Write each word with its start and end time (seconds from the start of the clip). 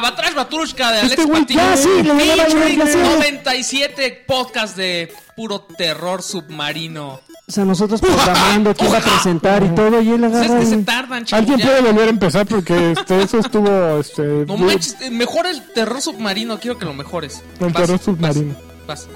Batrash 0.00 0.34
Batrushka 0.34 0.92
de 0.92 1.00
Alex 1.00 1.18
Este 1.18 1.26
Patiño. 1.32 1.60
ya, 1.60 1.76
sí, 1.76 1.88
Featuring 2.02 2.68
inflación. 2.68 3.02
97 3.02 4.24
podcast 4.26 4.76
de 4.76 5.12
puro 5.36 5.60
terror 5.60 6.22
submarino. 6.22 7.20
O 7.46 7.50
sea, 7.52 7.64
nosotros 7.64 8.00
programando 8.00 8.74
quién 8.74 8.92
va 8.92 8.98
a 8.98 9.00
presentar 9.00 9.62
y 9.64 9.68
todo, 9.74 10.02
y 10.02 10.10
él 10.10 10.20
Pues 10.20 10.32
es 10.32 10.38
agarra. 10.40 10.60
que 10.60 10.66
se 10.66 10.76
tardan, 10.78 11.24
chicos. 11.24 11.38
Alguien 11.38 11.58
ya. 11.58 11.64
puede 11.64 11.80
volver 11.80 12.06
a 12.06 12.10
empezar 12.10 12.46
porque 12.46 12.92
este, 12.92 13.22
eso 13.22 13.38
estuvo 13.38 13.98
este, 14.00 14.22
No 14.46 14.56
manches, 14.58 14.96
eh, 15.00 15.10
mejor 15.10 15.46
el 15.46 15.62
terror 15.72 16.02
submarino, 16.02 16.58
quiero 16.60 16.78
que 16.78 16.84
lo 16.84 16.92
mejores. 16.92 17.42
el 17.60 17.66
Vas, 17.72 17.82
terror 17.82 17.98
submarino. 18.04 18.54
vas, 18.86 19.06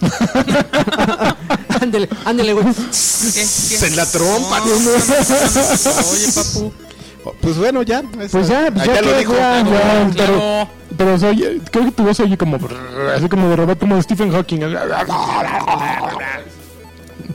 vas. 0.00 1.34
Ándele, 1.80 2.08
ándele, 2.24 2.52
güey. 2.54 2.66
¿Qué? 2.66 3.46
¿Qué? 3.78 3.86
En 3.86 3.96
la 3.96 4.06
trompa. 4.06 4.58
No, 4.60 4.66
no, 4.66 4.74
no, 4.74 4.80
no. 4.80 6.10
Oye, 6.10 6.32
papu. 6.34 6.72
Pues 7.40 7.58
bueno, 7.58 7.82
ya. 7.82 8.02
Pues 8.02 8.48
ya, 8.48 8.70
pues 8.72 8.88
Ah, 8.88 8.94
ya 8.94 9.02
lo 9.02 9.08
que- 9.12 9.18
dijo. 9.18 9.34
ya, 9.34 9.58
Ya, 9.58 9.64
Claro. 9.64 10.08
pero, 10.16 10.68
pero 10.96 11.18
se 11.18 11.26
oye- 11.28 11.60
creo 11.70 11.84
que 11.84 11.90
tu 11.92 12.02
voz 12.04 12.16
se 12.16 12.22
oye 12.22 12.36
como 12.38 12.58
así 13.14 13.28
como 13.28 13.48
de 13.48 13.56
robot 13.56 13.78
como 13.78 13.96
de 13.96 14.02
Stephen 14.02 14.30
Hawking. 14.32 14.60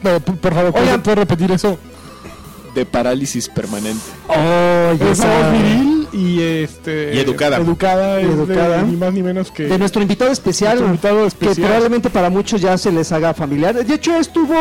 Pero, 0.01 0.19
por 0.19 0.53
favor, 0.53 0.71
¿puedes, 0.71 0.87
Oigan. 0.87 1.03
puedes 1.03 1.19
repetir 1.19 1.51
eso? 1.51 1.77
De 2.75 2.85
parálisis 2.85 3.47
permanente. 3.49 4.01
Oye, 4.27 5.11
Esa 5.11 5.11
esa- 5.11 5.27
voz 5.27 5.51
viril 5.51 6.07
y 6.11 6.41
este 6.41 7.13
Y 7.15 7.19
educada. 7.19 7.57
educada, 7.57 8.19
Y 8.21 8.25
es 8.25 8.35
de 8.35 8.43
educada. 8.53 8.81
ni 8.81 8.95
más 8.97 9.13
ni 9.13 9.21
menos 9.21 9.51
que 9.51 9.63
de 9.63 9.77
nuestro 9.77 10.01
invitado 10.01 10.31
especial, 10.31 10.79
Nuestro 10.79 10.87
invitado 10.87 11.21
que 11.21 11.27
especial. 11.27 11.67
probablemente 11.67 12.09
para 12.09 12.29
muchos 12.31 12.59
ya 12.61 12.77
se 12.77 12.91
les 12.91 13.11
haga 13.11 13.33
familiar. 13.35 13.75
De 13.75 13.93
hecho, 13.93 14.17
estuvo 14.17 14.55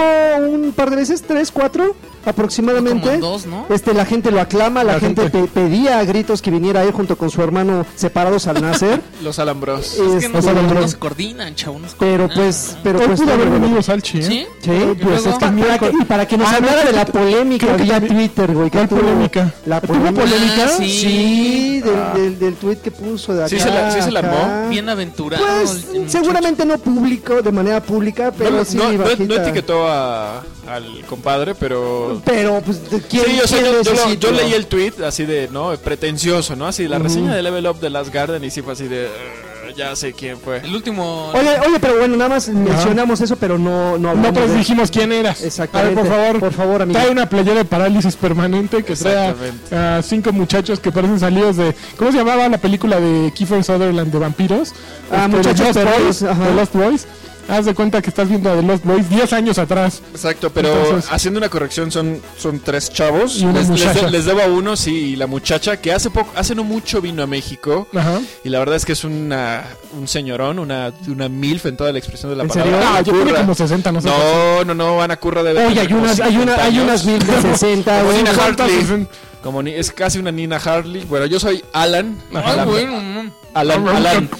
un 0.46 0.72
par 0.72 0.90
de 0.90 0.96
veces, 0.96 1.22
tres, 1.22 1.50
cuatro 1.50 1.96
aproximadamente. 2.24 3.08
Como 3.08 3.20
dos, 3.32 3.46
¿no? 3.46 3.66
Este, 3.70 3.94
la 3.94 4.04
gente 4.04 4.30
lo 4.30 4.40
aclama, 4.40 4.84
la, 4.84 4.94
La 4.94 5.00
gente, 5.00 5.22
gente. 5.22 5.38
pe- 5.42 5.48
pedía 5.48 5.98
a 5.98 6.04
gritos 6.04 6.42
que 6.42 6.50
viniera 6.50 6.82
él 6.82 6.92
junto 6.92 7.16
con 7.16 7.30
su 7.30 7.42
hermano 7.42 7.84
separados 7.94 8.46
al 8.46 8.60
nacer. 8.60 9.00
Los 9.22 9.38
alambros. 9.38 9.92
Es 9.94 9.98
que 10.00 10.16
Este, 10.16 10.28
no, 10.28 10.38
o 10.38 10.42
sea, 10.42 10.52
no 10.52 10.62
lo- 10.74 10.88
se 10.88 10.98
coordinan, 10.98 11.54
chavo. 11.54 11.78
no 11.78 11.88
se 11.88 11.96
pero 11.98 12.28
pues, 12.28 12.76
pero 12.82 12.98
Hoy 13.00 13.06
pues 13.06 13.20
pudo 13.20 13.32
haber 13.32 13.50
venido 13.50 13.82
Salchi, 13.82 14.18
¿eh? 14.18 14.22
¿Sí? 14.22 14.46
Sí, 14.62 14.70
¿Y 14.70 14.94
pues 15.02 15.26
es 15.26 15.34
que 15.34 15.46
para 15.46 15.78
que- 15.78 15.92
y 16.00 16.04
para 16.04 16.26
que 16.26 16.36
nos 16.38 16.48
Ah, 16.48 16.56
hablara 16.56 16.84
de 16.84 16.92
la 16.92 17.04
polémica 17.06 17.66
creo 17.66 17.76
que 17.78 17.84
también- 17.86 18.14
Twitter, 18.16 18.54
güey. 18.54 18.70
¿Cuál 18.70 18.88
polémica? 18.88 19.54
La 19.66 19.80
¿Tuvo 19.80 19.94
polémica. 19.94 20.22
polémica? 20.22 20.64
Ah, 20.66 20.76
sí. 20.78 20.88
Sí, 20.90 21.80
del, 21.80 22.12
del, 22.22 22.38
del 22.38 22.54
tweet 22.54 22.76
que 22.76 22.90
puso 22.90 23.32
de 23.34 23.40
acá. 23.40 23.48
Sí 23.48 23.58
se 23.60 23.70
la- 23.70 23.90
sí 23.92 24.00
se 24.02 24.10
la 24.10 24.20
armó. 24.20 24.68
Bienaventurado. 24.70 25.44
Pues 25.44 25.86
el- 25.92 26.02
el 26.02 26.10
seguramente 26.10 26.64
no 26.64 26.78
público, 26.78 27.42
de 27.42 27.52
manera 27.52 27.82
pública, 27.82 28.32
pero 28.36 28.50
no, 28.50 28.64
sí 28.64 28.76
no- 28.76 28.92
no- 28.92 29.04
no 29.04 29.34
etiquetó 29.34 29.86
a- 29.88 30.42
al 30.74 31.04
compadre, 31.08 31.54
pero... 31.54 32.20
Pero, 32.24 32.60
pues, 32.64 32.80
¿quién, 33.10 33.24
Sí, 33.26 33.40
o 33.42 33.46
sea, 33.46 33.60
quién 33.60 33.72
yo, 33.72 33.82
yo 33.82 33.92
lo- 33.94 34.14
yo 34.14 34.30
leí 34.32 34.52
el 34.54 34.66
tweet 34.66 34.92
así 35.06 35.24
de, 35.24 35.48
¿no? 35.52 35.76
Pretencioso, 35.76 36.56
¿no? 36.56 36.66
Así, 36.66 36.88
la 36.88 36.98
reseña 36.98 37.34
de 37.34 37.42
Level 37.42 37.66
Up 37.66 37.80
de 37.80 37.90
Last 37.90 38.12
Garden 38.12 38.42
y 38.44 38.50
sí 38.50 38.62
fue 38.62 38.72
así 38.72 38.88
de... 38.88 39.06
"Uh, 39.06 39.52
ya 39.74 39.96
sé 39.96 40.12
quién 40.12 40.36
fue. 40.38 40.58
El 40.58 40.74
último. 40.74 41.30
Oye, 41.32 41.48
oye, 41.66 41.78
pero 41.80 41.96
bueno, 41.96 42.14
nada 42.14 42.28
más 42.28 42.46
mencionamos 42.50 43.22
eso, 43.22 43.36
pero 43.36 43.56
no, 43.56 43.92
no 43.92 43.98
No 43.98 44.08
hablamos 44.10 44.32
pues 44.40 44.50
de- 44.50 44.58
dijimos 44.58 44.90
quién 44.90 45.12
eras. 45.12 45.40
A 45.42 45.46
Exactamente. 45.46 45.94
ver, 45.94 46.04
por 46.04 46.14
favor. 46.14 46.40
Por 46.40 46.52
favor, 46.52 46.82
amigo. 46.82 46.98
Trae 47.00 47.10
una 47.10 47.26
playera 47.26 47.56
de 47.58 47.64
parálisis 47.64 48.14
permanente 48.16 48.82
que 48.82 48.94
trae 48.94 49.34
a- 49.70 49.96
a, 49.98 50.02
cinco 50.02 50.30
muchachos 50.32 50.78
que 50.78 50.92
parecen 50.92 51.18
salidos 51.18 51.56
de. 51.56 51.74
¿Cómo 51.96 52.12
se 52.12 52.18
llamaba 52.18 52.46
la 52.50 52.58
película 52.58 53.00
de 53.00 53.32
Kiefer 53.34 53.64
Sutherland 53.64 54.12
de 54.12 54.18
vampiros? 54.18 54.72
Ah, 55.10 55.24
Este, 55.24 55.36
muchachos 55.38 55.72
The 55.72 55.84
Lost 55.84 55.98
Boys. 56.04 56.22
ajá. 56.24 56.44
The 56.48 56.54
Lost 56.54 56.74
Boys. 56.74 57.06
Haz 57.48 57.66
de 57.66 57.74
cuenta 57.74 58.00
que 58.00 58.08
estás 58.10 58.28
viendo 58.28 58.50
a 58.50 58.54
The 58.54 58.62
Lost 58.62 58.84
Boys 58.84 59.08
10 59.10 59.32
años 59.32 59.58
atrás. 59.58 60.00
Exacto, 60.12 60.50
pero 60.50 60.68
Entonces- 60.72 61.10
haciendo 61.12 61.38
una 61.38 61.48
corrección 61.48 61.90
son, 61.90 62.20
son 62.38 62.60
tres 62.60 62.90
chavos. 62.92 63.38
Y 63.40 63.44
una 63.44 63.60
les, 63.60 63.68
les, 63.68 63.80
muchacha. 63.84 64.08
les 64.10 64.24
debo 64.24 64.40
a 64.42 64.46
uno, 64.46 64.76
sí, 64.76 64.94
y 65.12 65.16
la 65.16 65.26
muchacha 65.26 65.76
que 65.78 65.92
hace 65.92 66.08
poco, 66.10 66.30
hace 66.36 66.54
no 66.54 66.64
mucho 66.64 67.00
vino 67.00 67.22
a 67.22 67.26
México. 67.26 67.88
Ajá. 67.94 68.20
Y 68.44 68.48
la 68.48 68.58
verdad 68.60 68.76
es 68.76 68.84
que 68.86 68.92
es 68.92 69.04
una, 69.04 69.64
un 69.98 70.06
señorón, 70.08 70.58
una, 70.58 70.92
una 71.08 71.28
milf 71.28 71.66
en 71.66 71.76
toda 71.76 71.92
la 71.92 71.98
expresión 71.98 72.30
de 72.30 72.36
la 72.36 72.44
¿En 72.44 72.48
palabra. 72.48 72.72
serio? 72.72 72.88
Ah, 72.94 73.00
yo 73.02 73.12
Curra. 73.12 73.40
como 73.40 73.54
60, 73.54 73.92
no 73.92 74.00
sé. 74.00 74.08
No, 74.08 74.64
no, 74.64 74.74
no, 74.74 75.02
Ana 75.02 75.16
Curra 75.18 75.42
debe 75.42 75.66
Oye, 75.66 75.80
hay 75.80 75.92
unas, 75.92 76.20
hay, 76.20 76.36
una, 76.36 76.56
50 76.56 76.64
hay 76.64 76.78
unas 76.78 77.04
mil 77.04 77.18
de 77.18 77.42
60, 77.42 77.98
Como 78.00 78.12
güey. 78.12 79.06
Como 79.42 79.62
ni- 79.62 79.72
es 79.72 79.90
casi 79.92 80.18
una 80.18 80.30
Nina 80.30 80.56
Hartley. 80.56 81.04
Bueno, 81.04 81.26
yo 81.26 81.40
soy 81.40 81.64
Alan. 81.72 82.16
Alan, 82.32 82.68
bueno, 82.68 83.00
no. 83.02 83.30
Alan, 83.54 83.86
Alan. 83.88 84.30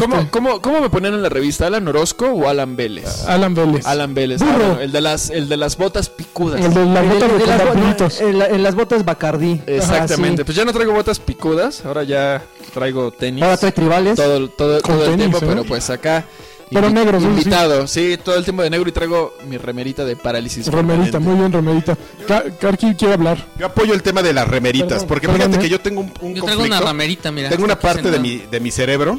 ¿Cómo, 0.00 0.50
este. 0.56 0.80
me 0.80 0.90
ponían 0.90 1.14
en 1.14 1.22
la 1.22 1.28
revista? 1.28 1.66
¿Alan 1.66 1.86
Orozco 1.88 2.26
o 2.26 2.48
Alan 2.48 2.76
Vélez? 2.76 3.24
Alan 3.26 3.54
Vélez. 3.54 3.86
Alan 3.86 4.14
Vélez. 4.14 4.40
Burro. 4.40 4.52
ah, 4.52 4.58
bueno, 4.58 4.80
el, 4.80 4.92
de 4.92 5.00
las, 5.00 5.30
el 5.30 5.48
de 5.48 5.56
las 5.56 5.76
botas 5.76 6.08
picudas. 6.08 6.60
El 6.60 6.74
de 6.74 6.84
la 6.84 7.00
El- 7.00 7.08
bota 7.08 7.26
el 7.26 7.32
de 7.32 7.38
de 7.38 7.46
las, 7.46 8.20
en, 8.20 8.38
la- 8.38 8.46
en 8.48 8.62
las 8.62 8.74
botas 8.74 9.04
Bacardí. 9.04 9.60
Exactamente. 9.66 10.42
Ajá, 10.42 10.46
Pues 10.46 10.56
ya 10.56 10.64
no 10.64 10.72
traigo 10.72 10.92
botas 10.92 11.18
picudas. 11.20 11.84
Ahora 11.84 12.02
ya 12.04 12.42
traigo 12.74 13.10
tenis. 13.10 13.42
Ahora 13.42 13.56
trae 13.56 13.72
tribales. 13.72 14.16
todo, 14.16 14.36
el 14.36 15.16
tiempo, 15.16 15.38
¿eh? 15.38 15.42
pero 15.46 15.64
pues 15.64 15.88
acá. 15.90 16.24
Pero 16.70 16.88
eso 16.88 17.20
sí. 17.20 17.26
Invitado, 17.26 17.86
sí. 17.86 18.18
todo 18.22 18.36
el 18.36 18.44
tiempo 18.44 18.62
de 18.62 18.70
negro 18.70 18.88
y 18.88 18.92
traigo 18.92 19.34
mi 19.48 19.56
remerita 19.56 20.04
de 20.04 20.16
parálisis. 20.16 20.68
Permanente. 20.68 21.18
muy 21.18 21.34
bien, 21.34 21.52
Romerita. 21.52 21.96
Ka- 22.26 22.44
Karki 22.60 22.94
quiere 22.94 23.14
hablar. 23.14 23.46
Yo 23.58 23.66
apoyo 23.66 23.94
el 23.94 24.02
tema 24.02 24.22
de 24.22 24.32
las 24.32 24.46
remeritas, 24.46 24.88
Perdón, 24.88 25.08
porque 25.08 25.26
perdón, 25.28 25.40
fíjate 25.48 25.56
¿eh? 25.56 25.60
que 25.60 25.68
yo 25.70 25.80
tengo 25.80 26.00
un, 26.00 26.12
un 26.20 26.34
Yo 26.34 26.44
traigo 26.44 26.62
una 26.62 26.68
conflicto. 26.76 26.84
ramerita, 26.86 27.32
mira. 27.32 27.48
Tengo 27.48 27.64
una 27.64 27.78
parte 27.78 28.10
de 28.10 28.18
mi, 28.18 28.36
de 28.38 28.60
mi 28.60 28.70
cerebro 28.70 29.18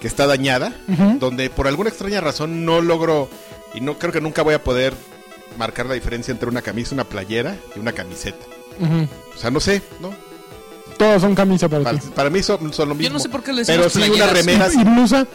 que 0.00 0.06
está 0.08 0.26
dañada, 0.26 0.74
donde 1.18 1.50
por 1.50 1.66
alguna 1.68 1.90
extraña 1.90 2.20
razón 2.20 2.64
no 2.64 2.80
logro 2.80 3.28
y 3.74 3.80
no 3.80 3.98
creo 3.98 4.12
que 4.12 4.20
nunca 4.20 4.42
voy 4.42 4.54
a 4.54 4.62
poder 4.64 4.94
marcar 5.58 5.86
la 5.86 5.94
diferencia 5.94 6.32
entre 6.32 6.48
una 6.48 6.62
camisa, 6.62 6.94
una 6.94 7.04
playera 7.04 7.56
y 7.76 7.80
una 7.80 7.92
camiseta. 7.92 8.44
O 8.80 9.38
sea, 9.38 9.50
no 9.50 9.60
sé, 9.60 9.82
¿no? 10.00 10.10
Todos 10.96 11.22
son 11.22 11.34
camisa 11.34 11.68
para 11.68 11.82
Para, 11.84 11.98
ti. 11.98 12.08
para 12.14 12.30
mí 12.30 12.42
son, 12.42 12.72
son 12.72 12.88
lo 12.90 12.94
mismo. 12.94 13.08
Yo 13.08 13.12
no 13.14 13.18
sé 13.20 13.28
por 13.30 13.42
qué 13.42 13.52
le 13.54 13.64
Pero 13.64 13.88
sí 13.88 13.98
una 13.98 14.06
playeras. 14.08 14.32
remera. 14.32 14.68
¿Y 14.72 14.84
blusa? 14.84 15.26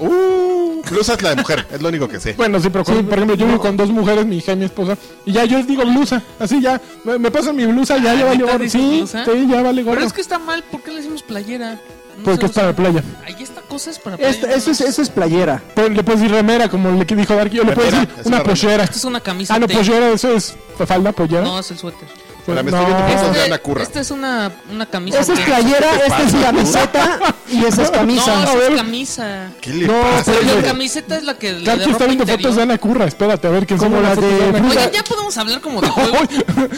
Uh, 0.00 0.82
blusa 0.90 1.14
es 1.14 1.22
la 1.22 1.30
de 1.30 1.36
mujer, 1.36 1.66
es 1.72 1.82
lo 1.82 1.88
único 1.88 2.08
que 2.08 2.20
sé. 2.20 2.34
Bueno, 2.34 2.60
sí, 2.60 2.68
pero 2.70 2.84
con- 2.84 3.04
por 3.06 3.14
ejemplo, 3.14 3.34
yo 3.36 3.46
vivo 3.46 3.58
con 3.58 3.76
dos 3.76 3.90
mujeres, 3.90 4.24
mi 4.26 4.38
hija 4.38 4.52
y 4.52 4.56
mi 4.56 4.64
esposa, 4.66 4.96
y 5.26 5.32
ya 5.32 5.44
yo 5.44 5.58
les 5.58 5.66
digo 5.66 5.84
blusa, 5.84 6.22
así 6.38 6.60
ya, 6.60 6.80
me, 7.04 7.18
me 7.18 7.30
pasan 7.30 7.56
mi 7.56 7.66
blusa, 7.66 7.96
ya, 7.98 8.12
Ah, 8.12 8.14
ya 8.14 8.24
vale 8.24 8.38
¿neta 8.38 8.52
gorro. 8.52 8.68
Sí, 8.68 8.96
blusa? 8.98 9.24
sí, 9.24 9.46
ya 9.50 9.62
vale 9.62 9.82
gorro. 9.82 9.94
Pero 9.96 10.06
es 10.06 10.12
que 10.12 10.20
está 10.20 10.38
mal, 10.38 10.62
¿por 10.70 10.82
qué 10.82 10.90
le 10.90 10.96
decimos 10.98 11.22
playera? 11.22 11.80
No 12.18 12.24
Porque 12.24 12.46
es 12.46 12.52
para 12.52 12.74
playa. 12.74 13.00
Ahí 13.24 13.36
esta 13.40 13.60
cosa 13.62 13.90
es 13.90 13.98
para 14.00 14.16
playa. 14.16 14.30
Eso, 14.54 14.70
es, 14.72 14.80
eso 14.80 15.02
es 15.02 15.08
playera. 15.08 15.62
Pero 15.76 15.88
le 15.88 16.02
puedes 16.02 16.20
decir 16.20 16.34
remera, 16.34 16.68
como 16.68 16.90
le 16.90 17.06
que 17.06 17.14
dijo 17.14 17.32
Darky, 17.36 17.60
o 17.60 17.64
le 17.64 17.72
puedes 17.72 17.92
Remera, 17.92 18.10
decir 18.16 18.32
una 18.32 18.42
pollera. 18.42 18.82
Esta 18.84 18.96
es 18.96 19.04
una 19.04 19.20
camisa. 19.20 19.54
Ah, 19.54 19.58
no, 19.60 19.68
pollera, 19.68 20.10
eso 20.10 20.32
es 20.34 20.56
falda, 20.84 21.12
pollera. 21.12 21.42
No, 21.42 21.60
es 21.60 21.70
el 21.70 21.78
suéter. 21.78 22.08
Ahora 22.48 22.62
me 22.62 22.70
no. 22.70 22.78
estoy 22.78 22.94
viendo 23.30 23.42
Ana 23.44 23.58
Curra. 23.58 23.82
Esta 23.82 24.00
es 24.00 24.10
una, 24.10 24.52
una 24.72 24.86
camisa. 24.86 25.20
Esa 25.20 25.34
es 25.34 25.40
playera, 25.40 25.92
esta 26.06 26.22
es 26.22 26.32
camiseta 26.34 27.18
y 27.50 27.64
esa 27.64 27.82
es 27.82 27.90
No, 27.92 27.98
camisa. 27.98 28.42
esa 28.42 28.52
A 28.52 28.54
ver. 28.56 28.72
es 28.72 28.76
camisa. 28.78 29.50
¿Qué 29.60 29.70
le 29.74 29.86
No, 29.86 29.92
pasa? 30.00 30.32
Pero 30.32 30.42
la 30.46 30.52
Oye, 30.54 30.62
camiseta 30.62 31.16
es 31.16 31.22
la 31.24 31.34
que 31.38 31.52
de 31.54 31.64
Karki 31.64 31.90
está 31.90 32.04
viendo 32.06 32.22
interior. 32.24 32.40
fotos 32.40 32.56
de 32.56 32.62
Ana 32.62 32.78
Curra, 32.78 33.04
espérate, 33.04 33.46
a 33.46 33.50
ver 33.50 33.66
Como 33.66 33.80
son 33.80 34.02
las 34.02 34.20
de 34.20 34.26
de 34.52 34.60
Oigan, 34.60 34.90
ya 34.92 35.04
podemos 35.04 35.36
hablar 35.38 35.60
como 35.60 35.80
de 35.80 35.88
juego. 35.90 36.16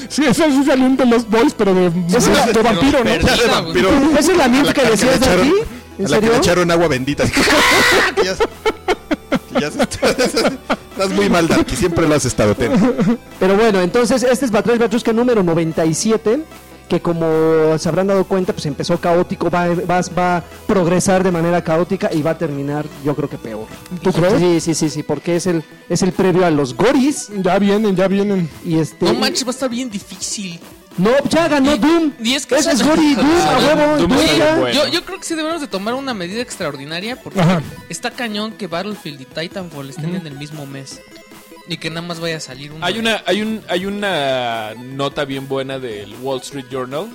Sí, 0.08 0.24
esas 0.24 0.52
sí 0.52 0.64
salieron 0.64 0.96
de 0.96 1.06
los 1.06 1.28
boys, 1.28 1.54
pero 1.56 1.74
de, 1.74 1.90
de, 1.90 2.52
de 2.52 2.62
vampiro, 2.62 2.98
¿no? 2.98 3.04
perdida, 3.04 3.36
Ya 3.36 3.42
de 3.42 3.48
güey. 3.48 3.62
vampiro. 3.62 3.90
¿Esa 4.18 4.32
es 4.32 4.38
la 4.38 4.48
misma 4.48 4.72
que 4.72 4.82
decías 4.82 5.02
le 5.02 5.18
de 5.18 5.26
echaron- 5.26 5.40
aquí? 5.48 5.52
a 5.60 6.02
¿En 6.02 6.10
la 6.10 6.20
que 6.20 6.26
le 6.28 6.36
echaron 6.36 6.70
agua 6.70 6.88
bendita. 6.88 7.24
Ya, 9.60 9.70
se- 9.70 9.78
estás 11.02 11.16
muy 11.16 11.28
mal, 11.28 11.48
Darky. 11.48 11.76
Siempre 11.76 12.06
lo 12.06 12.14
has 12.14 12.24
estado. 12.24 12.54
ten. 12.54 12.72
Pero 13.38 13.56
bueno, 13.56 13.80
entonces 13.80 14.22
este 14.22 14.44
es 14.44 14.50
Batrash 14.50 14.78
Batrushka 14.78 15.12
número 15.12 15.42
97, 15.42 16.42
que 16.88 17.00
como 17.00 17.78
se 17.78 17.88
habrán 17.88 18.08
dado 18.08 18.24
cuenta, 18.24 18.52
pues 18.52 18.66
empezó 18.66 18.98
caótico, 18.98 19.48
va, 19.50 19.68
va, 19.68 20.00
va 20.18 20.36
a 20.38 20.44
progresar 20.66 21.22
de 21.22 21.30
manera 21.30 21.62
caótica 21.62 22.10
y 22.12 22.20
va 22.22 22.32
a 22.32 22.38
terminar, 22.38 22.84
yo 23.04 23.14
creo 23.14 23.28
que 23.28 23.38
peor. 23.38 23.66
¿Tú 24.02 24.12
crees? 24.12 24.38
Sí, 24.38 24.60
sí, 24.60 24.74
sí, 24.74 24.90
sí, 24.90 25.02
porque 25.02 25.36
es 25.36 25.46
el, 25.46 25.62
es 25.88 26.02
el 26.02 26.12
previo 26.12 26.44
a 26.44 26.50
los 26.50 26.74
Goris 26.74 27.30
Ya 27.42 27.58
vienen, 27.58 27.94
ya 27.94 28.08
vienen. 28.08 28.50
y 28.64 28.78
este... 28.78 29.06
No 29.06 29.14
manches, 29.14 29.44
va 29.44 29.50
a 29.50 29.52
estar 29.52 29.70
bien 29.70 29.88
difícil. 29.88 30.58
No, 31.00 31.10
ya 31.28 31.48
ganó 31.48 31.74
Y- 31.74 31.78
Doom. 31.78 32.12
y 32.22 32.34
es 32.34 32.46
que 32.46 32.56
Ese 32.56 32.72
es 32.72 32.78
Doom, 32.80 32.90
a 32.90 32.94
huevo. 32.94 33.96
Doom 33.98 34.08
Doom 34.08 34.12
está 34.20 34.36
ya. 34.36 34.44
bien 34.44 34.60
bueno. 34.60 34.74
Yo, 34.74 34.88
yo 34.88 35.04
creo 35.04 35.18
que 35.18 35.26
sí 35.26 35.34
debemos 35.34 35.60
de 35.60 35.66
tomar 35.68 35.94
una 35.94 36.14
medida 36.14 36.42
extraordinaria 36.42 37.16
porque 37.16 37.40
Ajá. 37.40 37.62
está 37.88 38.10
cañón 38.10 38.52
que 38.52 38.66
Battlefield 38.66 39.20
y 39.20 39.24
Titanfall 39.24 39.90
estén 39.90 40.14
en 40.14 40.26
el 40.26 40.34
mismo 40.36 40.66
mes. 40.66 41.00
Y 41.70 41.76
que 41.78 41.88
nada 41.88 42.02
más 42.06 42.18
vaya 42.20 42.36
a 42.36 42.40
salir 42.40 42.72
uno. 42.72 42.84
Hay 42.84 42.98
una, 42.98 43.22
hay 43.26 43.42
un, 43.42 43.62
hay 43.68 43.86
una 43.86 44.74
nota 44.74 45.24
bien 45.24 45.46
buena 45.48 45.78
del 45.78 46.12
Wall 46.20 46.40
Street 46.40 46.64
Journal, 46.70 47.06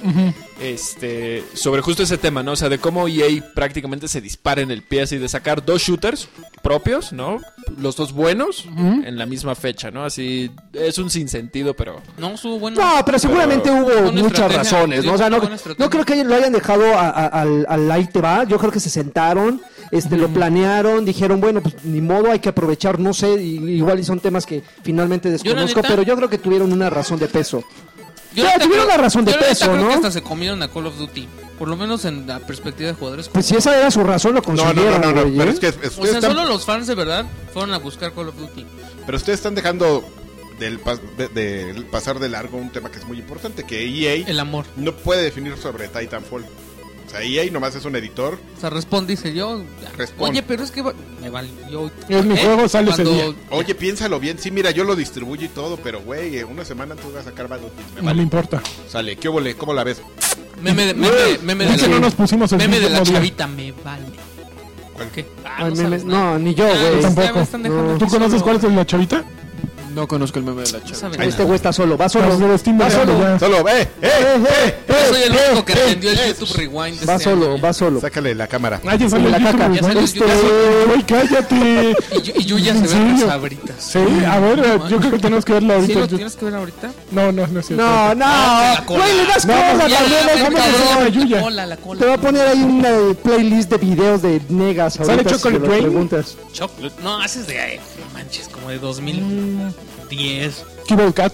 este, 0.62 1.44
sobre 1.54 1.82
justo 1.82 2.04
ese 2.04 2.18
tema, 2.18 2.42
¿no? 2.42 2.54
O 2.54 2.56
sea, 2.56 2.70
de 2.70 2.78
cómo 2.80 3.08
EA 3.08 3.28
prácticamente 3.54 4.08
se 4.08 4.22
dispara 4.22 4.62
en 4.62 4.72
el 4.72 4.82
pie 4.82 5.02
así 5.02 5.18
de 5.18 5.28
sacar 5.28 5.66
dos 5.66 5.82
shooters 5.82 6.30
propios, 6.62 7.12
¿no? 7.12 7.42
Los 7.78 7.96
dos 7.96 8.14
buenos 8.14 8.66
en 8.78 9.18
la 9.18 9.26
misma 9.26 9.56
fecha, 9.56 9.92
¿no? 9.92 10.06
Así 10.06 10.50
es 10.74 10.98
un 10.98 11.10
sinsentido, 11.10 11.74
pero 11.74 12.02
No, 12.18 12.30
estuvo 12.32 12.58
bueno. 12.60 12.82
No, 12.82 13.04
pero 13.06 13.20
seguramente 13.20 13.70
hubo 13.70 14.12
muchas 14.12 14.54
razones, 14.56 15.04
¿no? 15.04 15.14
O 15.14 15.18
sea, 15.18 15.30
no, 15.30 15.40
no 15.78 15.90
creo 15.90 16.06
que 16.06 16.24
lo 16.24 16.34
hayan 16.36 16.54
dejado 16.54 16.86
a- 16.98 17.10
a- 17.10 17.28
al, 17.28 17.66
al 17.68 17.92
ahí 17.92 18.06
te 18.08 18.22
va. 18.22 18.46
Yo 18.46 18.58
creo 18.58 18.72
que 18.72 18.80
se 18.80 18.90
sentaron, 18.90 19.62
este, 19.92 20.16
lo 20.18 20.30
planearon, 20.30 21.04
dijeron, 21.06 21.42
bueno, 21.42 21.62
pues 21.62 21.84
ni 21.84 22.02
modo, 22.02 22.32
hay 22.32 22.40
que 22.40 22.50
aprovechar, 22.50 23.00
no 23.00 23.14
sé, 23.14 23.42
y- 23.42 23.58
igual 23.78 24.00
y 24.00 24.04
son 24.04 24.20
temas 24.20 24.45
que 24.46 24.64
finalmente 24.84 25.30
desconozco, 25.30 25.82
pero 25.82 26.02
yo 26.04 26.16
creo 26.16 26.30
que 26.30 26.38
tuvieron 26.38 26.72
una 26.72 26.90
razón 26.90 27.20
de 27.20 27.28
peso. 27.28 27.64
Neta 28.36 28.54
tuvieron 28.60 28.86
creo- 28.86 28.98
la 28.98 28.98
razón 28.98 29.24
de 29.26 29.32
yo 29.32 29.40
peso, 29.40 29.66
creo 29.66 29.78
¿no? 29.78 29.88
que 29.88 29.94
hasta 29.96 30.12
se 30.12 30.22
comieron 30.22 30.62
a 30.62 30.68
Call 30.68 30.88
of 30.88 30.98
Duty. 30.98 31.28
Por 31.58 31.70
lo 31.70 31.78
menos 31.78 32.04
en 32.04 32.28
la 32.28 32.40
perspectiva 32.40 32.90
de 32.90 32.96
jugadores. 32.96 33.30
Pues 33.30 33.46
si 33.46 33.56
esa 33.56 33.78
era 33.78 33.90
su 33.90 34.04
razón, 34.04 34.34
lo 34.36 34.42
No, 34.42 34.48
no, 34.54 34.58
consiguieron, 34.64 35.00
no, 35.02 35.08
no, 35.08 35.14
no, 35.14 35.22
güey, 35.24 35.38
pero 35.38 35.52
¿eh? 35.52 35.54
es 35.54 35.60
que 35.62 35.68
o 35.68 35.70
ustedes 35.72 35.94
sea, 36.10 36.20
están, 36.20 36.32
solo 36.36 36.46
los 36.46 36.66
fans 36.66 36.86
de 36.88 36.96
verdad 36.96 37.26
fueron 37.54 37.74
a 37.74 37.78
buscar 37.78 38.14
Call 38.14 38.28
of 38.28 38.36
Duty. 38.38 38.66
pero 39.06 39.18
ustedes 39.18 39.40
están 39.40 39.56
dejando 39.56 40.04
del, 40.60 40.84
pas- 40.84 41.00
de- 41.18 41.30
del 41.30 41.86
pasar 41.86 42.20
de 42.20 42.28
largo 42.28 42.58
un 42.58 42.72
tema 42.72 42.92
que 42.92 43.00
es 43.00 43.06
muy 43.06 43.18
importante, 43.20 43.64
que 43.64 43.86
EA 43.86 44.26
El 44.28 44.40
amor. 44.42 44.66
no 44.76 44.94
puede 44.98 45.22
definir 45.24 45.56
sobre 45.58 45.88
Titanfall. 45.88 46.46
O 47.06 47.10
sea, 47.10 47.22
EA 47.22 47.50
nomás 47.52 47.76
es 47.76 47.86
un 47.86 47.96
editor. 47.96 48.40
O 48.58 48.60
sea, 48.60 48.70
Respawn 48.70 49.06
dice 49.08 49.34
yo. 49.34 49.64
Respawn. 49.96 50.32
Oye, 50.32 50.42
pero 50.44 50.64
es 50.64 50.72
que 50.72 50.82
va- 50.82 50.94
me 51.22 51.30
vale. 51.30 51.50
Yo, 51.72 51.90
Es 52.10 52.26
mi 52.26 52.36
juego, 52.38 52.68
sale 52.68 52.92
ese 52.92 53.04
Cuando- 53.04 53.32
día. 53.32 53.36
Oye, 53.52 53.76
piénsalo 53.76 54.20
bien. 54.20 54.38
Sí, 54.40 54.50
mira, 54.52 54.72
yo 54.72 54.84
lo 54.84 54.96
distribuyo 54.96 55.46
y 55.46 55.50
todo, 55.50 55.78
pero 55.78 56.02
güey, 56.02 56.42
una 56.44 56.66
semana 56.66 56.94
antes 56.94 57.06
voy 57.10 57.18
a 57.20 57.24
sacar 57.24 57.48
Battlefield. 57.48 57.90
Me 57.96 58.00
No 58.02 58.06
vale. 58.06 58.18
le 58.18 58.24
importa. 58.24 58.62
Sale, 58.90 59.16
¿qué 59.18 59.28
óvole? 59.28 59.56
¿Cómo 59.56 59.74
la 59.74 59.84
ves? 59.84 60.02
Meme 60.62 60.86
de, 60.88 60.94
meme, 60.94 61.14
meme 61.44 61.66
de 61.66 61.78
la, 61.78 61.88
no 61.90 62.00
nos 62.00 62.16
pusimos 62.16 62.52
el 62.54 62.58
meme 62.58 62.80
de 62.80 62.90
la 62.90 63.04
chavita, 63.04 63.46
me 63.48 63.72
vale. 63.72 64.06
¿Cuál? 64.94 65.12
¿Qué? 65.12 65.26
Ah, 65.44 65.56
Ay, 65.58 65.64
no, 65.66 65.70
me- 65.72 65.76
sabes 65.84 66.06
me- 66.06 66.14
no, 66.14 66.40
ni 66.40 66.56
yo, 66.56 66.66
Ah, 66.66 66.70
güey. 66.80 66.96
me 66.96 67.02
Tampoco. 67.02 67.98
¿Tú 68.00 68.08
conoces 68.08 68.42
cuál 68.42 68.56
es 68.56 68.64
el 68.64 68.70
de 68.72 68.76
la 68.78 68.86
chavita? 68.86 69.24
No 69.96 70.10
conozco 70.10 70.40
el 70.40 70.46
meme 70.46 70.64
de 70.64 70.72
la 70.74 70.84
chava. 70.84 71.16
Este 71.24 71.44
güey 71.46 71.56
está 71.56 71.72
solo, 71.72 71.98
va 71.98 72.10
solo. 72.10 72.38
Lo 72.38 72.50
va 72.50 72.90
solo. 72.90 73.18
Ya. 73.18 73.40
Solo, 73.40 73.70
eh, 73.70 73.82
eh, 73.82 73.88
eh, 74.02 74.44
eh 74.50 74.76
Yo 74.90 74.96
soy 75.08 75.24
el 75.24 75.32
único 75.32 75.64
que 75.64 75.72
entendió 75.72 76.12
el 76.12 76.18
YouTube 76.28 76.58
Rewind. 76.58 77.10
Va 77.10 77.18
solo, 77.18 77.54
año. 77.54 77.62
va 77.62 77.72
solo. 77.72 78.02
Sácale 78.02 78.36
la 78.36 78.46
cámara. 78.48 78.82
Ah, 78.86 78.96
ya 78.96 79.10
sale 79.10 79.30
la 79.30 79.40
caca. 79.40 79.72
Este, 79.74 80.20
cállate. 81.08 81.96
y, 82.12 82.42
y 82.42 82.44
Yuya 82.44 82.74
se 82.76 82.88
ve 82.88 83.12
las 83.12 83.24
abritas. 83.30 83.76
Sí, 83.80 84.00
a 84.00 84.40
ver, 84.40 84.82
yo 84.90 85.00
creo 85.00 85.12
que 85.12 85.20
tenemos 85.20 85.46
que 85.46 85.54
verla 85.54 85.76
ahorita. 85.76 85.94
¿Sí 85.94 86.00
lo 86.00 86.08
tienes 86.10 86.36
que 86.36 86.46
ver 86.46 86.56
ahorita? 86.56 86.92
No, 87.12 87.32
no, 87.32 87.48
no 87.48 87.60
es 87.62 87.66
cierto. 87.66 87.86
No, 87.86 88.16
no. 88.16 88.26
Güey, 88.88 89.18
le 89.18 89.26
das 89.28 89.46
cola 89.46 89.78
también, 89.78 90.00
déjame 90.28 91.12
Yuya. 91.12 91.42
Te 91.98 92.06
voy 92.06 92.14
a 92.14 92.18
poner 92.18 92.48
ahí 92.50 92.64
una 92.64 92.90
playlist 93.24 93.70
de 93.70 93.78
videos 93.78 94.22
de 94.22 94.42
negas. 94.50 94.96
¿Sale 94.96 95.24
Chocolate 95.24 95.66
Rain? 95.66 96.10
No, 97.02 97.22
haces 97.22 97.48
de, 97.48 97.80
no 98.00 98.14
manches, 98.14 98.50
como 98.50 98.70
de 98.70 98.80
2000. 98.80 99.74
10. 100.10 100.64
Kibble 100.88 101.14
Cat. 101.14 101.34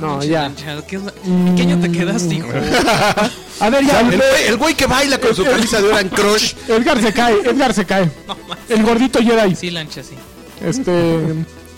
No, 0.00 0.22
ya. 0.22 0.50
Te 0.50 1.92
quedaste, 1.92 2.34
hijo? 2.34 2.48
A 3.60 3.70
ver, 3.70 3.86
ya. 3.86 4.00
El 4.00 4.16
güey, 4.16 4.46
el 4.48 4.56
güey 4.56 4.74
que 4.74 4.86
baila 4.86 5.18
con 5.18 5.34
su 5.34 5.44
camisa 5.44 5.80
de 5.80 5.88
Oran 5.88 6.08
Crush. 6.08 6.54
Edgar 6.68 7.00
se 7.00 7.12
cae, 7.12 7.34
Edgar 7.44 7.72
se 7.72 7.84
cae. 7.84 8.10
No, 8.26 8.36
El 8.68 8.82
gordito 8.82 9.20
Jedi. 9.20 9.54
Sí, 9.54 9.70
lancha, 9.70 10.02
sí. 10.02 10.14
Este. 10.60 11.22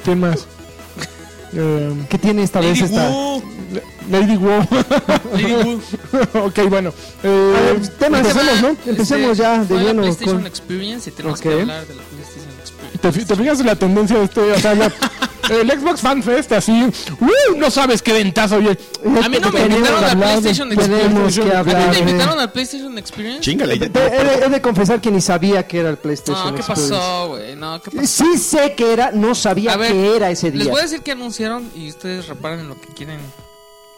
¿Quién 0.05 0.21
más? 0.21 0.47
Em, 1.53 2.07
¿Qué 2.07 2.19
tiene 2.19 2.43
esta 2.43 2.61
vez 2.61 2.81
Lady 2.81 2.93
esta? 2.93 3.11
Lady 4.11 4.37
Wow. 4.37 4.67
Lady 5.33 5.53
Wu. 5.55 5.81
ok, 6.47 6.59
bueno. 6.69 6.93
Eh, 7.23 7.75
Empecemos, 8.01 8.63
¿no? 8.63 8.77
Este, 8.93 9.35
ya, 9.35 9.59
de 9.65 9.75
con- 10.25 10.51
¿Te, 13.13 13.25
te 13.25 13.37
fijas 13.37 13.61
en 13.61 13.67
la 13.67 13.77
tendencia 13.77 14.19
de 14.19 14.25
este? 14.25 14.41
O 14.53 14.59
sea, 14.59 14.75
la- 14.75 14.93
el 15.49 15.71
Xbox 15.71 16.01
Fan 16.01 16.23
Fest, 16.25 16.51
así. 16.53 16.73
¡uh! 17.21 17.57
no 17.57 17.71
sabes 17.71 18.03
qué 18.03 18.13
dentazo, 18.15 18.57
oye. 18.57 18.77
A 19.23 19.29
mí 19.29 19.39
no 19.41 19.53
me 19.53 19.61
invitaron 19.61 20.01
que 20.01 20.05
a 20.05 20.11
hablar 20.11 20.17
de- 20.17 20.17
PlayStation 20.41 20.73
Experience. 20.73 21.41
que 21.41 21.53
¿A 21.55 21.59
hablar 21.61 21.91
te 21.93 21.99
invitaron 22.01 22.39
al 22.41 22.51
PlayStation 22.53 22.99
Experience? 22.99 23.41
Chingale. 23.43 23.79
ya- 23.79 23.87
He, 23.87 24.07
he 24.21 24.25
de, 24.25 24.47
he 24.47 24.49
de 24.49 24.61
confesar 24.61 25.01
que 25.01 25.11
ni 25.13 25.21
sabía 25.21 25.65
que 25.69 25.79
era 25.79 25.91
el 25.91 25.99
PlayStation 25.99 26.47
No, 26.49 26.55
¿qué 26.55 26.61
Experience. 26.63 26.91
pasó, 26.95 27.29
güey? 27.29 27.55
No, 27.55 27.81
¿qué 27.81 27.91
pasó? 27.93 28.07
Sí 28.09 28.39
sé 28.39 28.75
que 28.75 28.93
era, 28.93 29.13
no 29.13 29.37
sabía 29.37 29.77
ver, 29.77 29.93
que 29.93 30.17
era 30.17 30.31
ese 30.31 30.51
Les 30.51 30.63
día. 30.65 30.71
voy 30.73 30.81
a 30.81 30.83
decir 30.83 31.03
que 31.03 31.13
anunciaron 31.13 31.71
y 31.77 31.91
ustedes 31.91 32.27
reparen 32.27 32.61
en 32.61 32.69
lo 32.69 32.81
que 32.81 32.89
quieren 32.89 33.21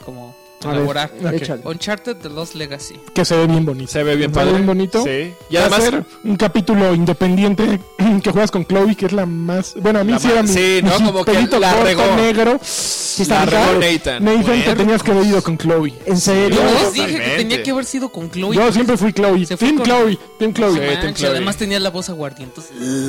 como 0.05 0.37
A 0.65 0.73
elaborar. 0.73 1.13
Ok. 1.25 1.33
échale. 1.35 1.63
Uncharted 1.65 2.17
The 2.17 2.29
Lost 2.31 2.55
Legacy. 2.55 2.97
Que 3.15 3.25
se 3.25 3.37
ve 3.37 3.47
bien 3.47 3.65
bonito. 3.65 3.91
Se 3.93 4.03
ve 4.03 4.17
bien 4.17 4.33
Se 4.33 4.39
ve 4.41 4.45
padre. 4.45 4.53
bien 4.55 4.67
bonito. 4.67 5.05
Sí. 5.05 5.33
Y 5.51 5.55
Va 5.55 5.61
a 5.63 5.67
además. 5.67 5.85
ser 5.85 6.05
un 6.25 6.37
capítulo 6.37 6.95
independiente 6.95 7.81
que 8.23 8.31
juegas 8.31 8.51
con 8.51 8.65
Chloe, 8.67 8.95
que 8.97 9.07
es 9.07 9.13
la 9.13 9.27
más. 9.27 9.75
Bueno, 9.81 10.01
a 10.01 10.05
mí 10.05 10.13
La 10.13 10.19
sí 10.19 10.29
era 10.31 10.43
mi, 10.43 10.49
sí, 10.49 10.81
¿no? 10.83 10.99
mi 10.99 11.07
Como 11.07 11.25
que 11.25 11.33
la 11.33 11.41
corto, 11.49 11.85
regó. 11.85 12.17
negro. 12.17 12.61
¿Sí 12.63 13.23
está 13.23 13.45
La 13.45 13.47
regó 13.47 13.81
Nathan. 13.81 14.25
Nathan, 14.25 14.63
que 14.63 14.75
tenías 14.75 15.03
que 15.03 15.11
haber 15.13 15.27
ido 15.27 15.43
con 15.43 15.59
Chloe. 15.59 15.95
¿En 16.07 16.19
serio? 16.21 16.59
Yo 16.59 16.65
les 16.65 16.73
Totalmente. 16.75 17.07
dije 17.13 17.31
que 17.31 17.37
tenía 17.37 17.63
que 17.63 17.71
haber 17.71 17.85
sido 17.85 18.09
con 18.11 18.31
Chloe. 18.31 18.57
Yo 18.57 18.73
siempre 18.73 18.97
fui 18.97 19.13
Chloe. 19.13 19.47
Se 19.47 19.57
fue 19.57 19.69
Team 19.69 19.79
con- 19.79 19.87
Chloe. 19.87 20.19
Team 20.39 20.53
Chloe. 20.55 20.73
Sí, 20.75 20.81
manches, 20.81 21.15
Chloe. 21.15 21.31
además 21.31 21.57
tenía 21.57 21.81
la 21.81 21.91
voz 21.91 22.09
aguardientos. 22.09 22.65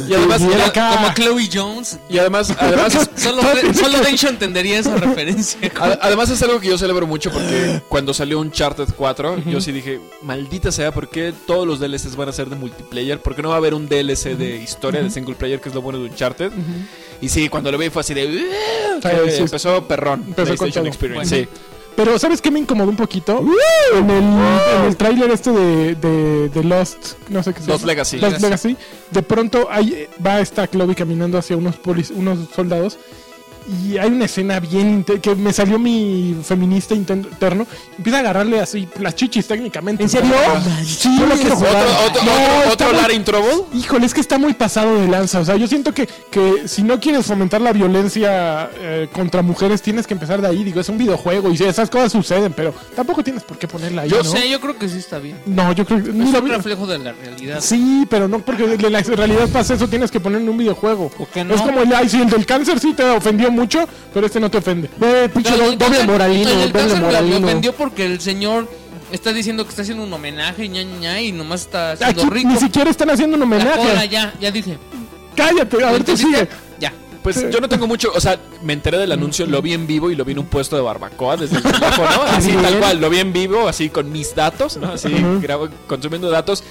Y 0.07 0.13
además, 0.13 0.41
Y 0.41 0.53
era. 0.53 0.71
Como 0.95 1.13
Chloe 1.13 1.49
Jones. 1.51 1.99
y 2.09 2.17
además, 2.19 2.53
además, 2.59 3.09
Solo, 3.15 3.41
solo 3.73 3.99
Densho 4.01 4.29
entendería 4.29 4.79
esa 4.79 4.95
referencia. 4.95 5.59
además 6.01 6.29
es 6.29 6.41
algo 6.43 6.59
que 6.59 6.67
yo 6.67 6.77
celebro 6.77 7.05
mucho 7.07 7.31
porque 7.39 7.81
cuando 7.89 8.13
salió 8.13 8.39
Uncharted 8.39 8.87
4, 8.95 9.43
yo 9.45 9.61
sí 9.61 9.71
dije, 9.71 9.99
maldita 10.21 10.71
sea, 10.71 10.91
¿por 10.91 11.09
qué 11.09 11.33
todos 11.47 11.65
los 11.67 11.79
DLCs 11.79 12.15
van 12.15 12.29
a 12.29 12.31
ser 12.31 12.49
de 12.49 12.55
multiplayer? 12.55 13.21
¿Por 13.21 13.35
qué 13.35 13.41
no 13.41 13.49
va 13.49 13.55
a 13.55 13.57
haber 13.57 13.73
un 13.73 13.87
DLC 13.87 14.35
de 14.37 14.57
historia 14.57 15.01
de 15.01 15.09
single 15.09 15.35
player, 15.35 15.59
que 15.61 15.69
es 15.69 15.75
lo 15.75 15.81
bueno 15.81 15.99
de 15.99 16.05
Uncharted? 16.05 16.51
Y 17.21 17.29
sí, 17.29 17.49
cuando 17.49 17.71
lo 17.71 17.77
vi 17.77 17.89
fue 17.89 18.01
así 18.01 18.13
de... 18.13 18.25
"Uh", 18.27 19.01
Sí, 19.01 19.41
empezó 19.41 19.87
perrón. 19.87 20.23
Empezó 20.27 20.49
con 20.55 20.57
PlayStation 20.57 20.83
todo. 20.83 20.87
Experience, 20.87 21.29
Bueno. 21.35 21.47
sí. 21.53 21.59
Pero 21.95 22.17
¿sabes 22.17 22.41
qué 22.41 22.49
me 22.49 22.59
incomodó 22.59 22.89
un 22.91 22.95
poquito? 22.95 23.43
En 23.93 24.09
el, 24.09 24.23
en 24.23 24.85
el 24.87 24.95
tráiler 24.95 25.29
este 25.31 25.51
de, 25.51 25.95
de, 25.95 26.47
de 26.47 26.63
Lost, 26.63 27.13
no 27.27 27.43
sé 27.43 27.53
qué 27.53 27.61
se 27.61 27.67
Lost 27.67 27.81
llama. 27.81 27.91
Legacy. 27.91 28.17
Lost 28.19 28.39
Legacy. 28.39 28.77
De 29.11 29.21
pronto 29.21 29.67
hay, 29.69 30.07
va 30.25 30.39
esta 30.39 30.65
Chloe 30.65 30.95
caminando 30.95 31.37
hacia 31.37 31.57
unos, 31.57 31.75
polis- 31.75 32.11
unos 32.15 32.39
soldados 32.55 32.97
y 33.69 33.97
hay 33.97 34.09
una 34.09 34.25
escena 34.25 34.59
bien 34.59 35.03
que 35.03 35.35
me 35.35 35.53
salió 35.53 35.77
mi 35.79 36.35
feminista 36.43 36.93
interno. 36.95 37.65
Empieza 37.97 38.17
a 38.17 38.21
agarrarle 38.21 38.59
así 38.59 38.87
las 38.99 39.15
chichis 39.15 39.47
técnicamente. 39.47 40.03
¿En 40.03 40.09
serio? 40.09 40.33
Sí, 40.85 41.09
yo 41.19 41.25
lo 41.25 41.35
quiero 41.35 41.55
¿Otro, 41.55 41.67
jugar. 41.67 41.85
otro, 42.07 42.23
No, 42.23 42.71
otro, 42.71 42.87
muy- 42.93 43.19
Trouble? 43.19 43.63
Híjole, 43.73 44.05
es 44.05 44.13
que 44.13 44.21
está 44.21 44.37
muy 44.37 44.53
pasado 44.53 44.95
de 44.99 45.07
lanza. 45.07 45.39
O 45.39 45.45
sea, 45.45 45.55
yo 45.57 45.67
siento 45.67 45.93
que, 45.93 46.07
que 46.31 46.67
si 46.67 46.83
no 46.83 46.99
quieres 46.99 47.25
fomentar 47.25 47.59
la 47.61 47.73
violencia 47.73 48.69
eh, 48.79 49.07
contra 49.11 49.41
mujeres, 49.41 49.81
tienes 49.81 50.07
que 50.07 50.13
empezar 50.13 50.41
de 50.41 50.47
ahí. 50.47 50.63
Digo, 50.63 50.79
es 50.79 50.89
un 50.89 50.97
videojuego 50.97 51.51
y 51.51 51.55
esas 51.63 51.89
cosas 51.89 52.11
suceden, 52.11 52.53
pero 52.53 52.73
tampoco 52.95 53.23
tienes 53.23 53.43
por 53.43 53.57
qué 53.57 53.67
ponerla 53.67 54.03
ahí. 54.03 54.09
Yo 54.09 54.17
¿no? 54.23 54.23
sé, 54.23 54.49
yo 54.49 54.59
creo 54.59 54.77
que 54.77 54.87
sí 54.87 54.97
está 54.99 55.19
bien. 55.19 55.37
No, 55.45 55.71
yo 55.73 55.85
creo 55.85 56.01
que. 56.03 56.09
Es 56.09 56.15
mira, 56.15 56.39
un 56.39 56.49
reflejo 56.49 56.87
de 56.87 56.97
la 56.99 57.11
realidad. 57.11 57.59
Sí, 57.61 58.05
pero 58.09 58.27
no 58.27 58.39
porque 58.39 58.65
de 58.65 58.89
la 58.89 59.01
realidad 59.01 59.47
pasa 59.49 59.73
eso, 59.73 59.87
tienes 59.87 60.09
que 60.11 60.19
poner 60.19 60.41
en 60.41 60.49
un 60.49 60.57
videojuego. 60.57 61.09
¿Por 61.09 61.27
qué 61.27 61.43
no? 61.43 61.53
Es 61.53 61.61
como 61.61 61.81
el, 61.81 61.93
ay, 61.93 62.07
sí, 62.09 62.21
el 62.21 62.29
del 62.29 62.45
cáncer 62.45 62.79
sí 62.79 62.93
te 62.93 63.03
ofendió 63.03 63.51
mucho, 63.51 63.58
pero 64.13 64.25
este 64.25 64.39
no 64.39 64.49
te 64.51 64.57
ofende. 64.57 64.89
Ve, 64.97 65.29
pinche 65.29 65.51
doble 65.57 65.77
cáncer- 65.77 66.05
moralino, 66.05 66.49
el 66.49 66.57
doble 66.59 66.71
cáncer 66.71 66.89
me- 66.93 66.99
me 66.99 67.05
moralino. 67.05 67.47
ofendió 67.47 67.73
porque 67.75 68.05
el 68.05 68.19
señor 68.21 68.69
está 69.11 69.33
diciendo 69.33 69.63
que 69.63 69.69
está 69.69 69.81
haciendo 69.81 70.03
un 70.03 70.13
homenaje, 70.13 70.67
ña, 70.69 70.83
ña, 70.83 71.19
y 71.21 71.31
nomás 71.31 71.61
está 71.61 71.93
haciendo 71.93 72.21
Aquí 72.23 72.31
rico. 72.31 72.49
ni 72.49 72.57
siquiera 72.57 72.89
están 72.89 73.09
haciendo 73.09 73.35
un 73.35 73.49
La 73.49 73.57
cola, 73.57 73.73
homenaje. 73.81 74.09
ya, 74.09 74.33
ya 74.39 74.51
dije. 74.51 74.77
Cállate, 75.35 75.83
a 75.83 75.91
ver, 75.91 76.03
tú 76.03 76.15
sigue. 76.17 76.47
Ya. 76.79 76.93
Pues 77.23 77.49
yo 77.51 77.59
no 77.59 77.67
tengo 77.67 77.85
mucho, 77.85 78.11
o 78.15 78.19
sea, 78.21 78.39
me 78.63 78.71
enteré 78.73 78.97
del 78.97 79.11
anuncio, 79.11 79.45
lo 79.45 79.61
vi 79.61 79.73
en 79.73 79.85
vivo 79.87 80.09
y 80.09 80.15
lo 80.15 80.23
vi 80.23 80.31
en 80.31 80.39
un 80.39 80.45
puesto 80.45 80.75
de 80.77 80.81
barbacoa 80.81 81.35
desde 81.37 81.57
el 81.57 81.63
teléfono, 81.63 82.07
así 82.29 82.51
Bien. 82.51 82.61
tal 82.61 82.79
cual, 82.79 83.01
lo 83.01 83.09
vi 83.09 83.19
en 83.19 83.33
vivo, 83.33 83.67
así 83.67 83.89
con 83.89 84.09
mis 84.11 84.33
datos, 84.35 84.77
¿no? 84.77 84.93
Así 84.93 85.07
Ujú. 85.13 85.41
grabo- 85.41 85.69
consumiendo 85.87 86.29
datos 86.29 86.63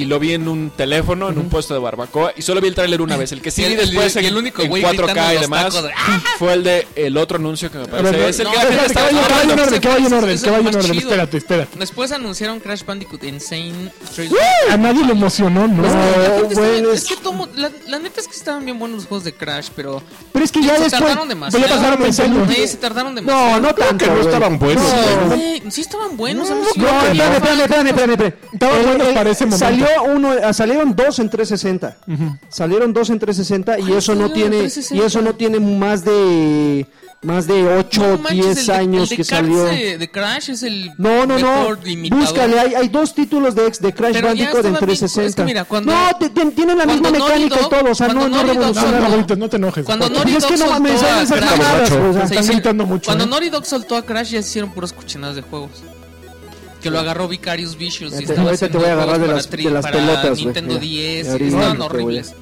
y 0.00 0.04
lo 0.04 0.18
vi 0.18 0.32
en 0.34 0.46
un 0.48 0.70
teléfono, 0.70 1.28
en 1.28 1.38
un 1.38 1.48
puesto 1.48 1.74
de 1.74 1.80
barbacoa 1.80 2.32
y 2.36 2.42
solo 2.42 2.60
vi 2.60 2.68
el 2.68 2.74
tráiler 2.74 3.00
una 3.02 3.16
vez, 3.16 3.32
el 3.32 3.40
que 3.42 3.50
sí 3.50 3.62
Y 3.62 3.64
el- 3.64 3.70
vi 3.72 3.76
después 3.76 4.14
y 4.16 4.18
el 4.20 4.26
en, 4.26 4.36
único 4.36 4.62
en 4.62 4.68
güey 4.68 4.82
4K 4.82 5.06
gritando 5.06 5.32
y 5.34 5.38
demás 5.38 5.74
de, 5.82 5.90
"Ah". 5.96 6.22
fue 6.38 6.52
el 6.52 6.62
de 6.62 6.86
el 6.94 7.16
otro 7.16 7.36
anuncio 7.38 7.70
que 7.70 7.78
me 7.78 7.86
parece, 7.86 8.10
ver, 8.16 8.28
es 8.30 8.38
el 8.38 8.44
no, 8.44 8.50
que 8.52 8.56
la 8.58 8.62
gente 8.64 8.94
vaya- 8.94 9.10
en 9.10 9.16
orden, 9.60 9.80
que 9.80 9.88
vaya 9.88 10.06
en 10.06 10.12
orden, 10.12 10.38
que 10.38 10.44
el 10.46 10.50
vaya 10.52 10.70
en 10.70 10.76
orden. 10.76 10.98
Espérate, 10.98 11.36
espérate. 11.36 11.78
Después 11.78 12.12
anunciaron 12.12 12.60
Crash 12.60 12.84
Bandicoot 12.84 13.24
Insane 13.24 13.90
A 14.70 14.76
nadie 14.76 15.04
le 15.04 15.12
emocionó, 15.12 15.66
¿no? 15.66 15.84
Es 16.92 17.04
que, 17.04 17.16
tomo- 17.16 17.48
la, 17.56 17.98
neta 17.98 18.20
es 18.20 18.28
que 18.28 18.36
estaban 18.36 18.64
bien 18.64 18.78
buenos 18.78 18.98
los 18.98 19.06
juegos 19.06 19.24
de 19.24 19.32
Crash, 19.32 19.68
pero 19.74 20.02
Pero 20.32 20.44
es 20.44 20.52
que 20.52 20.62
ya 20.62 20.76
se 20.76 20.82
después. 20.84 21.00
tardaron 21.02 21.28
demasiado. 21.28 21.66
ya 21.66 21.74
pasaron 21.74 22.00
20 22.02 22.22
años. 22.22 22.48
Sí, 22.54 22.68
se 22.68 22.76
tardaron 22.76 23.14
demasiado. 23.14 23.50
No, 23.50 23.60
no 23.60 23.74
tanto. 23.74 24.04
que 24.04 24.10
no 24.10 24.20
estaban 24.20 24.58
buenos, 24.58 24.84
sí 25.70 25.80
estaban 25.80 26.16
buenos. 26.16 26.48
No, 26.50 26.56
me 26.56 26.62
espérame, 26.70 27.60
espérame, 27.60 27.86
espérame. 27.88 28.34
Estaban 28.52 28.80
El- 28.80 28.86
buenos 28.86 29.08
el- 29.08 29.14
para 29.14 29.30
ese 29.30 29.44
momento. 29.46 29.64
Salió 29.64 29.86
uno, 30.14 30.32
ah, 30.44 30.52
salieron 30.52 30.94
dos 30.96 31.18
en 31.18 31.28
360. 31.30 31.96
Salieron 32.48 32.92
dos 32.92 33.10
en 33.10 33.18
360 33.18 33.78
y 33.78 33.82
¿Cuáles 33.82 33.98
eso 33.98 34.14
no 34.14 34.30
tiene 34.32 34.58
360? 34.60 34.94
y 35.02 35.06
eso 35.06 35.22
no 35.22 35.34
tiene 35.34 35.60
más 35.60 36.04
de 36.04 36.86
más 37.20 37.48
de 37.48 37.64
8 37.66 38.00
No 38.00 38.14
o 38.14 38.18
manches, 38.18 38.44
10 38.44 38.58
el 38.60 38.66
de- 38.66 38.72
años 38.74 39.02
el 39.02 39.08
de 39.08 39.16
que 39.16 39.24
salió. 39.24 39.64
De, 39.64 39.98
de 39.98 40.08
Crash 40.10 40.50
es 40.50 40.62
el 40.62 40.92
No, 40.98 41.26
no, 41.26 41.36
no. 41.36 41.76
Búscale, 42.10 42.60
hay, 42.60 42.74
hay 42.76 42.88
dos 42.88 43.12
títulos 43.12 43.56
de, 43.56 43.66
ex- 43.66 43.80
de 43.80 43.92
Crash 43.92 44.12
Pero 44.12 44.28
Bandicoot 44.28 44.64
en 44.64 44.66
estaban 44.66 44.72
bien- 44.86 44.86
360. 44.98 45.26
es 45.28 45.34
que 45.34 45.42
mira, 45.44 45.64
cuando- 45.64 45.92
no, 45.92 46.10
te- 46.18 46.30
te- 46.30 46.50
tienen 46.52 46.78
la 46.78 46.86
misma 46.86 47.10
mecánica 47.10 47.56
y 47.60 47.68
todo, 47.68 47.90
o 47.90 47.94
sea, 47.94 48.08
no, 48.08 48.28
no 48.28 48.42
No, 48.44 48.52
Raúlitos, 49.00 49.36
no 49.36 49.48
te 49.48 49.56
enojes. 49.56 49.84
Cuando 49.84 50.06
Pues 50.08 50.18
es 50.36 50.44
que 50.46 50.56
no 50.56 50.66
soltó 50.66 50.68
¿sabes 50.68 51.02
a 51.02 51.22
esas 51.22 51.38
Crash- 51.40 51.50
mamadas, 51.58 51.90
o 51.90 52.12
sea, 52.12 52.26
Se 52.28 52.34
Están 52.34 52.46
gritando 52.54 52.86
mucho, 52.86 53.06
Cuando 53.06 53.24
¿eh? 53.24 53.26
Naughty 53.26 53.50
Dog 53.50 53.66
soltó 53.66 53.96
a 53.96 54.02
Crash 54.02 54.30
ya 54.30 54.38
hicieron 54.38 54.70
puras 54.70 54.92
cochinadas 54.92 55.34
de 55.34 55.42
juegos. 55.42 55.70
Que 56.82 56.90
lo 56.90 56.98
agarró 57.00 57.26
Vicarious 57.28 57.76
Vicious 57.76 58.12
y 58.12 58.14
Ahorita- 58.14 58.32
estaba 58.32 58.48
ahorita 58.50 58.68
te 58.68 58.78
voy 58.78 58.86
a 58.86 58.92
agarrar 58.92 59.18
de 59.20 59.26
las- 59.28 59.50
de 59.50 59.62
las 59.70 59.82
para 59.84 59.96
pelotas, 59.98 60.30
güey. 60.30 60.44
Nintendo 60.44 60.68
Mira, 60.74 60.80
10 60.80 61.26
y 61.26 61.30
ahorita 61.30 61.56
estaban 61.56 61.82
horribles. 61.82 62.34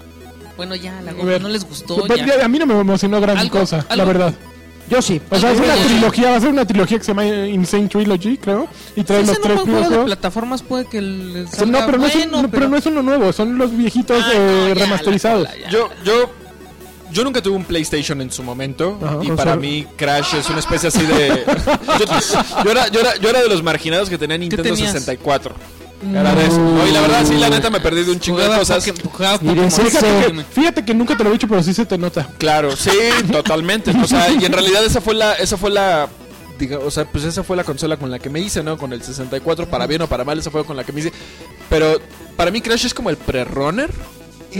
Bueno, 0.56 0.74
ya, 0.74 1.00
la 1.02 1.10
A 1.10 1.14
ver. 1.14 1.40
no 1.42 1.48
les 1.48 1.64
gustó 1.64 1.96
Pues, 2.06 2.24
ya. 2.24 2.44
A 2.44 2.48
mí 2.48 2.58
no 2.58 2.66
me 2.66 2.78
emocionó 2.78 3.20
gran 3.20 3.36
Algo- 3.38 3.60
cosa, 3.60 3.78
la 3.88 3.94
algo- 3.94 4.06
verdad. 4.06 4.34
Yo 4.88 5.02
sí. 5.02 5.20
O 5.30 5.36
sea, 5.38 5.50
es 5.50 5.58
una 5.58 5.74
Sí. 5.74 5.82
trilogía, 5.88 6.30
va 6.30 6.36
a 6.36 6.40
ser 6.40 6.50
una 6.50 6.64
trilogía 6.64 6.98
que 6.98 7.04
se 7.04 7.10
llama 7.10 7.26
Insane 7.26 7.88
Trilogy, 7.88 8.36
creo. 8.38 8.68
Y 8.94 9.02
trae 9.02 9.20
Ese 9.22 9.26
los 9.32 9.38
no 9.38 9.42
tres 9.42 9.60
primeros 9.62 9.88
juegos. 9.88 10.06
plataformas, 10.06 10.62
puede 10.62 10.84
que 10.86 10.98
el 10.98 11.42
No, 11.44 11.50
salga 11.50 11.86
pero 11.86 11.98
no, 11.98 12.06
es 12.06 12.14
un, 12.14 12.20
bueno, 12.22 12.42
no, 12.42 12.50
pero 12.50 12.68
no 12.68 12.76
es 12.76 12.86
uno 12.86 13.02
nuevo, 13.02 13.32
son 13.32 13.58
los 13.58 13.76
viejitos 13.76 14.22
Ah, 14.24 14.30
eh, 14.32 14.38
no, 14.38 14.68
ya, 14.68 14.74
la 14.76 14.80
remasterizados. 14.84 15.46
cola, 15.48 15.58
ya. 15.60 15.70
Yo, 15.70 15.88
yo, 16.04 16.30
yo 17.12 17.24
nunca 17.24 17.42
tuve 17.42 17.56
un 17.56 17.64
PlayStation 17.64 18.20
en 18.20 18.30
su 18.30 18.42
momento 18.42 18.98
Ajá, 19.02 19.18
y 19.22 19.30
para 19.32 19.56
mí 19.56 19.86
Crash 19.96 20.34
es 20.34 20.48
una 20.50 20.60
especie 20.60 20.88
así 20.88 21.04
de. 21.04 21.28
yo, 21.98 22.64
yo 22.64 22.70
era, 22.70 22.88
yo, 22.88 23.00
era, 23.00 23.16
yo 23.16 23.28
era 23.28 23.42
de 23.42 23.48
los 23.48 23.62
marginados 23.62 24.08
que 24.08 24.18
tenían 24.18 24.40
Nintendo 24.40 24.62
tenías? 24.62 24.92
64. 24.92 25.54
Era 26.12 26.34
de 26.34 26.46
eso. 26.46 26.58
No, 26.58 26.86
y 26.86 26.92
la 26.92 27.00
verdad, 27.00 27.24
sí, 27.24 27.34
la 27.34 27.48
neta 27.48 27.70
me 27.70 27.80
perdí 27.80 28.04
de 28.04 28.12
un 28.12 28.20
chingo 28.20 28.38
de 28.38 28.48
cosas. 28.58 28.84
Fíjate 28.84 30.32
que, 30.32 30.44
fíjate 30.50 30.84
que 30.84 30.94
nunca 30.94 31.16
te 31.16 31.24
lo 31.24 31.30
he 31.30 31.32
dicho, 31.32 31.48
pero 31.48 31.62
sí 31.62 31.72
se 31.72 31.86
te 31.86 31.96
nota. 31.96 32.28
Claro, 32.38 32.76
sí, 32.76 32.90
totalmente. 33.32 33.92
O 34.02 34.06
sea, 34.06 34.30
y 34.30 34.44
en 34.44 34.52
realidad 34.52 34.84
esa 34.84 35.00
fue 35.00 35.14
la, 35.14 35.34
esa 35.34 35.56
fue 35.56 35.70
la, 35.70 36.08
diga, 36.58 36.78
o 36.78 36.90
sea, 36.90 37.06
pues 37.06 37.24
esa 37.24 37.42
fue 37.42 37.56
la 37.56 37.64
consola 37.64 37.96
con 37.96 38.10
la 38.10 38.18
que 38.18 38.28
me 38.28 38.40
hice, 38.40 38.62
¿no? 38.62 38.76
Con 38.76 38.92
el 38.92 39.02
64, 39.02 39.68
para 39.68 39.86
bien 39.86 40.02
o 40.02 40.06
para 40.06 40.24
mal, 40.24 40.38
esa 40.38 40.50
fue 40.50 40.64
con 40.64 40.76
la 40.76 40.84
que 40.84 40.92
me 40.92 41.00
hice. 41.00 41.12
Pero 41.70 41.98
para 42.36 42.50
mí 42.50 42.60
Crash 42.60 42.86
es 42.86 42.94
como 42.94 43.10
el 43.10 43.16
pre-runner. 43.16 43.90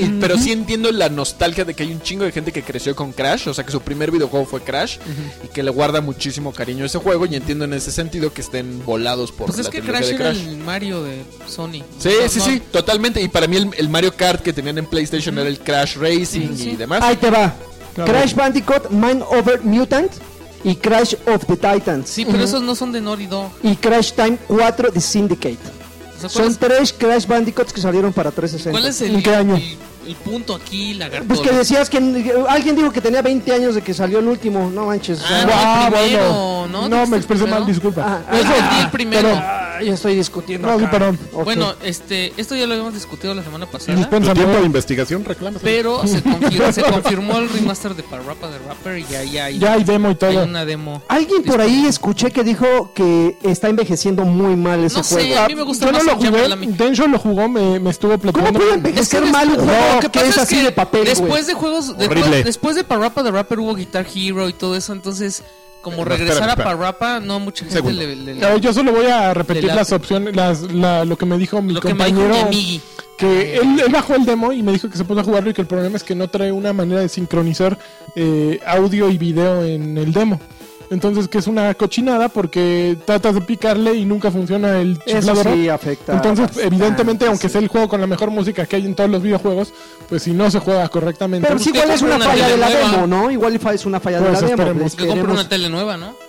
Y- 0.04 0.18
Pero 0.20 0.36
sí 0.38 0.52
entiendo 0.52 0.90
la 0.92 1.08
nostalgia 1.08 1.64
de 1.64 1.74
que 1.74 1.82
hay 1.82 1.92
un 1.92 2.00
chingo 2.02 2.24
de 2.24 2.32
gente 2.32 2.52
que 2.52 2.62
creció 2.62 2.94
con 2.94 3.12
Crash, 3.12 3.48
o 3.48 3.54
sea 3.54 3.64
que 3.64 3.72
su 3.72 3.80
primer 3.80 4.10
videojuego 4.10 4.46
fue 4.46 4.60
Crash 4.62 4.98
y 5.44 5.48
que 5.48 5.62
le 5.62 5.70
guarda 5.70 6.00
muchísimo 6.00 6.52
cariño 6.52 6.84
a 6.84 6.86
ese 6.86 6.98
juego 6.98 7.26
y 7.26 7.34
entiendo 7.34 7.64
en 7.64 7.72
ese 7.74 7.90
sentido 7.90 8.32
que 8.32 8.40
estén 8.42 8.84
volados 8.84 9.32
por 9.32 9.46
Pues 9.46 9.58
la 9.58 9.64
es 9.64 9.68
que 9.70 9.80
Crash 9.80 10.06
de 10.08 10.14
era 10.16 10.30
el 10.30 10.56
Mario 10.58 11.02
de 11.02 11.22
Sony. 11.48 11.82
Sí, 11.98 12.10
No, 12.22 12.28
sí, 12.28 12.38
no. 12.38 12.44
sí, 12.44 12.62
totalmente. 12.70 13.20
Y 13.22 13.28
para 13.28 13.46
mí 13.46 13.56
el, 13.56 13.70
el 13.76 13.88
Mario 13.88 14.14
Kart 14.16 14.42
que 14.42 14.52
tenían 14.52 14.78
en 14.78 14.86
PlayStation 14.86 15.38
era 15.38 15.48
el 15.48 15.58
Crash 15.60 15.96
Racing 15.96 16.56
Sí, 16.56 16.56
sí. 16.56 16.70
y 16.70 16.76
demás. 16.76 17.02
Ahí 17.02 17.16
te 17.16 17.30
va. 17.30 17.54
Claro. 17.94 18.12
Crash 18.12 18.34
Bandicoot, 18.34 18.90
Mind 18.90 19.22
Over 19.30 19.62
Mutant 19.62 20.12
y 20.64 20.74
Crash 20.76 21.14
of 21.26 21.44
the 21.46 21.56
Titans. 21.56 22.08
Sí, 22.10 22.24
pero 22.24 22.42
esos 22.44 22.60
no 22.62 22.74
son 22.74 22.92
de 22.92 23.00
Naughty 23.00 23.26
Dog. 23.26 23.50
Y 23.62 23.76
Crash 23.76 24.12
Time 24.12 24.36
4 24.48 24.90
de 24.90 25.00
Syndicate. 25.00 25.56
O 25.56 26.20
sea, 26.20 26.30
¿cuál, 26.30 26.30
Son 26.30 26.52
es, 26.52 26.58
tres 26.58 26.92
Crash 26.92 27.26
Bandicoots 27.26 27.72
que 27.72 27.80
salieron 27.80 28.12
para 28.12 28.30
360. 28.30 28.70
cuál 28.78 28.90
es 28.90 29.00
el, 29.02 29.14
¿En 29.16 29.22
qué 29.22 29.34
año? 29.34 29.56
el, 29.56 29.76
el 30.06 30.14
punto 30.16 30.54
aquí, 30.54 30.94
lagarto? 30.94 31.26
Pues 31.28 31.40
que 31.40 31.50
decías 31.50 31.90
que 31.90 31.98
alguien 32.48 32.76
dijo 32.76 32.90
que 32.92 33.00
tenía 33.00 33.22
20 33.22 33.52
años 33.52 33.74
de 33.74 33.82
que 33.82 33.92
salió 33.94 34.18
el 34.20 34.28
último. 34.28 34.70
No 34.72 34.86
manches. 34.86 35.20
Ah, 35.22 35.26
Ah, 35.36 35.44
no, 35.44 35.52
Ah, 35.54 35.86
el 35.86 35.92
primero, 35.92 36.24
bueno. 36.32 36.66
¿no? 36.68 36.80
No, 36.82 36.88
¿Dijiste 36.88 37.10
me 37.10 37.16
expresé 37.18 37.46
mal, 37.46 37.66
disculpa. 37.66 38.02
ah, 38.06 38.32
Yo 38.32 38.38
ah, 38.38 38.40
entendí 38.56 38.80
el 38.84 38.90
primero. 38.90 39.28
ah, 39.34 39.78
ya 39.84 39.92
estoy 39.94 40.14
discutiendo. 40.16 40.78
No, 40.78 40.90
perdón. 40.90 41.18
Ok. 41.32 41.44
Bueno, 41.44 41.74
este, 41.82 42.32
esto 42.36 42.54
ya 42.54 42.66
lo 42.66 42.72
habíamos 42.74 42.94
discutido 42.94 43.34
la 43.34 43.42
semana 43.42 43.66
pasada. 43.66 43.94
Tu 44.08 44.08
tiempo 44.20 44.34
pero- 44.34 44.60
de 44.60 44.66
investigación 44.66 45.24
reclamas. 45.24 45.60
Pero 45.62 46.00
se 46.06 46.22
confirmó, 46.22 46.72
se 46.72 46.82
confirmó 46.82 47.38
el 47.38 47.48
remaster 47.50 47.94
de 47.94 48.02
Parappa 48.02 48.48
de 48.48 48.58
Rapper 48.58 48.98
y 48.98 49.04
ya, 49.10 49.22
ya, 49.24 49.50
Ya 49.50 49.72
hay 49.74 49.84
demo 49.84 50.08
y 50.08 50.10
hay 50.12 50.16
todo. 50.16 50.44
una 50.44 50.64
demo. 50.64 51.02
Alguien 51.08 51.42
por 51.42 51.60
ahí 51.60 51.86
escuché 51.86 52.30
que 52.30 52.42
dijo 52.44 52.92
que 52.94 53.36
está 53.42 53.68
envejeciendo 53.68 54.24
muy 54.24 54.56
mal 54.56 54.82
ese 54.84 54.98
No 54.98 55.04
sé, 55.04 55.14
juego. 55.14 55.40
a 55.40 55.46
mí 55.48 55.54
me 55.54 55.62
gusta 55.62 55.86
Yo 55.86 55.92
no 55.92 55.98
más 55.98 56.06
lo 56.06 56.16
jugué. 56.16 56.66
Densho 56.76 57.06
lo 57.06 57.18
jugó, 57.18 57.48
me, 57.48 57.78
me 57.80 57.90
estuvo 57.90 58.12
¿Cómo 58.12 58.22
platicando. 58.32 58.58
puede 58.60 58.74
envejecer 58.74 59.22
Es 59.22 59.26
que 59.26 59.32
mal 59.32 59.48
un 59.48 59.56
juego 59.56 59.95
lo 59.96 60.00
que 60.00 60.08
que 60.10 60.18
pasa 60.20 60.28
es 60.30 60.38
así 60.38 60.56
que 60.56 60.62
de 60.64 60.72
papel? 60.72 61.04
Después 61.04 61.46
de 61.46 61.54
juegos, 61.54 61.96
después, 61.98 62.44
después 62.44 62.76
de 62.76 62.84
Parappa 62.84 63.22
de 63.22 63.30
Rapper 63.30 63.58
hubo 63.60 63.74
Guitar 63.74 64.06
Hero 64.14 64.48
y 64.48 64.52
todo 64.52 64.76
eso, 64.76 64.92
entonces 64.92 65.42
como 65.82 65.98
No, 65.98 66.04
regresar 66.04 66.48
espérame, 66.48 66.60
a. 66.60 66.76
Parappa, 66.78 67.20
no 67.20 67.38
mucha 67.38 67.64
gente 67.64 67.92
le, 67.92 68.16
le- 68.16 68.60
Yo 68.60 68.72
solo 68.72 68.92
voy 68.92 69.06
a 69.06 69.32
repetir 69.34 69.66
las 69.72 69.92
opciones, 69.92 70.34
las, 70.34 70.62
la- 70.72 71.04
lo 71.04 71.16
que 71.16 71.26
me 71.26 71.38
dijo 71.38 71.62
mi 71.62 71.74
lo 71.74 71.80
que 71.80 71.94
me 71.94 72.06
dijo 72.06 72.20
compañero. 72.22 72.48
mi 72.50 72.80
que 73.18 73.56
él, 73.56 73.80
él 73.80 73.92
bajó 73.92 74.14
el 74.14 74.24
demo 74.26 74.52
y 74.52 74.62
me 74.62 74.72
dijo 74.72 74.90
que 74.90 74.98
se 74.98 75.04
puso 75.04 75.20
a 75.20 75.24
jugarlo 75.24 75.48
y 75.50 75.54
que 75.54 75.62
el 75.62 75.66
problema 75.66 75.96
es 75.96 76.02
que 76.02 76.14
no 76.14 76.28
trae 76.28 76.52
una 76.52 76.72
manera 76.74 77.00
de 77.00 77.08
sincronizar 77.08 77.78
eh, 78.14 78.60
audio 78.66 79.08
y 79.10 79.16
video 79.16 79.64
en 79.64 79.96
el 79.96 80.12
demo. 80.12 80.38
Entonces 80.90 81.28
que 81.28 81.38
es 81.38 81.46
una 81.46 81.74
cochinada 81.74 82.28
porque 82.28 82.96
tratas 83.04 83.34
de 83.34 83.40
picarle 83.40 83.94
y 83.94 84.04
nunca 84.04 84.30
funciona 84.30 84.78
el 84.80 84.98
Eso 85.06 85.18
chiflador. 85.32 85.54
sí 85.54 85.68
afecta. 85.68 86.12
Entonces, 86.14 86.46
bastante, 86.46 86.66
evidentemente, 86.68 87.26
aunque 87.26 87.48
sí. 87.48 87.52
sea 87.52 87.60
el 87.60 87.68
juego 87.68 87.88
con 87.88 88.00
la 88.00 88.06
mejor 88.06 88.30
música 88.30 88.66
que 88.66 88.76
hay 88.76 88.86
en 88.86 88.94
todos 88.94 89.10
los 89.10 89.22
videojuegos, 89.22 89.72
pues 90.08 90.22
si 90.22 90.32
no 90.32 90.50
se 90.50 90.60
juega 90.60 90.88
correctamente, 90.88 91.46
Pero 91.48 91.60
que 91.60 91.70
igual 91.70 91.90
es 91.90 92.02
una 92.02 92.16
una 92.16 92.24
falla 92.26 92.48
de 92.48 92.56
la 92.56 92.70
nueva. 92.70 92.90
demo, 92.90 93.06
¿no? 93.06 93.30
Igual 93.30 93.60
es 93.74 93.86
una 93.86 94.00
falla 94.00 94.18
de 94.20 94.28
Pues 94.28 94.42
la 94.42 94.48
demo. 94.48 94.62
esperemos. 94.62 94.94
Que 94.94 95.06
compre 95.06 95.22
queremos- 95.22 95.40
una 95.40 95.48
tele 95.48 95.68
nueva, 95.68 95.96
¿no? 95.96 96.25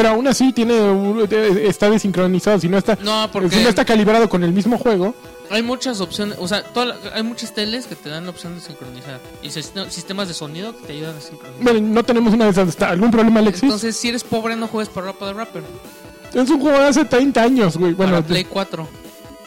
Pero 0.00 0.14
aún 0.14 0.26
así 0.26 0.52
tiene 0.52 0.80
un- 0.80 1.26
eh, 1.30 1.64
está 1.66 1.90
desincronizado, 1.90 2.58
si 2.58 2.68
no 2.68 2.78
está 2.78 2.96
No, 3.02 3.28
porque 3.30 3.50
si 3.50 3.62
no 3.62 3.68
está 3.68 3.84
calibrado 3.84 4.28
con 4.28 4.42
el 4.42 4.52
mismo 4.52 4.78
juego, 4.78 5.14
hay 5.50 5.62
muchas 5.62 6.00
opciones, 6.00 6.38
o 6.40 6.48
sea, 6.48 6.62
toda 6.62 6.86
la- 6.86 6.96
hay 7.14 7.22
muchas 7.22 7.52
teles 7.52 7.86
que 7.86 7.96
te 7.96 8.08
dan 8.08 8.24
la 8.24 8.30
opción 8.30 8.54
de 8.54 8.60
sincronizar 8.62 9.20
y 9.42 9.48
sistem- 9.48 9.90
sistemas 9.90 10.28
de 10.28 10.34
sonido 10.34 10.74
que 10.76 10.86
te 10.86 10.92
ayudan 10.94 11.16
a 11.16 11.20
sincronizar. 11.20 11.62
bueno, 11.62 11.80
no 11.88 12.02
tenemos 12.04 12.32
una 12.32 12.46
de 12.46 12.52
esas. 12.52 12.68
¿Está 12.68 12.88
¿Algún 12.90 13.10
problema, 13.10 13.40
Alexis? 13.40 13.64
Entonces, 13.64 13.96
si 13.96 14.08
eres 14.08 14.24
pobre, 14.24 14.56
no 14.56 14.68
juegues 14.68 14.88
Parappa 14.88 15.26
de 15.26 15.32
Rapper. 15.34 15.62
es 16.32 16.48
un 16.48 16.60
juego 16.60 16.78
de 16.78 16.84
hace 16.86 17.04
30 17.04 17.42
años, 17.42 17.76
güey. 17.76 17.92
Bueno, 17.92 18.12
para 18.12 18.26
Play 18.26 18.44
4. 18.44 18.88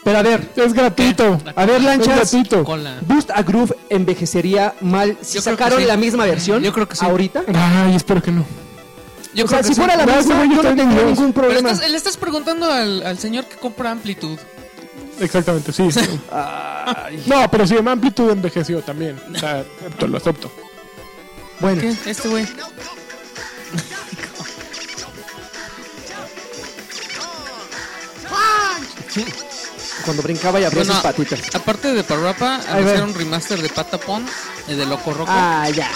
Pero 0.04 0.18
a 0.18 0.22
ver, 0.22 0.50
es 0.58 0.74
gratuito. 0.74 1.40
¿Qué? 1.44 1.54
a 1.56 1.66
ver, 1.66 1.78
Es 1.78 1.84
lanchas. 1.84 2.16
gratuito. 2.32 2.64
Cola. 2.66 2.98
Boost 3.08 3.32
a 3.32 3.42
Groove 3.42 3.74
envejecería 3.90 4.74
mal 4.82 5.18
si 5.22 5.36
Yo 5.36 5.42
sacaron 5.42 5.80
sí. 5.80 5.86
la 5.88 5.96
misma 5.96 6.26
versión 6.26 6.62
Yo 6.62 6.74
creo 6.74 6.88
que 6.90 6.98
sí. 6.98 7.06
ahorita. 7.06 7.44
Ay, 7.56 7.96
espero 7.96 8.22
que 8.22 8.32
no. 8.32 8.46
Yo 9.34 9.46
o 9.46 9.48
creo 9.48 9.50
sea, 9.50 9.58
que 9.60 9.64
si 9.64 9.74
sí. 9.74 9.76
fuera 9.80 9.96
la 9.96 10.04
ese 10.04 10.18
misma, 10.18 10.36
güey 10.38 10.50
yo 10.50 10.64
no 10.64 10.70
en 10.70 10.78
tendría 10.78 11.04
ningún 11.06 11.34
Pero 11.34 11.48
problema. 11.48 11.72
estás- 11.72 11.90
le 11.90 11.98
estás 11.98 12.18
preguntando 12.18 12.72
al, 12.72 13.04
al 13.06 13.18
señor 13.20 13.46
que 13.46 13.56
compra 13.58 13.92
Amplitud. 13.92 14.38
Exactamente, 15.20 15.72
sí. 15.74 15.84
no, 17.28 17.50
pero 17.52 17.68
sí, 17.68 17.76
Amplitude 17.88 18.34
envejeció 18.34 18.82
también. 18.82 19.20
O 19.34 19.40
sea, 19.40 19.64
lo 20.08 20.18
acepto. 20.18 20.52
Bueno, 21.60 21.82
¿Qué? 21.82 21.96
Este 22.10 22.28
güey. 22.28 22.46
cuando 30.06 30.22
brincaba 30.24 30.60
y 30.60 30.64
abría 30.66 30.82
Bueno, 30.84 30.94
sus 30.96 31.04
patitas. 31.04 31.40
aparte 31.56 31.94
de 31.94 32.04
anunciaron 32.68 33.10
va. 33.10 33.14
un 33.14 33.20
remaster 33.20 33.62
de 33.62 33.70
Patapon, 33.70 34.26
eh, 34.68 34.76
de 34.76 34.86
Loco 34.86 35.14
Roco. 35.14 35.32
Ah, 35.34 35.70
ya. 35.70 35.90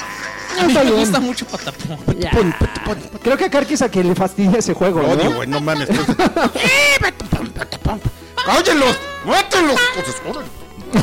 A 0.60 0.64
mí 0.64 0.74
está 0.74 0.84
me 0.84 0.92
gusta 0.92 1.20
mucho 1.20 1.46
Patapon. 1.46 1.98
ya. 2.20 2.32
Creo 3.24 3.38
que 3.38 3.46
a 3.46 3.50
Karki 3.50 3.74
es 3.76 3.82
a 3.82 3.90
que 3.90 4.04
le 4.04 4.16
fastidia 4.16 4.60
ese 4.60 4.74
juego, 4.74 5.02
Lo 5.02 5.10
odio, 5.12 5.24
¿no? 5.30 5.36
güey, 5.38 5.48
no 5.48 5.60
mames. 5.62 5.88
¡Cállenlos! 8.46 8.96
¡Mátenlos! 9.26 9.76
Entonces, 9.96 10.22
órale. 10.30 10.48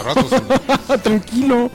Ratos, 0.02 1.02
Tranquilo. 1.02 1.70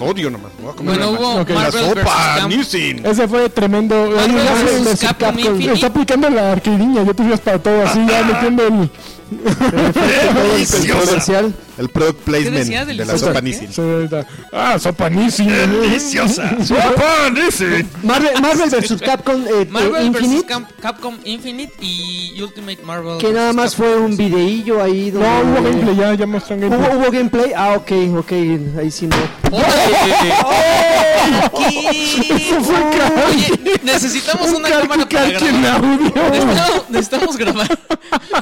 odio 0.00 0.30
nomás. 0.30 0.50
me 0.58 0.64
voy 0.64 0.72
a 0.72 0.76
comer 0.76 0.96
Bueno, 0.98 1.12
la- 1.12 1.18
hubo. 1.18 1.44
La 1.46 1.54
Marvel 1.54 1.84
sopa, 1.84 2.02
Capcom. 2.36 2.48
Nissin. 2.48 3.04
Ese 3.06 3.28
fue 3.28 3.50
tremendo. 3.50 3.94
Marvel 3.94 4.34
Oye, 4.36 4.44
ya 4.44 4.54
vs. 4.54 4.70
se- 4.70 4.78
vs. 4.94 5.00
Capcom 5.00 5.26
Capcom. 5.28 5.44
Infinite. 5.52 5.72
Está 5.74 5.86
aplicando 5.88 6.30
la 6.30 6.52
arqueriña, 6.52 7.02
ya 7.02 7.12
te 7.12 7.36
para 7.38 7.58
todo 7.58 7.82
así, 7.86 8.06
ya 8.08 8.22
metiendo 8.22 8.66
el. 8.66 8.90
El 9.34 10.92
comercial. 10.92 11.54
El 11.76 11.88
product 11.88 12.20
placement 12.20 12.86
de 12.86 12.94
la 12.94 13.18
sopa? 13.18 13.40
sopa 13.72 14.26
Ah, 14.52 14.78
sopanísimo. 14.78 15.50
¡Deliciosa! 15.50 16.56
¡Sopa 16.64 17.30
Nissin! 17.32 17.88
Marvel, 18.02 18.40
Marvel 18.40 18.70
vs. 18.70 19.02
Capcom 19.04 19.44
eh, 19.46 19.66
Marvel 19.68 20.06
eh, 20.06 20.10
vs. 20.10 20.22
Infinite. 20.22 20.46
Cap- 20.46 20.70
Capcom 20.80 21.16
Infinite 21.24 21.72
y 21.80 22.40
Ultimate 22.40 22.78
Marvel. 22.84 23.18
Que 23.18 23.32
nada 23.32 23.52
más 23.52 23.74
Capcom. 23.74 23.92
fue 23.92 24.00
un 24.00 24.16
videillo 24.16 24.82
ahí. 24.82 25.10
Donde 25.10 25.28
No, 25.28 25.40
hubo 25.40 25.62
gameplay, 25.62 25.96
ya, 25.96 26.14
ya 26.14 26.26
¿Hubo, 26.26 26.40
gameplay. 26.48 26.96
hubo 26.96 27.10
gameplay. 27.10 27.52
Ah, 27.56 27.74
ok, 27.76 27.92
ok. 28.18 28.32
Ahí 28.78 28.90
sí 28.90 29.06
no. 29.08 29.16
Oye, 33.28 33.80
necesitamos 33.82 34.50
una 34.52 34.68
cámara 34.68 35.08
para 35.08 35.26
grabar. 35.26 35.82
audio. 35.82 36.12
Necesitamos, 36.30 36.90
necesitamos 36.90 37.36
grabar 37.36 37.78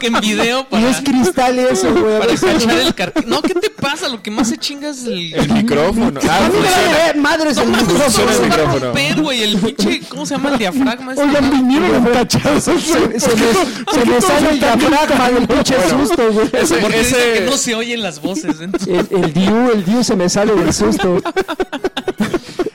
que 0.01 0.07
en 0.07 0.21
video 0.21 0.67
Y 0.71 0.77
es 0.85 0.97
para, 0.97 1.05
cristal 1.05 1.59
eso, 1.59 1.93
güey. 1.95 2.17
a 2.17 2.21
para 2.21 2.33
ver. 2.33 2.41
cachar 2.41 2.79
el 2.79 2.95
car... 2.95 3.13
No, 3.27 3.43
¿qué 3.43 3.55
te 3.55 3.71
pasa? 3.71 4.09
Lo 4.09 4.23
que 4.23 4.31
más 4.31 4.49
se 4.49 4.57
chinga 4.59 4.89
es 4.91 5.05
el... 5.05 5.35
El 5.35 5.53
micrófono. 5.53 6.21
Ah, 6.29 6.49
funciona. 6.51 6.71
vale 6.99 7.15
madres 7.21 7.57
el 7.59 7.69
micrófono. 7.69 8.93
güey, 9.23 9.43
el 9.43 9.57
pinche... 9.59 10.01
¿Cómo 10.09 10.27
se 10.27 10.35
llama? 10.37 10.51
El 10.51 10.59
diafragma. 10.59 11.13
este? 11.13 11.25
Oigan, 11.25 11.51
vinieron 11.51 12.05
tachados. 12.13 12.65
Se, 12.65 12.79
se 13.21 14.07
me, 14.07 14.21
sale 14.21 14.51
el 14.51 14.59
diafragma 14.61 15.31
del 15.31 15.47
pinche 15.49 15.75
susto, 15.89 16.33
güey. 16.33 16.49
Ese- 16.53 16.77
Porque 16.77 16.99
dice 16.99 17.33
ese- 17.33 17.41
que 17.45 17.51
no 17.51 17.57
se 17.57 17.75
oyen 17.75 18.03
las 18.03 18.21
voces. 18.21 18.61
entonces- 18.61 18.89
El, 19.11 19.25
el 19.25 19.33
Diu, 19.33 19.71
el 19.71 19.85
Diu 19.85 20.03
se 20.05 20.17
me 20.17 20.29
sale 20.29 20.55
del 20.55 20.73
susto. 20.73 21.19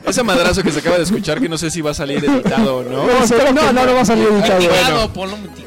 Ese 0.07 0.23
madrazo 0.23 0.63
que 0.63 0.71
se 0.71 0.79
acaba 0.79 0.97
de 0.97 1.03
escuchar, 1.03 1.39
que 1.41 1.49
no 1.49 1.57
sé 1.57 1.69
si 1.69 1.81
va 1.81 1.91
a 1.91 1.93
salir 1.93 2.23
editado 2.23 2.77
o 2.77 2.83
no. 2.83 3.05
No, 3.07 3.51
no, 3.53 3.73
no, 3.73 3.85
no 3.85 3.93
va 3.93 4.01
a 4.01 4.05
salir 4.05 4.27
editado. 4.27 5.11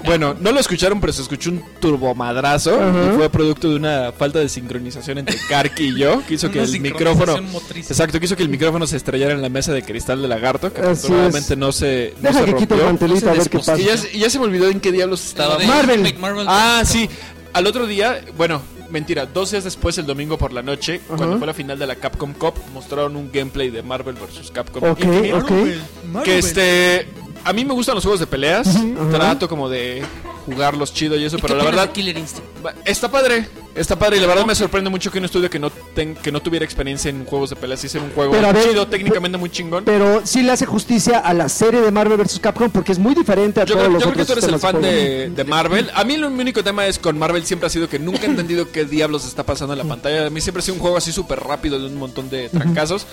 Bueno. 0.05 0.35
no 0.41 0.53
lo 0.53 0.61
escucharon, 0.61 1.01
pero 1.01 1.13
se 1.13 1.23
escuchó 1.23 1.51
un 1.51 1.63
turbomadrazo. 1.81 2.71
Y 3.13 3.17
fue 3.17 3.29
producto 3.31 3.69
de 3.71 3.77
una 3.77 4.13
falta 4.13 4.39
de 4.39 4.49
sincronización 4.49 5.19
entre 5.19 5.37
Karki 5.49 5.89
y 5.89 5.99
yo, 5.99 6.23
que 6.27 6.35
hizo 6.35 6.51
que 6.51 6.61
el 6.63 6.81
micrófono. 6.81 7.41
motriz. 7.43 7.91
Exacto, 7.91 8.19
que 8.19 8.27
hizo 8.27 8.37
que 8.37 8.43
el 8.43 8.49
micrófono 8.49 8.87
se 8.87 8.97
estrellara 8.97 9.35
en 9.35 9.43
la 9.43 9.49
mesa 9.49 9.73
de 9.73 9.83
cristal 9.83 10.23
de 10.23 10.29
lagarto, 10.29 10.73
que 10.73 10.81
afortunadamente 10.81 11.57
no 11.57 11.73
se, 11.73 12.15
no 12.21 12.29
Deja 12.31 12.41
se 12.41 12.45
que 12.47 12.55
quito 12.57 12.75
el 12.75 12.81
rompió. 12.81 13.09
mantelito 13.09 13.27
No 13.27 13.33
a 13.33 13.35
ver 13.35 13.51
qué 13.51 13.59
pasa. 13.59 13.79
Y 13.79 13.85
ya, 13.85 13.97
se- 13.97 14.17
y 14.17 14.21
ya 14.21 14.31
se 14.31 14.39
me 14.39 14.45
olvidó 14.47 14.69
en 14.69 14.81
qué 14.81 14.91
diablos 14.93 15.21
Lo 15.23 15.29
estaba. 15.29 15.57
de 15.59 15.67
Marvel. 15.67 16.15
Marvel 16.19 16.47
Ah, 16.49 16.83
sí. 16.85 17.09
Al 17.53 17.67
otro 17.67 17.87
día, 17.87 18.21
bueno, 18.37 18.63
mentira, 18.91 19.27
dos 19.27 19.51
días 19.51 19.65
después, 19.65 19.97
el 19.99 20.07
domingo 20.07 20.39
por 20.39 20.53
la 20.53 20.63
noche, 20.63 21.01
cuando 21.07 21.39
fue 21.39 21.47
la 21.47 21.55
final 21.55 21.79
de 21.79 21.87
la 21.87 21.97
Capcom 21.97 22.33
Cup, 22.33 22.55
mostraron 22.75 23.17
un 23.17 23.31
gameplay 23.33 23.71
de 23.71 23.83
Marvel 23.83 24.15
vs. 24.15 24.51
Capcom. 24.51 24.85
Ok, 24.85 25.01
Infinite, 25.01 25.35
ok. 25.35 26.25
Que 26.25 26.39
este. 26.39 27.09
A 27.45 27.53
mí 27.53 27.65
me 27.65 27.73
gustan 27.75 27.95
los 27.95 28.05
juegos 28.05 28.21
de 28.21 28.27
peleas. 28.27 28.69
Trato 29.11 29.49
como 29.49 29.69
de 29.69 30.03
jugarlos 30.47 30.93
chido 30.93 31.17
y 31.17 31.25
eso, 31.25 31.37
¿Y 31.37 31.41
pero 31.41 31.55
qué 31.55 31.59
la 31.59 31.65
verdad 31.65 31.87
de 31.89 31.93
Killer 31.93 32.17
Instinct? 32.19 32.47
Está 32.85 33.11
padre, 33.11 33.47
está 33.75 33.99
padre 33.99 34.17
y 34.17 34.21
la 34.21 34.27
verdad 34.27 34.45
me 34.47 34.55
sorprende 34.55 34.91
mucho 34.91 35.11
que 35.11 35.19
un 35.19 35.25
estudio 35.27 35.49
que 35.49 35.59
no 35.59 35.71
ten- 35.71 36.15
que 36.15 36.33
no 36.33 36.41
tuviera 36.41 36.65
experiencia 36.65 37.09
en 37.11 37.25
juegos 37.25 37.51
de 37.51 37.57
peleas 37.57 37.83
hiciera 37.85 38.05
un 38.05 38.13
juego 38.13 38.33
Pero 38.33 38.49
a 38.49 38.53
ver, 38.53 38.69
chido, 38.69 38.87
técnicamente 38.89 39.39
muy 39.39 39.51
chingón. 39.51 39.85
Pero 39.85 40.23
sí 40.25 40.43
le 40.43 40.53
hace 40.53 40.67
justicia 40.67 41.19
a 41.19 41.33
la 41.35 41.49
serie 41.49 41.81
de 41.81 41.91
Marvel 41.91 42.19
vs. 42.19 42.39
Capcom 42.41 42.71
porque 42.71 42.93
es 42.93 42.99
muy 42.99 43.15
diferente 43.15 43.61
a 43.61 43.65
Yo 43.65 43.75
todos 43.75 43.87
creo, 43.87 43.93
los 43.95 44.03
yo 44.03 44.11
creo 44.13 44.27
que 44.27 44.33
tú 44.33 44.39
eres 44.39 44.45
el 44.53 44.59
fan 44.59 44.81
de, 44.83 45.31
de 45.31 45.45
Marvel. 45.45 45.91
A 45.95 46.05
mí 46.05 46.17
lo- 46.17 46.31
mi 46.31 46.41
único 46.43 46.63
tema 46.65 46.87
es 46.87 46.99
con 46.99 47.19
Marvel 47.19 47.45
siempre 47.47 47.67
ha 47.67 47.71
sido 47.71 47.89
que 47.89 47.99
nunca 47.99 48.23
he 48.23 48.27
entendido 48.31 48.71
qué 48.73 48.85
diablos 48.85 49.27
está 49.27 49.45
pasando 49.45 49.75
en 49.75 49.79
la 49.79 49.85
pantalla. 49.85 50.27
A 50.27 50.31
mí 50.31 50.41
siempre 50.41 50.61
ha 50.61 50.65
sido 50.65 50.75
un 50.75 50.81
juego 50.81 50.97
así 50.97 51.13
súper 51.13 51.39
rápido 51.41 51.79
de 51.79 51.87
un 51.87 51.97
montón 51.97 52.29
de 52.31 52.49
trancazos. 52.49 53.07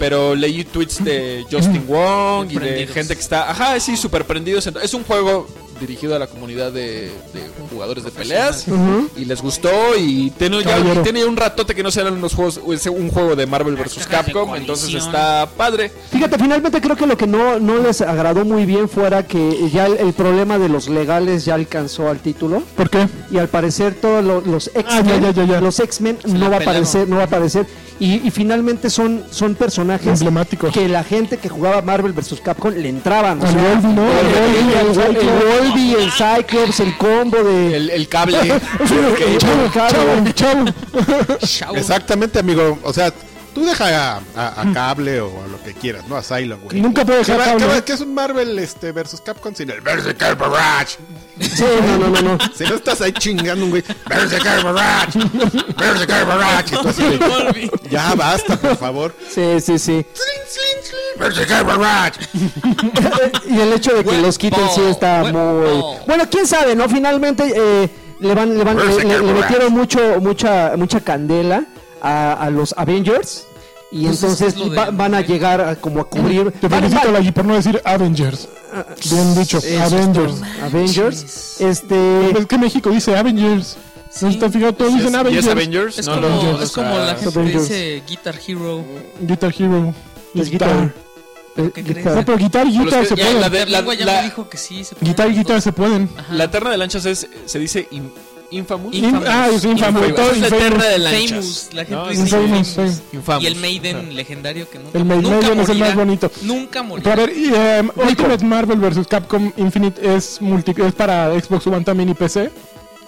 Pero 0.00 0.34
leí 0.34 0.64
tweets 0.64 1.04
de 1.04 1.44
Justin 1.50 1.84
Wong 1.86 2.50
y 2.50 2.58
de 2.58 2.86
gente 2.88 3.14
que 3.14 3.20
está, 3.20 3.50
ajá, 3.50 3.78
sí, 3.78 3.96
súper 3.96 4.24
prendidos. 4.24 4.66
Es 4.66 4.94
un 4.94 5.04
juego 5.04 5.46
dirigido 5.78 6.14
a 6.14 6.18
la 6.18 6.26
comunidad 6.26 6.72
de, 6.72 7.10
de 7.32 7.42
jugadores 7.70 8.04
de 8.04 8.10
peleas 8.10 8.66
y 9.16 9.24
les 9.24 9.40
gustó 9.40 9.70
y 9.98 10.30
tiene 10.32 10.62
ya, 10.62 10.78
y 10.78 10.98
tiene 11.02 11.24
un 11.24 11.36
ratote 11.36 11.74
que 11.74 11.82
no 11.82 11.90
se 11.90 12.02
unos 12.02 12.34
juegos, 12.34 12.60
un 12.90 13.08
juego 13.10 13.34
de 13.36 13.46
Marvel 13.46 13.76
vs. 13.76 14.06
Capcom, 14.06 14.54
entonces 14.56 14.92
está 14.94 15.48
padre. 15.56 15.90
Fíjate, 16.10 16.38
finalmente 16.38 16.80
creo 16.82 16.96
que 16.96 17.06
lo 17.06 17.16
que 17.16 17.26
no, 17.26 17.58
no 17.60 17.78
les 17.78 18.00
agradó 18.02 18.44
muy 18.44 18.66
bien 18.66 18.88
fuera 18.90 19.26
que 19.26 19.70
ya 19.72 19.86
el, 19.86 19.96
el 19.98 20.12
problema 20.12 20.58
de 20.58 20.68
los 20.68 20.88
legales 20.88 21.44
ya 21.46 21.54
alcanzó 21.54 22.08
al 22.08 22.18
título 22.20 22.62
¿Por 22.76 22.90
qué? 22.90 23.06
y 23.30 23.38
al 23.38 23.48
parecer 23.48 23.94
todos 23.94 24.22
lo- 24.24 24.40
los 24.42 24.70
X-Men 24.74 25.24
Ah, 25.36 25.60
los 25.60 25.78
X-Men 25.80 26.18
la 26.24 26.32
no 26.34 26.50
va 26.50 26.56
a 26.56 26.60
aparecer, 26.60 27.08
no 27.08 27.16
va 27.16 27.22
a 27.22 27.26
aparecer 27.26 27.66
y, 28.00 28.26
y 28.26 28.30
finalmente 28.30 28.88
son 28.90 29.22
son 29.30 29.54
personajes 29.54 30.06
Emblemáticos. 30.08 30.72
que 30.72 30.88
la 30.88 31.04
gente 31.04 31.36
que 31.36 31.48
jugaba 31.48 31.80
Marvel 31.82 32.12
vs. 32.12 32.40
Capcom 32.42 32.72
le 32.74 32.88
entraban, 32.88 33.40
sea, 33.40 33.50
Wolverine, 33.52 33.94
¿no? 33.94 34.04
el, 34.08 34.26
El 34.26 34.36
el, 34.36 34.78
el 34.78 34.86
el, 34.88 34.94
Cyclops. 34.94 36.02
El 36.02 36.10
Cyclops, 36.12 36.80
el 36.80 36.96
combo 36.96 37.36
de 37.44 37.76
El, 37.76 37.90
el 37.90 38.08
cable. 38.08 38.38
el. 38.40 38.52
Exactamente, 41.76 42.38
amigo. 42.38 42.78
O 42.82 42.92
sea, 42.92 43.12
tú 43.54 43.64
deja 43.64 44.14
a, 44.16 44.20
a- 44.36 44.60
a 44.62 44.72
Cable 44.72 45.20
o 45.20 45.44
a 45.44 45.48
lo 45.48 45.62
que 45.62 45.74
quieras, 45.74 46.06
¿no? 46.08 46.16
A 46.16 46.22
Cylon, 46.22 46.60
güey. 46.62 46.80
Nunca 46.80 47.04
puede 47.04 47.22
¿Qué, 47.22 47.32
dejar 47.32 47.56
va- 47.56 47.58
cable. 47.66 47.84
qué 47.84 47.92
es 47.92 48.00
un 48.00 48.14
Marvel 48.14 48.58
este, 48.58 48.92
versus 48.92 49.20
Capcom 49.20 49.54
sin 49.54 49.70
el 49.70 49.80
Berserker 49.80 50.36
Barrage? 50.36 50.96
Sí, 51.40 51.64
no, 51.86 51.98
no, 51.98 52.08
no, 52.08 52.22
no. 52.22 52.38
Si 52.54 52.64
no 52.64 52.74
estás 52.74 53.00
ahí 53.00 53.12
chingando 53.12 53.64
un 53.64 53.70
güey, 53.70 53.84
Berserker 54.08 54.62
Barrage, 54.64 55.18
Berserker 55.76 56.26
Barrage. 56.26 56.74
Y 56.74 56.78
tú 56.78 56.88
así 56.88 57.02
de, 57.02 57.70
ya 57.90 58.14
basta, 58.14 58.56
por 58.56 58.76
favor. 58.76 59.14
Sí, 59.28 59.60
sí, 59.60 59.78
sí. 59.78 60.06
Berserker 61.18 61.64
Barrage. 61.64 62.20
y 63.48 63.60
el 63.60 63.72
hecho 63.72 63.94
de 63.94 64.04
que 64.04 64.18
los 64.18 64.38
quiten 64.38 64.68
sí 64.74 64.82
está 64.82 65.22
muy 65.22 65.32
ball. 65.32 65.98
bueno 66.06 66.24
quién 66.30 66.46
sabe 66.46 66.74
no 66.74 66.88
finalmente 66.88 67.52
eh, 67.54 67.88
le 68.20 68.34
van 68.34 68.56
le 68.56 68.64
van 68.64 68.76
le, 68.76 69.04
le- 69.04 69.18
le 69.20 69.32
metieron 69.34 69.72
mucho 69.72 70.20
mucha 70.20 70.72
mucha 70.76 71.00
candela 71.00 71.64
a, 72.02 72.32
a 72.34 72.50
los 72.50 72.74
Avengers 72.76 73.46
y 73.92 74.04
Pues 74.04 74.16
es 74.18 74.22
entonces 74.22 74.54
de- 74.70 74.76
va- 74.76 74.90
van 74.90 75.14
a 75.14 75.20
llegar 75.20 75.60
a, 75.60 75.76
como 75.76 76.00
a 76.00 76.08
cubrir 76.08 76.52
Te 76.52 76.68
van- 76.68 76.82
felicito, 76.84 77.10
Lagui, 77.10 77.32
por 77.32 77.44
no 77.44 77.54
decir 77.54 77.80
Avengers. 77.84 78.48
Bien 79.10 79.34
dicho, 79.34 79.58
Eso 79.58 79.82
Avengers. 79.82 80.34
Avengers 80.62 81.60
este 81.60 82.30
Es 82.38 82.46
que 82.46 82.58
México 82.58 82.90
dice 82.90 83.16
Avengers. 83.16 83.76
¿No 84.20 84.28
Sí. 84.28 84.34
está 84.34 84.50
fijado? 84.50 84.72
Todos 84.74 84.92
¿Y 84.92 84.94
dicen 84.96 85.08
es, 85.08 85.14
y 85.14 85.18
Avengers. 85.18 85.46
es 85.46 85.52
Avengers? 85.52 85.98
Es 85.98 86.06
No, 86.06 86.14
como, 86.14 86.28
no, 86.28 86.62
es 86.62 86.72
como 86.72 86.98
la 86.98 87.14
gente 87.16 87.32
que 87.32 87.38
Avengers. 87.38 87.68
dice 87.68 88.02
Guitar 88.08 88.34
Hero. 88.46 88.84
Guitar 89.20 89.54
Hero. 89.58 89.94
es 90.34 90.50
guitar 90.50 90.94
eh, 91.56 91.70
¿Qué 91.74 91.82
crees? 91.82 91.96
No, 92.04 92.10
guitar. 92.12 92.24
pero 92.24 92.38
guitar 92.38 92.66
y 92.66 92.78
guitar 92.78 93.06
se 93.06 93.16
pueden. 93.16 93.34
la 93.34 93.40
La 93.40 93.48
de- 93.50 93.66
la- 93.66 93.94
ya 93.94 94.06
me 94.06 94.22
dijo 94.22 94.48
que 94.48 94.56
sí. 94.56 94.84
Se 94.84 94.94
pueden 94.94 95.08
Guitar 95.12 95.30
y 95.30 95.34
guitar 95.34 95.60
se 95.60 95.72
pueden. 95.72 96.08
Ajá. 96.16 96.32
La 96.34 96.44
Eterna 96.44 96.70
de 96.70 96.76
Lanchas 96.76 97.04
es, 97.06 97.26
se 97.44 97.58
dice 97.58 97.88
in- 97.90 98.12
Infamous. 98.52 98.94
In- 98.94 99.04
ah, 99.26 99.48
es 99.52 99.64
Infamous. 99.64 100.08
Infamous. 100.08 100.14
todo 100.14 100.30
Es 100.32 100.38
la 100.40 100.46
Infamous. 100.46 100.62
Eterna 100.66 100.84
de 100.86 100.98
Lanchas. 100.98 101.28
Famous. 101.30 101.68
La 101.72 101.84
gente 101.84 101.94
No, 101.94 102.08
dice 102.08 102.22
Infamous, 102.22 102.68
Famous. 102.74 103.02
Infamous. 103.12 103.42
Y 103.42 103.46
el 103.46 103.56
Maiden 103.56 104.16
legendario 104.16 104.68
que 104.68 104.78
nunca, 104.78 104.98
El 104.98 105.04
Maiden 105.04 105.22
nunca 105.30 105.38
es 105.46 105.50
el 105.50 105.56
morirá. 105.56 105.86
más 105.86 105.94
bonito. 105.96 106.30
Nunca 106.42 106.70
Pero 106.70 106.82
a 106.82 106.82
morirá. 106.88 107.14
ver, 107.16 107.32
y, 107.36 107.54
em, 107.54 107.90
Ultimate 108.08 108.44
Marvel 108.44 108.78
vs. 108.78 109.06
Capcom 109.06 109.52
Infinite 109.56 110.14
es, 110.16 110.40
multi 110.40 110.74
es 110.76 110.92
para 110.94 111.32
Xbox 111.40 111.66
One 111.68 111.84
también 111.84 112.08
y 112.08 112.14
PC. 112.14 112.50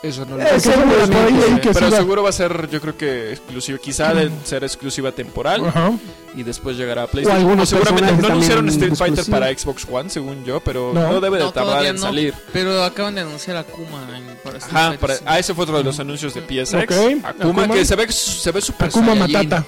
Eso 0.03 0.27
no 0.27 0.37
lo 0.37 0.43
Eh, 0.43 0.49
por 0.61 1.17
ahí 1.17 1.33
leí 1.33 1.61
que 1.61 1.71
Pero 1.73 1.87
sí 1.87 1.93
va- 1.93 1.97
seguro 1.99 2.23
va 2.25 2.31
a 2.31 2.33
ser, 2.33 2.69
yo 2.69 2.81
creo 2.81 2.97
que 2.97 3.31
exclusivo. 3.33 3.79
Quizá 3.79 4.12
de 4.12 4.31
ser 4.45 4.65
exclusiva 4.65 5.12
temporal. 5.12 5.65
Ajá. 5.67 5.93
Y 6.35 6.43
después 6.43 6.77
llegará 6.77 7.05
a 7.05 7.07
PlayStation. 7.07 7.41
algunos 7.41 7.69
seguramente 7.69 8.12
no 8.21 8.27
anunciaron 8.27 8.69
Street 8.69 8.95
Fighter 8.97 9.25
para 9.27 9.47
Xbox 9.57 9.87
One, 9.88 10.11
según 10.11 10.45
yo. 10.45 10.59
Pero 10.61 10.93
No. 10.93 11.12
no, 11.12 11.21
debe 11.21 11.38
de 11.38 11.45
No, 11.45 11.53
tardar 11.53 11.85
en 11.87 11.97
no. 11.97 12.03
salir. 12.03 12.35
Pero 12.53 12.83
acaban 12.83 13.15
de 13.15 13.21
anunciar 13.21 13.57
a 13.59 13.65
Kuma 13.65 14.01
en, 14.17 14.25
para 14.43 14.59
Street 14.59 14.77
Ajá, 14.77 14.88
Fighter 14.99 15.01
para- 15.21 15.33
ah, 15.33 15.38
ese 15.38 15.55
fue 15.55 15.62
otro 15.65 15.79
de 15.79 15.85
los 15.85 16.01
anuncios 16.01 16.35
de 16.35 16.41
PSX. 16.43 16.83
Ok, 16.83 17.25
Akuma, 17.25 17.29
Akuma. 17.62 17.75
que 17.75 17.85
se 17.85 17.95
ve, 17.95 18.11
se 18.11 18.51
ve 18.51 18.61
super 18.61 18.88
Akuma 18.88 19.15
Saiyajin. 19.15 19.51
Matata. 19.51 19.65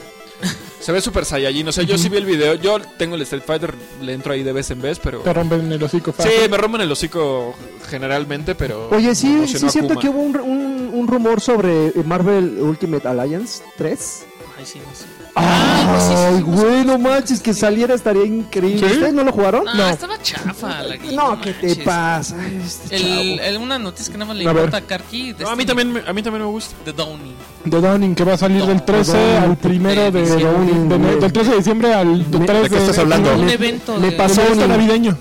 Se 0.81 0.93
ve 0.93 1.01
super 1.01 1.25
Saiyajin. 1.25 1.69
O 1.69 1.73
sea, 1.73 1.85
yo 1.85 1.97
sí 1.97 2.09
vi 2.09 2.19
el 2.19 2.27
video. 2.27 2.55
Yo 2.55 2.79
tengo 2.99 3.15
el 3.17 3.23
Street 3.23 3.43
Fighter, 3.47 3.75
le 4.03 4.13
entro 4.13 4.33
ahí 4.33 4.43
de 4.43 4.53
vez 4.53 4.71
en 4.71 4.83
vez, 4.83 4.99
pero. 5.03 5.21
Te 5.21 5.33
rompen 5.33 5.71
el 5.73 5.83
hocico 5.83 6.13
Sí, 6.13 6.23
fácil. 6.23 6.51
me 6.51 6.57
rompen 6.57 6.81
el 6.83 6.93
hocico 6.93 7.55
generalmente, 7.89 8.55
pero. 8.55 8.89
Oye, 8.91 9.15
sí, 9.15 9.47
sí 9.47 9.65
es 9.65 9.73
cierto 9.73 9.99
que 9.99 10.09
hubo 10.09 10.21
un, 10.21 10.37
un, 10.37 10.91
un 10.93 11.09
rumor 11.09 11.41
sobre 11.41 11.93
Marvel 12.05 12.59
Ultimate 12.61 13.09
Alliance 13.09 13.63
3. 13.79 14.25
Ay, 14.59 14.67
sí, 14.67 14.79
no 14.79 14.95
sé. 14.95 15.07
Ay, 15.37 16.41
güey, 16.43 16.85
no 16.85 16.99
manches, 16.99 17.41
que 17.41 17.53
saliera 17.55 17.95
estaría 17.95 18.25
increíble. 18.25 18.89
¿Sí? 18.89 18.95
¿Ustedes 18.95 19.13
no 19.15 19.25
lo 19.25 19.33
jugaron? 19.33 19.65
No, 19.65 19.89
estaba 19.89 20.21
chafa 20.23 20.83
la 20.83 20.97
No, 21.13 21.41
¿qué 21.41 21.53
te 21.55 21.67
manches. 21.67 21.85
pasa? 21.85 22.37
Ay, 22.41 22.61
Este 22.65 22.97
El, 22.97 23.41
el- 23.41 23.57
una 23.59 23.79
noticia 23.79 24.13
que 24.13 24.19
nada 24.19 24.29
más 24.29 24.37
le 24.37 24.45
A 24.49 24.53
ver. 24.53 24.65
importa 24.65 24.77
a 24.79 24.81
Karki. 24.87 25.33
de 25.33 25.43
No, 25.45 25.51
a 25.51 25.57
mí 25.57 25.63
este- 25.63 25.75
también, 25.75 25.93
me- 25.93 26.09
a 26.09 26.13
mí 26.13 26.23
también 26.23 26.45
me 26.45 26.51
gusta. 26.51 26.75
De 26.85 26.93
Downey. 26.93 27.35
De 27.65 27.81
Downing, 27.81 28.15
que 28.15 28.25
va 28.25 28.35
a 28.35 28.39
salir 28.39 28.65
del 28.65 28.85
13 28.85 29.13
Downing, 29.13 29.37
al 29.51 29.57
primero 29.57 30.03
de, 30.03 30.11
de 30.13 30.21
diciembre. 30.23 30.99
de- 30.99 31.17
del 31.21 31.33
13 31.33 31.51
de 31.51 31.57
diciembre 31.57 31.95
al 31.95 32.07
Me- 32.07 32.47
3 32.47 32.63
¿de 32.63 32.71
qué 32.71 32.77
estás 32.79 32.99
hablando? 32.99 33.35
Un 33.35 33.47
Me- 33.47 33.53
evento 33.55 33.99
me 33.99 34.11
de... 34.11 34.17
pasó 34.17 34.41
un- 34.53 34.69
navideño. 34.69 35.17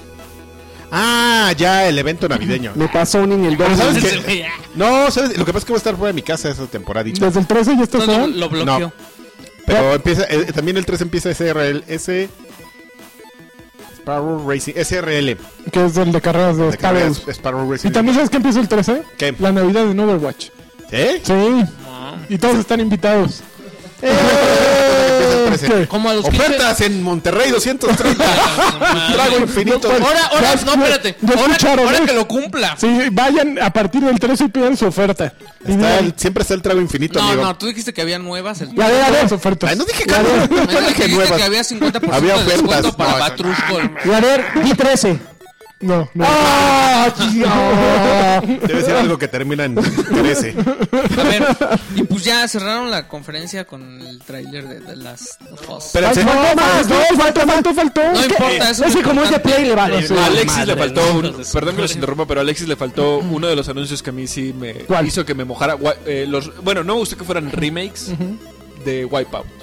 Ah, 0.95 1.52
ya, 1.58 1.88
el 1.88 1.97
evento 1.97 2.30
navideño. 2.30 2.73
Me 2.76 2.88
pasó 2.88 3.23
un 3.23 3.32
en 3.32 3.45
el 3.45 3.58
Pero 3.58 3.76
¿sabes 3.76 3.95
Downing. 3.95 4.23
qué? 4.26 4.45
No, 4.76 5.10
¿sabes? 5.12 5.38
Lo 5.38 5.45
que 5.45 5.52
pasa 5.54 5.60
es 5.60 5.65
que 5.65 5.71
voy 5.71 5.78
a 5.78 5.80
estar 5.80 5.95
fuera 5.95 6.08
de 6.08 6.13
mi 6.13 6.21
casa 6.21 6.49
esa 6.49 6.65
temporadita. 6.67 7.26
Desde 7.26 7.39
el 7.39 7.47
13 7.47 7.76
ya 7.78 7.84
está 7.84 7.97
No, 7.99 8.06
no, 8.06 8.12
fuera. 8.13 8.28
lo 8.28 8.49
bloqueó. 8.49 8.93
Pero 9.65 9.93
empieza, 9.93 10.23
eh, 10.30 10.52
también 10.54 10.78
el 10.78 10.86
3 10.86 11.02
empieza 11.02 11.34
SRL, 11.34 11.84
S... 11.88 12.30
Sparrow 13.97 14.49
Racing, 14.49 14.73
SRL. 14.73 15.38
Que 15.71 15.86
es 15.86 15.95
el 15.95 16.12
de 16.12 16.19
carreras 16.19 16.58
de 16.58 16.69
de 16.71 16.78
Wars. 16.78 17.23
Sparrow 17.30 17.71
Racing. 17.71 17.88
¿Y 17.88 17.91
también 17.91 18.15
sabes 18.15 18.30
que 18.30 18.38
empieza 18.38 18.60
el 18.60 18.67
13? 18.67 19.02
¿Qué? 19.17 19.34
La 19.39 19.54
Navidad 19.54 19.89
en 19.89 19.97
Overwatch. 19.97 20.49
¿Eh? 20.91 21.21
Sí. 21.23 21.63
Y 22.28 22.38
todos 22.38 22.58
están 22.58 22.82
invitados. 22.82 23.41
Empieza 24.02 25.12
el 25.47 25.58
13. 25.60 25.67
¿Qué? 25.67 25.88
Como 25.88 26.10
a 26.10 26.13
los 26.13 26.25
Ofertas 26.25 26.82
en 26.82 27.01
Monterrey 27.03 27.51
230. 27.51 28.23
Trago 29.13 29.38
infinito. 29.39 29.89
Ahora, 29.91 30.25
ahora, 30.32 30.56
Ya- 30.56 30.65
no, 30.65 30.73
espérate. 30.84 31.15
ya 31.21 31.29
Ahora, 31.34 31.41
escucharon, 31.53 31.86
ahora 31.86 31.97
¿eh? 31.97 32.01
que 32.06 32.13
lo 32.13 32.27
cumpla. 32.27 32.75
Sí, 32.77 32.88
vayan 33.12 33.60
a 33.62 33.71
partir 33.71 34.01
del 34.03 34.19
13 34.19 34.45
y 34.45 34.47
pidan 34.49 34.77
su 34.77 34.86
oferta. 34.86 35.34
Está 35.65 35.99
el- 35.99 36.13
siempre 36.17 36.41
está 36.41 36.53
el 36.53 36.62
trago 36.62 36.82
infinito, 36.82 37.19
No, 37.19 37.27
amigo. 37.27 37.43
no, 37.43 37.58
tú 37.58 37.67
dijiste 37.67 37.93
que 37.93 38.01
había 38.01 38.19
nuevas. 38.19 38.62
El... 38.62 38.69
Y 38.77 38.82
a 38.82 38.88
ver, 38.88 39.03
a 39.03 39.10
ver, 39.12 39.23
las 39.23 39.32
ofertas. 39.32 39.69
Ay, 39.71 39.77
no 39.77 39.86
dije 39.86 40.03
que 40.03 40.12
Ya 40.12 40.21
no, 40.23 40.29
no 40.47 40.88
dije 40.88 41.08
nuevas. 41.10 41.32
que 41.38 41.43
había 41.43 41.62
50% 41.63 42.13
Había 42.13 42.38
de 42.38 42.43
descuento 42.45 42.89
ofertas. 42.89 42.95
para 42.95 43.12
No, 43.13 43.19
Batrusco. 43.19 43.79
y 44.06 44.12
a 44.12 44.19
ver, 44.19 44.45
di 44.63 44.73
13. 44.73 45.19
No, 45.79 46.10
no. 46.13 46.25
¡Ah, 46.25 47.08
tío! 47.17 47.45
Debe 48.67 48.81
ser 48.81 48.95
algo 48.95 49.17
que 49.17 49.27
termina 49.27 49.65
en 49.65 49.75
13. 49.75 50.55
A 51.19 51.23
ver, 51.23 51.47
y 51.95 52.03
pues 52.03 52.23
ya 52.23 52.47
cerraron 52.47 52.89
la 52.89 53.07
conferencia 53.07 53.65
con 53.65 54.01
el 54.01 54.19
tráiler 54.19 54.67
de, 54.67 54.79
de 54.79 54.95
las 54.95 55.37
Us. 55.69 55.85
Espérense. 55.85 56.23
No, 56.23 56.33
más, 56.33 56.87
no, 56.87 57.17
faltó, 57.17 57.41
faltó, 57.41 57.73
faltó. 57.73 58.01
No 58.13 58.23
importa, 58.23 58.69
eso 58.71 58.85
es 58.85 58.97
como 58.97 59.23
es 59.23 59.31
de. 59.31 59.39
Play 59.39 59.65
le 59.65 59.75
vale. 59.75 60.07
A 60.17 60.25
Alexis 60.25 60.65
le 60.65 60.75
faltó 60.75 61.13
un, 61.15 61.43
perdón 61.51 61.75
que 61.75 61.81
los 61.81 61.95
interrumpa, 61.95 62.25
pero 62.25 62.39
a 62.39 62.43
Alexis 62.43 62.67
le 62.67 62.75
faltó 62.75 63.17
uno 63.19 63.47
de 63.47 63.55
los 63.55 63.67
anuncios 63.69 64.01
que 64.01 64.09
a 64.09 64.13
mí 64.13 64.25
sí 64.27 64.53
me 64.57 64.73
¿Cuál? 64.85 65.05
hizo 65.07 65.25
que 65.25 65.33
me 65.35 65.43
mojara. 65.43 65.77
Eh, 66.05 66.25
los, 66.27 66.63
bueno, 66.63 66.83
no 66.83 66.93
me 66.93 66.99
gustó 66.99 67.17
que 67.17 67.23
fueran 67.25 67.51
remakes 67.51 68.11
de 68.85 69.05
Wipeout. 69.05 69.62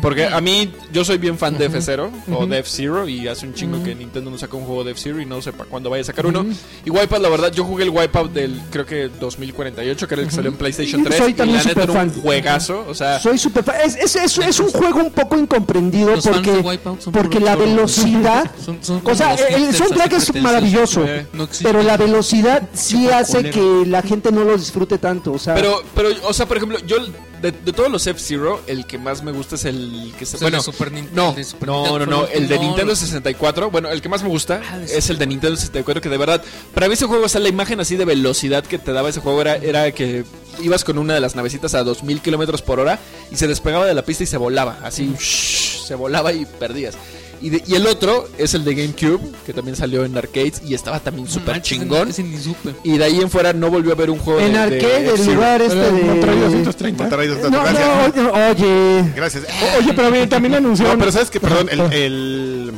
Porque 0.00 0.26
a 0.26 0.40
mí, 0.40 0.72
yo 0.92 1.04
soy 1.04 1.18
bien 1.18 1.36
fan 1.38 1.56
de 1.58 1.70
F0 1.70 2.10
o 2.34 2.46
de 2.46 2.58
F-Zero 2.60 3.08
y 3.08 3.28
hace 3.28 3.46
un 3.46 3.54
chingo 3.54 3.82
que 3.82 3.94
Nintendo 3.94 4.30
no 4.30 4.38
saca 4.38 4.56
un 4.56 4.64
juego 4.64 4.84
de 4.84 4.92
F-Zero 4.92 5.20
y 5.20 5.26
no 5.26 5.40
sé 5.42 5.52
para 5.52 5.68
cuándo 5.68 5.90
vaya 5.90 6.02
a 6.02 6.04
sacar 6.04 6.26
uno. 6.26 6.46
Y 6.84 6.90
Wipeout, 6.90 7.22
la 7.22 7.28
verdad, 7.28 7.52
yo 7.52 7.64
jugué 7.64 7.84
el 7.84 7.90
Wipeout 7.90 8.32
del, 8.32 8.60
creo 8.70 8.86
que 8.86 9.08
2048, 9.20 10.08
que 10.08 10.14
era 10.14 10.22
el 10.22 10.28
que 10.28 10.34
salió 10.34 10.50
en 10.50 10.56
PlayStation 10.56 11.02
3. 11.04 11.16
Soy 11.16 11.30
y 11.30 11.34
también 11.34 11.58
la 11.58 11.64
neta 11.64 11.82
era 11.82 11.92
un 12.02 12.10
juegazo. 12.12 12.84
O 12.88 12.94
sea, 12.94 13.18
Soy 13.20 13.38
super 13.38 13.64
fan. 13.64 13.76
Es, 13.84 13.96
es, 13.96 14.16
es, 14.16 14.38
es 14.38 14.60
un 14.60 14.70
juego 14.70 15.00
un 15.00 15.10
poco 15.10 15.38
incomprendido 15.38 16.14
Los 16.14 16.26
porque, 16.26 16.64
porque 17.12 17.40
la 17.40 17.54
choro. 17.54 17.66
velocidad. 17.66 18.50
Son- 18.64 18.78
son 18.82 19.00
O 19.04 19.14
sea, 19.14 19.34
el 19.34 19.74
soundtrack 19.74 20.12
es 20.14 20.34
maravilloso, 20.42 21.04
Eh, 21.06 21.26
no 21.32 21.48
pero 21.62 21.82
la 21.82 21.96
velocidad 21.96 22.68
sí 22.72 23.08
hace 23.08 23.50
que 23.50 23.84
la 23.86 24.02
gente 24.02 24.30
no 24.32 24.44
lo 24.44 24.56
disfrute 24.56 24.98
tanto. 24.98 25.32
O 25.32 25.38
sea, 25.38 25.54
Pero, 25.54 25.82
pero, 25.94 26.08
o 26.24 26.32
sea, 26.32 26.46
por 26.46 26.56
ejemplo, 26.56 26.78
yo 26.86 26.96
de, 27.42 27.52
de 27.52 27.72
todos 27.72 27.90
los 27.90 28.06
F-Zero, 28.06 28.60
el 28.66 28.86
que 28.86 28.98
más 28.98 29.22
me 29.22 29.30
gusta 29.32 29.56
es 29.56 29.64
el 29.66 30.12
que 30.18 30.24
se, 30.24 30.36
Es 30.36 30.42
el 30.42 30.46
bueno, 30.46 30.58
de 30.58 30.62
Super 30.62 30.92
no, 31.12 31.32
de 31.32 31.44
Super 31.44 31.68
no, 31.68 31.82
Nintendo 31.82 32.06
no, 32.06 32.22
no, 32.22 32.26
el 32.28 32.48
de. 32.48 32.58
Nintendo 32.58 32.96
64, 32.96 33.70
bueno, 33.70 33.90
el 33.90 34.00
que 34.00 34.08
más 34.08 34.22
me 34.22 34.28
gusta 34.28 34.60
Ah, 34.70 34.80
es 34.88 35.10
el 35.10 35.18
de 35.18 35.26
Nintendo 35.26 35.56
64 35.56 36.00
que 36.00 36.08
de 36.08 36.16
verdad, 36.16 36.42
para 36.74 36.88
mí 36.88 36.94
ese 36.94 37.06
juego, 37.06 37.24
o 37.24 37.28
sea, 37.28 37.40
la 37.40 37.48
imagen 37.48 37.80
así 37.80 37.96
de 37.96 38.04
velocidad 38.04 38.64
que 38.64 38.78
te 38.78 38.92
daba 38.92 39.10
ese 39.10 39.20
juego 39.20 39.40
era, 39.40 39.56
era 39.56 39.92
que 39.92 40.24
ibas 40.62 40.84
con 40.84 40.98
una 40.98 41.14
de 41.14 41.20
las 41.20 41.36
navecitas 41.36 41.74
a 41.74 41.84
2000 41.84 42.20
kilómetros 42.20 42.62
por 42.62 42.80
hora 42.80 42.98
y 43.30 43.36
se 43.36 43.46
despegaba 43.46 43.86
de 43.86 43.94
la 43.94 44.02
pista 44.02 44.22
y 44.24 44.26
se 44.26 44.36
volaba, 44.36 44.78
así, 44.82 45.14
shhh, 45.18 45.86
se 45.86 45.94
volaba 45.94 46.32
y 46.32 46.46
perdías. 46.46 46.96
Y, 47.40 47.50
de- 47.50 47.62
y 47.66 47.74
el 47.74 47.86
otro 47.86 48.28
es 48.38 48.54
el 48.54 48.64
de 48.64 48.74
GameCube, 48.74 49.20
que 49.44 49.52
también 49.52 49.76
salió 49.76 50.04
en 50.04 50.16
arcades 50.16 50.62
y 50.66 50.74
estaba 50.74 51.00
también 51.00 51.28
súper 51.28 51.60
chingón. 51.62 52.08
ese 52.08 52.22
ni 52.22 52.38
supe. 52.38 52.74
Y 52.82 52.96
de 52.98 53.04
ahí 53.04 53.20
en 53.20 53.30
fuera 53.30 53.52
no 53.52 53.68
volvió 53.70 53.92
a 53.92 53.94
ver 53.94 54.10
un 54.10 54.18
juego 54.18 54.40
En 54.40 54.52
de, 54.52 54.58
de 54.58 54.58
arcade, 54.76 54.98
el 55.08 55.14
F-Zero. 55.14 55.34
lugar 55.34 55.62
este 55.62 55.76
de... 55.76 55.90
230. 56.06 57.02
Monterrey, 57.04 57.28
No, 57.50 57.50
no, 57.50 58.50
oye. 58.50 59.12
Gracias. 59.14 59.44
O- 59.44 59.78
Oye, 59.78 59.92
pero 59.94 60.10
bien, 60.10 60.28
también 60.28 60.54
anunciaron. 60.54 60.94
No, 60.94 60.98
pero 60.98 61.12
sabes 61.12 61.30
que, 61.30 61.40
perdón, 61.40 61.68
el, 61.70 61.80
el- 61.92 62.72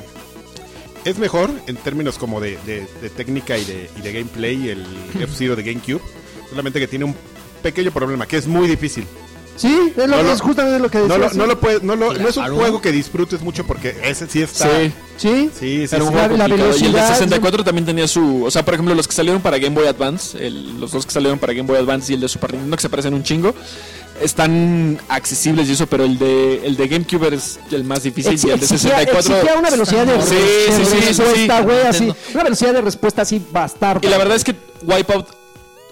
es 1.05 1.19
mejor 1.19 1.51
en 1.67 1.77
términos 1.77 2.19
como 2.19 2.41
de, 2.41 2.59
de- 2.67 2.87
de 3.01 3.11
técnica 3.11 3.57
y 3.57 3.65
de, 3.65 3.89
y 3.97 4.01
de 4.03 4.13
gameplay 4.13 4.69
el 4.71 4.85
F-Zero 5.23 5.55
de 5.57 5.63
GameCube. 5.63 6.01
Solamente 6.51 6.81
que 6.81 6.89
tiene 6.89 7.05
un 7.05 7.15
pequeño 7.63 7.91
problema, 7.93 8.27
que 8.27 8.37
es 8.37 8.47
muy 8.47 8.67
difícil. 8.69 9.07
Sí, 9.59 9.93
es, 9.95 9.97
lo 9.97 10.07
No 10.07 10.17
que 10.19 10.23
lo- 10.23 10.33
es 10.33 10.41
justamente 10.41 10.79
lo 10.79 10.89
que 10.91 10.99
decía. 10.99 11.19
No 11.19 11.25
lo, 11.25 11.31
sí. 11.31 11.37
no 11.39 11.47
lo 11.47 11.61
puedes, 11.61 11.83
no, 11.83 11.97
lo- 11.97 12.15
no 12.15 12.29
es 12.29 12.37
un 12.37 12.47
juego 12.55 12.81
que 12.81 12.93
disfrutes 12.93 13.43
mucho 13.43 13.67
porque 13.67 13.95
ese 14.05 14.27
sí 14.29 14.41
está. 14.43 14.65
Sí. 14.71 14.93
Sí, 15.19 15.51
Sí, 15.59 15.89
sí, 15.89 15.97
un 15.97 16.13
juego 16.13 16.37
La-. 16.37 16.47
Y 16.49 16.53
el 16.53 16.57
de 16.59 16.63
velocidad- 16.65 17.09
64 17.13 17.65
también 17.65 17.85
tenía 17.85 18.07
su. 18.07 18.45
O 18.45 18.51
sea, 18.51 18.65
por 18.65 18.75
ejemplo, 18.75 18.95
los 18.95 19.09
que 19.09 19.15
salieron 19.15 19.43
para 19.43 19.59
Game 19.59 19.75
Boy 19.75 19.87
Advance, 19.89 20.39
el- 20.47 20.79
los 20.81 20.93
dos 20.93 21.05
que 21.05 21.13
salieron 21.13 21.39
para 21.41 21.53
Game 21.53 21.67
Boy 21.67 21.77
Advance 21.77 22.13
y 22.13 22.15
el 22.15 22.21
de 22.21 22.29
Super 22.29 22.53
Nintendo, 22.53 22.77
que 22.77 22.83
se 22.83 22.89
parecen 22.89 23.15
un 23.15 23.23
chingo, 23.25 23.53
están 24.21 24.99
accesibles 25.09 25.69
y 25.69 25.73
eso, 25.73 25.87
pero 25.87 26.05
el 26.05 26.19
de, 26.19 26.67
el 26.67 26.77
de 26.77 26.89
GameCube 26.89 27.35
es 27.35 27.59
el 27.71 27.85
más 27.85 28.03
difícil 28.03 28.33
Ex- 28.33 28.45
y 28.45 28.51
el 28.51 28.59
de 28.61 28.67
exigía, 28.67 28.97
64. 28.99 29.35
exigía 29.37 29.59
una 29.59 29.71
velocidad 29.71 30.07
de, 30.07 30.23
Sí, 30.23 30.35
de 30.35 30.73
sí, 30.77 30.85
sí, 30.85 30.91
sí, 31.01 31.07
respuesta, 31.07 31.59
sí. 31.59 31.65
güey, 31.65 31.81
así. 31.87 32.05
Nintendo. 32.05 32.31
Una 32.35 32.43
velocidad 32.45 32.73
de 32.75 32.81
respuesta 32.81 33.23
así 33.23 33.43
bastarda. 33.53 34.01
Y 34.07 34.11
la 34.11 34.19
verdad 34.19 34.37
es 34.37 34.45
que 34.45 34.55
Wipeout, 34.83 35.27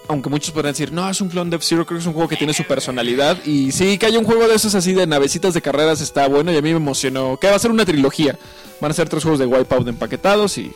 aunque 0.07 0.29
muchos 0.29 0.51
podrían 0.51 0.73
decir, 0.73 0.91
no, 0.91 1.09
es 1.09 1.19
un 1.21 1.29
clon 1.29 1.49
de 1.49 1.57
F-Zero, 1.57 1.85
creo 1.85 1.97
que 1.97 2.01
es 2.01 2.07
un 2.07 2.13
juego 2.13 2.27
que 2.29 2.35
tiene 2.37 2.53
su 2.53 2.63
personalidad. 2.63 3.37
Y 3.45 3.71
sí, 3.71 3.97
que 3.97 4.05
haya 4.05 4.19
un 4.19 4.25
juego 4.25 4.47
de 4.47 4.55
esos 4.55 4.73
así 4.75 4.93
de 4.93 5.05
navecitas 5.07 5.53
de 5.53 5.61
carreras 5.61 6.01
está 6.01 6.27
bueno 6.27 6.51
y 6.51 6.57
a 6.57 6.61
mí 6.61 6.69
me 6.71 6.77
emocionó. 6.77 7.37
Que 7.39 7.49
va 7.49 7.55
a 7.55 7.59
ser 7.59 7.71
una 7.71 7.85
trilogía. 7.85 8.37
Van 8.79 8.91
a 8.91 8.93
ser 8.93 9.09
tres 9.09 9.23
juegos 9.23 9.39
de 9.39 9.47
Wipeout 9.47 9.87
empaquetados 9.87 10.57
y. 10.59 10.71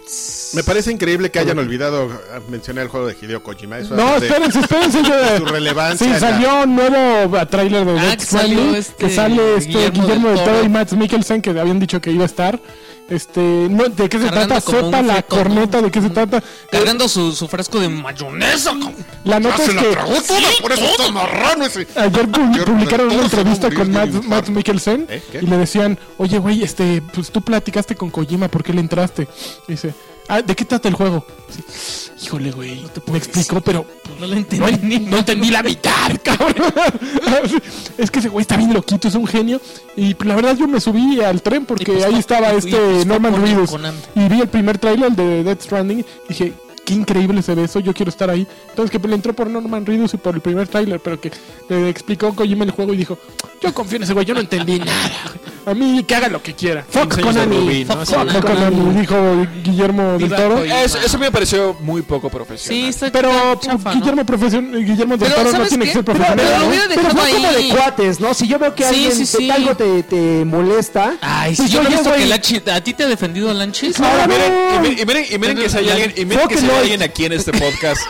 Me 0.54 0.63
parece 0.63 0.91
increíble 0.91 1.30
que 1.30 1.38
hayan 1.39 1.60
olvidado 1.60 2.10
ah, 2.34 2.39
mencionar 2.50 2.84
el 2.86 2.89
juego 2.89 3.06
de 3.08 3.15
Hideo 3.22 3.44
Kojima. 3.44 3.78
Eso 3.78 3.96
No, 3.96 4.15
espérense, 4.15 4.60
espérense. 4.60 5.00
Su 5.38 5.46
relevancia 5.46 6.08
Sí, 6.08 6.12
la- 6.13 6.20
salió 6.20 6.63
un 6.63 6.76
nuevo 6.76 7.38
ah, 7.38 7.46
tráiler 7.46 7.86
de 7.86 8.00
Ah, 8.00 8.04
Death 8.04 8.20
que 8.20 8.26
salió 8.26 8.58
Stranding, 8.58 8.76
este 8.76 9.06
que 9.06 9.10
sale 9.12 9.56
este 9.58 9.70
Guillermo 9.70 10.02
Guillermo, 10.02 10.30
del 10.30 10.44
Toro. 10.44 10.63
y 10.63 10.70
Matt 10.70 10.94
Mikkelsen, 10.94 11.41
que 11.44 11.52
habían 11.52 11.80
dicho 11.80 12.02
que 12.02 12.12
iba 12.12 12.24
a 12.24 12.26
estar. 12.26 12.60
Este, 13.12 13.67
no, 13.69 13.84
¿De 13.89 14.08
qué 14.08 14.17
se 14.17 14.26
Cargando 14.26 14.56
trata? 14.56 14.62
como 14.65 14.78
Sepa 14.86 15.00
un 15.02 15.08
la 15.08 15.15
feto, 15.15 15.28
corneta. 15.36 15.82
¿de 15.82 15.91
qué 15.91 16.02
se 16.02 16.10
trata? 16.10 16.43
Cargando 16.71 17.08
su, 17.10 17.34
su 17.34 17.47
frasco 17.47 17.80
de 17.80 17.89
mayonesa. 17.89 18.71
cabrón. 18.71 18.95
La 19.26 19.39
nota 19.39 19.62
es 19.63 19.76
la 19.76 19.82
que 19.82 19.88
tragó 19.89 20.13
toda, 20.21 20.39
por 20.62 20.71
eso 20.71 20.86
está 20.86 21.12
marrano 21.12 21.65
ese. 21.65 21.88
ayer 21.95 22.28
pu- 22.30 22.54
Ayer 22.54 22.65
publicaron 22.65 23.08
una 23.08 23.12
se 23.12 23.17
van 23.17 23.47
a 23.47 23.52
entrevista 23.52 23.67
morir 23.67 23.78
con 23.80 23.88
de 23.88 23.93
Matt, 23.93 24.08
infarto. 24.08 24.30
Matt 24.30 24.50
Mikkelsen 24.50 25.08
¿Eh? 25.10 25.21
¿Qué? 25.32 25.39
y 25.41 25.45
le 25.45 25.58
decían, 25.58 26.00
oye, 26.17 26.38
güey, 26.39 26.63
este, 26.63 27.02
pues 27.13 27.32
tú 27.32 27.41
platicaste 27.41 27.95
con 27.95 28.10
Kojima, 28.10 28.47
¿por 28.47 28.63
qué 28.63 28.74
le 28.74 28.80
entraste? 28.80 29.28
Y 29.67 29.74
dice, 29.74 29.93
ah, 30.32 30.41
¿de 30.41 30.56
qué 30.56 30.65
trata 30.65 30.88
el 30.88 30.96
juego? 30.96 31.26
Sí. 31.50 32.10
Híjole, 32.24 32.52
güey, 32.52 32.82
me 33.12 33.17
explicó, 33.17 33.62
pero 33.62 33.86
No 34.20 34.28
lo 34.28 34.34
No, 34.36 34.39
entendí. 34.39 34.96
en- 34.96 35.10
no 35.10 35.17
entendí 35.17 35.50
la 35.50 35.63
mitad, 35.63 36.12
cabrón. 36.24 36.72
es 37.98 38.12
que 38.12 38.20
ese 38.20 38.30
güey 38.30 38.41
está 38.44 38.58
bien 38.58 38.74
loquito, 38.74 39.08
es 39.08 39.15
un 39.15 39.26
genio. 39.28 39.60
Y 39.96 40.13
pues, 40.13 40.28
la 40.28 40.36
verdad 40.36 40.56
yo 40.58 40.67
me 40.67 40.80
subí 40.80 41.20
al 41.22 41.41
tren 41.41 41.65
porque 41.65 41.91
Y 41.91 41.96
pues, 41.96 42.06
ahí 42.06 42.13
no, 42.13 42.20
estaba 42.20 42.52
y- 42.52 42.56
y 42.56 42.58
este 42.60 42.78
pues, 42.78 43.06
Norman 43.06 43.41
Reedus. 43.41 43.72
Y 44.15 44.28
vi 44.30 44.41
el 44.41 44.48
primer 44.48 44.78
trailer 44.78 45.12
de 45.13 45.44
Death 45.44 45.62
Stranding. 45.63 46.06
Dije, 46.30 46.54
qué 46.91 46.95
increíble 46.95 47.41
se 47.41 47.56
ve 47.56 47.63
eso, 47.63 47.80
yo 47.80 47.93
quiero 47.93 48.10
estar 48.10 48.30
ahí. 48.30 48.45
Entonces 48.69 48.91
que 48.91 48.99
pues, 48.99 49.10
le 49.10 49.15
entró 49.15 49.34
por 49.34 49.47
Norman 49.49 49.86
Reedus 49.86 50.13
y 50.13 50.17
por 50.17 50.36
el 50.36 50.41
primer 50.41 50.67
trailer, 50.67 50.99
pero 50.99 51.19
que 51.19 51.32
le 51.69 51.89
explicó 51.89 52.34
Kojima 52.36 52.65
el 52.65 52.71
juego 52.71 52.93
y 52.93 52.97
dijo, 52.97 53.17
yo 53.62 53.73
confío 53.73 53.97
en 53.97 54.04
ese 54.04 54.13
güey, 54.13 54.25
yo 54.25 54.34
no 54.34 54.39
entendí 54.41 54.80
nada. 54.80 55.12
A 55.65 55.73
mí 55.75 56.04
que 56.04 56.15
haga 56.15 56.27
lo 56.27 56.41
que 56.41 56.54
quiera. 56.56 56.84
Fuck 56.89 57.15
15 57.15 57.30
años 57.30 57.36
de 57.36 57.56
Konami. 57.56 57.86
¿no? 57.86 58.06
Sí. 58.06 58.13
Fuck 58.15 58.41
Konami, 58.45 58.99
dijo 58.99 59.47
Guillermo 59.63 60.04
del 60.13 60.17
Viva 60.23 60.38
Toro. 60.38 60.56
Kojima. 60.56 60.82
Eso, 60.82 60.97
eso 60.97 61.17
me 61.19 61.32
pareció 61.32 61.75
muy 61.82 62.01
poco 62.01 62.27
Sí, 62.30 62.36
profesional. 62.36 62.89
está 62.89 63.12
Pero 63.12 63.60
chafa, 63.62 63.93
¿no? 63.93 63.99
Guillermo, 63.99 64.25
profesion- 64.25 64.71
Guillermo 64.84 65.17
del 65.17 65.30
Pero, 65.30 65.36
Toro 65.36 65.45
no 65.45 65.51
¿sabes 65.51 65.69
tiene 65.69 65.86
qué? 65.86 65.89
que 65.91 65.93
ser 65.97 66.04
Pero- 66.06 66.17
profesional. 66.17 66.47
pero 66.60 66.69
lo 66.69 66.75
¿no? 66.75 66.82
Pero 66.95 67.10
fue 67.12 67.32
como 67.32 67.51
de 67.51 67.69
cuates, 67.69 68.19
¿no? 68.19 68.34
Si 68.34 68.47
yo 68.47 68.58
veo 68.60 68.73
que 68.73 68.84
Sí, 68.84 68.89
alguien 68.89 69.12
sí, 69.15 69.25
sí. 69.27 69.38
te- 69.47 69.51
algo 69.51 69.75
te, 69.77 70.04
te 70.04 70.45
molesta. 70.45 71.13
Ay, 71.21 71.56
pues 71.56 71.69
si 71.69 71.73
yo 71.75 71.84
no 71.84 71.89
he 71.89 71.91
visto 71.91 72.10
güey, 72.10 72.21
que 72.23 72.27
Lanchi, 72.27 72.62
a 72.71 72.82
ti 72.84 72.93
te 72.93 73.04
ha 73.04 73.08
defendido 73.08 73.54
Lanchis. 73.54 73.95
Claro, 73.97 74.21
Ahora, 74.23 74.27
no. 74.27 74.34
miren, 74.34 74.54
y 74.54 74.80
miren, 74.82 74.99
y 74.99 75.06
miren, 75.06 75.25
y 75.34 75.38
miren 75.38 75.58
que 75.58 75.69
si 75.69 75.77
hay 75.77 75.89
alguien, 75.89 76.13
y 76.17 76.25
miren 76.25 76.47
que 76.47 76.58
Fuck 76.58 76.63
alguien 76.82 77.04
aquí 77.04 77.26
en 77.26 77.34
este 77.34 77.52
podcast 77.52 78.02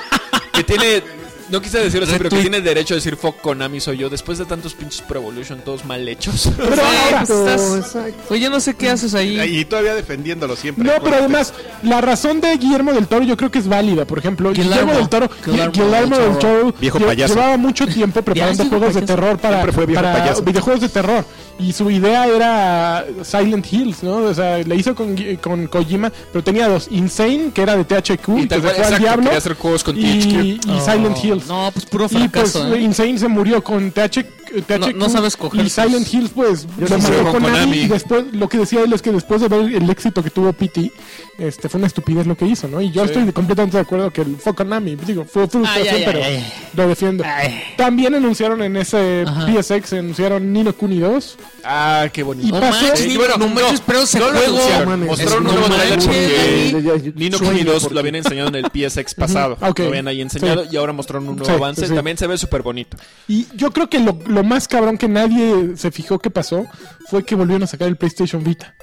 que 0.53 0.63
tiene, 0.63 1.03
no 1.51 1.61
quise 1.61 1.79
decirlo 1.79 2.05
así, 2.05 2.13
pero 2.17 2.29
que 2.29 2.35
Retweet. 2.37 2.41
tiene 2.51 2.61
derecho 2.61 2.93
a 2.93 2.97
decir 2.97 3.15
fuck 3.17 3.39
Konami 3.41 3.79
soy 3.79 3.97
yo, 3.97 4.09
después 4.09 4.37
de 4.37 4.45
tantos 4.45 4.73
pinches 4.73 5.01
Pro 5.01 5.19
Evolution, 5.19 5.59
todos 5.63 5.85
mal 5.85 6.07
hechos. 6.07 6.49
Pero 6.57 6.81
ahora, 6.81 7.23
pues 7.25 7.29
estás- 7.29 7.75
exacto. 7.77 8.33
Oye, 8.33 8.49
no 8.49 8.59
sé 8.59 8.73
qué 8.75 8.89
haces 8.89 9.13
ahí. 9.13 9.39
Y 9.59 9.65
todavía 9.65 9.93
defendiéndolo 9.95 10.55
siempre. 10.55 10.83
No, 10.83 10.93
pero 11.03 11.17
además, 11.17 11.53
la 11.83 12.01
razón 12.01 12.39
de 12.41 12.55
Guillermo 12.57 12.93
del 12.93 13.07
Toro 13.07 13.23
yo 13.25 13.35
creo 13.37 13.51
que 13.51 13.59
es 13.59 13.67
válida. 13.67 14.05
Por 14.05 14.17
ejemplo, 14.19 14.49
Guillermo. 14.51 14.71
Guillermo 14.71 14.93
del 14.93 15.09
Toro, 15.09 15.29
Guillermo 15.45 15.71
Guillermo, 15.71 16.17
del 16.17 16.37
Toro, 16.39 16.73
Viejo 16.79 16.99
lle- 16.99 17.05
payaso. 17.05 17.33
llevaba 17.35 17.57
mucho 17.57 17.85
tiempo 17.87 18.21
preparando 18.23 18.65
juegos 18.65 18.95
de 18.95 19.01
terror 19.01 19.37
para, 19.37 19.71
fue 19.71 19.85
viejo 19.85 20.01
para 20.01 20.17
payaso. 20.19 20.41
videojuegos 20.43 20.81
de 20.81 20.89
terror. 20.89 21.25
Y 21.59 21.73
su 21.73 21.91
idea 21.91 22.25
era 22.27 23.05
Silent 23.23 23.71
Hills, 23.71 24.01
¿no? 24.01 24.15
O 24.17 24.33
sea, 24.33 24.57
le 24.59 24.75
hizo 24.75 24.95
con, 24.95 25.15
con 25.41 25.67
Kojima, 25.67 26.11
pero 26.31 26.43
tenía 26.43 26.67
dos. 26.67 26.87
Insane, 26.89 27.51
que 27.53 27.61
era 27.61 27.75
de 27.75 27.83
THQ, 27.85 28.29
y, 28.29 28.39
Y 28.39 28.41
que 28.43 28.47
tal 28.47 28.61
se 28.63 28.69
fue 28.73 28.83
al 28.85 28.97
diablo. 28.97 29.31
hacer 29.31 29.53
juegos 29.55 29.83
con 29.83 29.95
y, 29.97 30.01
THQ. 30.01 30.33
y 30.43 30.59
Oh, 30.71 30.81
Silent 30.83 31.23
Hills. 31.23 31.40
No, 31.47 31.69
pues 31.73 31.86
puro 31.86 32.06
Y 32.06 32.27
pues 32.27 32.51
fracaso. 32.51 32.73
¿eh? 32.75 32.82
Insane 32.82 33.17
se 33.17 33.27
murió 33.27 33.63
con 33.63 33.91
TH, 33.91 34.25
THQ. 34.67 34.95
no 34.95 35.09
sabes 35.09 35.35
coger 35.37 35.65
Y 35.65 35.69
Silent 35.69 36.13
Hills, 36.13 36.31
pues, 36.33 36.67
Yo 36.77 36.87
lo 36.87 36.95
sí 36.95 37.01
sé 37.01 37.11
mató 37.11 37.23
con 37.23 37.31
Konami. 37.43 37.53
Konami. 37.59 37.77
Y 37.77 37.87
después, 37.87 38.25
lo 38.33 38.49
que 38.49 38.57
decía 38.57 38.81
él 38.83 38.93
es 38.93 39.01
que 39.01 39.11
después 39.11 39.41
de 39.41 39.47
ver 39.47 39.61
el 39.73 39.89
éxito 39.89 40.23
que 40.23 40.29
tuvo 40.29 40.51
PT, 40.53 40.91
este, 41.37 41.69
fue 41.69 41.77
una 41.79 41.87
estupidez 41.87 42.27
lo 42.27 42.35
que 42.35 42.45
hizo, 42.45 42.67
¿no? 42.67 42.81
Y 42.81 42.91
yo 42.91 43.03
estoy 43.03 43.31
completamente 43.31 43.77
de 43.77 43.81
acuerdo 43.83 44.11
que 44.11 44.21
el 44.21 44.35
fue 44.37 44.53
Konami. 44.53 44.95
Digo, 44.95 45.25
fue 45.25 45.47
frustración, 45.47 45.87
Ay, 45.95 45.99
ay, 45.99 46.03
pero 46.05 46.19
ay, 46.19 46.33
ay. 46.35 46.53
lo 46.75 46.87
defiendo. 46.87 47.23
Ay. 47.25 47.61
También 47.77 48.13
anunciaron 48.15 48.61
en 48.61 48.77
ese 48.77 49.23
Ajá. 49.27 49.47
PSX, 49.47 49.93
anunciaron 49.93 50.51
Nino 50.53 50.73
Kuni 50.73 50.99
2. 50.99 51.37
Ah, 51.63 52.07
qué 52.11 52.23
bonito. 52.23 52.47
Y 52.47 52.51
No 52.51 52.59
pasó- 52.59 52.85
manches, 52.87 53.17
bueno, 53.17 53.37
no 53.37 53.47
manches, 53.47 53.81
pero 53.85 54.01
ese 54.01 54.19
no 54.19 54.25
lo 54.27 54.31
juego. 54.33 54.53
anunciaron, 54.55 54.89
mames, 54.89 55.07
mostraron 55.07 55.43
no 55.43 55.49
un 55.49 55.55
nuevo 55.59 55.73
trailer 55.75 55.99
porque. 55.99 57.13
Nino 57.15 57.39
Kuni 57.39 57.63
2 57.63 57.81
porque- 57.83 57.93
lo 57.93 57.99
habían 57.99 58.15
enseñado 58.15 58.49
en 58.49 58.55
el 58.55 58.65
PSX 58.71 59.15
pasado. 59.15 59.57
ok. 59.61 59.79
Lo 59.79 59.87
habían 59.87 60.07
ahí 60.07 60.21
enseñado 60.21 60.65
y 60.69 60.75
ahora 60.77 60.93
mostraron 60.93 61.27
un 61.29 61.35
nuevo 61.37 61.51
avance. 61.53 61.87
También 61.89 62.17
se 62.17 62.27
ve 62.27 62.37
súper 62.37 62.61
bonito. 62.61 62.97
Y 63.27 63.47
yo 63.55 63.71
creo 63.71 63.89
que 63.89 63.99
lo, 63.99 64.17
lo 64.41 64.47
más 64.47 64.67
cabrón 64.67 64.97
que 64.97 65.08
nadie 65.08 65.77
se 65.77 65.91
fijó 65.91 66.17
que 66.17 66.32
pasó 66.32 66.65
fue 67.12 67.23
que 67.23 67.36
volvieron 67.36 67.62
a 67.62 67.67
sacar 67.67 67.88
el 67.88 67.95
PlayStation 67.95 68.43
Vita. 68.43 68.73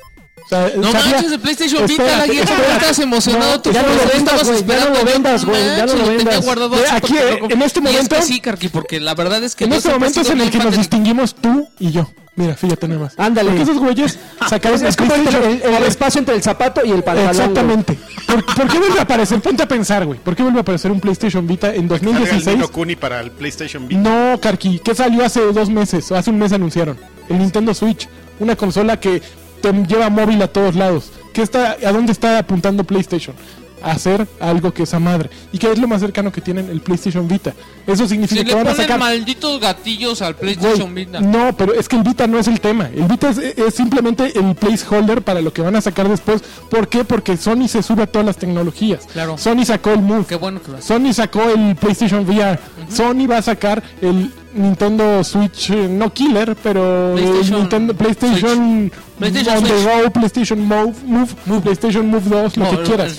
O 0.51 0.51
sea, 0.51 0.73
No 0.77 0.91
sabía- 0.93 1.13
manches, 1.17 1.33
el 1.33 1.41
PlayStation 1.41 1.87
Vita, 1.87 2.05
la 2.05 2.27
guía, 2.27 2.43
espérate. 2.43 2.73
estás 2.73 2.99
emocionado. 3.01 3.51
No, 3.53 3.61
tú 3.61 3.71
ya 3.71 3.83
no 3.83 3.89
lo 3.89 4.07
vendas, 4.15 4.45
güey, 4.49 4.65
ya 4.67 4.85
no 4.85 4.91
lo 4.99 5.05
vendas, 5.05 5.45
güey, 5.45 5.63
ya 5.63 5.69
manches, 5.77 5.87
no 5.87 5.93
lo 5.99 6.05
tenía 6.05 6.17
vendas. 6.25 6.45
guardado 6.45 6.71
Ve, 6.71 6.77
así 6.87 6.97
aquí, 6.97 7.01
porque 7.01 7.19
eh, 7.19 7.39
lo- 7.41 7.51
en 7.51 7.63
este 7.63 7.81
y 7.81 7.85
es 7.85 7.93
momento- 7.93 8.17
que 8.17 8.23
sí, 8.23 8.41
Karki, 8.41 8.69
porque 8.69 9.01
la 9.01 9.15
verdad 9.15 9.45
es 9.45 9.55
que 9.55 9.65
En 9.65 9.73
este 9.75 9.91
momento 9.91 10.21
es 10.23 10.31
en 10.31 10.41
el 10.41 10.51
que 10.51 10.59
nos 10.59 10.75
distinguimos 10.77 11.35
tú 11.35 11.69
y 11.79 11.91
yo. 11.91 12.11
Mira, 12.37 12.55
fíjate 12.55 12.87
nada 12.87 13.01
más. 13.01 13.15
Ándale. 13.19 13.49
Porque 13.51 13.63
esos 13.65 13.79
güeyes 13.79 14.17
sacaron 14.49 14.87
Es 14.87 14.97
como 14.97 15.13
el, 15.13 15.23
PlayStation- 15.27 15.61
el- 15.65 15.75
el 15.75 15.83
espacio 15.83 16.21
entre 16.21 16.37
el 16.37 16.43
zapato 16.43 16.83
y 16.85 16.93
el 16.93 17.03
pantalón. 17.03 17.31
Exactamente. 17.31 17.99
¿Por, 18.29 18.45
por 18.47 18.69
qué 18.69 18.79
vuelve 18.79 18.99
a 19.01 19.03
aparecer? 19.03 19.41
Ponte 19.41 19.65
a 19.65 19.69
pensar, 19.69 20.07
güey. 20.07 20.21
¿Por 20.21 20.37
qué 20.37 20.45
vuelve 20.45 20.59
a 20.59 20.63
aparecer 20.63 20.91
un 20.93 21.01
PlayStation 21.01 21.47
Vita 21.49 21.75
en 21.75 21.89
Carga 21.89 21.95
el 21.97 22.15
2016? 22.15 22.57
Nino 22.57 22.69
Kuni 22.71 22.95
para 22.97 23.21
el 23.21 23.33
PlayStation 23.33 23.89
Vita. 23.89 24.01
No, 24.01 24.41
Karki, 24.41 24.79
¿qué 24.79 24.95
salió 24.95 25.25
hace 25.27 25.41
dos 25.53 25.69
meses? 25.69 26.11
O 26.13 26.17
hace 26.17 26.31
un 26.31 26.39
mes 26.39 26.53
anunciaron. 26.53 26.97
El 27.29 27.39
Nintendo 27.39 27.75
Switch. 27.75 28.09
Una 28.39 28.55
consola 28.55 29.01
que 29.01 29.21
te 29.61 29.73
lleva 29.73 30.11
móvil 30.11 30.41
a 30.43 30.49
todos 30.49 30.75
lados. 30.75 31.11
¿Qué 31.33 31.43
está, 31.43 31.77
¿A 31.85 31.93
dónde 31.93 32.13
está 32.13 32.39
apuntando 32.39 32.85
PlayStation? 32.85 33.37
A 33.81 33.93
hacer 33.93 34.27
algo 34.41 34.75
que 34.75 34.83
es 34.83 34.93
a 34.93 34.99
madre. 34.99 35.31
¿Y 35.53 35.59
qué 35.59 35.71
es 35.71 35.79
lo 35.79 35.87
más 35.87 36.01
cercano 36.01 36.33
que 36.33 36.41
tienen 36.41 36.69
el 36.69 36.81
PlayStation 36.81 37.29
Vita? 37.29 37.55
Eso 37.87 38.09
significa 38.09 38.41
Si 38.41 38.45
que 38.45 38.51
le 38.51 38.65
van 38.65 38.67
a 38.67 38.75
sacar... 38.75 38.99
malditos 38.99 39.61
gatillos 39.61 40.21
al 40.21 40.35
PlayStation 40.35 40.93
Vita. 40.93 41.21
No, 41.21 41.57
pero 41.57 41.75
es 41.75 41.89
que 41.89 41.95
el 41.95 42.03
Vita 42.03 42.27
no 42.27 42.41
es 42.41 42.49
el 42.49 42.61
tema. 42.61 42.91
El 42.93 43.05
Vita 43.05 43.31
es, 43.31 43.39
es 43.39 43.75
simplemente 43.75 44.37
el 44.37 44.57
placeholder 44.57 45.23
para 45.23 45.41
lo 45.41 45.53
que 45.53 45.63
van 45.63 45.77
a 45.77 45.81
sacar 45.81 46.09
después. 46.09 46.43
¿Por 46.69 46.89
qué? 46.89 47.05
Porque 47.05 47.37
Sony 47.37 47.69
se 47.69 47.85
sube 47.85 48.03
a 48.03 48.07
todas 48.09 48.27
las 48.27 48.37
tecnologías. 48.37 49.07
Claro. 49.13 49.39
Sony 49.39 49.65
sacó 49.65 49.91
el 49.91 50.01
Move. 50.01 50.25
Qué 50.27 50.35
bueno 50.35 50.61
que 50.61 50.73
lo. 50.73 50.83
Sony 50.83 51.13
sacó 51.13 51.45
el 51.49 51.77
PlayStation 51.77 52.29
VR. 52.29 52.59
Sony 52.91 53.29
va 53.31 53.39
a 53.39 53.43
sacar 53.43 53.81
el 54.01 54.33
Nintendo 54.59 55.23
Switch, 55.25 55.71
eh, 55.71 55.89
no 55.89 56.13
killer, 56.13 56.57
pero 56.63 57.13
PlayStation 57.15 57.59
Nintendo 57.61 57.95
PlayStation, 57.95 58.93
PlayStation. 59.19 59.63
Go, 60.05 60.11
PlayStation 60.11 60.59
Move, 60.61 60.95
Move, 61.07 61.61
PlayStation 61.63 62.07
Move 62.07 62.29
2, 62.29 62.57
lo 62.57 62.65
No, 62.65 62.71
que 62.71 62.83
quieras. 62.85 63.19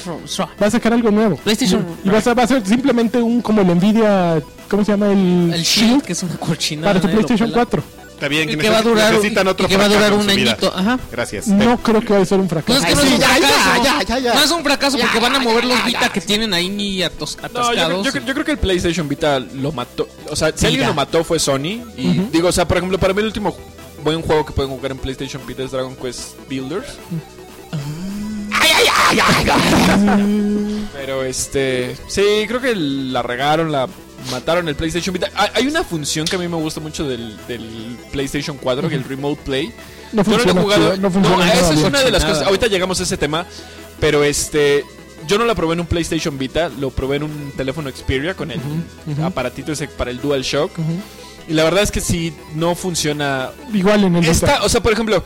Va 0.61 0.67
a 0.67 0.71
sacar 0.71 0.93
algo 0.93 1.11
nuevo. 1.11 1.37
PlayStation- 1.43 1.83
Y 2.03 2.09
va 2.09 2.17
a, 2.17 2.21
ser- 2.21 2.37
va 2.37 2.43
a 2.43 2.47
ser 2.47 2.65
simplemente 2.65 3.21
un 3.21 3.41
como 3.41 3.61
el 3.61 3.67
Nvidia, 3.75 4.41
¿cómo 4.69 4.83
se 4.85 4.91
llama? 4.91 5.07
El, 5.11 5.53
El 5.53 5.61
Shield, 5.63 6.03
que 6.03 6.13
es 6.13 6.23
una 6.23 6.35
cochina. 6.37 6.83
para 6.87 7.01
tu 7.01 7.07
PlayStation 7.09 7.51
4. 7.51 7.83
Está 8.19 8.27
bien, 8.27 8.49
Y 8.49 8.51
que, 8.51 8.57
que 8.57 8.69
va 8.69 8.79
a 8.79 8.81
durar, 8.81 9.13
necesitan 9.13 9.47
otro 9.47 9.65
y 9.65 9.69
que 9.69 9.77
va 9.77 9.85
a 9.85 9.87
durar 9.87 10.11
un 10.11 10.29
añito. 10.29 10.73
Ajá. 10.75 10.99
Gracias. 11.09 11.47
No 11.47 11.77
creo 11.81 12.01
que 12.01 12.09
vaya 12.11 12.23
a 12.23 12.25
ser 12.25 12.39
un 12.41 12.49
fracaso. 12.49 12.77
Es 12.77 12.85
que 12.85 12.89
Ay, 12.91 12.95
no 12.95 13.01
sí, 13.01 13.07
es 13.07 13.13
un 13.13 13.21
fracaso. 13.21 13.83
ya, 13.85 14.03
ya, 14.03 14.19
ya. 14.19 14.33
No 14.33 14.43
es 14.43 14.51
un 14.51 14.63
fracaso 14.63 14.97
porque 14.97 15.19
van 15.19 15.35
a 15.35 15.39
mover 15.39 15.63
los 15.63 15.85
Vita 15.85 16.09
que 16.11 16.19
tienen 16.19 16.53
ahí 16.53 16.67
ni 16.67 16.99
atos- 17.01 17.37
No, 17.37 17.41
yo, 17.41 17.61
atascados. 17.61 18.05
yo- 18.13 18.19
yo 18.19 18.33
creo 18.33 18.43
que 18.45 18.51
el 18.51 18.57
PlayStation 18.57 19.07
Vita 19.07 19.39
lo 19.39 19.71
mató. 19.71 20.09
O 20.29 20.35
sea, 20.35 20.51
si 20.53 20.65
alguien 20.65 20.87
lo 20.87 20.93
mató 20.93 21.23
fue 21.23 21.39
Sony. 21.39 21.79
Y 21.95 22.27
digo, 22.31 22.49
o 22.49 22.51
sea, 22.51 22.67
por 22.67 22.75
ejemplo, 22.75 22.97
para 22.99 23.13
mí 23.13 23.21
el 23.21 23.27
último 23.27 23.55
buen 24.03 24.21
juego 24.21 24.45
que 24.45 24.51
pueden 24.51 24.69
jugar 24.71 24.91
en 24.91 24.97
PlayStation 24.97 25.41
Vita 25.47 25.63
es 25.63 25.71
Dragon 25.71 25.95
Quest 25.95 26.35
Builders. 26.49 26.87
Pero 30.93 31.23
este. 31.23 31.95
Sí, 32.07 32.21
creo 32.47 32.61
que 32.61 32.75
la 32.75 33.21
regaron, 33.21 33.71
la 33.71 33.87
mataron 34.31 34.67
el 34.67 34.75
PlayStation 34.75 35.13
Vita. 35.13 35.29
Hay, 35.53 35.67
una 35.67 35.83
función 35.83 36.25
que 36.25 36.35
a 36.35 36.39
mí 36.39 36.47
me 36.47 36.57
gusta 36.57 36.79
mucho 36.79 37.07
del, 37.07 37.37
del 37.47 37.97
PlayStation 38.11 38.57
4, 38.57 38.87
que 38.89 38.95
es 38.95 39.01
el 39.01 39.07
Remote 39.07 39.41
Play. 39.43 39.71
No 40.11 40.23
Yo 40.23 40.31
no 40.31 40.37
lo 40.37 40.43
he 40.43 40.45
funciona, 40.45 40.61
jugado. 40.61 40.97
no 40.97 41.11
funciona 41.11 41.53
esa 41.53 41.73
es 41.73 41.79
una 41.83 42.01
de 42.01 42.11
las 42.11 42.21
Nada. 42.21 42.33
cosas. 42.33 42.47
Ahorita 42.47 42.67
llegamos 42.67 42.99
a 42.99 43.03
ese 43.03 43.17
tema. 43.17 43.45
Pero 43.99 44.23
este. 44.23 44.85
Yo 45.27 45.37
no 45.37 45.45
la 45.45 45.53
probé 45.53 45.73
en 45.73 45.81
un 45.81 45.85
PlayStation 45.85 46.37
Vita, 46.37 46.69
lo 46.69 46.89
probé 46.91 47.17
en 47.17 47.23
un 47.23 47.51
teléfono 47.55 47.91
Xperia 47.91 48.33
con 48.35 48.49
el 48.51 48.59
aparatito 49.21 49.71
ese 49.71 49.87
para 49.87 50.09
el 50.11 50.19
DualShock. 50.21 50.71
Y 51.47 51.53
la 51.53 51.63
verdad 51.63 51.83
es 51.83 51.91
que 51.91 52.01
sí, 52.01 52.33
no 52.55 52.73
funciona. 52.75 53.51
Igual 53.73 54.05
en 54.05 54.15
el 54.15 54.21
Vita. 54.21 54.31
Esta, 54.31 54.63
o 54.63 54.69
sea, 54.69 54.81
por 54.81 54.93
ejemplo, 54.93 55.23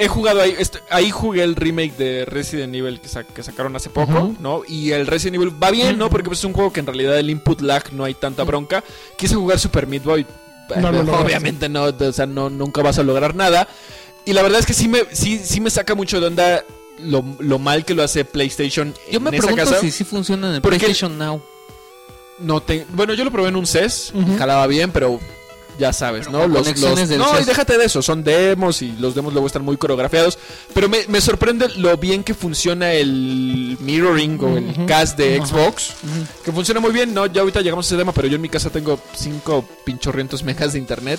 he 0.00 0.08
jugado 0.08 0.40
ahí, 0.40 0.54
este- 0.58 0.80
ahí 0.90 1.10
jugué 1.10 1.42
el 1.44 1.54
remake 1.56 1.96
de 1.96 2.24
Resident 2.24 2.74
Evil 2.74 3.00
que, 3.00 3.08
sa- 3.08 3.24
que 3.24 3.42
sacaron 3.42 3.76
hace 3.76 3.90
poco. 3.90 4.34
¿no? 4.40 4.62
Y 4.66 4.90
el 4.92 5.06
Resident 5.06 5.36
Evil 5.36 5.62
va 5.62 5.70
bien, 5.70 5.98
¿no? 5.98 6.10
Porque 6.10 6.28
pues, 6.28 6.38
es 6.40 6.44
un 6.44 6.52
juego 6.52 6.72
que 6.72 6.80
en 6.80 6.86
realidad 6.86 7.18
el 7.18 7.30
input 7.30 7.60
lag 7.60 7.92
no 7.92 8.04
hay 8.04 8.14
tanta 8.14 8.42
bronca. 8.44 8.82
Quise 9.16 9.34
jugar 9.36 9.58
Super 9.58 9.86
Meat 9.86 10.02
Boy. 10.04 10.26
No 10.76 10.88
eh, 10.90 11.00
obviamente 11.00 11.68
no, 11.68 11.84
o 11.84 12.12
sea, 12.12 12.26
no, 12.26 12.48
nunca 12.48 12.80
vas 12.82 12.98
a 12.98 13.02
lograr 13.02 13.34
nada. 13.34 13.68
Y 14.24 14.32
la 14.32 14.42
verdad 14.42 14.60
es 14.60 14.66
que 14.66 14.74
sí 14.74 14.86
me, 14.88 15.02
sí, 15.12 15.38
sí 15.42 15.60
me 15.60 15.70
saca 15.70 15.94
mucho 15.94 16.20
de 16.20 16.26
onda 16.28 16.64
lo, 16.98 17.24
lo 17.38 17.58
mal 17.58 17.84
que 17.84 17.94
lo 17.94 18.02
hace 18.02 18.24
PlayStation 18.24 18.94
Yo 19.10 19.18
me 19.20 19.30
esa 19.30 19.38
pregunto 19.46 19.64
casa. 19.64 19.80
si 19.80 19.90
sí 19.90 20.04
funciona 20.04 20.48
en 20.48 20.54
el 20.56 20.60
Porque- 20.62 20.78
PlayStation 20.78 21.16
Now. 21.18 21.42
No 22.38 22.62
te- 22.62 22.86
bueno, 22.90 23.12
yo 23.14 23.24
lo 23.24 23.30
probé 23.30 23.48
en 23.48 23.56
un 23.56 23.66
CES, 23.66 24.12
Ujú. 24.14 24.38
jalaba 24.38 24.66
bien, 24.66 24.92
pero 24.92 25.18
ya 25.80 25.92
sabes, 25.92 26.26
Pero 26.26 26.38
¿no? 26.40 26.46
Los, 26.46 26.62
conexiones 26.62 27.08
los- 27.10 27.18
no, 27.32 27.40
y 27.40 27.44
déjate 27.44 27.76
de 27.78 27.86
eso, 27.86 28.02
son 28.02 28.22
demos 28.22 28.82
y 28.82 28.92
los 28.98 29.14
demos 29.16 29.32
luego 29.32 29.46
están 29.48 29.64
muy 29.64 29.76
coreografiados. 29.76 30.38
Pero 30.74 30.88
me, 30.88 30.98
me 31.08 31.20
sorprende 31.20 31.68
lo 31.76 31.96
bien 31.96 32.22
que 32.22 32.34
funciona 32.34 32.92
el 32.92 33.76
mirroring 33.80 34.38
o 34.42 34.56
el 34.56 34.86
cast 34.86 35.16
de 35.18 35.44
Xbox. 35.44 35.94
Que 36.44 36.52
funciona 36.52 36.80
muy 36.80 36.92
bien, 36.92 37.12
¿no? 37.14 37.26
Ya 37.26 37.40
ahorita 37.40 37.60
llegamos 37.62 37.86
a 37.86 37.88
ese 37.88 37.96
tema, 37.96 38.12
pero 38.12 38.28
yo 38.28 38.36
en 38.36 38.42
mi 38.42 38.48
casa 38.48 38.70
tengo 38.70 39.00
5 39.16 39.64
pinchorrientos 39.84 40.44
megas 40.44 40.72
de 40.74 40.78
internet. 40.78 41.18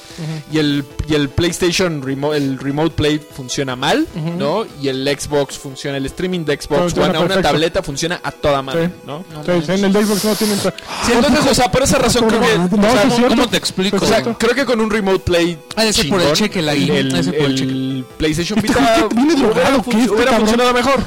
Y 0.52 0.60
el, 0.60 0.86
y 1.10 1.16
el 1.16 1.30
PlayStation 1.30 2.02
Remote, 2.02 2.38
el 2.38 2.58
Remote 2.60 2.96
Play 2.96 3.20
funciona 3.20 3.76
mal. 3.76 4.08
¿no? 4.38 4.66
Y 4.82 4.88
el 4.88 5.08
Xbox 5.20 5.58
funciona, 5.58 5.98
el 5.98 6.06
streaming 6.06 6.46
de 6.46 6.56
Xbox 6.62 6.96
One 6.98 7.18
a 7.18 7.22
una 7.22 7.42
tableta 7.42 7.82
funciona 7.84 8.20
a 8.24 8.32
toda 8.32 8.62
madre, 8.62 8.88
Sí. 8.88 8.94
¿no? 9.06 9.26
No 9.34 9.44
Sí, 9.44 9.72
en 9.72 9.86
el 9.86 9.94
Xbox 9.94 10.24
no 10.26 10.36
tienen... 10.36 10.60
Sí, 10.60 11.12
entonces, 11.14 11.46
o 11.52 11.56
sea, 11.56 11.72
por 11.72 11.82
esa 11.84 11.98
razón 11.98 12.28
creo 12.28 12.42
que... 12.42 12.78
No, 12.78 12.88
o 12.88 12.92
sea, 12.92 13.10
sí 13.10 13.22
es 13.24 13.28
¿Cómo, 13.30 13.48
te 13.50 13.58
explico? 13.58 13.98
o 13.98 14.00
sea, 14.00 14.20
Exacto. 14.20 14.38
Creo 14.54 14.66
que 14.66 14.72
con 14.72 14.82
un 14.82 14.90
Remote 14.90 15.20
Play. 15.20 15.58
Ha 15.76 15.84
de 15.84 15.94
ser 15.94 16.10
por 16.10 16.20
el 16.20 16.24
chingón, 16.28 16.36
cheque, 16.38 16.62
la 16.62 16.74
el, 16.74 16.80
guía. 16.86 16.98
el- 17.00 17.24
ser 17.24 17.38
por 17.38 17.46
el 17.46 17.52
el 17.52 17.58
cheque. 17.58 18.04
PlayStation 18.18 18.62
Vita 18.62 19.08
viene 19.14 19.34
hubiera, 19.34 19.50
drogado, 19.54 19.84
¿qué 19.84 20.00
este 20.00 20.12
hubiera 20.12 20.32
cabrón? 20.32 20.48
funcionado 20.48 20.74
mejor. 20.74 21.04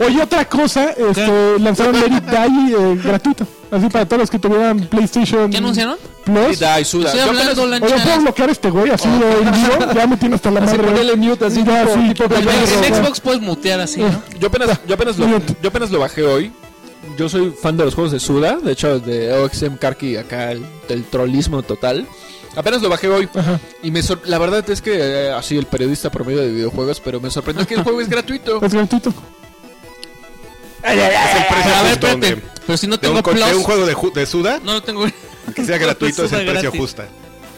Oye, 0.06 0.22
otra 0.22 0.44
cosa, 0.48 0.90
este, 0.90 1.58
lanzaron 1.58 1.94
Let 2.00 2.06
It 2.06 2.24
Die 2.24 2.74
eh, 2.76 3.00
gratuito. 3.02 3.46
Así 3.70 3.88
para 3.88 4.04
todos 4.06 4.20
los 4.20 4.30
que 4.30 4.38
tuvieran 4.38 4.78
PlayStation 4.86 5.50
¿Qué 5.50 5.56
anunciaron? 5.56 5.96
Plus. 6.24 6.60
Y 6.60 6.64
die, 6.64 6.84
suda. 6.84 7.06
Estoy 7.12 7.24
Yo 7.24 7.30
apenas-. 7.30 7.58
Oye, 7.82 8.02
¿puedo 8.04 8.20
bloquear 8.20 8.50
este 8.50 8.70
güey 8.70 8.90
así 8.90 9.08
de 9.08 9.32
en 9.32 9.52
vivo? 9.52 9.92
Ya 9.94 10.06
me 10.06 10.16
tiene 10.16 10.34
hasta 10.36 10.50
la 10.50 10.60
Así 10.60 10.76
madre. 10.76 10.90
ponerle 10.90 11.16
mute, 11.16 11.44
así 11.46 11.64
Ya, 11.64 11.84
tipo- 11.84 11.94
sí, 11.94 12.08
tipo 12.14 12.24
En, 12.34 12.48
en. 12.48 12.94
Xbox 12.94 13.20
puedes 13.20 13.40
mutear 13.40 13.80
así, 13.80 14.00
¿no? 14.00 14.22
Yo 14.38 14.46
apenas, 14.48 14.78
yo 14.86 14.94
apenas 14.94 15.18
lo, 15.18 15.26
yo 15.28 15.68
apenas 15.68 15.90
lo 15.90 15.98
bajé 15.98 16.22
hoy. 16.22 16.52
Yo 17.16 17.28
soy 17.28 17.50
fan 17.50 17.76
de 17.76 17.84
los 17.84 17.94
juegos 17.94 18.12
de 18.12 18.20
Suda, 18.20 18.58
de 18.62 18.72
hecho 18.72 18.98
de 19.00 19.32
OXM 19.32 19.76
Karki 19.76 20.16
acá 20.16 20.50
el, 20.52 20.64
del 20.88 21.04
trollismo 21.04 21.62
total. 21.62 22.06
Apenas 22.56 22.82
lo 22.82 22.88
bajé 22.88 23.08
hoy 23.08 23.28
Ajá. 23.34 23.58
y 23.82 23.90
me 23.90 24.02
sor- 24.02 24.22
la 24.26 24.38
verdad 24.38 24.68
es 24.70 24.80
que 24.80 24.92
eh, 24.96 25.30
así 25.32 25.56
el 25.58 25.66
periodista 25.66 26.10
promedio 26.10 26.40
de 26.40 26.50
videojuegos, 26.52 27.00
pero 27.00 27.20
me 27.20 27.30
sorprendió 27.30 27.66
que 27.66 27.74
el 27.74 27.82
juego 27.82 28.00
es 28.00 28.08
gratuito. 28.08 28.60
Es 28.64 28.72
gratuito. 28.72 29.10
Es 30.84 30.94
el 30.94 31.46
precio 31.48 31.74
a 31.74 31.82
ver, 31.82 31.90
justo 31.92 32.06
espérate. 32.06 32.10
donde- 32.10 32.42
Pero 32.66 32.76
si 32.76 32.86
no 32.86 32.94
un, 32.94 33.00
tengo 33.00 33.16
de 33.16 33.22
Plus, 33.22 33.52
un 33.56 33.62
juego 33.62 33.86
de, 33.86 34.26
Suda, 34.26 34.60
no 34.62 34.74
lo 34.74 34.82
tengo. 34.82 35.04
que 35.54 35.64
sea 35.64 35.78
gratuito, 35.84 36.24
es 36.24 36.32
el 36.32 36.44
precio 36.44 36.62
gratis. 36.70 36.80
justo. 36.80 37.02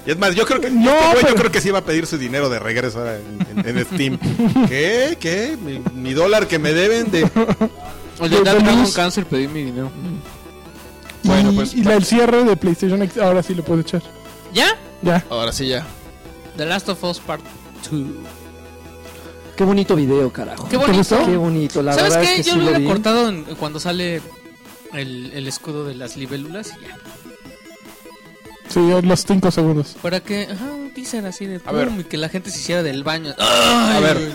Y 0.07 0.11
es 0.13 0.19
más, 0.19 0.35
yo 0.37 0.47
creo 0.47 0.61
que 0.61 0.71
No, 0.71 0.91
este 0.93 1.03
güey, 1.07 1.15
pero- 1.23 1.29
yo 1.31 1.35
creo 1.35 1.51
que 1.53 1.61
sí 1.61 1.71
va 1.71 1.81
a 1.81 1.85
pedir 1.85 2.07
su 2.07 2.17
dinero 2.19 2.49
de 2.49 2.59
regreso 2.61 2.99
ahora 3.01 3.17
en, 3.19 3.59
en- 3.67 3.79
en 3.79 3.85
Steam. 3.85 4.19
¿Qué? 4.69 5.17
¿Qué? 5.19 5.57
Mi, 5.61 5.81
mi 5.93 6.15
dólar 6.15 6.47
que 6.47 6.59
me 6.61 6.73
deben 6.73 7.11
de 7.11 7.29
El 8.21 8.31
De- 8.31 8.41
Dragon. 8.41 8.91
Cancer 8.93 9.27
pedí 9.27 9.47
mi 9.49 9.65
dinero. 9.65 9.91
Bueno, 11.23 11.53
y, 11.53 11.57
pues- 11.57 11.75
y 11.75 11.83
la, 11.83 11.95
el 11.95 12.05
cierre 12.05 12.45
de 12.45 12.57
PlayStation 12.57 13.03
X, 13.03 13.19
ahora 13.19 13.43
sí 13.43 13.55
lo 13.55 13.65
puedo 13.65 13.81
echar. 13.81 14.03
¿Ya? 14.55 14.69
Ya. 15.03 15.25
Ahora 15.29 15.53
sí 15.53 15.69
ya. 15.69 15.85
The 16.57 16.65
Last 16.67 16.89
of 16.89 17.03
Us 17.05 17.21
Part 17.21 17.43
2. 17.91 18.03
Qué 19.57 19.65
bonito 19.65 19.95
video, 19.97 20.33
carajo. 20.33 20.69
Qué 20.69 20.77
bonito. 20.77 20.99
gustó? 20.99 21.25
Qué 21.27 21.37
bonito, 21.37 21.83
la 21.83 21.95
¿Sabes 21.95 22.11
verdad 22.15 22.23
qué? 22.25 22.31
es 22.33 22.37
que 22.37 22.43
Yo 22.45 22.53
sí 22.53 22.59
lo 22.61 22.65
hubiera 22.71 22.85
cortado 22.87 23.29
en- 23.29 23.45
cuando 23.57 23.81
sale 23.81 24.21
el, 24.93 25.33
el 25.35 25.47
escudo 25.49 25.85
de 25.85 25.95
las 25.95 26.17
libélulas 26.17 26.73
y 26.79 26.83
ya. 26.87 26.97
Sí, 28.69 28.81
los 29.03 29.25
5 29.27 29.51
segundos. 29.51 29.97
Para 30.03 30.21
que, 30.21 30.49
ajá, 30.51 30.65
un 30.73 30.93
teaser 30.93 31.25
así 31.27 31.47
de 31.47 31.61
A 31.65 31.73
ver. 31.73 32.07
que 32.07 32.17
la 32.17 32.29
gente 32.29 32.51
se 32.51 32.59
hiciera 32.59 32.83
del 32.83 33.05
baño. 33.05 33.35
a 33.39 33.99
ver. 34.01 34.33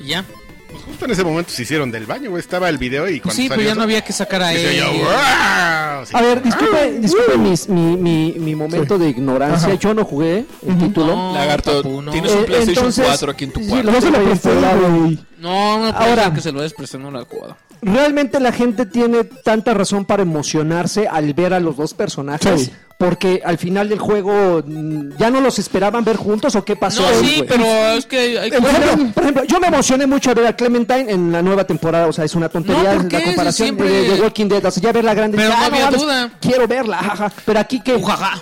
Y 0.00 0.08
ya. 0.08 0.24
Pues 0.70 0.82
justo 0.84 1.04
en 1.04 1.10
ese 1.10 1.24
momento 1.24 1.50
se 1.50 1.62
hicieron 1.62 1.90
del 1.90 2.06
baño, 2.06 2.30
güey. 2.30 2.40
Estaba 2.40 2.68
el 2.68 2.78
video 2.78 3.08
y 3.08 3.20
cuando 3.20 3.34
sí, 3.36 3.48
pero 3.48 3.56
salió 3.60 3.68
ya 3.68 3.74
no 3.74 3.80
eso, 3.80 3.84
había 3.84 4.00
que 4.02 4.12
sacar 4.12 4.42
a 4.42 4.52
él. 4.52 4.76
yo, 4.76 4.86
"Wow". 4.92 6.06
Sí. 6.06 6.16
A 6.16 6.22
ver, 6.22 6.42
disculpe, 6.42 6.92
disculpe 7.00 7.36
mis- 7.38 7.68
mi, 7.68 7.96
mi, 7.96 8.34
mi 8.38 8.54
momento 8.54 8.98
de 8.98 9.08
ignorancia. 9.10 9.68
Ajá. 9.68 9.76
Yo 9.78 9.92
no 9.94 10.04
jugué 10.04 10.44
el 10.66 10.78
título. 10.78 11.14
No, 11.16 11.34
Lagarto, 11.34 11.82
papu, 11.82 12.00
no. 12.02 12.12
tienes 12.12 12.32
Eh, 12.32 12.36
un 12.36 12.44
PlayStation 12.46 12.78
entonces- 12.86 13.04
4 13.06 13.30
aquí 13.32 13.44
en 13.44 13.52
tu 13.52 13.60
sí, 13.60 13.66
cuarto. 13.68 13.86
lo- 13.86 13.92
No 13.92 14.00
se 14.00 14.10
lo 14.10 14.24
presté, 14.24 14.50
güey. 14.54 15.18
No, 15.38 15.78
no 15.86 15.92
puede 15.96 16.10
Ahora- 16.10 16.24
ser 16.24 16.32
que 16.34 16.40
se 16.40 16.52
lo 16.52 16.62
despresté, 16.62 16.98
no 16.98 17.10
lo 17.10 17.20
he 17.20 17.24
jugado. 17.24 17.56
Realmente 17.82 18.40
la 18.40 18.52
gente 18.52 18.86
tiene 18.86 19.24
tanta 19.24 19.72
razón 19.74 20.04
para 20.04 20.22
emocionarse 20.22 21.08
al 21.08 21.32
ver 21.34 21.54
a 21.54 21.60
los 21.60 21.76
dos 21.76 21.94
personajes. 21.94 22.64
Sí. 22.64 22.72
Porque 22.98 23.40
al 23.42 23.56
final 23.56 23.88
del 23.88 23.98
juego 23.98 24.62
mm, 24.62 25.16
ya 25.18 25.30
no 25.30 25.40
los 25.40 25.58
esperaban 25.58 26.04
ver 26.04 26.16
juntos 26.16 26.54
o 26.54 26.62
qué 26.66 26.76
pasó. 26.76 27.00
No, 27.00 27.08
ahí, 27.08 27.24
sí, 27.36 27.44
pero 27.48 27.64
es 27.64 28.04
que 28.04 28.38
hay, 28.38 28.50
Por 28.50 28.68
ejemplo, 28.68 29.12
por 29.14 29.22
ejemplo, 29.22 29.44
yo 29.44 29.58
me 29.58 29.68
emocioné 29.68 30.06
mucho 30.06 30.30
a 30.30 30.34
ver 30.34 30.46
a 30.46 30.54
Clementine 30.54 31.10
en 31.10 31.32
la 31.32 31.40
nueva 31.40 31.64
temporada, 31.64 32.08
o 32.08 32.12
sea, 32.12 32.26
es 32.26 32.34
una 32.34 32.50
tontería 32.50 32.96
la 33.10 33.22
comparación 33.24 33.68
Siempre- 33.68 33.88
de, 33.88 34.10
de 34.16 34.20
Walking 34.20 34.48
Dead, 34.48 34.62
o 34.66 34.70
sea, 34.70 34.82
ya 34.82 34.92
ver 34.92 35.04
la 35.04 35.14
grande, 35.14 35.38
Pero 35.38 35.48
ya, 35.48 35.58
no 35.60 35.64
había 35.64 35.90
duda. 35.90 36.30
quiero 36.42 36.68
verla, 36.68 36.98
jaja. 36.98 37.32
pero 37.46 37.58
aquí 37.60 37.80
que. 37.80 37.98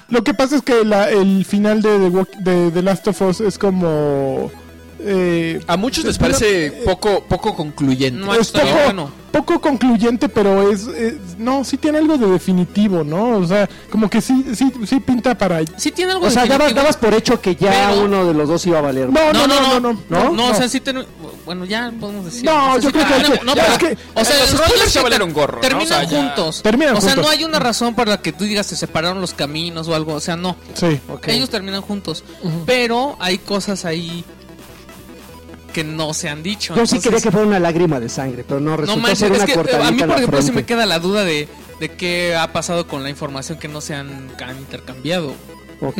Lo 0.08 0.24
que 0.24 0.34
pasa 0.34 0.56
es 0.56 0.62
que 0.62 0.84
la- 0.84 1.08
el 1.08 1.44
final 1.44 1.80
de 1.80 1.96
The, 1.96 2.08
Walk- 2.10 2.36
de 2.40 2.70
The 2.72 2.82
Last 2.82 3.06
of 3.06 3.22
Us 3.22 3.40
es 3.40 3.58
como... 3.58 4.50
eh, 5.00 5.60
A 5.66 5.76
muchos 5.76 6.04
les 6.04 6.18
parece 6.18 6.70
poco, 6.84 7.24
poco 7.24 7.54
concluyente. 7.54 8.18
No, 8.20 8.34
es 8.34 8.50
poco, 8.50 8.66
bueno. 8.84 9.10
poco 9.30 9.60
concluyente, 9.60 10.28
pero 10.28 10.70
es, 10.70 10.86
es- 10.88 11.14
No, 11.38 11.62
sí 11.64 11.76
tiene 11.76 11.98
algo 11.98 12.16
de 12.18 12.26
definitivo, 12.26 13.04
¿no? 13.04 13.38
O 13.38 13.46
sea, 13.46 13.68
como 13.90 14.10
que 14.10 14.20
sí, 14.20 14.44
sí, 14.54 14.72
sí 14.86 14.98
pinta 15.00 15.36
para... 15.38 15.60
Sí 15.76 15.92
tiene 15.92 16.12
algo 16.12 16.26
o 16.26 16.30
sea, 16.30 16.46
dabas, 16.46 16.96
por 16.96 17.14
hecho 17.14 17.40
que 17.40 17.54
ya 17.54 17.90
Pero- 17.90 18.04
uno 18.04 18.26
de 18.26 18.34
los 18.34 18.48
dos 18.48 18.66
iba 18.66 18.78
a 18.78 18.82
valer. 18.82 19.08
No, 19.10 19.32
No, 19.32 19.46
no, 19.46 19.78
no, 19.78 19.80
no, 19.92 19.98
¿No? 20.08 20.32
no, 20.32 20.46
o 20.48 20.54
sea, 20.54 20.68
sí 20.68 20.80
ten- 20.80 21.06
bueno, 21.44 21.64
ya 21.64 21.92
podemos 22.00 22.24
decir. 22.24 22.44
No, 22.44 22.74
O 22.74 22.80
sea, 22.80 22.80
yo 22.80 22.90
sí 22.90 22.96
creo 23.06 23.06
que- 23.38 23.44
no, 23.44 23.54
ya, 23.54 23.66
es 23.66 23.78
que- 23.78 23.96
o 24.14 24.24
sea, 24.24 24.38
los 24.40 24.52
los 24.52 24.60
spoilers 24.66 24.92
que 24.92 25.00
valieron 25.00 25.32
gorro, 25.32 25.54
¿no? 25.56 25.60
Terminan 25.60 25.84
O 25.84 25.88
sea, 25.88 26.02
ya- 26.04 26.18
juntos. 26.18 26.62
Terminan 26.62 26.96
o 26.96 27.00
sea, 27.00 27.10
juntos. 27.10 27.24
no 27.26 27.30
hay 27.30 27.44
una 27.44 27.58
razón 27.60 27.94
para 27.94 28.20
que 28.20 28.32
tú 28.32 28.44
digas 28.44 28.66
se 28.66 28.76
separaron 28.76 29.20
los 29.20 29.32
caminos 29.32 29.86
o 29.88 29.94
algo, 29.94 30.14
o 30.14 30.20
sea, 30.20 30.36
no. 30.36 30.56
Sí. 30.74 31.00
Ellos 31.28 31.48
terminan 31.50 31.82
juntos, 31.82 32.24
pero 32.66 33.16
hay 33.20 33.38
cosas 33.38 33.84
ahí 33.84 34.24
que 35.72 35.84
no 35.84 36.14
se 36.14 36.28
han 36.28 36.42
dicho. 36.42 36.74
Yo 36.74 36.86
sí 36.86 36.96
entonces- 36.96 37.02
quería 37.02 37.20
que 37.22 37.30
fuera 37.30 37.46
una 37.46 37.58
lágrima 37.60 38.00
de 38.00 38.08
sangre, 38.08 38.44
pero 38.46 38.60
no 38.60 38.70
No 38.70 38.76
resultó 38.78 39.00
manches, 39.02 39.18
ser 39.18 39.32
es 39.32 39.44
que 39.44 39.52
eh, 39.52 39.54
cortadita 39.54 39.86
a 39.88 39.90
mí 39.92 39.98
por 40.02 40.16
ejemplo 40.16 40.42
sí 40.42 40.52
me 40.52 40.64
queda 40.64 40.86
la 40.86 40.98
duda 40.98 41.24
de, 41.24 41.48
de 41.80 41.88
qué 41.90 42.34
ha 42.36 42.52
pasado 42.52 42.86
con 42.86 43.02
la 43.02 43.10
información 43.10 43.58
que 43.58 43.68
no 43.68 43.80
se 43.80 43.94
han, 43.94 44.30
han 44.42 44.56
intercambiado. 44.58 45.34
Ok. 45.80 45.94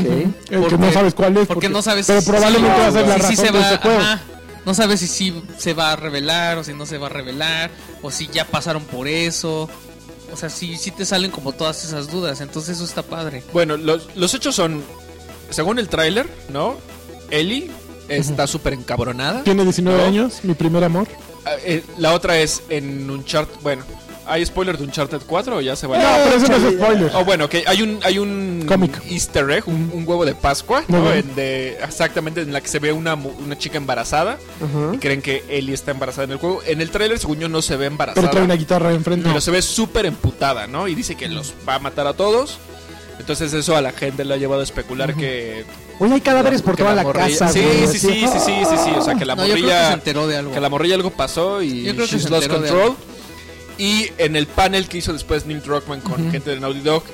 Porque- 0.51 0.79
no 0.79 0.93
sabes 0.93 1.15
cuál 1.15 1.37
es. 1.37 1.47
Porque 1.47 1.69
no 1.69 1.83
sabes 1.83 2.07
Pero 2.07 2.21
si- 2.21 2.31
probablemente 2.31 2.75
si- 2.77 2.81
va 2.81 2.87
a 2.89 2.93
ser 2.93 3.07
la 3.07 3.15
si 3.15 3.21
razón 3.21 3.31
sí 3.31 3.37
se 3.37 3.53
de 3.53 3.59
va, 3.59 3.67
ese 3.69 3.77
juego. 3.79 4.01
ajá. 4.01 4.21
No 4.67 4.75
sabes 4.75 5.01
si 5.01 5.07
sí 5.07 5.43
se 5.57 5.73
va 5.73 5.93
a 5.93 5.97
revelar 5.97 6.59
o 6.59 6.65
si 6.65 6.75
no 6.75 6.85
se 6.85 6.99
va 6.99 7.07
a 7.07 7.11
revelar 7.11 7.71
o 8.03 8.11
si 8.11 8.27
ya 8.27 8.45
pasaron 8.45 8.83
por 8.85 9.07
eso. 9.09 9.69
O 10.33 10.37
sea, 10.37 10.51
sí, 10.51 10.77
sí 10.77 10.91
te 10.91 11.07
salen 11.07 11.31
como 11.31 11.53
todas 11.53 11.85
esas 11.85 12.11
dudas, 12.11 12.41
entonces 12.43 12.77
eso 12.77 12.85
está 12.85 13.03
padre. 13.03 13.43
Bueno, 13.55 13.77
los, 13.79 14.15
los 14.15 14.35
hechos 14.35 14.55
son, 14.57 14.83
según 15.49 15.79
el 15.79 15.89
tráiler, 15.89 16.29
¿no? 16.51 16.77
Ellie 17.31 17.71
está 18.09 18.47
súper 18.47 18.73
encabronada. 18.75 19.43
Tiene 19.45 19.65
19 19.65 19.99
No. 19.99 20.05
años, 20.05 20.41
mi 20.43 20.55
primer 20.55 20.85
amor. 20.85 21.09
Ah, 21.47 21.53
eh, 21.65 21.83
la 21.99 22.15
otra 22.15 22.39
es 22.39 22.63
en 22.69 23.09
un 23.11 23.25
chart, 23.25 23.49
bueno, 23.63 23.83
¿Hay 24.31 24.45
spoiler 24.45 24.77
de 24.77 24.85
Uncharted 24.85 25.23
4 25.27 25.57
o 25.57 25.61
ya 25.63 25.75
se 25.75 25.87
va? 25.87 25.97
No, 25.97 26.05
pero 26.25 26.37
eso 26.37 26.49
no 26.49 26.57
es 26.69 26.75
spoiler. 26.75 27.11
Oh, 27.15 27.25
bueno, 27.25 27.49
que 27.49 27.65
hay 27.67 27.81
un, 27.81 27.99
hay 28.03 28.19
un 28.19 28.67
Cómic. 28.69 29.01
easter 29.09 29.49
egg, 29.51 29.67
un, 29.67 29.91
un 29.95 30.07
huevo 30.07 30.27
de 30.27 30.35
Pascua. 30.35 30.85
En 30.87 31.35
de, 31.35 31.79
exactamente 31.83 32.43
en 32.43 32.53
la 32.53 32.61
que 32.61 32.69
se 32.69 32.79
ve 32.79 32.93
una, 32.93 33.15
una 33.15 33.57
chica 33.57 33.79
embarazada 33.79 34.37
y 34.93 34.99
creen 34.99 35.23
que 35.23 35.45
Ellie 35.49 35.73
está 35.73 35.93
embarazada 35.93 36.25
en 36.25 36.33
el 36.33 36.37
juego. 36.37 36.61
En 36.67 36.83
el 36.83 36.91
tráiler, 36.91 37.19
según 37.19 37.39
yo, 37.39 37.49
no 37.49 37.63
se 37.63 37.77
ve 37.79 37.87
embarazada, 37.87 38.21
Pero 38.21 38.31
trae 38.31 38.45
una 38.45 38.57
guitarra 38.57 38.93
enfrente. 38.93 39.27
pero 39.27 39.41
se 39.41 39.51
ve 39.51 39.63
súper 39.63 40.05
emputada, 40.05 40.67
¿no? 40.67 40.89
Y 40.89 40.95
dice 40.95 41.15
que 41.15 41.27
los 41.31 41.55
va 41.67 41.77
a 41.77 41.79
matar 41.79 42.07
a 42.07 42.13
todos. 42.13 42.59
Entonces 43.19 43.55
eso 43.55 43.77
a 43.79 43.81
la 43.81 43.93
gente 43.93 44.27
le 44.27 44.35
ha 44.35 44.37
llevado 44.37 44.61
a 44.61 44.65
especular 44.65 45.15
que... 45.15 45.65
Oye, 46.01 46.15
hay 46.15 46.21
cadáveres 46.21 46.63
por 46.63 46.77
toda 46.77 46.95
la, 46.95 47.03
morrilla- 47.03 47.39
casa, 47.39 47.49
Sí, 47.53 47.61
güey, 47.61 47.87
sí, 47.89 47.99
sí, 47.99 48.09
sí, 48.09 48.27
sí, 48.27 48.41
sí, 48.69 48.77
sí. 48.85 48.91
O 48.97 49.03
sea, 49.03 49.15
que 49.17 49.25
la 49.25 49.35
No, 49.35 49.47
yo 49.47 49.55
creo 49.55 49.57
que 49.67 49.71
se 49.71 49.75
morrilla... 49.77 49.93
enteró 49.95 50.27
de 50.27 50.37
algo. 50.37 50.53
Que 50.53 50.61
la 50.61 50.69
morrilla 50.69 50.95
algo 50.95 51.11
pasó 51.11 51.63
y 51.63 51.83
Yo 51.85 51.95
creo 51.95 52.07
que 52.07 52.13
she's 52.13 52.23
se 52.25 52.31
lost 52.31 52.49
control. 52.49 52.95
Y 53.79 54.11
en 54.19 54.37
el 54.37 54.47
panel 54.47 54.89
que 54.89 54.99
hizo 54.99 55.13
después 55.13 55.47
Neil 55.47 55.63
Druckmann 55.63 56.01
con 56.01 56.31
gente 56.31 56.51
de 56.51 56.61
Naughty 56.61 56.81
Dog, 56.81 57.05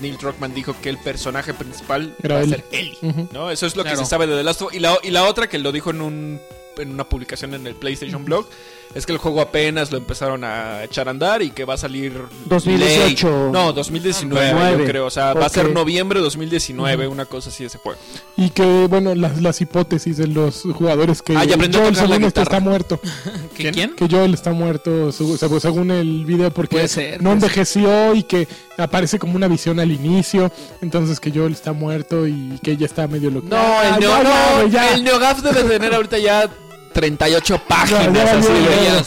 Neil 0.00 0.16
Druckmann 0.16 0.54
dijo 0.54 0.74
que 0.80 0.88
el 0.88 0.96
personaje 0.98 1.52
principal 1.54 2.14
Era 2.22 2.36
va 2.36 2.40
a 2.42 2.46
ser 2.46 2.64
Ellie. 2.72 2.98
¿no? 3.32 3.50
Eso 3.50 3.66
es 3.66 3.76
lo 3.76 3.82
Claro. 3.82 3.98
que 3.98 4.04
se 4.04 4.08
sabe 4.10 4.26
de 4.26 4.36
The 4.36 4.42
Last 4.42 4.62
of 4.62 4.68
Us. 4.68 4.74
Y 4.74 4.80
la, 4.80 4.96
y 5.02 5.10
la 5.10 5.24
otra 5.24 5.48
que 5.48 5.58
lo 5.58 5.72
dijo 5.72 5.90
en, 5.90 6.00
un, 6.00 6.40
en 6.78 6.90
una 6.92 7.08
publicación 7.08 7.52
en 7.54 7.66
el 7.66 7.74
PlayStation 7.74 8.24
Blog 8.24 8.48
es 8.94 9.06
que 9.06 9.12
el 9.12 9.18
juego 9.18 9.40
apenas 9.40 9.92
lo 9.92 9.98
empezaron 9.98 10.42
a 10.44 10.82
echar 10.84 11.06
a 11.08 11.10
andar 11.12 11.42
y 11.42 11.50
que 11.50 11.64
va 11.64 11.74
a 11.74 11.76
salir 11.76 12.12
2018. 12.46 13.26
late. 13.28 13.52
No, 13.52 13.72
2019 13.72 14.50
Nueve. 14.52 14.78
yo 14.80 14.84
creo. 14.84 15.06
O 15.06 15.10
sea, 15.10 15.32
va 15.32 15.46
a 15.46 15.48
ser 15.48 15.70
noviembre 15.72 16.20
2019, 16.20 17.06
una 17.06 17.24
cosa 17.26 17.50
así 17.50 17.64
ese 17.64 17.78
juego. 17.78 17.98
Y 18.36 18.50
que, 18.50 18.86
bueno, 18.88 19.14
las, 19.14 19.40
las 19.40 19.60
hipótesis 19.60 20.16
de 20.16 20.26
los 20.26 20.62
jugadores 20.74 21.22
que 21.22 21.36
Ah, 21.36 21.44
ya 21.44 21.56
Joel 21.56 21.94
según 21.94 22.18
guitarra. 22.18 22.42
está 22.42 22.60
muerto. 22.60 23.00
¿Que 23.56 23.70
¿Quién? 23.70 23.94
Que 23.94 24.08
Joel 24.08 24.34
está 24.34 24.52
muerto 24.52 25.12
según 25.12 25.90
el 25.90 26.24
video 26.24 26.50
porque 26.50 26.88
ser, 26.88 27.22
no 27.22 27.32
envejeció 27.32 28.14
y 28.14 28.22
que 28.24 28.48
aparece 28.76 29.18
como 29.18 29.36
una 29.36 29.46
visión 29.48 29.78
al 29.80 29.92
inicio. 29.92 30.50
Entonces 30.80 31.20
que 31.20 31.30
Joel 31.30 31.52
está 31.52 31.72
muerto 31.72 32.26
y 32.26 32.58
que 32.62 32.72
ella 32.72 32.86
está 32.86 33.06
medio 33.06 33.30
loca. 33.30 33.46
No, 33.50 33.56
Ah, 33.56 33.94
el, 33.94 34.00
Neo, 34.00 34.10
ya, 34.10 34.22
no, 34.62 34.66
ya. 34.68 34.94
el 34.94 35.04
NeoGAF 35.04 35.42
debe 35.42 35.62
tener 35.64 35.94
ahorita 35.94 36.18
ya 36.18 36.50
38 36.92 37.62
páginas. 37.68 38.12
Ya, 38.12 38.24
ya 38.24 38.38
así 38.38 38.48
ya. 38.84 39.04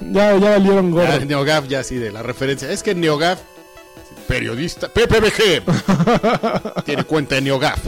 Ya, 0.00 0.36
ya 0.36 0.50
valieron 0.50 0.90
gordo. 0.90 1.08
Ah, 1.12 1.18
NeoGAF 1.24 1.66
ya 1.68 1.82
sí 1.82 1.96
de 1.96 2.12
la 2.12 2.22
referencia. 2.22 2.70
Es 2.70 2.82
que 2.82 2.94
NeoGAF, 2.94 3.38
periodista, 4.28 4.88
PPBG, 4.88 5.62
tiene 6.84 7.04
cuenta 7.04 7.36
de 7.36 7.40
NeoGAF. 7.42 7.78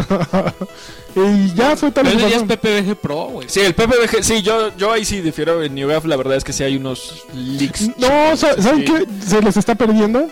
Y 1.17 1.55
ya 1.55 1.77
fue 1.77 1.91
tal 1.91 2.07
Pero 2.07 2.25
vez. 2.27 2.35
es 2.37 2.43
PPBG 2.45 2.97
Pro, 2.97 3.25
güey. 3.27 3.49
Sí, 3.49 3.61
el 3.61 3.75
PPBG, 3.75 4.23
sí, 4.23 4.41
yo, 4.43 4.75
yo 4.77 4.91
ahí 4.93 5.05
sí 5.05 5.21
difiero 5.21 5.63
en 5.63 5.75
NeoGAF, 5.75 6.05
la 6.07 6.17
verdad 6.17 6.37
es 6.37 6.45
que 6.45 6.53
sí 6.53 6.63
hay 6.65 6.77
unos 6.77 7.25
leaks. 7.35 7.89
No, 7.99 8.37
sa- 8.37 8.61
¿saben 8.61 8.87
Sí. 8.87 8.93
qué? 8.93 9.07
Se 9.27 9.43
les 9.43 9.57
está 9.57 9.75
perdiendo 9.75 10.29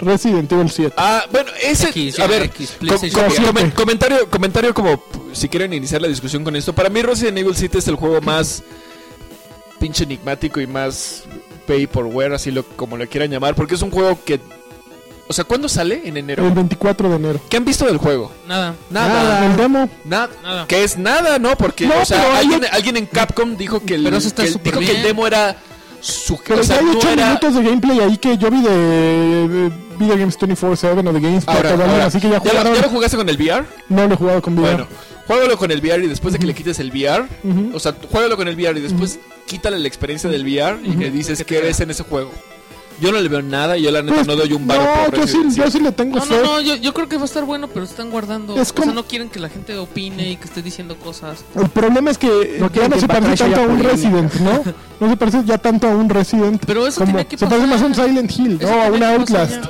Resident 0.00 0.50
Evil 0.52 0.70
7. 0.70 0.94
Ah, 0.96 1.24
bueno, 1.30 1.50
ese, 1.62 1.88
X, 1.90 2.18
a 2.18 2.26
ver, 2.26 2.42
X, 2.44 2.76
com- 2.80 2.98
com- 3.10 3.70
comentario, 3.72 4.28
comentario 4.30 4.74
como 4.74 5.02
si 5.32 5.48
quieren 5.48 5.72
iniciar 5.72 6.00
la 6.02 6.08
discusión 6.08 6.42
con 6.44 6.56
esto. 6.56 6.72
Para 6.74 6.88
mí 6.88 7.02
Resident 7.02 7.38
Evil 7.38 7.54
7 7.54 7.78
es 7.78 7.88
el 7.88 7.94
juego 7.96 8.20
más 8.20 8.62
pinche 9.78 10.04
enigmático 10.04 10.60
y 10.60 10.66
más 10.66 11.24
wear, 12.12 12.32
así 12.32 12.50
lo 12.50 12.64
como 12.64 12.96
lo 12.96 13.06
quieran 13.08 13.30
llamar, 13.30 13.54
porque 13.54 13.76
es 13.76 13.82
un 13.82 13.92
juego 13.92 14.18
que, 14.24 14.40
o 15.28 15.32
sea, 15.32 15.44
¿cuándo 15.44 15.68
sale? 15.68 16.02
En 16.04 16.16
enero. 16.16 16.44
El 16.44 16.50
24 16.52 17.08
de 17.08 17.14
enero. 17.16 17.40
¿Qué 17.48 17.56
han 17.56 17.64
visto 17.64 17.86
del 17.86 17.96
juego? 17.98 18.32
Nada. 18.48 18.74
Nada. 18.90 19.46
El 19.46 19.56
demo. 19.56 19.88
Nada. 20.04 20.30
Nada. 20.42 20.66
Que 20.66 20.82
es 20.82 20.98
nada, 20.98 21.38
¿no? 21.38 21.56
Porque, 21.56 21.86
No, 21.86 22.00
o 22.00 22.04
sea, 22.04 22.38
alguien, 22.38 22.96
en 22.96 23.06
Capcom 23.06 23.56
dijo 23.56 23.80
que 23.84 23.94
el, 23.94 24.02
Pero 24.02 24.16
eso 24.16 24.26
está 24.26 24.42
que 24.42 24.48
el- 24.48 24.52
súper 24.54 24.78
dijo 24.78 24.90
que 24.92 24.98
el 24.98 25.04
demo 25.04 25.28
era 25.28 25.56
su, 26.00 26.38
Pero 26.46 26.60
o 26.60 26.64
sea, 26.64 26.76
ya 26.76 26.80
hay 26.80 26.86
no 26.86 26.98
8 26.98 27.08
era- 27.10 27.26
minutos 27.26 27.54
de 27.54 27.62
gameplay 27.62 28.00
ahí 28.00 28.16
que 28.16 28.36
yo 28.38 28.50
vi 28.50 28.62
de, 28.62 28.70
de 29.48 29.72
Video 29.98 30.16
Games 30.16 30.38
24-7 30.38 31.08
o 31.08 31.12
de 31.12 31.20
Games 31.20 31.44
Ahora, 31.46 31.70
ahora, 31.72 32.06
así 32.06 32.18
que 32.20 32.28
ya 32.28 32.38
¿ya, 32.42 32.44
lo, 32.44 32.50
jugaron. 32.50 32.74
ya 32.74 32.82
lo 32.82 32.88
jugaste 32.88 33.16
con 33.16 33.28
el 33.28 33.36
VR? 33.36 33.64
No 33.88 34.06
lo 34.06 34.14
he 34.14 34.16
jugado 34.16 34.42
con 34.42 34.56
video. 34.56 34.70
Bueno, 34.70 34.86
juégalo 35.26 35.56
con 35.58 35.70
el 35.70 35.80
VR 35.80 36.04
y 36.04 36.08
después 36.08 36.32
de 36.32 36.38
que 36.38 36.46
le 36.46 36.54
quites 36.54 36.78
el 36.80 36.90
VR, 36.90 37.26
o 37.74 37.78
sea, 37.78 37.94
juégalo 38.10 38.36
con 38.36 38.48
el 38.48 38.54
VR 38.56 38.78
y 38.78 38.82
después 38.82 39.18
quítale 39.46 39.78
la 39.78 39.88
experiencia 39.88 40.28
del 40.30 40.42
VR 40.44 40.78
y 40.84 40.92
que 40.96 41.10
dices 41.10 41.44
que 41.44 41.58
eres 41.58 41.78
en 41.80 41.90
ese 41.90 42.02
juego. 42.04 42.30
Yo 43.00 43.10
no 43.12 43.18
le 43.20 43.28
veo 43.28 43.40
nada 43.42 43.78
y 43.78 43.82
yo 43.82 43.90
la 43.90 44.02
neta 44.02 44.14
Pues, 44.16 44.26
no 44.26 44.36
doy 44.36 44.52
un 44.52 44.66
baro 44.66 44.82
no, 44.84 45.10
por 45.10 45.20
yo 45.20 45.26
sí, 45.26 45.38
yo 45.54 45.70
sí 45.70 45.80
le 45.80 45.90
tengo 45.92 46.16
No, 46.18 46.22
fe. 46.22 46.34
no, 46.36 46.42
no, 46.42 46.60
yo, 46.60 46.76
yo 46.76 46.92
creo 46.92 47.08
que 47.08 47.16
va 47.16 47.22
a 47.22 47.24
estar 47.24 47.44
bueno, 47.44 47.68
pero 47.68 47.84
están 47.84 48.10
guardando. 48.10 48.60
Es 48.60 48.72
O 48.78 48.82
sea, 48.82 48.92
no 48.92 49.04
quieren 49.04 49.30
que 49.30 49.38
la 49.40 49.48
gente 49.48 49.76
opine 49.78 50.30
y 50.32 50.36
que 50.36 50.44
esté 50.44 50.60
diciendo 50.62 50.96
cosas. 50.96 51.44
El 51.54 51.68
problema 51.70 52.10
es 52.10 52.18
que 52.18 52.56
No 52.60 52.70
ya 52.70 52.88
no 52.88 52.94
que 52.96 53.00
se 53.00 53.08
parece 53.08 53.36
tanto 53.44 53.60
a 53.60 53.62
un 53.62 53.68
polémica. 53.78 53.90
Resident, 53.90 54.34
¿no? 54.34 54.62
No 55.00 55.08
se 55.10 55.16
parece 55.16 55.42
ya 55.46 55.58
tanto 55.58 55.88
a 55.88 55.90
un 55.96 56.08
Resident. 56.10 56.62
Pero 56.66 56.86
eso 56.86 57.00
como 57.00 57.12
tiene 57.14 57.26
que 57.26 57.38
se 57.38 57.46
parece 57.46 57.66
pasar. 57.66 57.88
más 57.88 57.98
a 57.98 58.02
un 58.02 58.08
Silent 58.08 58.38
Hill, 58.38 58.58
Eso 58.60 58.70
no 58.70 58.82
a 58.82 58.90
pasar 58.90 59.14
Outlast. 59.20 59.64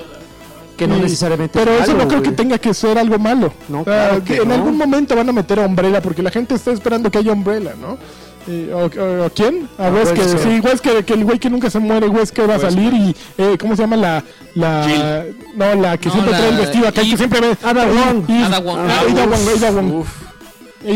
Que 0.76 0.86
no 0.88 0.96
Sí. 0.96 1.02
necesariamente 1.02 1.58
Pero 1.58 1.72
es 1.74 1.82
eso 1.82 1.94
no 1.94 2.08
creo 2.08 2.22
que 2.22 2.32
tenga 2.32 2.58
que 2.58 2.72
ser 2.74 2.96
algo 2.98 3.18
malo. 3.18 3.52
No, 3.68 3.82
O 3.82 3.84
sea, 3.84 4.08
claro 4.08 4.24
que 4.24 4.34
que 4.36 4.42
en 4.42 4.48
no. 4.48 4.54
algún 4.54 4.76
momento 4.78 5.14
van 5.14 5.28
a 5.28 5.32
meter 5.32 5.60
a 5.60 5.66
Umbrella 5.66 6.00
porque 6.02 6.22
la 6.22 6.30
gente 6.30 6.54
está 6.54 6.72
esperando 6.72 7.10
que 7.10 7.18
haya 7.18 7.32
Umbrella, 7.32 7.74
¿no? 7.80 7.98
Eh, 8.48 8.70
o, 8.72 8.78
o- 8.86 9.26
o 9.26 9.30
quién? 9.30 9.68
A 9.78 9.86
A 9.86 9.90
Wesker. 9.90 10.18
Wesker. 10.18 10.38
Sí, 10.40 10.60
Wesker, 10.60 11.04
que 11.04 11.12
el 11.14 11.24
güey 11.24 11.38
que 11.38 11.50
nunca 11.50 11.68
se 11.70 11.78
muere, 11.78 12.08
Wesker 12.08 12.48
va 12.48 12.54
a 12.54 12.58
Wesker. 12.58 12.72
salir 12.72 12.92
y... 12.94 13.16
Eh, 13.38 13.56
¿Cómo 13.60 13.76
se 13.76 13.82
llama 13.82 13.96
la...? 13.96 14.24
la 14.54 15.24
no, 15.54 15.74
la 15.74 15.96
que 15.98 16.06
No, 16.08 16.12
siempre 16.14 16.32
la- 16.32 16.38
trae 16.38 16.50
el 16.50 16.56
vestido 16.56 16.88
acá, 16.88 17.00
Eve. 17.02 17.10
que 17.10 17.16
siempre 17.16 17.40
ve... 17.40 17.56
Ada 17.62 17.84
Wong. 17.86 18.30
Ada 18.30 18.58
Wong. 18.60 18.78
Ah, 18.78 18.86
Ah, 18.88 19.00
Ada. 19.00 19.26
Wong, 19.26 19.48
Ada 19.56 19.70
Wong. 19.70 20.04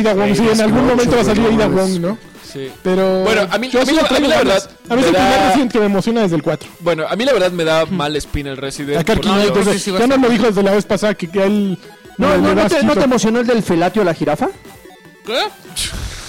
Ada 0.00 0.14
Wong, 0.14 0.34
sí, 0.34 0.48
en 0.50 0.60
algún 0.60 0.86
momento 0.86 1.14
va 1.16 1.20
a 1.20 1.24
salir 1.24 1.46
Ada 1.46 1.68
no, 1.68 1.76
Wong, 1.76 2.00
¿no? 2.00 2.18
sí. 2.50 2.70
Pero 2.82 3.22
Bueno, 3.24 3.42
a 3.50 3.58
mí- 3.58 3.70
a 3.72 3.84
mí 3.84 3.92
la- 3.92 4.02
a 4.16 4.20
mí 4.20 4.26
la 4.28 4.36
verdad 4.38 4.70
A 4.88 4.94
mí 4.96 5.02
es 5.02 5.06
me 5.06 5.08
el 5.10 5.14
primer 5.14 5.30
da- 5.40 5.48
Resident 5.48 5.72
que 5.72 5.78
me 5.80 5.86
emociona 5.86 6.20
desde 6.22 6.36
el 6.36 6.42
4. 6.42 6.68
Bueno, 6.80 7.04
a 7.08 7.14
mí 7.16 7.24
la 7.24 7.32
verdad 7.34 7.52
me 7.52 7.64
da 7.64 7.84
mal 7.86 8.16
spin 8.16 8.46
el 8.46 8.56
Resident. 8.56 9.00
Acá 9.00 9.14
creo 9.20 9.38
entonces, 9.42 9.82
sí 9.82 9.92
ya 9.92 10.06
nos 10.06 10.18
lo 10.20 10.28
dijo 10.30 10.44
desde 10.46 10.62
la 10.62 10.70
vez 10.72 10.84
pasada 10.86 11.14
que, 11.14 11.28
él... 11.42 11.78
No, 12.16 12.36
no, 12.38 12.54
no, 12.54 12.62
¿no 12.84 12.94
te 12.94 13.04
emocionó 13.04 13.40
el 13.40 13.46
del 13.46 13.62
felatio 13.62 14.02
a 14.02 14.04
la 14.06 14.14
jirafa? 14.14 14.48
¿Qué? 15.26 15.38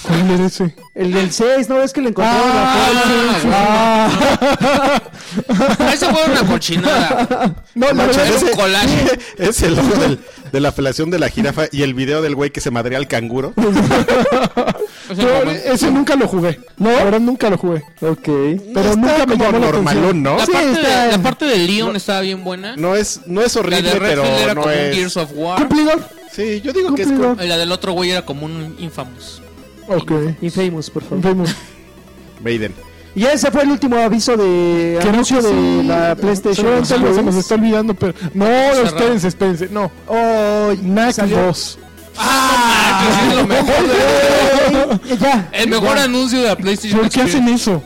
¿Cuál 0.08 0.32
era 0.32 0.46
ese? 0.46 0.76
El 0.94 1.12
del 1.14 1.32
6, 1.32 1.70
¿no 1.70 1.78
ves 1.78 1.94
que 1.94 2.02
le 2.02 2.10
encontraron 2.10 2.52
Ah, 2.54 2.90
la 2.94 3.02
foto? 3.40 3.54
Ah, 3.54 4.10
Esa 5.94 6.14
fue 6.14 6.32
una 6.32 6.44
cochinada. 6.48 7.56
No, 7.74 7.88
la 7.88 7.94
Manches, 7.94 8.18
verdad 8.18 8.36
Es 8.36 8.44
un 8.44 8.50
collage. 8.52 9.20
Es 9.38 9.62
el 9.64 9.76
logo 9.76 9.96
del- 9.96 10.20
de 10.52 10.60
la 10.62 10.72
felación 10.72 11.10
de 11.10 11.20
la 11.20 11.30
jirafa 11.30 11.64
y 11.72 11.82
el 11.82 11.94
video 11.94 12.22
del 12.22 12.36
güey 12.36 12.52
que 12.52 12.62
se 12.62 12.72
madrea 12.72 12.98
al 12.98 13.08
canguro. 13.08 13.54
Ese 15.10 15.22
momento. 15.24 15.72
ese 15.72 15.92
nunca 15.92 16.16
lo 16.16 16.28
jugué. 16.28 16.60
No, 16.78 16.92
la 16.92 17.04
verdad 17.04 17.20
nunca 17.20 17.50
lo 17.50 17.58
jugué. 17.58 17.84
Ok. 18.02 18.24
Pero 18.26 18.80
Está 18.80 18.96
nunca 18.96 19.26
me 19.28 19.38
como 19.38 19.44
llamó 19.44 19.60
la 19.60 19.72
normalón, 19.72 20.24
¿no? 20.24 20.38
La, 20.38 20.46
Sí, 20.46 20.52
parte 20.52 20.72
está- 20.72 21.06
de, 21.06 21.12
la 21.12 21.18
parte 21.20 21.46
de 21.46 21.58
Leon 21.60 21.96
estaba 21.96 22.22
bien 22.22 22.44
buena. 22.44 22.76
No 22.76 22.96
es, 22.96 23.22
no 23.28 23.42
es 23.42 23.54
la 23.56 23.62
horrible, 23.62 23.92
de 23.92 24.00
pero 24.00 24.24
era 24.24 24.54
no 24.56 24.62
como 24.62 24.74
es. 24.74 24.96
Gears 24.96 25.18
of 25.18 25.30
War. 25.36 25.60
Cumplidor. 25.60 26.00
Sí, 26.32 26.62
yo 26.64 26.74
digo 26.74 26.96
que 26.96 27.04
es. 27.04 27.08
Cumplidor. 27.08 27.38
Y 27.44 27.48
la 27.48 27.58
del 27.58 27.72
otro 27.72 27.94
güey 27.94 28.12
era 28.12 28.24
como 28.24 28.46
un 28.48 28.76
Infamous. 28.80 29.42
Ok. 29.88 30.12
Infamous, 30.42 30.90
por 30.90 31.04
favor. 31.04 31.22
Famous. 31.24 31.56
Maiden. 32.44 32.74
Y 33.16 33.24
ese 33.26 33.50
fue 33.50 33.64
el 33.64 33.72
último 33.72 33.96
aviso 33.98 34.36
de 34.36 35.00
Que 35.02 35.08
anuncio 35.10 35.42
no 35.42 35.48
de 35.48 35.84
la 35.84 36.16
PlayStation. 36.16 36.86
Se 36.86 37.00
nos 37.00 37.16
Showcase. 37.16 37.40
está 37.40 37.56
olvidando, 37.56 37.94
pero. 37.94 38.14
No, 38.34 38.46
Cerrado. 38.46 38.84
espérense, 38.86 39.28
espérense. 39.30 39.70
No. 39.72 39.90
Oh, 40.08 40.72
salió- 41.14 41.38
2. 41.46 41.80
¡Ah! 42.18 43.06
es 43.30 43.36
lo 43.36 43.48
mejor 43.48 45.08
de- 45.08 45.18
ya. 45.18 45.50
El 45.54 45.70
mejor 45.70 45.96
ya. 45.96 46.04
anuncio 46.04 46.42
de 46.42 46.48
la 46.48 46.56
PlayStation 46.58 47.00
¿Por 47.02 47.10
qué 47.10 47.22
hacen 47.22 47.48
eso? 47.48 47.82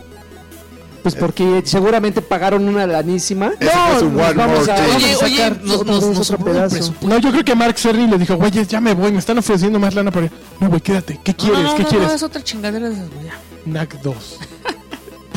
Pues 1.03 1.15
porque 1.15 1.61
seguramente 1.65 2.21
pagaron 2.21 2.67
una 2.67 2.85
lanísima. 2.85 3.51
Nos 3.59 4.01
One 4.03 4.33
vamos 4.33 4.33
a, 4.33 4.33
vamos 4.33 4.67
Oye, 4.67 4.71
a 4.71 4.95
oye, 4.95 5.15
sacar 5.15 5.63
nos, 5.63 6.29
otro 6.29 6.37
pedazo. 6.45 6.93
No, 7.01 7.17
yo 7.19 7.31
creo 7.31 7.45
que 7.45 7.55
Mark 7.55 7.77
Cerny 7.77 8.07
les 8.07 8.19
dijo, 8.19 8.35
güey, 8.35 8.51
ya 8.51 8.81
me 8.81 8.93
voy, 8.93 9.11
me 9.11 9.19
están 9.19 9.37
ofreciendo 9.37 9.79
más 9.79 9.95
lana 9.95 10.11
allá. 10.13 10.29
No, 10.59 10.69
güey, 10.69 10.81
quédate. 10.81 11.19
¿Qué 11.23 11.33
quieres? 11.33 11.59
No, 11.59 11.63
no, 11.63 11.75
¿Qué 11.75 11.83
no, 11.83 11.89
quieres? 11.89 12.07
No, 12.09 12.13
es 12.13 12.23
otra 12.23 12.43
chingadera 12.43 12.89
de 12.89 12.95
esas, 12.95 13.09
güey. 13.09 13.25
ya. 13.25 13.33
NAC 13.65 14.01
2. 14.01 14.15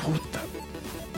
Puta. 0.02 0.40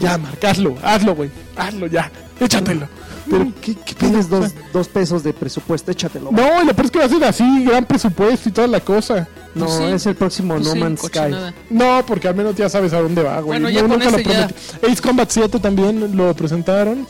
Ya, 0.00 0.18
Mark, 0.18 0.38
hazlo, 0.44 0.74
hazlo, 0.82 1.14
güey. 1.14 1.30
Hazlo 1.56 1.86
ya. 1.86 2.10
Échatelo. 2.40 2.88
Pero, 3.30 3.52
¿qué, 3.60 3.74
qué 3.74 3.94
Tienes 3.94 4.28
dos, 4.28 4.52
dos 4.72 4.88
pesos 4.88 5.22
de 5.22 5.32
presupuesto, 5.32 5.90
échatelo. 5.90 6.30
No, 6.30 6.62
y 6.62 6.66
lo 6.66 6.74
peor 6.74 6.84
es 6.86 6.90
que 6.90 6.98
va 6.98 7.04
a 7.06 7.08
ser 7.08 7.24
así, 7.24 7.64
gran 7.64 7.84
presupuesto 7.86 8.48
y 8.48 8.52
toda 8.52 8.66
la 8.66 8.80
cosa. 8.80 9.26
No, 9.54 9.66
Pues 9.66 9.78
sí. 9.78 9.84
es 9.84 10.06
el 10.06 10.14
próximo 10.16 10.54
Pues 10.54 10.66
No 10.66 10.72
sí, 10.74 10.78
Man's 10.80 11.00
Sky. 11.00 11.08
cochinada. 11.18 11.54
No, 11.70 12.04
porque 12.06 12.28
al 12.28 12.34
menos 12.34 12.54
ya 12.56 12.68
sabes 12.68 12.92
a 12.92 13.00
dónde 13.00 13.22
va, 13.22 13.34
güey. 13.40 13.60
Bueno, 13.60 13.68
No, 13.68 13.70
ya 13.70 13.80
con 13.82 13.90
nunca 13.90 14.10
lo 14.10 14.16
ese 14.18 14.28
ya-. 14.30 14.48
Ace 14.92 15.00
Combat 15.02 15.30
7 15.30 15.58
también 15.60 16.16
lo 16.16 16.34
presentaron. 16.34 17.06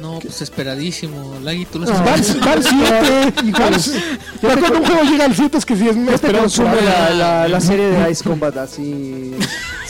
No, 0.00 0.18
pues 0.18 0.40
esperadísimo. 0.40 1.36
Lagui, 1.42 1.66
tú 1.66 1.78
lo 1.78 1.90
Ah. 1.90 2.02
Van, 2.04 2.24
sabes. 2.24 2.40
van 2.40 2.62
7. 2.62 3.32
Híjoles. 3.46 3.94
Ya 4.42 4.56
cuando 4.56 4.78
un 4.78 4.84
juego 4.86 5.02
llega 5.04 5.24
al 5.26 5.36
7 5.36 5.58
es 5.58 5.64
que 5.66 5.76
sí 5.76 5.88
es 5.88 5.96
Este 5.96 6.14
esperado. 6.14 6.42
consume 6.44 6.70
por 6.70 6.82
la, 6.82 7.10
la, 7.10 7.48
la 7.48 7.60
serie 7.60 7.86
de 7.90 8.10
Ice 8.10 8.24
Combat 8.24 8.56
así. 8.56 9.34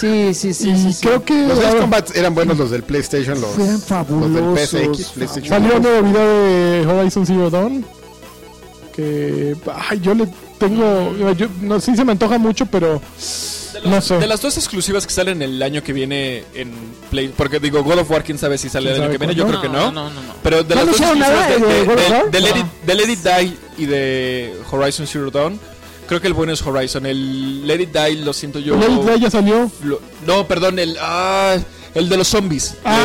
Sí, 0.00 0.34
sí, 0.34 0.54
sí. 0.54 0.70
Y 0.70 0.76
sí, 0.76 0.92
sí. 0.94 0.98
creo 1.02 1.24
que 1.24 1.34
Los 1.46 1.58
a 1.58 1.62
Ace 1.62 1.72
ver, 1.72 1.80
Combat 1.82 2.16
eran 2.16 2.34
buenos 2.34 2.58
los 2.58 2.70
del 2.70 2.82
PlayStation, 2.82 3.40
los, 3.40 3.50
Fueran 3.50 3.72
los 3.74 3.80
del 3.80 3.88
fabulosos. 3.88 4.68
PSX, 4.70 5.08
PlayStation. 5.12 5.48
salió 5.48 5.76
un 5.76 5.82
nuevo 5.82 6.02
video 6.08 6.44
de 6.44 6.86
Horizon 6.86 7.26
Zero 7.26 7.50
Dawn. 7.50 7.84
Que. 8.94 9.56
Ay, 9.88 10.00
yo 10.00 10.14
le. 10.14 10.26
tengo. 10.58 11.32
Yo, 11.34 11.46
no 11.62 11.80
sí 11.80 11.94
se 11.96 12.04
me 12.04 12.12
antoja 12.12 12.38
mucho, 12.38 12.66
pero. 12.66 13.00
De, 13.72 13.80
No 13.88 13.96
los- 13.96 14.04
sé. 14.04 14.18
de 14.18 14.26
las 14.26 14.40
dos 14.40 14.56
exclusivas 14.56 15.06
que 15.06 15.12
salen 15.12 15.40
el 15.42 15.62
año 15.62 15.82
que 15.82 15.92
viene 15.92 16.44
en 16.54 16.72
Play. 17.10 17.32
Porque 17.36 17.60
digo, 17.60 17.82
God 17.84 17.98
of 18.00 18.10
War, 18.10 18.24
quién 18.24 18.36
sabe 18.36 18.58
si 18.58 18.68
sale 18.68 18.88
el 18.90 18.94
¿Quién 18.96 19.02
año 19.04 19.12
que 19.12 19.18
viene. 19.18 19.34
Yo 19.34 19.44
cuándo? 19.44 19.60
creo 19.60 19.72
que 19.72 19.78
no. 19.78 19.92
No, 19.92 20.10
no, 20.10 20.20
no. 20.22 20.34
Pero 20.42 20.64
de 20.64 20.74
¿No 20.74 20.84
las 20.84 20.86
dos 20.90 21.00
exclusivas 21.00 21.48
de, 21.48 21.54
de 21.54 21.84
God 21.84 21.92
of 21.94 22.00
de- 22.08 22.12
War? 22.12 22.30
de 22.30 22.40
Let 22.40 22.48
It, 22.50 22.56
No. 22.56 22.70
de 22.86 22.94
Let 22.94 23.12
It 23.12 23.18
Die 23.20 23.56
y 23.78 23.86
de 23.86 24.54
Horizon 24.70 25.06
Zero 25.06 25.30
Dawn, 25.30 25.60
creo 26.10 26.20
que 26.20 26.26
el 26.26 26.34
bueno 26.34 26.52
es 26.52 26.60
Horizon. 26.66 27.06
El 27.06 27.66
Let 27.66 27.80
It 27.80 27.96
Die 27.96 28.16
lo 28.16 28.32
siento 28.32 28.58
yo. 28.58 28.76
Let 28.76 28.90
It 28.92 29.00
Die 29.02 29.20
ya 29.20 29.30
salió. 29.30 29.70
lo- 29.84 30.00
no, 30.26 30.46
perdón, 30.46 30.78
el. 30.80 30.96
Ah, 31.00 31.56
el 31.94 32.08
de 32.08 32.16
los 32.16 32.26
zombies. 32.28 32.74
Ah, 32.84 32.98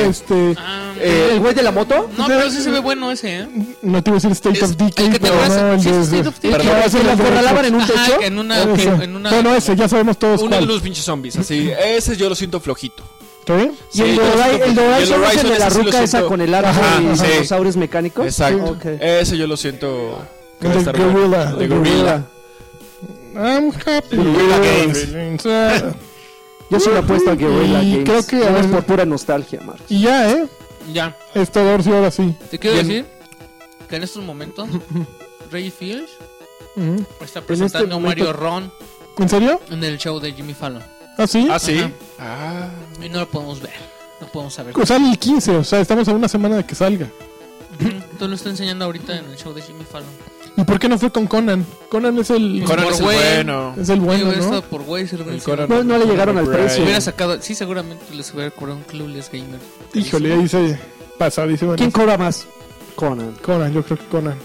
El, 0.00 0.04
eh, 0.06 0.10
este. 0.10 0.54
Ah, 0.58 0.92
eh, 1.00 1.30
¿El 1.32 1.40
güey 1.40 1.54
de 1.54 1.62
la 1.62 1.72
moto? 1.72 2.08
no, 2.16 2.26
pero 2.26 2.50
sí 2.50 2.60
se 2.62 2.70
ve 2.70 2.80
bueno 2.80 3.10
ese, 3.10 3.40
¿eh? 3.40 3.48
No 3.82 4.02
te 4.02 4.10
iba 4.10 4.16
a 4.18 4.20
decir 4.20 4.32
State 4.32 4.58
Es- 4.58 4.62
of 4.64 4.76
Decay, 4.76 5.06
el 5.06 5.12
que 5.12 5.18
te 5.18 5.26
pero 5.28 5.34
acuerdas- 5.42 5.62
no 5.62 5.72
el 5.72 5.80
sí, 5.80 5.90
de. 5.90 6.02
State 6.02 6.28
of 6.28 6.38
Decay. 6.40 6.60
que 6.60 6.68
va 6.70 6.78
a 6.84 6.88
ser 6.90 7.00
¿Que 7.00 7.06
la 7.06 7.12
el 7.12 7.18
de 7.18 7.24
acorralaban 7.24 7.64
en 7.64 7.74
un 7.74 7.80
Ajá, 7.80 7.92
techo? 8.06 8.20
en 8.22 8.38
una, 8.38 8.62
Ese. 8.62 8.74
que 8.98 9.04
en 9.04 9.16
una 9.16 9.30
Bueno, 9.30 9.54
ese, 9.54 9.76
ya 9.76 9.88
sabemos 9.88 10.18
todos 10.18 10.40
uno 10.42 10.50
de 10.50 10.56
cuál. 10.56 10.68
los 10.68 10.82
pinches 10.82 11.04
zombies, 11.04 11.36
así. 11.36 11.70
Ese 11.82 12.16
yo 12.16 12.28
lo 12.28 12.34
siento 12.34 12.60
flojito. 12.60 13.02
¿Está 13.40 13.56
bien? 13.56 13.72
Y 13.94 14.00
el 14.02 14.06
Sí, 14.10 14.18
de 14.18 14.64
el 14.66 14.74
de 14.74 14.82
Horizon 14.82 15.24
es 15.24 15.36
el 15.44 15.48
de 15.50 15.58
la 15.58 15.66
ese 15.68 15.76
sí 15.78 15.82
ruca 15.82 16.02
esa 16.02 16.22
con 16.22 16.40
el 16.42 16.54
arco 16.54 16.68
Ajá, 16.68 17.00
y 17.00 17.16
sí. 17.16 17.24
dinosaurios 17.32 17.76
mecánicos. 17.78 18.26
Exacto. 18.26 18.76
Ese 19.00 19.38
yo 19.38 19.46
lo 19.46 19.56
siento. 19.56 20.18
Bueno. 20.60 20.92
Gorilla. 20.92 21.52
Gorilla. 21.52 22.24
I'm 23.34 23.70
happy. 23.72 24.16
Guerrilla 24.16 24.58
Games. 24.58 25.44
Yo 26.70 26.80
sí 26.80 26.90
le 26.90 26.98
apuesto 26.98 27.30
a 27.30 27.34
Guerrilla 27.34 27.82
Y 27.82 27.92
Games. 28.04 28.04
creo 28.04 28.26
que, 28.26 28.50
ver- 28.52 28.70
por 28.70 28.84
pura 28.84 29.04
nostalgia, 29.06 29.60
Marcos. 29.60 29.86
Y 29.90 30.02
ya, 30.02 30.30
¿eh? 30.30 30.46
Ya. 30.92 31.16
Es 31.34 31.50
todo, 31.50 31.70
ahora 31.70 31.82
sí, 31.82 31.90
ahora 31.92 32.10
sí. 32.10 32.34
Te 32.50 32.58
quiero 32.58 32.76
Bien. 32.76 32.88
decir 32.88 33.06
que 33.88 33.96
en 33.96 34.02
estos 34.02 34.22
momentos 34.24 34.68
Ray 35.52 35.70
Fields 35.70 36.10
está 37.20 37.38
En 37.40 37.44
presentando 37.46 37.84
este 37.86 37.94
a 37.94 37.98
Mario 37.98 38.24
momento- 38.24 38.32
Ron 38.32 38.72
¿En 39.18 39.28
serio? 39.28 39.60
en 39.70 39.82
el 39.82 39.98
show 39.98 40.20
de 40.20 40.32
Jimmy 40.32 40.54
Fallon. 40.54 40.82
¿Ah, 41.16 41.26
sí? 41.26 41.48
Ah, 41.50 41.58
sí. 41.58 41.80
Ah. 42.18 42.68
Y 43.02 43.08
no 43.08 43.20
lo 43.20 43.28
podemos 43.28 43.60
ver. 43.60 43.72
No 44.20 44.26
podemos 44.28 44.54
saber. 44.54 44.74
O 44.78 44.86
sale 44.86 45.10
el 45.10 45.18
15, 45.18 45.56
o 45.56 45.64
sea, 45.64 45.80
estamos 45.80 46.06
a 46.08 46.12
una 46.12 46.28
semana 46.28 46.56
de 46.56 46.64
que 46.66 46.74
salga. 46.74 47.08
Entonces 47.80 48.28
lo 48.28 48.34
está 48.34 48.50
enseñando 48.50 48.84
ahorita 48.84 49.16
en 49.18 49.24
el 49.26 49.36
show 49.36 49.52
de 49.52 49.62
Jimmy 49.62 49.84
Fallon. 49.84 50.08
¿Y 50.58 50.64
por 50.64 50.80
qué 50.80 50.88
no 50.88 50.98
fue 50.98 51.12
con 51.12 51.28
Conan? 51.28 51.64
Conan 51.88 52.18
es 52.18 52.30
el, 52.30 52.64
Conan 52.64 52.84
Por 52.84 52.92
es 52.92 52.98
el 52.98 53.04
güey. 53.04 53.16
bueno. 53.16 53.74
es 53.80 53.88
el 53.88 54.00
bueno, 54.00 54.32
¿no? 54.32 54.62
por 54.62 54.82
enseñado. 55.32 55.68
No, 55.68 55.84
no 55.84 55.98
le 55.98 56.04
llegaron 56.04 56.36
al 56.36 56.48
precio. 56.48 56.82
Hubiera 56.82 57.00
sacado, 57.00 57.40
sí, 57.40 57.54
seguramente 57.54 58.12
les 58.12 58.34
hubiera 58.34 58.50
cobrado 58.50 58.78
un 58.78 58.82
Clueless 58.82 59.30
Gamer. 59.30 59.60
Híjole, 59.94 60.32
ahí 60.32 60.48
se 60.48 60.76
pasadísimo. 61.16 61.76
¿Quién 61.76 61.92
cobra 61.92 62.18
más? 62.18 62.48
Conan. 62.96 63.34
Conan, 63.40 63.72
yo 63.72 63.84
creo 63.84 63.98
que 63.98 64.06
Conan. 64.06 64.36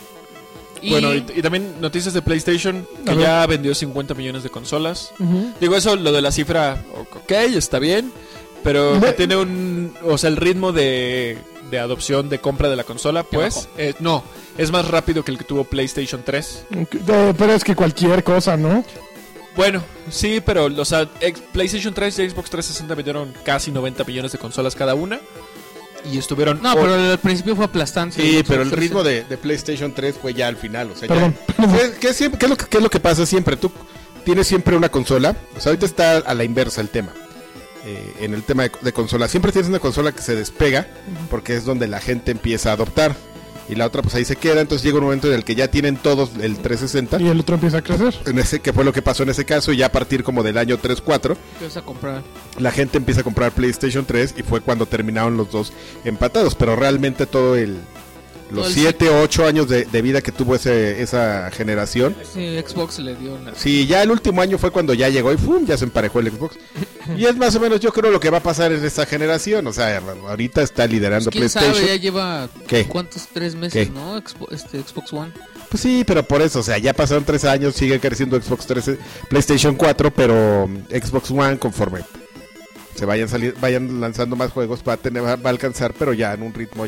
Y, 0.84 0.91
Bueno, 0.91 1.16
y, 1.16 1.26
y 1.36 1.41
también 1.41 1.82
noticias 1.82 2.14
de 2.14 2.22
PlayStation 2.22 2.86
que 3.05 3.16
ya 3.16 3.43
vendió 3.47 3.74
50 3.74 4.14
millones 4.14 4.43
de 4.43 4.51
consolas. 4.51 5.14
Ujú. 5.18 5.51
Digo, 5.59 5.76
eso, 5.76 5.95
lo 5.95 6.11
de 6.11 6.22
la 6.22 6.32
cifra, 6.32 6.84
ok, 6.95 7.32
está 7.32 7.80
bien. 7.80 8.11
Pero 8.64 8.99
que 9.01 9.14
tiene 9.14 9.36
un. 9.36 9.93
O 10.03 10.18
sea, 10.18 10.30
el 10.30 10.38
ritmo 10.38 10.72
de, 10.72 11.38
de 11.70 11.80
adopción, 11.80 12.30
de 12.30 12.39
compra 12.39 12.70
de 12.70 12.76
la 12.76 12.84
consola, 12.84 13.24
pues. 13.24 13.68
eh, 13.78 13.93
no, 13.99 14.24
es 14.57 14.72
más 14.72 14.88
rápido 14.88 15.24
que 15.24 15.32
el 15.32 15.38
que 15.38 15.43
tuvo 15.43 15.64
PlayStation 15.66 16.22
3. 16.24 16.66
Ok, 16.82 16.95
eh, 17.07 17.34
pero 17.38 17.53
es 17.53 17.64
que 17.64 17.76
cualquier 17.76 18.24
cosa, 18.24 18.55
¿no? 18.57 18.84
Bueno, 19.55 19.84
sí, 20.09 20.41
pero, 20.43 20.66
o 20.66 20.86
sea, 20.86 21.07
ex- 21.22 21.39
PlayStation 21.51 21.93
3 21.93 22.20
y 22.20 22.30
Xbox 22.32 22.49
360 22.49 22.95
vendieron 22.95 23.34
casi 23.43 23.70
90 23.72 24.03
millones 24.03 24.32
de 24.32 24.38
consolas 24.39 24.76
cada 24.76 24.95
una. 24.95 25.20
Y 26.11 26.18
estuvieron. 26.18 26.59
No, 26.61 26.74
pero 26.76 26.95
al 26.95 27.18
principio 27.20 27.55
fue 27.55 27.66
aplastante. 27.66 28.22
Sí, 28.22 28.43
pero 28.47 28.61
el 28.64 28.72
ritmo 28.72 29.03
de, 29.03 29.24
de 29.24 29.38
PlayStation 29.38 29.93
3 29.93 30.16
fue 30.22 30.34
ya 30.34 30.47
al 30.47 30.57
final. 30.57 30.91
O 30.91 30.95
sea, 30.95 31.07
ya- 31.07 31.14
Perdón. 31.14 31.36
¿Qué, 31.55 31.93
qué 32.07 32.14
siempre- 32.14 32.39
qué 32.39 32.45
es 32.45 32.49
lo 32.49 32.57
que, 32.57 32.66
qué 32.66 32.78
es 32.78 32.84
lo 32.84 32.89
que 32.89 32.99
pasa 32.99 33.26
siempre? 33.26 33.55
Tú 33.55 33.72
tienes 34.26 34.47
siempre 34.47 34.76
una 34.76 34.89
consola. 34.89 35.36
O 35.55 35.59
sea, 35.61 35.70
ahorita 35.70 35.86
está 35.86 36.18
a 36.18 36.34
la 36.34 36.43
inversa 36.43 36.82
el 36.82 36.89
tema. 36.89 37.14
Eh, 37.86 38.13
en 38.21 38.34
el 38.34 38.43
tema 38.43 38.63
de, 38.63 38.71
de 38.81 38.93
consola. 38.93 39.27
Siempre 39.27 39.51
tienes 39.51 39.67
una 39.69 39.79
consola 39.79 40.13
que 40.13 40.21
se 40.21 40.36
despega 40.36 40.88
porque 41.29 41.55
es 41.55 41.65
donde 41.65 41.88
la 41.88 41.99
gente 41.99 42.31
empieza 42.31 42.69
a 42.69 42.73
adoptar. 42.73 43.13
Y 43.69 43.75
la 43.75 43.86
otra 43.86 44.01
pues 44.01 44.13
ahí 44.15 44.25
se 44.25 44.36
queda. 44.36 44.61
Entonces 44.61 44.84
llega 44.86 44.97
un 44.97 45.05
momento 45.05 45.27
en 45.27 45.34
el 45.34 45.43
que 45.43 45.55
ya 45.55 45.69
tienen 45.69 45.97
todos 45.97 46.31
el 46.39 46.57
360. 46.57 47.21
Y 47.21 47.27
el 47.27 47.39
otro 47.39 47.55
empieza 47.55 47.77
a 47.77 47.81
crecer. 47.81 48.13
En 48.25 48.39
ese, 48.39 48.59
que 48.59 48.73
fue 48.73 48.84
lo 48.84 48.93
que 48.93 49.01
pasó 49.01 49.23
en 49.23 49.29
ese 49.29 49.45
caso. 49.45 49.71
Y 49.71 49.77
ya 49.77 49.88
a 49.88 49.91
partir 49.91 50.23
como 50.23 50.43
del 50.43 50.57
año 50.57 50.77
3-4 50.77 51.36
¿Qué 51.59 51.65
vas 51.65 51.77
a 51.77 51.81
comprar? 51.81 52.23
la 52.59 52.71
gente 52.71 52.97
empieza 52.97 53.21
a 53.21 53.23
comprar 53.23 53.51
PlayStation 53.51 54.05
3 54.05 54.36
y 54.38 54.43
fue 54.43 54.61
cuando 54.61 54.86
terminaron 54.86 55.38
los 55.38 55.51
dos 55.51 55.73
empatados. 56.03 56.55
Pero 56.55 56.75
realmente 56.75 57.25
todo 57.25 57.55
el... 57.55 57.79
Los 58.52 58.66
Todo 58.66 58.68
el 58.68 58.74
7 58.74 59.10
o 59.10 59.22
8 59.22 59.46
años 59.48 59.68
de, 59.70 59.86
de 59.86 60.02
vida 60.02 60.22
que 60.22 60.32
tuvo 60.32 60.56
ese, 60.56 61.02
esa 61.02 61.50
generación. 61.52 62.16
Sí, 62.34 62.60
Xbox 62.60 63.00
le 63.00 63.16
dio 63.16 63.34
una... 63.36 63.56
Sí, 63.56 63.88
ya 63.88 64.04
el 64.04 64.12
último 64.12 64.41
año 64.41 64.58
fue 64.58 64.70
cuando 64.72 64.94
ya 64.94 65.10
llegó 65.10 65.32
y 65.34 65.38
¡fum! 65.38 65.66
ya 65.66 65.78
se 65.78 65.86
emparejó 65.86 66.20
el 66.20 66.32
Xbox. 66.32 66.58
Y 67.18 67.26
es 67.26 67.36
más 67.36 67.54
o 67.56 67.60
menos 67.60 67.82
yo 67.82 67.91
creo 67.91 68.12
lo 68.12 68.20
que 68.22 68.30
va 68.30 68.38
a 68.38 68.44
pasar 68.44 68.72
en 68.72 68.84
esta 68.86 69.06
generación. 69.06 69.68
O 69.68 69.74
sea, 69.74 70.02
ahorita 70.30 70.62
está 70.62 70.88
liderando 70.88 71.32
Pues, 71.32 71.52
¿Quién 71.54 71.62
PlayStation. 71.64 71.76
sabe? 71.76 71.88
Ya 71.98 72.02
lleva... 72.02 72.50
¿Qué? 72.66 72.86
¿Cuántos? 72.86 73.28
Tres 73.28 73.56
meses, 73.56 73.88
¿Qué? 73.89 73.94
¿no? 73.94 74.18
Expo- 74.18 74.48
este, 74.52 74.82
Xbox 74.82 75.12
One. 75.12 75.32
Pues 75.70 75.82
sí, 75.84 76.04
pero 76.08 76.24
por 76.24 76.41
eso, 76.41 76.60
o 76.60 76.64
sea, 76.64 76.78
ya 76.78 76.94
pasaron 76.94 77.26
tres 77.26 77.44
años, 77.44 77.76
sigue 77.76 78.00
creciendo 78.00 78.39
Xbox 78.41 78.66
3, 78.68 78.91
PlayStation 79.28 79.76
4, 79.76 80.12
pero 80.14 80.68
mm, 80.68 80.78
Xbox 80.96 81.32
One 81.32 81.58
conforme 81.58 82.02
se 82.96 83.06
vayan 83.06 83.28
salir, 83.28 83.56
vayan 83.60 84.00
lanzando 84.00 84.36
más 84.36 84.52
juegos 84.52 84.82
va 84.88 84.94
a 84.94 84.98
tener, 84.98 85.24
va 85.24 85.32
a 85.32 85.50
alcanzar, 85.50 85.94
pero 85.98 86.14
ya 86.14 86.34
en 86.34 86.44
un 86.44 86.54
ritmo. 86.54 86.86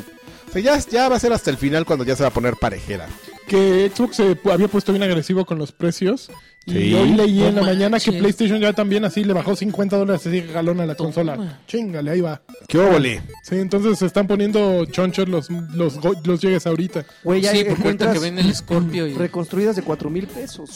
O 0.47 0.51
sea, 0.51 0.61
ya, 0.61 0.79
ya 0.79 1.09
va 1.09 1.15
a 1.17 1.19
ser 1.19 1.33
hasta 1.33 1.49
el 1.49 1.57
final 1.57 1.85
cuando 1.85 2.05
ya 2.05 2.15
se 2.15 2.23
va 2.23 2.29
a 2.29 2.33
poner 2.33 2.55
parejera. 2.55 3.07
Que 3.47 3.91
Xbox 3.93 4.15
se 4.15 4.37
había 4.51 4.67
puesto 4.67 4.91
bien 4.91 5.03
agresivo 5.03 5.45
con 5.45 5.57
los 5.57 5.71
precios. 5.71 6.31
Y 6.65 6.93
hoy 6.95 7.13
leí 7.13 7.43
en 7.43 7.55
la 7.55 7.61
mañana 7.61 7.99
que. 7.99 8.11
PlayStation 8.11 8.59
ya 8.59 8.73
también 8.73 9.05
así 9.05 9.23
le 9.23 9.33
bajó 9.33 9.55
50 9.55 9.97
dólares 9.97 10.25
así 10.25 10.41
galón 10.41 10.79
a 10.79 10.85
la 10.87 10.95
Toma. 10.95 11.07
consola. 11.13 11.59
Chingale, 11.67 12.09
ahí 12.09 12.21
va. 12.21 12.41
¿Qué 12.67 12.79
óvole? 12.79 13.21
Sí, 13.43 13.55
entonces 13.57 13.99
se 13.99 14.07
están 14.07 14.25
poniendo 14.25 14.85
chonchos 14.85 15.29
los, 15.29 15.49
los, 15.49 15.99
los 16.25 16.41
llegues 16.41 16.65
ahorita. 16.65 17.05
Güey, 17.23 17.41
ya 17.41 17.51
sí, 17.51 17.57
ahorita 17.57 17.75
encuentras 17.77 18.13
que 18.13 18.19
ven 18.19 18.39
el 18.39 18.55
Scorpio 18.55 19.05
y... 19.05 19.13
reconstruidas 19.13 19.75
de 19.75 19.83
4 19.83 20.09
mil 20.09 20.25
pesos. 20.25 20.69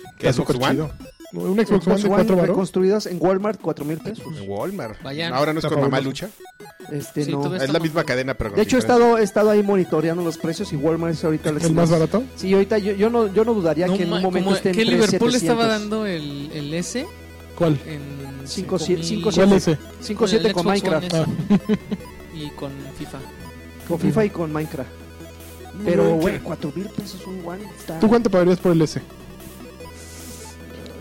güey. 0.00 0.12
¿Qué 0.18 0.28
One? 0.28 0.70
chido. 0.70 0.92
Un 1.32 1.56
Xbox 1.66 1.86
One 1.86 2.02
de 2.02 2.08
4 2.08 2.36
baros. 2.36 2.48
reconstruidas 2.48 3.06
en 3.06 3.18
Walmart 3.20 3.60
4 3.60 3.84
mil 3.84 3.98
pesos. 3.98 4.24
En 4.38 4.48
Walmart. 4.48 5.02
Vayan. 5.02 5.32
Ahora 5.34 5.52
no 5.52 5.58
es 5.58 5.64
Está 5.64 5.74
con 5.74 5.84
Mamá 5.84 5.96
fabuloso. 5.98 6.26
Lucha. 6.26 6.96
Este, 6.96 7.24
Sí, 7.24 7.32
no. 7.32 7.54
Es 7.56 7.72
la 7.72 7.80
misma 7.80 8.04
cadena, 8.04 8.34
pero 8.34 8.50
con 8.50 8.56
De 8.56 8.62
hecho, 8.62 8.76
he 8.76 8.78
estado, 8.78 9.18
he 9.18 9.22
estado 9.22 9.50
ahí 9.50 9.62
monitoreando 9.62 10.22
los 10.22 10.38
precios 10.38 10.72
y 10.72 10.76
Walmart 10.76 11.14
es 11.14 11.24
ahorita 11.24 11.50
¿El 11.50 11.72
más 11.72 11.90
barato? 11.90 12.22
Sí, 12.36 12.52
ahorita 12.52 12.78
yo, 12.78 12.92
yo, 12.92 13.10
no, 13.10 13.32
yo 13.32 13.44
no 13.44 13.54
dudaría 13.54 13.86
No 13.88 13.96
que 13.96 14.04
en 14.04 14.10
ma- 14.10 14.16
un 14.16 14.22
momento 14.22 14.44
como 14.46 14.56
esté 14.56 14.70
en 14.70 14.76
que 14.76 14.84
Liverpool 14.84 15.30
3,700. 15.30 15.42
estaba 15.42 15.66
dando 15.66 16.06
el, 16.06 16.50
el 16.52 16.74
S 16.74 17.06
¿Cuál? 17.56 17.78
en 17.86 18.00
Cinco, 18.46 18.78
5,000 18.78 19.04
cinco, 19.04 19.22
¿Cuál 19.34 19.34
siete. 19.34 19.56
es 19.56 19.68
ese? 19.68 20.14
5.7 20.14 20.16
con 20.16 20.28
el 20.30 20.52
Xbox 20.52 20.64
Minecraft. 20.64 21.14
One 21.14 21.24
Ah. 21.50 21.54
S 21.56 21.78
y 22.36 22.50
con 22.50 22.70
FIFA. 22.96 23.18
Con 23.88 23.98
FIFA 23.98 24.24
y 24.26 24.30
con 24.30 24.52
Minecraft. 24.52 24.90
Pero, 25.84 26.14
güey, 26.14 26.38
4 26.38 26.72
mil 26.76 26.86
pesos 26.86 27.20
un 27.26 27.44
One. 27.44 27.64
Está... 27.76 27.98
¿Tú 27.98 28.08
cuánto 28.08 28.30
pagarías 28.30 28.58
por 28.58 28.72
el 28.72 28.80
S? 28.82 29.00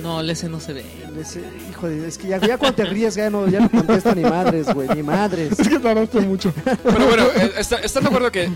No, 0.02 0.20
el 0.20 0.30
S 0.30 0.48
no 0.50 0.60
se 0.60 0.74
ve. 0.74 0.86
Ese- 1.22 1.44
hijo 1.70 1.88
de, 1.88 2.08
es 2.08 2.18
que 2.18 2.28
ya, 2.28 2.38
ya 2.40 2.58
cuando 2.58 2.76
te 2.76 2.86
ríes 2.86 3.16
ya 3.16 3.30
no, 3.30 3.48
ya 3.48 3.60
no 3.62 3.70
contesta 3.70 4.14
ni 4.16 4.22
madres, 4.24 4.74
güey, 4.74 4.88
ni 4.96 5.04
madres. 5.04 5.60
Es 5.60 5.68
que 5.68 5.80
tardaste 5.80 6.20
mucho. 6.22 6.54
Pero 6.84 7.06
bueno, 7.08 7.24
eh, 7.36 7.52
está- 7.58 7.78
¿están 7.78 8.04
de 8.04 8.10
acuerdo 8.10 8.32
que 8.32 8.50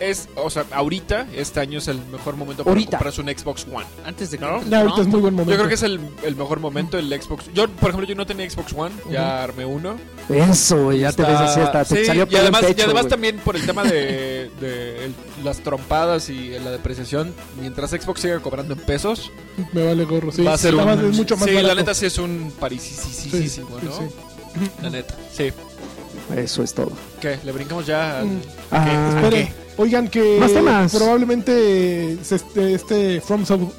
es, 0.00 0.28
o 0.36 0.50
sea, 0.50 0.64
ahorita, 0.72 1.26
este 1.34 1.60
año 1.60 1.78
es 1.78 1.88
el 1.88 1.98
mejor 2.12 2.36
momento 2.36 2.64
para 2.64 2.72
Ahorita. 2.72 2.98
comprarse 2.98 3.20
un 3.20 3.28
Xbox 3.28 3.66
One? 3.72 3.86
Antes 4.04 4.30
de 4.30 4.38
que... 4.38 4.44
¿No? 4.44 4.52
Ahorita 4.76 5.00
es 5.02 5.06
muy 5.06 5.20
buen 5.20 5.34
momento. 5.34 5.50
Yo 5.52 5.56
creo 5.56 5.68
que 5.68 5.74
es 5.74 5.82
el, 5.82 6.00
el 6.24 6.36
mejor 6.36 6.60
momento 6.60 6.98
el 6.98 7.08
Xbox. 7.20 7.44
Yo, 7.54 7.68
por 7.68 7.90
ejemplo, 7.90 8.08
yo 8.08 8.14
no 8.14 8.26
tenía 8.26 8.48
Xbox 8.48 8.72
One, 8.74 8.94
ya 9.10 9.42
armé 9.44 9.64
uno. 9.64 9.96
Eso, 10.28 10.84
güey, 10.84 11.00
ya 11.00 11.12
te 11.12 11.22
ves 11.22 11.36
así 11.36 11.60
hasta, 11.60 11.84
te 11.84 11.96
Sí, 12.00 12.06
salió 12.06 12.26
y 12.30 12.36
además, 12.36 12.62
pecho, 12.62 12.80
y 12.80 12.84
además 12.84 13.08
también 13.08 13.36
por 13.38 13.56
el 13.56 13.64
tema 13.66 13.82
de, 13.84 14.50
de 14.60 15.04
el- 15.06 15.14
las 15.44 15.58
trompadas 15.60 16.30
y 16.30 16.50
la 16.58 16.70
depreciación, 16.70 17.34
mientras 17.60 17.90
Xbox 17.90 18.20
siga 18.22 18.38
cobrando 18.40 18.74
en 18.74 18.80
pesos, 18.80 19.30
Me 19.72 19.84
vale 19.84 20.04
gorro. 20.04 20.32
Sí, 20.32 20.42
va 20.42 20.54
a 20.54 20.58
ser 20.58 20.74
un... 20.74 20.88
es 20.88 21.16
mucho 21.16 21.36
más 21.36 21.44
sí, 21.48 21.54
barato. 21.54 21.74
la 21.74 21.80
neta 21.80 21.94
sí 21.94 22.03
es 22.06 22.18
un 22.18 22.52
parisísimo, 22.58 23.32
Sí, 23.78 23.86
¿no? 23.86 23.92
sí, 23.98 24.04
La 24.82 24.90
neta, 24.90 25.14
sí. 25.32 25.50
Eso 26.36 26.62
es 26.62 26.72
todo. 26.72 26.92
¿Qué? 27.20 27.38
¿Le 27.44 27.52
brincamos 27.52 27.86
ya 27.86 28.20
al... 28.20 28.26
Mm. 28.26 28.40
Ah, 28.70 29.12
Espere, 29.16 29.52
oigan 29.76 30.08
que 30.08 30.38
Más 30.40 30.52
temas. 30.52 30.92
probablemente 30.94 32.12
este, 32.12 32.74
este 32.74 33.20
From, 33.20 33.44
Sof- 33.44 33.70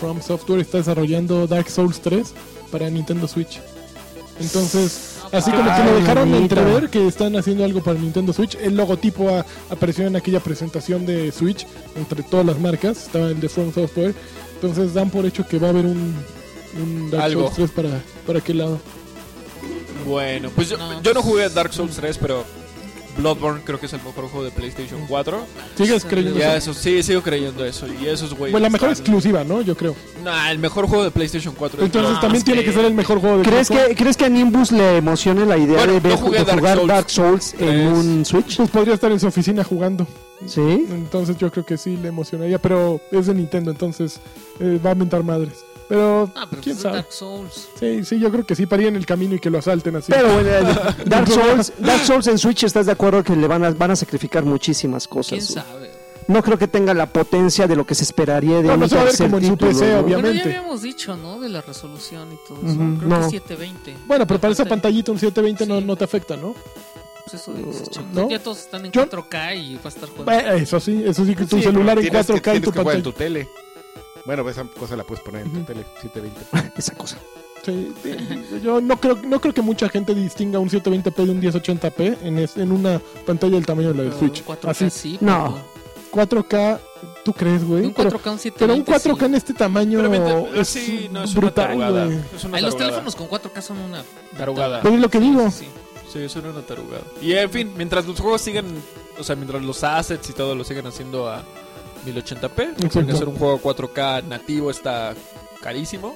From 0.00 0.20
Software 0.22 0.60
está 0.60 0.78
desarrollando 0.78 1.46
Dark 1.46 1.68
Souls 1.70 2.00
3 2.00 2.32
para 2.70 2.88
Nintendo 2.90 3.28
Switch. 3.28 3.60
Entonces, 4.40 5.16
así 5.30 5.50
como 5.50 5.64
que 5.76 5.84
lo 5.84 5.94
dejaron 6.00 6.34
entrever 6.34 6.88
que 6.88 7.06
están 7.06 7.36
haciendo 7.36 7.64
algo 7.64 7.82
para 7.82 7.98
Nintendo 7.98 8.32
Switch, 8.32 8.56
el 8.56 8.74
logotipo 8.76 9.28
a- 9.28 9.44
apareció 9.70 10.06
en 10.06 10.16
aquella 10.16 10.40
presentación 10.40 11.06
de 11.06 11.30
Switch 11.30 11.66
entre 11.94 12.22
todas 12.22 12.46
las 12.46 12.58
marcas, 12.58 13.04
estaba 13.04 13.28
el 13.28 13.38
de 13.40 13.48
From 13.48 13.72
Software. 13.72 14.14
Entonces 14.54 14.94
dan 14.94 15.10
por 15.10 15.26
hecho 15.26 15.46
que 15.46 15.58
va 15.58 15.68
a 15.68 15.70
haber 15.70 15.86
un, 15.86 16.14
un 16.76 17.10
Dark 17.10 17.24
Algo. 17.24 17.42
Souls 17.52 17.54
3 17.54 17.70
para, 17.70 18.00
para 18.26 18.38
aquel 18.40 18.58
lado. 18.58 18.80
Bueno, 20.06 20.50
pues 20.54 20.68
yo 20.68 20.76
No, 20.78 20.90
yo 21.02 21.14
no 21.14 21.20
pues- 21.20 21.24
jugué 21.32 21.48
Dark 21.48 21.72
Souls 21.72 21.94
3, 21.96 22.18
pero 22.18 22.44
Bloodborne 23.16 23.60
creo 23.62 23.78
que 23.78 23.86
es 23.86 23.92
el 23.92 24.02
mejor 24.02 24.24
juego 24.28 24.42
de 24.44 24.50
PlayStation 24.50 25.00
4. 25.06 25.44
¿Sigues 25.76 26.04
creyendo 26.04 26.38
Ya 26.38 26.56
eso? 26.56 26.72
sí, 26.74 27.02
sigo 27.02 27.20
creyendo 27.22 27.64
eso. 27.64 27.86
Y 27.86 28.06
esos 28.08 28.30
güeyes. 28.34 28.52
Bueno, 28.52 28.60
la 28.66 28.70
mejor 28.70 28.88
están- 28.90 29.02
exclusiva, 29.04 29.44
¿no? 29.44 29.60
Yo 29.60 29.76
creo. 29.76 29.94
Nah, 30.24 30.50
el 30.50 30.58
mejor 30.58 30.86
juego 30.88 31.04
de 31.04 31.10
PlayStation 31.10 31.54
4. 31.56 31.80
es 31.80 31.86
Entonces 31.86 32.20
también 32.20 32.42
tiene 32.42 32.64
que 32.64 32.72
ser 32.72 32.84
el 32.86 32.94
mejor 32.94 33.20
juego 33.20 33.38
de 33.38 33.42
¿Crees 33.44 33.68
Xbox. 33.68 33.84
que, 33.88 33.94
¿Crees 33.96 34.16
que 34.16 34.24
a 34.24 34.28
Nimbus 34.30 34.72
le 34.72 34.96
emocione 34.96 35.44
la 35.44 35.58
idea 35.58 35.76
Bueno, 35.76 35.92
de, 35.92 36.00
ver- 36.00 36.12
no 36.12 36.18
jugué 36.18 36.38
de 36.38 36.44
Dark 36.46 36.58
jugar 36.58 36.76
Souls 36.78 36.88
Dark 36.88 37.10
Souls 37.10 37.54
en 37.60 37.86
un 37.88 38.24
Switch? 38.24 38.56
Pues 38.56 38.70
podría 38.70 38.94
estar 38.94 39.12
en 39.12 39.20
su 39.20 39.26
oficina 39.26 39.62
jugando. 39.62 40.06
Sí. 40.46 40.86
Entonces 40.90 41.36
yo 41.36 41.52
creo 41.52 41.64
que 41.66 41.76
sí 41.76 41.96
le 41.98 42.08
emocionaría. 42.08 42.58
Pero 42.58 42.98
es 43.12 43.26
de 43.26 43.34
Nintendo, 43.34 43.70
entonces 43.70 44.18
eh, 44.58 44.80
va 44.84 44.92
a 44.92 44.94
mentar 44.94 45.22
madres. 45.22 45.58
Pero, 45.92 46.30
Ah, 46.34 46.46
pero 46.48 46.62
quién 46.62 46.74
pues 46.74 46.76
es 46.78 46.82
sabe. 46.82 46.94
Dark 46.96 47.12
Souls. 47.12 47.68
Sí, 47.78 48.02
sí, 48.04 48.18
yo 48.18 48.30
creo 48.30 48.46
que 48.46 48.54
sí, 48.54 48.64
paría 48.64 48.88
en 48.88 48.96
el 48.96 49.04
camino 49.04 49.34
y 49.34 49.38
que 49.38 49.50
lo 49.50 49.58
asalten 49.58 49.94
así. 49.96 50.10
Pero 50.10 50.32
bueno, 50.32 50.48
Dark 51.04 51.28
Souls, 51.28 51.70
Dark 51.78 52.04
Souls 52.06 52.26
en 52.28 52.38
Switch, 52.38 52.64
¿estás 52.64 52.86
de 52.86 52.92
acuerdo 52.92 53.22
que 53.22 53.36
le 53.36 53.46
van 53.46 53.62
a, 53.62 53.70
van 53.72 53.90
a 53.90 53.96
sacrificar 53.96 54.42
muchísimas 54.42 55.06
¿Quién 55.06 55.22
cosas? 55.22 55.44
sabe? 55.44 55.90
No 56.28 56.42
creo 56.42 56.56
que 56.56 56.66
tenga 56.66 56.94
la 56.94 57.06
potencia 57.12 57.66
de 57.66 57.76
lo 57.76 57.84
que 57.84 57.94
se 57.94 58.04
esperaría 58.04 58.56
de 58.58 58.62
No, 58.62 58.74
un 58.74 58.80
no 58.80 58.88
se 58.88 58.94
va 58.94 59.02
a 59.02 59.04
ver 59.04 59.18
como 59.18 59.36
en 59.36 59.46
su 59.48 59.56
PC, 59.58 59.92
¿no? 59.92 59.98
obvio. 59.98 60.02
Bueno, 60.02 60.08
ya 60.08 60.16
Obviamente. 60.18 60.42
habíamos 60.56 60.80
dicho, 60.82 61.14
¿no? 61.16 61.38
De 61.40 61.48
la 61.50 61.60
resolución 61.60 62.28
y 62.32 62.36
todo 62.48 62.58
eso. 62.66 62.80
Ujú, 62.80 62.96
Creo 62.98 63.08
no. 63.10 63.18
que 63.20 63.24
es 63.26 63.30
720. 63.32 63.96
Bueno, 64.06 64.26
pero 64.26 64.40
para 64.40 64.52
esa 64.54 64.64
pantallita 64.64 65.12
un 65.12 65.18
720 65.18 65.66
no, 65.66 65.78
Sí. 65.80 65.84
no 65.84 65.96
te 65.96 66.04
afecta, 66.04 66.36
¿no? 66.38 66.54
Pues 67.26 67.34
eso 67.42 67.52
dices, 67.52 67.90
chico. 67.90 68.06
¿No? 68.14 68.30
Ya 68.30 68.38
todos 68.38 68.60
están 68.60 68.86
en 68.86 68.92
Yo- 68.92 69.02
4K 69.06 69.54
y 69.56 69.74
va 69.74 69.80
a 69.84 69.88
estar 69.88 70.08
jugando. 70.08 70.32
Eh, 70.32 70.62
eso 70.62 70.80
sí, 70.80 71.02
eso 71.04 71.24
sí, 71.26 71.34
que 71.34 71.44
tu 71.44 71.56
Sí, 71.58 71.64
celular 71.64 71.98
en 71.98 72.04
tienes 72.04 72.26
que- 72.26 72.32
4K 72.40 72.54
y 72.56 72.60
tu 72.60 72.72
que 72.72 72.78
jugar 72.80 72.96
en 72.96 73.02
pantalla. 73.02 73.02
tu 73.02 73.12
tele. 73.12 73.48
Bueno, 74.24 74.48
esa 74.48 74.64
cosa 74.64 74.96
la 74.96 75.04
puedes 75.04 75.22
poner 75.24 75.42
en 75.42 75.50
tu 75.52 75.56
Ujú. 75.58 75.66
tele, 75.66 75.84
720. 76.00 76.72
Esa 76.78 76.94
cosa. 76.94 77.18
Sí, 77.64 77.92
sí, 78.02 78.16
yo 78.62 78.80
no 78.80 78.96
creo, 78.98 79.16
no 79.22 79.40
creo 79.40 79.54
que 79.54 79.62
mucha 79.62 79.88
gente 79.88 80.14
distinga 80.16 80.58
un 80.58 80.68
720p 80.68 81.14
de 81.14 81.30
un 81.30 81.40
1080p 81.40 82.18
en, 82.22 82.38
es- 82.40 82.56
en 82.56 82.72
una 82.72 83.00
pantalla 83.24 83.54
del 83.54 83.64
tamaño 83.66 83.88
de 83.92 83.94
la 83.94 84.02
del 84.02 84.12
Pero 84.12 84.18
Switch. 84.18 84.44
4K 84.44 84.68
Así, 84.68 84.90
sí. 84.90 85.18
No. 85.20 85.54
pero- 85.54 85.72
4K, 86.44 86.78
¿tú 87.24 87.32
crees, 87.32 87.64
güey? 87.64 87.86
Un 87.86 87.94
Pero, 87.94 88.10
4K, 88.10 88.32
un 88.32 88.38
720. 88.38 88.58
pero 88.58 88.74
un 88.74 88.84
4K 88.84 89.18
sí. 89.20 89.24
en 89.26 89.34
este 89.36 89.54
tamaño 89.54 89.98
Pero 90.00 90.54
es 90.54 90.68
sí, 90.68 91.08
no, 91.10 91.22
es 91.22 91.30
una 91.32 91.40
brutal, 91.40 91.66
tarugada. 91.68 92.04
güey. 92.06 92.18
Es 92.36 92.44
una 92.44 92.56
Ay, 92.58 92.62
los 92.64 92.76
tarugada. 92.76 92.78
teléfonos 93.02 93.16
con 93.16 93.28
4K 93.28 93.62
son 93.62 93.78
una 93.78 94.04
Tarugada. 94.36 94.80
Pero 94.82 94.94
es 94.96 95.00
lo 95.00 95.08
que 95.08 95.20
digo. 95.20 95.50
Sí, 95.50 95.64
sí. 95.64 95.68
Sí, 96.12 96.18
es 96.18 96.36
una 96.36 96.60
tarugada. 96.62 97.02
Y 97.22 97.32
en 97.32 97.48
fin, 97.50 97.72
mientras 97.76 98.06
los 98.06 98.20
juegos 98.20 98.42
sigan, 98.42 98.66
o 99.18 99.24
sea, 99.24 99.34
mientras 99.36 99.62
los 99.62 99.82
assets 99.84 100.28
y 100.28 100.32
todo 100.34 100.54
lo 100.54 100.64
sigan 100.64 100.86
haciendo 100.86 101.30
a 101.30 101.42
1080p, 102.04 102.60
Exacto. 102.62 102.88
porque 102.92 103.12
hacer 103.12 103.28
un 103.28 103.36
juego 103.36 103.58
4K 103.60 104.24
nativo 104.24 104.70
está 104.70 105.14
carísimo. 105.60 106.14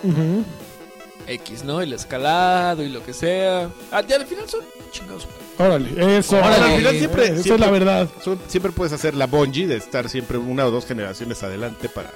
X, 1.28 1.64
¿no? 1.64 1.80
El 1.80 1.93
escalado 1.93 2.82
y 2.84 2.89
lo 2.89 3.03
que 3.05 3.12
sea. 3.12 3.68
Ah, 3.91 4.03
ya 4.07 4.16
al 4.16 4.26
final 4.26 4.49
son 4.49 4.61
chingados. 4.93 5.26
Órale, 5.59 6.18
eso. 6.18 6.37
Órale, 6.37 6.57
al 6.72 6.78
final 6.78 6.99
siempre- 6.99 7.24
Esa 7.24 7.34
es 7.34 7.43
siempre- 7.43 7.66
la 7.66 7.72
verdad. 7.72 8.09
Son- 8.22 8.39
siempre 8.47 8.70
puedes 8.72 8.93
hacer 8.93 9.14
la 9.14 9.26
Bungie 9.26 9.66
de 9.66 9.76
estar 9.76 10.09
siempre 10.09 10.39
una 10.39 10.66
o 10.66 10.70
dos 10.70 10.87
generaciones 10.87 11.43
adelante 11.43 11.89
para 11.89 12.12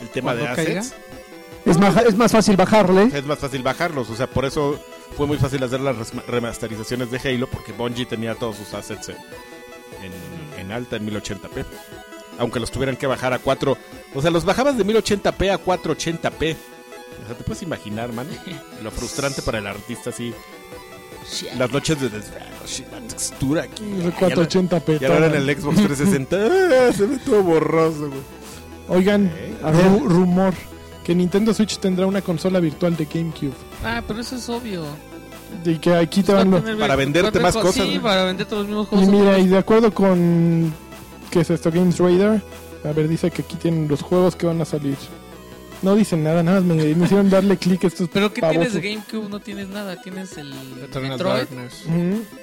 el 0.00 0.08
tema 0.10 0.34
de 0.34 0.44
caiga. 0.44 0.80
assets. 0.80 0.94
Es 1.64 1.78
más, 1.78 1.96
es 1.96 2.14
más 2.16 2.30
fácil 2.32 2.56
bajarle. 2.56 3.10
Es 3.12 3.24
más 3.26 3.38
fácil 3.40 3.62
bajarlos, 3.62 4.08
o 4.08 4.14
sea, 4.16 4.28
por 4.28 4.44
eso 4.44 4.78
fue 5.16 5.26
muy 5.26 5.36
fácil 5.36 5.62
hacer 5.64 5.80
las 5.80 5.96
remasterizaciones 6.26 7.10
de 7.10 7.18
Halo, 7.18 7.48
porque 7.48 7.72
Bungie 7.72 8.06
tenía 8.06 8.34
todos 8.36 8.56
sus 8.56 8.72
assets 8.72 9.08
en, 9.08 9.16
en- 10.02 10.60
en 10.60 10.72
alta, 10.72 10.96
en 10.96 11.06
1080p. 11.06 11.64
Aunque 12.38 12.60
los 12.60 12.70
tuvieran 12.70 12.96
que 12.96 13.06
bajar 13.06 13.32
a 13.32 13.38
4. 13.38 13.76
O 14.14 14.22
sea, 14.22 14.30
los 14.30 14.44
bajabas 14.44 14.76
de 14.78 14.84
1080p 14.86 15.50
a 15.52 15.58
480p. 15.64 16.56
O 17.24 17.26
sea, 17.26 17.36
te 17.36 17.44
puedes 17.44 17.62
imaginar, 17.62 18.12
man. 18.12 18.26
Lo 18.82 18.90
frustrante 18.90 19.42
para 19.42 19.58
el 19.58 19.66
artista, 19.66 20.10
así. 20.10 20.32
Las 21.58 21.70
noches 21.70 22.00
de 22.00 22.08
desvelo, 22.08 22.46
la 22.90 23.00
textura 23.08 23.62
aquí. 23.64 23.82
Ese 24.00 24.12
480p. 24.14 25.02
Y 25.02 25.04
ahora 25.04 25.26
en 25.26 25.34
el 25.34 25.56
Xbox 25.60 25.76
360, 25.76 26.36
¡ah! 26.88 26.92
se 26.92 27.04
ve 27.06 27.18
todo 27.18 27.42
borroso, 27.42 28.08
güey. 28.08 28.20
Oigan, 28.88 29.30
ru- 29.62 30.04
rumor 30.04 30.54
que 31.04 31.14
Nintendo 31.14 31.52
Switch 31.52 31.78
tendrá 31.78 32.06
una 32.06 32.22
consola 32.22 32.60
virtual 32.60 32.96
de 32.96 33.04
GameCube. 33.04 33.52
Ah, 33.84 34.02
pero 34.06 34.20
eso 34.20 34.36
es 34.36 34.48
obvio. 34.48 34.84
Y 35.64 35.76
que 35.78 35.94
aquí 35.94 36.22
te 36.22 36.32
Va 36.32 36.40
a 36.40 36.44
van 36.44 36.62
para 36.78 36.96
ve- 36.96 37.04
venderte 37.04 37.40
más 37.40 37.54
cosas, 37.54 37.74
Sí, 37.84 37.96
¿no? 37.96 38.02
para 38.02 38.24
venderte 38.24 38.54
los 38.54 38.66
mismos 38.66 38.86
Y 38.86 38.96
juegos. 38.96 39.08
mira, 39.08 39.38
y 39.38 39.46
de 39.48 39.58
acuerdo 39.58 39.92
con... 39.92 40.72
¿Qué 41.30 41.40
es 41.40 41.50
esto? 41.50 41.70
Games 41.70 41.98
Radar. 41.98 42.42
A 42.84 42.92
ver, 42.92 43.08
dice 43.08 43.30
que 43.30 43.42
aquí 43.42 43.56
tienen 43.56 43.88
los 43.88 44.02
juegos 44.02 44.36
que 44.36 44.46
van 44.46 44.60
a 44.60 44.64
salir. 44.64 44.96
No 45.82 45.94
dicen 45.94 46.24
nada, 46.24 46.42
nada 46.42 46.60
más 46.60 46.76
me, 46.76 46.94
me 46.94 47.04
hicieron 47.04 47.30
darle 47.30 47.56
clic 47.56 47.84
a 47.84 47.86
estos 47.86 48.08
Pero 48.08 48.32
¿qué 48.32 48.42
tienes 48.42 48.74
GameCube? 48.74 49.28
No 49.28 49.38
tienes 49.38 49.68
nada. 49.68 50.00
Tienes 50.00 50.36
el 50.36 50.52
Eternal 50.82 51.12
Metroid, 51.12 51.46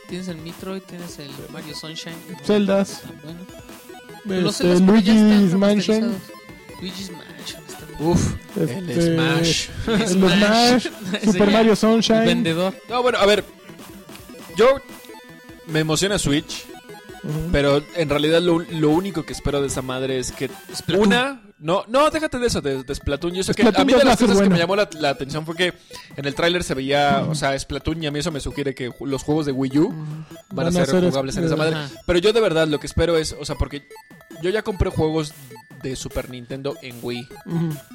tienes 0.07 0.27
el 0.29 0.37
Metroid, 0.37 0.81
tienes 0.83 1.19
el 1.19 1.31
Mario 1.51 1.75
Sunshine. 1.75 2.15
Zeldas. 2.43 3.03
Está 3.03 3.09
bueno. 3.23 4.49
Este, 4.49 4.79
Luigi's 4.79 5.53
Mansion. 5.53 6.15
Luigi's 6.81 7.11
Mansion. 7.11 7.63
Uf, 7.99 8.35
el 8.57 8.89
este, 8.89 9.15
Smash. 9.15 9.69
El 9.87 10.07
Smash. 10.07 10.87
Super 11.23 11.51
Mario 11.51 11.71
el 11.71 11.77
Sunshine. 11.77 12.25
vendedor. 12.25 12.73
No, 12.89 13.01
bueno, 13.01 13.17
a 13.19 13.25
ver. 13.25 13.43
Yo 14.57 14.79
me 15.67 15.79
emociona 15.79 16.17
Switch, 16.17 16.65
Pero 17.51 17.81
en 17.95 18.09
realidad 18.09 18.41
lo, 18.41 18.59
lo 18.59 18.89
único 18.89 19.23
que 19.23 19.33
espero 19.33 19.61
de 19.61 19.67
esa 19.67 19.81
madre 19.81 20.19
es 20.19 20.31
que 20.31 20.49
Splatoon. 20.73 21.07
una, 21.07 21.41
no, 21.57 21.83
no, 21.87 22.09
déjate 22.09 22.37
de 22.37 22.47
eso, 22.47 22.61
de, 22.61 22.83
de 22.83 22.95
Splatoon. 22.95 23.33
Yo 23.33 23.43
sé 23.43 23.53
que 23.53 23.63
a 23.63 23.83
mí 23.83 23.93
2 23.93 23.99
de 23.99 24.05
las 24.05 24.19
cosas 24.19 24.41
que 24.41 24.49
me 24.49 24.57
llamó 24.57 24.75
la, 24.75 24.89
la 24.99 25.09
atención 25.09 25.45
fue 25.45 25.55
que 25.55 25.73
en 26.15 26.25
el 26.25 26.35
tráiler 26.35 26.63
se 26.63 26.73
veía, 26.73 27.25
o 27.27 27.35
sea, 27.35 27.57
Splatoon 27.57 28.03
y 28.03 28.07
a 28.07 28.11
mí 28.11 28.19
eso 28.19 28.31
me 28.31 28.39
sugiere 28.39 28.75
que 28.75 28.91
los 29.01 29.23
juegos 29.23 29.45
de 29.45 29.51
Wii 29.51 29.79
U 29.79 29.93
van, 30.51 30.67
a 30.67 30.71
ser, 30.71 30.87
jugables 30.87 31.37
en 31.37 31.45
esa 31.45 31.55
madre. 31.55 31.77
Pero 32.05 32.19
yo 32.19 32.33
de 32.33 32.41
verdad 32.41 32.67
lo 32.67 32.79
que 32.79 32.87
espero 32.87 33.17
es, 33.17 33.35
o 33.39 33.45
sea, 33.45 33.55
porque 33.55 33.87
yo 34.41 34.49
ya 34.49 34.61
compré 34.61 34.89
juegos 34.89 35.33
de 35.89 35.95
Super 35.95 36.29
Nintendo 36.29 36.75
en 36.81 36.97
Wii. 37.01 37.27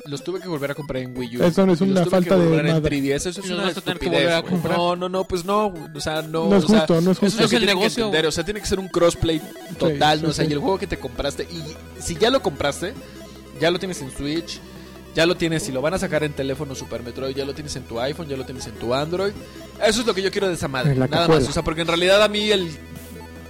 Los 0.07 0.23
tuve 0.25 0.41
que 0.41 0.49
volver 0.49 0.71
a 0.71 0.75
comprar 0.75 1.03
en 1.03 1.17
Wii 1.17 1.39
U. 1.39 1.43
Eso 1.45 1.67
no 1.67 1.73
es 1.73 1.81
una 1.81 2.03
tuve 2.03 2.11
falta 2.11 2.35
que 2.37 2.41
de 2.41 2.47
volver 2.49 2.67
en 2.67 2.73
madre. 2.75 2.99
3DS. 3.01 3.15
Eso 3.27 3.29
es 3.31 3.49
Y 3.49 3.53
una 3.53 3.63
que 3.65 3.69
estupidez, 3.79 4.01
volver 4.13 4.33
a 4.33 4.41
güey. 4.41 4.53
comprar. 4.53 4.77
No, 4.79 4.97
no, 4.97 5.09
no, 5.09 5.25
pues 5.25 5.45
no. 5.45 5.75
O 5.95 6.01
sea, 6.01 6.23
no. 6.23 6.49
No 6.49 6.57
es 6.57 6.65
o 6.65 6.69
sea, 6.69 6.79
justo, 6.81 7.01
no 7.01 7.11
es 7.11 7.17
Eso 7.19 7.27
es 7.27 7.33
justo. 7.33 7.39
lo 7.41 7.45
Es 7.45 7.51
que 7.51 7.57
el 7.57 7.67
negocio, 7.67 8.05
entender. 8.07 8.27
O 8.27 8.33
sea, 8.33 8.45
tiene 8.45 8.61
que 8.61 8.67
ser 8.67 8.79
un 8.79 8.89
crossplay 8.89 9.41
total. 9.79 10.19
Sí, 10.19 10.25
¿no? 10.25 10.29
sí, 10.29 10.31
o 10.31 10.35
sea, 10.35 10.45
sí. 10.45 10.51
y 10.51 10.55
el 10.55 10.61
juego 10.61 10.79
que 10.79 10.87
te 10.87 10.99
compraste. 10.99 11.45
Y 11.45 11.63
si 12.03 12.17
ya 12.17 12.31
lo 12.31 12.43
compraste, 12.43 12.95
ya 13.61 13.71
lo 13.71 13.79
tienes 13.79 14.01
en 14.03 14.11
Switch. 14.11 14.61
Ya 15.13 15.27
lo 15.27 15.37
tienes, 15.37 15.65
si 15.65 15.73
lo 15.73 15.83
van 15.83 15.93
a 15.95 15.99
sacar 15.99 16.23
en 16.23 16.33
teléfono 16.35 16.73
Super 16.77 17.03
Metroid, 17.03 17.35
ya 17.35 17.45
lo 17.45 17.53
tienes 17.53 17.75
en 17.75 17.83
tu 17.83 17.99
iPhone, 17.99 18.29
ya 18.29 18.37
lo 18.37 18.45
tienes 18.45 18.65
en 18.69 18.75
tu 18.75 18.95
Android. 18.95 19.33
Eso 19.85 20.03
es 20.03 20.07
lo 20.07 20.15
que 20.15 20.23
yo 20.23 20.31
quiero 20.31 20.47
de 20.47 20.55
esa 20.55 20.69
madre. 20.69 20.95
Nada 20.95 21.09
cajuela. 21.09 21.41
más. 21.41 21.49
O 21.49 21.53
sea, 21.53 21.65
porque 21.65 21.81
en 21.81 21.89
realidad 21.89 22.23
a 22.23 22.29
mí 22.29 22.49
el, 22.53 22.71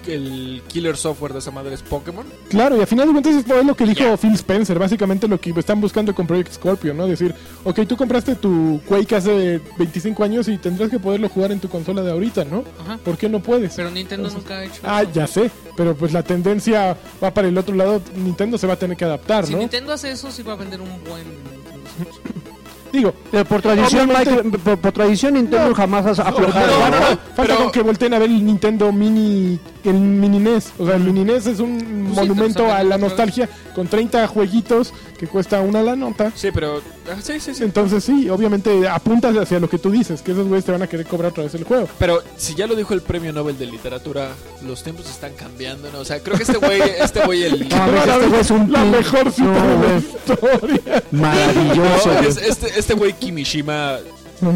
el 0.06 0.62
killer 0.68 0.96
software 0.96 1.32
de 1.32 1.38
esa 1.40 1.50
madre 1.50 1.74
es 1.74 1.82
Pokémon. 1.82 2.26
Claro, 2.48 2.76
y 2.76 2.80
al 2.80 2.86
final 2.86 3.06
de 3.06 3.12
cuentas 3.12 3.34
es 3.34 3.64
lo 3.66 3.74
que 3.74 3.84
dijo. 3.86 4.16
Phil 4.16 4.34
Spencer, 4.34 4.78
básicamente 4.78 5.28
lo 5.28 5.40
que 5.40 5.50
están 5.56 5.80
buscando 5.80 6.14
con 6.14 6.26
Project 6.26 6.52
Scorpio, 6.54 6.94
¿no? 6.94 7.06
Decir, 7.06 7.34
ok, 7.64 7.80
tú 7.86 7.96
compraste 7.96 8.34
tu 8.34 8.80
Quake 8.88 9.16
hace 9.16 9.60
25 9.78 10.24
años 10.24 10.48
y 10.48 10.58
tendrás 10.58 10.90
que 10.90 10.98
poderlo 10.98 11.28
jugar 11.28 11.52
en 11.52 11.60
tu 11.60 11.68
consola 11.68 12.02
de 12.02 12.10
ahorita, 12.10 12.44
¿no? 12.44 12.64
Ajá. 12.80 12.98
¿Por 13.04 13.16
qué 13.18 13.28
no 13.28 13.40
puedes? 13.40 13.74
Pero 13.74 13.90
Nintendo 13.90 14.28
Entonces- 14.28 14.50
nunca 14.50 14.60
ha 14.60 14.64
hecho 14.64 14.80
Ah, 14.84 15.02
eso. 15.02 15.10
ya 15.12 15.26
sé, 15.26 15.50
pero 15.76 15.94
pues 15.94 16.12
la 16.12 16.22
tendencia 16.22 16.96
va 17.22 17.32
para 17.32 17.48
el 17.48 17.56
otro 17.58 17.74
lado, 17.74 18.00
Nintendo 18.16 18.58
se 18.58 18.66
va 18.66 18.74
a 18.74 18.78
tener 18.78 18.96
que 18.96 19.04
adaptar, 19.04 19.46
Si 19.46 19.52
¿no? 19.52 19.58
Nintendo 19.58 19.92
hace 19.92 20.10
eso, 20.10 20.30
sí 20.30 20.42
va 20.42 20.52
a 20.54 20.56
vender 20.56 20.80
un 20.80 20.88
buen. 21.04 21.24
Digo, 22.92 23.12
por 23.48 23.62
tradición, 23.62 24.10
Obviamente- 24.10 24.42
Micro- 24.42 24.58
por, 24.64 24.78
por 24.78 24.92
tradición 24.92 25.34
Nintendo 25.34 25.68
No. 25.68 25.74
jamás 25.76 26.18
ha 26.18 26.22
aflojado. 26.28 26.66
no, 26.66 26.90
no, 26.90 27.00
¿no? 27.00 27.06
falta 27.06 27.34
pero- 27.36 27.56
con 27.58 27.70
que 27.70 27.82
volteen 27.82 28.14
a 28.14 28.18
ver 28.18 28.28
el 28.30 28.44
Nintendo 28.44 28.90
Mini, 28.90 29.60
el 29.84 29.94
Mini 29.94 30.38
NES. 30.38 30.72
O 30.78 30.86
sea, 30.86 30.96
el 30.96 31.02
Mini 31.04 31.24
NES 31.24 31.46
es 31.46 31.60
un 31.60 32.10
Pues 32.14 32.28
monumento 32.28 32.70
a 32.72 32.82
la 32.82 32.98
nostalgia 32.98 33.48
con 33.74 33.86
30 33.88 34.26
jueguitos 34.28 34.92
que 35.18 35.26
cuesta 35.26 35.60
una 35.60 35.82
la 35.82 35.96
nota. 35.96 36.32
Sí, 36.34 36.48
pero. 36.52 36.78
ah, 37.10 37.16
Sí, 37.22 37.38
sí, 37.40 37.54
sí. 37.54 37.62
Entonces 37.64 38.02
sí, 38.04 38.28
obviamente 38.30 38.88
apuntas 38.88 39.36
hacia 39.36 39.60
lo 39.60 39.68
que 39.68 39.78
tú 39.78 39.90
dices, 39.90 40.22
que 40.22 40.32
esos 40.32 40.46
güeyes 40.48 40.64
te 40.64 40.72
van 40.72 40.82
a 40.82 40.86
querer 40.86 41.06
cobrar 41.06 41.30
otra 41.32 41.44
vez 41.44 41.54
el 41.54 41.64
juego. 41.64 41.88
Pero 41.98 42.22
si 42.36 42.54
ya 42.54 42.66
lo 42.66 42.74
dijo 42.74 42.94
el 42.94 43.02
premio 43.02 43.32
Nobel 43.32 43.58
de 43.58 43.66
literatura, 43.66 44.30
los 44.66 44.82
tiempos 44.82 45.08
están 45.08 45.32
cambiando, 45.34 45.90
¿no? 45.92 46.00
O 46.00 46.04
sea, 46.04 46.20
creo 46.20 46.36
que 46.36 46.42
este 46.44 46.56
güey, 46.58 46.80
este 47.00 47.24
güey 47.24 47.42
el. 47.44 47.68
No, 47.68 47.76
mames, 47.76 48.06
este 48.06 48.26
güey 48.28 48.40
es 48.40 48.50
un 48.50 48.72
la 48.72 48.84
mejor 48.84 49.30
cita 49.32 49.44
No, 49.44 49.82
de 49.82 49.88
la 49.88 49.98
historia. 49.98 51.02
Maravilloso. 51.10 52.08
No, 52.08 52.14
güey. 52.18 52.28
es- 52.28 52.36
este, 52.38 52.78
este 52.78 52.94
güey 52.94 53.12
Kimishima 53.12 53.98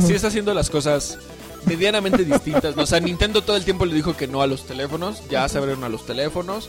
sí 0.07 0.14
está 0.14 0.29
haciendo 0.29 0.55
las 0.55 0.70
cosas 0.70 1.18
medianamente 1.67 2.25
distintas. 2.25 2.77
¿no? 2.77 2.83
O 2.83 2.87
sea, 2.87 3.01
Nintendo 3.01 3.43
todo 3.43 3.57
el 3.57 3.65
tiempo 3.65 3.85
le 3.87 3.95
dijo 3.95 4.17
que 4.17 4.27
no 4.27 4.43
a 4.43 4.47
los 4.47 4.67
teléfonos. 4.67 5.23
Ya 5.29 5.49
se 5.49 5.59
abrieron 5.59 5.85
a 5.85 5.89
los 5.89 6.07
teléfonos. 6.07 6.69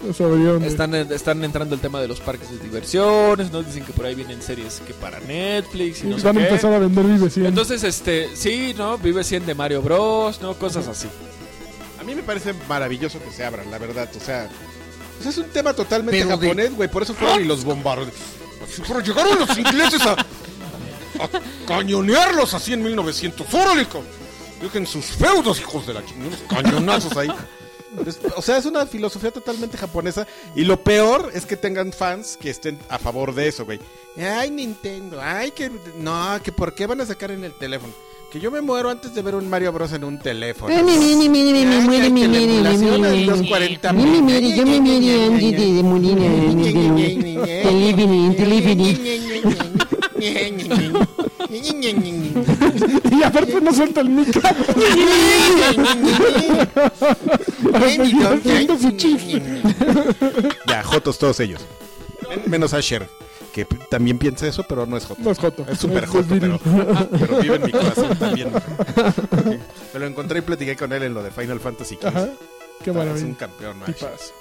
Están, 0.63 0.93
están 0.95 1.43
entrando 1.43 1.75
el 1.75 1.81
tema 1.81 2.01
de 2.01 2.07
los 2.07 2.19
parques 2.19 2.49
de 2.51 2.59
diversiones. 2.59 3.51
¿no? 3.51 3.63
Dicen 3.63 3.83
que 3.85 3.93
por 3.93 4.05
ahí 4.05 4.15
vienen 4.15 4.41
series 4.41 4.81
que 4.85 4.93
para 4.93 5.19
Netflix 5.19 6.03
y 6.03 6.07
no 6.07 6.17
sé 6.17 6.25
van 6.25 6.37
a 6.37 6.41
qué. 6.41 6.47
empezar 6.47 6.73
a 6.73 6.79
vender 6.79 7.05
Vive 7.05 7.29
100. 7.29 7.45
Entonces, 7.45 7.83
este, 7.83 8.29
sí, 8.35 8.73
¿no? 8.77 8.97
Vive 8.97 9.23
100 9.23 9.45
de 9.45 9.55
Mario 9.55 9.81
Bros, 9.81 10.41
¿no? 10.41 10.53
Cosas 10.55 10.87
así. 10.87 11.07
A 11.99 12.03
mí 12.03 12.15
me 12.15 12.23
parece 12.23 12.53
maravilloso 12.67 13.19
que 13.23 13.31
se 13.31 13.43
abran, 13.45 13.69
la 13.71 13.77
verdad. 13.77 14.09
O 14.15 14.19
sea, 14.19 14.49
pues 15.17 15.29
es 15.29 15.37
un 15.37 15.49
tema 15.49 15.73
totalmente 15.73 16.17
Pero 16.23 16.29
japonés, 16.37 16.75
güey. 16.75 16.89
Por 16.89 17.03
eso 17.03 17.13
fueron 17.13 17.41
y 17.41 17.45
los 17.45 17.63
bombardeos. 17.63 18.09
Pero 18.87 18.99
llegaron 18.99 19.39
los 19.39 19.57
ingleses 19.57 20.01
a, 20.01 20.11
a 20.13 21.29
cañonearlos 21.67 22.53
así 22.53 22.73
en 22.73 22.83
1900. 22.83 23.53
¡Órale, 23.53 23.87
Dejen 24.61 24.87
sus 24.87 25.05
feudos, 25.05 25.59
hijos 25.59 25.85
de 25.85 25.93
la 25.93 26.05
chingada. 26.05 26.27
Unos 26.27 26.39
cañonazos 26.49 27.17
ahí. 27.17 27.29
O 28.35 28.41
sea, 28.41 28.57
es 28.57 28.65
una 28.65 28.85
filosofía 28.85 29.31
totalmente 29.31 29.77
japonesa. 29.77 30.27
Y 30.55 30.63
lo 30.63 30.81
peor 30.83 31.31
es 31.33 31.45
que 31.45 31.55
tengan 31.57 31.93
fans 31.93 32.37
que 32.37 32.49
estén 32.49 32.77
a 32.89 32.97
favor 32.99 33.33
de 33.33 33.47
eso, 33.47 33.65
güey. 33.65 33.79
Ay, 34.17 34.51
Nintendo. 34.51 35.19
Ay, 35.21 35.51
que. 35.51 35.71
No, 35.97 36.39
que 36.43 36.51
por 36.51 36.73
qué 36.73 36.85
van 36.87 37.01
a 37.01 37.05
sacar 37.05 37.31
en 37.31 37.43
el 37.43 37.53
teléfono. 37.53 37.93
Que 38.31 38.39
yo 38.39 38.51
me 38.51 38.59
muero 38.59 38.89
antes 38.89 39.13
de 39.13 39.21
ver 39.21 39.35
un 39.35 39.49
Mario 39.49 39.71
Bros. 39.71 39.93
en 39.93 40.03
un 40.03 40.19
teléfono. 40.19 40.73
Eh, 40.73 40.83
mi, 40.83 40.97
mi, 40.97 41.15
mi, 41.15 41.29
mi, 41.29 41.53
mi, 41.53 41.65
mi, 41.65 41.73
Ay, 41.73 41.81
muere, 41.81 42.03
que 42.03 42.09
mi, 42.09 42.21
la 42.21 42.27
mi, 42.27 42.37
mi, 42.37 42.47
mi, 42.47 42.55
emulación 42.55 43.01
mi, 43.01 43.07
es 43.07 43.13
mi, 43.13 43.25
240 43.25 43.93
mi, 43.93 44.03
mi, 44.03 44.21
mi, 44.21 44.55
yo 44.55 44.65
me 44.65 44.81
miré 44.81 45.25
antes 45.25 45.75
de 45.75 45.83
morir 45.83 46.17
Television, 47.63 48.35
television. 48.35 49.05
Y 53.11 53.23
aparte 53.23 53.59
no 53.61 53.73
suelta 53.73 54.01
el 54.01 54.09
micro. 54.09 54.41
Haciendo 57.73 58.77
su 58.79 58.91
chiste. 58.91 59.41
Ya, 60.67 60.83
Jotos 60.83 61.17
todos 61.17 61.39
ellos. 61.39 61.61
Men- 62.29 62.41
Menos 62.47 62.73
Asher, 62.73 63.07
que 63.53 63.65
también 63.65 64.17
piensa 64.17 64.47
eso, 64.47 64.63
pero 64.67 64.85
no 64.85 64.97
es 64.97 65.05
Joto. 65.05 65.21
No 65.21 65.31
es 65.31 65.39
Joto. 65.39 65.65
Es 65.69 65.79
súper 65.79 66.03
Es 66.05 66.09
Joto, 66.09 66.35
pero, 66.39 66.59
pero 67.11 67.37
vive 67.41 67.55
en 67.55 67.63
mi 67.63 67.71
corazón 67.71 68.17
también. 68.17 68.49
Me 69.93 69.99
lo 69.99 70.07
encontré 70.07 70.39
y 70.39 70.41
platiqué 70.41 70.75
con 70.75 70.91
él 70.93 71.03
en 71.03 71.13
lo 71.13 71.23
de 71.23 71.31
Final 71.31 71.59
Fantasy 71.59 71.95
XV. 71.95 72.07
Ajá. 72.07 72.27
Qué 72.83 72.89
Es 72.89 72.95
maravilla. 72.95 73.25
un 73.25 73.35
campeón. 73.35 73.77
Tipazo. 73.85 74.33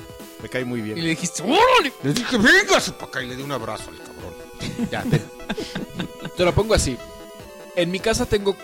Me 0.43 0.49
cae 0.49 0.65
muy 0.65 0.81
Y 0.81 0.83
le 0.83 0.95
bien. 0.95 1.07
dijiste, 1.09 1.43
¡órale! 1.43 1.93
Le 2.03 2.13
dije, 2.13 2.37
venga, 2.37 2.81
para 2.99 3.05
acá 3.07 3.23
y 3.23 3.27
le 3.29 3.37
di 3.37 3.43
un 3.43 3.53
abrazo 3.53 3.91
al 3.91 3.99
cabrón. 3.99 4.35
Ya, 4.91 5.03
te- 5.03 5.23
Te 6.37 6.45
lo 6.45 6.53
pongo 6.55 6.75
así. 6.75 6.97
En 7.77 7.91
mi 7.91 7.99
casa 8.01 8.27
tengo 8.27 8.57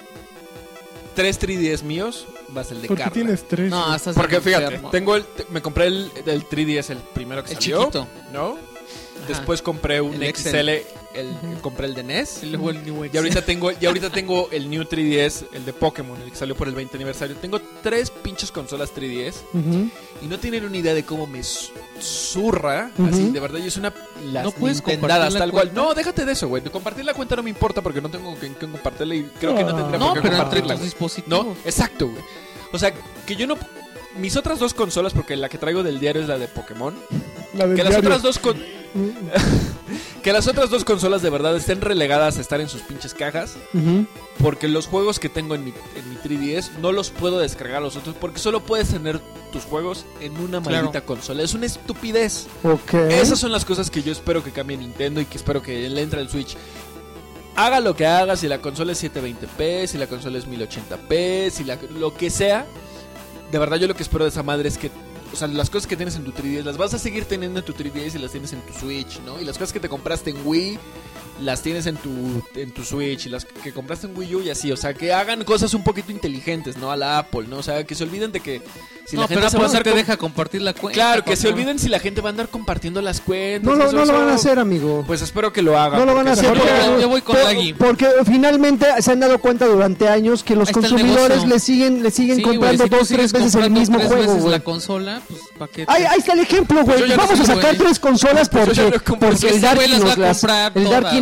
tres 1.15 1.41
3DS 1.41 1.83
míos, 1.83 2.27
más 2.49 2.71
el 2.71 2.83
de 2.83 2.89
¿Por 2.89 2.97
qué 2.97 3.03
Carla. 3.05 3.15
tienes 3.15 3.47
tres? 3.49 3.71
No, 3.71 3.95
estás 3.95 4.15
Porque 4.15 4.33
bien 4.39 4.43
fíjate, 4.43 4.65
enfermo. 4.67 4.91
tengo 4.91 5.17
el, 5.17 5.25
te- 5.25 5.47
me 5.51 5.61
compré 5.61 5.87
el, 5.89 6.11
el 6.27 6.45
3DS 6.49 6.91
el 6.91 6.99
primero 6.99 7.43
que 7.45 7.51
El 7.53 7.57
salió, 7.57 7.79
chiquito. 7.81 8.07
¿no? 8.33 8.57
Después 9.29 9.61
compré 9.61 10.01
un 10.01 10.21
El 10.23 10.35
XL, 10.35 10.69
el, 10.69 10.83
compré 11.61 11.87
el 11.87 11.95
de 11.95 12.03
NES. 12.03 12.43
Y 12.43 12.47
luego 12.47 12.71
el 12.71 12.83
New 12.85 13.05
Y 13.13 13.17
ahorita 13.17 13.45
tengo, 13.45 13.71
y 13.71 13.85
ahorita 13.85 14.11
tengo 14.13 14.49
el 14.51 14.71
New 14.71 14.83
3DS, 14.85 15.45
el 15.53 15.65
de 15.67 15.73
Pokémon, 15.75 16.21
el 16.23 16.31
que 16.31 16.37
salió 16.37 16.57
por 16.57 16.69
el 16.69 16.75
20 16.75 16.97
aniversario. 16.97 17.37
Tengo 17.37 17.61
tres 17.83 18.11
pinches 18.11 18.51
consolas 18.51 18.95
3DS 18.95 19.35
Ujú. 19.53 19.91
y 20.23 20.27
no 20.27 20.39
tienen 20.39 20.65
una 20.65 20.77
idea 20.79 20.95
de 20.95 21.05
cómo 21.05 21.27
me 21.27 21.41
zurra. 22.01 22.91
Así, 23.09 23.31
de 23.31 23.41
verdad, 23.41 23.59
y 23.59 23.67
es 23.69 23.77
una 23.77 23.93
las 24.33 24.45
¿No 24.45 24.51
puedes 24.53 24.81
compartir 24.83 25.39
tal 25.39 25.51
cual. 25.51 25.71
No, 25.75 25.95
déjate 25.95 26.25
de 26.25 26.33
eso, 26.33 26.49
güey. 26.49 26.63
De 26.63 26.71
compartir 26.71 27.05
la 27.05 27.15
cuenta 27.15 27.37
no 27.37 27.43
me 27.43 27.51
importa 27.51 27.83
porque 27.83 28.01
no 28.01 28.09
tengo 28.09 28.39
que, 28.39 28.53
que 28.55 28.67
compartirla 28.71 29.15
y 29.15 29.25
creo 29.39 29.55
que 29.55 29.65
no 29.65 29.75
tendría 29.75 29.99
No, 29.99 30.15
por 30.15 30.23
qué 30.23 30.29
compartirla. 30.29 30.79
No, 31.27 31.57
exacto, 31.65 32.09
güey. 32.09 32.23
O 32.73 32.79
sea, 32.79 32.93
que 33.27 33.37
yo 33.37 33.47
no. 33.47 33.57
Mis 34.17 34.37
otras 34.37 34.59
dos 34.59 34.75
consolas, 34.75 35.13
porque 35.13 35.37
la 35.37 35.49
que 35.49 35.57
traigo 35.57 35.83
del 35.85 36.01
diario 36.01 36.23
es 36.23 36.29
la 36.29 36.37
de 36.37 36.49
Pokémon. 36.49 36.95
La 37.55 37.67
del 37.67 37.77
Que 37.77 37.85
las 37.85 37.97
otras 37.97 38.23
dos 38.23 38.39
con- 38.39 38.61
que 40.23 40.33
las 40.33 40.47
otras 40.47 40.71
dos 40.71 40.85
consolas 40.85 41.23
de 41.23 41.31
verdad 41.31 41.57
estén 41.57 41.81
relegadas 41.81 42.39
a 42.39 42.41
estar 42.41 42.61
en 42.61 42.69
sus 42.69 42.83
pinches 42.83 43.15
cajas. 43.15 43.57
Porque 44.43 44.69
los 44.69 44.87
juegos 44.87 45.19
que 45.19 45.29
tengo 45.29 45.55
en 45.55 45.65
mi, 45.65 45.73
en 45.97 46.09
mi 46.11 46.17
3DS 46.17 46.73
no 46.81 46.93
los 46.93 47.11
puedo 47.11 47.39
descargar 47.39 47.79
a 47.79 47.81
los 47.81 47.97
otros. 47.97 48.15
Porque 48.19 48.39
solo 48.39 48.61
puedes 48.61 48.89
tener 48.89 49.21
tus 49.53 49.65
juegos 49.65 50.05
en 50.21 50.33
una 50.39 50.61
Claro. 50.63 50.85
maldita 50.87 51.05
consola. 51.05 51.43
Es 51.43 51.55
una 51.55 51.67
estupidez. 51.67 52.47
Ok. 52.63 52.95
Esas 52.95 53.39
son 53.39 53.53
las 53.53 53.65
cosas 53.65 53.91
que 53.91 54.03
yo 54.03 54.13
espero 54.13 54.43
que 54.45 54.51
cambie 54.53 54.77
Nintendo 54.77 55.21
y 55.21 55.25
que 55.27 55.37
espero 55.39 55.63
que 55.63 55.89
le 55.89 56.03
entre 56.03 56.21
el 56.21 56.29
Switch. 56.29 56.57
Haga 57.57 57.81
lo 57.81 57.95
que 57.97 58.07
haga, 58.07 58.37
si 58.37 58.47
la 58.49 58.61
consola 58.63 58.93
es 58.93 59.03
720p, 59.03 59.87
si 59.87 59.99
la 59.99 60.07
consola 60.07 60.39
es 60.39 60.47
1080p, 60.49 61.51
si 61.51 61.65
la, 61.65 61.79
lo 61.99 62.15
que 62.15 62.31
sea. 62.31 62.65
De 63.51 63.59
verdad 63.59 63.77
yo 63.77 63.89
lo 63.89 63.95
que 63.95 64.03
espero 64.05 64.25
de 64.25 64.31
esa 64.31 64.43
madre 64.45 64.69
es 64.69 64.79
que, 64.79 64.91
o 65.33 65.37
sea, 65.37 65.49
las 65.49 65.71
cosas 65.71 65.87
que 65.87 65.97
tienes 65.97 66.17
en 66.17 66.25
tu 66.25 66.33
3DS 66.33 66.65
las 66.65 66.77
vas 66.77 66.95
a 66.95 66.99
seguir 66.99 67.25
teniendo 67.25 67.61
en 67.61 67.65
tu 67.65 67.73
3DS 67.73 68.15
y 68.15 68.19
las 68.19 68.33
tienes 68.33 68.53
en 68.53 68.61
tu 68.63 68.73
Switch, 68.73 69.21
¿no? 69.21 69.41
Y 69.41 69.45
las 69.45 69.57
cosas 69.57 69.73
que 69.73 69.81
te 69.81 69.89
compraste 69.89 70.31
en 70.31 70.47
Wii 70.47 70.79
las 71.41 71.63
tienes 71.63 71.87
en 71.87 71.97
tu, 71.97 72.43
en 72.55 72.71
tu 72.73 72.85
Switch 72.85 73.27
y 73.27 73.29
las 73.29 73.45
que 73.45 73.73
compraste 73.73 74.07
en 74.07 74.17
Wii 74.17 74.35
U 74.37 74.41
y 74.43 74.51
así. 74.51 74.71
O 74.73 74.77
sea, 74.77 74.95
que 74.95 75.13
hagan 75.13 75.45
cosas 75.45 75.75
un 75.75 75.83
poquito 75.85 76.13
inteligentes, 76.13 76.77
¿no? 76.77 76.91
A 76.91 76.97
la 76.97 77.19
Apple, 77.19 77.45
¿no? 77.49 77.59
O 77.59 77.63
sea, 77.63 77.85
que 77.85 77.95
se 77.95 78.05
olviden 78.05 78.33
de 78.33 78.41
que 78.41 78.63
si 79.07 79.17
no, 79.17 79.23
la 79.23 79.29
pero 79.29 79.41
gente 79.41 79.51
se 79.51 79.57
va 79.59 79.65
a 79.65 79.67
andar 79.67 79.83
te 79.83 79.91
deja 79.95 80.17
compartir 80.17 80.63
la 80.63 80.73
cuenta. 80.75 80.95
Claro, 80.95 81.25
que 81.25 81.35
se 81.37 81.49
olviden 81.49 81.79
si 81.79 81.89
la 81.89 81.99
gente 81.99 82.21
va 82.21 82.29
a 82.29 82.31
andar 82.31 82.49
compartiendo 82.49 83.01
las 83.03 83.21
cuentas. 83.21 83.63
No 83.77 83.77
no 83.93 84.05
lo 84.05 84.13
van 84.13 84.29
a 84.29 84.35
hacer, 84.35 84.59
amigo. 84.59 85.05
Pues 85.07 85.23
espero 85.23 85.53
que 85.53 85.63
lo 85.63 85.79
hagan. 85.79 85.99
No 85.99 86.07
lo 86.07 86.15
van 86.15 86.29
a 86.29 86.33
hacer. 86.33 86.49
porque- 86.49 87.01
yo 87.01 87.09
voy 87.09 87.23
con 87.23 87.37
Lagui. 87.43 87.73
Porque 87.75 88.07
finalmente 88.27 88.87
se 89.01 89.13
han 89.13 89.21
dado 89.21 89.39
cuenta 89.39 89.67
durante 89.67 90.09
años 90.09 90.45
que 90.45 90.55
los 90.55 90.69
Ahí 90.69 90.75
consumidores 90.75 91.45
le 91.47 91.59
siguen, 91.59 92.03
le 92.03 92.11
siguen 92.11 92.37
Sí, 92.37 92.43
güey, 92.43 92.57
comprando 92.57 92.85
si 92.85 92.91
tú 92.91 92.97
dos, 92.97 93.09
tres 93.09 93.33
veces 93.33 93.55
el 93.55 93.71
mismo 93.71 93.97
tres 93.99 94.09
juego, 94.09 94.23
veces 94.27 94.41
güey. 94.43 94.53
la 94.53 94.61
consola, 94.61 95.23
pues, 95.29 95.41
¿para 95.59 95.73
qué? 95.73 95.87
te- 95.87 95.93
Ahí, 95.93 96.05
ahí 96.05 96.19
está 96.19 96.33
el 96.35 96.41
ejemplo, 96.41 96.85
güey. 96.85 96.99
Pues 96.99 97.11
no 97.11 97.17
Vamos 97.17 97.41
a 97.41 97.45
sacar 97.45 97.65
güey. 97.65 97.79
tres 97.79 97.99
consolas 97.99 98.49
Pues 98.49 98.67
porque, 98.67 98.81
el 98.81 99.75
güey 99.75 99.89
nos 99.91 100.17
las, 100.19 100.41
todas. 100.41 100.41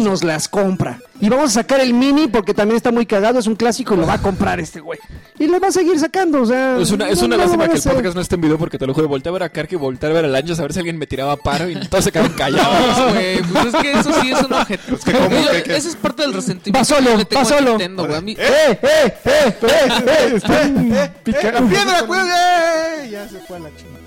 Nos 0.09 0.25
las 0.25 0.49
compra. 0.49 0.99
Y 1.21 1.29
vamos 1.29 1.51
a 1.51 1.55
sacar 1.55 1.81
el 1.81 1.93
Mini 1.95 2.29
porque 2.29 2.55
también 2.55 2.77
está 2.77 2.93
muy 2.93 3.05
cagado, 3.05 3.39
es 3.39 3.47
un 3.47 3.57
clásico 3.57 3.95
y 3.95 3.97
lo 3.99 4.07
va 4.07 4.15
a 4.15 4.23
comprar 4.23 4.61
este 4.61 4.81
güey. 4.81 4.99
Y 5.39 5.47
lo 5.49 5.59
va 5.61 5.69
a 5.69 5.73
seguir 5.73 5.99
sacando, 5.99 6.43
o 6.43 6.47
sea... 6.47 6.77
Es 6.79 6.91
una, 6.93 7.09
es 7.09 7.19
no- 7.21 7.27
una 7.27 7.37
no 7.37 7.43
lástima 7.43 7.69
que 7.69 7.77
el 7.77 7.83
podcast 7.83 8.15
no 8.15 8.21
esté 8.21 8.35
en 8.37 8.41
video 8.41 8.57
porque 8.59 8.79
te 8.79 8.87
lo 8.87 8.95
juro, 8.95 9.09
volteé 9.09 9.31
a 9.31 9.33
ver 9.33 9.43
a 9.43 9.49
Karki, 9.49 9.77
volteé 9.77 10.11
a 10.11 10.13
ver 10.13 10.25
al 10.25 10.35
Ancho 10.35 10.55
a 10.55 10.63
ver 10.63 10.73
si 10.73 10.79
alguien 10.79 10.97
me 10.97 11.07
tiraba 11.07 11.37
paro 11.37 11.69
y 11.69 11.75
todos 11.89 12.05
se 12.05 12.13
quedaron 12.13 12.33
callados. 12.35 13.13
Güey, 13.15 13.43
pues 13.43 13.67
es 13.67 13.75
que 13.75 13.93
eso 13.93 14.21
sí 14.23 14.31
es 14.31 14.43
un 14.43 14.53
objeto. 14.53 14.97
que 15.05 15.13
¿cómo? 15.13 15.29
Yo- 15.31 15.51
¿Qué- 15.53 15.63
qué? 15.65 15.77
Ese 15.77 15.89
es 15.89 15.97
parte 15.97 16.23
del 16.23 16.33
resentimiento. 16.33 16.79
Va 16.79 16.85
solo, 16.85 17.29
que 17.29 17.35
va 17.37 17.45
solo. 17.45 17.71
Nintendo, 17.71 18.05
güey. 18.07 18.17
A 18.17 18.21
mí- 18.21 18.37
¡Eh, 18.39 18.79
eh, 18.83 19.15
eh, 19.25 19.55
eh, 19.63 20.03
eh! 20.07 20.33
Están 20.37 21.13
picando. 21.25 21.61
¡La 21.61 21.69
piedra, 21.69 22.07
cuelgue! 22.07 23.11
Ya 23.11 23.29
se 23.29 23.39
fue 23.41 23.57
a 23.57 23.61
la 23.61 23.71
chingada. 23.77 23.99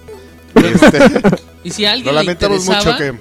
Este, 0.55 1.37
Y 1.63 1.71
si 1.71 1.85
alguien 1.85 2.07
lo 2.15 2.21
lamentamos 2.21 2.65
mucho 2.65 2.95
que. 2.97 3.13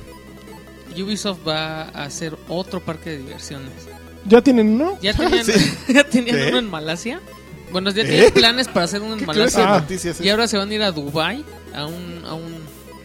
Ubisoft 0.99 1.47
va 1.47 1.83
a 1.83 2.05
hacer 2.05 2.37
otro 2.49 2.81
parque 2.81 3.11
de 3.11 3.19
diversiones. 3.19 3.71
Ya 4.27 4.43
tienen 4.43 4.69
uno. 4.69 4.99
Ya 5.01 5.15
tenían, 5.17 5.45
Sí. 5.45 5.53
ya 5.93 6.05
tenían 6.05 6.39
¿Eh? 6.39 6.49
uno 6.49 6.59
en 6.59 6.71
Malasia. 6.71 7.21
Bueno, 7.73 7.91
ya 7.91 8.03
¿Eh? 8.03 8.07
tienen 8.07 8.33
planes 8.33 8.69
para 8.69 8.85
hacer 8.85 9.01
uno 9.01 9.13
en 9.15 9.21
¿Qué 9.21 9.25
clase 9.27 9.61
de 9.61 9.67
Malasia. 9.67 10.13
Ah. 10.13 10.23
Y 10.25 10.29
ahora 10.29 10.49
se 10.49 10.57
van 10.59 10.71
a 10.71 10.75
ir 10.75 10.83
a 10.83 10.91
Dubai 10.91 11.45
a 11.75 11.87
un, 11.87 12.23
a 12.27 12.35
un, 12.35 12.57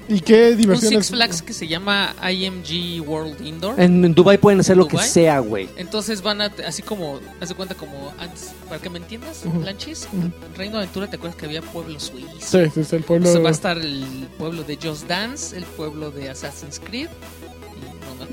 ¿Y 0.08 0.20
qué 0.22 0.52
un 0.52 0.58
diversiones? 0.58 1.06
Six 1.08 1.16
Flags 1.16 1.42
que 1.42 1.54
se 1.54 1.68
llama 1.68 2.16
IMG 2.32 3.02
World 3.08 3.46
Indoor. 3.46 3.80
En, 3.80 4.04
en 4.06 4.14
Dubai 4.14 4.38
pueden 4.38 4.60
hacer 4.60 4.76
lo 4.78 4.88
que 4.88 4.98
sea, 4.98 5.40
güey. 5.40 5.70
Entonces 5.78 6.22
van 6.22 6.42
a, 6.42 6.52
así 6.68 6.82
como, 6.82 7.20
haz 7.40 7.50
de 7.50 7.56
cuenta 7.56 7.76
como 7.76 8.12
antes, 8.20 8.52
para 8.68 8.80
que 8.82 8.90
me 8.90 8.98
entiendas, 9.00 9.44
Ujú. 9.46 9.62
Lanchis, 9.62 10.08
Ujú. 10.14 10.32
Reino 10.58 10.78
Aventura, 10.78 11.08
¿te 11.10 11.16
acuerdas 11.16 11.38
que 11.40 11.46
había 11.46 11.62
pueblos 11.62 12.04
suizos? 12.04 12.32
Sí, 12.40 12.60
sí, 12.74 12.82
es 12.82 12.94
el 12.94 13.04
pueblo. 13.04 13.28
Entonces 13.28 13.44
va 13.44 13.50
a 13.50 13.52
estar 13.52 13.78
el 13.78 14.28
pueblo 14.38 14.64
de 14.64 14.78
Just 14.82 15.08
Dance, 15.08 15.56
el 15.58 15.64
pueblo 15.64 16.12
de 16.12 16.30
Assassin's 16.30 16.80
Creed 16.80 17.10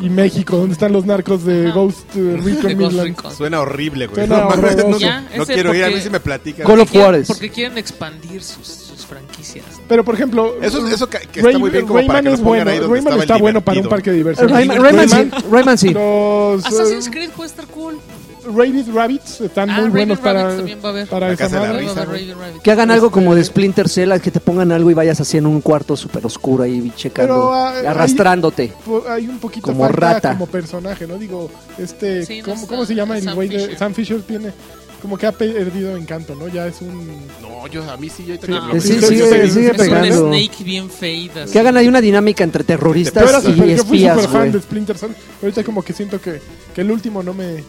y, 0.01 0.09
México, 0.11 0.57
donde 0.57 0.73
están 0.73 0.93
los 0.93 1.05
narcos 1.07 1.45
de 1.45 1.67
Ajá. 1.69 1.75
Ghost 1.75 2.17
eh, 2.17 2.37
Recon 2.43 2.55
Ghost 2.63 2.65
Midland. 2.93 3.17
Recon. 3.17 3.35
Suena 3.37 3.61
horrible, 3.61 4.07
güey. 4.07 4.27
Suena 4.27 4.41
no 4.45 4.49
mames, 4.51 4.77
no, 4.77 4.99
Ya, 4.99 5.21
no 5.37 5.43
ese 5.43 5.55
quiero 5.55 5.75
ir, 5.75 5.85
a 5.85 5.87
mí 5.87 5.93
porque- 5.93 6.05
si 6.05 6.11
me 6.11 6.21
platican. 6.21 6.67
Call 6.67 6.81
of 6.81 6.91
Quieren- 6.91 7.03
Juarez. 7.03 7.29
Porque 7.29 7.51
quieren 7.51 7.79
expandir 7.79 8.43
sus, 8.43 8.67
sus 8.67 9.07
franquicias. 9.07 9.65
Pero 9.89 10.05
por 10.05 10.15
ejemplo, 10.15 10.57
Eso, 10.63 10.87
eso 10.89 11.09
que, 11.09 11.19
que 11.19 11.41
Ray- 11.43 11.49
está 11.53 11.59
muy 11.59 11.71
bien 11.71 11.87
como 11.87 11.95
para 12.07 12.21
Rayman 12.21 12.23
que 12.25 12.29
lo 12.31 12.35
es 12.35 12.41
pongan 12.41 12.65
bueno. 12.65 12.71
ahí 12.71 12.79
donde 12.79 12.95
Rayman 12.95 12.99
estaba 12.99 13.15
el 13.17 13.23
está 13.23 13.37
bueno 13.39 13.61
para 13.61 13.73
un 13.79 13.83
divertido. 13.83 13.91
parque 13.91 14.11
de 14.11 14.17
diversiones. 14.17 14.57
Rayman, 14.57 14.83
Rayman 14.83 15.09
sí, 15.09 15.47
Rayman 15.51 15.79
sí. 15.79 15.89
Los 15.91 16.65
Assassin's 16.67 17.07
eh, 17.07 17.11
Creed 17.11 17.31
puede 17.31 17.51
estar 17.51 17.67
cool. 17.67 17.99
Rabid 18.45 18.89
Rabbits 18.93 19.41
están 19.41 19.71
Ah, 19.71 19.81
muy 19.81 19.91
buenos 19.91 20.19
para, 20.19 20.43
Rabbids 20.43 20.57
también 20.59 20.79
va 20.85 20.89
a 20.89 20.93
haber. 20.93 21.07
para 21.09 21.27
La 21.29 21.35
esa 21.35 21.45
casa 21.45 21.57
de 21.61 21.67
la 21.67 21.95
madre. 21.95 22.19
risa. 22.19 22.61
Que 22.63 22.71
hagan 22.71 22.91
algo 22.91 23.11
como 23.11 23.35
de 23.35 23.45
Splinter 23.45 23.89
Cell, 23.89 24.13
que 24.21 24.31
te 24.31 24.41
pongan 24.41 24.73
algo 24.73 24.91
y 24.91 24.95
vayas 24.95 25.21
así 25.21 25.37
en 25.39 25.47
un 25.47 25.61
cuarto 25.61 25.97
súper 25.97 26.25
oscuro 26.27 26.65
ahí 26.65 26.93
checando, 26.97 27.35
Pero, 27.35 27.53
ah, 27.55 27.73
arrastrándote. 27.91 28.73
Po- 28.85 29.05
Hay 29.09 29.29
un 29.29 29.39
poquito 29.39 29.67
Como 29.67 29.85
falta 29.85 30.13
rata. 30.15 30.33
como 30.33 30.47
personaje, 30.47 31.07
¿no? 31.07 31.17
Digo, 31.19 31.51
este, 31.79 32.25
Sí, 32.27 32.43
no 32.43 32.55
¿cómo, 32.67 32.85
se 32.85 32.95
llama 32.95 33.17
el 33.19 33.25
Sam 33.25 33.35
güey 33.35 33.49
de 33.49 33.59
Fisher. 33.61 33.79
Sam 33.79 33.95
Fisher? 33.95 34.23
Tiene 34.23 34.53
como 35.01 35.19
que 35.19 35.27
ha 35.27 35.33
perdido 35.33 35.97
encanto, 35.97 36.37
¿no? 36.37 36.47
Ya 36.47 36.69
es 36.69 36.81
un 36.81 37.09
No, 37.43 37.67
yo 37.67 37.83
a 37.91 37.97
mí 37.97 38.09
sí, 38.09 38.25
yo 38.25 38.35
Sí, 38.35 38.41
que 38.41 38.49
No, 38.53 38.73
sí, 38.75 38.81
sigue- 38.81 39.09
sigue 39.09 39.71
es 39.73 40.17
un 40.17 40.29
Snake 40.29 40.63
bien 40.65 40.89
fade. 40.89 41.31
así. 41.43 41.53
Que 41.53 41.59
hagan 41.59 41.77
ahí 41.77 41.89
una 41.89 42.01
dinámica 42.01 42.45
entre 42.45 42.63
terroristas 42.63 43.21
Yo, 43.25 43.29
era 43.29 43.39
y 43.39 43.43
super- 43.43 43.57
yo 43.57 43.63
fui 43.85 43.97
espías, 43.99 44.15
super 44.17 44.31
fan 44.31 44.41
güey. 44.43 44.53
de 44.53 44.61
Splinter 44.61 44.99
Cell. 44.99 45.11
Ahorita 45.43 45.65
como 45.65 45.83
que 45.83 45.93
siento 45.93 46.21
que, 46.21 46.41
que 46.73 46.81
el 46.83 46.91
último 46.93 47.21
no 47.25 47.35
me 47.35 47.65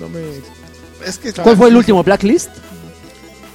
no 0.00 0.08
me 0.08 0.20
Es 1.06 1.18
que 1.18 1.32
¿Cuál 1.32 1.56
fue 1.56 1.68
el 1.68 1.76
último? 1.76 2.02
¿Blacklist? 2.02 2.50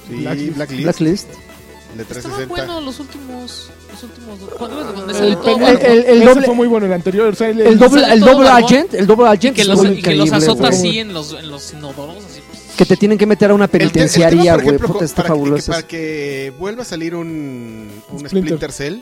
Sí, 0.08 0.14
Blacklist. 0.16 0.56
Blacklist, 0.56 0.82
Blacklist. 0.84 1.28
de 1.28 2.02
Estaban 2.02 2.06
360. 2.06 2.46
buenos 2.48 2.82
los 2.84 3.00
últimos. 3.00 3.70
Los 3.92 4.02
últimos 4.04 4.40
dos. 4.40 4.50
¿Cuándo 4.58 4.80
es 4.80 4.86
donde 4.96 5.12
el, 5.12 5.18
sale 5.18 5.36
todo? 5.36 5.68
el- 5.68 5.78
el- 5.82 6.04
el 6.06 6.22
doble- 6.28 6.44
fue 6.46 6.54
muy 6.54 6.66
bueno 6.68 6.86
el 6.86 6.92
anterior, 6.92 7.28
o 7.28 7.34
sea, 7.34 7.48
el, 7.50 7.60
El 7.60 7.78
doble, 7.78 8.04
el 8.10 8.20
doble 8.20 8.48
agent, 8.48 8.94
el 8.94 9.06
doble 9.06 9.28
agent 9.28 9.54
que 9.56 9.64
los, 9.64 9.80
que 9.82 10.14
los 10.16 10.32
azota 10.32 10.68
güey. 10.68 10.72
así 10.78 10.98
en 10.98 11.12
los, 11.12 11.32
en 11.34 11.50
los 11.50 11.72
inodoros. 11.74 12.16
Así. 12.24 12.40
Que 12.76 12.86
te 12.86 12.96
tienen 12.96 13.18
que 13.18 13.26
meter 13.26 13.50
a 13.50 13.54
una 13.54 13.68
penitenciaría, 13.68 14.56
güey. 14.56 14.78
Puta, 14.78 15.04
está 15.04 15.16
para, 15.16 15.26
que, 15.26 15.28
fabuloso. 15.28 15.72
para 15.72 15.86
que 15.86 16.52
vuelva 16.58 16.82
a 16.82 16.86
salir 16.86 17.14
un, 17.14 17.90
un 18.10 18.18
Splinter. 18.18 18.56
Splinter. 18.56 18.72
Cell, 18.72 18.96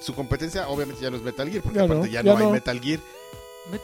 su 0.00 0.14
competencia 0.14 0.68
obviamente 0.68 1.02
ya 1.02 1.10
no 1.10 1.16
es 1.16 1.22
Metal 1.22 1.48
Gear, 1.50 1.62
porque 1.62 1.78
Ya 1.78 1.84
aparte 1.84 2.06
no, 2.06 2.12
ya, 2.12 2.22
ya 2.22 2.32
no, 2.32 2.36
hay 2.38 2.44
no. 2.44 2.50
Metal 2.52 2.78
Gear. 2.80 3.00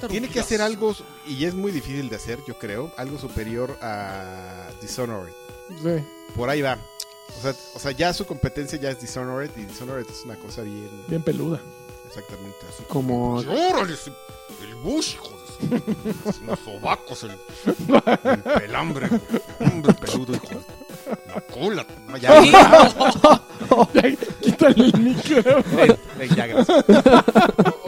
Tiene 0.08 0.28
que 0.28 0.40
hacer 0.40 0.62
algo, 0.62 0.94
y 1.26 1.44
es 1.44 1.54
muy 1.54 1.72
difícil 1.72 2.08
de 2.08 2.16
hacer, 2.16 2.38
yo 2.46 2.58
creo, 2.58 2.92
algo 2.96 3.18
superior 3.18 3.76
a 3.82 4.68
Dishonored. 4.80 5.32
Sí. 5.82 6.04
Por 6.36 6.48
ahí 6.50 6.62
va. 6.62 6.78
O 7.38 7.42
sea, 7.42 7.54
o 7.74 7.78
sea, 7.78 7.90
ya 7.92 8.12
su 8.12 8.24
competencia 8.26 8.78
ya 8.78 8.90
es 8.90 9.00
Dishonored 9.00 9.50
y 9.56 9.62
Dishonored 9.64 10.06
es 10.08 10.22
una 10.24 10.36
cosa 10.36 10.62
bien 10.62 10.88
Bien 11.08 11.22
peluda. 11.22 11.60
exactamente 12.06 12.58
así. 12.68 12.84
Como... 12.88 13.36
¡Órale! 13.36 13.94
ese- 13.94 14.12
El 14.62 14.74
bush, 14.76 15.14
hijo 15.14 15.30
de 15.30 15.78
su- 16.32 16.44
Los 16.44 16.58
sobacos, 16.60 17.22
el, 17.24 17.30
el 18.24 18.38
pelambre. 18.42 19.08
Hombre 19.60 19.94
peludo, 19.94 20.34
hijo 20.34 20.46
de... 20.48 20.82
La 21.26 21.40
cola. 21.40 21.86
No, 22.06 22.16
ya, 22.16 22.42
Ya, 23.94 24.16
Quítale 24.40 24.84
el 24.84 24.98
micro. 25.00 25.64
Ya, 26.36 26.46
gracias. 26.46 26.84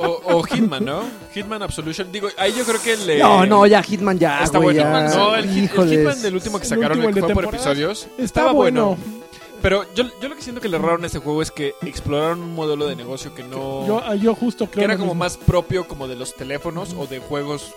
Hitman, 0.55 0.85
¿no? 0.85 1.03
Hitman 1.35 1.63
Absolution. 1.63 2.11
Digo, 2.13 2.29
ahí 2.39 2.55
yo 2.57 2.65
creo 2.65 2.81
que 2.83 2.97
le. 2.97 3.19
No, 3.19 3.45
no, 3.47 3.67
ya 3.67 3.83
Hitman 3.83 4.19
ya, 4.19 4.43
Está 4.43 4.59
güey, 4.59 4.77
bueno. 4.77 4.91
ya. 5.11 5.17
No, 5.17 5.35
el, 5.37 5.45
hit- 5.47 5.51
el 5.59 5.65
Híjoles. 5.65 5.99
Hitman 5.99 6.23
del 6.23 6.35
último 6.35 6.59
que 6.59 6.65
El 6.65 6.69
sacaron, 6.71 6.99
último, 6.99 7.09
el 7.09 7.15
que 7.15 7.21
el 7.21 7.27
de 7.27 7.35
fue 7.35 7.43
por 7.43 7.53
temporadas. 7.53 7.79
episodios, 7.79 8.03
Está 8.13 8.23
estaba 8.25 8.53
bueno. 8.53 8.97
bueno. 8.97 9.25
Pero 9.63 9.87
yo, 9.95 10.05
yo 10.21 10.29
lo 10.29 10.37
que 10.37 10.43
siento 10.43 10.61
que 10.61 10.69
le 10.69 10.77
erraron 10.77 11.05
a 11.05 11.07
ese 11.07 11.21
juego 11.21 11.41
es 11.41 11.51
que 11.51 11.75
exploraron 11.83 12.43
un 12.43 12.55
modelo 12.55 12.87
de 12.87 12.97
negocio 12.97 13.35
que 13.35 13.43
no. 13.45 13.87
Yo, 13.87 14.03
ah, 14.05 14.15
yo 14.15 14.35
justo 14.35 14.67
creo 14.67 14.81
que 14.81 14.85
era 14.85 14.95
lo 14.95 15.01
como 15.01 15.15
mismo. 15.15 15.25
más 15.25 15.37
propio 15.39 15.89
como 15.89 16.07
de 16.07 16.17
los 16.17 16.35
teléfonos 16.35 16.95
o 16.99 17.07
de 17.07 17.19
juegos 17.21 17.73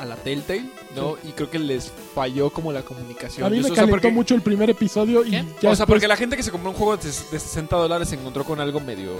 a 0.00 0.04
la 0.06 0.16
Telltale, 0.16 0.70
¿no? 0.96 1.16
Y 1.24 1.32
creo 1.32 1.50
que 1.50 1.58
les 1.58 1.92
falló 2.14 2.50
como 2.50 2.72
la 2.72 2.82
comunicación. 2.82 3.46
A 3.46 3.50
mí 3.50 3.56
me 3.56 3.60
eso, 3.62 3.72
o 3.72 3.74
sea, 3.74 3.82
calentó 3.84 3.96
porque- 4.02 4.10
mucho 4.14 4.34
el 4.34 4.42
primer 4.42 4.70
episodio 4.70 5.24
y 5.24 5.30
¿Qué? 5.30 5.36
ya 5.36 5.42
o 5.42 5.60
sea, 5.60 5.70
después- 5.70 5.86
porque 5.86 6.08
la 6.08 6.16
gente 6.16 6.36
que 6.36 6.42
se 6.42 6.50
compró 6.50 6.70
un 6.70 6.76
juego 6.76 6.96
de, 6.96 7.06
de 7.08 7.12
60 7.38 7.76
dólares 7.76 8.08
se 8.08 8.14
encontró 8.16 8.44
con 8.44 8.60
algo 8.60 8.80
medio, 8.80 9.12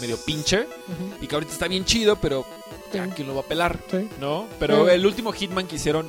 medio 0.00 0.16
pinche 0.24 0.60
Ujú, 0.62 1.22
y 1.24 1.26
que 1.26 1.34
ahorita 1.34 1.52
está 1.52 1.68
bien 1.68 1.84
chido, 1.84 2.16
pero 2.16 2.44
ya, 2.92 3.04
Sí. 3.06 3.10
¿quién 3.16 3.28
lo 3.28 3.34
va 3.34 3.40
a 3.42 3.44
pelar? 3.44 3.78
sí. 3.90 4.08
¿No? 4.20 4.46
Pero 4.58 4.86
Sí. 4.86 4.92
el 4.94 5.06
último 5.06 5.32
Hitman 5.32 5.66
que 5.66 5.76
hicieron, 5.76 6.08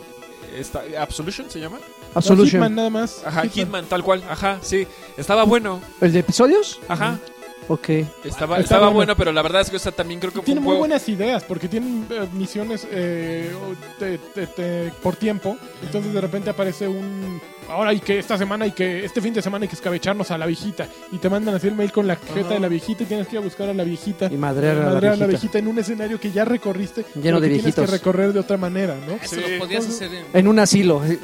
esta, 0.57 0.83
¿Absolution 0.99 1.49
se 1.49 1.59
llama? 1.59 1.77
No, 1.77 1.83
Absolution. 2.19 2.61
Hitman 2.61 2.75
nada 2.75 2.89
más. 2.89 3.21
Ajá, 3.25 3.43
Hitman. 3.47 3.85
tal 3.85 4.03
cual, 4.03 4.23
ajá, 4.29 4.59
sí. 4.61 4.87
Estaba 5.17 5.43
bueno, 5.43 5.81
¿El 6.01 6.13
de 6.13 6.19
episodios? 6.19 6.79
ajá. 6.87 7.19
Ok. 7.67 7.89
Estaba, 8.23 8.59
estaba 8.59 8.81
bueno. 8.87 8.95
bueno. 8.95 9.15
pero 9.15 9.31
la 9.31 9.41
verdad 9.41 9.61
es 9.61 9.69
que 9.69 9.77
o 9.77 9.79
sea, 9.79 9.91
también 9.91 10.19
creo 10.19 10.31
que 10.31 10.41
Tiene 10.41 10.59
muy 10.59 10.67
juego... 10.67 10.79
buenas 10.79 11.07
ideas 11.09 11.43
porque 11.43 11.67
tienen 11.67 12.05
eh, 12.09 12.27
misiones 12.33 12.87
eh, 12.91 13.51
te- 13.99 14.17
te- 14.17 14.47
te- 14.47 14.91
por 15.01 15.15
tiempo. 15.15 15.57
Entonces 15.83 16.13
de 16.13 16.21
repente 16.21 16.49
aparece 16.49 16.87
un. 16.87 17.41
Ahora 17.67 17.89
hay 17.89 17.99
que 17.99 18.19
esta 18.19 18.37
semana 18.37 18.65
hay 18.65 18.71
que. 18.71 19.03
Este 19.03 19.21
fin 19.21 19.33
de 19.33 19.41
semana 19.41 19.63
hay 19.63 19.69
que 19.69 19.75
escabecharnos 19.75 20.29
a 20.31 20.37
la 20.37 20.45
viejita. 20.45 20.87
Y 21.11 21.17
te 21.17 21.29
mandan 21.29 21.55
así 21.55 21.67
el 21.67 21.75
mail 21.75 21.91
con 21.91 22.05
la 22.05 22.15
jeta 22.15 22.49
de 22.49 22.59
la 22.59 22.67
viejita 22.67 23.03
y 23.03 23.05
tienes 23.07 23.27
que 23.27 23.35
ir 23.35 23.41
a 23.41 23.43
buscar 23.43 23.67
a 23.69 23.73
la 23.73 23.83
viejita. 23.83 24.27
Y 24.31 24.37
madrear 24.37 24.77
a 24.77 24.79
la 24.81 24.85
madrear 24.91 25.13
a 25.13 25.17
la 25.17 25.25
viejita. 25.27 25.57
en 25.59 25.67
un 25.67 25.79
escenario 25.79 26.19
que 26.19 26.31
ya 26.31 26.45
recorriste. 26.45 27.05
Lleno 27.15 27.39
de 27.41 27.47
que 27.47 27.55
Tienes 27.55 27.73
que 27.75 27.81
viejitos. 27.81 27.89
recorrer 27.89 28.33
de 28.33 28.39
otra 28.39 28.57
manera, 28.57 28.95
¿no? 29.07 29.13
Eso 29.15 29.35
Sí. 29.35 29.41
lo 29.41 29.59
podías 29.59 29.83
Entonces- 29.85 29.95
hacer 30.09 30.13
en... 30.13 30.25
En 30.33 30.47
un 30.47 30.59
asilo. 30.59 31.03
eh. 31.05 31.17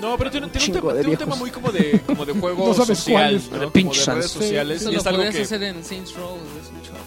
No, 0.00 0.16
pero 0.16 0.30
tiene, 0.30 0.46
tiene 0.48 0.66
un, 0.68 0.72
tema, 0.80 0.92
tiene 0.94 1.08
un 1.10 1.16
tema 1.16 1.34
muy 1.34 1.50
como 1.50 1.72
de, 1.72 2.00
como 2.06 2.24
de 2.24 2.32
juego 2.40 2.68
No 2.68 2.74
sabes 2.74 2.98
social, 3.00 3.14
cuáles. 3.32 3.46
¿no? 3.50 3.52
De 3.54 3.58
Como 3.58 3.72
pinches 3.72 4.06
de 4.06 4.14
redes 4.14 4.30
sociales. 4.30 4.80
Eso 4.82 4.90
y 4.90 4.94
lo 4.94 5.00
es 5.00 5.06
algo 5.08 5.18
podías 5.18 5.34
que... 5.34 5.42
hacer 5.42 5.62
en 5.64 5.84
Saints 5.88 6.14
Row, 6.16 6.36
es 6.62 6.68
un 6.70 6.82
chorro. 6.82 6.98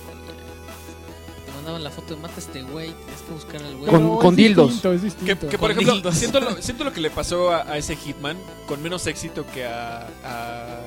Te 1.46 1.52
mandaban 1.54 1.84
la 1.84 1.90
foto 1.92 2.16
de 2.16 2.22
mata 2.22 2.36
a 2.36 2.40
este 2.40 2.62
güey, 2.64 2.94
tienes 2.94 3.22
que 3.28 3.34
buscar 3.34 3.62
al 3.64 3.76
güey. 3.78 3.90
Con- 3.92 4.00
Pero 4.02 4.18
con 4.20 4.34
es 4.34 4.38
dildos. 4.38 4.70
distinto, 4.72 4.94
es 4.94 5.00
Que, 5.02 5.06
distinto. 5.06 5.50
que, 5.50 5.58
por 5.58 5.72
ejemplo, 5.72 5.94
dildos. 5.94 6.16
siento 6.16 6.40
lo, 6.40 6.62
siento 6.62 6.84
lo 6.84 6.94
que 6.94 7.02
le 7.02 7.10
pasó 7.12 7.52
a, 7.52 7.64
a 7.64 7.78
ese 7.78 7.96
Hitman 7.96 8.38
con 8.68 8.82
menos 8.82 9.06
éxito 9.08 9.46
que 9.54 9.66
a. 9.66 10.08
a- 10.24 10.80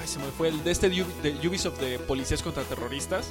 ay, 0.00 0.06
se 0.08 0.18
me 0.18 0.24
fue 0.36 0.48
el 0.48 0.62
de 0.64 0.70
este 0.70 0.88
de 0.88 0.96
Ubi- 1.04 1.20
de 1.40 1.48
Ubisoft 1.48 1.78
de 1.80 1.98
policías 1.98 2.42
contra 2.42 2.62
terroristas. 2.64 3.26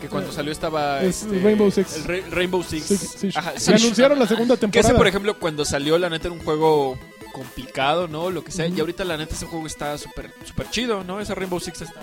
Que 0.00 0.08
cuando 0.08 0.32
salió 0.32 0.52
estaba. 0.52 1.02
Es 1.02 1.22
este, 1.22 1.40
Rainbow 1.40 1.70
Six. 1.70 1.96
El 1.96 2.04
Ra- 2.04 2.28
Rainbow 2.30 2.62
Six. 2.62 3.36
Ajá, 3.36 3.52
Se 3.58 3.74
anunciaron 3.74 4.18
la 4.18 4.26
segunda 4.26 4.54
Que 4.56 4.60
temporada. 4.62 4.88
ese, 4.88 4.96
por 4.96 5.06
ejemplo, 5.06 5.38
cuando 5.38 5.64
salió, 5.64 5.98
la 5.98 6.08
neta 6.10 6.28
era 6.28 6.34
un 6.36 6.44
juego 6.44 6.98
complicado, 7.32 8.06
¿no? 8.08 8.30
Lo 8.30 8.44
que 8.44 8.52
sea. 8.52 8.66
Y 8.68 8.78
ahorita, 8.80 9.04
la 9.04 9.16
neta, 9.16 9.34
ese 9.34 9.46
juego 9.46 9.66
está 9.66 9.96
súper 9.98 10.32
súper 10.44 10.70
chido, 10.70 11.04
¿no? 11.04 11.20
Ese 11.20 11.34
Rainbow 11.34 11.58
Six 11.60 11.82
está. 11.82 12.00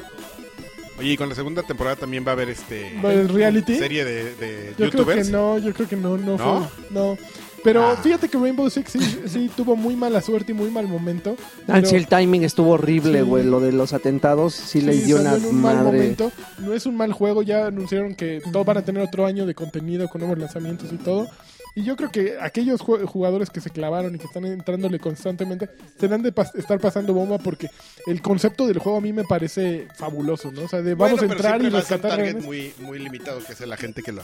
Oye, 1.00 1.14
y 1.14 1.18
con 1.18 1.30
la 1.30 1.36
segunda 1.36 1.64
temporada 1.64 1.96
también 1.96 2.24
va 2.26 2.30
a 2.30 2.34
haber 2.34 2.50
este 2.50 2.96
¿El 3.04 3.30
reality? 3.30 3.76
serie 3.76 4.06
de, 4.06 4.36
de 4.36 4.70
Yo 4.78 4.90
creo 4.90 4.92
que 4.92 4.98
youtubers. 4.98 5.30
no, 5.30 5.58
yo 5.58 5.74
creo 5.74 5.88
que 5.88 5.96
no, 5.96 6.18
no, 6.18 6.38
¿No? 6.38 6.70
fue. 6.70 6.86
No. 6.92 7.18
Pero 7.64 7.84
Ah. 7.92 7.96
fíjate 8.02 8.28
que 8.28 8.40
Rainbow 8.40 8.68
Six 8.72 8.92
sí, 8.92 9.00
sí 9.28 9.52
tuvo 9.56 9.76
muy 9.76 9.96
mala 9.96 10.20
suerte 10.22 10.52
y 10.52 10.56
muy 10.56 10.72
mal 10.72 10.88
momento. 10.88 11.36
Ah, 11.68 11.74
pero- 11.76 11.88
sí, 11.88 11.96
el 11.96 12.08
timing 12.08 12.44
estuvo 12.44 12.72
horrible, 12.72 13.20
Sí. 13.20 13.26
güey. 13.26 13.44
Lo 13.44 13.60
de 13.60 13.72
los 13.72 13.94
atentados 13.94 14.56
sí, 14.56 14.82
Sí, 14.82 14.90
dio 15.06 15.20
una 15.22 15.36
en 15.36 15.46
un 15.46 15.62
mal 15.62 15.76
madre. 15.78 15.84
momento. 16.00 16.32
No 16.60 16.74
es 16.74 16.88
un 16.88 16.98
mal 16.98 17.14
juego, 17.14 17.44
ya 17.44 17.68
anunciaron 17.68 18.16
que 18.16 18.42
todos 18.52 18.66
van 18.66 18.78
a 18.78 18.82
tener 18.86 19.04
otro 19.04 19.28
año 19.28 19.46
de 19.46 19.54
contenido 19.54 20.08
con 20.10 20.22
nuevos 20.22 20.40
lanzamientos 20.40 20.92
y 20.92 20.98
todo. 20.98 21.28
Y 21.74 21.84
yo 21.84 21.96
creo 21.96 22.12
que 22.12 22.38
aquellos 22.42 22.82
jugadores 22.82 23.50
que 23.50 23.62
se 23.62 23.70
clavaron 23.70 24.14
y 24.14 24.18
que 24.18 24.26
están 24.26 24.44
entrándole 24.46 25.00
constantemente 25.00 25.70
se 26.00 26.06
han 26.08 26.22
de 26.22 26.36
pas- 26.36 26.54
estar 26.56 26.80
pasando 26.80 27.14
bomba 27.14 27.38
porque 27.38 27.70
el 28.08 28.22
concepto 28.22 28.68
del 28.68 28.80
juego 28.80 28.98
a 28.98 29.02
mí 29.02 29.14
me 29.14 29.24
parece 29.24 29.88
fabuloso, 29.96 30.52
¿no? 30.52 30.64
O 30.64 30.68
sea, 30.68 30.82
de 30.82 30.96
Bueno, 30.96 31.16
vamos 31.16 31.32
a 31.32 31.36
pero 31.36 31.50
entrar 31.50 31.62
y 31.62 31.68
a 31.68 31.70
ser 31.70 31.74
un 31.74 31.80
rescatar 31.80 32.12
target 32.18 32.42
muy, 32.44 32.74
muy 32.80 33.00
limitado, 33.00 33.40
que 33.44 33.54
es 33.54 33.60
la 33.62 33.78
gente 33.78 34.04
que 34.04 34.12
la, 34.12 34.24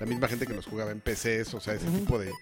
la 0.00 0.06
misma 0.06 0.26
gente 0.26 0.46
que 0.46 0.54
los 0.54 0.66
jugaba 0.66 0.90
en 0.90 1.00
PCs, 1.00 1.54
o 1.54 1.60
sea, 1.60 1.74
ese 1.74 1.86
Ujú. 1.88 1.98
tipo 1.98 2.18
de, 2.18 2.32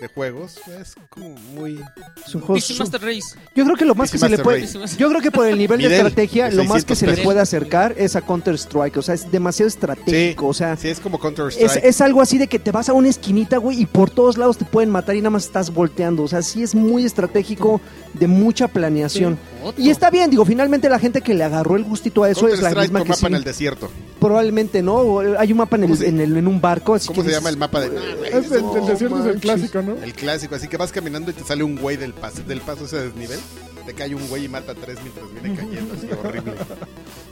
de 0.00 0.08
juegos. 0.08 0.56
Es 0.80 0.94
como 1.10 1.30
muy... 1.54 1.80
Es 2.26 2.34
un 2.34 2.40
juego 2.42 2.60
su- 2.60 2.76
Master 2.78 3.00
Race. 3.00 3.36
Yo 3.54 3.64
creo 3.64 3.76
que 3.76 3.84
lo 3.84 3.94
más 3.94 4.10
PC 4.10 4.26
que 4.26 4.30
se 4.30 4.36
le 4.36 4.42
puede. 4.44 4.60
Race. 4.60 4.96
Yo 4.96 5.08
creo 5.08 5.20
que 5.20 5.30
por 5.30 5.46
el 5.46 5.58
nivel 5.58 5.80
de 5.80 5.92
estrategia, 5.94 6.50
lo 6.50 6.64
más 6.64 6.84
que 6.84 6.94
600 6.94 6.98
se 6.98 7.06
le 7.06 7.24
puede 7.24 7.40
acercar 7.40 7.94
es 7.96 8.14
a 8.16 8.20
Counter 8.20 8.54
Strike. 8.54 8.96
O 8.96 9.02
sea, 9.02 9.14
es 9.14 9.30
demasiado 9.30 9.68
estratégico. 9.68 10.46
O 10.46 10.54
sea, 10.54 10.76
Sí, 10.76 10.88
es 10.88 11.00
como 11.00 11.18
Counter 11.18 11.46
es, 11.48 11.56
Strike. 11.56 11.84
es 11.84 12.00
algo 12.00 12.20
así 12.22 12.38
de 12.38 12.46
que 12.46 12.58
te 12.58 12.70
vas 12.70 12.88
a 12.88 12.92
una 12.92 13.08
esquinita, 13.08 13.56
güey, 13.58 13.80
y 13.82 13.86
por 13.86 14.10
todos 14.10 14.38
lados 14.38 14.56
te 14.58 14.64
pueden 14.64 14.90
matar 14.90 15.16
y 15.16 15.20
nada 15.20 15.30
más 15.30 15.46
estás 15.46 15.72
volteando. 15.72 16.22
O 16.22 16.28
sea, 16.28 16.42
sí 16.42 16.62
es 16.62 16.74
muy 16.74 17.04
estratégico, 17.04 17.80
de 18.14 18.26
mucha 18.26 18.68
planeación. 18.68 19.38
Y 19.76 19.90
está 19.90 20.10
bien, 20.10 20.30
digo, 20.30 20.44
finalmente 20.44 20.88
la 20.88 20.98
gente 20.98 21.20
que 21.20 21.34
le 21.34 21.44
agarró 21.44 21.76
el 21.76 21.84
gustito 21.84 22.22
a 22.22 22.30
eso 22.30 22.40
Counter 22.42 22.56
es 22.56 22.62
la 22.62 22.68
Strike 22.70 22.84
misma 22.90 22.98
con 23.00 23.04
que 23.06 23.10
mapa 23.10 23.20
sí, 23.20 23.26
en 23.26 23.34
el 23.34 23.44
desierto. 23.44 23.90
probablemente 24.20 24.82
no. 24.82 24.94
o 24.94 25.38
Hay 25.38 25.52
un 25.52 25.58
mapa 25.58 25.76
en, 25.76 25.82
el, 25.84 25.88
¿Cómo 25.90 26.00
se- 26.00 26.08
en, 26.08 26.20
el- 26.20 26.36
en 26.36 26.46
un 26.46 26.60
barco. 26.60 26.94
Así 26.94 27.08
¿Cómo 27.08 27.22
que 27.22 27.28
se 27.30 27.34
llama 27.34 27.48
el 27.50 27.56
mapa 27.56 27.80
de...? 27.80 27.88
Es 28.28 28.50
el, 28.52 28.64
el 28.76 28.86
desierto 28.86 29.18
es 29.20 29.34
el 29.34 29.40
clásico, 29.40 29.82
¿no? 29.82 29.87
El 30.02 30.12
clásico, 30.14 30.54
así 30.54 30.68
que 30.68 30.76
vas 30.76 30.92
caminando 30.92 31.30
y 31.30 31.34
te 31.34 31.44
sale 31.44 31.62
un 31.64 31.76
güey 31.76 31.96
del 31.96 32.12
paso, 32.14 32.42
del 32.42 32.60
paso 32.60 32.84
ese 32.84 32.96
desnivel. 33.00 33.38
Te 33.86 33.94
cae 33.94 34.14
un 34.14 34.28
güey 34.28 34.44
y 34.44 34.48
mata 34.48 34.72
a 34.72 34.74
tres 34.74 34.98
mientras 35.02 35.26
viene 35.32 35.56
cayendo, 35.58 35.94
así 35.94 36.08
horrible. 36.12 36.54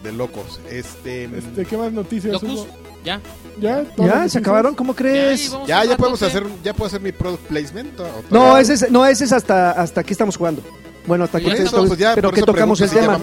De 0.03 0.13
locos. 0.13 0.59
Este... 0.71 1.25
Este, 1.25 1.67
¿Qué 1.67 1.77
más 1.77 1.93
noticias 1.93 2.33
Locus, 2.33 2.51
hubo? 2.51 2.67
ya. 3.05 3.21
¿Ya? 3.61 3.85
¿Todas 3.85 3.99
las 3.99 3.99
¿Ya? 3.99 4.13
¿Se 4.13 4.19
noticias? 4.19 4.37
acabaron? 4.43 4.75
¿Cómo 4.75 4.95
crees? 4.95 5.55
Ya, 5.67 5.85
ya 5.85 5.97
podemos 5.99 6.23
hacer, 6.23 6.45
ya 6.65 6.73
puedo 6.73 6.87
hacer 6.87 7.01
mi 7.03 7.13
product 7.13 7.43
placement. 7.47 8.01
¿O- 8.01 8.05
o 8.05 8.23
No, 8.31 8.57
ese 8.59 8.73
es, 8.75 8.91
no, 8.91 9.05
ese 9.05 9.25
es 9.25 9.33
hasta, 9.33 9.73
hasta 9.73 10.01
aquí 10.01 10.13
estamos 10.13 10.37
jugando. 10.37 10.63
Bueno, 11.07 11.25
hasta 11.25 11.39
aquí 11.39 11.49
estamos- 11.51 11.89
pues 11.89 11.99
ya, 12.01 12.15
pero 12.15 12.33
que 12.33 12.43
tocamos 12.43 12.81
el 12.81 12.91
tema. 12.91 13.21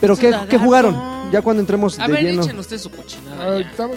Pero 0.00 0.16
¿qué. 0.16 0.34
¿qué 0.50 0.58
jugaron? 0.58 1.14
Ya 1.32 1.40
cuando 1.42 1.60
entremos 1.60 1.98
A 1.98 2.06
de 2.06 2.12
ver, 2.12 2.22
lleno. 2.22 2.42
echen 2.42 2.58
ustedes 2.58 2.82
su 2.82 2.90
cochinada. 2.90 3.44
Ah, 3.56 3.60
ya. 3.60 3.70
estamos- 3.70 3.96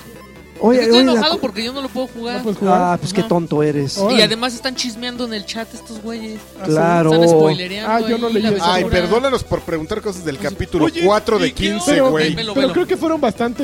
Oye, 0.59 0.81
Estoy 0.83 0.99
oye, 1.01 1.11
enojado 1.11 1.39
porque 1.39 1.63
yo 1.63 1.73
no 1.73 1.81
lo 1.81 1.89
puedo 1.89 2.07
jugar. 2.07 2.37
No 2.37 2.43
puedes 2.43 2.59
jugar. 2.59 2.81
Ah, 2.81 2.97
pues 2.99 3.13
qué 3.13 3.21
No. 3.21 3.27
tonto 3.27 3.63
eres. 3.63 3.99
Y 4.09 4.21
además 4.21 4.53
están 4.53 4.75
chismeando 4.75 5.25
en 5.25 5.33
el 5.33 5.45
chat 5.45 5.67
estos 5.73 6.01
güeyes. 6.01 6.39
Ah. 6.59 6.63
Claro. 6.65 7.13
Están 7.13 7.29
spoilereando. 7.29 7.91
Ah, 7.91 7.99
yo 8.09 8.17
no 8.17 8.29
leí. 8.29 8.43
Ay, 8.61 8.85
perdónanos 8.85 9.43
por 9.43 9.61
preguntar 9.61 10.01
cosas 10.01 10.23
del 10.25 10.37
capítulo 10.37 10.85
Oye, 10.85 11.01
4 11.05 11.39
de 11.39 11.47
¿y 11.47 11.51
qué 11.51 11.63
15, 11.71 11.91
Pero, 11.91 12.09
güey. 12.11 12.33
Velo, 12.35 12.53
pero 12.53 12.71
creo 12.73 12.87
que 12.87 12.97
fueron 12.97 13.19
bastante 13.21 13.63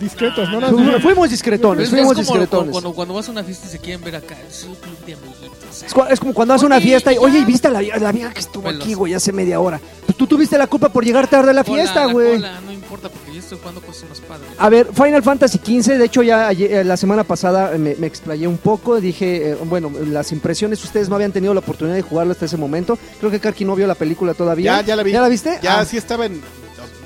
discretos, 0.00 0.48
¿no? 0.50 0.60
Fu- 0.68 0.78
más- 0.78 1.02
Fuimos 1.02 1.30
discretones, 1.30 1.82
Es, 1.82 1.88
es 1.88 1.90
fuimos 1.90 2.12
como 2.14 2.22
discretones. 2.22 2.72
cuando, 2.72 2.92
cuando 2.94 3.14
vas 3.14 3.28
a 3.28 3.30
una 3.32 3.44
fiesta 3.44 3.66
y 3.66 3.70
se 3.70 3.78
quieren 3.78 4.02
ver 4.04 4.16
acá. 4.16 4.36
Es 4.48 4.64
un 4.64 4.74
club 4.76 4.98
de 5.06 5.14
amiguitos. 5.14 5.82
Es, 5.86 5.92
cu- 5.92 6.04
es 6.08 6.20
como 6.20 6.32
cuando 6.34 6.54
haces 6.54 6.64
una 6.64 6.76
Oye, 6.76 6.84
fiesta 6.86 7.12
y, 7.12 7.18
oye, 7.18 7.38
¿y 7.40 7.44
viste 7.44 7.68
a 7.68 7.70
la, 7.70 7.82
la 7.82 8.12
vieja 8.12 8.32
que 8.32 8.40
estuvo 8.40 8.64
Pelos. 8.64 8.82
aquí, 8.82 8.94
güey, 8.94 9.14
hace 9.14 9.32
media 9.32 9.60
hora? 9.60 9.80
Pues 10.06 10.16
tú 10.16 10.26
tuviste 10.26 10.56
la 10.56 10.66
culpa 10.66 10.88
por 10.88 11.04
llegar 11.04 11.26
tarde 11.26 11.50
a 11.50 11.54
la 11.54 11.64
fiesta, 11.64 12.06
güey. 12.06 12.38
No 12.38 12.73
importa 12.94 13.08
porque 13.08 13.32
yo 13.32 13.40
estoy 13.40 13.58
jugando 13.58 13.80
cosas 13.80 14.08
más 14.08 14.20
padres. 14.20 14.48
A 14.58 14.68
ver, 14.68 14.88
Final 14.92 15.22
Fantasy 15.22 15.58
XV, 15.58 15.98
de 15.98 16.04
hecho 16.04 16.22
ya 16.22 16.48
ayer- 16.48 16.72
eh, 16.72 16.84
la 16.84 16.96
semana 16.96 17.24
pasada 17.24 17.76
me, 17.78 17.94
me 17.96 18.06
explayé 18.06 18.46
un 18.46 18.58
poco, 18.58 19.00
dije, 19.00 19.50
eh, 19.50 19.56
bueno, 19.64 19.90
las 20.06 20.30
impresiones, 20.32 20.82
ustedes 20.84 21.08
no 21.08 21.16
habían 21.16 21.32
tenido 21.32 21.52
la 21.54 21.60
oportunidad 21.60 21.96
de 21.96 22.02
jugarlo 22.02 22.32
hasta 22.32 22.44
ese 22.44 22.56
momento, 22.56 22.98
creo 23.18 23.30
que 23.30 23.40
Karki 23.40 23.64
no 23.64 23.74
vio 23.74 23.86
la 23.86 23.94
película 23.94 24.34
todavía. 24.34 24.80
Ya, 24.80 24.86
ya 24.86 24.96
la 24.96 25.02
vi. 25.02 25.12
¿Ya 25.12 25.20
la 25.20 25.28
viste? 25.28 25.58
Ya 25.62 25.80
Ah, 25.80 25.84
sí 25.84 25.96
estaba 25.96 26.26
en. 26.26 26.40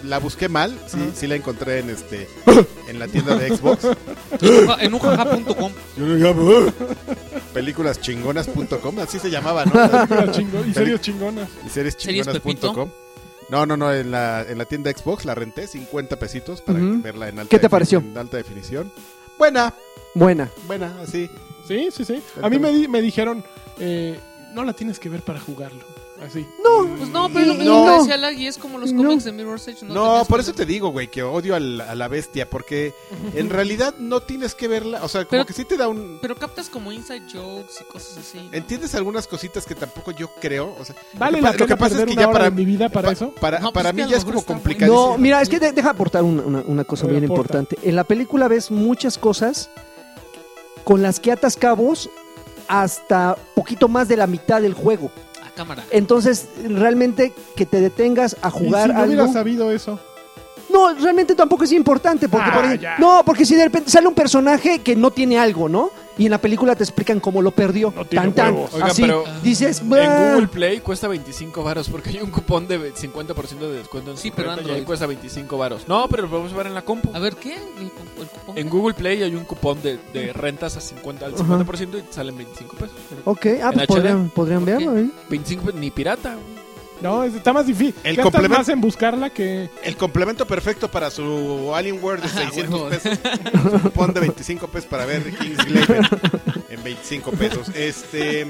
La 0.04 0.18
busqué 0.18 0.48
mal, 0.48 0.78
sí, 0.86 0.98
sí 1.14 1.26
la 1.26 1.34
encontré 1.34 1.80
en 1.80 1.90
este 1.90 2.28
en 2.88 2.98
la 3.00 3.08
tienda 3.08 3.34
de 3.36 3.56
Xbox. 3.56 3.84
En 4.80 4.94
ujaja.com. 4.94 5.72
Películaschingonas.com, 7.52 8.98
así 9.00 9.18
se 9.18 9.28
llamaba, 9.30 9.64
¿no? 9.64 9.72
Pero 10.08 10.32
chingo- 10.32 10.64
y 10.68 10.72
series 10.72 11.00
chingonas. 11.00 11.48
Y 11.66 11.68
series 11.70 11.96
¿Series 11.98 12.26
chingonas.com. 12.26 12.90
No, 13.50 13.64
no, 13.66 13.76
no, 13.76 13.92
en 13.92 14.10
la, 14.10 14.42
en 14.48 14.58
la 14.58 14.64
tienda 14.66 14.90
Xbox 14.90 15.24
la 15.24 15.34
renté 15.34 15.66
50 15.66 16.18
pesitos 16.18 16.60
para 16.60 16.78
Ujú. 16.78 17.00
verla 17.02 17.28
en 17.28 17.38
alta 17.38 17.50
¿Qué 17.50 17.58
te 17.58 17.70
pareció? 17.70 17.98
En 18.00 18.16
alta 18.16 18.36
definición. 18.36 18.92
Buena, 19.38 19.72
Buena. 20.14 20.50
buena, 20.66 20.94
así. 21.02 21.30
Sí, 21.66 21.88
sí, 21.92 22.04
sí. 22.04 22.22
A 22.42 22.48
mí 22.50 22.58
me, 22.58 22.72
di- 22.72 22.88
me 22.88 23.00
dijeron, 23.00 23.44
eh, 23.78 24.18
no 24.52 24.64
la 24.64 24.72
tienes 24.72 24.98
que 24.98 25.08
ver 25.08 25.22
para 25.22 25.38
jugarlo. 25.40 25.84
Así. 26.24 26.44
No, 26.64 26.96
Pues 26.96 27.10
no, 27.10 27.28
pero 27.32 27.46
lo 27.46 27.54
mismo 27.54 27.86
no. 27.86 27.92
que 27.92 27.98
decía 28.00 28.16
Laggy 28.16 28.46
es 28.48 28.58
como 28.58 28.78
los 28.78 28.92
No. 28.92 29.02
cómics 29.04 29.24
de 29.24 29.32
Mirror's 29.32 29.68
Edge. 29.68 29.82
No, 29.84 30.04
tenías 30.10 30.26
por 30.26 30.38
que 30.38 30.42
eso 30.42 30.52
te 30.52 30.66
digo, 30.66 30.88
güey, 30.90 31.08
que 31.08 31.22
odio 31.22 31.54
al- 31.54 31.80
a 31.80 31.94
la 31.94 32.08
bestia, 32.08 32.50
porque 32.50 32.92
en 33.34 33.48
realidad 33.50 33.94
no 33.98 34.20
tienes 34.20 34.54
que 34.56 34.66
verla, 34.66 35.04
o 35.04 35.08
sea, 35.08 35.20
como 35.24 35.30
Pero- 35.30 35.46
que 35.46 35.52
sí 35.52 35.64
te 35.64 35.76
da 35.76 35.86
un... 35.88 36.18
Pero 36.20 36.34
captas 36.34 36.68
como 36.68 36.90
inside 36.90 37.22
jokes 37.32 37.74
y 37.80 37.84
cosas 37.92 38.18
así. 38.18 38.38
¿no? 38.38 38.48
Entiendes 38.52 38.94
algunas 38.96 39.28
cositas 39.28 39.64
que 39.64 39.74
tampoco 39.76 40.10
yo 40.10 40.28
creo, 40.40 40.74
o 40.78 40.84
sea, 40.84 40.96
¿Vale 41.14 41.40
lo 41.40 41.52
que, 41.52 41.66
lo 41.66 41.76
pasa 41.76 41.98
es 42.00 42.04
que 42.04 42.16
ya 42.16 42.30
para 42.30 42.50
mi 42.50 42.64
vida 42.64 42.88
para 42.88 43.08
pa- 43.08 43.12
eso? 43.12 43.30
para, 43.40 43.58
No, 43.60 43.72
pues 43.72 43.74
para 43.74 43.90
es 43.90 43.94
mí 43.94 44.02
que 44.02 44.10
ya 44.10 44.16
es 44.16 44.24
como 44.24 44.42
complicadísimo. 44.42 45.10
No, 45.12 45.18
mira, 45.18 45.40
es 45.40 45.48
que 45.48 45.60
de- 45.60 45.72
deja 45.72 45.90
aportar 45.90 46.24
una, 46.24 46.42
una- 46.42 46.62
una 46.66 46.84
cosa 46.84 47.06
bien 47.06 47.24
aporta. 47.24 47.58
importante. 47.58 47.78
En 47.88 47.94
la 47.94 48.02
película 48.04 48.48
ves 48.48 48.70
muchas 48.72 49.18
cosas 49.18 49.70
con 50.84 51.00
las 51.02 51.20
que 51.20 51.30
atas 51.32 51.56
cabos 51.56 52.10
hasta 52.66 53.36
poquito 53.54 53.88
más 53.88 54.08
de 54.08 54.16
la 54.16 54.26
mitad 54.26 54.60
del 54.60 54.74
juego. 54.74 55.10
Cámara. 55.58 55.84
Entonces, 55.90 56.48
realmente 56.68 57.32
que 57.56 57.66
te 57.66 57.80
detengas 57.80 58.36
a 58.42 58.48
Y 58.48 58.50
jugar 58.52 58.88
si 58.90 58.94
no 58.94 59.04
hubiera 59.04 59.22
algo. 59.24 59.32
sabido 59.34 59.70
eso. 59.72 59.98
No, 60.70 60.94
realmente 60.94 61.34
tampoco 61.34 61.64
es 61.64 61.72
importante. 61.72 62.28
Porque, 62.28 62.46
Ah, 62.50 62.54
por 62.54 62.64
ejemplo- 62.64 62.82
ya. 62.82 62.98
no, 62.98 63.22
porque 63.24 63.44
si 63.44 63.54
de 63.56 63.64
repente 63.64 63.90
sale 63.90 64.06
un 64.06 64.14
personaje 64.14 64.80
que 64.80 64.94
no 64.94 65.10
tiene 65.10 65.38
algo, 65.38 65.68
¿no? 65.68 65.90
Y 66.18 66.24
en 66.26 66.30
la 66.32 66.38
película 66.40 66.74
te 66.74 66.82
explican 66.82 67.20
cómo 67.20 67.40
lo 67.42 67.52
perdió. 67.52 67.92
No 67.96 68.04
tiene 68.04 68.26
tan, 68.26 68.34
tan. 68.34 68.54
huevos. 68.54 68.74
Oigan, 68.74 68.90
Así, 68.90 69.02
pero 69.02 69.24
dices, 69.42 69.80
En. 69.80 69.88
Google 69.88 70.48
Play 70.48 70.80
cuesta 70.80 71.06
25 71.08 71.62
varos 71.62 71.88
porque 71.88 72.10
hay 72.10 72.20
un 72.20 72.30
cupón 72.30 72.66
de 72.66 72.92
50% 72.92 73.58
de 73.58 73.72
descuento 73.72 74.10
en 74.10 74.16
Sí, 74.16 74.30
su 74.30 74.34
pero 74.34 74.48
renta 74.48 74.62
y 74.62 74.64
ahí 74.66 74.70
Android. 74.72 74.86
cuesta 74.86 75.06
25 75.06 75.56
varos. 75.56 75.86
No, 75.88 76.08
pero 76.08 76.24
lo 76.24 76.28
podemos 76.30 76.52
ver 76.54 76.66
en 76.66 76.74
la 76.74 76.82
compu. 76.82 77.10
A 77.14 77.18
ver, 77.20 77.36
¿qué? 77.36 77.54
El, 77.54 77.90
cu- 77.90 78.22
el 78.22 78.26
cupón. 78.28 78.58
En 78.58 78.68
Google 78.68 78.94
Play 78.94 79.22
hay 79.22 79.34
un 79.34 79.44
cupón 79.44 79.80
de, 79.80 79.98
de 80.12 80.32
rentas 80.32 80.76
a 80.76 80.80
50, 80.80 81.24
al 81.26 81.34
50% 81.36 81.98
y 81.98 82.02
te 82.02 82.12
salen 82.12 82.36
25 82.36 82.76
pesos. 82.76 82.96
Ok, 83.24 83.46
ah, 83.46 83.48
en 83.48 83.72
pues 83.74 83.84
HD. 83.84 83.86
podrían, 83.86 84.30
podrían 84.30 84.64
¿Por 84.64 84.74
verlo, 84.74 84.98
¿eh? 84.98 85.08
25 85.30 85.64
pesos, 85.66 85.80
ni 85.80 85.90
pirata. 85.92 86.34
güey. 86.34 86.57
No, 87.00 87.22
es- 87.24 87.34
está 87.34 87.52
más 87.52 87.66
difícil. 87.66 87.94
El 88.04 88.16
complemento- 88.18 88.58
más 88.58 88.68
en 88.68 88.80
buscarla 88.80 89.30
que... 89.30 89.68
El 89.84 89.96
complemento 89.96 90.46
perfecto 90.46 90.90
para 90.90 91.10
su 91.10 91.72
Alienware 91.74 92.20
de 92.20 92.28
Ah, 92.34 92.40
600 92.50 92.74
huevo. 92.74 92.88
pesos. 92.88 93.18
Cupón 93.82 94.12
de 94.14 94.20
25 94.20 94.66
pesos 94.68 94.88
para 94.88 95.06
ver 95.06 95.22
Kingsglaive 95.36 95.96
en, 95.96 96.78
en 96.78 96.82
25 96.84 97.30
pesos. 97.32 97.68
Este. 97.74 98.46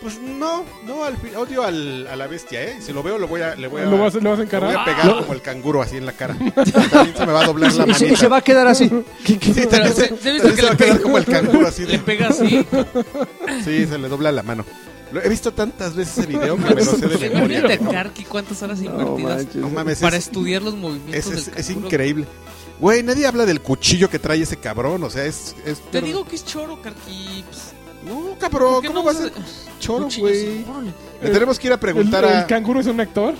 Pues 0.00 0.20
no, 0.20 0.64
no, 0.86 1.02
al 1.02 1.16
fin- 1.16 1.34
odio 1.34 1.64
al- 1.64 2.06
a 2.06 2.14
la 2.14 2.28
bestia, 2.28 2.62
¿eh? 2.62 2.76
Si 2.80 2.92
lo 2.92 3.02
veo, 3.02 3.18
lo 3.18 3.26
voy 3.26 3.40
a, 3.42 3.56
le 3.56 3.66
voy 3.66 3.82
a, 3.82 3.86
Lo 3.86 3.98
vas, 3.98 4.14
lo 4.14 4.30
vas 4.30 4.38
a 4.38 4.42
le 4.42 4.46
voy 4.46 4.46
encarar. 4.46 4.76
a 4.76 4.84
pegar 4.84 5.16
como 5.22 5.32
el 5.32 5.42
canguro 5.42 5.82
así 5.82 5.96
en 5.96 6.06
la 6.06 6.12
cara. 6.12 6.36
También 6.92 7.16
se 7.16 7.26
me 7.26 7.32
va 7.32 7.40
a 7.42 7.46
doblar 7.46 7.72
la 7.74 7.88
Y 7.88 7.94
se, 7.94 8.06
y 8.12 8.16
se 8.16 8.28
va 8.28 8.36
a 8.36 8.40
quedar 8.42 8.68
así. 8.68 8.88
Sí, 9.26 9.38
Pero 9.54 9.68
también 9.68 9.94
se- 9.94 10.02
se, 10.02 10.08
se 10.08 10.14
ha 10.14 10.16
también 10.16 10.34
visto 10.34 10.48
que 10.50 10.56
se 10.56 10.62
va 10.62 10.68
le 10.68 10.74
a 10.74 10.76
quedar 10.76 11.00
como 11.02 11.18
el 11.18 11.24
canguro 11.24 11.66
así. 11.66 11.84
Le 11.84 11.92
De, 11.92 11.98
pega 11.98 12.28
así. 12.28 12.64
sí, 13.64 13.86
se 13.86 13.98
le 13.98 14.08
dobla 14.08 14.30
la 14.30 14.44
mano. 14.44 14.64
Lo- 15.12 15.22
he 15.22 15.28
visto 15.28 15.52
tantas 15.52 15.94
veces 15.94 16.18
ese 16.18 16.26
video 16.26 16.56
que 16.56 16.62
me 16.74 16.84
lo 16.84 16.96
sé 16.96 17.06
de 17.08 17.30
memoria. 17.30 17.62
Cabrón. 17.62 17.92
Karki 17.92 18.24
cuántas 18.24 18.62
horas 18.62 18.78
No 18.80 18.84
invertidas 18.90 19.36
manches. 19.44 19.56
No 19.56 19.70
mames, 19.70 19.98
para 20.00 20.16
es, 20.16 20.26
estudiar 20.26 20.62
los 20.62 20.74
es, 20.74 20.80
movimientos 20.80 21.32
es- 21.32 21.46
del 21.46 21.58
es 21.58 21.70
increíble. 21.70 22.26
Güey, 22.80 23.02
nadie 23.02 23.26
habla 23.26 23.44
del 23.44 23.60
cuchillo 23.60 24.08
que 24.08 24.18
trae 24.18 24.40
ese 24.42 24.56
cabrón. 24.56 25.02
O 25.02 25.10
sea, 25.10 25.24
es. 25.24 25.56
es 25.64 25.80
Te 25.90 26.00
digo 26.00 26.24
que 26.24 26.36
es 26.36 26.44
choro, 26.44 26.80
Karki. 26.80 27.44
No, 28.06 28.36
cabrón, 28.38 28.74
¿por 28.74 28.82
qué 28.82 28.86
¿cómo 28.88 29.00
no 29.00 29.04
va 29.04 29.10
a 29.12 29.14
ser 29.14 29.32
choro, 29.80 30.08
güey? 30.18 30.64
Le 31.20 31.30
tenemos 31.30 31.58
que 31.58 31.66
ir 31.66 31.72
a 31.72 31.74
El, 31.74 31.80
preguntar 31.80 32.24
el 32.24 32.30
a. 32.38 32.46
canguro 32.46 32.78
es 32.80 32.86
un 32.86 33.00
actor. 33.00 33.34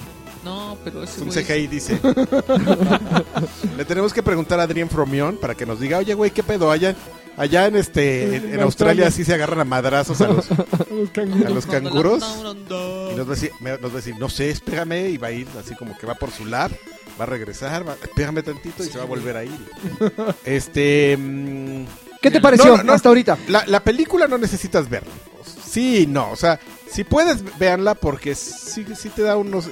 No, 0.45 0.77
pero 0.85 1.03
ese 1.05 1.17
Es 1.17 1.23
un 1.23 1.31
CGI, 1.31 1.67
dice. 1.67 2.01
Le 3.77 3.85
tenemos 3.85 4.13
que 4.13 4.23
preguntar 4.23 4.59
a 4.61 4.65
Adrián 4.65 4.89
Fromión 4.89 5.37
para 5.41 5.55
que 5.55 5.67
nos 5.67 5.81
diga, 5.81 5.99
oye, 5.99 6.15
güey, 6.15 6.31
¿qué 6.31 6.43
pedo? 6.43 6.71
Allá, 6.71 6.95
allá 7.39 7.67
en 7.67 7.77
este 7.77 8.25
en, 8.25 8.35
Australia. 8.61 8.65
Australia 8.65 9.11
sí 9.11 9.25
se 9.25 9.35
agarran 9.35 9.61
a 9.61 9.65
madrazos 9.65 10.21
a 10.21 10.29
los, 10.29 10.51
a 10.51 11.51
los 11.51 11.67
canguros. 11.67 12.23
Y 12.23 13.17
nos 13.17 13.27
va, 13.27 13.33
a 13.33 13.35
decir, 13.35 13.51
me- 13.61 13.79
nos 13.79 13.91
va 13.91 13.95
a 13.95 13.97
decir, 13.97 14.17
no 14.19 14.29
sé, 14.29 14.51
espérame, 14.51 15.09
y 15.11 15.17
va 15.17 15.29
a 15.29 15.33
ir 15.33 15.47
así 15.59 15.75
como 15.75 15.97
que 15.97 16.07
va 16.07 16.15
por 16.15 16.31
su 16.31 16.45
lab, 16.47 16.71
va 17.19 17.25
a 17.25 17.27
regresar, 17.27 17.87
va, 17.89 17.95
espérame 18.03 18.43
tantito 18.43 18.83
y 18.85 18.89
se 18.89 18.99
va 18.99 19.05
a 19.05 19.07
volver 19.07 19.37
a 19.37 19.45
ir. 19.45 19.71
Este... 20.45 21.17
mm, 21.17 21.85
¿Qué 22.21 22.31
te 22.33 22.41
pareció 22.41 22.67
No, 22.73 22.77
no, 22.79 22.83
no. 22.85 22.93
hasta 22.95 23.09
ahorita? 23.09 23.39
la, 23.49 23.65
la 23.67 23.81
película 23.85 24.27
no 24.27 24.39
necesitas 24.39 24.89
verla. 24.89 25.13
Sí, 25.65 26.07
no, 26.09 26.31
o 26.33 26.37
sea, 26.37 26.59
si 26.91 27.05
puedes, 27.05 27.45
véanla 27.59 27.95
porque 27.95 28.35
sí, 28.35 28.85
sí 28.97 29.09
te 29.11 29.23
da 29.23 29.37
unos... 29.37 29.67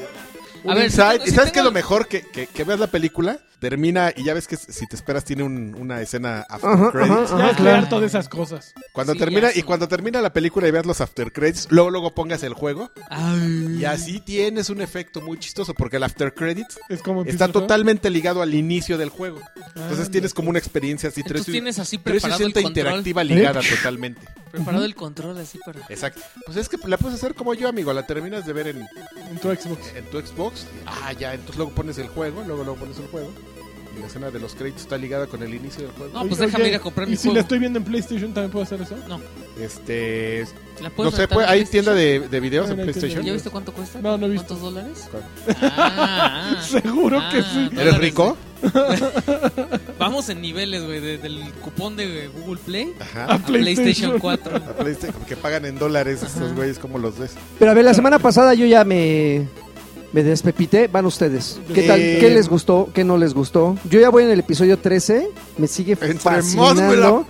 Un 0.63 0.71
A 0.73 0.75
ver, 0.75 0.91
si 0.91 1.01
insight. 1.01 1.23
¿Y 1.27 1.31
si 1.31 1.37
sabes 1.37 1.53
qué 1.53 1.59
es 1.61 1.65
lo 1.65 1.73
mejor? 1.73 2.07
Que, 2.07 2.23
que, 2.23 2.47
que 2.47 2.65
veas 2.65 2.79
la 2.81 2.87
película, 2.89 3.39
termina 3.59 4.13
y 4.15 4.25
ya 4.25 4.35
ves 4.35 4.47
que 4.47 4.57
si 4.57 4.87
te 4.87 4.97
esperas 4.97 5.25
tiene 5.25 5.43
un- 5.43 5.75
una 5.75 6.01
escena 6.03 6.45
after 6.49 6.71
Ajá, 6.71 6.91
credits. 6.93 7.13
ajá, 7.33 7.39
Ya 7.39 7.45
ajá, 7.47 7.57
claro. 7.57 7.77
harto 7.79 8.01
de 8.01 8.07
esas 8.07 8.29
cosas. 8.29 8.75
Cuando 8.93 9.15
Sí, 9.15 9.19
termina 9.19 9.49
y 9.55 9.63
cuando 9.63 9.89
termina 9.89 10.21
la 10.21 10.33
película 10.33 10.69
y 10.69 10.71
veas 10.71 10.85
los 10.87 11.01
after 11.01 11.33
credits, 11.33 11.67
luego 11.71 11.91
luego 11.91 12.15
pongas 12.15 12.43
el 12.43 12.53
juego 12.55 12.91
Ay. 13.09 13.79
y 13.81 13.85
así 13.87 14.21
tienes 14.21 14.69
un 14.71 14.81
efecto 14.83 15.21
muy 15.23 15.39
chistoso 15.39 15.73
porque 15.75 15.97
el 15.97 16.03
after 16.03 16.35
credits 16.35 16.79
Es 16.89 17.03
como 17.03 17.21
empieza 17.21 17.35
está 17.37 17.45
el 17.47 17.53
totalmente 17.53 18.11
ligado 18.11 18.43
al 18.43 18.55
inicio 18.55 18.99
del 18.99 19.09
juego. 19.09 19.41
Entonces 19.75 20.11
tienes 20.11 20.35
como 20.35 20.51
una 20.51 20.59
experiencia 20.59 21.09
así 21.09 21.21
Entonces 21.23 21.47
360 21.47 21.53
tienes 21.53 21.79
así 21.79 21.99
preparado 21.99 22.45
el 22.47 22.53
360 22.53 22.63
control. 22.63 22.99
interactiva 23.01 23.25
ligada 23.25 23.61
totalmente. 23.77 24.21
Preparado 24.51 24.85
el 24.85 24.95
control 24.95 25.37
así 25.39 25.59
para... 25.65 25.81
Exacto. 25.89 26.21
Pues 26.47 26.57
es 26.57 26.69
que 26.69 26.79
la 26.87 26.97
puedes 26.97 27.17
hacer 27.19 27.35
como 27.35 27.53
yo, 27.55 27.69
amigo. 27.69 27.93
La 27.93 28.07
terminas 28.07 28.47
de 28.47 28.53
ver 28.55 28.69
en, 28.69 28.87
En 29.29 29.39
tu 29.39 29.49
Xbox. 29.49 29.95
en 29.95 30.05
tu 30.07 30.19
Xbox. 30.21 30.67
Ah, 30.87 31.13
ya. 31.13 31.35
Entonces 31.35 31.57
luego 31.57 31.73
pones 31.73 31.99
el 31.99 32.09
juego, 32.09 32.43
luego 32.47 32.65
luego 32.65 32.79
pones 32.81 32.97
el 32.99 33.07
juego. 33.09 33.31
Y 33.97 34.01
la 34.01 34.07
escena 34.09 34.31
de 34.31 34.39
los 34.39 34.55
créditos 34.55 34.83
está 34.83 34.99
ligada 34.99 35.27
con 35.27 35.43
el 35.43 35.55
inicio 35.55 35.83
del 35.85 35.93
juego. 35.93 36.13
No, 36.13 36.21
pues 36.29 36.39
Oye, 36.41 36.47
déjame 36.47 36.69
ir 36.69 36.75
a 36.75 36.81
comprar 36.81 37.09
¿Y 37.09 37.17
si 37.17 37.33
la 37.33 37.41
estoy 37.41 37.59
viendo 37.59 37.79
en 37.79 37.85
PlayStation 37.87 38.35
también 38.35 38.51
puedo 38.51 38.65
hacer 38.65 38.81
eso? 38.83 38.95
No, 39.09 39.21
Este. 39.59 40.45
la 40.83 40.91
No 40.97 41.11
sé, 41.11 41.19
rentar 41.23 41.29
pues, 41.29 41.47
en 41.47 41.53
hay 41.53 41.59
PlayStation. 41.65 41.71
tienda 41.71 41.95
de, 41.95 42.29
de 42.29 42.41
videos 42.41 42.69
en 42.71 42.77
PlayStation. 42.77 43.23
¿Ya 43.25 43.33
viste 43.33 43.49
cuánto 43.51 43.73
cuesta? 43.73 44.01
No, 44.03 44.19
no 44.19 44.27
he 44.27 44.31
visto. 44.31 44.49
¿Cuántos 44.59 44.75
dólares? 44.75 45.09
Ah, 45.63 46.57
ah. 46.59 46.63
Seguro 46.69 47.19
que 47.31 47.39
Ah, 47.39 47.51
sí. 47.53 47.59
¿Eres 47.61 47.75
dólares, 47.75 48.01
rico? 48.01 48.37
Vamos 49.99 50.29
en 50.29 50.41
niveles, 50.41 50.85
güey, 50.85 51.01
de- 51.01 51.19
del 51.19 51.41
cupón 51.63 51.97
de 51.97 52.29
Google 52.29 52.61
Play 52.65 52.95
Ajá. 53.01 53.25
a 53.35 53.39
PlayStation 53.39 54.19
4. 54.19 54.53
La 54.59 54.77
PlayStation, 54.77 55.25
que 55.25 55.37
pagan 55.37 55.65
en 55.65 55.79
dólares 55.79 56.23
esos 56.23 56.55
güeyes, 56.55 56.79
como 56.79 56.99
los 56.99 57.19
ves? 57.19 57.33
Pero 57.59 57.71
a 57.71 57.75
ver, 57.75 57.85
la 57.85 57.95
semana 57.95 58.19
pasada 58.19 58.55
yo 58.55 58.67
ya 58.67 58.85
me, 58.85 59.47
me 60.17 60.25
despepité. 60.25 60.89
Van 60.89 61.05
ustedes. 61.05 61.61
¿Qué 61.75 61.83
tal? 61.83 61.99
¿Qué 61.99 62.31
les 62.31 62.49
gustó? 62.49 62.89
¿Qué 62.95 63.05
no 63.05 63.19
les 63.19 63.35
gustó? 63.35 63.77
Yo 63.91 64.01
ya 64.01 64.09
voy 64.09 64.25
en 64.25 64.31
el 64.31 64.41
episodio 64.41 64.79
13. 64.79 65.29
Me 65.59 65.67
sigue 65.67 65.95
fascinando. 65.95 67.27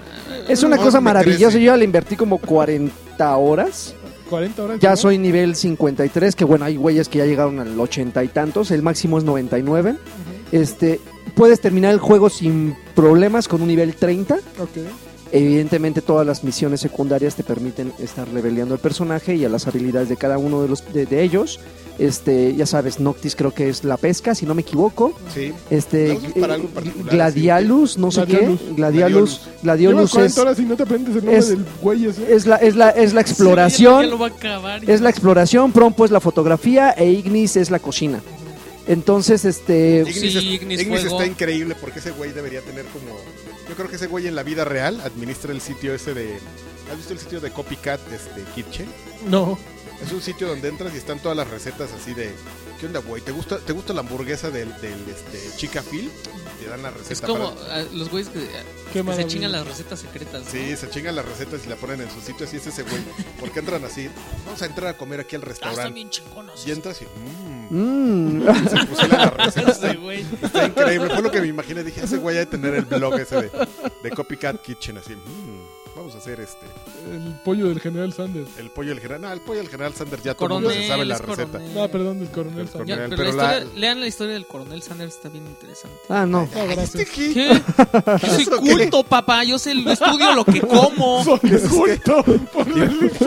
Es 0.48 0.62
una 0.62 0.76
cosa 0.76 1.00
maravillosa. 1.00 1.58
Yo 1.58 1.64
ya 1.64 1.76
le 1.76 1.84
invertí 1.84 2.14
como 2.14 2.38
40 2.38 3.36
horas. 3.36 3.92
40 4.30 4.62
horas. 4.62 4.80
Ya 4.80 4.90
¿no? 4.90 4.96
soy 4.96 5.18
nivel 5.18 5.56
53, 5.56 6.36
que 6.36 6.44
bueno, 6.44 6.64
hay 6.64 6.76
güeyes 6.76 7.08
que 7.08 7.18
ya 7.18 7.26
llegaron 7.26 7.58
al 7.58 7.78
80 7.78 8.22
y 8.22 8.28
tantos. 8.28 8.70
El 8.70 8.82
máximo 8.82 9.18
es 9.18 9.24
99. 9.24 9.96
Este, 10.52 11.00
puedes 11.34 11.60
terminar 11.60 11.92
el 11.92 11.98
juego 11.98 12.30
sin 12.30 12.76
problemas 12.94 13.48
con 13.48 13.62
un 13.62 13.68
nivel 13.68 13.96
30. 13.96 14.36
Ok. 14.60 15.05
Evidentemente 15.32 16.00
todas 16.02 16.26
las 16.26 16.44
misiones 16.44 16.80
secundarias 16.80 17.34
te 17.34 17.42
permiten 17.42 17.92
estar 17.98 18.28
leveleando 18.28 18.74
el 18.74 18.80
personaje 18.80 19.34
y 19.34 19.44
a 19.44 19.48
las 19.48 19.66
habilidades 19.66 20.08
de 20.08 20.16
cada 20.16 20.38
uno 20.38 20.62
de 20.62 20.68
los 20.68 20.92
de, 20.92 21.04
de 21.06 21.22
ellos. 21.22 21.58
Este, 21.98 22.54
ya 22.54 22.66
sabes, 22.66 23.00
Noctis 23.00 23.34
creo 23.34 23.52
que 23.54 23.68
es 23.70 23.82
la 23.82 23.96
pesca, 23.96 24.34
si 24.34 24.44
no 24.46 24.54
me 24.54 24.60
equivoco. 24.62 25.18
Sí. 25.34 25.52
Este, 25.70 26.08
¿La 26.08 26.14
usas 26.14 26.32
para 26.34 26.56
eh, 26.56 26.68
particular, 26.74 27.14
Gladialus, 27.14 27.96
no 27.98 28.10
sé 28.10 28.24
Gladiolus. 28.26 28.60
qué. 28.60 28.72
Gladialus, 28.74 29.40
Gladiolus 29.62 30.10
40 30.12 30.26
es, 30.26 30.38
horas 30.38 30.58
y 30.58 30.62
no 30.62 30.76
te 30.76 30.82
aprendes 30.82 31.08
el 31.16 31.24
nombre 31.24 31.38
es- 31.38 31.48
del 31.48 31.64
güey 31.82 32.04
ese. 32.06 32.32
es 32.34 32.46
la 32.46 32.56
es 32.56 32.76
la 32.76 32.90
es 32.90 33.12
la 33.14 33.22
Ya 33.22 33.28
exploración. 33.30 34.10
lo 34.10 34.18
va 34.18 34.26
a 34.26 34.30
acabar. 34.30 34.88
Es 34.88 35.00
la 35.00 35.08
exploración, 35.10 35.72
Prompo 35.72 36.04
es 36.04 36.10
la 36.10 36.20
fotografía 36.20 36.90
e 36.90 37.10
Ignis 37.10 37.56
es 37.56 37.70
la 37.70 37.78
cocina. 37.78 38.20
Entonces, 38.86 39.44
este, 39.44 40.00
Ignis, 40.06 40.16
Sí, 40.20 40.26
es- 40.38 40.44
Ignis 40.44 40.80
Ignis 40.82 41.04
está 41.04 41.26
increíble 41.26 41.74
porque 41.80 41.98
ese 41.98 42.12
güey 42.12 42.32
debería 42.32 42.60
tener 42.60 42.84
como. 42.86 43.16
Yo 43.68 43.74
creo 43.74 43.88
que 43.88 43.96
ese 43.96 44.06
güey 44.06 44.26
en 44.26 44.34
la 44.34 44.42
vida 44.42 44.64
real 44.64 45.00
administra 45.00 45.52
el 45.52 45.60
sitio 45.60 45.94
ese 45.94 46.14
de. 46.14 46.38
¿Has 46.90 46.96
visto 46.96 47.12
el 47.12 47.18
sitio 47.18 47.40
de 47.40 47.50
Copycat 47.50 48.00
este, 48.12 48.42
Kitchen? 48.54 48.88
No. 49.28 49.58
Es 50.02 50.12
un 50.12 50.20
sitio 50.20 50.46
donde 50.46 50.68
entras 50.68 50.94
y 50.94 50.98
están 50.98 51.18
todas 51.18 51.36
las 51.36 51.48
recetas 51.48 51.90
así 51.92 52.14
de. 52.14 52.32
¿Qué 52.80 52.86
onda, 52.86 53.00
güey? 53.00 53.22
¿Te 53.22 53.32
gusta, 53.32 53.58
¿Te 53.58 53.72
gusta 53.72 53.94
la 53.94 54.00
hamburguesa 54.00 54.50
del, 54.50 54.68
del 54.80 54.98
este, 55.08 55.56
Chica 55.56 55.82
Phil? 55.82 56.10
Te 56.60 56.68
dan 56.68 56.82
la 56.82 56.90
receta. 56.90 57.12
Es 57.14 57.20
como 57.22 57.54
para- 57.54 57.80
ah, 57.80 57.84
los 57.94 58.10
güeyes 58.10 58.28
que, 58.30 58.46
se 59.14 59.26
chingan 59.26 59.52
las 59.52 59.66
recetas 59.66 60.00
secretas. 60.00 60.44
¿no? 60.44 60.50
Sí, 60.50 60.76
se 60.76 60.90
chingan 60.90 61.16
las 61.16 61.24
recetas 61.24 61.64
y 61.64 61.68
la 61.70 61.76
ponen 61.76 62.02
en 62.02 62.10
su 62.10 62.20
sitio. 62.20 62.46
Así 62.46 62.56
es 62.58 62.66
ese 62.66 62.82
güey. 62.82 63.00
Porque 63.40 63.60
entran 63.60 63.82
así. 63.84 64.08
Vamos 64.44 64.60
a 64.60 64.66
entrar 64.66 64.88
a 64.88 64.96
comer 64.98 65.20
aquí 65.20 65.36
al 65.36 65.42
Ah, 65.42 65.50
están 65.50 65.68
restaurante. 65.70 65.94
bien 65.94 66.10
chingonas. 66.10 66.66
Y 66.66 66.70
entras 66.72 67.00
y. 67.00 67.06
mmm, 67.18 68.40
mm, 68.40 68.68
Se 68.68 68.86
puso 68.86 69.06
la 69.08 69.30
receta. 69.30 69.70
Está 70.42 70.66
increíble. 70.66 71.08
Fue 71.10 71.22
lo 71.22 71.30
que 71.30 71.40
me 71.40 71.46
imaginé. 71.46 71.82
Dije, 71.82 72.02
ese 72.04 72.18
güey 72.18 72.36
ha 72.36 72.40
de 72.40 72.46
tener 72.46 72.74
el 72.74 72.84
blog 72.84 73.18
ese 73.20 73.36
de, 73.36 73.50
de 74.02 74.10
Copycat 74.10 74.60
Kitchen. 74.62 74.98
Así, 74.98 75.14
"Mm, 75.14 75.75
vamos 75.96 76.14
a 76.14 76.18
hacer 76.18 76.38
este. 76.40 76.66
El 77.10 77.34
pollo 77.44 77.68
del 77.68 77.80
general 77.80 78.12
Sanders. 78.12 78.50
El 78.58 78.70
pollo 78.70 78.90
del 78.90 79.00
general. 79.00 79.22
No, 79.22 79.32
el 79.32 79.40
pollo 79.40 79.58
del 79.60 79.68
general 79.68 79.94
Sanders 79.94 80.22
ya 80.22 80.34
todo 80.34 80.46
el 80.46 80.52
mundo 80.54 80.68
Coronel, 80.68 80.82
se 80.84 80.88
sabe 80.88 81.04
la 81.06 81.18
receta. 81.18 81.46
coronel. 81.46 81.74
No, 81.74 81.88
perdón, 81.88 82.18
del 82.20 82.28
coronel 82.30 82.60
El 82.60 82.68
Sanders. 82.68 82.88
Ya, 82.88 82.94
Coronel, 82.96 83.10
pero 83.18 83.30
pero 83.30 83.36
la 83.36 83.42
la- 83.42 83.58
historia- 83.58 83.80
lean 83.80 84.00
la 84.00 84.06
historia 84.06 84.34
del 84.34 84.46
coronel 84.46 84.82
Sanders, 84.82 85.14
está 85.14 85.28
bien 85.28 85.46
interesante. 85.46 85.96
Ah, 86.08 86.26
no. 86.26 86.48
No, 86.54 86.64
gracias. 86.66 86.94
¿Este 86.94 87.06
qué? 87.06 87.32
¿Qué? 87.34 87.48
Yo 88.22 88.28
soy 88.34 88.42
¿Eso 88.42 88.60
qué? 88.62 88.70
culto, 88.72 89.02
papá. 89.04 89.42
Yo 89.44 89.58
sé, 89.58 89.72
estudio 89.72 90.34
lo 90.34 90.44
que 90.44 90.60
como. 90.60 91.24
Soy 91.24 91.38
culto 91.40 92.24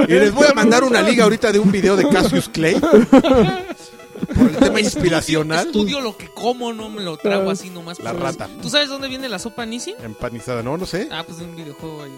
Y 0.08 0.12
les 0.14 0.34
voy 0.34 0.48
a 0.48 0.54
mandar 0.54 0.84
una 0.84 1.02
liga 1.02 1.24
ahorita 1.24 1.52
de 1.52 1.60
un 1.60 1.72
video 1.72 1.96
de 1.96 2.08
Cassius 2.10 2.48
Clay. 2.50 2.80
Por 4.20 4.48
el 4.50 4.56
tema 4.58 4.80
inspiracional. 4.80 5.68
Estudio 5.68 6.02
lo 6.02 6.16
que 6.18 6.28
como, 6.30 6.74
no 6.74 6.90
me 6.90 7.02
lo 7.04 7.18
trago 7.18 7.50
así 7.52 7.70
nomás. 7.70 8.00
La 8.00 8.12
Pues, 8.12 8.24
rata. 8.24 8.50
¿Tú 8.62 8.70
sabes 8.70 8.90
dónde 8.90 9.08
viene 9.08 9.28
la 9.30 9.40
sopa 9.40 9.66
Nisi? 9.66 9.96
Empanizada, 10.04 10.62
no, 10.64 10.78
no 10.78 10.86
sé. 10.86 11.08
Ah, 11.12 11.24
pues 11.26 11.40
de 11.40 11.46
un 11.46 11.56
videojuego 11.56 12.04
ahí. 12.04 12.12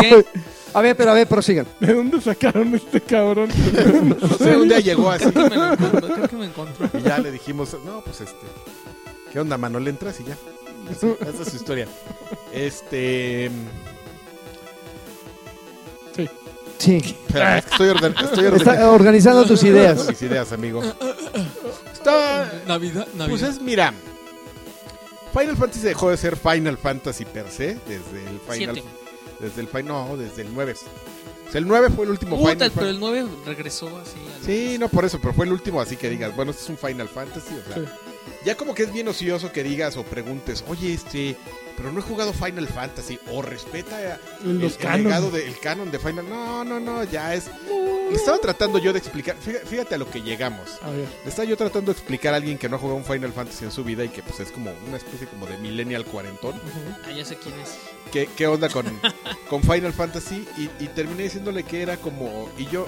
¿Qué? 0.00 0.24
A 0.74 0.82
ver, 0.82 0.94
pero 0.94 1.12
a 1.12 1.14
ver, 1.14 1.26
prosigan. 1.26 1.66
¿De 1.80 1.94
dónde 1.94 2.20
sacaron 2.20 2.74
este 2.74 3.00
cabrón? 3.00 3.48
No 4.20 4.28
sé, 4.36 4.56
un 4.58 4.68
día 4.68 4.80
llegó 4.80 5.10
así. 5.10 5.24
Creo 5.30 5.48
que 5.48 5.56
me 5.56 5.56
lo 5.56 5.72
encontró. 5.72 6.08
Creo 6.14 6.28
que 6.28 6.36
me 6.36 6.44
encontró. 6.46 6.90
Y 6.98 7.02
ya 7.02 7.18
le 7.18 7.30
dijimos, 7.32 7.74
no, 7.86 8.02
pues 8.02 8.20
este. 8.20 8.46
¿Qué 9.32 9.40
onda, 9.40 9.56
mano? 9.56 9.80
Le 9.80 9.88
entras 9.88 10.20
y 10.20 10.24
ya. 10.24 10.36
Así, 10.90 11.06
esa 11.20 11.42
es 11.42 11.48
su 11.48 11.56
historia. 11.56 11.88
Este. 12.52 13.50
Sí. 16.78 17.00
Sí. 17.00 17.16
espera, 17.26 17.58
es 17.58 17.64
que 17.64 17.70
estoy, 17.72 17.88
orden- 17.88 18.12
estoy 18.12 18.44
Está 18.46 18.50
organizando 18.90 18.92
organizando 18.92 19.44
tus 19.46 19.62
ideas. 19.64 20.06
mis 20.08 20.22
ideas, 20.22 20.52
amigo. 20.52 20.82
Está. 21.92 22.62
Navidad, 22.66 23.06
Navidad. 23.14 23.28
Pues 23.28 23.42
es, 23.42 23.60
mira. 23.60 23.92
Final 25.32 25.56
Fantasy 25.56 25.80
dejó 25.86 26.10
de 26.10 26.16
ser 26.16 26.36
Final 26.36 26.78
Fantasy 26.78 27.24
per 27.24 27.50
se 27.50 27.74
desde 27.86 28.24
el 28.30 28.40
Final. 28.40 28.74
Siete. 28.74 28.82
Desde 29.40 29.60
el 29.60 29.68
Final. 29.68 29.86
No, 29.86 30.16
desde 30.16 30.42
el 30.42 30.54
9. 30.54 30.74
O 31.48 31.50
sea, 31.52 31.58
el 31.60 31.66
9 31.68 31.90
fue 31.94 32.04
el 32.06 32.10
último 32.12 32.36
Puta, 32.36 32.50
Final 32.52 32.70
pero 32.74 32.86
Fantasy. 32.86 32.94
el 32.94 33.00
9 33.00 33.28
regresó 33.44 33.86
así. 33.98 34.16
al- 34.34 34.44
Sí, 34.46 34.76
no 34.78 34.88
por 34.88 35.04
eso, 35.04 35.18
pero 35.20 35.34
fue 35.34 35.44
el 35.46 35.52
último, 35.52 35.80
así 35.80 35.96
que 35.96 36.08
digas, 36.08 36.34
bueno, 36.34 36.50
este 36.52 36.62
es 36.64 36.68
un 36.70 36.78
Final 36.78 37.08
Fantasy. 37.08 37.54
O 37.54 37.72
sea, 37.72 37.82
Sí. 37.84 37.90
Ya 38.44 38.56
como 38.56 38.74
que 38.74 38.84
es 38.84 38.92
bien 38.92 39.08
ocioso 39.08 39.52
que 39.52 39.62
digas 39.62 39.96
o 39.96 40.04
preguntes, 40.04 40.64
oye, 40.68 40.92
este, 40.92 41.36
pero 41.76 41.92
no 41.92 42.00
he 42.00 42.02
jugado 42.02 42.32
Final 42.32 42.68
Fantasy, 42.68 43.18
o 43.32 43.42
respeta 43.42 44.18
el, 44.44 44.58
Los 44.60 44.72
el 44.72 44.78
canon. 44.78 45.04
legado 45.04 45.30
del 45.30 45.58
canon 45.58 45.90
de 45.90 45.98
Final. 45.98 46.28
No, 46.28 46.64
no, 46.64 46.80
no, 46.80 47.04
ya 47.04 47.34
es. 47.34 47.50
Le 48.08 48.14
estaba 48.14 48.38
tratando 48.38 48.78
yo 48.78 48.92
de 48.92 49.00
explicar, 49.00 49.36
fíjate, 49.36 49.96
a 49.96 49.98
lo 49.98 50.08
que 50.08 50.22
llegamos. 50.22 50.78
A 50.82 50.90
ver. 50.90 51.08
Le 51.24 51.28
estaba 51.30 51.48
yo 51.48 51.56
tratando 51.56 51.92
de 51.92 51.98
explicar 51.98 52.34
a 52.34 52.36
alguien 52.36 52.56
que 52.56 52.68
no 52.68 52.76
ha 52.76 52.78
jugado 52.78 52.96
un 52.98 53.04
Final 53.04 53.32
Fantasy 53.32 53.64
en 53.64 53.72
su 53.72 53.82
vida 53.82 54.04
y 54.04 54.08
que 54.10 54.22
pues 54.22 54.38
es 54.40 54.52
como 54.52 54.72
una 54.86 54.96
especie 54.96 55.26
como 55.26 55.46
de 55.46 55.58
millennial 55.58 56.04
cuarentón. 56.04 56.54
Ah, 57.04 57.10
ya 57.10 57.24
sé 57.24 57.36
quién 57.36 57.54
es. 57.60 57.74
¿Qué, 58.12 58.28
qué 58.36 58.46
onda 58.46 58.68
con, 58.68 58.86
con 59.50 59.60
Final 59.62 59.92
Fantasy? 59.92 60.46
Y, 60.56 60.70
y 60.84 60.88
terminé 60.88 61.24
diciéndole 61.24 61.64
que 61.64 61.82
era 61.82 61.96
como... 61.96 62.48
Y 62.56 62.66
yo 62.66 62.86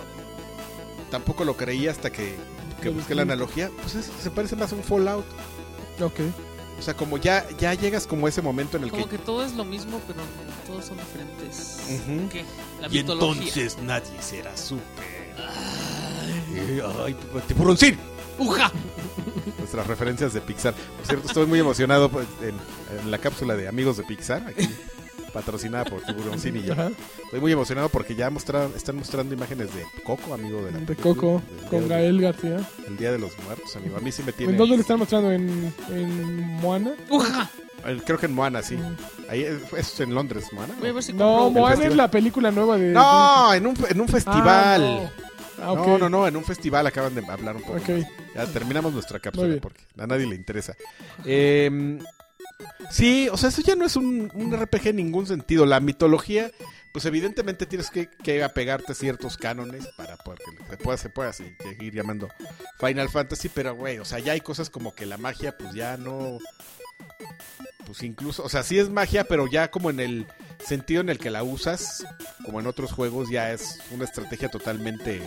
tampoco 1.11 1.45
lo 1.45 1.57
creí 1.57 1.89
hasta 1.89 2.11
que, 2.11 2.37
que 2.83 2.89
busqué 2.91 3.15
la 3.15 3.23
analogía. 3.23 3.71
Pues 3.83 3.95
es- 3.95 4.11
se 4.23 4.31
parece 4.31 4.57
más 4.57 4.73
a 4.73 4.77
un 4.77 4.83
Fallout. 4.85 5.25
Ok. 6.01 6.21
O 6.79 6.83
sea, 6.83 6.95
como 6.95 7.19
ya, 7.19 7.45
ya 7.59 7.75
llegas 7.75 8.07
como 8.07 8.27
a 8.27 8.29
ese 8.29 8.41
momento 8.41 8.77
en 8.77 8.85
el 8.85 8.91
que... 8.91 8.97
Como 8.99 9.09
que 9.09 9.19
todo 9.19 9.45
es 9.45 9.55
lo 9.55 9.65
mismo, 9.65 10.01
pero 10.07 10.21
todos 10.67 10.85
son 10.85 10.97
diferentes. 10.99 11.81
Ujú. 11.89 12.29
¿Qué? 12.29 12.45
La 12.81 12.87
Y 12.87 12.91
mitología. 13.03 13.43
entonces 13.43 13.79
nadie 13.83 14.23
será 14.23 14.57
súper... 14.57 14.85
Eh, 16.55 16.83
Ay, 17.05 17.17
tiburoncín. 17.49 17.99
¡Uja! 18.39 18.71
Nuestras 19.59 19.87
referencias 19.89 20.33
de 20.33 20.41
Pixar. 20.41 20.73
Por 20.75 21.07
cierto, 21.07 21.27
estoy 21.27 21.47
muy 21.47 21.59
emocionado 21.59 22.09
pues, 22.09 22.27
en, 22.43 22.55
en 23.01 23.11
la 23.11 23.19
cápsula 23.19 23.57
de 23.57 23.67
amigos 23.67 23.97
de 23.97 24.05
Pixar, 24.05 24.47
aquí, 24.47 24.69
patrocinada 25.33 25.85
por 25.85 26.01
Tiburoncín 26.03 26.57
y 26.57 26.63
yo. 26.63 26.75
Estoy 27.25 27.41
muy 27.41 27.53
emocionado 27.53 27.89
porque 27.89 28.15
ya 28.15 28.31
mostraron, 28.31 28.73
están 28.77 28.97
mostrando 28.97 29.35
imágenes 29.35 29.75
de 29.75 29.85
Coco, 30.05 30.35
amigo 30.35 30.63
de 30.65 30.73
la 30.73 30.79
De 30.79 30.97
Coco, 30.97 31.43
con 31.71 31.89
Gael 31.89 32.21
García. 32.21 32.61
El 32.87 32.97
Día 32.97 33.13
de 33.13 33.19
los 33.19 33.33
Muertos, 33.45 33.75
amigo. 33.77 33.97
A 33.97 34.01
mí 34.01 34.11
sí 34.13 34.23
me 34.23 34.33
tiene... 34.33 34.53
¿En 34.53 34.59
dónde 34.59 34.77
le 34.77 34.83
están 34.83 34.99
mostrando? 34.99 35.31
¿En, 35.31 35.73
en 35.91 36.43
Moana? 36.61 36.93
¡Uja! 37.11 37.51
Eh, 37.87 38.01
Creo 38.05 38.19
que 38.19 38.27
en 38.27 38.35
Moana, 38.35 38.63
sí. 38.63 38.77
Ahí 39.29 39.43
es, 39.43 39.73
es 39.77 40.01
en 40.01 40.15
Londres, 40.15 40.47
Moana. 40.53 40.75
Si 41.03 41.13
No, 41.13 41.51
Moana 41.51 41.87
es 41.87 41.95
la 41.95 42.11
película 42.11 42.51
nueva 42.51 42.77
de... 42.77 42.93
No, 42.93 43.55
en 43.55 43.67
un, 43.67 43.77
en 43.89 44.01
un 44.01 44.09
Ah, 44.09 44.13
festival. 44.13 44.81
no. 44.83 45.29
Ah, 45.61 45.73
ok. 45.73 45.87
No, 45.87 45.99
no, 45.99 46.09
no, 46.09 46.29
en 46.29 46.37
un 46.37 46.45
festival 46.45 46.87
acaban 46.87 47.15
de 47.15 47.27
hablar 47.27 47.57
un 47.57 47.63
poco. 47.63 47.79
Ok. 47.79 47.89
Ya 48.35 48.47
terminamos 48.47 48.93
nuestra 48.93 49.19
cápsula 49.19 49.57
porque 49.61 49.81
a 49.99 50.07
nadie 50.07 50.27
le 50.27 50.37
interesa. 50.37 50.75
Eh, 51.25 51.99
sí, 52.91 53.29
o 53.31 53.37
sea, 53.37 53.49
eso 53.51 53.63
ya 53.63 53.77
no 53.77 53.85
es 53.87 53.97
un, 53.97 54.31
un 54.35 54.57
RPG 54.57 54.89
en 54.89 54.97
ningún 54.97 55.27
sentido. 55.27 55.67
La 55.67 55.81
mitología, 55.81 56.51
pues 56.93 57.05
evidentemente 57.05 57.67
tienes 57.67 57.91
que, 57.91 58.09
que 58.09 58.43
apegarte 58.43 58.93
a 58.93 58.95
ciertos 58.95 59.37
cánones 59.37 59.87
para 59.97 60.17
poder 60.17 60.41
que 60.41 60.65
se 60.71 60.77
pueda, 60.77 60.97
se 60.99 61.09
pueda 61.11 61.33
seguir 61.33 61.95
llamando 61.95 62.29
Final 62.81 63.09
Fantasy, 63.09 63.49
pero 63.49 63.75
güey, 63.75 63.99
o 63.99 64.05
sea, 64.05 64.19
ya 64.19 64.33
hay 64.33 64.41
cosas 64.41 64.71
como 64.71 64.95
que 64.95 65.07
la 65.07 65.19
magia, 65.19 65.57
pues 65.57 65.75
ya 65.75 65.97
no. 65.97 66.39
Pues 67.87 68.03
incluso, 68.03 68.43
o 68.43 68.49
sea, 68.51 68.63
sí 68.63 68.79
es 68.79 68.91
magia, 68.91 69.25
pero 69.25 69.47
ya 69.47 69.71
como 69.71 69.89
en 69.89 70.01
el 70.01 70.27
sentido 70.63 71.01
en 71.01 71.09
el 71.09 71.19
que 71.19 71.31
la 71.31 71.43
usas, 71.43 72.05
como 72.45 72.61
en 72.61 72.67
otros 72.67 72.93
juegos, 72.93 73.31
ya 73.31 73.53
es 73.53 73.79
una 73.93 74.05
estrategia 74.05 74.51
totalmente 74.51 75.23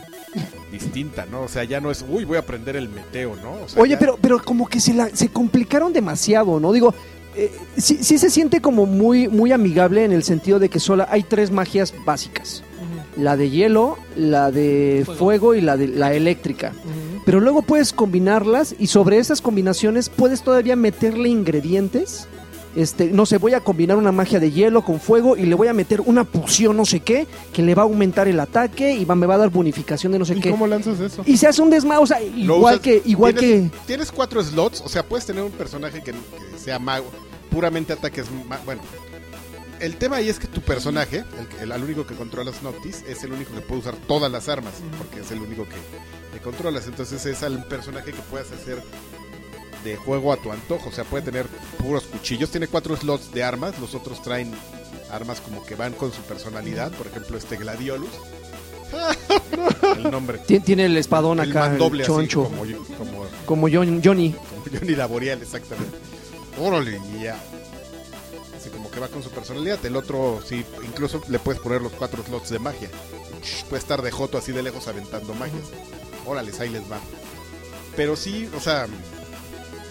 distinta, 0.71 1.25
¿no? 1.25 1.41
O 1.41 1.47
sea, 1.47 1.63
ya 1.63 1.81
no 1.81 1.89
es, 1.89 2.05
uy, 2.07 2.23
voy 2.23 2.37
a 2.37 2.41
aprender 2.41 2.75
el 2.75 2.87
meteo, 2.89 3.35
¿no? 3.37 3.53
O 3.53 3.69
sea, 3.69 3.81
Oye, 3.81 3.93
ya- 3.93 3.99
pero, 3.99 4.17
pero 4.21 4.43
como 4.43 4.67
que 4.67 4.79
se, 4.79 4.93
la, 4.93 5.09
se 5.09 5.29
complicaron 5.29 5.91
demasiado, 5.91 6.59
¿no? 6.59 6.71
Digo, 6.71 6.93
eh, 7.35 7.51
sí, 7.77 7.99
sí 8.01 8.17
se 8.17 8.29
siente 8.29 8.61
como 8.61 8.85
muy, 8.85 9.27
muy 9.27 9.51
amigable 9.51 10.03
en 10.03 10.11
el 10.11 10.23
sentido 10.23 10.59
de 10.59 10.69
que 10.69 10.79
solo 10.79 11.05
hay 11.09 11.23
tres 11.23 11.51
magias 11.51 11.93
básicas. 12.05 12.63
La 13.17 13.35
de 13.35 13.49
hielo, 13.49 13.97
la 14.15 14.51
de 14.51 15.03
Fuego. 15.05 15.19
fuego, 15.19 15.55
y 15.55 15.61
la 15.61 15.75
de 15.75 15.87
la 15.87 16.13
eléctrica. 16.13 16.71
Pero 17.25 17.39
luego 17.39 17.61
puedes 17.61 17.93
combinarlas 17.93 18.73
y 18.79 18.87
sobre 18.87 19.17
esas 19.17 19.41
combinaciones 19.41 20.09
puedes 20.09 20.41
todavía 20.41 20.75
meterle 20.75 21.29
ingredientes. 21.29 22.27
Este, 22.75 23.07
no 23.11 23.25
sé, 23.25 23.37
voy 23.37 23.53
a 23.53 23.59
combinar 23.59 23.97
una 23.97 24.11
magia 24.13 24.39
de 24.39 24.49
hielo 24.51 24.81
con 24.83 24.99
fuego 25.01 25.35
y 25.35 25.43
le 25.45 25.55
voy 25.55 25.67
a 25.67 25.73
meter 25.73 25.99
una 26.01 26.23
poción 26.23 26.77
no 26.77 26.85
sé 26.85 27.01
qué 27.01 27.27
que 27.51 27.61
le 27.61 27.75
va 27.75 27.81
a 27.81 27.85
aumentar 27.85 28.29
el 28.29 28.39
ataque 28.39 28.93
y 28.93 29.03
va, 29.03 29.13
me 29.13 29.25
va 29.27 29.35
a 29.35 29.39
dar 29.39 29.49
bonificación 29.49 30.13
de 30.13 30.19
no 30.19 30.23
sé 30.25 30.35
¿Y 30.35 30.39
qué. 30.39 30.51
cómo 30.51 30.67
lanzas 30.67 30.99
eso? 31.01 31.21
Y 31.25 31.35
se 31.35 31.47
hace 31.47 31.61
un 31.61 31.69
desmadre, 31.69 32.01
o 32.03 32.07
sea, 32.07 32.21
igual 32.21 32.75
usas- 32.75 32.81
que 32.81 33.01
igual 33.05 33.35
tienes, 33.35 33.71
que 33.71 33.77
Tienes 33.87 34.11
cuatro 34.11 34.41
slots, 34.41 34.81
o 34.85 34.87
sea, 34.89 35.03
puedes 35.03 35.25
tener 35.25 35.43
un 35.43 35.51
personaje 35.51 36.01
que, 36.01 36.13
que 36.13 36.57
sea 36.57 36.79
mago, 36.79 37.11
puramente 37.49 37.91
ataques. 37.91 38.25
bueno, 38.65 38.81
el 39.81 39.97
tema 39.97 40.17
ahí 40.17 40.29
es 40.29 40.39
que 40.39 40.47
tu 40.47 40.61
personaje, 40.61 41.25
el, 41.59 41.63
el, 41.63 41.71
al 41.73 41.83
único 41.83 42.05
que 42.05 42.13
controlas 42.15 42.61
Noctis, 42.63 43.03
es 43.07 43.23
el 43.23 43.33
único 43.33 43.53
que 43.53 43.61
puede 43.61 43.81
usar 43.81 43.95
todas 44.07 44.31
las 44.31 44.47
armas, 44.47 44.73
porque 44.97 45.21
es 45.21 45.31
el 45.31 45.39
único 45.39 45.63
que, 45.65 45.75
que 46.37 46.39
controlas. 46.43 46.85
Entonces 46.87 47.25
es 47.25 47.41
al 47.43 47.65
personaje 47.67 48.11
que 48.13 48.21
puedas 48.29 48.51
hacer 48.51 48.81
de 49.83 49.95
juego 49.97 50.31
a 50.33 50.37
tu 50.37 50.51
antojo. 50.51 50.89
O 50.89 50.91
sea, 50.91 51.03
puede 51.03 51.23
tener 51.23 51.47
puros 51.79 52.03
cuchillos. 52.05 52.49
Tiene 52.51 52.67
cuatro 52.67 52.95
slots 52.95 53.31
de 53.33 53.43
armas, 53.43 53.77
los 53.79 53.95
otros 53.95 54.21
traen 54.21 54.53
armas 55.11 55.41
como 55.41 55.63
que 55.65 55.75
van 55.75 55.93
con 55.93 56.11
su 56.13 56.21
personalidad. 56.21 56.91
Por 56.91 57.07
ejemplo, 57.07 57.37
este 57.37 57.57
Gladiolus. 57.57 58.09
el 59.97 60.11
nombre. 60.11 60.37
ti- 60.39 60.59
tiene 60.59 60.85
el 60.85 60.97
espadón 60.97 61.39
El 61.39 61.49
acá, 61.51 61.61
mandoble 61.69 62.03
el 62.03 62.09
así, 62.11 62.11
choncho, 62.27 62.43
como, 62.43 62.63
como 62.97 63.25
como 63.45 63.67
John- 63.71 64.01
Johnny. 64.03 64.31
como 64.33 64.63
Johnny 64.79 64.95
Laboriel, 64.95 65.41
exactamente. 65.41 65.97
Órale, 66.59 66.99
y 67.17 67.23
ya. 67.23 67.37
Así 68.57 68.69
como 68.69 68.91
que 68.91 68.99
va 68.99 69.07
con 69.07 69.23
su 69.23 69.29
personalidad. 69.31 69.83
El 69.85 69.95
otro, 69.95 70.41
sí, 70.45 70.65
incluso 70.83 71.21
le 71.29 71.39
puedes 71.39 71.61
poner 71.61 71.81
los 71.81 71.93
cuatro 71.93 72.21
slots 72.23 72.49
de 72.49 72.59
magia. 72.59 72.89
Puede 73.69 73.79
estar 73.81 74.01
de 74.01 74.11
joto 74.11 74.37
así 74.37 74.51
de 74.51 74.61
lejos 74.61 74.87
aventando 74.87 75.33
magias. 75.33 75.63
Órale, 76.25 76.51
ahí 76.59 76.69
les 76.69 76.83
va. 76.83 76.99
Pero 77.95 78.15
sí, 78.15 78.49
o 78.55 78.59
sea, 78.59 78.87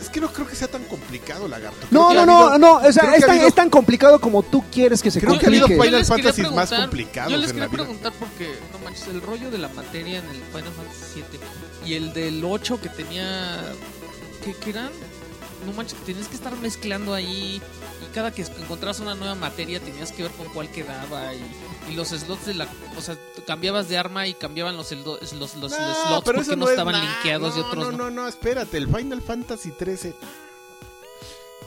es 0.01 0.09
que 0.09 0.20
no 0.20 0.32
creo 0.32 0.46
que 0.46 0.55
sea 0.57 0.68
tan 0.68 0.82
complicado, 0.84 1.46
lagarto. 1.48 1.86
Creo 1.88 2.01
No, 2.03 2.14
no, 2.14 2.20
ha 2.22 2.26
no, 2.26 2.38
habido- 2.48 2.59
no, 2.59 2.74
o 2.76 2.92
sea, 2.92 3.14
es 3.14 3.22
ha 3.22 3.26
tan, 3.26 3.30
habido- 3.30 3.48
es 3.48 3.55
tan 3.55 3.70
complicado 3.70 4.20
como 4.20 4.42
tú 4.42 4.64
quieres 4.70 5.03
que 5.03 5.11
se 5.11 5.20
Creo 5.20 5.38
que 5.38 5.46
ha 5.46 5.48
habido 5.48 5.66
complique. 5.66 5.84
Final 5.86 6.05
Fantasy 6.05 6.42
más 6.42 6.70
complicados 6.72 7.32
Yo 7.32 7.38
les 7.38 7.51
en 7.51 7.59
la 7.61 7.66
quería 7.68 7.84
vida. 7.84 7.84
preguntar 7.84 8.12
porque, 8.18 8.55
no 8.72 8.78
manches, 8.84 9.07
el 9.09 9.20
rollo 9.20 9.51
de 9.51 9.59
la 9.59 9.68
materia 9.68 10.18
en 10.18 10.28
el 10.30 10.42
Final 10.53 10.72
Fantasy 10.76 11.05
7 11.14 11.38
y 11.86 11.94
el 11.94 12.12
del 12.12 12.44
8 12.44 12.80
que 12.80 12.88
tenía. 12.88 13.61
¿Qué, 14.44 14.55
qué 14.55 14.70
eran? 14.70 14.90
No 15.66 15.72
manches, 15.74 15.98
que 15.98 16.07
tenías 16.07 16.28
que 16.28 16.36
estar 16.36 16.57
mezclando 16.57 17.12
ahí 17.12 17.61
cada 18.11 18.30
que 18.32 18.42
encontrabas 18.42 19.00
una 19.00 19.14
nueva 19.14 19.34
materia 19.34 19.80
tenías 19.80 20.12
que 20.12 20.22
ver 20.24 20.32
con 20.32 20.48
cuál 20.48 20.70
quedaba 20.70 21.32
y, 21.34 21.42
y 21.90 21.94
los 21.94 22.08
slots 22.08 22.46
de 22.46 22.54
la. 22.54 22.68
O 22.96 23.00
sea, 23.00 23.16
cambiabas 23.46 23.88
de 23.88 23.96
arma 23.98 24.26
y 24.26 24.34
cambiaban 24.34 24.76
los, 24.76 24.90
los, 24.92 25.32
los, 25.32 25.54
los 25.56 25.72
slots 25.72 26.22
pero 26.24 26.38
porque 26.38 26.56
no, 26.56 26.64
es 26.66 26.70
estaban 26.72 27.00
linkeados 27.00 27.56
y 27.56 27.61
otros 27.61 27.86
no. 27.86 27.92
no. 27.92 27.98
No, 27.98 28.11
no, 28.11 28.28
espérate. 28.28 28.76
El 28.76 28.86
Final 28.94 29.22
Fantasy 29.22 29.72
13. 29.72 30.14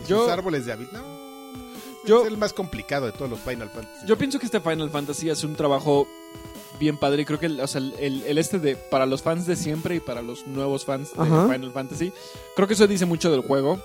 Y 0.03 0.07
Yo- 0.07 0.23
sus 0.23 0.31
árboles 0.31 0.65
de 0.65 0.73
habilidad. 0.73 1.01
No, 1.01 1.73
Yo- 2.05 2.21
es 2.21 2.27
el 2.27 2.37
más 2.37 2.53
complicado 2.53 3.05
de 3.05 3.11
todos 3.13 3.29
los 3.29 3.39
Final 3.39 3.69
Fantasy. 3.69 4.05
Yo 4.07 4.17
pienso 4.17 4.39
que 4.39 4.45
este 4.45 4.59
Final 4.59 4.89
Fantasy 4.89 5.29
hace 5.29 5.45
un 5.45 5.55
trabajo 5.55 6.07
bien 6.79 6.97
padre. 6.97 7.25
Creo 7.25 7.39
que 7.39 7.45
el, 7.45 7.59
o 7.61 7.67
sea, 7.67 7.79
el, 7.79 8.23
el 8.25 8.37
este 8.37 8.59
de 8.59 8.75
para 8.75 9.05
los 9.05 9.21
fans 9.21 9.45
de 9.45 9.55
siempre 9.55 9.95
y 9.95 9.99
para 9.99 10.21
los 10.21 10.45
nuevos 10.47 10.83
fans 10.85 11.11
de. 11.11 11.23
Final 11.23 11.71
Fantasy, 11.71 12.11
creo 12.55 12.67
que 12.67 12.73
eso 12.73 12.87
dice 12.87 13.05
mucho 13.05 13.31
del 13.31 13.41
juego. 13.41 13.79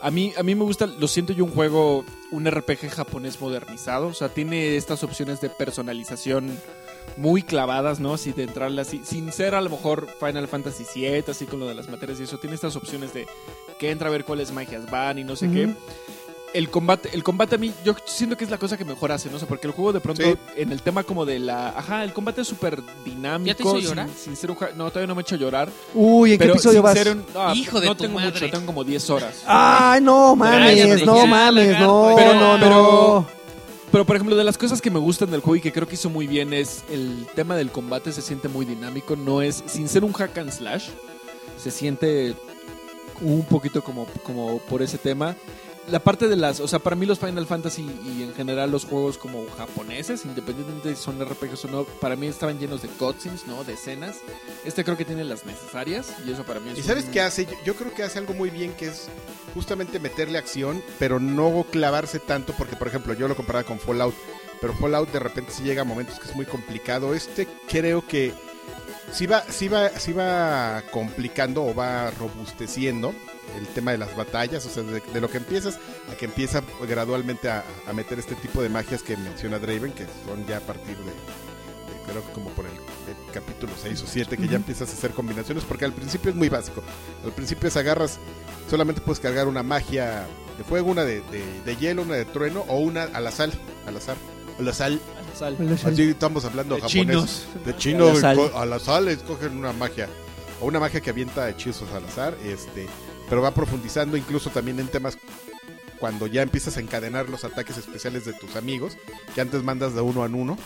A 0.00 0.10
mí, 0.10 0.32
a 0.36 0.42
mí 0.42 0.54
me 0.54 0.64
gusta, 0.64 0.86
lo 0.86 1.08
siento 1.08 1.32
yo 1.32 1.44
un 1.44 1.50
juego, 1.50 2.04
un 2.30 2.50
RPG 2.50 2.90
japonés 2.90 3.40
modernizado. 3.40 4.08
O 4.08 4.14
sea, 4.14 4.28
tiene 4.28 4.76
estas 4.76 5.02
opciones 5.02 5.40
de 5.40 5.50
personalización 5.50 6.58
muy 7.16 7.42
clavadas, 7.42 7.98
¿no? 7.98 8.14
Así 8.14 8.32
de 8.32 8.44
entrarle 8.44 8.82
así, 8.82 9.00
sin 9.04 9.32
ser 9.32 9.54
a 9.54 9.60
lo 9.60 9.70
mejor 9.70 10.08
Final 10.20 10.48
Fantasy 10.48 10.84
VII, 10.94 11.24
así 11.28 11.46
con 11.46 11.60
lo 11.60 11.66
de 11.66 11.74
las 11.74 11.88
materias 11.88 12.20
y 12.20 12.24
eso. 12.24 12.38
Tiene 12.38 12.54
estas 12.54 12.76
opciones 12.76 13.14
de 13.14 13.26
que 13.78 13.90
entra 13.90 14.08
a 14.08 14.10
ver 14.10 14.24
cuáles 14.24 14.52
magias 14.52 14.90
van 14.90 15.18
y 15.18 15.24
no 15.24 15.36
sé 15.36 15.50
qué. 15.50 15.74
El 16.56 16.70
combate, 16.70 17.10
el 17.12 17.22
combate 17.22 17.56
a 17.56 17.58
mí, 17.58 17.72
yo 17.84 17.94
siento 18.06 18.36
que 18.36 18.44
es 18.44 18.50
la 18.50 18.56
cosa 18.58 18.76
que 18.78 18.84
mejor 18.84 19.12
hace, 19.12 19.28
¿no? 19.28 19.36
O 19.36 19.38
sea, 19.38 19.46
porque 19.46 19.66
el 19.66 19.72
juego 19.74 19.92
de 19.92 20.00
pronto, 20.00 20.22
Sí. 20.22 20.34
en 20.56 20.72
el 20.72 20.80
tema 20.80 21.02
como 21.02 21.26
de 21.26 21.38
la. 21.38 21.68
Ajá, 21.68 22.02
el 22.02 22.12
combate 22.14 22.40
es 22.40 22.48
súper 22.48 22.80
dinámico. 23.04 23.46
¿Ya 23.48 23.54
te 23.54 23.62
hizo 23.62 23.76
sin- 23.76 23.84
llorar? 23.88 24.08
Sin, 24.18 24.36
ser 24.36 24.50
un 24.50 24.56
ja- 24.56 24.70
No, 24.74 24.88
todavía 24.88 25.06
no 25.06 25.14
me 25.14 25.20
he 25.20 25.24
hecho 25.24 25.36
llorar. 25.36 25.68
Uy, 25.94 26.32
¿en 26.32 26.38
qué 26.38 26.46
episodio 26.46 26.76
sin 26.78 26.82
vas? 26.82 26.94
ser 26.94 27.08
un- 27.12 27.26
no, 27.34 27.54
Hijo 27.54 27.78
de 27.80 27.86
no 27.86 27.94
tu 27.94 28.04
tengo 28.04 28.18
madre. 28.18 28.32
mucho, 28.32 28.50
tengo 28.50 28.66
como 28.66 28.84
10 28.84 29.10
horas. 29.10 29.42
Ay, 29.46 30.00
no 30.00 30.34
mames, 30.34 31.04
no 31.04 31.26
mames, 31.26 31.78
no, 31.78 32.14
Pero- 32.16 32.34
no, 32.34 32.56
pero- 32.58 32.70
no. 32.70 33.26
Pero 33.92 34.04
por 34.04 34.16
ejemplo, 34.16 34.34
de 34.36 34.44
las 34.44 34.56
cosas 34.58 34.80
que 34.80 34.90
me 34.90 34.98
gustan 34.98 35.30
del 35.30 35.40
juego 35.40 35.56
y 35.56 35.60
que 35.60 35.72
creo 35.72 35.86
que 35.86 35.94
hizo 35.94 36.08
muy 36.10 36.26
bien 36.26 36.52
es 36.54 36.84
el 36.90 37.26
tema 37.34 37.54
del 37.56 37.70
combate 37.70 38.12
se 38.12 38.22
siente 38.22 38.48
muy 38.48 38.64
dinámico, 38.66 39.14
no 39.14 39.42
es 39.42 39.62
sin 39.66 39.88
ser 39.88 40.04
un 40.04 40.12
hack 40.12 40.36
and 40.38 40.50
slash, 40.50 40.88
se 41.62 41.70
siente 41.70 42.34
un 43.20 43.44
poquito 43.44 43.82
como, 43.82 44.06
como 44.22 44.58
por 44.58 44.82
ese 44.82 44.98
tema. 44.98 45.36
La 45.88 46.00
parte 46.00 46.26
de 46.26 46.34
las, 46.34 46.58
o 46.58 46.66
sea, 46.66 46.80
para 46.80 46.96
mí 46.96 47.06
los 47.06 47.20
Final 47.20 47.46
Fantasy 47.46 47.82
y 48.04 48.24
en 48.24 48.34
general 48.34 48.72
los 48.72 48.84
juegos 48.84 49.18
como 49.18 49.46
japoneses, 49.56 50.24
independientemente 50.24 50.88
de 50.88 50.96
si 50.96 51.02
son 51.04 51.20
RPGs 51.24 51.64
o 51.66 51.68
no, 51.68 51.84
para 51.84 52.16
mí 52.16 52.26
estaban 52.26 52.58
llenos 52.58 52.82
de 52.82 52.88
cutscenes, 52.88 53.46
¿no? 53.46 53.62
De 53.62 53.74
escenas. 53.74 54.16
Este 54.64 54.82
creo 54.82 54.96
que 54.96 55.04
tiene 55.04 55.22
las 55.22 55.46
necesarias 55.46 56.08
y 56.26 56.32
eso 56.32 56.44
para 56.44 56.58
mí 56.58 56.70
es 56.70 56.78
¿Y 56.78 56.82
sabes 56.82 57.04
un- 57.04 57.12
qué 57.12 57.20
hace? 57.20 57.46
Yo, 57.46 57.52
yo 57.64 57.74
creo 57.76 57.94
que 57.94 58.02
hace 58.02 58.18
algo 58.18 58.34
muy 58.34 58.50
bien 58.50 58.72
que 58.74 58.86
es 58.88 59.06
justamente 59.54 60.00
meterle 60.00 60.38
acción, 60.38 60.82
pero 60.98 61.20
no 61.20 61.64
clavarse 61.70 62.18
tanto, 62.18 62.52
porque 62.58 62.74
por 62.74 62.88
ejemplo 62.88 63.14
yo 63.14 63.28
lo 63.28 63.36
comparaba 63.36 63.64
con 63.64 63.78
Fallout, 63.78 64.14
pero 64.60 64.74
Fallout 64.74 65.12
de 65.12 65.20
repente 65.20 65.52
sí 65.52 65.62
llega 65.62 65.82
a 65.82 65.84
momentos 65.84 66.18
que 66.18 66.28
es 66.28 66.34
muy 66.34 66.46
complicado. 66.46 67.14
Este 67.14 67.46
creo 67.68 68.04
que 68.04 68.34
sí 69.12 69.26
va, 69.28 69.44
sí 69.48 69.68
va, 69.68 69.90
sí 69.90 70.12
va 70.12 70.82
complicando 70.90 71.62
o 71.64 71.72
va 71.76 72.10
robusteciendo 72.10 73.14
el 73.58 73.66
tema 73.68 73.92
de 73.92 73.98
las 73.98 74.16
batallas, 74.16 74.64
o 74.66 74.70
sea, 74.70 74.82
de, 74.82 75.00
de 75.00 75.20
lo 75.20 75.30
que 75.30 75.38
empiezas 75.38 75.78
a 76.12 76.16
que 76.16 76.24
empieza 76.26 76.62
gradualmente 76.88 77.48
a, 77.48 77.64
a 77.86 77.92
meter 77.92 78.18
este 78.18 78.34
tipo 78.34 78.62
de 78.62 78.68
magias 78.68 79.02
que 79.02 79.16
menciona 79.16 79.58
Draven, 79.58 79.92
que 79.92 80.06
son 80.26 80.46
ya 80.46 80.58
a 80.58 80.60
partir 80.60 80.96
de, 80.96 81.04
de 81.04 82.10
creo 82.10 82.24
que 82.26 82.32
como 82.32 82.50
por 82.50 82.64
el, 82.66 82.72
el 82.72 83.32
capítulo 83.32 83.72
6 83.80 84.02
o 84.02 84.06
7 84.06 84.36
que 84.36 84.48
ya 84.48 84.56
empiezas 84.56 84.90
a 84.90 84.92
hacer 84.92 85.10
combinaciones, 85.12 85.64
porque 85.64 85.84
al 85.84 85.92
principio 85.92 86.30
es 86.30 86.36
muy 86.36 86.48
básico. 86.48 86.82
Al 87.24 87.32
principio 87.32 87.68
es 87.68 87.76
agarras, 87.76 88.18
solamente 88.70 89.00
puedes 89.00 89.20
cargar 89.20 89.46
una 89.48 89.62
magia 89.62 90.26
de 90.58 90.64
fuego, 90.64 90.90
una 90.90 91.04
de, 91.04 91.20
de- 91.30 91.62
de 91.64 91.76
hielo, 91.76 92.02
una 92.02 92.14
de 92.14 92.24
trueno 92.24 92.64
o 92.68 92.78
una 92.78 93.04
al 93.04 93.26
azar, 93.26 93.50
al 93.86 93.96
azar, 93.96 94.16
al 94.58 94.68
azar. 94.68 94.92
Sal. 95.34 95.58
Así 95.84 96.02
estamos 96.02 96.46
hablando 96.46 96.76
De 96.76 96.80
japonés. 96.80 96.90
chinos. 97.06 97.46
De 97.66 97.76
chino, 97.76 98.08
Al 98.08 98.16
azar. 98.16 98.36
co- 98.36 98.52
al 98.58 98.72
azar 98.72 99.06
escogen 99.08 99.58
una 99.58 99.72
magia. 99.74 100.08
O 100.62 100.66
una 100.66 100.80
magia 100.80 101.02
que 101.02 101.10
avienta 101.10 101.46
hechizos 101.50 101.90
al 101.92 102.06
azar. 102.06 102.34
Este, 102.42 102.86
pero 103.28 103.42
va 103.42 103.54
profundizando 103.54 104.16
incluso 104.16 104.50
también 104.50 104.80
en 104.80 104.88
temas 104.88 105.18
cuando 105.98 106.26
ya 106.26 106.42
empiezas 106.42 106.76
a 106.76 106.80
encadenar 106.80 107.28
los 107.28 107.44
ataques 107.44 107.78
especiales 107.78 108.24
de 108.24 108.32
tus 108.34 108.56
amigos, 108.56 108.96
que 109.34 109.40
antes 109.40 109.62
mandas 109.62 109.94
de 109.94 110.00
uno 110.00 110.22
a 110.22 110.26
uno, 110.26 110.58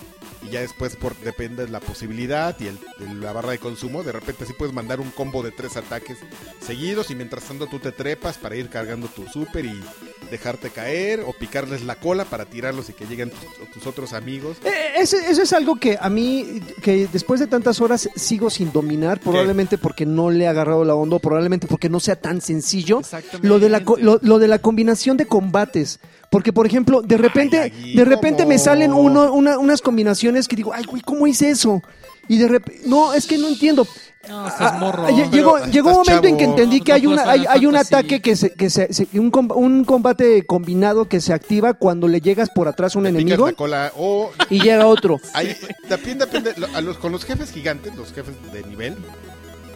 y 0.43 0.51
ya 0.51 0.61
después 0.61 0.97
por 0.97 1.17
depende 1.19 1.67
de 1.67 1.71
la 1.71 1.81
posibilidad 1.81 2.57
y 2.61 2.69
el, 2.69 2.79
la 3.21 3.33
barra 3.33 3.53
de 3.53 3.59
consumo, 3.59 4.03
de 4.03 4.13
repente 4.13 4.47
sí 4.47 4.53
puedes 4.53 4.75
mandar 4.75 5.01
un 5.01 5.11
combo 5.11 5.43
de 5.43 5.53
tres 5.53 5.77
ataques 5.77 6.19
seguidos 6.61 7.11
y 7.11 7.15
mientras 7.15 7.45
tanto 7.45 7.67
tú 7.67 7.79
te 7.79 7.93
trepas 7.93 8.39
para 8.39 8.57
ir 8.57 8.69
cargando 8.69 9.09
tu 9.09 9.27
super 9.29 9.65
y 9.65 9.83
dejarte 10.31 10.71
caer 10.71 11.21
o 11.27 11.33
picarles 11.33 11.83
la 11.85 11.97
cola 11.97 12.25
para 12.25 12.45
tirarlos 12.45 12.89
y 12.89 12.93
que 12.93 13.07
lleguen 13.07 13.31
tus, 13.31 13.71
tus 13.71 13.87
otros 13.87 14.13
amigos. 14.13 14.57
Eh, 14.65 14.71
Eso, 15.01 15.17
eso 15.17 15.43
es 15.43 15.53
algo 15.53 15.77
que 15.77 15.99
a 16.01 16.09
mí, 16.09 16.61
que 16.83 17.09
después 17.13 17.41
de 17.41 17.47
tantas 17.47 17.81
horas 17.81 18.09
sigo 18.15 18.49
sin 18.51 18.73
dominar, 18.73 19.19
probablemente 19.21 19.79
porque 19.79 20.07
no 20.07 20.31
le 20.31 20.45
he 20.45 20.49
agarrado 20.49 20.85
la 20.85 20.95
onda, 20.95 21.17
o 21.17 21.19
probablemente 21.19 21.67
porque 21.67 21.89
no 21.89 22.01
sea 22.01 22.17
tan 22.17 22.41
sencillo. 22.41 23.01
Lo 23.43 23.59
de 23.59 23.69
la, 23.69 23.81
lo, 23.81 24.19
lo 24.23 24.39
de 24.39 24.49
la 24.49 24.59
combinación 24.59 25.17
de 25.17 25.27
combates. 25.27 25.99
Porque, 26.31 26.53
por 26.53 26.65
ejemplo, 26.65 27.03
de 27.03 27.17
repente, 27.17 27.71
de 27.71 28.05
repente 28.05 28.45
¿cómo? 28.45 28.51
me 28.51 28.59
salen 28.59 28.93
uno, 28.93 29.33
una- 29.33 29.59
unas 29.59 29.81
combinaciones 29.83 30.47
que 30.47 30.55
digo, 30.55 30.73
ay, 30.73 30.85
güey, 30.85 31.03
¿cómo 31.03 31.27
hice 31.27 31.51
eso? 31.51 31.83
Y 32.29 32.39
de 32.39 32.47
repente, 32.47 32.83
no, 32.87 33.13
es 33.13 33.27
que 33.27 33.37
no 33.37 33.49
entiendo. 33.49 33.85
No, 34.29 34.47
estás 34.47 34.79
morro. 34.79 35.07
ah, 35.07 35.11
lle- 35.11 35.31
llegó, 35.31 35.59
llegó 35.65 35.91
un 35.91 35.97
momento 35.97 36.29
en 36.29 36.37
que 36.37 36.45
entendí 36.45 36.81
que 36.83 36.93
no 36.93 36.97
hay, 36.97 37.07
una, 37.07 37.23
hay, 37.31 37.47
hay 37.49 37.67
un 37.67 37.75
ataque 37.75 38.21
que 38.21 38.37
se, 38.37 38.53
que 38.53 38.69
se, 38.69 38.93
se- 38.93 39.09
un, 39.19 39.31
com- 39.31 39.51
un 39.55 39.85
combate 39.85 40.45
combinado 40.45 41.07
que 41.09 41.21
se 41.23 41.33
activa 41.33 41.73
cuando 41.75 42.07
le 42.07 42.21
llegas 42.21 42.51
por 42.51 42.69
atrás 42.69 42.95
a 42.95 42.99
un 42.99 43.07
enemigo 43.07 43.47
la 43.47 43.53
cola 43.55 43.93
o 43.97 44.31
y 44.51 44.61
llega 44.61 44.87
otro. 44.87 45.19
Hay, 45.35 45.57
también 45.89 46.19
depende, 46.19 46.53
lo- 46.59 46.69
a 46.75 46.81
los, 46.83 46.99
con 46.99 47.13
los 47.13 47.25
jefes 47.25 47.51
gigantes, 47.51 47.97
los 47.97 48.13
jefes 48.13 48.35
de 48.53 48.63
nivel, 48.65 48.95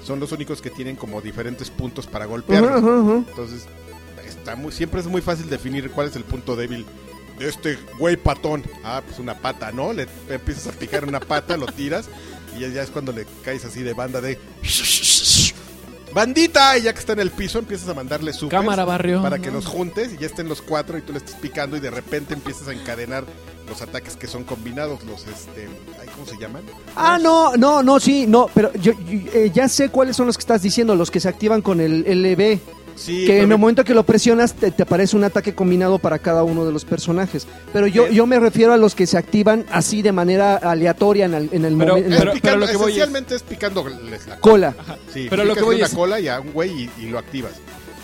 son 0.04 0.20
los 0.20 0.30
únicos 0.32 0.60
que 0.60 0.68
tienen 0.68 0.96
como 0.96 1.22
diferentes 1.22 1.70
puntos 1.70 2.06
para 2.06 2.26
golpear. 2.26 2.62
Entonces, 2.64 3.64
está 4.28 4.56
muy, 4.56 4.72
siempre 4.72 5.00
es 5.00 5.06
muy 5.06 5.22
fácil 5.22 5.48
definir 5.48 5.90
cuál 5.90 6.08
es 6.08 6.16
el 6.16 6.24
punto 6.24 6.54
débil 6.54 6.84
de 7.38 7.48
este 7.48 7.78
güey 7.98 8.16
patón. 8.18 8.62
Ah, 8.84 9.00
pues 9.04 9.18
una 9.18 9.34
pata, 9.34 9.72
¿no? 9.72 9.94
Le 9.94 10.06
empiezas 10.28 10.66
a 10.66 10.72
picar 10.78 11.06
una 11.06 11.18
pata, 11.20 11.56
lo 11.56 11.64
tiras 11.66 12.10
y 12.56 12.60
ya, 12.60 12.68
ya 12.68 12.82
es 12.82 12.90
cuando 12.90 13.12
le 13.12 13.26
caes 13.44 13.64
así 13.64 13.82
de 13.82 13.92
banda 13.94 14.20
de... 14.20 14.38
¡Bandita! 16.12 16.78
Y 16.78 16.82
ya 16.82 16.92
que 16.92 17.00
está 17.00 17.12
en 17.14 17.20
el 17.20 17.32
piso 17.32 17.58
empiezas 17.58 17.88
a 17.88 17.94
mandarle 17.94 18.32
super 18.32 18.56
Cámara, 18.56 18.84
barrio. 18.84 19.20
para 19.20 19.40
que 19.40 19.50
los 19.50 19.66
juntes 19.66 20.12
y 20.12 20.18
ya 20.18 20.26
estén 20.26 20.48
los 20.48 20.62
cuatro 20.62 20.96
y 20.96 21.02
tú 21.02 21.12
le 21.12 21.18
estés 21.18 21.34
picando 21.34 21.76
y 21.76 21.80
de 21.80 21.90
repente 21.90 22.34
empiezas 22.34 22.68
a 22.68 22.72
encadenar 22.72 23.24
los 23.68 23.82
ataques 23.82 24.14
que 24.16 24.28
son 24.28 24.44
combinados, 24.44 25.02
los 25.04 25.26
este, 25.26 25.68
ay, 26.00 26.06
¿cómo 26.14 26.26
se 26.26 26.36
llaman? 26.38 26.62
Ah, 26.94 27.18
no, 27.20 27.56
no, 27.56 27.82
no, 27.82 27.98
sí, 27.98 28.26
no, 28.28 28.48
pero 28.54 28.72
yo, 28.74 28.92
yo, 28.92 29.18
eh, 29.32 29.50
ya 29.52 29.68
sé 29.68 29.88
cuáles 29.88 30.14
son 30.16 30.26
los 30.26 30.36
que 30.36 30.42
estás 30.42 30.62
diciendo, 30.62 30.94
los 30.94 31.10
que 31.10 31.18
se 31.18 31.28
activan 31.28 31.62
con 31.62 31.80
el 31.80 32.02
LB, 32.02 32.60
Sí, 32.96 33.24
que 33.26 33.40
en 33.40 33.50
el 33.52 33.58
momento 33.58 33.82
que 33.84 33.92
lo 33.94 34.04
presionas 34.04 34.54
te, 34.54 34.70
te 34.70 34.82
aparece 34.84 35.16
un 35.16 35.24
ataque 35.24 35.54
combinado 35.54 35.98
para 35.98 36.18
cada 36.18 36.42
uno 36.44 36.64
de 36.64 36.72
los 36.72 36.84
personajes. 36.84 37.46
Pero 37.72 37.86
yo, 37.86 38.06
yo 38.08 38.26
me 38.26 38.38
refiero 38.38 38.72
a 38.72 38.76
los 38.76 38.94
que 38.94 39.06
se 39.06 39.18
activan 39.18 39.66
así 39.70 40.00
de 40.02 40.12
manera 40.12 40.56
aleatoria 40.56 41.24
en 41.26 41.34
el, 41.34 41.48
en 41.52 41.64
el 41.64 41.76
Pero- 41.76 41.96
momento. 41.96 42.16
pero- 42.42 42.56
lo 42.58 42.66
que 42.66 42.76
voy 42.76 42.92
es- 42.92 42.96
esencialmente 42.98 43.34
es, 43.34 43.42
picándoles 43.42 44.26
la 44.26 44.38
cola. 44.40 44.72
Cola. 44.72 44.96
Sí, 45.12 45.26
Pero 45.28 45.44
lo 45.44 45.54
que 45.54 45.62
voy 45.62 45.76
una 45.76 45.86
es- 45.86 45.94
cola 45.94 46.20
y 46.20 46.28
a 46.28 46.38
un 46.40 46.52
güey 46.52 46.70
y, 46.70 46.90
y 47.02 47.06
lo 47.06 47.18
activas. 47.18 47.52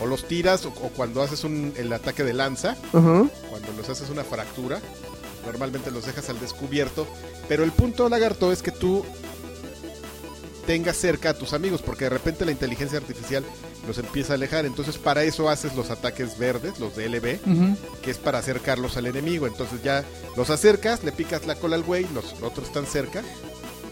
O 0.03 0.07
los 0.07 0.26
tiras 0.26 0.64
o, 0.66 0.70
o 0.70 0.88
cuando 0.97 1.22
haces 1.22 1.45
un, 1.45 1.72
el 1.76 1.93
ataque 1.93 2.24
de 2.24 2.32
lanza, 2.32 2.74
cuando 2.91 3.68
los 3.76 3.88
haces 3.88 4.09
una 4.11 4.24
fractura, 4.24 4.80
normalmente 5.47 5.91
los 5.91 6.07
dejas 6.07 6.28
al 6.30 6.41
descubierto. 6.41 7.07
Pero 7.49 7.64
el 7.64 7.72
punto, 7.72 8.09
lagarto, 8.09 8.53
es 8.53 8.62
que 8.62 8.70
tú 8.70 9.05
tengas 10.67 10.97
cerca 10.97 11.31
a 11.31 11.35
tus 11.35 11.53
amigos, 11.53 11.83
porque 11.83 12.05
de 12.05 12.11
repente 12.11 12.45
la 12.45 12.53
inteligencia 12.53 12.99
artificial 12.99 13.45
los 13.87 13.99
empieza 13.99 14.33
a 14.33 14.37
alejar. 14.37 14.67
Entonces, 14.67 14.99
para 14.99 15.23
eso 15.25 15.49
haces 15.49 15.75
los 15.75 15.91
ataques 15.91 16.39
verdes, 16.39 16.79
los 16.79 16.97
de 16.97 17.09
LB, 17.09 18.03
que 18.03 18.11
es 18.11 18.19
para 18.19 18.39
acercarlos 18.39 18.97
al 18.97 19.07
enemigo. 19.07 19.47
Entonces, 19.47 19.83
ya 19.83 20.05
los 20.37 20.51
acercas, 20.51 21.03
le 21.05 21.13
picas 21.13 21.47
la 21.47 21.55
cola 21.55 21.77
al 21.77 21.83
güey, 21.83 22.07
los 22.15 22.35
otros 22.43 22.69
están 22.69 22.87
cerca 22.87 23.23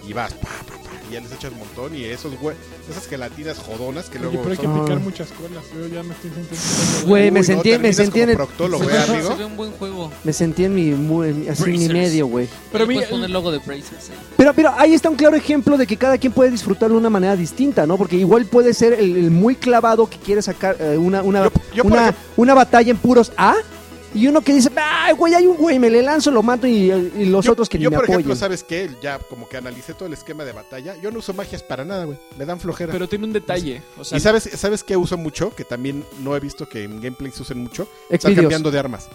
y 0.07 0.13
vas, 0.13 0.33
pa, 0.35 0.49
pa, 0.67 0.83
pa, 0.83 0.88
y 1.09 1.15
ya 1.15 1.21
les 1.21 1.33
echas 1.33 1.53
un 1.53 1.59
montón. 1.59 1.95
Y 1.97 2.05
esos 2.05 2.39
güey, 2.41 2.57
esas 2.91 3.07
gelatinas 3.07 3.59
jodonas 3.59 4.07
que 4.11 4.19
Oye, 4.19 4.27
luego 4.27 4.39
pero 4.43 4.53
hay 4.53 4.57
que 4.59 4.65
son. 4.67 4.79
Ah. 4.79 4.85
picar 4.85 5.01
muchas 5.01 5.29
colas. 5.29 5.65
Yo 5.75 5.87
ya 5.95 6.03
me 6.03 6.15
estoy 6.15 6.31
sintiendo. 6.31 7.07
Güey, 7.09 7.31
me 7.31 7.41
no, 7.41 7.45
sentí, 7.47 7.79
me 7.79 7.93
sentí 7.93 8.21
en 8.21 8.31
el- 8.31 8.37
proctólogo, 8.37 8.85
Se 8.85 8.91
¿eh, 8.91 8.93
ve- 8.93 9.03
amigo? 9.13 9.29
Se 9.31 9.35
ve 9.37 9.45
un 9.45 9.57
buen 9.57 9.73
juego. 9.73 10.11
me 10.25 10.33
sentí 10.33 10.65
en 10.65 10.75
mi, 10.75 10.91
mu- 10.93 11.23
en 11.25 11.41
mi- 11.43 11.49
así 11.49 11.65
en 11.65 11.79
mi 11.79 11.89
medio, 11.89 12.27
güey. 12.27 12.49
Pero 12.73 12.85
a 12.85 12.87
mí, 12.87 12.95
Puedes 12.95 13.11
poner 13.11 13.31
logo 13.31 13.51
de 13.53 13.59
Brazers. 13.59 14.11
ahí. 14.11 14.17
Pero, 14.37 14.55
pero 14.55 14.73
ahí 14.77 14.95
está 14.95 15.09
un 15.11 15.17
claro 15.17 15.37
ejemplo 15.37 15.77
de 15.77 15.87
que 15.87 15.97
cada 15.97 16.19
quien 16.19 16.33
puede 16.33 16.51
disfrutarlo 16.51 16.95
de 16.95 17.01
una 17.01 17.11
manera 17.11 17.37
distinta, 17.37 17.87
¿no? 17.87 17.97
Porque 17.97 18.17
igual 18.17 18.45
puede 18.47 18.75
ser 18.75 18.95
el, 18.95 19.17
el 19.17 19.31
muy 19.31 19.55
clavado 19.57 20.09
que 20.09 20.19
quiere 20.19 20.43
sacar 20.43 20.77
eh, 20.81 20.97
una, 20.99 21.23
una, 21.23 21.45
Yo- 21.45 21.51
yo, 21.75 21.83
por 21.85 21.93
una, 21.93 22.03
ejemplo- 22.09 22.23
una 22.37 22.55
batalla 22.55 22.91
en 22.91 22.97
puros 22.99 23.33
A. 23.37 23.55
Y 24.19 24.27
uno 24.27 24.41
que 24.41 24.53
dice, 24.53 24.69
ay, 24.77 25.13
güey, 25.15 25.35
hay 25.35 25.47
un 25.47 25.57
güey, 25.57 25.79
me 25.79 25.89
le 25.91 26.03
lanzo, 26.03 26.33
lo 26.33 26.43
mato 26.43 26.67
y, 26.67 26.91
y 26.91 27.27
los 27.27 27.45
yo, 27.45 27.53
otros 27.53 27.69
que 27.69 27.79
yo, 27.79 27.89
ni 27.89 27.97
me 27.97 28.01
por 28.03 28.11
ejemplo. 28.11 28.35
¿sabes 28.35 28.65
qué? 28.65 28.91
Ya 29.01 29.19
como 29.21 29.49
que 29.49 29.57
analicé 29.57 29.95
todo 29.95 30.07
el 30.07 30.13
esquema 30.13 30.45
de 30.45 30.53
batalla. 30.53 30.97
Yo 30.97 31.13
no 31.13 31.21
uso 31.21 31.33
magias 31.35 31.63
para 31.63 31.85
nada, 31.85 32.05
güey. 32.05 32.19
Me 32.37 32.45
dan 32.45 32.59
flojera. 32.59 32.93
pero 32.93 33.09
tiene 33.09 33.27
un 33.27 33.33
detalle. 33.33 33.81
O 33.97 34.05
sea, 34.05 34.19
¿Y 34.19 34.21
sabes, 34.21 34.51
sabes 34.57 34.83
qué 34.83 34.97
uso 34.97 35.17
mucho? 35.17 35.55
Que 35.55 35.65
también 35.65 36.05
no 36.23 36.35
he 36.37 36.41
visto 36.41 36.69
que 36.69 36.83
en 36.83 37.01
gameplay 37.01 37.31
se 37.31 37.43
usen 37.43 37.59
mucho. 37.59 37.87
Exvideos. 38.11 38.43
cambiando 38.43 38.71
de 38.73 38.79
armas. 38.81 39.09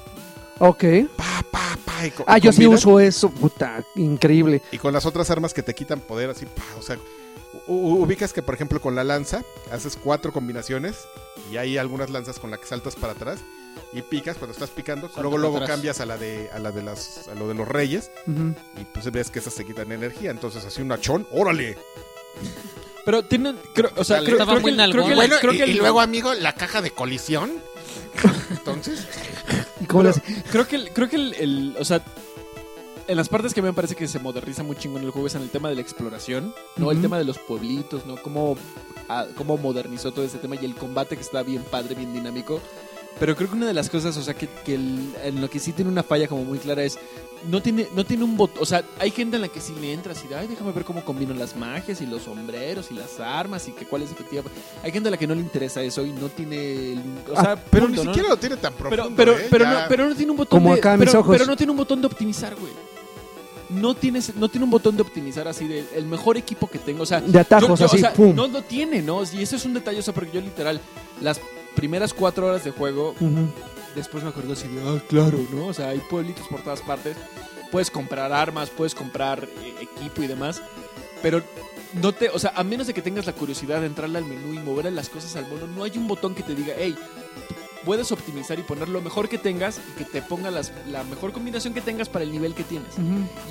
Ok. 0.59 0.83
Pa, 1.17 1.43
pa, 1.51 1.77
pa, 1.83 2.07
y 2.07 2.11
co- 2.11 2.23
Ah, 2.25 2.37
y 2.37 2.41
yo 2.41 2.53
sí 2.53 2.65
uso 2.65 2.99
eso, 3.01 3.29
puta, 3.29 3.83
increíble. 3.95 4.61
Y 4.71 4.77
con 4.77 4.93
las 4.93 5.05
otras 5.05 5.29
armas 5.29 5.53
que 5.53 5.63
te 5.63 5.73
quitan 5.75 5.99
poder, 5.99 6.29
así, 6.29 6.45
pa, 6.45 6.63
o 6.79 6.81
sea, 6.81 6.97
ubicas 7.67 8.33
que, 8.33 8.41
por 8.41 8.55
ejemplo, 8.55 8.79
con 8.79 8.95
la 8.95 9.03
lanza 9.03 9.43
haces 9.71 9.97
cuatro 10.01 10.31
combinaciones 10.31 10.95
y 11.51 11.57
hay 11.57 11.77
algunas 11.77 12.09
lanzas 12.09 12.39
con 12.39 12.51
las 12.51 12.59
que 12.59 12.67
saltas 12.67 12.95
para 12.95 13.13
atrás 13.13 13.39
y 13.91 14.01
picas 14.01 14.37
cuando 14.37 14.53
estás 14.53 14.69
picando, 14.71 15.09
luego 15.17 15.37
luego 15.37 15.57
atrás. 15.57 15.69
cambias 15.69 15.99
a 16.01 16.05
la 16.05 16.17
de 16.17 16.49
a 16.51 16.59
la 16.59 16.71
de 16.71 16.81
las 16.83 17.27
a 17.27 17.35
lo 17.35 17.47
de 17.47 17.53
los 17.53 17.67
reyes 17.67 18.11
y 18.27 18.85
pues 18.85 19.11
ves 19.11 19.29
que 19.29 19.39
esas 19.39 19.53
se 19.53 19.65
quitan 19.65 19.91
energía, 19.91 20.31
entonces 20.31 20.65
así 20.65 20.81
un 20.81 20.91
achón, 20.91 21.27
órale. 21.31 21.77
Pero 23.05 23.23
tienen. 23.23 23.57
Creo, 23.75 23.91
o 23.97 24.03
sea, 24.03 24.19
creo, 24.23 24.37
que, 24.37 24.43
creo 24.45 25.05
que, 25.05 25.15
Bueno, 25.15 25.35
creo 25.41 25.51
que 25.51 25.63
el- 25.63 25.85
amigo, 25.85 26.33
la 26.33 26.53
caja 26.53 26.81
de 26.81 26.91
colisión. 26.91 27.51
Entonces, 28.49 29.05
¿Y 29.81 29.85
cómo 29.85 30.03
Pero 30.03 30.15
creo 30.51 30.67
que, 30.67 30.75
el- 30.77 30.89
creo 30.91 31.09
que 31.09 31.15
el, 31.17 31.33
el- 31.33 31.75
o 31.79 31.83
sea, 31.85 32.01
en 33.07 33.17
las 33.17 33.27
partes 33.27 33.53
que 33.53 33.59
a 33.59 33.63
mí 33.63 33.67
me 33.69 33.73
parece 33.73 33.95
que 33.95 34.07
se 34.07 34.19
moderniza 34.19 34.63
muy 34.63 34.77
chingón 34.77 35.03
el 35.03 35.11
juego 35.11 35.27
es 35.27 35.35
en 35.35 35.41
el 35.41 35.49
tema 35.49 35.67
de 35.69 35.75
la 35.75 35.81
exploración, 35.81 36.53
¿no? 36.77 36.91
El 36.91 37.01
tema 37.01 37.17
de 37.17 37.25
los 37.25 37.37
pueblitos, 37.39 38.05
¿no? 38.05 38.15
Cómo, 38.21 38.57
ah, 39.09 39.25
cómo 39.35 39.57
modernizó 39.57 40.11
todo 40.13 40.23
ese 40.23 40.37
tema 40.37 40.55
y 40.55 40.63
el 40.63 40.75
combate 40.75 41.15
que 41.17 41.21
está 41.23 41.43
bien 41.43 41.63
padre, 41.63 41.95
bien 41.95 42.13
dinámico. 42.13 42.61
Pero 43.19 43.35
creo 43.35 43.49
que 43.49 43.55
una 43.55 43.67
de 43.67 43.73
las 43.73 43.89
cosas, 43.89 44.17
o 44.17 44.23
sea, 44.23 44.33
que, 44.33 44.47
que 44.65 44.75
el- 44.75 45.13
en 45.23 45.39
lo 45.39 45.49
que 45.49 45.59
sí 45.59 45.71
tiene 45.71 45.89
una 45.91 46.03
falla 46.03 46.27
como 46.27 46.43
muy 46.43 46.57
clara 46.57 46.83
es, 46.83 46.97
no 47.47 47.61
tiene, 47.61 47.87
no 47.95 48.05
tiene 48.05 48.23
un 48.23 48.35
botón, 48.35 48.57
o 48.61 48.65
sea, 48.65 48.83
hay 48.99 49.11
gente 49.11 49.35
en 49.35 49.41
la 49.43 49.49
que 49.49 49.61
sí 49.61 49.73
le 49.79 49.93
entras 49.93 50.23
y, 50.29 50.33
ay, 50.33 50.47
déjame 50.47 50.71
ver 50.71 50.83
cómo 50.83 51.03
combinan 51.05 51.37
las 51.37 51.55
magias 51.55 52.01
y 52.01 52.05
los 52.05 52.23
sombreros 52.23 52.89
y 52.89 52.95
las 52.95 53.19
armas 53.19 53.67
y 53.67 53.71
que 53.73 53.85
cuál 53.85 54.01
es 54.01 54.11
efectiva. 54.11 54.43
Hay 54.83 54.91
gente 54.91 55.09
a 55.09 55.11
la 55.11 55.17
que 55.17 55.27
no 55.27 55.35
le 55.35 55.41
interesa 55.41 55.81
eso 55.83 56.05
y 56.05 56.11
no 56.11 56.29
tiene, 56.29 56.93
el- 56.93 57.03
o 57.31 57.35
sea, 57.39 57.51
Ah, 57.53 57.59
pero 57.69 57.85
punto, 57.85 58.01
ni 58.01 58.07
¿no? 58.07 58.13
siquiera 58.13 58.29
lo 58.29 58.37
tiene 58.37 58.57
tan 58.57 58.73
profundo. 58.73 59.11
Pero, 59.15 59.15
pero, 59.15 59.37
¿eh? 59.39 59.47
pero, 59.49 59.65
no, 59.69 59.79
pero 59.87 60.09
no 60.09 60.15
tiene 60.15 60.31
un 60.31 60.37
botón 60.37 60.59
Como 60.59 60.73
de, 60.73 60.79
acá 60.79 60.97
mis 60.97 61.07
pero, 61.07 61.19
ojos. 61.19 61.35
pero 61.37 61.45
no 61.45 61.55
tiene 61.55 61.71
un 61.71 61.77
botón 61.77 62.01
de 62.01 62.07
optimizar, 62.07 62.55
güey. 62.55 62.73
No 63.69 63.93
tienes, 63.95 64.35
no 64.35 64.49
tiene 64.49 64.65
un 64.65 64.71
botón 64.71 64.95
de 64.95 65.01
optimizar 65.01 65.47
así 65.47 65.67
de 65.67 65.85
el 65.95 66.05
mejor 66.05 66.37
equipo 66.37 66.67
que 66.69 66.77
tengo, 66.79 67.03
o 67.03 67.05
sea, 67.05 67.21
De 67.21 67.39
atajos, 67.39 67.69
yo- 67.69 67.75
yo, 67.77 67.85
así, 67.85 67.97
o 67.97 67.99
sea, 67.99 68.13
pum. 68.13 68.35
no 68.35 68.47
lo 68.47 68.61
tiene, 68.61 69.01
¿no? 69.01 69.21
Y 69.23 69.41
eso 69.41 69.55
es 69.55 69.65
un 69.65 69.73
detalle, 69.73 69.99
o 69.99 70.01
sea, 70.03 70.13
porque 70.13 70.31
yo 70.31 70.41
literal 70.41 70.79
las 71.21 71.39
primeras 71.75 72.13
cuatro 72.13 72.47
horas 72.47 72.63
de 72.63 72.71
juego, 72.71 73.15
después 73.95 74.23
me 74.23 74.29
acuerdo 74.29 74.53
así 74.53 74.67
de, 74.67 74.81
ah, 74.81 75.01
claro, 75.07 75.39
¿no? 75.51 75.67
O 75.67 75.73
sea, 75.73 75.89
hay 75.89 75.99
pueblitos 75.99 76.47
por 76.47 76.61
todas 76.61 76.81
partes, 76.81 77.17
puedes 77.71 77.89
comprar 77.91 78.31
armas, 78.31 78.69
puedes 78.69 78.95
comprar 78.95 79.43
eh, 79.43 79.75
equipo 79.81 80.23
y 80.23 80.27
demás, 80.27 80.61
pero 81.21 81.41
no 81.93 82.11
te, 82.11 82.29
o 82.29 82.39
sea, 82.39 82.53
a 82.55 82.63
menos 82.63 82.87
de 82.87 82.93
que 82.93 83.01
tengas 83.01 83.25
la 83.25 83.33
curiosidad 83.33 83.81
de 83.81 83.87
entrarle 83.87 84.17
al 84.17 84.25
menú 84.25 84.53
y 84.53 84.59
mover 84.59 84.91
las 84.91 85.09
cosas 85.09 85.35
al 85.35 85.47
mono, 85.47 85.67
no 85.67 85.83
hay 85.83 85.97
un 85.97 86.07
botón 86.07 86.35
que 86.35 86.43
te 86.43 86.55
diga, 86.55 86.73
hey, 86.77 86.95
puedes 87.85 88.11
optimizar 88.11 88.57
y 88.59 88.63
poner 88.63 88.89
lo 88.89 89.01
mejor 89.01 89.29
que 89.29 89.37
tengas 89.37 89.79
y 89.91 89.97
que 89.97 90.05
te 90.05 90.21
ponga 90.21 90.49
las- 90.51 90.71
la 90.89 91.03
mejor 91.03 91.31
combinación 91.33 91.73
que 91.73 91.81
tengas 91.81 92.09
para 92.09 92.23
el 92.23 92.31
nivel 92.31 92.53
que 92.53 92.63
tienes. 92.63 92.89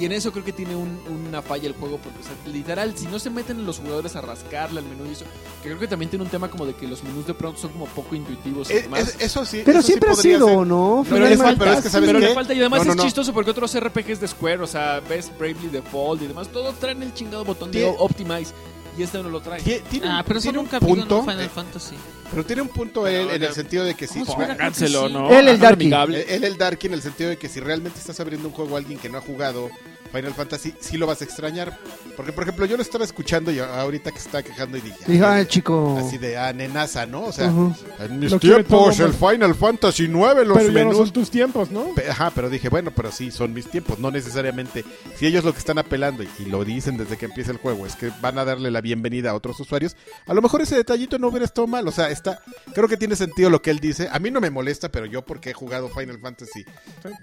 Y 0.00 0.04
en 0.04 0.12
eso 0.12 0.32
creo 0.32 0.44
que 0.44 0.52
tiene 0.52 0.74
un- 0.76 1.00
una 1.26 1.42
falla 1.42 1.66
el 1.68 1.74
juego, 1.74 1.98
porque, 1.98 2.18
o 2.20 2.22
sea, 2.22 2.32
literal, 2.52 2.96
si 2.96 3.06
no 3.06 3.18
se 3.18 3.30
meten 3.30 3.64
los 3.66 3.78
jugadores 3.78 4.16
a 4.16 4.20
rascarle 4.20 4.80
al 4.80 4.86
menú 4.86 5.06
y 5.06 5.12
eso, 5.12 5.24
que 5.62 5.68
creo 5.68 5.78
que 5.78 5.86
también 5.88 6.10
tiene 6.10 6.24
un 6.24 6.30
tema 6.30 6.50
como 6.50 6.66
de 6.66 6.74
que 6.74 6.86
los 6.86 7.02
menús 7.04 7.26
de 7.26 7.34
pronto 7.34 7.58
son 7.60 7.70
como 7.72 7.86
poco 7.86 8.14
intuitivos 8.14 8.70
y 8.70 8.74
Eh, 8.74 8.82
demás. 8.82 9.00
es- 9.00 9.16
eso 9.20 9.44
sí. 9.44 9.62
Pero 9.64 9.78
eso 9.78 9.86
sí 9.86 9.92
siempre 9.92 10.10
ha 10.10 10.14
podría 10.14 10.36
sido, 10.36 10.48
ser. 10.48 10.66
¿no? 10.66 11.06
Pero, 11.08 11.24
le 11.26 11.32
es- 11.32 11.38
Final 11.40 11.56
pero 11.58 11.72
es 11.72 11.80
que, 11.82 11.90
¿sabes 11.90 12.06
pero 12.08 12.20
qué? 12.20 12.26
le 12.28 12.34
falta 12.34 12.54
y 12.54 12.60
además 12.60 12.78
No, 12.80 12.84
no, 12.86 12.90
es 12.92 12.96
no. 12.96 13.02
chistoso 13.04 13.32
porque 13.32 13.50
otros 13.50 13.74
RPGs 13.74 14.20
de 14.20 14.28
Square, 14.28 14.62
o 14.62 14.66
sea, 14.66 15.00
ves 15.00 15.30
Bravely 15.38 15.68
Default 15.68 16.22
y 16.22 16.26
demás, 16.28 16.48
todos 16.48 16.74
traen 16.76 17.02
el 17.02 17.12
chingado 17.14 17.44
botón 17.44 17.70
de 17.70 17.84
Optimize 17.98 18.52
y 18.96 19.02
este 19.02 19.22
no 19.22 19.28
lo 19.30 19.40
trae. 19.40 19.60
Tiene, 19.62 20.06
Ah, 20.06 20.22
pero 20.26 20.40
tiene 20.40 20.58
un 20.58 20.68
en 20.70 20.80
punto, 20.80 21.22
Final 21.22 21.48
Fantasy. 21.48 21.96
pero 22.30 22.44
tiene 22.44 22.62
un 22.62 22.68
punto 22.68 23.06
él 23.06 23.30
en 23.30 23.42
el 23.42 23.52
sentido 23.54 23.84
de 23.84 23.94
que 23.94 24.06
sí. 24.06 24.22
Pónganselo. 24.24 25.08
¿no? 25.08 25.30
Él, 25.32 25.48
el 25.48 25.58
Darky. 25.58 25.90
Él 26.28 26.44
el 26.44 26.56
Darky 26.58 26.88
en 26.88 26.94
el 26.94 27.02
sentido 27.02 27.30
de 27.30 27.36
que 27.38 27.48
si 27.48 27.60
realmente 27.60 27.98
estás 27.98 28.20
abriendo 28.20 28.48
un 28.48 28.54
juego 28.54 28.76
a 28.76 28.78
alguien 28.78 28.98
que 28.98 29.08
no 29.08 29.18
ha 29.18 29.22
jugado 29.22 29.70
Final 30.10 30.34
Fantasy, 30.34 30.74
sí 30.80 30.98
lo 30.98 31.06
vas 31.06 31.20
a 31.20 31.24
extrañar. 31.24 31.78
Porque, 32.16 32.32
por 32.32 32.42
ejemplo, 32.42 32.66
yo 32.66 32.76
lo 32.76 32.82
estaba 32.82 33.04
escuchando 33.04 33.50
y 33.50 33.58
ahorita 33.58 34.10
que 34.10 34.18
se 34.18 34.26
estaba 34.26 34.42
quejando 34.42 34.76
y 34.76 34.82
dije, 34.82 34.98
Dije, 35.06 35.24
ay, 35.24 35.46
chico. 35.46 35.96
así 35.98 36.18
de 36.18 36.36
ah, 36.36 36.52
nenaza, 36.52 37.06
¿no? 37.06 37.22
O 37.24 37.32
sea, 37.32 37.48
Ujú. 37.48 37.74
en 37.98 38.18
mis 38.20 38.30
Lo 38.30 38.38
tiempos, 38.38 39.00
el 39.00 39.14
Final 39.14 39.54
Fantasy 39.54 40.08
9, 40.08 40.44
los 40.44 40.58
Pero 40.58 40.68
ya 40.70 40.80
no 40.84 40.88
menús. 40.90 40.96
son 40.98 41.10
tus 41.12 41.30
tiempos, 41.30 41.70
¿no? 41.70 41.94
Pe- 41.94 42.10
Ajá, 42.10 42.30
pero 42.34 42.50
dije, 42.50 42.68
bueno, 42.68 42.90
pero 42.94 43.10
sí, 43.10 43.30
son 43.30 43.54
mis 43.54 43.66
tiempos, 43.70 43.98
no 43.98 44.10
necesariamente. 44.10 44.84
Si 45.16 45.26
ellos 45.26 45.44
lo 45.44 45.52
que 45.54 45.58
están 45.60 45.78
apelando, 45.78 46.22
y, 46.22 46.28
y 46.40 46.44
lo 46.44 46.62
dicen 46.64 46.98
desde 46.98 47.16
que 47.16 47.24
empieza 47.24 47.50
el 47.50 47.56
juego, 47.56 47.86
es 47.86 47.96
que 47.96 48.10
van 48.20 48.36
a 48.38 48.44
darle 48.44 48.70
la 48.70 48.82
bienvenida 48.82 49.30
a 49.30 49.34
otros 49.34 49.58
usuarios, 49.60 49.96
a 50.26 50.34
lo 50.34 50.42
mejor 50.42 50.60
ese 50.60 50.76
detallito 50.76 51.18
no 51.18 51.28
hubiera 51.28 51.46
estado 51.46 51.66
mal. 51.66 51.88
O 51.88 51.92
sea, 51.92 52.10
está, 52.10 52.42
creo 52.74 52.88
que 52.88 52.98
tiene 52.98 53.16
sentido 53.16 53.48
lo 53.48 53.62
que 53.62 53.70
él 53.70 53.80
dice. 53.80 54.08
A 54.12 54.18
mí 54.18 54.30
no 54.30 54.40
me 54.42 54.50
molesta, 54.50 54.90
pero 54.90 55.06
yo 55.06 55.22
porque 55.24 55.50
he 55.50 55.54
jugado 55.54 55.88
Final 55.88 56.18
Fantasy, 56.20 56.66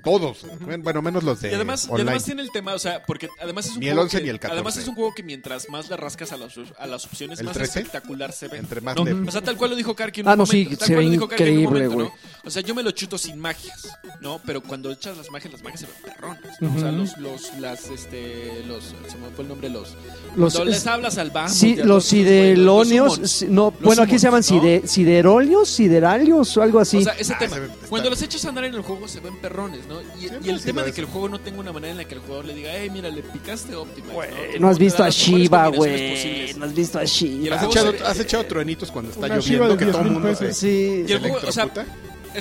todos, 0.03 0.45
bueno, 0.81 1.01
menos 1.03 1.23
los 1.23 1.41
de 1.41 1.51
Y 1.51 1.53
además, 1.53 1.85
y 1.85 1.91
online. 1.91 2.10
además 2.10 2.26
tiene 2.26 2.41
el 2.41 2.51
tema, 2.51 2.68
o 2.73 2.79
sea, 2.79 3.03
porque 3.05 3.29
además 3.41 3.65
es 3.67 3.73
un 3.73 3.79
Ni 3.79 3.87
el 3.87 3.93
juego 3.93 4.03
11 4.05 4.17
que, 4.17 4.23
ni 4.23 4.29
el 4.29 4.39
14. 4.39 4.53
Además 4.53 4.77
es 4.77 4.87
un 4.87 4.95
juego 4.95 5.13
que 5.15 5.23
mientras 5.23 5.69
más 5.69 5.89
le 5.89 5.97
rascas 5.97 6.31
a 6.31 6.37
las, 6.37 6.53
a 6.77 6.87
las 6.87 7.05
opciones, 7.05 7.39
¿El 7.39 7.45
más 7.45 7.53
13? 7.55 7.79
espectacular 7.79 8.31
se 8.31 8.47
ve. 8.47 8.57
Entre 8.57 8.81
más 8.81 8.95
¿no? 8.95 9.03
le- 9.05 9.13
O 9.13 9.31
sea, 9.31 9.41
tal 9.41 9.57
cual 9.57 9.71
lo 9.71 9.75
dijo 9.75 9.95
Karki 9.95 10.21
en 10.21 10.27
un 10.27 10.31
Ah, 10.33 10.35
no, 10.35 10.45
sí, 10.45 10.65
tal 10.65 10.77
se 10.87 10.93
cual 10.93 10.97
ve 10.97 11.03
lo 11.05 11.09
dijo 11.11 11.23
increíble, 11.25 11.87
güey. 11.87 12.07
¿no? 12.07 12.13
O 12.45 12.49
sea, 12.49 12.61
yo 12.61 12.73
me 12.75 12.83
lo 12.83 12.91
chuto 12.91 13.17
sin 13.17 13.37
magias, 13.39 13.87
¿no? 14.21 14.39
Pero 14.45 14.61
cuando 14.61 14.91
echas 14.91 15.17
las 15.17 15.29
magias, 15.31 15.51
las 15.53 15.63
magias 15.63 15.81
se 15.81 15.85
ven 15.87 15.95
perrones. 16.15 16.61
¿no? 16.61 16.75
O 16.75 16.79
sea, 16.79 16.91
los, 16.91 17.17
los, 17.17 17.53
las, 17.59 17.89
este, 17.89 18.63
los, 18.67 18.83
se 18.85 19.17
me 19.17 19.29
fue 19.35 19.43
el 19.43 19.49
nombre, 19.49 19.69
los... 19.69 19.95
Los, 20.35 20.53
cuando 20.53 20.65
les 20.71 20.85
hablas 20.87 21.17
al 21.17 21.31
banco. 21.31 21.51
sí, 21.53 21.75
los 21.75 22.05
sidelonios. 22.05 23.19
sí, 23.23 23.47
No, 23.49 23.71
bueno, 23.71 24.03
aquí 24.03 24.17
se 24.19 24.27
llaman 24.27 24.43
side- 24.43 24.87
siderolios, 24.87 25.69
sideralios 25.69 26.55
o 26.57 26.61
algo 26.61 26.79
así. 26.79 26.97
O 26.97 27.01
sea, 27.01 27.13
ese 27.13 27.33
Ah, 27.33 27.39
tema. 27.39 27.57
Cuando 27.89 28.09
los 28.09 28.21
echas 28.21 28.43
a 28.45 28.49
andar 28.49 28.63
en 28.65 28.73
el 28.73 28.81
juego 28.81 29.07
se 29.07 29.19
ven 29.19 29.37
perrones, 29.39 29.85
¿no? 29.87 30.01
Y, 30.19 30.27
el 30.49 30.61
tema 30.61 30.83
de 30.83 30.91
que 30.91 31.01
el 31.01 31.07
juego 31.07 31.29
no 31.29 31.39
tenga 31.39 31.59
una 31.59 31.71
manera 31.71 31.91
en 31.91 31.97
la 31.97 32.05
que 32.05 32.15
el 32.15 32.21
jugador 32.21 32.45
le 32.45 32.53
diga, 32.60 32.72
hey, 32.73 32.90
mira, 32.90 33.10
le 33.10 33.22
picaste 33.23 33.76
Optima. 33.76 34.14
no 34.60 34.69
has 34.69 34.77
visto 34.77 35.03
a 35.03 35.10
Shiva, 35.10 35.68
güey. 35.69 36.53
No 36.56 36.65
has 36.65 36.73
visto 36.73 36.98
a 36.99 37.02
¿Has 37.03 37.11
Shiva. 37.11 37.56
juego 37.56 37.64
echado, 37.64 37.94
has 38.06 38.19
echado 38.19 38.45
truenitos 38.45 38.91
cuando 38.91 39.11
está 39.11 39.27
lloviendo, 39.27 39.77
que 39.77 39.86
10 39.86 39.91
todo 39.98 40.06
el 40.06 40.11
mundo 40.11 40.36
se. 40.36 40.53
Sí. 40.53 41.06
Y 41.07 41.11
el 41.11 41.19
juego, 41.19 41.40
o 41.48 41.52
sea. 41.52 41.69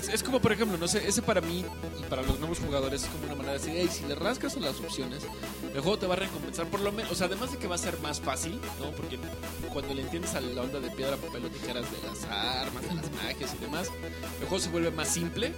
Es, 0.06 0.22
como, 0.22 0.40
por 0.40 0.52
ejemplo, 0.52 0.78
no 0.78 0.86
sé, 0.86 1.08
ese 1.08 1.22
para 1.22 1.40
mí 1.40 1.64
y 1.98 2.02
para 2.04 2.22
los 2.22 2.38
nuevos 2.38 2.60
jugadores 2.60 3.02
es 3.02 3.08
como 3.08 3.24
una 3.24 3.34
manera 3.34 3.54
de 3.54 3.58
decir, 3.58 3.74
hey, 3.76 3.88
si 3.90 4.04
le 4.06 4.14
rascas 4.14 4.56
a 4.56 4.60
las 4.60 4.78
opciones, 4.78 5.24
el 5.74 5.80
juego 5.80 5.98
te 5.98 6.06
va 6.06 6.14
a 6.14 6.18
recompensar 6.18 6.66
por 6.66 6.80
lo 6.80 6.92
menos, 6.92 7.10
o 7.10 7.14
sea, 7.16 7.26
además 7.26 7.50
de 7.50 7.58
que 7.58 7.66
va 7.66 7.74
a 7.74 7.78
ser 7.78 7.98
más 7.98 8.20
fácil, 8.20 8.60
¿no? 8.78 8.92
Porque 8.92 9.18
cuando 9.72 9.94
le 9.94 10.02
entiendes 10.02 10.34
a 10.34 10.40
la 10.40 10.62
onda 10.62 10.78
de 10.78 10.90
piedra, 10.92 11.16
papel 11.16 11.46
o 11.46 11.48
tijeras 11.50 11.84
de 11.90 12.08
las 12.08 12.24
armas, 12.24 12.82
de 12.88 12.94
las 12.94 13.10
magias 13.12 13.54
y 13.54 13.58
demás, 13.58 13.88
el 14.40 14.46
juego 14.46 14.62
se 14.62 14.70
vuelve 14.70 14.92
más 14.92 15.08
simple, 15.08 15.52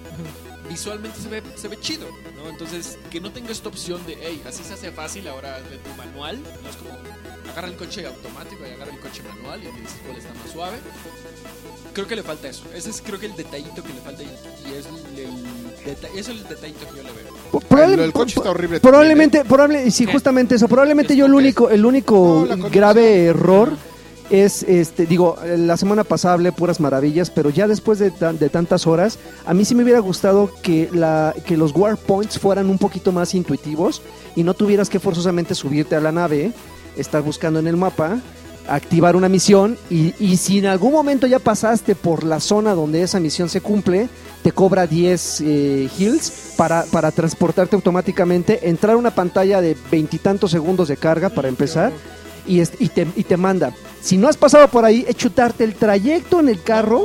visualmente 0.71 1.21
se 1.21 1.29
ve, 1.29 1.43
se 1.57 1.69
ve 1.69 1.79
chido, 1.79 2.09
¿no? 2.35 2.49
Entonces, 2.49 2.99
que 3.11 3.21
no 3.21 3.33
tenga 3.33 3.51
esta 3.51 3.69
opción 3.69 4.05
de, 4.07 4.17
hey, 4.23 4.43
así 4.47 4.65
se 4.65 4.73
hace 4.73 4.91
fácil 4.91 5.29
ahora 5.29 5.61
de 5.61 5.77
tu 5.77 5.91
manual, 5.99 6.41
no 6.63 6.71
es 6.71 6.77
como 6.77 6.91
agarra 7.51 7.69
el 7.69 7.77
coche 7.77 8.07
automático 8.07 8.63
y 8.67 8.71
agarra 8.71 8.93
el 8.93 9.01
coche 9.01 9.23
manual 9.23 9.61
y 9.61 9.67
te 9.67 9.81
dices 9.81 10.01
cuál 10.05 10.17
está 10.17 10.33
más 10.35 10.51
suave. 10.51 10.79
Creo 11.93 12.07
que 12.07 12.17
le 12.17 12.23
falta 12.23 12.49
eso. 12.49 12.65
Ese 12.73 12.91
es 12.91 13.03
creo 13.03 13.19
que 13.19 13.27
el 13.27 13.37
detallito 13.37 13.83
que 13.83 13.93
le 13.93 14.01
falta 14.01 14.23
y 14.65 14.75
es 14.75 14.87
el, 14.87 16.19
es 16.19 16.49
detallito 16.49 16.79
que 16.91 16.97
yo 16.97 17.03
le 17.03 17.11
veo. 17.13 17.61
Probable- 17.69 17.95
El- 17.95 18.01
el 18.01 18.13
coche 18.13 18.35
está 18.37 18.51
horrible 18.51 18.81
Probablemente, 18.81 19.45
probable, 19.45 19.91
sí, 19.91 20.07
¿Qué? 20.07 20.13
justamente 20.13 20.55
eso. 20.55 20.69
Probablemente 20.69 21.17
yo 21.17 21.27
el 21.27 21.33
¿Esto 21.33 21.39
qué 21.39 21.45
único, 21.45 21.71
el 21.71 21.85
único 21.87 22.47
No, 22.49 22.69
grave 22.71 23.27
error 23.27 23.73
es, 24.31 24.63
este, 24.63 25.07
digo, 25.07 25.37
la 25.57 25.77
semana 25.77 26.05
pasada 26.05 26.35
hablé 26.35 26.53
puras 26.53 26.79
maravillas, 26.79 27.31
pero 27.31 27.51
ya 27.51 27.67
después 27.67 27.99
de, 27.99 28.13
tan- 28.13 28.39
de 28.39 28.49
tantas 28.49 28.87
horas, 28.87 29.19
a 29.45 29.55
mí 29.55 29.65
sí 29.65 29.75
me 29.75 29.83
hubiera 29.83 29.99
gustado 29.99 30.51
que, 30.63 30.89
la, 30.93 31.35
que 31.47 31.57
los 31.57 31.73
war 31.75 31.97
points 31.97 32.39
fueran 32.39 32.71
un 32.71 32.79
poquito 32.79 33.11
más 33.11 33.35
intuitivos 33.35 34.03
y 34.37 34.45
no 34.45 34.55
tuvieras 34.55 34.89
que 34.89 35.01
forzosamente 35.01 35.57
subirte 35.57 35.97
a 35.97 36.01
la 36.01 36.13
nave, 36.13 36.53
estar 36.97 37.23
buscando 37.23 37.59
en 37.59 37.67
el 37.67 37.77
mapa, 37.77 38.21
activar 38.75 39.17
una 39.17 39.29
misión 39.29 39.77
y, 39.91 40.15
y 40.19 40.37
si 40.37 40.59
en 40.59 40.67
algún 40.67 40.93
momento 40.93 41.27
ya 41.27 41.39
pasaste 41.39 41.95
por 41.95 42.25
la 42.25 42.41
zona 42.41 42.75
donde 42.75 43.03
esa 43.03 43.21
misión 43.21 43.49
se 43.49 43.61
cumple, 43.61 44.09
te 44.43 44.53
cobra 44.53 44.87
10 44.87 45.41
eh, 45.43 45.89
heals 45.99 46.53
para, 46.57 46.85
para 46.85 47.11
transportarte 47.11 47.77
automáticamente, 47.77 48.69
entrar 48.69 48.95
a 48.95 48.99
una 48.99 49.11
pantalla 49.15 49.61
de 49.61 49.77
veintitantos 49.91 50.51
segundos 50.51 50.89
de 50.89 50.97
carga 50.97 51.29
para 51.31 51.49
empezar 51.49 51.93
y, 52.47 52.61
es- 52.61 52.73
y, 52.79 52.89
te, 52.89 53.07
y 53.17 53.25
te 53.25 53.37
manda. 53.37 53.75
Si 54.01 54.17
no 54.17 54.29
has 54.29 54.37
pasado 54.37 54.69
por 54.69 54.85
ahí, 54.85 55.05
es 55.07 55.17
chutarte 55.17 55.65
el 55.65 55.75
trayecto 55.75 56.41
en 56.41 56.49
el 56.49 56.63
carro 56.63 57.05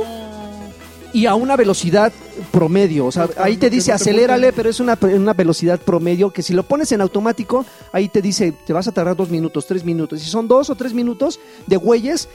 y 1.12 1.26
a 1.26 1.34
una 1.34 1.56
velocidad 1.56 2.12
promedio. 2.50 3.06
O 3.06 3.12
sea, 3.12 3.28
ahí 3.38 3.56
te 3.56 3.70
dice 3.70 3.92
acelérale, 3.92 4.52
pero 4.52 4.68
es 4.68 4.80
una, 4.80 4.98
una 5.02 5.32
velocidad 5.32 5.80
promedio 5.80 6.30
que 6.30 6.42
si 6.42 6.52
lo 6.52 6.62
pones 6.62 6.92
en 6.92 7.00
automático, 7.00 7.64
ahí 7.92 8.08
te 8.08 8.22
dice 8.22 8.52
te 8.52 8.72
vas 8.72 8.88
a 8.88 8.92
tardar 8.92 9.16
dos 9.16 9.30
minutos, 9.30 9.66
tres 9.66 9.84
minutos. 9.84 10.20
Si 10.20 10.28
son 10.28 10.48
dos 10.48 10.70
o 10.70 10.74
tres 10.74 10.92
minutos 10.92 11.40
de 11.66 11.76
güeyes, 11.76 12.28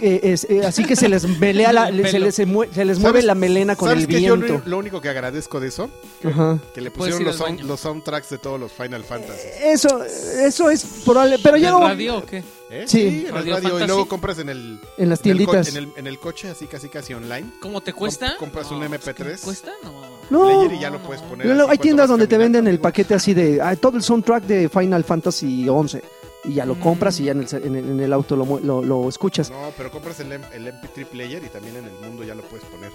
eh, 0.00 0.20
es, 0.22 0.44
eh, 0.50 0.64
así 0.64 0.84
que 0.84 0.96
se 0.96 1.08
les 1.08 1.26
melea 1.38 1.72
la- 1.72 1.88
El 1.88 2.06
se 2.08 2.18
les, 2.18 2.34
se 2.34 2.46
mue- 2.46 2.68
se 2.72 2.84
les 2.84 2.98
¿Sabes- 2.98 3.02
mueve 3.02 3.22
la 3.22 3.34
melena 3.34 3.76
con 3.76 3.88
¿Sabes 3.88 4.04
el 4.04 4.08
qué? 4.10 4.22
Yo 4.22 4.36
viento. 4.36 4.60
lo, 4.64 4.70
lo 4.70 4.78
único 4.78 5.00
que 5.00 5.08
agradezco 5.08 5.60
de 5.60 5.68
eso, 5.68 5.90
Ajá. 6.24 6.58
que 6.74 6.80
le 6.80 6.90
Puedes 6.90 7.14
pusieron 7.14 7.20
ir 7.22 7.26
los, 7.26 7.40
al 7.40 7.46
sound- 7.46 7.56
baño. 7.58 7.68
los 7.68 7.80
soundtracks 7.80 8.30
de 8.30 8.38
todos 8.38 8.60
los 8.60 8.72
Final 8.72 9.04
Fantasy. 9.04 9.48
Eso, 9.62 10.02
eso 10.04 10.70
es 10.70 10.84
probable, 11.04 11.38
pero 11.42 11.56
¿En 11.56 11.62
yo 11.62 11.70
no- 11.72 11.80
radio 11.80 12.18
o 12.18 12.24
qué? 12.24 12.42
¿Eh? 12.70 12.84
Sí. 12.86 13.00
en 13.00 13.26
el 13.28 13.32
Radio 13.32 13.54
radio. 13.54 13.58
Y 13.58 13.62
Fantasy. 13.62 13.86
luego 13.86 14.08
compras 14.08 14.38
en 14.40 14.48
el, 14.50 14.78
en 14.98 15.08
las 15.08 15.24
en 15.24 15.30
el, 15.38 15.46
co- 15.46 15.52
tienditas. 15.52 15.68
en, 15.68 15.76
el, 15.76 15.88
en 15.96 16.06
el 16.06 16.18
coche, 16.18 16.50
así 16.50 16.66
casi 16.66 16.88
casi 16.90 17.14
online. 17.14 17.50
¿Cómo 17.60 17.80
te 17.80 17.94
cuesta? 17.94 18.36
Com- 18.36 18.50
compras 18.50 18.70
un 18.70 18.80
No, 18.80 18.86
MP3. 18.86 19.14
¿qué 19.14 19.36
¿Cuesta? 19.42 19.72
No. 19.82 20.18
No, 20.30 20.44
Player 20.66 20.72
y 20.74 20.78
ya 20.82 20.90
lo 20.90 20.98
puedes 20.98 21.22
poner. 21.22 21.46
No, 21.46 21.54
no, 21.54 21.60
así 21.62 21.62
hay 21.62 21.66
cuando 21.78 21.82
tiendas 21.82 22.04
vas 22.04 22.10
donde 22.10 22.26
te 22.26 22.36
caminando. 22.36 22.58
venden 22.58 22.74
el 22.74 22.78
paquete 22.80 23.14
así 23.14 23.32
de 23.32 23.60
ah, 23.62 23.74
todo 23.76 23.96
el 23.96 24.02
soundtrack 24.02 24.44
de 24.44 24.68
Final 24.68 25.02
Fantasy 25.02 25.66
11 25.66 26.02
y 26.48 26.54
ya 26.54 26.64
lo 26.66 26.78
compras 26.80 27.20
y 27.20 27.24
ya 27.24 27.32
en 27.32 27.40
el, 27.42 27.48
en 27.64 27.76
el- 27.76 27.84
en 27.90 28.00
el 28.00 28.12
auto 28.12 28.34
lo, 28.34 28.58
lo- 28.60 28.82
lo 28.82 29.08
escuchas. 29.08 29.50
No, 29.50 29.72
pero 29.76 29.90
compras 29.90 30.18
el, 30.20 30.32
M- 30.32 30.46
el 30.52 30.66
MP3 30.66 31.06
player 31.06 31.44
y 31.44 31.48
también 31.48 31.76
en 31.76 31.84
el 31.84 31.92
mundo 32.00 32.24
ya 32.24 32.34
lo 32.34 32.42
puedes 32.42 32.64
poner. 32.66 32.90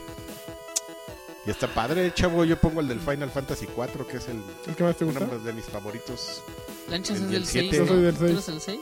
Y 1.46 1.50
está 1.52 1.68
padre, 1.68 2.12
chavo. 2.14 2.46
Yo 2.46 2.58
pongo 2.58 2.80
el 2.80 2.88
del 2.88 3.00
Final 3.00 3.30
Fantasy 3.30 3.68
4, 3.68 4.08
que 4.08 4.18
es 4.18 4.28
el 4.30 4.42
¿El 4.68 4.76
que 4.76 4.84
más 4.84 4.96
te 4.96 5.04
gusta? 5.06 5.26
uno 5.30 5.40
de 5.40 5.54
mis 5.54 5.66
favoritos. 5.66 6.42
Lanchas 6.90 7.18
El 7.18 7.24
es 7.26 7.30
del 7.30 7.32
del 7.32 7.46
6. 7.46 7.52
siete. 7.70 7.78
Yo 7.78 7.88
soy 7.88 8.02
del 8.02 8.14
¿Tú 8.16 8.20
seis. 8.20 8.32
eres 8.32 8.48
el 8.50 8.62
6? 8.62 8.80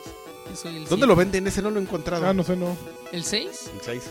Yo 0.50 0.56
soy 0.56 0.78
el 0.78 0.86
¿Dónde 0.88 1.08
lo 1.08 1.16
venden? 1.16 1.48
Ese 1.48 1.62
no 1.62 1.72
lo 1.72 1.80
he 1.80 1.84
encontrado. 1.84 2.26
Ah, 2.28 2.34
no 2.34 2.44
sé, 2.44 2.56
no. 2.56 2.78
¿El 3.12 3.24
6? 3.24 3.72
El 3.74 3.82
6. 3.82 4.04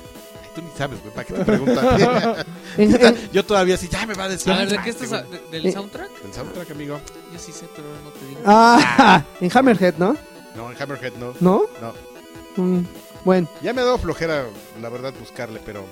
Ay, 0.42 0.48
tú 0.54 0.62
ni 0.62 0.70
sabes, 0.76 1.00
güey. 1.00 1.14
¿Para 1.14 1.26
qué 1.28 1.34
te 1.34 1.44
preguntas? 1.44 2.46
Yo 3.32 3.44
todavía 3.44 3.76
sí, 3.76 3.88
ya 3.88 4.04
me 4.04 4.14
va 4.14 4.24
a 4.24 4.28
decir. 4.28 4.52
A 4.52 4.56
ver, 4.58 4.68
¿de 4.68 4.78
qué 4.82 4.90
estás? 4.90 5.10
¿Del 5.52 5.66
Eh. 5.66 5.72
soundtrack? 5.72 6.10
El 6.24 6.34
soundtrack, 6.34 6.70
amigo. 6.72 7.00
Yo 7.32 7.38
sí 7.38 7.52
sé, 7.52 7.66
pero 7.76 7.86
no 8.04 8.10
te 8.10 8.26
digo. 8.26 8.40
ah, 8.46 9.24
en 9.40 9.50
Hammerhead, 9.56 9.94
¿no? 9.96 10.16
No, 10.56 10.70
en 10.70 10.82
Hammerhead 10.82 11.12
no. 11.14 11.34
¿No? 11.40 11.62
No. 11.80 12.62
Mm, 12.62 12.84
bueno, 13.24 13.48
Ya 13.62 13.72
me 13.72 13.80
ha 13.80 13.84
dado 13.84 13.98
flojera, 13.98 14.46
la 14.80 14.88
verdad, 14.88 15.12
buscarle, 15.18 15.60
pero. 15.64 15.84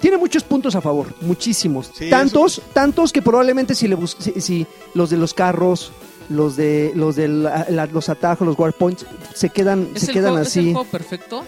tiene 0.00 0.16
muchos 0.18 0.44
puntos 0.44 0.74
a 0.74 0.80
favor, 0.80 1.06
muchísimos. 1.22 1.90
Sí, 1.94 2.10
tantos, 2.10 2.60
tantos 2.72 3.12
que 3.12 3.22
probablemente 3.22 3.74
si 3.74 3.88
le 3.88 3.94
bus 3.94 4.16
si, 4.18 4.40
si 4.40 4.66
los 4.94 5.08
de 5.10 5.16
los 5.16 5.32
carros, 5.32 5.92
los 6.28 6.56
de 6.56 6.92
los 6.94 7.16
de 7.16 7.28
la- 7.28 7.66
la- 7.70 7.86
los 7.86 8.08
atajos, 8.08 8.46
los 8.46 8.58
warpoints 8.58 9.06
se 9.34 9.48
quedan 9.50 9.88
¿Es 9.94 10.02
se 10.02 10.06
el 10.08 10.12
quedan 10.12 10.32
juego- 10.32 10.46
¿Es 10.46 10.56
el 10.56 10.62
así. 10.64 10.72
juego 10.72 10.88
perfecto? 10.90 11.44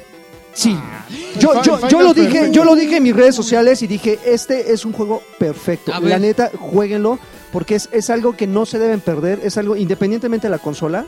Sí. 0.54 0.74
Ah, 0.76 1.04
Yo, 1.38 1.62
yo, 1.62 1.76
Final 1.76 1.90
yo 1.90 2.00
lo 2.02 2.14
dije, 2.14 2.28
Perfecto. 2.32 2.52
yo 2.52 2.64
lo 2.64 2.74
dije 2.74 2.96
en 2.96 3.02
mis 3.02 3.14
redes 3.14 3.34
sociales 3.34 3.82
y 3.82 3.86
dije, 3.86 4.18
este 4.24 4.72
es 4.72 4.84
un 4.84 4.92
juego 4.92 5.22
perfecto. 5.38 5.92
La 6.00 6.18
neta, 6.18 6.50
jueguenlo, 6.58 7.18
porque 7.52 7.76
es, 7.76 7.88
es 7.92 8.08
algo 8.10 8.34
que 8.36 8.46
no 8.48 8.66
se 8.66 8.78
deben 8.80 9.00
perder, 9.00 9.40
es 9.44 9.56
algo, 9.56 9.76
independientemente 9.76 10.46
de 10.48 10.50
la 10.50 10.58
consola, 10.58 11.06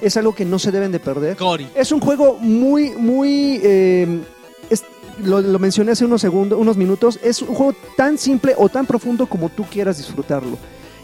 es 0.00 0.16
algo 0.16 0.34
que 0.34 0.44
no 0.44 0.58
se 0.58 0.70
deben 0.72 0.92
de 0.92 1.00
perder. 1.00 1.36
Gori. 1.36 1.68
Es 1.74 1.92
un 1.92 2.00
juego 2.00 2.36
muy, 2.40 2.90
muy. 2.90 3.60
eh, 3.62 4.20
es- 4.70 4.84
lo, 5.22 5.40
lo 5.40 5.58
mencioné 5.58 5.92
hace 5.92 6.04
unos 6.04 6.20
segundos, 6.20 6.58
unos 6.58 6.76
minutos. 6.76 7.18
Es 7.22 7.42
un 7.42 7.54
juego 7.54 7.74
tan 7.96 8.18
simple 8.18 8.54
o 8.56 8.68
tan 8.68 8.86
profundo 8.86 9.26
como 9.26 9.48
tú 9.48 9.64
quieras 9.64 9.96
disfrutarlo. 9.98 10.56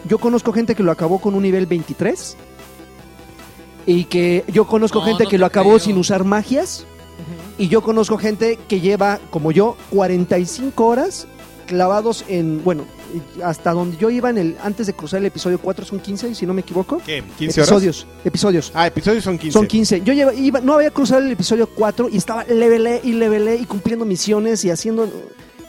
Yo 0.08 0.18
conozco 0.18 0.52
gente 0.52 0.74
que 0.74 0.82
lo 0.82 0.92
acabó 0.92 1.18
con 1.18 1.34
un 1.34 1.42
nivel 1.42 1.66
23. 1.66 2.36
Y 3.86 4.04
que 4.04 4.44
yo 4.48 4.66
conozco 4.66 5.00
No, 5.00 5.04
gente 5.06 5.24
no 5.24 5.30
que 5.30 5.38
lo 5.38 5.46
acabó 5.46 5.70
creo. 5.70 5.80
sin 5.80 5.98
usar 5.98 6.24
magias. 6.24 6.86
Y 7.58 7.68
yo 7.68 7.82
conozco 7.82 8.18
gente 8.18 8.58
que 8.68 8.80
lleva, 8.80 9.20
como 9.30 9.52
yo, 9.52 9.76
45 9.90 10.84
horas 10.86 11.26
clavados 11.66 12.24
en. 12.28 12.62
Bueno, 12.64 12.84
hasta 13.42 13.72
donde 13.72 13.96
yo 13.96 14.10
iba 14.10 14.30
en 14.30 14.38
el. 14.38 14.56
Antes 14.62 14.86
de 14.86 14.92
cruzar 14.94 15.20
el 15.20 15.26
episodio 15.26 15.58
4, 15.58 15.84
son 15.84 16.00
15, 16.00 16.34
si 16.34 16.46
no 16.46 16.54
me 16.54 16.60
equivoco. 16.62 17.00
¿Qué? 17.04 17.22
¿15 17.22 17.42
horas? 17.44 17.58
episodios. 17.58 18.06
Episodios. 18.24 18.72
Ah, 18.74 18.86
episodios 18.86 19.24
son 19.24 19.38
15. 19.38 19.52
Son 19.52 19.66
15. 19.66 20.00
Yo 20.02 20.12
lleva- 20.12 20.34
iba, 20.34 20.60
no 20.60 20.74
había 20.74 20.90
cruzado 20.90 21.20
el 21.22 21.30
episodio 21.30 21.66
4 21.68 22.08
y 22.10 22.16
estaba 22.16 22.44
levelé 22.44 23.00
y 23.04 23.12
levelé 23.12 23.56
y 23.56 23.64
cumpliendo 23.64 24.04
misiones 24.04 24.64
y 24.64 24.70
haciendo 24.70 25.08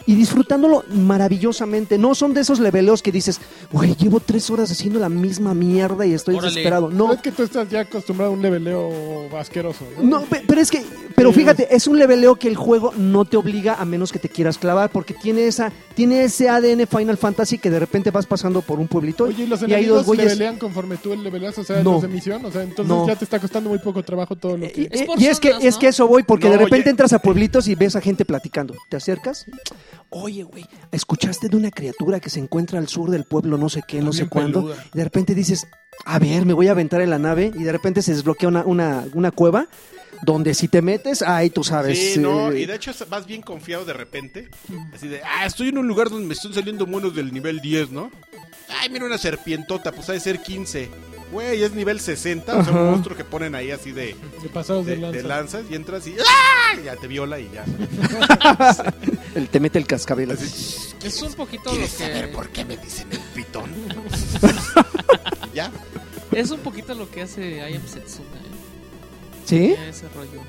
y 0.06 0.14
disfrutándolo 0.14 0.84
maravillosamente. 0.90 1.98
No 1.98 2.14
son 2.14 2.32
de 2.34 2.40
esos 2.42 2.60
leveleos 2.60 3.02
que 3.02 3.10
dices, 3.12 3.40
güey, 3.72 3.94
llevo 3.96 4.20
tres 4.20 4.48
horas 4.50 4.70
haciendo 4.70 4.98
la 5.00 5.08
misma 5.08 5.54
mierda 5.54 6.06
y 6.06 6.12
estoy 6.14 6.36
Órale. 6.36 6.50
desesperado. 6.50 6.90
No. 6.90 7.06
No, 7.08 7.12
Es 7.14 7.20
que 7.22 7.32
tú 7.32 7.42
estás 7.42 7.68
ya 7.68 7.80
acostumbrado 7.80 8.32
a 8.32 8.34
un 8.34 8.42
leveleo 8.42 8.90
asqueroso. 9.38 9.84
¿no? 9.98 10.20
no, 10.20 10.22
pe- 10.26 10.42
pero 10.46 10.60
es 10.60 10.70
que, 10.70 10.84
pero 11.14 11.30
Sí. 11.32 11.40
fíjate, 11.40 11.74
es 11.74 11.86
un 11.86 11.98
leveleo 11.98 12.36
que 12.36 12.48
el 12.48 12.56
juego 12.56 12.92
no 12.96 13.24
te 13.24 13.36
obliga 13.36 13.74
a 13.74 13.84
menos 13.84 14.12
que 14.12 14.18
te 14.18 14.28
quieras 14.28 14.58
clavar, 14.58 14.90
porque 14.90 15.14
tiene 15.14 15.46
esa, 15.46 15.72
tiene 15.94 16.24
ese 16.24 16.48
ADN 16.48 16.86
Final 16.86 17.16
Fantasy 17.16 17.58
que 17.58 17.70
de 17.70 17.78
repente 17.80 18.10
vas 18.10 18.26
pasando 18.26 18.62
por 18.62 18.78
un 18.78 18.88
pueblito 18.88 19.24
Oye, 19.24 19.44
¿y 19.44 19.46
los 19.46 19.60
y 19.62 19.64
hay 19.66 19.72
enemigos 19.72 19.98
dos 19.98 20.06
güeyes. 20.06 20.26
levelean 20.26 20.58
conforme 20.58 20.96
tú 20.96 21.12
el 21.12 21.22
leveleas? 21.22 21.58
O 21.58 21.64
sea, 21.64 21.82
No. 21.82 21.92
los 21.92 22.02
de 22.02 22.08
misión. 22.08 22.44
O 22.44 22.50
sea, 22.52 22.62
entonces 22.62 22.86
No. 22.86 23.06
ya 23.06 23.16
te 23.16 23.24
está 23.24 23.38
costando 23.40 23.70
muy 23.70 23.78
poco 23.78 24.02
trabajo 24.02 24.36
todo 24.36 24.56
lo 24.56 24.66
Y, 24.66 24.70
que... 24.70 24.88
Es 24.90 25.02
por 25.02 25.20
y 25.20 25.26
es 25.26 25.40
que 25.40 25.52
es 25.60 25.76
que 25.76 25.88
eso 25.88 26.06
voy 26.06 26.22
porque 26.22 26.46
No, 26.46 26.52
de 26.52 26.58
repente 26.58 26.82
oye. 26.84 26.90
entras 26.90 27.12
a 27.12 27.18
pueblitos 27.18 27.66
y 27.68 27.74
ves 27.74 27.96
a 27.96 28.00
gente 28.00 28.24
platicando. 28.24 28.74
Te 28.88 28.96
acercas. 28.96 29.46
Oye, 30.10 30.44
güey, 30.44 30.64
¿escuchaste 30.92 31.48
de 31.48 31.56
una 31.56 31.70
criatura 31.70 32.20
que 32.20 32.30
se 32.30 32.38
encuentra 32.40 32.78
al 32.78 32.88
sur 32.88 33.10
del 33.10 33.24
pueblo 33.24 33.58
no 33.58 33.68
sé 33.68 33.82
qué, 33.86 34.00
no 34.00 34.12
sé 34.12 34.28
cuándo? 34.28 34.62
peluda. 34.62 34.84
Y 34.94 34.98
de 34.98 35.04
repente 35.04 35.34
dices, 35.34 35.66
a 36.04 36.18
ver, 36.18 36.46
me 36.46 36.52
voy 36.52 36.68
a 36.68 36.72
aventar 36.72 37.00
en 37.00 37.10
la 37.10 37.18
nave 37.18 37.50
y 37.54 37.64
de 37.64 37.72
repente 37.72 38.02
se 38.02 38.12
desbloquea 38.12 38.48
una, 38.48 38.64
una, 38.64 39.04
una 39.14 39.30
cueva 39.30 39.66
donde 40.22 40.54
si 40.54 40.68
te 40.68 40.82
metes, 40.82 41.22
ahí 41.22 41.50
tú 41.50 41.62
sabes. 41.64 42.14
Sí, 42.14 42.20
no, 42.20 42.50
eh, 42.50 42.60
y 42.60 42.66
de 42.66 42.76
hecho 42.76 42.92
vas 43.08 43.26
bien 43.26 43.42
confiado 43.42 43.84
de 43.84 43.92
repente. 43.92 44.48
Así 44.94 45.08
de, 45.08 45.20
ah, 45.22 45.44
estoy 45.46 45.68
en 45.68 45.78
un 45.78 45.86
lugar 45.86 46.08
donde 46.08 46.26
me 46.26 46.34
están 46.34 46.54
saliendo 46.54 46.86
monos 46.86 47.14
del 47.14 47.32
nivel 47.32 47.60
10, 47.60 47.90
¿no? 47.90 48.10
Ay, 48.80 48.88
mira 48.88 49.04
una 49.04 49.18
serpientota, 49.18 49.92
pues 49.92 50.08
ha 50.08 50.12
de 50.12 50.20
ser 50.20 50.40
15. 50.40 50.88
Güey, 51.32 51.62
es 51.62 51.72
nivel 51.72 51.98
60, 52.00 52.56
o 52.56 52.62
sea, 52.64 52.72
un 52.72 52.78
Ajá. 52.78 52.90
monstruo 52.90 53.16
que 53.16 53.24
ponen 53.24 53.54
ahí 53.56 53.70
así 53.72 53.90
de, 53.92 54.14
De 54.42 54.48
pasados 54.48 54.86
de, 54.86 54.94
de, 54.94 55.00
lanza. 55.02 55.16
de 55.16 55.22
lanzas 55.24 55.62
y 55.70 55.74
entras 55.74 56.06
y 56.06 56.14
¡ah! 56.20 56.80
ya 56.84 56.94
te 56.96 57.08
viola 57.08 57.40
y 57.40 57.50
ya. 57.52 57.64
el- 59.34 59.48
te 59.48 59.58
mete 59.60 59.78
el 59.78 59.86
cascabel. 59.86 60.30
Así, 60.30 60.94
Es 61.02 61.20
un 61.22 61.34
poquito 61.34 61.64
lo 61.64 61.70
¿Quieres 61.72 61.90
saber 61.90 62.26
que... 62.28 62.34
por 62.34 62.48
qué 62.50 62.64
me 62.64 62.76
dicen 62.76 63.08
el 63.10 63.18
pitón? 63.34 63.70
Ya. 65.54 65.70
Es 66.32 66.50
un 66.50 66.60
poquito 66.60 66.94
lo 66.94 67.10
que 67.10 67.22
hace 67.22 67.56
I 67.70 67.74
Am 67.76 67.86
Setsuna, 67.86 68.28
¿eh? 68.36 69.44
¿Sí? 69.46 69.74
Ese 69.88 70.06
rollo. 70.14 70.42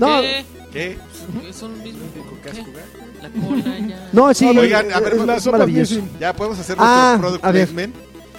No, 0.00 0.20
¿Qué? 0.22 0.44
¿Qué? 0.72 0.98
Es 1.48 1.62
un 1.62 1.80
mismo... 1.82 2.00
¿Qué? 2.42 2.50
¿Qué? 2.50 2.64
La 3.22 3.30
cola 3.30 3.78
ya... 3.78 4.08
no, 4.12 4.34
sí. 4.34 4.46
Oigan, 4.46 4.92
a 4.92 4.98
ver, 5.00 5.12
es, 5.14 5.24
la 5.46 5.64
es. 5.64 6.00
Ya 6.18 6.32
podemos 6.34 6.58
hacer 6.58 6.76
Ah, 6.80 7.16
nuestro 7.18 7.20
product 7.28 7.44
a 7.44 7.52
ver. 7.52 7.68
placement. 7.68 7.96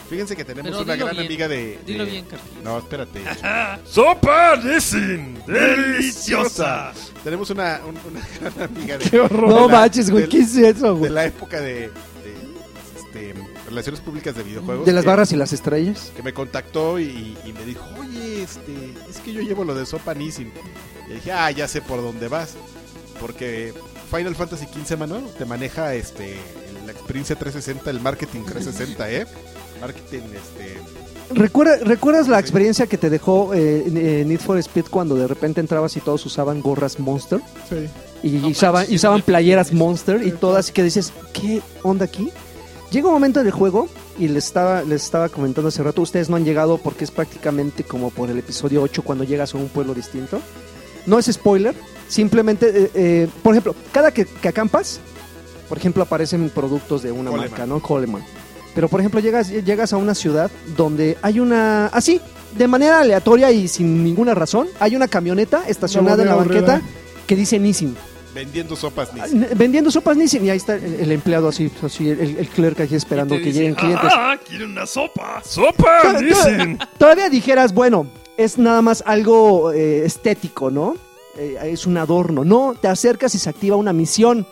Fíjense 0.09 0.35
que 0.35 0.43
tenemos 0.43 0.71
Pero 0.71 0.83
una 0.83 0.95
gran 0.95 1.11
bien. 1.11 1.25
amiga 1.25 1.47
de, 1.47 1.79
Dilo 1.85 2.05
de- 2.05 2.11
bien, 2.11 2.25
Carlos. 2.25 2.47
No, 2.63 2.77
espérate. 2.79 3.21
¡Sopa 3.85 4.55
Nissin! 4.57 5.37
¡Deliciosa! 5.45 6.91
tenemos 7.23 7.49
una, 7.49 7.81
un- 7.87 7.97
una 8.11 8.27
gran 8.39 8.69
amiga 8.69 8.97
de, 8.97 9.09
Qué 9.09 9.19
horror. 9.19 9.49
No 9.49 9.67
de 9.67 9.71
la- 9.73 9.79
manches, 9.79 10.09
güey, 10.09 10.23
de- 10.23 10.29
¿qué 10.29 10.39
es 10.39 10.55
eso, 10.55 10.93
de 10.93 10.99
güey? 10.99 11.11
la 11.11 11.25
época 11.25 11.61
de, 11.61 11.73
de, 11.89 11.91
este, 12.97 13.33
relaciones 13.67 13.99
públicas 14.01 14.35
de 14.35 14.43
videojuegos. 14.43 14.85
De 14.85 14.93
las 14.93 15.03
que- 15.03 15.09
barras 15.09 15.31
y 15.31 15.35
las 15.35 15.53
estrellas. 15.53 16.11
Que 16.15 16.23
me 16.23 16.33
contactó 16.33 16.99
y, 16.99 17.37
y 17.45 17.53
me 17.53 17.63
dijo, 17.65 17.85
oye, 17.99 18.43
este, 18.43 18.93
es 19.09 19.17
que 19.17 19.31
yo 19.33 19.41
llevo 19.41 19.63
lo 19.63 19.75
de 19.75 19.85
Sopa 19.85 20.13
Nissin. 20.13 20.51
Y 21.09 21.13
dije, 21.13 21.31
ah, 21.31 21.51
ya 21.51 21.67
sé 21.67 21.81
por 21.81 22.01
dónde 22.01 22.27
vas. 22.27 22.55
Porque 23.19 23.73
Final 24.09 24.35
Fantasy 24.35 24.65
XV, 24.65 24.97
mano, 24.97 25.17
te 25.37 25.45
maneja 25.45 25.93
este, 25.93 26.37
la 26.85 26.91
experiencia 26.93 27.35
360, 27.35 27.89
el 27.91 27.99
marketing 27.99 28.41
360, 28.45 29.11
¿eh? 29.11 29.27
Marketing, 29.81 30.21
este... 30.35 30.77
¿Recuerda- 31.33 31.77
¿Recuerdas 31.83 32.27
la 32.27 32.39
experiencia 32.39 32.87
que 32.87 32.97
te 32.97 33.09
dejó 33.09 33.53
eh, 33.53 33.83
eh, 33.85 34.23
Need 34.25 34.39
for 34.39 34.57
Speed 34.57 34.85
cuando 34.89 35.15
de 35.15 35.27
repente 35.27 35.61
entrabas 35.61 35.95
y 35.95 35.99
todos 36.01 36.25
usaban 36.25 36.61
gorras 36.61 36.99
Monster? 36.99 37.39
Sí. 37.69 37.87
Y 38.23 38.31
No 38.39 38.47
usaban, 38.49 38.87
y 38.89 39.21
playeras. 39.21 39.71
Monster 39.71 40.25
y 40.25 40.31
todas 40.31 40.69
y 40.69 40.73
que 40.73 40.83
dices, 40.83 41.13
¿qué 41.31 41.61
onda 41.83 42.05
aquí? 42.05 42.31
Llega 42.91 43.07
un 43.07 43.13
momento 43.13 43.43
del 43.43 43.51
juego 43.51 43.87
y 44.17 44.27
les 44.27 44.45
estaba, 44.47 44.81
les 44.81 45.03
estaba 45.03 45.29
comentando 45.29 45.67
hace 45.67 45.83
rato, 45.83 46.01
ustedes 46.01 46.29
no 46.29 46.35
han 46.35 46.43
llegado 46.43 46.79
porque 46.79 47.03
es 47.03 47.11
prácticamente 47.11 47.83
como 47.83 48.09
por 48.09 48.31
el 48.31 48.39
episodio 48.39 48.81
8 48.81 49.03
cuando 49.03 49.23
llegas 49.23 49.53
a 49.53 49.57
un 49.59 49.69
pueblo 49.69 49.93
distinto. 49.93 50.41
No 51.05 51.19
es 51.19 51.27
spoiler, 51.31 51.75
simplemente, 52.07 52.67
eh, 52.85 52.91
eh, 52.95 53.27
por 53.43 53.53
ejemplo, 53.53 53.75
cada 53.91 54.11
que, 54.11 54.25
que 54.25 54.47
acampas, 54.47 54.99
por 55.69 55.77
ejemplo, 55.77 56.01
aparecen 56.01 56.49
productos 56.49 57.03
de 57.03 57.11
una 57.11 57.29
Coleman. 57.29 57.49
marca, 57.51 57.65
¿no? 57.67 57.79
Coleman. 57.81 58.23
Pero, 58.79 58.87
por 58.87 59.01
ejemplo, 59.01 59.19
llegas, 59.19 59.49
llegas 59.49 59.91
a 59.91 59.97
una 59.97 60.15
ciudad 60.15 60.49
donde 60.77 61.17
hay 61.21 61.41
una, 61.41 61.87
así, 61.87 62.21
de 62.57 62.65
manera 62.65 63.01
aleatoria 63.01 63.51
y 63.51 63.67
sin 63.67 64.05
ninguna 64.05 64.33
razón, 64.33 64.69
hay 64.79 64.95
una 64.95 65.09
camioneta 65.09 65.63
estacionada 65.67 66.23
en 66.23 66.29
la 66.29 66.35
banqueta 66.35 66.75
aburrida. 66.75 66.89
que 67.27 67.35
dice 67.35 67.59
Nissin. 67.59 67.93
Vendiendo 68.33 68.77
sopas 68.77 69.13
Nissin. 69.13 69.43
N- 69.43 69.53
Vendiendo 69.55 69.91
sopas 69.91 70.15
Nissin 70.15 70.45
y 70.45 70.49
ahí 70.49 70.55
está 70.55 70.75
el, 70.75 70.93
el 70.95 71.11
empleado 71.11 71.49
así, 71.49 71.69
así 71.83 72.07
el, 72.09 72.37
el 72.37 72.47
clerk 72.47 72.79
aquí 72.79 72.95
esperando 72.95 73.35
que 73.35 73.41
dice, 73.41 73.59
lleguen 73.59 73.75
clientes. 73.75 74.11
¡Ah! 74.15 74.37
¡Quiero 74.47 74.63
una 74.65 74.85
sopa! 74.85 75.41
¡Sopa 75.43 76.13
Nissin! 76.21 76.77
tod- 76.77 76.87
Todavía 76.97 77.29
dijeras, 77.29 77.73
bueno, 77.73 78.07
es 78.37 78.57
nada 78.57 78.81
más 78.81 79.03
algo 79.05 79.73
eh, 79.73 80.05
estético, 80.05 80.71
¿no? 80.71 80.95
Eh, 81.37 81.57
es 81.63 81.85
un 81.85 81.97
adorno. 81.97 82.45
No, 82.45 82.75
te 82.79 82.87
acercas 82.87 83.35
y 83.35 83.39
se 83.39 83.49
activa 83.49 83.75
una 83.75 83.91
misión. 83.91 84.47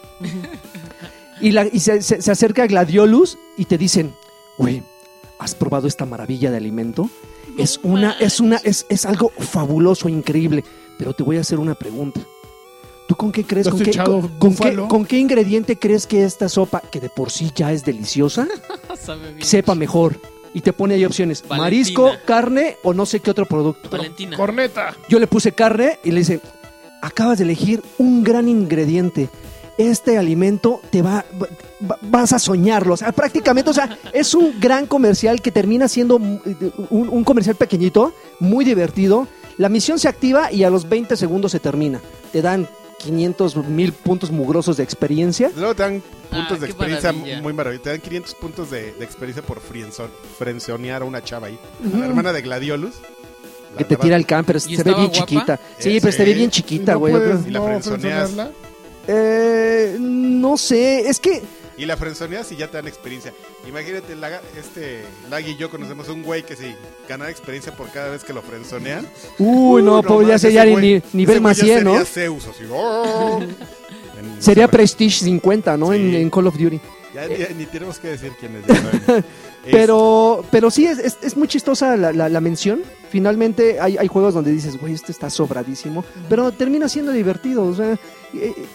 Y 1.42 1.52
la- 1.52 1.68
y 1.72 1.80
se, 1.80 2.02
se- 2.02 2.22
se 2.22 2.32
acerca 2.32 2.68
Gladiolus 2.68 3.38
y 3.58 3.66
te 3.66 3.78
dicen, 3.78 4.14
güey, 4.58 4.84
¿has 5.40 5.56
probado 5.56 5.88
esta 5.88 6.06
maravilla 6.06 6.52
de 6.52 6.58
alimento? 6.58 7.10
Es 7.58 7.80
una, 7.84 8.12
es 8.20 8.40
una, 8.40 8.58
es, 8.64 8.86
es 8.90 9.06
algo 9.06 9.32
fabuloso, 9.40 10.10
increíble. 10.10 10.64
Pero 10.98 11.14
te 11.14 11.24
voy 11.24 11.38
a 11.38 11.42
hacer 11.42 11.60
una 11.60 11.76
pregunta. 11.76 12.22
¿Tú 13.08 13.16
con 13.16 13.32
qué 13.32 13.44
crees? 13.46 13.64
¿Te 13.66 13.70
has 13.70 13.76
¿Con 13.76 13.84
qué, 13.84 13.98
con- 14.04 14.28
con 14.40 14.56
qué, 14.56 14.76
con 14.88 15.06
qué 15.06 15.18
ingrediente 15.18 15.78
crees 15.80 16.06
que 16.08 16.24
esta 16.26 16.50
sopa, 16.50 16.82
que 16.82 17.00
de 17.00 17.10
por 17.10 17.32
sí 17.32 17.52
ya 17.56 17.72
es 17.72 17.86
deliciosa, 17.86 18.48
sepa 19.42 19.76
mejor? 19.76 20.20
Y 20.54 20.62
te 20.62 20.74
pone 20.74 20.96
ahí 20.96 21.06
opciones. 21.06 21.42
Valentina. 21.48 21.64
Marisco, 21.64 22.12
carne 22.26 22.78
o 22.84 22.94
no 22.94 23.06
sé 23.06 23.20
qué 23.20 23.30
otro 23.32 23.46
producto. 23.46 23.90
Valentina. 23.90 24.36
Corneta. 24.36 24.96
Yo 25.08 25.20
le 25.20 25.28
puse 25.28 25.52
carne 25.52 26.00
y 26.04 26.12
le 26.12 26.20
dice, 26.20 26.42
acabas 27.02 27.38
de 27.38 27.44
elegir 27.44 27.84
un 28.00 28.24
gran 28.24 28.48
ingrediente. 28.50 29.30
Este 29.78 30.18
alimento 30.18 30.82
te 30.90 31.02
va, 31.02 31.24
va- 31.90 31.98
vas 32.02 32.34
a 32.34 32.40
soñarlo. 32.40 32.96
O 32.96 32.98
sea, 32.98 33.12
prácticamente, 33.12 33.70
o 33.70 33.74
sea, 33.74 33.98
es 34.14 34.34
un 34.34 34.60
gran 34.60 34.88
comercial 34.88 35.42
que 35.42 35.52
termina 35.52 35.88
siendo 35.88 36.16
un, 36.16 36.42
un 36.90 37.24
comercial 37.24 37.56
pequeñito, 37.56 38.14
muy 38.40 38.66
divertido. 38.66 39.28
La 39.58 39.70
misión 39.70 40.00
se 40.00 40.08
activa 40.08 40.52
y 40.52 40.64
a 40.64 40.70
los 40.70 40.88
20 40.90 41.16
segundos 41.16 41.52
se 41.52 41.60
termina. 41.60 42.00
Te 42.32 42.42
dan 42.42 42.68
500 43.00 43.56
mil 43.68 43.94
puntos 43.94 44.32
mugrosos 44.32 44.78
de 44.78 44.84
experiencia. 44.84 45.52
Luego 45.56 45.76
te 45.76 45.84
dan 45.84 46.02
puntos 46.32 46.52
Ah, 46.52 46.54
de 46.56 46.60
qué 46.60 46.66
experiencia 46.66 47.12
maravilla. 47.14 47.42
muy 47.42 47.54
maravillosos. 47.54 47.84
Te 47.84 47.90
dan 47.92 48.02
500 48.02 48.36
puntos 48.36 48.72
de, 48.72 48.94
de 48.94 49.06
experiencia 49.06 49.44
por 49.44 49.62
frenzonear 50.38 51.02
a 51.04 51.06
una 51.06 51.24
chava 51.24 51.48
ahí. 51.48 51.60
A 51.94 51.98
la 51.98 52.06
hermana 52.08 52.34
de 52.34 52.42
Gladiolus. 52.42 52.96
Que 53.78 53.84
te 53.84 53.96
tira 53.96 54.16
el 54.16 54.26
can, 54.26 54.44
pero 54.44 54.60
se 54.60 54.70
ve 54.70 54.76
estaba 54.76 54.98
bien 54.98 55.12
guapa? 55.12 55.26
chiquita. 55.28 55.60
Sí, 55.78 55.98
Eh, 55.98 56.00
pero 56.02 56.12
se 56.12 56.26
ve 56.26 56.34
bien 56.34 56.48
¿Y 56.48 56.52
chiquita, 56.52 56.96
güey. 56.96 57.14
Y 57.46 57.52
la 57.52 57.60
no 57.60 57.66
frenzoneas. 57.66 58.32
Eh, 59.08 59.98
no 60.00 60.58
sé, 60.58 61.08
es 61.10 61.20
que 61.20 61.42
Y 61.78 61.86
la 61.86 61.96
frenzoneas 61.98 62.52
y 62.52 62.56
ya 62.58 62.68
te 62.68 62.78
dan 62.78 62.88
experiencia. 62.88 63.34
Imagínate, 63.68 64.14
este 64.60 65.04
Lag 65.30 65.48
y 65.48 65.56
yo 65.58 65.70
conocemos 65.70 66.10
un 66.10 66.24
güey 66.24 66.44
que 66.44 66.56
si 66.56 66.74
ganara 67.08 67.30
experiencia 67.32 67.76
por 67.76 67.90
cada 67.92 68.10
vez 68.10 68.24
que 68.24 68.34
lo 68.34 68.42
frenzonean. 68.42 69.08
Uy, 69.38 69.84
no, 69.84 70.02
ya 70.22 70.34
más, 70.34 70.42
sería 70.42 70.64
ese 70.66 70.76
ni- 70.82 71.02
nivel 71.14 71.42
más 71.42 71.58
ya 71.58 71.64
100, 71.66 71.84
¿no? 71.84 71.92
Sería 71.92 72.06
Zeus, 72.06 72.48
así. 72.48 72.64
¡oh! 72.72 73.40
En- 73.42 73.56
Sería 74.42 74.68
Prestige 74.68 75.24
50, 75.26 75.78
¿no? 75.78 75.94
En, 75.94 76.10
Sí. 76.12 76.16
en 76.18 76.30
Call 76.30 76.48
of 76.48 76.58
Duty. 76.58 76.80
Ya, 77.14 77.26
ya 77.28 77.48
ni 77.58 77.66
tenemos 77.66 77.98
que 78.00 78.10
decir 78.10 78.32
quién 78.40 78.56
es. 78.58 78.66
ya. 78.68 79.24
Pero, 79.72 80.46
pero 80.50 80.72
sí, 80.72 80.86
es, 80.86 80.98
es- 80.98 81.18
es 81.22 81.36
muy 81.36 81.50
chistosa 81.50 81.98
la, 81.98 82.14
la- 82.14 82.30
la 82.30 82.40
mención. 82.40 82.84
Finalmente 83.10 83.82
hay, 83.82 83.98
hay 83.98 84.08
juegos 84.08 84.34
donde 84.34 84.50
dices, 84.52 84.80
güey, 84.80 84.94
este 84.94 85.12
está 85.12 85.30
sobradísimo. 85.30 86.06
Pero 86.30 86.52
termina 86.54 86.88
siendo 86.88 87.12
divertido. 87.12 87.66
O 87.66 87.76
sea, 87.76 87.98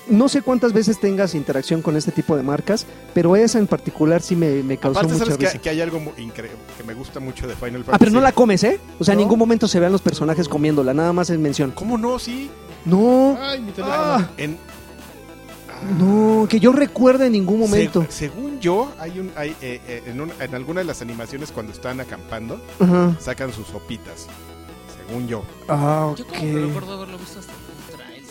no 0.09 0.29
sé 0.29 0.43
cuántas 0.43 0.73
veces 0.73 0.99
tengas 0.99 1.35
interacción 1.35 1.83
con 1.83 1.97
este 1.97 2.11
tipo 2.13 2.37
de 2.37 2.43
marcas, 2.43 2.87
pero 3.15 3.37
esa 3.37 3.59
en 3.59 3.67
particular 3.67 4.23
sí 4.23 4.35
me, 4.35 4.63
me 4.63 4.77
causó 4.79 5.01
Aparte, 5.01 5.13
mucha 5.15 5.25
sabes 5.27 5.39
que, 5.39 5.47
risa. 5.47 5.59
que 5.59 5.69
hay 5.71 5.81
algo 5.81 5.99
increíble 6.19 6.59
que 6.77 6.85
me 6.85 6.95
gusta 6.95 7.21
mucho 7.21 7.47
de 7.47 7.55
Final 7.55 7.85
Fantasy. 7.85 7.91
Ah, 7.95 7.99
pero 7.99 8.11
no 8.11 8.21
la 8.21 8.33
comes, 8.33 8.65
¿eh? 8.65 8.81
O 8.99 9.05
sea, 9.05 9.13
en 9.13 9.19
ningún 9.19 9.39
momento 9.39 9.69
se 9.69 9.79
vean 9.81 9.93
los 9.93 10.01
personajes 10.03 10.49
comiéndola, 10.49 10.95
nada 10.95 11.13
más 11.13 11.29
es 11.31 11.39
mención. 11.39 11.71
¿Cómo 11.73 11.99
no? 11.99 12.19
Sí. 12.19 12.51
No, 12.85 13.37
Ay, 13.41 13.61
mi 13.61 13.73
teléfono. 13.73 13.95
ah, 13.97 14.31
En, 14.37 14.59
no, 15.99 16.47
que 16.49 16.61
yo 16.61 16.73
recuerde 16.73 17.27
en 17.27 17.33
ningún 17.33 17.59
momento. 17.61 18.03
Se- 18.09 18.13
según 18.29 18.61
yo, 18.61 18.93
hay 18.99 19.19
un, 19.19 19.33
hay, 19.37 19.51
eh, 19.61 19.81
eh, 19.87 20.03
en, 20.07 20.21
un- 20.21 20.33
en 20.39 20.55
alguna 20.55 20.81
de 20.81 20.85
las 20.87 21.03
animaciones 21.03 21.51
cuando 21.53 21.73
están 21.73 22.01
acampando, 22.01 22.61
Ajá. 22.81 23.17
sacan 23.21 23.53
sus 23.53 23.67
sopitas. 23.67 24.27
Según 25.07 25.27
yo. 25.27 25.43
Ah, 25.69 26.15
Yo 26.17 26.25
como 26.27 26.41
que 26.41 26.53
recuerdo 26.55 26.95
haberlo 26.95 27.19
visto 27.19 27.41
hasta 27.41 27.53
en. 27.53 27.59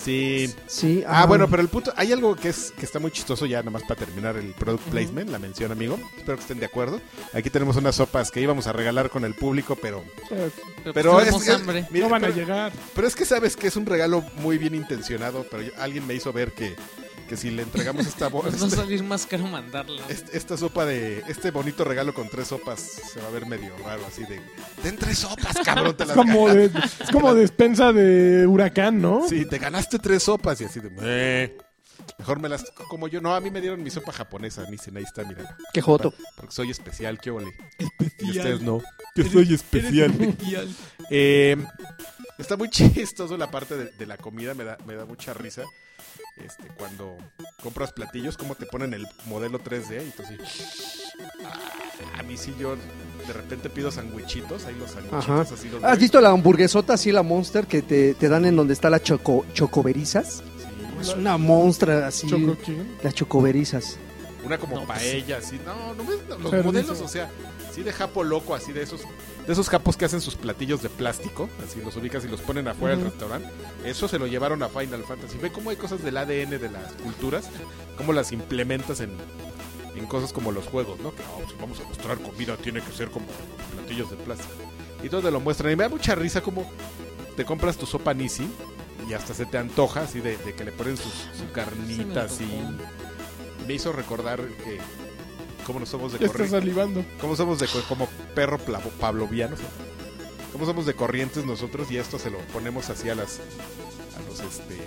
Sí. 0.04 0.54
Sí, 0.68 1.04
Ah, 1.08 1.26
bueno, 1.26 1.48
pero 1.50 1.62
el 1.62 1.68
punto, 1.70 1.94
hay 1.96 2.12
algo 2.12 2.36
que 2.36 2.50
es 2.50 2.74
que 2.78 2.86
está 2.86 3.00
muy 3.00 3.12
chistoso 3.12 3.46
ya 3.46 3.60
nada 3.60 3.72
más 3.72 3.84
para 3.84 4.00
terminar 4.04 4.36
el 4.38 4.54
product 4.54 4.84
placement, 4.90 5.30
la 5.30 5.40
mención, 5.40 5.72
amigo. 5.72 6.00
Espero 6.18 6.38
que 6.38 6.42
estén 6.42 6.60
de 6.60 6.66
acuerdo. 6.66 7.00
Aquí 7.34 7.50
tenemos 7.50 7.76
unas 7.76 7.96
sopas 7.96 8.32
que 8.32 8.42
íbamos 8.42 8.68
a 8.68 8.74
regalar 8.74 9.10
con 9.10 9.26
el 9.26 9.36
público, 9.36 9.76
pero 9.82 10.04
Pero, 10.30 10.94
pero 10.94 11.12
pues 11.14 11.48
es, 11.48 11.50
hambre. 11.50 11.86
mira, 11.92 12.06
no 12.06 12.12
van 12.12 12.24
a 12.24 12.28
pero- 12.28 12.40
llegar. 12.40 12.72
Pero 12.96 13.08
es 13.08 13.16
que 13.16 13.26
sabes 13.26 13.56
que 13.56 13.68
es 13.68 13.76
un 13.76 13.86
regalo 13.86 14.24
muy 14.38 14.58
bien 14.58 14.74
intencionado, 14.76 15.46
pero 15.52 15.64
yo- 15.64 15.72
alguien 15.78 16.06
me 16.08 16.16
hizo 16.16 16.34
ver 16.34 16.52
que, 16.54 16.76
que 17.32 17.38
si 17.38 17.50
le 17.50 17.62
entregamos 17.62 18.06
esta, 18.06 18.28
bo- 18.28 18.44
Nos 18.44 18.60
va 18.60 18.66
a 18.66 18.68
este- 18.68 18.76
salir 18.76 19.04
más 19.06 19.26
caro 19.26 19.46
mandarlo. 19.48 20.02
este- 20.10 20.38
esta 20.38 20.58
sopa 20.58 20.86
de 20.86 21.20
este 21.30 21.50
bonito 21.52 21.86
regalo 21.86 22.14
con 22.14 22.28
tres 22.28 22.50
sopas 22.50 22.82
se 22.82 23.22
va 23.22 23.28
a 23.28 23.32
ver 23.32 23.46
medio 23.46 23.72
raro 23.86 24.06
así 24.06 24.24
de 24.26 24.42
ten 24.84 24.98
tres 24.98 25.20
sopas, 25.20 25.56
cabrón, 25.64 25.96
te 25.96 26.04
Es 26.04 26.08
las 26.10 26.18
como, 26.18 26.48
ganas". 26.48 26.74
de, 26.74 26.80
es 27.06 27.10
como 27.10 27.34
despensa 27.34 27.94
de 27.94 28.46
huracán, 28.46 29.02
¿no? 29.02 29.26
Sí, 29.30 29.46
te 29.46 29.60
ganaste 29.60 29.98
tres 29.98 30.24
sopas 30.24 30.60
y 30.60 30.66
así 30.66 30.82
de 30.82 30.90
"Meh". 30.90 31.56
Mejor 32.20 32.40
me 32.42 32.50
las 32.50 32.66
como 32.90 33.08
yo. 33.08 33.22
No, 33.22 33.34
a 33.34 33.40
mí 33.40 33.50
me 33.50 33.62
dieron 33.62 33.82
mi 33.82 33.92
sopa 33.92 34.12
japonesa, 34.12 34.70
Nissin, 34.70 34.98
ahí 34.98 35.04
está, 35.04 35.24
mira. 35.24 35.56
Qué 35.74 35.82
joto. 35.82 36.14
Porque 36.36 36.52
soy 36.54 36.70
especial, 36.72 37.18
qué 37.22 37.32
ole. 37.32 37.54
Y 37.80 37.86
Especial. 38.04 38.30
ustedes 38.38 38.62
no. 38.62 38.82
Yo 39.16 39.24
soy 39.30 39.54
especial. 39.54 40.12
Eh, 41.14 41.58
está 42.38 42.58
muy 42.58 42.70
chistoso 42.70 43.38
la 43.38 43.50
parte 43.52 43.76
de, 43.78 43.86
de 43.92 44.06
la 44.06 44.18
comida, 44.18 44.54
me 44.54 44.64
da, 44.64 44.78
me 44.86 44.96
da 44.96 45.06
mucha 45.06 45.34
risa. 45.34 45.64
Este, 46.38 46.64
cuando 46.78 47.18
compras 47.62 47.92
platillos, 47.92 48.38
como 48.38 48.56
te 48.56 48.66
ponen 48.66 48.94
el 48.94 49.06
modelo 49.26 49.60
3D 49.60 50.08
y 50.08 50.12
tú 50.12 50.24
así. 50.24 50.38
Ah, 51.46 52.20
a 52.20 52.24
mí 52.24 52.38
sí 52.38 52.56
yo 52.60 52.76
de 53.28 53.34
repente 53.34 53.70
pido 53.70 53.92
sandwichitos, 53.92 54.66
ahí 54.66 54.76
los 54.76 54.92
sandwichitos 54.92 55.52
así 55.52 55.70
los 55.70 55.84
¿Has 55.84 56.00
visto 56.00 56.20
la 56.22 56.30
hamburguesota 56.30 56.94
así, 56.94 57.12
la 57.12 57.22
Monster, 57.22 57.68
que 57.68 57.82
te, 57.82 58.14
te 58.16 58.30
dan 58.30 58.46
en 58.46 58.56
donde 58.56 58.74
está 58.74 58.90
la 58.90 59.02
choco, 59.02 59.46
chocoberizas? 59.54 60.38
Sí, 60.38 60.74
Es 61.02 61.16
una 61.16 61.38
monstrua 61.38 62.08
así. 62.08 62.28
Choco 62.28 62.58
King. 62.58 62.84
Las 63.04 63.14
chocoberizas. 63.14 63.98
Una 64.44 64.58
como 64.58 64.78
No, 64.80 64.86
pues 64.88 65.00
paella, 65.00 65.38
así. 65.38 65.60
No, 65.64 65.94
no 65.94 66.04
ves 66.06 66.20
los 66.28 66.50
Pero 66.50 66.64
modelos, 66.64 67.00
o 67.02 67.08
sea, 67.08 67.30
sí 67.72 67.84
de 67.84 67.94
japo 67.94 68.24
loco, 68.24 68.56
así 68.56 68.72
de 68.72 68.82
esos, 68.82 69.02
de 69.46 69.54
esos 69.54 69.70
japos 69.70 69.98
que 69.98 70.06
hacen 70.06 70.22
sus 70.22 70.36
platillos 70.36 70.82
de 70.82 70.90
plástico, 70.90 71.50
así 71.68 71.82
los 71.84 71.96
ubicas 71.98 72.24
y 72.26 72.28
los 72.28 72.42
ponen 72.42 72.68
afuera 72.68 72.96
del 72.96 73.06
restaurante. 73.06 73.50
Eso 73.84 74.08
se 74.08 74.20
lo 74.20 74.28
llevaron 74.28 74.62
a 74.64 74.70
Final 74.70 75.04
Fantasy. 75.04 75.38
Ve 75.38 75.52
cómo 75.52 75.70
hay 75.72 75.76
cosas 75.78 76.04
del 76.04 76.18
ADN 76.18 76.52
de 76.52 76.70
las 76.72 76.94
culturas, 76.94 77.50
cómo 77.98 78.14
las 78.14 78.32
implementas 78.32 79.00
en, 79.02 79.12
en 79.96 80.06
cosas 80.06 80.32
como 80.32 80.52
los 80.52 80.66
juegos, 80.68 81.00
¿no? 81.00 81.14
Que 81.16 81.24
"Oh, 81.24 81.50
si 81.50 81.56
vamos 81.60 81.80
a 81.80 81.84
mostrar 81.88 82.18
comida, 82.20 82.56
tiene 82.58 82.82
que 82.82 82.92
ser 82.92 83.10
como 83.10 83.26
platillos 83.76 84.10
de 84.12 84.18
plástico. 84.18 84.54
Y 85.04 85.10
todo 85.10 85.22
te 85.22 85.32
lo 85.32 85.40
muestran. 85.40 85.72
Y 85.74 85.76
me 85.76 85.84
da 85.84 85.90
mucha 85.90 86.14
risa 86.16 86.42
como 86.42 86.70
te 87.36 87.44
compras 87.44 87.78
tu 87.78 87.86
sopa 87.88 88.14
Nisi 88.14 88.48
y 89.10 89.14
hasta 89.14 89.34
se 89.34 89.48
te 89.48 89.58
antoja, 89.58 90.02
así 90.02 90.20
de, 90.20 90.38
de 90.38 90.54
que 90.54 90.64
le 90.64 90.72
ponen 90.72 90.96
sus, 90.98 91.14
su 91.36 91.52
carnita, 91.52 92.24
así. 92.24 92.46
Me 93.68 93.74
hizo 93.74 93.92
recordar 93.92 94.40
que 94.64 94.80
cómo 95.72 95.80
no 95.80 95.86
somos 95.86 96.12
de 96.14 96.20
Ya 96.20 96.28
corrientes, 96.28 96.52
salivando. 96.60 97.06
cómo 97.22 97.36
somos 97.36 97.60
de 97.60 97.68
co- 97.68 97.82
como 97.88 98.08
perro 98.36 98.58
pavloviano, 99.00 99.56
cómo 100.52 100.66
somos 100.66 100.86
de 100.86 100.94
corrientes 100.94 101.46
nosotros 101.46 101.90
y 101.92 101.98
esto 101.98 102.20
se 102.20 102.30
lo 102.30 102.40
ponemos 102.54 102.90
así 102.90 103.10
a 103.10 103.16
las 103.16 103.40
a 103.40 104.30
los 104.30 104.40
este 104.42 104.78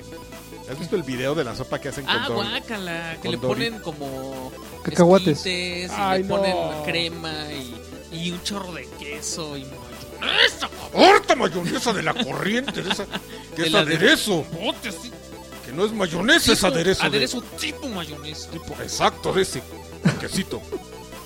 ¿Has 0.71 0.79
visto 0.79 0.97
el 0.97 1.03
video 1.03 1.35
de 1.35 1.45
la 1.45 1.55
sopa 1.55 1.79
que 1.79 1.89
hacen 1.89 2.05
con 2.07 2.15
Ah, 2.17 2.29
guácala, 2.29 3.19
que 3.23 3.29
le 3.31 3.39
Dori- 3.39 3.41
ponen 3.49 3.79
como 3.81 4.51
Cacahuates. 4.83 5.39
esquites, 5.39 5.91
y 5.93 6.13
le 6.19 6.23
no. 6.25 6.37
ponen 6.37 6.57
crema 6.85 7.33
y, 7.53 7.75
y 8.17 8.31
un 8.31 8.43
chorro 8.43 8.73
de 8.73 8.87
queso 8.99 9.57
y 9.59 9.65
mayonesa. 9.65 10.69
¡Horta 10.95 11.35
mayonesa 11.37 11.93
de 11.93 12.03
la 12.03 12.15
corriente! 12.15 12.83
de 12.83 12.91
esa- 12.91 13.07
que 13.55 13.63
De 13.63 13.67
es 13.67 13.73
la 13.73 13.85
de- 13.85 13.97
aderezo. 13.97 14.45
Así, 14.89 15.11
Que 15.67 15.73
no 15.73 15.85
es 15.85 15.93
mayonesa, 15.93 16.53
es 16.53 16.59
tipo- 16.59 16.67
aderezo. 16.69 17.01
de- 17.03 17.09
Aderezo 17.09 17.43
tipo 17.61 17.89
mayonesa. 17.89 18.51
tipo, 18.51 18.75
exacto, 18.83 19.33
de 19.35 19.43
ese 19.43 19.63
quesito. 20.21 20.61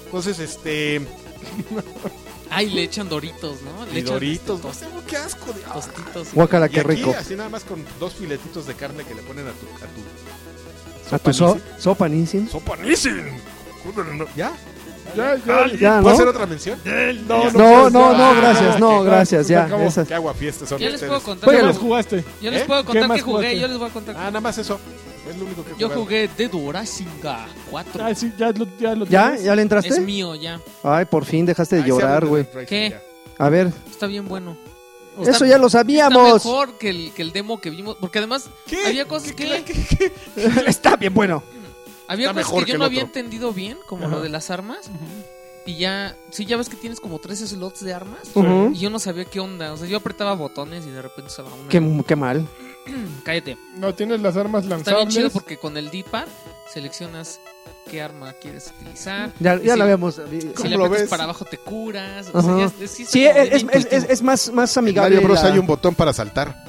Entonces, 0.06 0.38
este 0.38 1.00
Ay, 2.50 2.70
le 2.70 2.82
echan 2.84 3.08
doritos, 3.08 3.58
¿no? 3.62 3.84
Le 3.86 3.98
y 3.98 4.02
echan 4.02 4.14
Doritos, 4.14 4.56
este, 4.64 4.86
no 4.86 5.00
sé, 5.00 5.06
qué 5.06 5.16
asco 5.18 5.52
de 5.52 5.60
tos- 5.60 5.86
tostitos. 5.86 6.28
Guácala, 6.32 6.66
Y 6.66 6.70
qué 6.70 6.80
aquí, 6.80 6.88
rico. 6.88 7.14
así 7.18 7.34
nada 7.36 7.50
más 7.50 7.64
con 7.64 7.84
dos 8.00 8.14
filetitos 8.14 8.66
de 8.66 8.74
carne 8.74 9.04
que 9.04 9.14
le 9.14 9.20
ponen 9.22 9.46
a 9.46 9.50
tu 9.52 9.66
a 9.66 11.14
tu 11.14 11.14
A 11.14 11.18
tu 11.18 11.32
so- 11.34 11.58
sopa 11.78 12.08
Nissin. 12.08 12.48
¡Sopa 12.48 12.76
Nissin! 12.76 13.22
No- 14.16 14.26
¿Ya? 14.36 14.52
Ya, 15.16 15.36
ya, 15.36 15.66
Ya, 15.78 16.00
¿Puedo 16.00 16.02
¿no? 16.02 16.08
hacer 16.10 16.28
otra 16.28 16.46
mención? 16.46 16.78
No, 17.26 17.50
No, 17.52 17.90
no, 17.90 18.12
no, 18.12 18.24
Ah, 18.24 18.34
gracias, 18.36 18.78
no, 18.80 19.02
gracias, 19.02 19.48
ya. 19.48 19.66
esas- 19.86 20.06
Qué 20.08 20.14
aguafiestas 20.14 20.68
son 20.68 20.78
Yo 20.78 20.86
les 20.86 20.94
ustedes. 20.96 21.08
puedo 21.10 21.22
contar, 21.22 21.50
¿Qué 21.56 21.62
más 21.62 21.78
jugaste? 21.78 22.24
yo 22.42 22.50
les 22.50 22.62
¿Eh? 22.62 22.64
puedo 22.66 22.80
¿Qué 22.82 22.86
contar 23.00 23.16
que 23.16 23.22
jugué, 23.22 23.36
jugaste? 23.38 23.60
yo 23.60 23.68
les 23.68 23.78
voy 23.78 23.88
a 23.88 23.92
contar. 23.92 24.16
Ah, 24.18 24.24
nada 24.26 24.40
más 24.40 24.58
eso. 24.58 24.78
Es 25.28 25.36
lo 25.36 25.44
único 25.44 25.64
que 25.64 25.72
he 25.72 25.76
yo 25.76 25.90
jugué 25.90 26.28
The 26.28 26.48
Duracinga 26.48 27.46
4. 27.70 28.04
Ah, 28.04 28.14
sí, 28.14 28.32
ya 28.38 28.50
lo, 28.52 28.66
ya 28.78 28.94
lo 28.94 29.04
¿Ya? 29.06 29.26
tienes. 29.28 29.44
¿Ya 29.44 29.54
le 29.54 29.62
es 29.62 29.64
entraste? 29.64 30.00
mío 30.00 30.34
ya. 30.34 30.60
Ay, 30.82 31.04
por 31.04 31.24
fin 31.24 31.44
dejaste 31.44 31.76
de 31.76 31.82
Ahí 31.82 31.86
se 31.88 31.94
llorar, 31.94 32.10
habla 32.14 32.20
de 32.24 32.26
güey. 32.28 32.42
Dead 32.44 32.54
Rising, 32.54 32.66
¿Qué? 32.66 32.90
ya. 32.90 33.44
A 33.44 33.48
ver, 33.50 33.72
Está 33.90 34.06
bien 34.06 34.26
bueno. 34.26 34.56
eso 35.20 35.44
ya 35.44 35.58
lo 35.58 35.66
Está 35.66 35.78
sabíamos. 35.80 36.44
mejor 36.44 36.78
que 36.78 36.90
el, 36.90 37.12
que 37.12 37.22
el 37.22 37.32
demo 37.32 37.60
que 37.60 37.70
vimos. 37.70 37.96
Porque 38.00 38.18
además 38.18 38.48
¿Qué? 38.66 38.86
había 38.86 39.06
cosas 39.06 39.32
que, 39.32 39.64
Está 40.66 40.96
bien 40.96 41.12
bueno. 41.14 41.42
había 42.08 42.26
Está 42.28 42.34
cosas 42.34 42.46
mejor 42.48 42.60
que 42.60 42.64
que 42.66 42.70
yo 42.70 42.74
el 42.74 42.78
no 42.80 42.84
había 42.86 43.04
otro. 43.04 43.08
entendido 43.18 43.52
bien, 43.52 43.78
como 43.86 44.06
Ajá. 44.06 44.16
lo 44.16 44.22
de 44.22 44.28
las 44.30 44.50
armas. 44.50 44.90
Y 45.66 45.76
ya, 45.76 46.16
sí, 46.30 46.46
ya 46.46 46.56
ves 46.56 46.68
que 46.68 46.76
tienes 46.76 47.00
como 47.00 47.18
tres 47.18 47.40
slots 47.40 47.84
de 47.84 47.92
armas. 47.92 48.20
Y 48.72 48.78
yo 48.78 48.88
no 48.90 48.98
sabía 48.98 49.24
qué 49.26 49.40
onda. 49.40 49.72
O 49.72 49.76
sea, 49.76 49.86
yo 49.86 49.98
apretaba 49.98 50.34
botones 50.34 50.86
y 50.86 50.90
de 50.90 51.02
repente 51.02 51.28
estaba 51.30 51.52
una. 51.54 51.68
Qué, 51.68 52.02
qué 52.06 52.16
mal. 52.16 52.46
Cállate. 53.24 53.58
No, 53.76 53.94
tienes 53.94 54.20
las 54.20 54.36
armas 54.36 54.64
Está 54.64 54.76
bien 54.76 54.84
lanzables. 54.86 55.14
chido 55.14 55.30
porque 55.30 55.58
con 55.58 55.76
el 55.76 55.90
D-pad 55.90 56.26
seleccionas 56.72 57.40
qué 57.90 58.00
arma 58.02 58.32
quieres 58.34 58.72
utilizar. 58.80 59.32
Ya, 59.40 59.56
ya 59.60 59.72
si- 59.72 59.78
lo 59.78 59.84
habíamos. 59.84 60.14
Si 60.14 60.20
¿Cómo 60.54 60.68
le 60.68 60.76
lo 60.76 60.84
aprietas 60.84 61.00
ves? 61.02 61.08
para 61.10 61.24
abajo 61.24 61.44
te 61.44 61.58
curas. 61.58 62.28
O 62.32 62.42
sea, 62.42 62.68
sí, 62.86 63.04
Sí, 63.06 63.26
es, 63.26 63.36
es, 63.36 63.52
es, 63.52 63.62
intuitivo. 63.62 64.04
es 64.08 64.22
más, 64.22 64.52
más 64.52 64.76
En 64.76 64.84
amigable. 64.84 65.16
Mario 65.16 65.28
Bros 65.28 65.42
la- 65.42 65.52
hay 65.52 65.58
un 65.58 65.66
botón 65.66 65.94
para 65.94 66.12
saltar. 66.12 66.64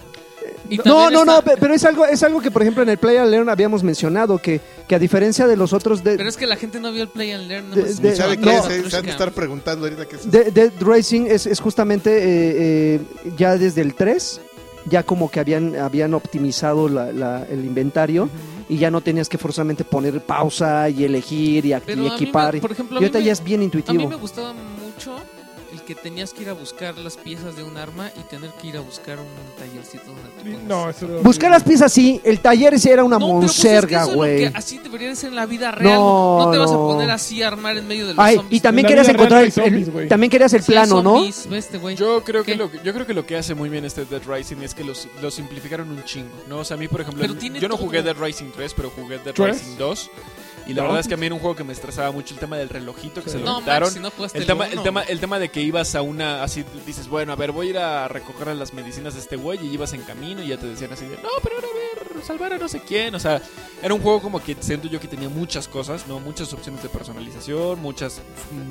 Y 0.69 0.77
No, 0.85 1.09
no, 1.09 1.25
no, 1.25 1.39
está- 1.39 1.55
pero 1.59 1.73
es 1.73 1.83
algo, 1.83 2.05
es 2.05 2.21
algo 2.23 2.41
que, 2.41 2.51
por 2.51 2.61
ejemplo, 2.61 2.83
en 2.83 2.89
el 2.89 2.97
Play 2.97 3.17
and 3.17 3.31
Learn 3.31 3.49
habíamos 3.49 3.81
mencionado, 3.83 4.37
que, 4.37 4.61
que 4.87 4.95
a 4.95 4.99
diferencia 4.99 5.47
de 5.47 5.55
los 5.57 5.73
otros 5.73 6.03
de, 6.03 6.15
Pero 6.17 6.29
es 6.29 6.37
que 6.37 6.45
la 6.47 6.55
gente 6.55 6.79
no 6.79 6.91
vio 6.91 7.03
el 7.03 7.09
Play 7.09 7.31
and 7.31 7.47
Learn. 7.47 7.71
De- 7.71 7.81
más 7.83 8.01
de- 8.01 8.09
escuchaba 8.09 8.15
¿Sabe 8.15 8.37
no. 8.37 8.43
qué? 8.43 8.57
toda 8.57 8.61
Se, 8.61 8.69
la 8.69 8.69
se 8.69 8.75
han 8.75 8.81
de 8.81 8.83
música. 8.89 9.11
estar 9.11 9.31
preguntando 9.31 9.85
ahorita 9.85 10.05
qué 10.07 10.15
es. 10.17 10.31
de- 10.31 10.51
Dead 10.51 10.71
Racing 10.79 11.25
es, 11.27 11.45
es 11.47 11.59
justamente 11.59 12.11
eh, 12.17 12.55
eh, 12.95 13.01
ya 13.37 13.57
desde 13.57 13.81
el 13.81 13.95
3, 13.95 14.41
ya 14.85 15.03
como 15.03 15.29
que 15.31 15.39
habían, 15.39 15.75
habían 15.75 16.13
optimizado 16.13 16.87
la- 16.89 17.11
la- 17.11 17.45
el 17.49 17.65
inventario 17.65 18.29
y 18.67 18.77
ya 18.77 18.91
no 18.91 19.01
tenías 19.01 19.27
que 19.29 19.37
forzosamente 19.39 19.83
poner 19.83 20.21
pausa 20.21 20.89
y 20.89 21.03
elegir 21.03 21.65
y, 21.65 21.69
me- 21.95 22.07
equipar. 22.07 22.59
por 22.59 22.71
ejemplo, 22.71 22.97
y 22.99 23.03
ahorita 23.03 23.19
me- 23.19 23.25
ya 23.25 23.31
es 23.31 23.43
bien 23.43 23.59
A 23.59 23.61
mí 23.61 23.65
intuitivo. 23.65 24.07
me 24.09 24.15
gustaba 24.15 24.53
mucho 24.53 25.15
que 25.89 25.95
tenías 25.95 26.33
que 26.33 26.43
ir 26.43 26.49
a 26.49 26.53
buscar 26.53 26.95
las 26.99 27.17
piezas 27.17 27.55
de 27.55 27.63
un 27.63 27.75
arma 27.75 28.11
y 28.15 28.19
tener 28.29 28.51
que 28.61 28.67
ir 28.67 28.77
a 28.77 28.79
buscar 28.79 29.17
un 29.17 29.25
tallercito 29.57 30.03
donde 30.05 30.21
te 30.37 30.51
pones. 30.51 30.63
No, 30.67 30.87
eso 30.87 31.07
era 31.07 31.21
Buscar 31.21 31.49
las 31.49 31.63
piezas 31.63 31.91
sí, 31.91 32.21
el 32.23 32.41
taller 32.41 32.75
ese 32.75 32.91
era 32.91 33.03
una 33.03 33.17
No, 33.17 33.25
pero 33.25 33.39
pues 33.39 33.55
es 33.55 33.61
que 33.63 33.67
monserga, 33.69 34.05
lo 34.05 34.13
güey. 34.13 34.45
así 34.53 34.77
debería 34.77 35.07
de 35.09 35.15
ser 35.15 35.29
en 35.29 35.35
la 35.35 35.47
vida 35.47 35.71
real. 35.71 35.95
No, 35.95 36.37
No, 36.37 36.45
no 36.45 36.51
te 36.51 36.57
vas 36.59 36.69
a 36.69 36.73
no. 36.75 36.87
poner 36.89 37.09
así 37.09 37.41
a 37.41 37.47
armar 37.47 37.75
en 37.75 37.87
medio 37.87 38.05
de 38.05 38.13
los 38.13 38.23
Ay, 38.23 38.35
zombies. 38.35 38.57
y 38.59 38.61
también 38.61 38.87
querías 38.87 39.09
encontrar 39.09 39.39
no 39.41 39.45
el, 39.47 39.51
zombies, 39.51 39.87
el- 39.87 39.91
güey. 39.93 40.07
también 40.07 40.29
querías 40.29 40.53
el 40.53 40.61
Sí 40.61 40.71
plano, 40.73 41.01
¿no? 41.01 41.15
zombies, 41.15 41.49
ve 41.49 41.57
este 41.57 41.77
güey. 41.79 41.95
Yo 41.95 42.23
creo, 42.23 42.43
que 42.43 42.55
lo, 42.55 42.69
que- 42.69 42.79
yo 42.83 42.93
creo 42.93 43.07
que 43.07 43.13
lo 43.15 43.25
que 43.25 43.35
hace 43.37 43.55
muy 43.55 43.69
bien 43.69 43.83
este 43.83 44.05
Dead 44.05 44.21
Rising 44.27 44.57
es 44.61 44.75
que 44.75 44.83
los, 44.83 45.07
los 45.23 45.33
simplificaron 45.33 45.89
un 45.89 46.03
chingo, 46.03 46.29
¿no? 46.47 46.59
O 46.59 46.63
sea, 46.63 46.75
a 46.75 46.79
mí, 46.79 46.87
por 46.87 47.01
ejemplo, 47.01 47.25
yo 47.25 47.33
no 47.67 47.75
todo. 47.75 47.77
jugué 47.77 48.03
Dead 48.03 48.15
Rising 48.15 48.51
3, 48.55 48.73
pero 48.75 48.91
jugué 48.91 49.17
Dead 49.17 49.33
¿Tres? 49.33 49.59
Rising 49.59 49.77
2. 49.79 50.11
Y 50.69 50.73
la 50.75 50.83
No. 50.83 50.89
verdad 50.89 50.99
es 51.01 51.07
que 51.07 51.15
a 51.15 51.17
mí 51.17 51.25
era 51.25 51.33
un 51.33 51.41
juego 51.41 51.55
que 51.55 51.63
me 51.63 51.73
estresaba 51.73 52.11
mucho 52.11 52.33
el 52.35 52.39
tema 52.39 52.55
del 52.57 52.69
relojito 52.69 53.23
que 53.23 53.29
Sí. 53.31 53.37
se 53.37 53.43
lo 53.43 53.45
No, 53.45 53.59
quitaron. 53.59 53.87
Max, 53.89 53.93
si 53.93 53.99
no 53.99 54.07
el, 54.09 54.31
el 54.41 54.45
tema, 54.45 54.67
el, 54.67 54.83
tema, 54.83 55.01
el 55.01 55.19
tema 55.19 55.39
de 55.39 55.49
que 55.49 55.61
ibas 55.61 55.95
a 55.95 56.01
una, 56.03 56.43
así 56.43 56.63
dices, 56.85 57.07
bueno, 57.07 57.33
a 57.33 57.35
ver, 57.35 57.51
voy 57.51 57.67
a 57.67 57.69
ir 57.71 57.77
a 57.79 58.07
recoger 58.07 58.47
las 58.55 58.73
medicinas 58.73 59.15
de 59.15 59.19
este 59.21 59.35
güey 59.35 59.59
y 59.65 59.73
ibas 59.73 59.93
en 59.93 60.01
camino 60.03 60.43
y 60.43 60.47
ya 60.49 60.57
te 60.57 60.67
decían 60.67 60.93
así 60.93 61.05
de, 61.05 61.15
no, 61.17 61.29
pero 61.41 61.55
ahora 61.55 61.67
a 61.67 61.99
ver, 62.03 62.08
salvar 62.23 62.53
a 62.53 62.57
no 62.57 62.67
sé 62.67 62.81
quién. 62.81 63.15
O 63.15 63.19
sea, 63.19 63.41
era 63.81 63.93
un 63.93 64.01
juego 64.01 64.21
como 64.21 64.41
que 64.41 64.55
siento 64.59 64.87
yo 64.87 64.99
que 64.99 65.07
tenía 65.07 65.29
muchas 65.29 65.67
cosas, 65.67 66.07
¿no? 66.07 66.19
Muchas 66.19 66.51
opciones 66.53 66.83
de 66.83 66.89
personalización, 66.89 67.81
muchas, 67.81 68.21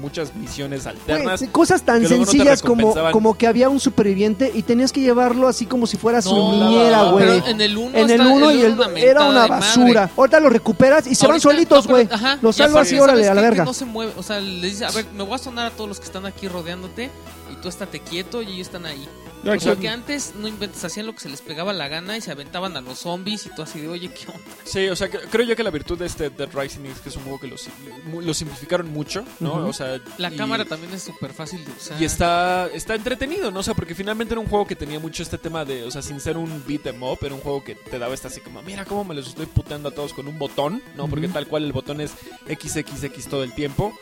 muchas 0.01 0.35
misiones 0.35 0.87
alternas. 0.87 1.41
Güey, 1.41 1.53
cosas 1.53 1.83
tan 1.83 2.03
no 2.03 2.09
sencillas 2.09 2.63
como, 2.63 2.95
como 3.13 3.37
que 3.37 3.47
había 3.47 3.69
un 3.69 3.81
superviviente 3.81 4.51
y 4.55 4.63
tenías 4.63 4.93
que 4.93 5.01
llevarlo 5.01 5.49
así 5.49 5.67
como 5.67 5.87
si 5.87 5.97
fuera 5.97 6.23
su 6.23 6.35
No, 6.35 6.53
niñera, 6.53 7.05
güey. 7.05 7.43
En 7.47 7.61
el 7.61 7.77
1 7.77 7.99
En 7.99 8.11
el 8.11 8.21
1 8.21 8.53
y 8.53 8.63
el 8.63 8.79
era 8.97 9.25
una 9.25 9.47
basura. 9.47 10.11
Ahorita 10.17 10.41
lo 10.41 10.51
recuperas 10.51 11.07
y 11.07 11.15
se 11.15 11.27
van 11.27 11.41
solitos, 11.41 11.87
güey. 11.87 12.09
Los 12.43 12.57
salvas 12.57 12.91
y 12.93 12.99
órale, 12.99 13.29
a 13.29 13.35
la 13.35 13.43
verga. 13.43 13.65
no 13.65 13.75
se 13.75 13.85
mueve, 13.85 14.13
o 14.17 14.23
sea, 14.23 14.41
le 14.41 14.67
dice, 14.67 14.85
a 14.85 14.91
ver, 14.91 15.07
me 15.15 15.23
voy 15.23 15.35
a 15.35 15.39
sonar 15.39 15.67
a 15.67 15.71
todos 15.71 15.89
los 15.89 15.99
que 15.99 16.07
están 16.07 16.27
aquí 16.27 16.49
rodeándote 16.49 17.11
y 17.53 17.57
tú 17.57 17.69
estate 17.69 18.01
quieto 18.01 18.43
y 18.43 18.53
ellos 18.55 18.69
están 18.69 18.87
ahí. 18.87 19.09
Ya 19.45 19.53
O 19.55 19.61
sea, 19.61 19.77
que- 19.77 19.89
antes 19.89 20.35
no 20.35 20.49
inventes, 20.49 20.83
hacían 20.85 21.07
lo 21.07 21.15
que 21.15 21.21
se 21.21 21.29
les 21.29 21.41
pegaba 21.43 21.73
la 21.73 21.89
gana 21.89 22.17
y 22.17 22.21
se 22.21 22.31
aventaban 22.33 22.77
a 22.77 22.81
los 22.81 22.99
zombies 22.99 23.47
y 23.47 23.51
tú 23.55 23.63
así 23.63 23.81
de, 23.81 23.89
oye, 23.89 24.11
¿qué 24.13 24.27
onda? 24.27 24.41
Sí, 24.65 24.89
o 24.89 24.97
sea, 24.97 25.09
que- 25.09 25.19
creo 25.19 25.47
yo 25.47 25.55
que 25.57 25.63
la 25.63 25.71
virtud 25.71 25.99
de 25.99 26.07
este 26.07 26.29
Dead 26.31 26.49
Rising 26.53 26.85
es 26.87 27.01
que 27.01 27.09
es 27.09 27.17
un 27.17 27.23
juego 27.23 27.39
que 27.41 27.47
lo, 27.47 27.57
lo 28.21 28.35
simplificaron 28.35 28.89
mucho, 28.93 29.25
¿no? 29.41 29.67
O 29.67 29.73
sea, 29.73 30.01
La 30.19 30.33
y- 30.33 30.37
cámara 30.37 30.65
también 30.65 30.93
es 30.93 31.03
súper 31.05 31.33
fácil 31.33 31.65
de 31.65 31.71
usar. 31.73 32.01
Y 32.01 32.05
está, 32.05 32.69
está 32.75 32.95
entretenido, 32.95 33.51
¿no? 33.51 33.61
O 33.61 33.63
sea, 33.63 33.75
porque 33.75 33.95
finalmente 33.95 34.35
era 34.35 34.41
un 34.41 34.49
juego 34.49 34.67
que 34.67 34.75
tenía 34.77 34.99
mucho 34.99 35.23
este 35.23 35.39
tema 35.39 35.65
de, 35.65 35.85
o 35.85 35.91
sea, 35.91 36.03
sin 36.03 36.21
ser 36.21 36.37
un 36.37 36.65
beat 36.67 36.87
em 36.87 37.03
up, 37.03 37.19
era 37.23 37.35
un 37.35 37.41
juego 37.41 37.63
que 37.63 37.75
te 37.77 37.99
daba 37.99 38.15
esta 38.15 38.29
así 38.29 38.41
como, 38.41 38.61
mira 38.63 38.85
cómo 38.85 39.05
me 39.05 39.15
los 39.15 39.29
estoy 39.29 39.47
puteando 39.47 39.89
a 39.91 39.93
todos 39.93 40.13
con 40.13 40.27
un 40.29 40.39
botón, 40.39 40.83
¿no? 40.97 41.09
Porque 41.09 41.29
tal 41.29 41.47
cual 41.47 41.65
el 41.65 41.73
botón 41.73 42.01
es 42.01 42.13
XXX 42.49 43.29
todo 43.29 43.45
el 43.45 43.53
tiempo. 43.55 43.97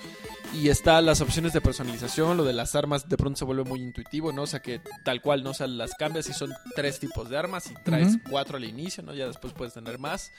Y 0.55 0.69
está 0.71 1.01
las 1.03 1.21
opciones 1.21 1.53
de 1.53 1.61
personalización, 1.61 2.37
lo 2.37 2.45
de 2.45 2.53
las 2.53 2.75
armas 2.75 3.09
de 3.09 3.17
pronto 3.17 3.39
se 3.39 3.45
vuelve 3.45 3.65
muy 3.65 3.81
intuitivo, 3.83 4.33
¿no? 4.33 4.43
O 4.43 4.47
sea 4.47 4.61
que 4.61 4.81
tal 5.05 5.21
cual, 5.21 5.43
¿no? 5.45 5.51
O 5.51 5.55
sea, 5.55 5.67
las 5.67 5.95
cambias 5.95 6.29
y 6.29 6.33
son 6.33 6.53
tres 6.75 6.99
tipos 6.99 7.29
de 7.29 7.37
armas 7.37 7.71
y 7.71 7.75
traes 7.85 8.17
cuatro 8.31 8.57
al 8.57 8.65
inicio, 8.65 9.03
¿no? 9.03 9.15
Ya 9.15 9.27
después 9.27 9.53
puedes 9.53 9.75
tener 9.75 9.99
más. 9.99 10.33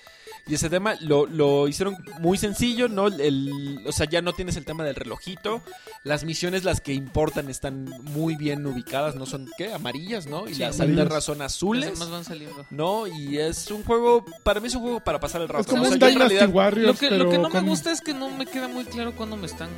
Y 0.48 0.56
ese 0.56 0.70
tema 0.70 0.96
lo, 1.02 1.26
lo 1.26 1.68
hicieron 1.68 1.98
muy 2.20 2.38
sencillo, 2.38 2.88
¿no? 2.88 3.08
El, 3.08 3.84
o 3.86 3.92
sea, 3.92 4.08
ya 4.10 4.22
no 4.22 4.34
tienes 4.34 4.56
el 4.58 4.66
tema 4.66 4.84
del 4.84 4.96
relojito. 4.96 5.62
Las 6.04 6.24
misiones, 6.24 6.64
las 6.64 6.82
que 6.82 6.94
importan, 6.94 7.50
están 7.50 7.86
muy 8.04 8.36
bien 8.36 8.66
ubicadas, 8.66 9.16
¿no? 9.16 9.26
Son, 9.26 9.48
¿qué? 9.58 9.74
Amarillas, 9.74 10.26
¿no? 10.28 10.48
Y 10.48 10.56
Sí, 10.56 10.62
las 10.62 10.80
alternas 10.80 11.24
son 11.24 11.42
azules. 11.42 11.98
van 12.10 12.24
saliendo. 12.24 12.66
¿no? 12.72 13.06
Y 13.08 13.38
es 13.38 13.70
un 13.72 13.84
juego, 13.84 14.26
para 14.44 14.60
mí 14.60 14.68
es 14.68 14.76
un 14.76 14.82
juego 14.82 15.00
para 15.02 15.20
pasar 15.20 15.42
el 15.42 15.50
rato. 15.50 15.62
Es 15.62 15.68
como 15.68 15.84
O 15.84 15.86
sea, 15.86 15.94
un 15.96 16.00
yo 16.00 16.08
en 16.08 16.14
Dynasty 16.14 16.36
realidad- 16.36 16.56
Warriors, 16.56 16.88
Lo 16.88 16.94
que, 16.96 17.10
lo 17.12 17.18
pero 17.18 17.30
que 17.30 17.38
no 17.38 17.50
con- 17.50 17.64
me 17.64 17.70
gusta 17.70 17.92
es 17.92 18.02
que 18.02 18.14
no 18.14 18.30
me 18.30 18.46
queda 18.46 18.68
muy 18.68 18.86
claro 18.86 19.16
cuando 19.16 19.36
me 19.38 19.46
están 19.48 19.70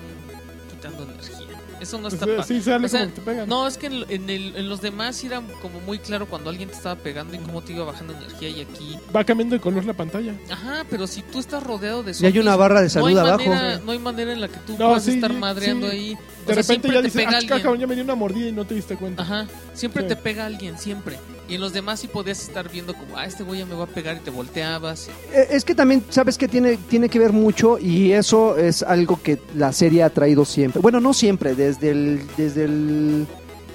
quitando 0.80 1.04
energía. 1.04 1.36
Eso 1.80 1.98
no 1.98 2.06
o 2.06 2.10
está 2.10 2.26
sea, 2.26 2.38
pa- 2.38 2.44
Sí, 2.44 2.62
sale 2.62 2.86
o 2.86 2.90
sea, 2.90 3.00
como 3.02 3.14
que 3.14 3.20
te 3.22 3.26
pegan. 3.26 3.48
No, 3.50 3.66
es 3.68 3.78
que 3.78 3.88
en, 3.88 4.06
en 4.10 4.30
el- 4.30 4.56
en 4.58 4.68
los 4.68 4.82
demás 4.82 5.24
era 5.24 5.42
como 5.62 5.80
muy 5.82 5.98
claro 6.00 6.26
cuando 6.28 6.50
alguien 6.50 6.68
te 6.70 6.76
estaba 6.76 6.96
pegando 6.96 7.36
y 7.36 7.38
cómo 7.40 7.62
te 7.62 7.72
iba 7.74 7.86
bajando 7.86 8.14
energía 8.14 8.50
y 8.50 8.62
aquí. 8.62 8.98
Va 9.16 9.24
cambiando 9.24 9.56
de 9.56 9.62
color 9.62 9.86
la 9.86 9.94
pantalla. 9.94 10.34
Ajá, 10.50 10.86
pero 10.90 11.08
si 11.08 11.22
tú 11.22 11.40
estás 11.40 11.64
rodeado 11.64 12.04
de 12.04 12.12
Y 12.12 12.26
hay 12.26 12.32
una 12.40 12.52
zombies, 12.52 12.58
barra 12.58 12.82
de 12.82 12.90
salud 12.90 13.18
abajo. 13.18 13.38
manera, 13.50 13.80
no 13.86 13.92
hay 13.94 14.00
manera 14.00 14.34
en 14.34 14.42
la 14.42 14.48
que 14.50 14.58
tú 14.60 14.74
No, 14.74 14.88
puedas 14.90 15.04
sí, 15.04 15.12
estar 15.12 15.34
madreando 15.34 15.90
sí. 15.90 15.96
ahí. 15.96 16.14
O 16.14 16.18
De 16.18 16.18
sea, 16.18 16.56
repente 16.56 16.66
siempre 16.66 16.92
ya 16.92 16.98
te 16.98 17.04
dices, 17.08 17.26
pega 17.26 17.38
ah, 17.38 17.48
cabrón, 17.62 17.80
ya 17.80 17.88
me 17.88 17.96
dio 17.96 18.04
una 18.04 18.16
mordida 18.16 18.48
y 18.50 18.52
no 18.52 18.66
te 18.66 18.76
diste 18.76 18.96
cuenta. 18.98 19.24
Ajá, 19.24 19.48
siempre 19.74 20.02
Sí. 20.04 20.10
te 20.10 20.16
pega 20.18 20.46
alguien, 20.46 20.78
siempre. 20.78 21.18
Y 21.50 21.56
en 21.56 21.62
los 21.62 21.74
demás 21.74 22.00
sí 22.00 22.08
podías 22.08 22.42
estar 22.44 22.70
viendo 22.70 22.94
como, 22.94 23.18
ah, 23.18 23.26
este 23.26 23.44
güey 23.44 23.60
ya 23.60 23.66
me 23.66 23.74
va 23.76 23.86
a 23.86 23.88
pegar 23.88 24.18
y 24.18 24.20
te 24.20 24.30
volteabas. 24.30 25.10
Eh, 25.34 25.48
Es 25.50 25.66
que 25.66 25.74
también, 25.74 26.04
¿sabes 26.10 26.38
que 26.38 26.48
tiene, 26.48 26.78
tiene 26.78 27.10
que 27.10 27.18
ver 27.18 27.34
mucho? 27.34 27.80
Y 27.80 28.12
eso 28.12 28.56
es 28.56 28.84
algo 28.84 29.20
que 29.22 29.40
la 29.56 29.74
serie 29.74 30.04
ha 30.04 30.10
traído 30.12 30.46
siempre. 30.46 30.80
Bueno, 30.80 31.00
no 31.00 31.14
siempre, 31.14 31.56
desde 31.56 31.90
el, 31.90 32.22
desde 32.38 32.66
el 32.66 33.26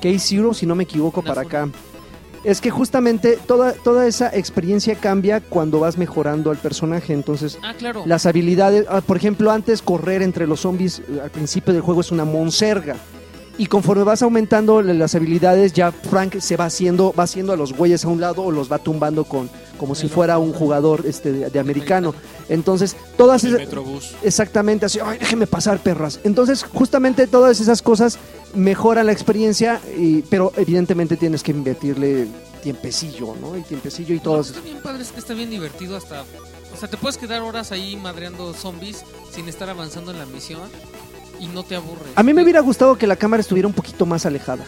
K-Zero, 0.00 0.54
si 0.54 0.66
no 0.66 0.74
me 0.76 0.84
equivoco, 0.84 1.20
para 1.22 1.42
acá. 1.42 1.68
Es 2.44 2.60
que 2.60 2.70
justamente 2.70 3.38
toda, 3.46 3.72
toda 3.72 4.06
esa 4.06 4.28
experiencia 4.36 4.94
cambia 4.96 5.40
cuando 5.40 5.80
vas 5.80 5.96
mejorando 5.96 6.50
al 6.50 6.58
personaje. 6.58 7.12
Entonces, 7.14 7.58
Ah, 7.62 7.72
claro. 7.76 8.04
las 8.06 8.26
habilidades, 8.26 8.84
ah, 8.88 9.00
por 9.00 9.16
ejemplo, 9.16 9.50
antes 9.50 9.80
correr 9.82 10.20
entre 10.22 10.46
los 10.46 10.60
zombies 10.60 10.98
eh, 11.00 11.20
al 11.24 11.30
principio 11.30 11.72
del 11.72 11.82
juego 11.82 12.02
es 12.02 12.12
una 12.12 12.24
monserga. 12.26 12.96
Y 13.56 13.66
conforme 13.66 14.02
vas 14.02 14.22
aumentando 14.22 14.82
las 14.82 15.14
habilidades, 15.14 15.72
ya 15.72 15.92
Frank 15.92 16.40
se 16.40 16.56
va 16.56 16.64
haciendo, 16.64 17.14
va 17.16 17.22
haciendo 17.22 17.52
a 17.52 17.56
los 17.56 17.72
güeyes 17.72 18.04
a 18.04 18.08
un 18.08 18.20
lado 18.20 18.42
o 18.42 18.50
los 18.50 18.70
va 18.70 18.78
tumbando 18.78 19.24
con, 19.24 19.48
como 19.78 19.94
si 19.94 20.08
fuera 20.08 20.38
un 20.38 20.52
jugador 20.52 21.04
este, 21.06 21.32
de, 21.32 21.50
de 21.50 21.58
americano. 21.60 22.14
Entonces, 22.48 22.96
todas 23.16 23.44
esas, 23.44 23.62
exactamente 24.24 24.86
así, 24.86 24.98
ay, 25.04 25.18
déjeme 25.18 25.46
pasar, 25.46 25.78
perras. 25.78 26.18
Entonces, 26.24 26.64
justamente 26.64 27.28
todas 27.28 27.60
esas 27.60 27.80
cosas 27.80 28.18
mejoran 28.54 29.06
la 29.06 29.12
experiencia, 29.12 29.80
y, 29.96 30.22
pero 30.22 30.52
evidentemente 30.56 31.16
tienes 31.16 31.44
que 31.44 31.52
invertirle 31.52 32.26
tiempecillo, 32.60 33.36
¿no? 33.40 33.56
Y 33.56 33.62
tiempecillo 33.62 34.14
y 34.16 34.20
todo 34.20 34.40
está 34.40 34.60
bien 34.60 34.78
padre, 34.82 35.02
es 35.02 35.12
que 35.12 35.20
está 35.20 35.34
bien 35.34 35.50
divertido 35.50 35.96
hasta... 35.96 36.22
O 36.72 36.76
sea, 36.76 36.90
te 36.90 36.96
puedes 36.96 37.18
quedar 37.18 37.42
horas 37.42 37.70
ahí 37.70 37.94
madreando 37.94 38.52
zombies 38.52 39.04
sin 39.32 39.48
estar 39.48 39.70
avanzando 39.70 40.10
en 40.10 40.18
la 40.18 40.26
misión 40.26 40.62
y 41.44 41.48
no 41.48 41.62
te 41.62 41.76
aburres. 41.76 42.12
A 42.16 42.22
mí 42.22 42.32
me 42.32 42.42
hubiera 42.42 42.60
gustado 42.60 42.96
que 42.96 43.06
la 43.06 43.16
cámara 43.16 43.40
estuviera 43.40 43.66
un 43.68 43.74
poquito 43.74 44.06
más 44.06 44.24
alejada. 44.26 44.64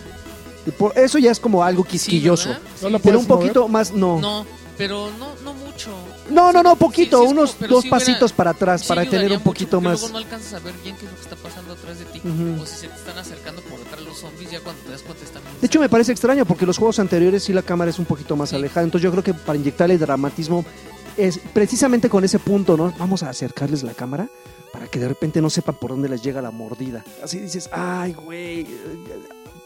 Y 0.66 0.70
por 0.72 0.96
eso 0.98 1.18
ya 1.18 1.30
es 1.30 1.38
como 1.40 1.62
algo 1.64 1.84
Sí, 1.84 1.90
quisquilloso. 1.90 2.48
¿verdad? 2.50 2.62
No 2.82 2.90
la 2.90 2.98
pero 2.98 3.18
un 3.20 3.26
poquito 3.26 3.68
más, 3.68 3.92
no. 3.92 4.20
No, 4.20 4.40
No, 4.42 4.46
pero 4.76 5.10
no, 5.18 5.28
no 5.44 5.54
mucho. 5.54 5.90
no, 6.28 6.52
no, 6.52 6.72
Sí, 6.72 6.76
poquito, 6.80 7.20
sí, 7.20 7.26
sí 7.26 7.32
unos 7.32 7.50
como- 7.54 7.68
dos 7.68 7.82
sí 7.82 7.88
hubiera- 7.88 7.98
pasitos 7.98 8.32
para 8.32 8.50
atrás, 8.50 8.82
Sí 8.82 8.88
para 8.88 9.04
tener 9.08 9.30
un 9.32 9.40
poquito 9.40 9.80
mucho, 9.80 9.90
más. 9.90 10.00
Luego 10.00 10.12
no 10.12 10.18
alcanzas 10.18 10.54
a 10.54 10.58
ver 10.58 10.74
bien 10.82 10.96
qué 10.96 11.06
es 11.06 11.10
lo 11.12 11.16
que 11.16 11.22
está 11.22 11.36
pasando 11.36 11.72
atrás 11.72 11.98
de 12.00 12.04
ti. 12.06 12.18
Ujú. 12.24 12.62
O 12.62 12.66
si 12.66 12.74
se 12.76 12.88
te 12.88 12.94
están 12.96 13.16
acercando 13.16 13.62
por 13.62 13.78
detrás 13.78 14.00
los 14.02 14.18
zombies, 14.18 14.50
ya 14.50 14.60
cuando 14.60 14.82
te 14.82 14.90
das 14.90 15.02
cuenta 15.02 15.24
están... 15.24 15.42
bien 15.44 15.54
De 15.60 15.66
hecho, 15.68 15.80
me 15.80 15.88
parece 15.88 16.10
extraño 16.12 16.44
porque 16.44 16.66
los 16.66 16.76
juegos 16.78 16.98
anteriores 16.98 17.44
sí 17.44 17.52
la 17.52 17.62
cámara 17.62 17.90
es 17.90 17.98
un 18.00 18.04
poquito 18.04 18.34
más 18.36 18.50
Sí. 18.50 18.56
alejada. 18.56 18.82
Entonces, 18.84 19.04
yo 19.04 19.12
creo 19.12 19.22
que 19.22 19.34
para 19.34 19.56
inyectarle 19.58 19.96
dramatismo 19.98 20.64
es 21.16 21.38
precisamente 21.54 22.10
con 22.10 22.24
ese 22.24 22.38
punto, 22.40 22.76
¿no? 22.76 22.92
Vamos 22.98 23.22
a 23.22 23.30
acercarles 23.30 23.82
la 23.84 23.94
cámara 23.94 24.28
para 24.76 24.88
que 24.90 24.98
de 24.98 25.08
repente 25.08 25.40
no 25.40 25.50
sepan 25.50 25.74
por 25.76 25.90
dónde 25.90 26.08
les 26.08 26.22
llega 26.22 26.40
la 26.42 26.50
mordida. 26.50 27.04
Así 27.22 27.38
dices, 27.40 27.68
ay, 27.72 28.12
güey. 28.14 28.66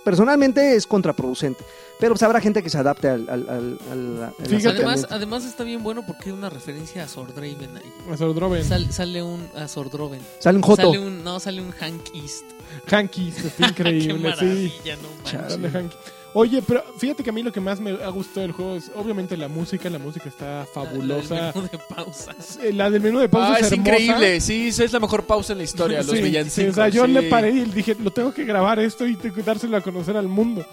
Personalmente 0.04 0.76
es 0.76 0.86
contraproducente. 0.86 1.62
Pero 1.98 2.14
pues, 2.14 2.22
habrá 2.22 2.40
gente 2.40 2.62
que 2.62 2.70
se 2.70 2.78
adapte 2.78 3.08
al, 3.10 3.28
al, 3.28 3.48
al, 3.50 3.78
al- 3.92 4.22
al 4.38 4.46
Fíjate. 4.46 4.82
Además, 5.10 5.44
está 5.44 5.62
bien 5.64 5.82
bueno 5.82 6.02
porque 6.06 6.30
hay 6.30 6.32
una 6.32 6.48
referencia 6.48 7.04
a 7.04 7.08
Sordraven 7.08 7.76
ahí. 7.76 7.92
A 8.10 8.16
Sordroven. 8.16 8.64
Sal- 8.64 8.90
sale 8.92 9.22
un 9.22 9.46
a 9.54 9.68
Sordroven. 9.68 10.20
Sale 10.38 10.56
un 10.56 10.62
joto. 10.62 10.82
Sale 10.86 10.98
un, 10.98 11.22
no, 11.22 11.38
sale 11.38 11.60
un 11.60 11.70
Hank 11.72 12.14
East. 12.14 12.44
Hanky, 12.90 13.28
está 13.28 13.50
Qué 13.58 13.64
increíble, 13.66 14.14
sí. 14.14 14.18
maravilla, 14.22 14.96
no 14.96 15.08
manches. 15.22 15.96
Oye, 16.32 16.62
pero 16.62 16.84
fíjate 16.96 17.24
que 17.24 17.30
a 17.30 17.32
mí 17.32 17.42
lo 17.42 17.50
que 17.52 17.60
más 17.60 17.80
me 17.80 17.90
ha 17.90 18.08
gustado 18.08 18.42
del 18.42 18.52
juego 18.52 18.76
es 18.76 18.90
obviamente 18.94 19.36
la 19.36 19.48
música, 19.48 19.90
la 19.90 19.98
música 19.98 20.28
está 20.28 20.64
fabulosa. 20.72 21.34
La 21.34 21.50
del 21.52 21.54
menú 21.54 21.68
de 21.72 21.78
pausas. 21.94 22.58
Eh, 22.62 22.72
La 22.72 22.90
del 22.90 23.02
menú 23.02 23.18
de 23.18 23.28
pausa 23.28 23.54
Ah, 23.54 23.58
es, 23.58 23.66
es 23.66 23.72
hermosa. 23.72 23.90
increíble. 23.90 24.40
Sí, 24.40 24.68
es 24.68 24.92
la 24.92 25.00
mejor 25.00 25.24
pausa 25.24 25.52
en 25.52 25.58
la 25.58 25.64
historia, 25.64 25.98
los 26.04 26.16
Sí, 26.16 26.22
villancicos. 26.22 26.64
sí, 26.64 26.70
o 26.70 26.74
sea, 26.74 26.88
yo 26.88 27.06
sí. 27.06 27.12
le 27.12 27.22
paré 27.24 27.50
y 27.50 27.64
dije, 27.64 27.96
lo 27.98 28.12
tengo 28.12 28.32
que 28.32 28.44
grabar 28.44 28.78
esto 28.78 29.06
y 29.06 29.16
tengo 29.16 29.34
que 29.34 29.42
dárselo 29.42 29.76
a 29.76 29.80
conocer 29.80 30.16
al 30.16 30.28
mundo. 30.28 30.64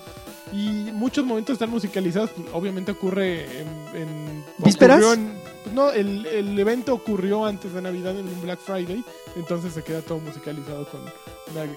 Y 0.54 0.92
muchos 0.94 1.26
momentos 1.26 1.54
están 1.54 1.70
musicalizados, 1.72 2.30
pues, 2.30 2.48
obviamente 2.54 2.92
ocurre 2.92 3.62
en... 3.62 3.68
en- 4.02 4.46
¿Vísperas? 4.60 5.04
en- 5.16 5.34
pues, 5.64 5.74
no, 5.76 5.92
el, 5.92 6.26
el 6.28 6.58
evento 6.58 6.94
ocurrió 6.94 7.46
antes 7.46 7.74
de 7.74 7.82
Navidad 7.82 8.18
en 8.18 8.28
un 8.28 8.42
Black 8.42 8.60
Friday, 8.60 9.04
entonces 9.36 9.74
se 9.74 9.84
queda 9.84 10.02
todo 10.02 10.20
musicalizado 10.20 10.88
con, 10.88 11.02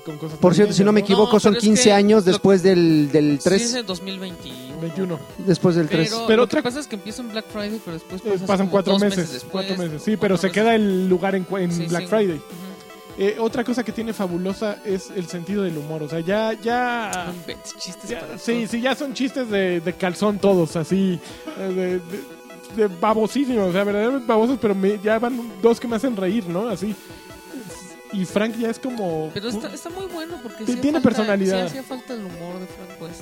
con 0.04 0.18
cosas 0.18 0.38
Por 0.38 0.54
cierto, 0.54 0.72
si 0.74 0.84
no 0.84 0.92
me 0.92 1.00
equivoco, 1.00 1.34
No, 1.34 1.40
son 1.40 1.52
pero 1.54 1.58
es 1.60 1.64
15 1.64 1.82
que 1.84 1.92
años 1.92 2.24
lo- 2.26 2.32
después 2.32 2.62
del, 2.62 3.10
del 3.12 3.38
Sí, 3.38 3.44
3. 3.48 3.62
es 3.62 3.74
en 3.74 3.86
2021. 3.86 4.80
21. 4.80 5.18
Después 5.38 5.76
del 5.76 5.88
3. 5.88 6.08
Pero, 6.10 6.26
Pero 6.26 6.36
lo 6.38 6.42
otra- 6.44 6.60
que 6.60 6.64
pasa 6.64 6.80
es 6.80 6.86
que 6.86 6.96
empieza 6.96 7.22
en 7.22 7.30
Black 7.30 7.46
Friday, 7.52 7.80
pero 7.84 7.94
después 7.94 8.20
Eh, 8.24 8.30
pasa 8.32 8.46
pasan 8.46 8.66
como 8.66 8.70
cuatro 8.72 8.92
dos 8.94 9.02
meses, 9.02 9.32
después, 9.32 9.50
cuatro 9.66 9.76
meses, 9.76 10.02
sí, 10.02 10.16
pero 10.16 10.36
se 10.36 10.50
queda 10.50 10.74
el 10.74 11.08
lugar 11.08 11.34
en, 11.34 11.46
en 11.50 11.72
Sí, 11.72 11.86
Black 11.86 12.02
sí. 12.02 12.08
Friday. 12.08 12.36
Ujú. 12.36 12.44
Eh, 13.18 13.36
otra 13.38 13.64
cosa 13.64 13.84
que 13.84 13.92
tiene 13.92 14.12
fabulosa 14.14 14.78
es 14.84 15.10
el 15.14 15.26
sentido 15.26 15.62
del 15.62 15.76
humor, 15.76 16.02
o 16.04 16.08
sea, 16.08 16.20
ya, 16.20 16.54
ya, 16.54 17.32
chistes 17.78 18.08
ya- 18.10 18.20
para 18.20 18.38
sí, 18.38 18.60
todo. 18.60 18.66
sí, 18.68 18.80
ya 18.80 18.94
son 18.94 19.12
chistes 19.12 19.50
de, 19.50 19.80
de 19.80 19.92
calzón 19.94 20.38
todos, 20.38 20.76
así, 20.76 21.18
eh, 21.58 21.62
de, 21.62 21.86
de, 21.98 22.88
de 22.88 22.94
babosísimos, 22.98 23.68
o 23.68 23.72
sea, 23.72 23.84
verdaderamente 23.84 24.26
babosos, 24.26 24.58
pero 24.60 24.74
me, 24.74 24.98
ya 25.02 25.18
van 25.18 25.38
dos 25.60 25.78
que 25.78 25.86
me 25.88 25.96
hacen 25.96 26.16
reír, 26.16 26.46
¿no? 26.48 26.68
Así. 26.68 26.94
Y 28.12 28.24
Frank 28.24 28.56
ya 28.58 28.70
es 28.70 28.78
como. 28.78 29.30
Pero 29.32 29.48
está, 29.48 29.72
está 29.72 29.90
muy 29.90 30.06
bueno 30.06 30.36
porque 30.42 30.64
hacía 30.64 30.80
tiene 30.80 31.00
falta- 31.00 31.08
personalidad. 31.08 31.62
Sí 31.62 31.66
hacía 31.68 31.82
falta 31.82 32.14
el 32.14 32.20
humor 32.20 32.58
de 32.58 32.66
Frank 32.66 33.00
West. 33.02 33.20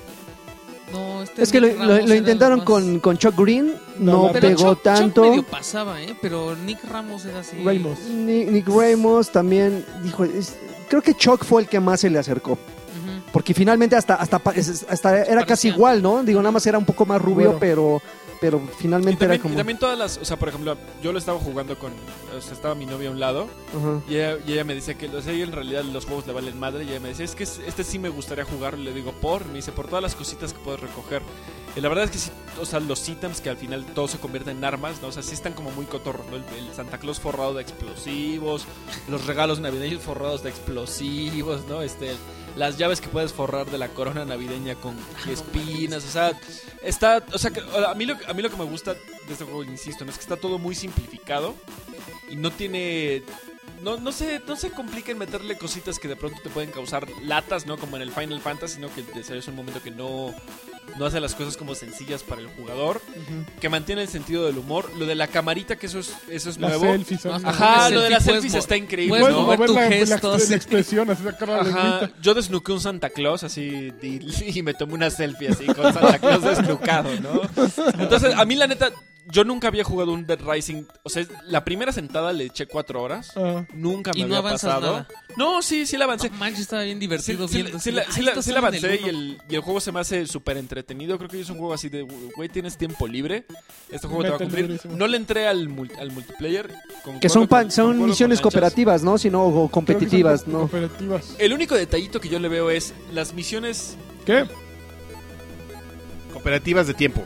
No, 0.92 1.22
este 1.22 1.42
Es 1.42 1.52
que 1.52 1.60
lo, 1.60 2.14
intentaron 2.14 2.60
con, 2.62 2.98
con 3.00 3.18
Chuck 3.18 3.34
Green, 3.36 3.74
No, 3.98 4.12
no 4.12 4.26
la- 4.28 4.32
Pero 4.32 4.48
pegó 4.48 4.60
Chuck- 4.62 4.74
Chuck 4.76 4.82
tanto. 4.82 5.22
medio 5.22 5.42
pasaba, 5.42 6.00
¿eh? 6.00 6.16
Pero 6.22 6.56
Nick 6.56 6.82
Ramos 6.84 7.26
era 7.26 7.40
así. 7.40 7.62
Ramos. 7.62 7.98
Ni- 8.08 8.46
Nick 8.46 8.66
Ramos 8.68 9.30
también 9.30 9.84
dijo, 10.02 10.24
es- 10.24 10.54
creo 10.88 11.02
que 11.02 11.12
Chuck 11.14 11.44
fue 11.44 11.60
el 11.62 11.68
que 11.68 11.78
más 11.80 12.00
se 12.00 12.08
le 12.08 12.18
acercó. 12.18 12.58
Porque 13.32 13.52
finalmente 13.52 13.94
hasta, 13.94 14.14
hasta, 14.14 14.40
hasta 14.88 15.22
era 15.24 15.44
casi 15.44 15.68
igual, 15.68 16.00
¿no? 16.02 16.22
Digo, 16.22 16.40
nada 16.40 16.52
más 16.52 16.66
era 16.66 16.78
un 16.78 16.86
poco 16.86 17.04
más 17.04 17.20
rubio, 17.20 17.48
Bueno. 17.52 17.58
pero, 17.60 18.02
pero 18.40 18.58
Y 18.64 18.68
finalmente 18.76 19.18
también, 19.20 19.32
era 19.34 19.42
como... 19.42 19.54
y 19.54 19.56
también 19.56 19.78
todas 19.78 19.98
las, 19.98 20.16
o 20.18 20.24
sea, 20.24 20.38
por 20.38 20.48
ejemplo, 20.48 20.76
yo 21.02 21.12
lo 21.12 21.18
estaba 21.18 21.38
jugando 21.38 21.78
con, 21.78 21.92
o 22.36 22.40
sea, 22.40 22.52
estaba 22.52 22.74
mi 22.74 22.86
novia 22.86 23.08
a 23.08 23.12
un 23.12 23.20
lado 23.20 23.48
y 24.08 24.14
ella, 24.16 24.36
y 24.46 24.52
ella 24.52 24.64
me 24.64 24.74
decía 24.74 24.94
que, 24.94 25.08
o 25.08 25.20
sea, 25.22 25.32
ella 25.32 25.44
en 25.44 25.52
realidad 25.52 25.82
los 25.84 26.04
juegos 26.06 26.26
le 26.26 26.32
valen 26.32 26.58
madre 26.58 26.84
y 26.84 26.88
ella 26.90 27.00
me 27.00 27.08
decía, 27.08 27.24
es 27.24 27.34
que 27.34 27.44
es- 27.44 27.60
este 27.66 27.84
sí 27.84 27.98
me 27.98 28.08
gustaría 28.08 28.44
jugar, 28.44 28.78
le 28.78 28.92
digo, 28.92 29.12
por, 29.12 29.44
me 29.46 29.54
dice, 29.54 29.72
por 29.72 29.86
todas 29.88 30.02
las 30.02 30.14
cositas 30.14 30.52
que 30.52 30.58
puedes 30.60 30.80
recoger. 30.80 31.22
Y 31.76 31.80
la 31.80 31.88
verdad 31.90 32.04
es 32.06 32.10
que 32.10 32.18
sí, 32.18 32.30
o 32.60 32.64
sea, 32.64 32.80
los 32.80 33.08
ítems 33.08 33.40
que 33.40 33.50
al 33.50 33.56
final 33.56 33.84
todo 33.94 34.08
se 34.08 34.18
convierte 34.18 34.50
en 34.50 34.64
armas, 34.64 35.00
¿no? 35.02 35.08
O 35.08 35.12
sea, 35.12 35.22
sí 35.22 35.34
están 35.34 35.52
como 35.52 35.70
muy 35.70 35.84
cotorros, 35.84 36.26
¿no? 36.28 36.36
El, 36.36 36.42
el 36.58 36.74
Santa 36.74 36.98
Claus 36.98 37.20
forrado 37.20 37.54
de 37.54 37.62
explosivos, 37.62 38.64
los 39.08 39.26
regalos 39.26 39.60
navideños 39.60 40.02
forrados 40.02 40.42
de 40.42 40.50
explosivos, 40.50 41.66
¿no? 41.68 41.82
Este, 41.82 42.16
las 42.58 42.76
llaves 42.76 43.00
que 43.00 43.08
puedes 43.08 43.32
forrar 43.32 43.70
de 43.70 43.78
la 43.78 43.88
corona 43.88 44.24
navideña 44.24 44.74
con 44.74 44.96
espinas, 45.30 46.04
o 46.04 46.10
sea, 46.10 46.38
está, 46.82 47.24
o 47.32 47.38
sea, 47.38 47.52
a 47.88 47.94
mí 47.94 48.04
lo, 48.04 48.16
a 48.26 48.34
mí 48.34 48.42
lo 48.42 48.50
que 48.50 48.56
me 48.56 48.64
gusta 48.64 48.94
de 48.94 49.32
este 49.32 49.44
juego, 49.44 49.62
insisto, 49.62 50.04
es 50.04 50.14
que 50.16 50.20
está 50.20 50.36
todo 50.36 50.58
muy 50.58 50.74
simplificado 50.74 51.54
y 52.28 52.36
no 52.36 52.50
tiene 52.50 53.22
no, 53.82 53.96
no 53.96 54.10
se 54.10 54.40
no 54.40 54.56
se 54.56 54.70
complica 54.70 55.12
en 55.12 55.18
meterle 55.18 55.56
cositas 55.56 56.00
que 56.00 56.08
de 56.08 56.16
pronto 56.16 56.40
te 56.42 56.50
pueden 56.50 56.70
causar 56.72 57.06
latas, 57.22 57.66
¿no? 57.66 57.76
Como 57.76 57.96
en 57.96 58.02
el 58.02 58.10
Final 58.10 58.40
Fantasy, 58.40 58.74
sino 58.74 58.92
que 58.92 59.02
de 59.02 59.22
serio 59.22 59.40
es 59.40 59.48
un 59.48 59.54
momento 59.54 59.80
que 59.80 59.92
no 59.92 60.34
no 60.96 61.06
hace 61.06 61.20
las 61.20 61.34
cosas 61.34 61.56
como 61.56 61.74
sencillas 61.74 62.22
para 62.22 62.40
el 62.40 62.46
jugador, 62.48 63.00
que 63.60 63.68
mantiene 63.68 64.02
el 64.02 64.08
sentido 64.08 64.46
del 64.46 64.58
humor, 64.58 64.90
lo 64.96 65.06
de 65.06 65.14
la 65.14 65.26
camarita 65.28 65.76
que 65.76 65.86
eso 65.86 65.98
es 65.98 66.14
eso 66.28 66.50
es 66.50 66.58
Las 66.58 66.70
nuevo. 66.78 66.84
selfies. 66.92 67.20
son- 67.20 67.44
Ajá. 67.46 67.90
Lo 67.90 68.00
de 68.00 68.10
las 68.10 68.24
selfies 68.24 68.54
está 68.54 68.76
increíble, 68.76 69.20
puedes 69.20 69.36
¿no? 69.36 69.42
mover 69.42 69.66
tu 69.66 69.74
la, 69.74 69.82
la- 69.82 69.88
gesto, 69.88 70.32
la 70.32 70.38
sí. 70.40 70.54
expresión, 70.54 71.10
así 71.10 71.22
sacar 71.22 71.48
la 71.48 71.60
Ajá, 71.60 72.10
yo 72.22 72.34
desnuqué 72.34 72.72
un 72.72 72.80
Santa 72.80 73.10
Claus 73.10 73.42
así 73.44 73.92
y, 74.02 74.20
y 74.58 74.62
me 74.62 74.74
tomé 74.74 74.94
una 74.94 75.10
selfie 75.10 75.48
así 75.48 75.66
con 75.66 75.92
Santa 75.92 76.18
Claus 76.18 76.42
desnucado, 76.42 77.10
¿no? 77.20 77.42
Entonces, 77.98 78.34
a 78.34 78.44
mí 78.44 78.54
la 78.56 78.66
neta, 78.66 78.90
yo 79.30 79.44
nunca 79.44 79.68
había 79.68 79.84
jugado 79.84 80.12
un 80.12 80.26
Dead 80.26 80.38
Rising, 80.40 80.84
o 81.02 81.08
sea, 81.10 81.26
la 81.46 81.64
primera 81.64 81.92
sentada 81.92 82.32
le 82.32 82.44
eché 82.46 82.66
cuatro 82.66 83.02
horas, 83.02 83.32
Ah, 83.36 83.64
nunca 83.74 84.12
me 84.12 84.20
Y 84.20 84.24
no 84.24 84.36
había 84.36 84.50
pasado. 84.52 84.80
nada. 84.92 85.08
No, 85.36 85.60
sí, 85.62 85.86
sí 85.86 85.96
la 85.96 86.04
avancé. 86.06 86.30
No 86.30 86.36
manches, 86.36 86.60
estaba 86.62 86.82
bien 86.82 86.98
divertido 86.98 87.46
sí, 87.46 87.62
viendo. 87.62 87.78
sí 87.78 87.92
la, 87.92 88.04
sí 88.10 88.52
avancé 88.54 89.00
y 89.04 89.08
el, 89.08 89.38
y 89.48 89.54
el 89.54 89.60
juego 89.60 89.80
se 89.80 89.92
me 89.92 90.00
hace 90.00 90.26
súper 90.26 90.56
entretenido. 90.56 91.16
Creo 91.18 91.28
que 91.30 91.40
es 91.40 91.50
un 91.50 91.58
juego 91.58 91.74
así 91.74 91.88
de, 91.88 92.02
güey, 92.36 92.48
tienes 92.48 92.76
tiempo 92.76 93.06
libre. 93.06 93.44
Este 93.90 94.06
juego 94.08 94.22
te 94.24 94.30
va 94.30 94.36
a 94.36 94.38
cumplir. 94.38 94.66
durísimo. 94.66 94.96
No 94.96 95.06
le 95.06 95.16
entré 95.16 95.46
al, 95.46 95.68
mul- 95.68 95.96
al 95.98 96.10
multiplayer. 96.10 96.68
concuerdo 97.02 97.20
Que 97.20 97.28
son, 97.28 97.42
con- 97.42 97.48
pan- 97.48 97.70
son 97.70 97.98
con 97.98 98.06
misiones 98.08 98.40
cooperativas, 98.40 99.02
¿no? 99.02 99.18
Si 99.18 99.30
no, 99.30 99.42
o 99.44 99.50
creo 99.50 99.54
que 99.54 99.60
son 99.60 99.68
competitivas, 99.68 100.42
co- 100.44 100.50
¿no? 100.50 100.58
Cooperativas. 100.60 101.34
El 101.38 101.52
único 101.52 101.74
detallito 101.74 102.20
que 102.20 102.28
yo 102.28 102.38
le 102.38 102.48
veo 102.48 102.70
es 102.70 102.94
las 103.12 103.34
misiones. 103.34 103.96
¿Qué? 104.24 104.44
Cooperativas 106.32 106.86
de 106.86 106.94
tiempo. 106.94 107.22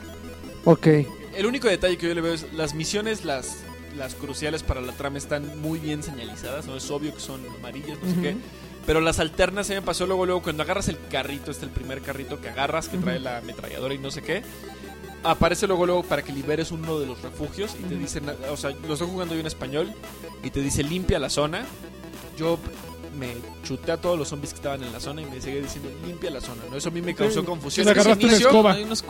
Ok. 0.65 0.87
El 1.35 1.47
único 1.47 1.69
detalle 1.69 1.97
que 1.97 2.09
yo 2.09 2.15
le 2.15 2.21
veo 2.21 2.35
es 2.35 2.53
las 2.53 2.75
misiones, 2.75 3.25
las, 3.25 3.59
las 3.97 4.15
cruciales 4.15 4.63
para 4.63 4.81
la 4.81 4.93
trama 4.93 5.19
están 5.19 5.61
muy 5.61 5.79
bien 5.79 6.03
señalizadas. 6.03 6.67
No 6.67 6.77
es 6.77 6.91
obvio 6.91 7.15
que 7.15 7.21
son 7.21 7.41
amarillas, 7.59 7.99
no 8.03 8.15
sé 8.15 8.21
qué. 8.21 8.37
Pero 8.87 9.01
las 9.01 9.21
alternas 9.21 9.69
se 9.69 9.75
me 9.75 9.83
pasó 9.83 10.07
luego, 10.07 10.27
luego 10.27 10.43
cuando 10.43 10.63
agarras 10.63 10.89
el 10.89 10.99
carrito, 11.09 11.51
este 11.51 11.65
es 11.65 11.71
el 11.71 11.71
primer 11.71 12.03
carrito 12.03 12.41
que 12.41 12.49
agarras, 12.49 12.89
que 12.89 12.99
trae 12.99 13.21
la 13.21 13.39
ametralladora 13.39 13.95
y 13.95 13.99
no 13.99 14.11
sé 14.11 14.23
qué. 14.23 14.43
Aparece 15.23 15.69
luego, 15.69 15.87
luego 15.87 16.03
para 16.03 16.23
que 16.23 16.33
liberes 16.33 16.73
uno 16.73 16.99
de 16.99 17.07
los 17.07 17.23
refugios 17.23 17.77
y 17.79 17.85
te 17.85 17.95
dicen, 17.95 18.25
o 18.51 18.57
sea, 18.57 18.71
lo 18.71 18.95
estoy 18.95 19.09
jugando 19.09 19.35
yo 19.35 19.41
en 19.41 19.47
español 19.47 19.93
y 20.43 20.51
te 20.51 20.61
dice 20.61 20.83
limpia 20.83 21.21
la 21.21 21.31
zona. 21.31 21.65
Yo 22.37 22.59
me 23.12 23.34
chuté 23.62 23.93
a 23.93 23.97
todos 23.97 24.18
los 24.18 24.28
zombies 24.28 24.52
que 24.52 24.56
estaban 24.56 24.82
en 24.82 24.93
la 24.93 25.01
zona 25.01 25.22
y 25.22 25.26
me 25.26 25.40
seguía 25.40 25.60
diciendo 25.62 25.90
limpia 26.06 26.30
la 26.30 26.40
zona, 26.40 26.62
¿no? 26.70 26.76
Eso 26.76 26.89
a 26.89 26.93
mí 26.93 27.02
me 27.02 27.14
causó 27.14 27.40
Sí. 27.40 27.47
confusión. 27.47 27.84
Le 27.86 27.93
agarraste 27.93 28.26
una 28.26 28.36
escoba. 28.36 28.72
Hay 28.72 28.82
unos. 28.84 29.05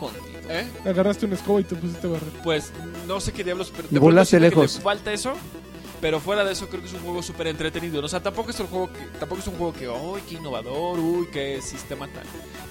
¿eh? 0.49 0.67
Agarraste 0.85 1.25
una 1.25 1.35
escoba 1.35 1.61
y 1.61 1.63
te 1.63 1.75
pusiste 1.75 2.07
a 2.07 2.09
barrer. 2.11 2.29
Pues 2.43 2.71
no 3.07 3.19
sé 3.19 3.31
qué 3.31 3.43
diablos. 3.43 3.71
Pero 3.75 3.89
que 3.89 4.39
lejos. 4.39 4.75
le 4.77 4.81
falta 4.81 5.11
eso. 5.13 5.33
Pero 6.01 6.19
fuera 6.19 6.43
de 6.43 6.51
eso 6.51 6.67
creo 6.67 6.81
que 6.81 6.87
es 6.87 6.93
un 6.93 6.99
juego 6.99 7.23
súper 7.23 7.47
entretenido. 7.47 8.01
¿no? 8.01 8.07
O 8.07 8.09
sea, 8.09 8.21
tampoco 8.21 8.49
es 8.51 8.59
un 8.59 8.67
juego 8.67 8.91
que, 8.91 8.99
tampoco 9.19 9.39
es 9.39 9.47
un 9.47 9.55
juego 9.55 9.71
que, 9.73 9.87
uy, 9.87 10.19
qué 10.27 10.35
innovador, 10.35 10.99
uy, 10.99 11.27
qué 11.31 11.61
sistema 11.61 12.07
tan, 12.07 12.23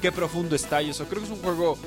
qué 0.02 0.12
profundo 0.12 0.54
está 0.54 0.82
y 0.82 0.90
eso. 0.90 1.06
Creo 1.06 1.22
que 1.22 1.28
es 1.28 1.32
un 1.32 1.40
juego 1.42 1.78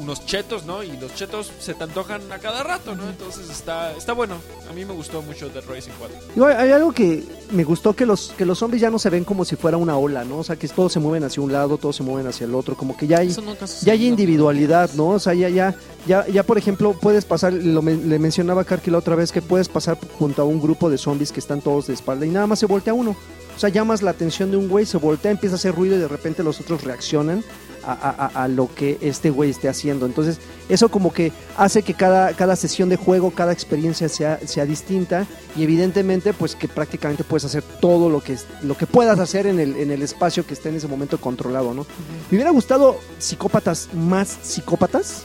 unos 0.00 0.24
chetos, 0.26 0.64
¿no? 0.64 0.82
Y 0.82 0.96
los 0.96 1.14
chetos 1.14 1.50
se 1.60 1.74
te 1.74 1.84
antojan 1.84 2.20
a 2.32 2.38
cada 2.38 2.62
rato, 2.62 2.94
¿no? 2.94 3.08
Entonces 3.08 3.50
está, 3.50 3.92
está 3.96 4.12
bueno. 4.12 4.36
A 4.70 4.72
mí 4.72 4.84
me 4.84 4.92
gustó 4.92 5.22
mucho 5.22 5.48
Dead 5.48 5.64
Racing 5.68 5.92
4. 5.98 6.16
Digo, 6.34 6.46
hay- 6.46 6.54
hay 6.56 6.70
algo 6.72 6.92
que 6.92 7.24
me 7.50 7.64
gustó 7.64 7.94
que 7.94 8.06
los 8.06 8.32
que 8.36 8.44
los 8.44 8.58
zombies 8.58 8.80
ya 8.82 8.90
no 8.90 8.98
se 8.98 9.10
ven 9.10 9.24
como 9.24 9.44
si 9.44 9.56
fuera 9.56 9.76
una 9.76 9.96
ola, 9.96 10.24
¿no? 10.24 10.38
O 10.38 10.44
sea, 10.44 10.56
que 10.56 10.68
todos 10.68 10.92
se 10.92 11.00
mueven 11.00 11.24
hacia 11.24 11.42
un 11.42 11.52
lado, 11.52 11.78
todos 11.78 11.96
se 11.96 12.02
mueven 12.02 12.26
hacia 12.26 12.44
el 12.46 12.54
otro, 12.54 12.76
como 12.76 12.96
que 12.96 13.06
ya 13.06 13.18
hay 13.18 13.34
ya 13.82 13.92
hay 13.92 14.06
individualidad, 14.06 14.90
¿no? 14.94 15.08
O 15.08 15.18
sea, 15.18 15.34
ya 15.34 15.48
ya 15.48 15.74
ya 16.06 16.26
ya 16.28 16.42
por 16.42 16.58
ejemplo, 16.58 16.92
puedes 17.00 17.24
pasar 17.24 17.52
lo 17.52 17.82
me- 17.82 17.96
le 17.96 18.18
mencionaba 18.18 18.62
a 18.62 18.64
Karki 18.64 18.90
la 18.90 18.98
otra 18.98 19.14
vez 19.16 19.32
que 19.32 19.42
puedes 19.42 19.68
pasar 19.68 19.98
junto 20.18 20.42
a 20.42 20.44
un 20.44 20.60
grupo 20.60 20.90
de 20.90 20.98
zombies 20.98 21.32
que 21.32 21.40
están 21.40 21.60
todos 21.60 21.86
de 21.88 21.94
espalda 21.94 22.26
y 22.26 22.30
nada 22.30 22.46
más 22.46 22.58
se 22.58 22.66
voltea 22.66 22.94
uno. 22.94 23.16
O 23.56 23.58
sea, 23.60 23.70
llamas 23.70 24.02
la 24.02 24.10
atención 24.12 24.52
de 24.52 24.56
un 24.56 24.68
güey, 24.68 24.86
se 24.86 24.98
voltea, 24.98 25.32
empieza 25.32 25.56
a 25.56 25.58
hacer 25.58 25.74
ruido 25.74 25.96
y 25.96 25.98
de 25.98 26.06
repente 26.06 26.44
los 26.44 26.60
otros 26.60 26.84
reaccionan 26.84 27.42
a, 27.84 27.92
a- 27.92 28.26
a- 28.26 28.44
a 28.44 28.48
lo 28.48 28.72
que 28.74 28.98
este 29.00 29.30
güey 29.30 29.50
esté 29.50 29.68
haciendo. 29.68 30.06
Entonces, 30.06 30.38
eso 30.68 30.88
como 30.90 31.12
que 31.12 31.32
hace 31.56 31.82
que 31.82 31.94
cada, 31.94 32.32
cada 32.34 32.56
sesión 32.56 32.88
de 32.88 32.96
juego, 32.96 33.30
cada 33.30 33.52
experiencia 33.52 34.08
sea, 34.08 34.38
sea 34.46 34.66
distinta 34.66 35.26
y 35.56 35.62
evidentemente 35.62 36.32
pues 36.34 36.54
que 36.54 36.68
prácticamente 36.68 37.24
puedes 37.24 37.44
hacer 37.44 37.62
todo 37.80 38.10
lo 38.10 38.20
que, 38.20 38.36
lo 38.62 38.76
que 38.76 38.86
puedas 38.86 39.18
hacer 39.18 39.46
en 39.46 39.58
el, 39.60 39.76
en 39.76 39.90
el 39.90 40.02
espacio 40.02 40.46
que 40.46 40.54
esté 40.54 40.68
en 40.68 40.76
ese 40.76 40.88
momento 40.88 41.18
controlado, 41.20 41.72
¿no? 41.74 41.86
Me 42.30 42.36
hubiera 42.36 42.50
gustado 42.50 42.98
psicópatas 43.18 43.88
más 43.94 44.36
psicópatas. 44.42 45.22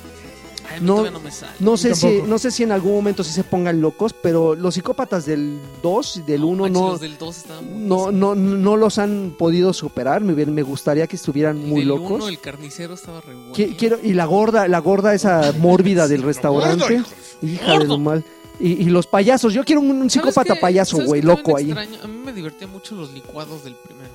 Ay, 0.73 0.81
No- 0.81 1.03
me 1.19 1.31
sale. 1.31 1.53
No 1.59 1.77
sé, 1.77 1.95
si, 1.95 2.21
no 2.23 2.37
sé 2.37 2.51
si 2.51 2.63
en 2.63 2.71
algún 2.71 2.93
momento 2.93 3.23
sí 3.23 3.31
se 3.31 3.43
pongan 3.43 3.79
locos, 3.81 4.13
pero 4.13 4.55
los 4.55 4.75
psicópatas 4.75 5.25
del 5.25 5.59
2 5.81 6.17
y 6.17 6.21
del 6.23 6.43
1 6.43 6.63
manches, 6.63 6.81
no, 6.81 6.89
Los 6.91 6.99
del 7.01 7.17
2 7.17 7.37
estaban 7.37 7.87
no, 7.87 8.11
no, 8.11 8.35
no 8.35 8.77
los 8.77 8.97
han 8.97 9.35
podido 9.37 9.73
superar. 9.73 10.21
Me, 10.21 10.33
hubiera- 10.33 10.51
me 10.51 10.63
gustaría 10.63 11.07
que 11.07 11.15
estuvieran 11.15 11.57
El 11.59 11.67
muy 11.67 11.79
del 11.81 11.89
locos. 11.89 12.11
uno, 12.11 12.27
el 12.27 12.39
carnicero 12.39 12.93
estaba 12.93 13.21
re 13.21 13.33
bueno. 13.35 13.53
Qui- 13.53 13.75
Quiero, 13.77 13.99
y 14.01 14.13
la 14.13 14.25
gorda, 14.25 14.67
la 14.67 14.79
gorda 14.79 15.13
esa 15.13 15.53
mórbida 15.59 16.07
del 16.07 16.21
restaurante. 16.23 17.01
Hija 17.41 17.79
de 17.79 17.85
lo 17.85 17.97
mal. 17.97 18.23
Y, 18.59 18.73
y 18.73 18.85
los 18.85 19.07
payasos, 19.07 19.51
yo 19.53 19.63
quiero 19.63 19.81
un, 19.81 19.89
un 19.89 20.09
¿Sabes 20.09 20.13
psicópata 20.13 20.53
qué? 20.53 20.59
payaso, 20.61 20.97
¿Sabes 20.97 21.07
güey, 21.09 21.21
loco 21.23 21.57
ahí. 21.57 21.65
extraño? 21.71 21.97
A 22.03 22.07
mí 22.07 22.17
me 22.23 22.31
divertían 22.31 22.71
mucho 22.71 22.95
los 22.95 23.11
licuados 23.11 23.63
del 23.63 23.75
primero. 23.75 24.11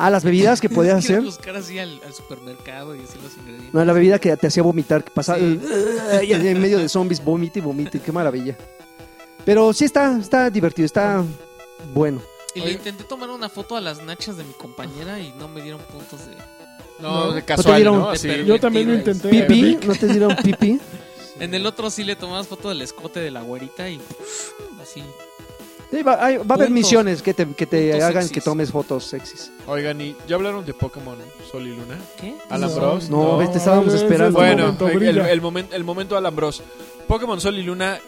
Ah, 0.00 0.10
las 0.10 0.22
bebidas 0.24 0.60
que 0.60 0.68
podías 0.70 0.98
hacer. 1.04 1.20
buscar 1.22 1.56
así 1.56 1.78
al, 1.78 2.00
al 2.06 2.14
supermercado 2.14 2.94
y 2.94 3.00
así 3.00 3.18
los 3.22 3.36
ingredientes. 3.36 3.74
No, 3.74 3.84
la 3.84 3.92
bebida 3.92 4.18
que 4.18 4.36
te 4.36 4.46
hacía 4.46 4.62
vomitar, 4.62 5.02
que 5.04 5.10
pasaba 5.10 5.38
Sí. 5.38 5.60
y 6.24 6.32
en 6.32 6.60
medio 6.60 6.78
de 6.78 6.88
zombies, 6.88 7.22
vomite 7.24 7.58
y 7.58 7.62
vomite, 7.62 8.00
qué 8.00 8.12
maravilla. 8.12 8.56
Pero 9.44 9.72
sí 9.72 9.84
está, 9.84 10.18
está 10.18 10.48
divertido, 10.50 10.86
está 10.86 11.24
bueno. 11.94 12.20
Y 12.54 12.60
le 12.60 12.72
intenté 12.72 13.04
tomar 13.04 13.30
una 13.30 13.48
foto 13.48 13.76
a 13.76 13.80
las 13.80 14.02
nachas 14.02 14.36
de 14.36 14.44
mi 14.44 14.52
compañera 14.52 15.18
y 15.20 15.32
no 15.38 15.48
me 15.48 15.60
dieron 15.62 15.80
puntos 15.82 16.26
de... 16.26 16.32
No, 17.00 17.26
No. 17.26 17.32
de 17.32 17.44
casual, 17.44 17.76
dieron- 17.76 17.98
¿no? 18.00 18.08
de 18.10 18.14
Así. 18.16 18.26
perro. 18.28 18.44
Yo 18.44 18.58
también 18.60 18.88
lo 18.88 18.94
intenté. 18.94 19.28
¿Pipi? 19.28 19.62
Rick. 19.62 19.84
¿No 19.84 19.94
te 19.94 20.06
dieron 20.08 20.34
pipi? 20.36 20.80
En 21.40 21.54
el 21.54 21.64
otro 21.66 21.88
sí 21.90 22.02
le 22.04 22.16
tomabas 22.16 22.48
foto 22.48 22.68
del 22.70 22.82
escote 22.82 23.20
de 23.20 23.30
la 23.30 23.42
güerita 23.42 23.88
y 23.88 24.00
así. 24.82 25.02
Sí, 25.90 26.02
va, 26.02 26.22
hay- 26.24 26.36
va 26.36 26.42
a 26.42 26.54
haber 26.54 26.68
Puntos. 26.68 26.70
misiones 26.70 27.22
que 27.22 27.32
te, 27.32 27.46
que 27.54 27.64
te 27.66 27.90
Puntos 27.92 28.02
hagan 28.08 28.22
sexys. 28.24 28.32
que 28.34 28.40
tomes 28.42 28.70
fotos 28.70 29.04
sexys. 29.04 29.50
Oigan, 29.66 29.98
¿y 30.00 30.14
ya 30.26 30.36
hablaron 30.36 30.64
de 30.66 30.74
Pokémon 30.74 31.16
Sol 31.50 31.66
y 31.66 31.70
Luna? 31.70 31.98
¿Qué? 32.20 32.34
Alan 32.50 32.68
No, 32.70 32.76
Bros. 32.76 33.08
No, 33.10 33.38
ves, 33.38 33.52
te 33.52 33.58
estábamos 33.58 33.88
ese 33.88 33.96
es 33.96 34.02
esperando. 34.02 34.26
el 34.38 34.44
Bueno, 34.46 34.62
momento, 34.64 34.88
el, 34.88 34.98
brilla. 34.98 35.30
el 35.72 35.84
momento 35.84 36.16
Alan 36.16 36.36
Bros. 36.36 36.62
Pokémon 37.06 37.40
Sol 37.40 37.56
y 37.58 37.62
Luna 37.62 37.98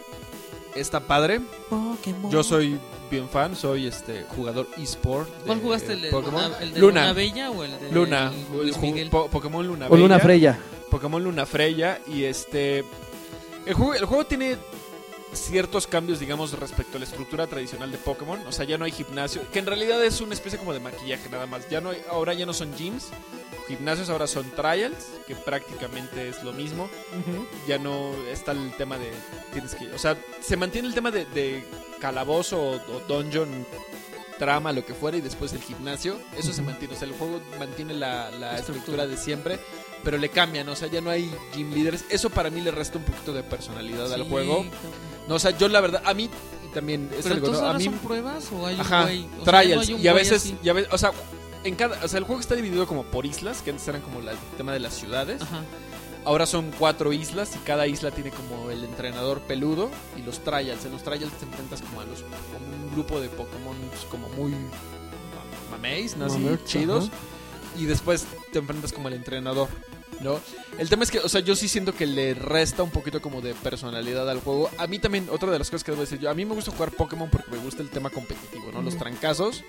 está 0.75 0.99
padre. 0.99 1.41
Pokémon. 1.69 2.29
Yo 2.31 2.43
soy 2.43 2.79
bien 3.09 3.27
fan, 3.27 3.55
soy 3.55 3.87
este 3.87 4.25
jugador 4.29 4.67
eSport. 4.77 5.27
de 5.39 5.45
¿Cuál 5.47 5.59
jugaste? 5.61 5.93
¿El 5.93 6.01
de, 6.03 6.09
Pokémon? 6.11 6.43
Luna, 6.43 6.57
el 6.61 6.73
de 6.73 6.79
Luna. 6.79 7.01
Luna 7.01 7.13
Bella 7.13 7.49
o 7.51 7.63
el 7.63 7.79
de 7.79 7.91
Luna, 7.91 8.31
Luis 8.53 8.77
ju- 8.77 8.81
Miguel? 8.81 9.09
Po- 9.09 9.27
Pokémon 9.27 9.65
Luna 9.67 9.87
O 9.89 9.97
Luna 9.97 10.15
Bella, 10.17 10.19
Freya. 10.23 10.59
Pokémon 10.91 11.23
Luna 11.23 11.45
Freya 11.47 11.99
y 12.07 12.25
este 12.25 12.85
el 13.65 13.73
juego, 13.73 13.93
el 13.95 14.05
juego 14.05 14.25
tiene 14.25 14.57
ciertos 15.33 15.87
cambios, 15.87 16.19
digamos, 16.19 16.53
respecto 16.53 16.97
a 16.97 16.99
la 16.99 17.05
estructura 17.05 17.47
tradicional 17.47 17.91
de 17.91 17.97
Pokémon. 17.97 18.39
O 18.47 18.51
sea, 18.51 18.65
ya 18.65 18.77
no 18.77 18.85
hay 18.85 18.91
gimnasio, 18.91 19.41
que 19.51 19.59
en 19.59 19.65
realidad 19.65 20.03
es 20.03 20.21
una 20.21 20.33
especie 20.33 20.59
como 20.59 20.73
de 20.73 20.79
maquillaje 20.79 21.29
nada 21.29 21.45
más. 21.47 21.69
Ya 21.69 21.81
no 21.81 21.91
hay, 21.91 22.01
ahora 22.09 22.33
ya 22.33 22.45
no 22.45 22.53
son 22.53 22.75
gyms, 22.75 23.09
gimnasios 23.67 24.09
ahora 24.09 24.27
son 24.27 24.49
trials, 24.51 25.07
que 25.27 25.35
prácticamente 25.35 26.29
es 26.29 26.43
lo 26.43 26.53
mismo. 26.53 26.89
Ya 27.67 27.77
no 27.77 28.13
está 28.31 28.51
el 28.51 28.75
tema 28.77 28.97
de 28.97 29.11
tienes 29.53 29.75
que, 29.75 29.91
o 29.91 29.97
sea, 29.97 30.17
se 30.41 30.57
mantiene 30.57 30.87
el 30.87 30.93
tema 30.93 31.11
de, 31.11 31.25
de 31.25 31.63
calabozo 31.99 32.61
o, 32.61 32.75
o 32.75 32.99
dungeon 33.07 33.65
trama, 34.41 34.71
lo 34.71 34.83
que 34.83 34.95
fuera, 34.95 35.17
y 35.17 35.21
después 35.21 35.53
el 35.53 35.61
gimnasio. 35.61 36.19
Eso 36.35 36.51
se 36.51 36.63
mantiene. 36.63 36.95
O 36.95 36.97
sea, 36.97 37.07
el 37.07 37.13
juego 37.13 37.39
mantiene 37.59 37.93
la, 37.93 38.31
la 38.31 38.57
estructura 38.57 39.05
de 39.05 39.15
siempre, 39.15 39.59
pero 40.03 40.17
le 40.17 40.29
cambian. 40.29 40.67
O 40.69 40.75
sea, 40.75 40.87
ya 40.87 40.99
no 40.99 41.11
hay 41.11 41.31
gym 41.53 41.71
leaders. 41.71 42.05
Eso 42.09 42.31
para 42.31 42.49
mí 42.49 42.59
le 42.59 42.71
resta 42.71 42.97
un 42.97 43.03
poquito 43.03 43.33
de 43.33 43.43
personalidad 43.43 44.11
al 44.11 44.23
juego. 44.23 44.65
No, 45.27 45.35
o 45.35 45.39
sea, 45.39 45.51
yo 45.57 45.67
la 45.67 45.81
verdad, 45.81 46.01
a 46.05 46.13
mí 46.13 46.29
y 46.69 46.73
también 46.73 47.09
es 47.17 47.23
Pero 47.23 47.35
algo, 47.35 47.47
entonces 47.47 47.61
¿no? 47.61 47.67
A 47.67 47.71
ahora 47.71 47.79
mí 47.79 47.85
son 47.85 47.93
pruebas 47.99 48.45
o 48.51 48.65
hay 48.67 48.79
Ajá, 48.79 48.99
un 48.99 49.03
güey. 49.05 49.25
O 49.41 49.43
sea, 49.45 49.61
trials. 49.61 49.75
no 49.75 49.81
hay 49.81 49.93
un 49.93 50.01
y 50.01 50.07
a 50.07 50.11
güey 50.13 50.23
veces, 50.23 50.43
así. 50.43 50.57
y 50.63 50.69
a 50.69 50.73
veces, 50.73 50.93
o 50.93 50.97
sea, 50.97 51.11
en 51.63 51.75
cada, 51.75 52.03
o 52.03 52.07
sea, 52.07 52.17
el 52.19 52.23
juego 52.25 52.41
está 52.41 52.55
dividido 52.55 52.87
como 52.87 53.03
por 53.03 53.25
islas, 53.25 53.61
que 53.61 53.69
antes 53.71 53.87
eran 53.87 54.01
como 54.01 54.21
la- 54.21 54.31
el 54.31 54.37
tema 54.57 54.73
de 54.73 54.79
las 54.79 54.93
ciudades. 54.93 55.41
Ajá. 55.41 55.61
Ahora 56.23 56.45
son 56.45 56.71
cuatro 56.77 57.13
islas 57.13 57.55
y 57.55 57.59
cada 57.59 57.87
isla 57.87 58.11
tiene 58.11 58.29
como 58.29 58.69
el 58.69 58.83
entrenador 58.83 59.39
peludo 59.41 59.89
y 60.17 60.21
los 60.21 60.43
trials. 60.43 60.85
En 60.85 60.91
los 60.91 61.01
trials 61.03 61.31
te 61.33 61.45
enfrentas 61.45 61.81
como 61.81 62.01
a 62.01 62.05
los 62.05 62.19
como 62.21 62.83
un 62.85 62.91
grupo 62.93 63.19
de 63.19 63.27
Pokémon 63.29 63.75
como 64.11 64.29
muy 64.29 64.51
ma- 64.51 65.71
mameis, 65.71 66.15
¿no? 66.17 66.25
Así, 66.25 66.47
chidos. 66.65 67.05
ajá. 67.05 67.13
Y 67.79 67.85
después 67.85 68.25
te 68.51 68.59
enfrentas 68.59 68.91
como 68.93 69.07
el 69.07 69.15
entrenador, 69.15 69.67
¿no? 70.21 70.39
El 70.77 70.89
tema 70.89 71.03
es 71.03 71.11
que, 71.11 71.19
o 71.19 71.29
sea, 71.29 71.41
yo 71.41 71.55
sí 71.55 71.67
siento 71.67 71.93
que 71.93 72.05
le 72.05 72.33
resta 72.33 72.83
un 72.83 72.91
poquito 72.91 73.21
como 73.21 73.41
de 73.41 73.53
personalidad 73.53 74.29
al 74.29 74.39
juego. 74.39 74.69
A 74.77 74.87
mí 74.87 74.99
también, 74.99 75.27
otra 75.29 75.51
de 75.51 75.59
las 75.59 75.69
cosas 75.69 75.83
que 75.83 75.91
debo 75.91 76.01
decir 76.01 76.19
yo, 76.19 76.29
a 76.29 76.33
mí 76.33 76.45
me 76.45 76.55
gusta 76.55 76.71
jugar 76.71 76.91
Pokémon 76.91 77.29
porque 77.29 77.51
me 77.51 77.57
gusta 77.57 77.81
el 77.81 77.89
tema 77.89 78.09
competitivo, 78.09 78.71
¿no? 78.71 78.81
Los 78.81 78.97
trancazos 78.97 79.63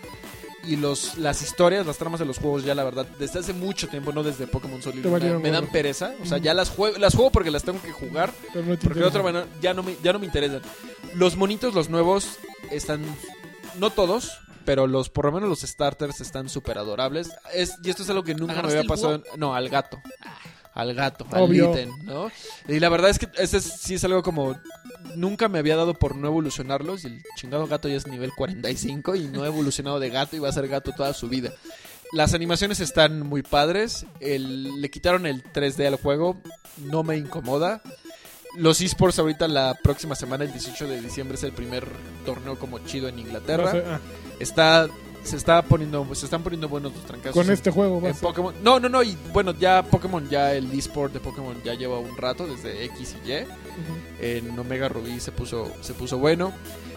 y 0.64 0.76
los 0.76 1.18
las 1.18 1.42
historias, 1.42 1.86
las 1.86 1.98
tramas 1.98 2.20
de 2.20 2.26
los 2.26 2.38
juegos 2.38 2.64
ya 2.64 2.74
la 2.74 2.84
verdad 2.84 3.06
desde 3.18 3.40
hace 3.40 3.52
mucho 3.52 3.88
tiempo, 3.88 4.12
no 4.12 4.22
desde 4.22 4.46
Pokémon 4.46 4.80
Sol 4.80 4.94
y 4.96 5.02
Luna, 5.02 5.38
me 5.38 5.50
dan 5.50 5.66
pereza, 5.66 6.14
o 6.22 6.26
sea, 6.26 6.38
ya 6.38 6.54
las 6.54 6.70
juego 6.70 6.98
las 6.98 7.14
juego 7.14 7.30
porque 7.30 7.50
las 7.50 7.64
tengo 7.64 7.82
que 7.82 7.90
jugar, 7.90 8.32
no 8.54 8.78
porque 8.78 9.00
de 9.00 9.04
otra 9.04 9.22
manera 9.22 9.46
ya 9.60 9.74
no 9.74 9.82
me 9.82 9.96
ya 10.02 10.12
no 10.12 10.18
me 10.18 10.26
interesan. 10.26 10.62
Los 11.14 11.36
monitos 11.36 11.74
los 11.74 11.88
nuevos 11.88 12.38
están 12.70 13.04
no 13.78 13.90
todos 13.90 14.38
pero 14.64 14.86
los, 14.86 15.08
por 15.10 15.26
lo 15.26 15.32
menos 15.32 15.48
los 15.48 15.60
starters 15.60 16.20
están 16.20 16.48
súper 16.48 16.78
adorables. 16.78 17.30
Es, 17.54 17.74
y 17.82 17.90
esto 17.90 18.02
es 18.02 18.10
algo 18.10 18.22
que 18.24 18.34
nunca 18.34 18.52
me 18.54 18.58
¿Agarraste 18.60 18.78
había 18.78 18.88
pasado. 18.88 19.14
en- 19.16 19.24
no, 19.40 19.54
al 19.54 19.68
gato. 19.68 20.00
Al 20.74 20.94
gato, 20.94 21.26
al 21.32 21.42
Obvio. 21.42 21.70
ítem, 21.70 21.90
¿no? 22.04 22.30
Y 22.66 22.80
la 22.80 22.88
verdad 22.88 23.10
es 23.10 23.18
que 23.18 23.28
ese 23.36 23.58
es- 23.58 23.64
sí 23.80 23.94
es 23.94 24.04
algo 24.04 24.22
como. 24.22 24.56
Nunca 25.16 25.48
me 25.48 25.58
había 25.58 25.76
dado 25.76 25.92
por 25.94 26.16
no 26.16 26.28
evolucionarlos. 26.28 27.04
Y 27.04 27.08
el 27.08 27.22
chingado 27.36 27.66
gato 27.66 27.88
ya 27.88 27.96
es 27.96 28.06
nivel 28.06 28.32
45 28.34 29.14
y 29.16 29.24
no 29.28 29.44
he 29.44 29.48
evolucionado 29.48 30.00
de 30.00 30.08
gato 30.08 30.34
y 30.36 30.38
va 30.38 30.48
a 30.48 30.52
ser 30.52 30.68
gato 30.68 30.92
toda 30.92 31.12
su 31.12 31.28
vida. 31.28 31.52
Las 32.12 32.32
animaciones 32.34 32.80
están 32.80 33.20
muy 33.20 33.42
padres. 33.42 34.06
El- 34.20 34.80
le 34.80 34.90
quitaron 34.90 35.26
el 35.26 35.42
3D 35.42 35.86
al 35.86 35.96
juego. 35.96 36.40
No 36.78 37.02
me 37.02 37.16
incomoda. 37.18 37.82
Los 38.56 38.80
esports 38.80 39.18
ahorita 39.18 39.48
la 39.48 39.74
próxima 39.82 40.14
semana, 40.14 40.44
el 40.44 40.52
18 40.52 40.86
de 40.86 41.00
diciembre, 41.00 41.36
es 41.36 41.42
el 41.44 41.52
primer 41.52 41.86
torneo 42.26 42.58
como 42.58 42.78
chido 42.80 43.08
en 43.08 43.18
Inglaterra. 43.18 43.64
No 43.64 43.70
sé, 43.70 43.84
ah, 43.86 44.00
Está, 44.38 44.88
se 45.24 45.36
está 45.36 45.62
poniendo, 45.62 46.06
se 46.14 46.26
están 46.26 46.42
poniendo 46.42 46.68
buenos 46.68 46.92
los 46.92 47.04
trancazos. 47.04 47.34
con 47.34 47.46
en- 47.46 47.52
este 47.52 47.70
juego 47.70 48.06
en. 48.06 48.14
Pokémon. 48.14 48.54
No, 48.62 48.78
no, 48.80 48.88
no, 48.88 49.02
y 49.02 49.16
bueno, 49.32 49.52
ya 49.58 49.82
Pokémon, 49.82 50.28
ya 50.28 50.52
el 50.52 50.70
eSport 50.76 51.12
de 51.14 51.20
Pokémon 51.20 51.56
ya 51.64 51.74
lleva 51.74 51.98
un 51.98 52.16
rato, 52.16 52.46
desde 52.46 52.84
X 52.86 53.16
y 53.24 53.30
Y. 53.32 53.46
En 54.20 54.58
Omega 54.58 54.88
Rubí 54.88 55.18
se 55.20 55.32
puso, 55.32 55.70
se 55.80 55.94
puso 55.94 56.18
bueno. 56.18 56.52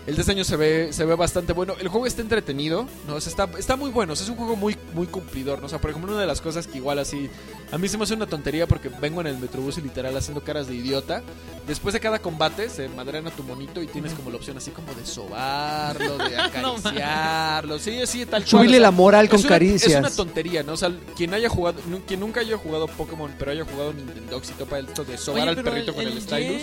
El 0.07 0.15
diseño 0.15 0.43
se 0.43 0.55
ve, 0.55 0.93
se 0.93 1.03
ve 1.03 1.15
bastante 1.15 1.51
bueno. 1.51 1.73
El 1.79 1.87
juego 1.87 2.05
está 2.05 2.21
entretenido, 2.21 2.85
¿no? 3.07 3.15
O 3.15 3.21
sea, 3.21 3.31
está, 3.31 3.49
está 3.57 3.75
muy 3.75 3.89
bueno. 3.89 4.13
O 4.13 4.15
sea, 4.15 4.23
es 4.25 4.29
un 4.29 4.35
juego 4.37 4.55
muy, 4.55 4.77
muy 4.93 5.07
cumplidor, 5.07 5.59
¿no? 5.59 5.65
O 5.65 5.69
sea, 5.69 5.79
por 5.79 5.89
ejemplo, 5.89 6.11
una 6.11 6.21
de 6.21 6.27
las 6.27 6.41
cosas 6.41 6.67
que 6.67 6.77
igual 6.77 6.99
así. 6.99 7.27
A 7.71 7.79
mí 7.79 7.87
se 7.87 7.97
me 7.97 8.03
hace 8.03 8.13
una 8.13 8.27
tontería 8.27 8.67
porque 8.67 8.89
vengo 8.89 9.21
en 9.21 9.27
el 9.27 9.39
Metrobús 9.39 9.79
y 9.79 9.81
literal 9.81 10.15
haciendo 10.15 10.43
caras 10.43 10.67
de 10.67 10.75
idiota. 10.75 11.23
Después 11.67 11.93
de 11.93 11.99
cada 11.99 12.19
combate 12.19 12.69
se 12.69 12.87
madrean 12.89 13.25
a 13.25 13.31
tu 13.31 13.41
monito 13.41 13.81
y 13.81 13.87
tienes 13.87 14.13
como 14.13 14.29
la 14.29 14.37
opción 14.37 14.57
así 14.57 14.69
como 14.69 14.93
de 14.93 15.03
sobarlo, 15.07 16.17
de 16.29 16.37
acariciarlo. 16.37 17.79
Sí, 17.79 17.99
sí, 18.05 18.25
tal 18.27 18.43
cual. 18.43 18.47
Subirle 18.49 18.77
o 18.77 18.79
sea, 18.79 18.87
la 18.87 18.91
moral 18.91 19.27
con 19.27 19.39
es 19.39 19.45
una- 19.45 19.49
caricias. 19.55 19.91
Es 19.91 19.97
una 19.99 20.11
tontería, 20.11 20.61
¿no? 20.61 20.73
O 20.73 20.77
sea, 20.77 20.91
quien 21.15 21.33
haya 21.33 21.49
jugado, 21.49 21.79
quien 22.07 22.19
nunca 22.19 22.41
haya 22.41 22.57
jugado 22.57 22.85
Pokémon, 22.87 23.33
pero 23.39 23.49
haya 23.51 23.65
jugado 23.65 23.91
Nintendo 23.91 24.39
y 24.47 24.51
topa 24.53 24.77
esto 24.77 25.03
de 25.03 25.17
sobar 25.17 25.47
Oye, 25.47 25.57
al 25.57 25.63
perrito 25.63 25.95
con 25.95 26.05
el, 26.05 26.15
Y, 26.15 26.21
stylus. 26.21 26.61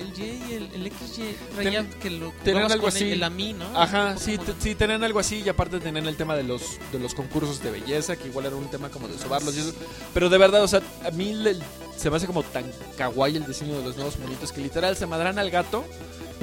El 0.00 0.12
Y 0.18 0.22
y 0.50 0.54
el, 0.54 0.70
el 0.86 0.92
XY 0.92 1.36
traía 1.54 1.88
que 1.90 2.10
lo 2.10 2.32
tenían 2.44 2.70
algo 2.70 2.84
con 2.86 2.94
así. 2.94 3.04
El, 3.04 3.12
el 3.14 3.22
AMI, 3.24 3.52
¿no? 3.54 3.80
Ajá, 3.80 4.16
sí, 4.16 4.38
sí, 4.60 4.74
tenían 4.74 5.02
algo 5.04 5.18
así 5.18 5.42
y 5.44 5.48
aparte 5.48 5.80
tenían 5.80 6.06
el 6.06 6.16
tema 6.16 6.36
de 6.36 6.42
los 6.44 6.62
de 6.92 6.98
los 6.98 7.14
concursos 7.14 7.62
de 7.62 7.70
belleza, 7.70 8.16
que 8.16 8.28
igual 8.28 8.46
era 8.46 8.56
un 8.56 8.68
tema 8.70 8.88
como 8.88 9.08
de 9.08 9.18
sobarlos 9.18 9.56
y 9.56 9.60
eso. 9.60 9.72
Pero 10.14 10.28
de 10.28 10.38
verdad, 10.38 10.62
o 10.62 10.68
sea, 10.68 10.80
a 11.04 11.10
mí 11.10 11.34
le- 11.34 11.56
se 11.96 12.10
me 12.10 12.16
hace 12.16 12.26
como 12.26 12.42
tan 12.44 12.64
kawaii 12.96 13.36
el 13.36 13.44
diseño 13.46 13.76
de 13.78 13.84
los 13.84 13.96
nuevos 13.96 14.18
monitos 14.18 14.52
que 14.52 14.60
literal 14.60 14.96
se 14.96 15.06
madran 15.06 15.38
al 15.38 15.50
gato 15.50 15.84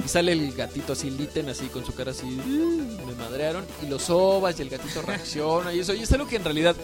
y 0.04 0.08
sale 0.08 0.32
el 0.32 0.52
gatito 0.52 0.92
así, 0.92 1.08
liten, 1.10 1.48
así 1.48 1.66
con 1.68 1.84
su 1.84 1.94
cara 1.94 2.10
así, 2.10 2.26
"Mm, 2.26 3.06
me 3.06 3.14
madrearon, 3.14 3.64
y 3.82 3.86
lo 3.86 3.98
sobas 3.98 4.58
y 4.58 4.62
el 4.62 4.68
gatito 4.68 5.00
reacciona 5.02 5.72
y 5.72 5.80
eso. 5.80 5.94
Y 5.94 6.02
es 6.02 6.12
algo 6.12 6.26
que 6.28 6.36
en 6.36 6.44
realidad 6.44 6.76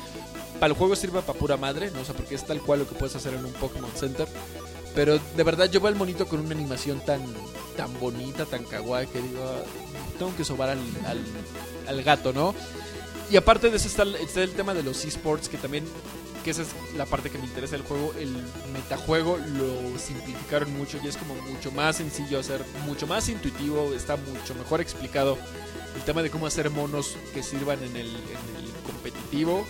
para 0.58 0.72
el 0.72 0.78
juego 0.78 0.96
sirve 0.96 1.20
para 1.22 1.38
pura 1.38 1.56
madre, 1.56 1.90
¿no? 1.90 2.00
O 2.00 2.04
sea, 2.04 2.14
porque 2.14 2.34
es 2.36 2.46
tal 2.46 2.60
cual 2.62 2.78
lo 2.80 2.88
que 2.88 2.94
puedes 2.94 3.14
hacer 3.14 3.34
en 3.34 3.44
un 3.44 3.52
Pokémon 3.52 3.90
Center. 3.94 4.26
Pero 4.94 5.18
de 5.36 5.42
verdad 5.42 5.70
yo 5.70 5.80
veo 5.80 5.88
al 5.88 5.96
monito 5.96 6.26
con 6.26 6.40
una 6.40 6.54
animación 6.54 7.00
tan, 7.04 7.22
tan 7.76 7.98
bonita, 7.98 8.44
tan 8.44 8.64
kawaii, 8.64 9.06
que 9.06 9.22
digo, 9.22 9.42
"Ah, 9.42 9.62
tengo 10.18 10.36
que 10.36 10.44
sobar 10.44 10.68
al, 10.70 10.80
al, 11.88 12.02
gato, 12.02 12.32
¿no? 12.32 12.54
Y 13.30 13.36
aparte 13.36 13.70
de 13.70 13.76
eso 13.76 13.88
está, 13.88 14.04
está 14.20 14.42
el 14.42 14.52
tema 14.52 14.74
de 14.74 14.82
los 14.82 15.04
esports, 15.04 15.48
que 15.48 15.56
también, 15.56 15.84
que 16.44 16.50
esa 16.50 16.62
es 16.62 16.68
la 16.96 17.06
parte 17.06 17.30
que 17.30 17.38
me 17.38 17.44
interesa 17.44 17.76
del 17.76 17.86
juego, 17.86 18.12
el 18.18 18.30
metajuego 18.72 19.38
lo 19.38 19.98
simplificaron 19.98 20.76
mucho 20.76 20.98
y 21.02 21.08
es 21.08 21.16
como 21.16 21.34
mucho 21.34 21.70
más 21.72 21.96
sencillo 21.96 22.38
hacer, 22.38 22.62
mucho 22.86 23.06
más 23.06 23.28
intuitivo, 23.30 23.94
está 23.94 24.16
mucho 24.16 24.54
mejor 24.54 24.80
explicado 24.82 25.38
el 25.96 26.02
tema 26.02 26.22
de 26.22 26.30
cómo 26.30 26.46
hacer 26.46 26.68
monos 26.70 27.16
que 27.32 27.42
sirvan 27.42 27.82
en 27.82 27.96
el, 27.96 28.08
en 28.08 28.64
el 28.64 28.70
competitivo. 28.84 29.66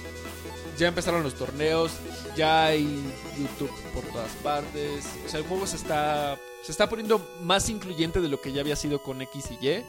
Ya 0.82 0.88
empezaron 0.88 1.22
los 1.22 1.34
torneos, 1.34 1.92
ya 2.36 2.66
hay 2.66 3.00
YouTube 3.38 3.70
por 3.94 4.02
todas 4.12 4.32
partes. 4.42 5.04
O 5.24 5.28
sea, 5.28 5.38
el 5.38 5.46
juego 5.46 5.64
se 5.64 5.76
está, 5.76 6.36
se 6.64 6.72
está 6.72 6.88
poniendo 6.88 7.24
más 7.40 7.68
incluyente 7.68 8.20
de 8.20 8.28
lo 8.28 8.40
que 8.40 8.52
ya 8.52 8.62
había 8.62 8.74
sido 8.74 9.00
con 9.00 9.22
X 9.22 9.44
y 9.60 9.64
Y. 9.64 9.84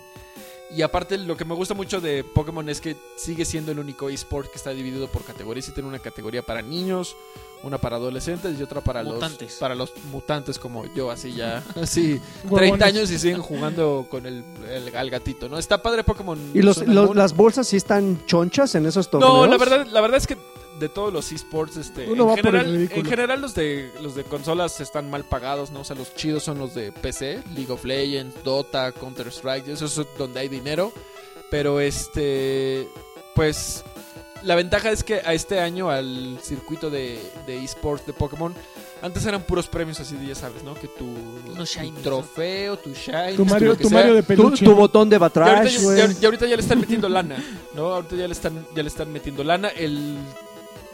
Y 0.70 0.82
aparte, 0.84 1.18
lo 1.18 1.36
que 1.36 1.46
me 1.46 1.56
gusta 1.56 1.74
mucho 1.74 2.00
de 2.00 2.24
Pokémon 2.24 2.68
es 2.70 2.80
que 2.80 2.96
sigue 3.18 3.44
siendo 3.44 3.72
el 3.72 3.80
único 3.80 4.08
eSport 4.10 4.52
que 4.52 4.58
está 4.58 4.70
dividido 4.70 5.08
por 5.08 5.24
categorías. 5.24 5.68
Y 5.68 5.72
tiene 5.72 5.90
una 5.90 5.98
categoría 6.00 6.44
para 6.44 6.62
niños, 6.62 7.16
una 7.64 7.80
para 7.80 7.96
adolescentes 7.96 8.60
y 8.60 8.62
otra 8.64 8.82
para 8.82 9.02
Mutantes. 9.04 9.50
los 9.52 9.60
para 9.60 9.74
los 9.76 9.92
mutantes 10.12 10.60
como 10.60 10.86
yo, 10.94 11.10
así 11.10 11.34
ya, 11.34 11.64
así, 11.82 12.20
Huevones. 12.44 12.70
30 12.80 12.86
años 12.86 13.10
y 13.12 13.18
siguen 13.18 13.42
jugando 13.42 14.06
con 14.12 14.26
el, 14.28 14.44
el- 14.70 14.96
al 14.96 15.10
gatito, 15.10 15.50
¿no? 15.50 15.58
Está 15.58 15.82
padre 15.82 16.04
Pokémon. 16.04 16.52
¿Y 16.54 16.62
los, 16.62 16.86
los- 16.88 17.16
las 17.16 17.36
bolsas 17.36 17.68
sí 17.68 17.78
están 17.78 18.24
chonchas 18.28 18.76
en 18.76 18.86
esos 18.86 19.10
torneos? 19.10 19.34
No, 19.34 19.46
la 19.48 19.58
verdad, 19.58 19.88
la 19.88 20.02
verdad 20.02 20.18
es 20.18 20.28
que 20.28 20.38
de 20.80 20.90
todos 20.90 21.14
los 21.14 21.32
esports, 21.32 21.78
este, 21.78 22.10
Uno 22.10 22.24
en, 22.24 22.30
va 22.30 22.36
por 22.36 22.38
el 22.40 22.44
general, 22.46 22.72
ridículo. 22.74 23.00
en 23.02 23.06
general 23.06 23.42
los 23.42 23.54
de 23.56 23.92
los 24.02 24.16
de 24.16 24.24
consolas 24.24 24.80
están 24.82 25.10
mal 25.10 25.24
pagados, 25.24 25.72
¿no? 25.72 25.82
O 25.82 25.84
sea, 25.84 25.96
los 25.96 26.14
chidos 26.16 26.44
son 26.44 26.58
los 26.60 26.74
de 26.74 26.92
PC, 26.92 27.44
League 27.56 27.72
of 27.72 27.84
Legends, 27.86 28.44
Dota, 28.44 28.92
Counter 28.92 29.28
Strike, 29.28 29.68
eso 29.68 29.86
es 29.86 30.02
donde 30.18 30.40
hay 30.40 30.50
dinero. 30.50 30.92
Pero 31.52 31.80
este, 31.80 32.88
pues 33.36 33.84
la 34.42 34.56
ventaja 34.56 34.90
es 34.92 35.04
que 35.04 35.16
a 35.24 35.34
este 35.34 35.60
año 35.60 35.90
al 35.90 36.40
circuito 36.42 36.90
de, 36.90 37.20
de 37.46 37.64
esports 37.64 38.06
de 38.06 38.14
Pokémon 38.14 38.54
antes 39.04 39.26
eran 39.26 39.44
puros 39.44 39.68
premios 39.68 40.00
así, 40.00 40.16
de, 40.16 40.28
ya 40.28 40.36
sabes, 40.36 40.64
¿no? 40.64 40.74
Que 40.76 40.88
tu, 40.88 41.06
tu 41.56 41.92
trofeo, 42.02 42.78
tu 42.78 42.94
shiny, 42.94 43.36
Tu 43.36 43.44
Mario, 43.46 43.68
lo 43.72 43.78
que 43.78 43.84
tu 43.84 43.90
sea. 43.90 43.98
Mario 44.00 44.14
de 44.16 44.22
Tu, 44.22 44.28
peluche. 44.28 44.64
tu 44.66 44.74
botón 44.74 45.10
de 45.10 45.18
Y 45.18 45.20
ahorita, 45.20 45.40
batrash, 45.42 45.74
ya, 45.78 45.82
güey. 45.84 45.98
ya- 45.98 46.12
ya 46.22 46.28
ahorita 46.30 46.46
ya 46.48 46.56
le 46.56 46.62
están 46.62 46.80
metiendo 46.80 47.10
lana, 47.10 47.44
¿no? 47.76 47.94
Ahorita 47.96 48.16
ya 48.16 48.28
le 48.28 48.34
están, 48.34 48.66
ya 48.74 48.82
le 48.82 48.88
están 48.88 49.12
metiendo 49.12 49.44
lana. 49.44 49.68
El, 49.68 50.18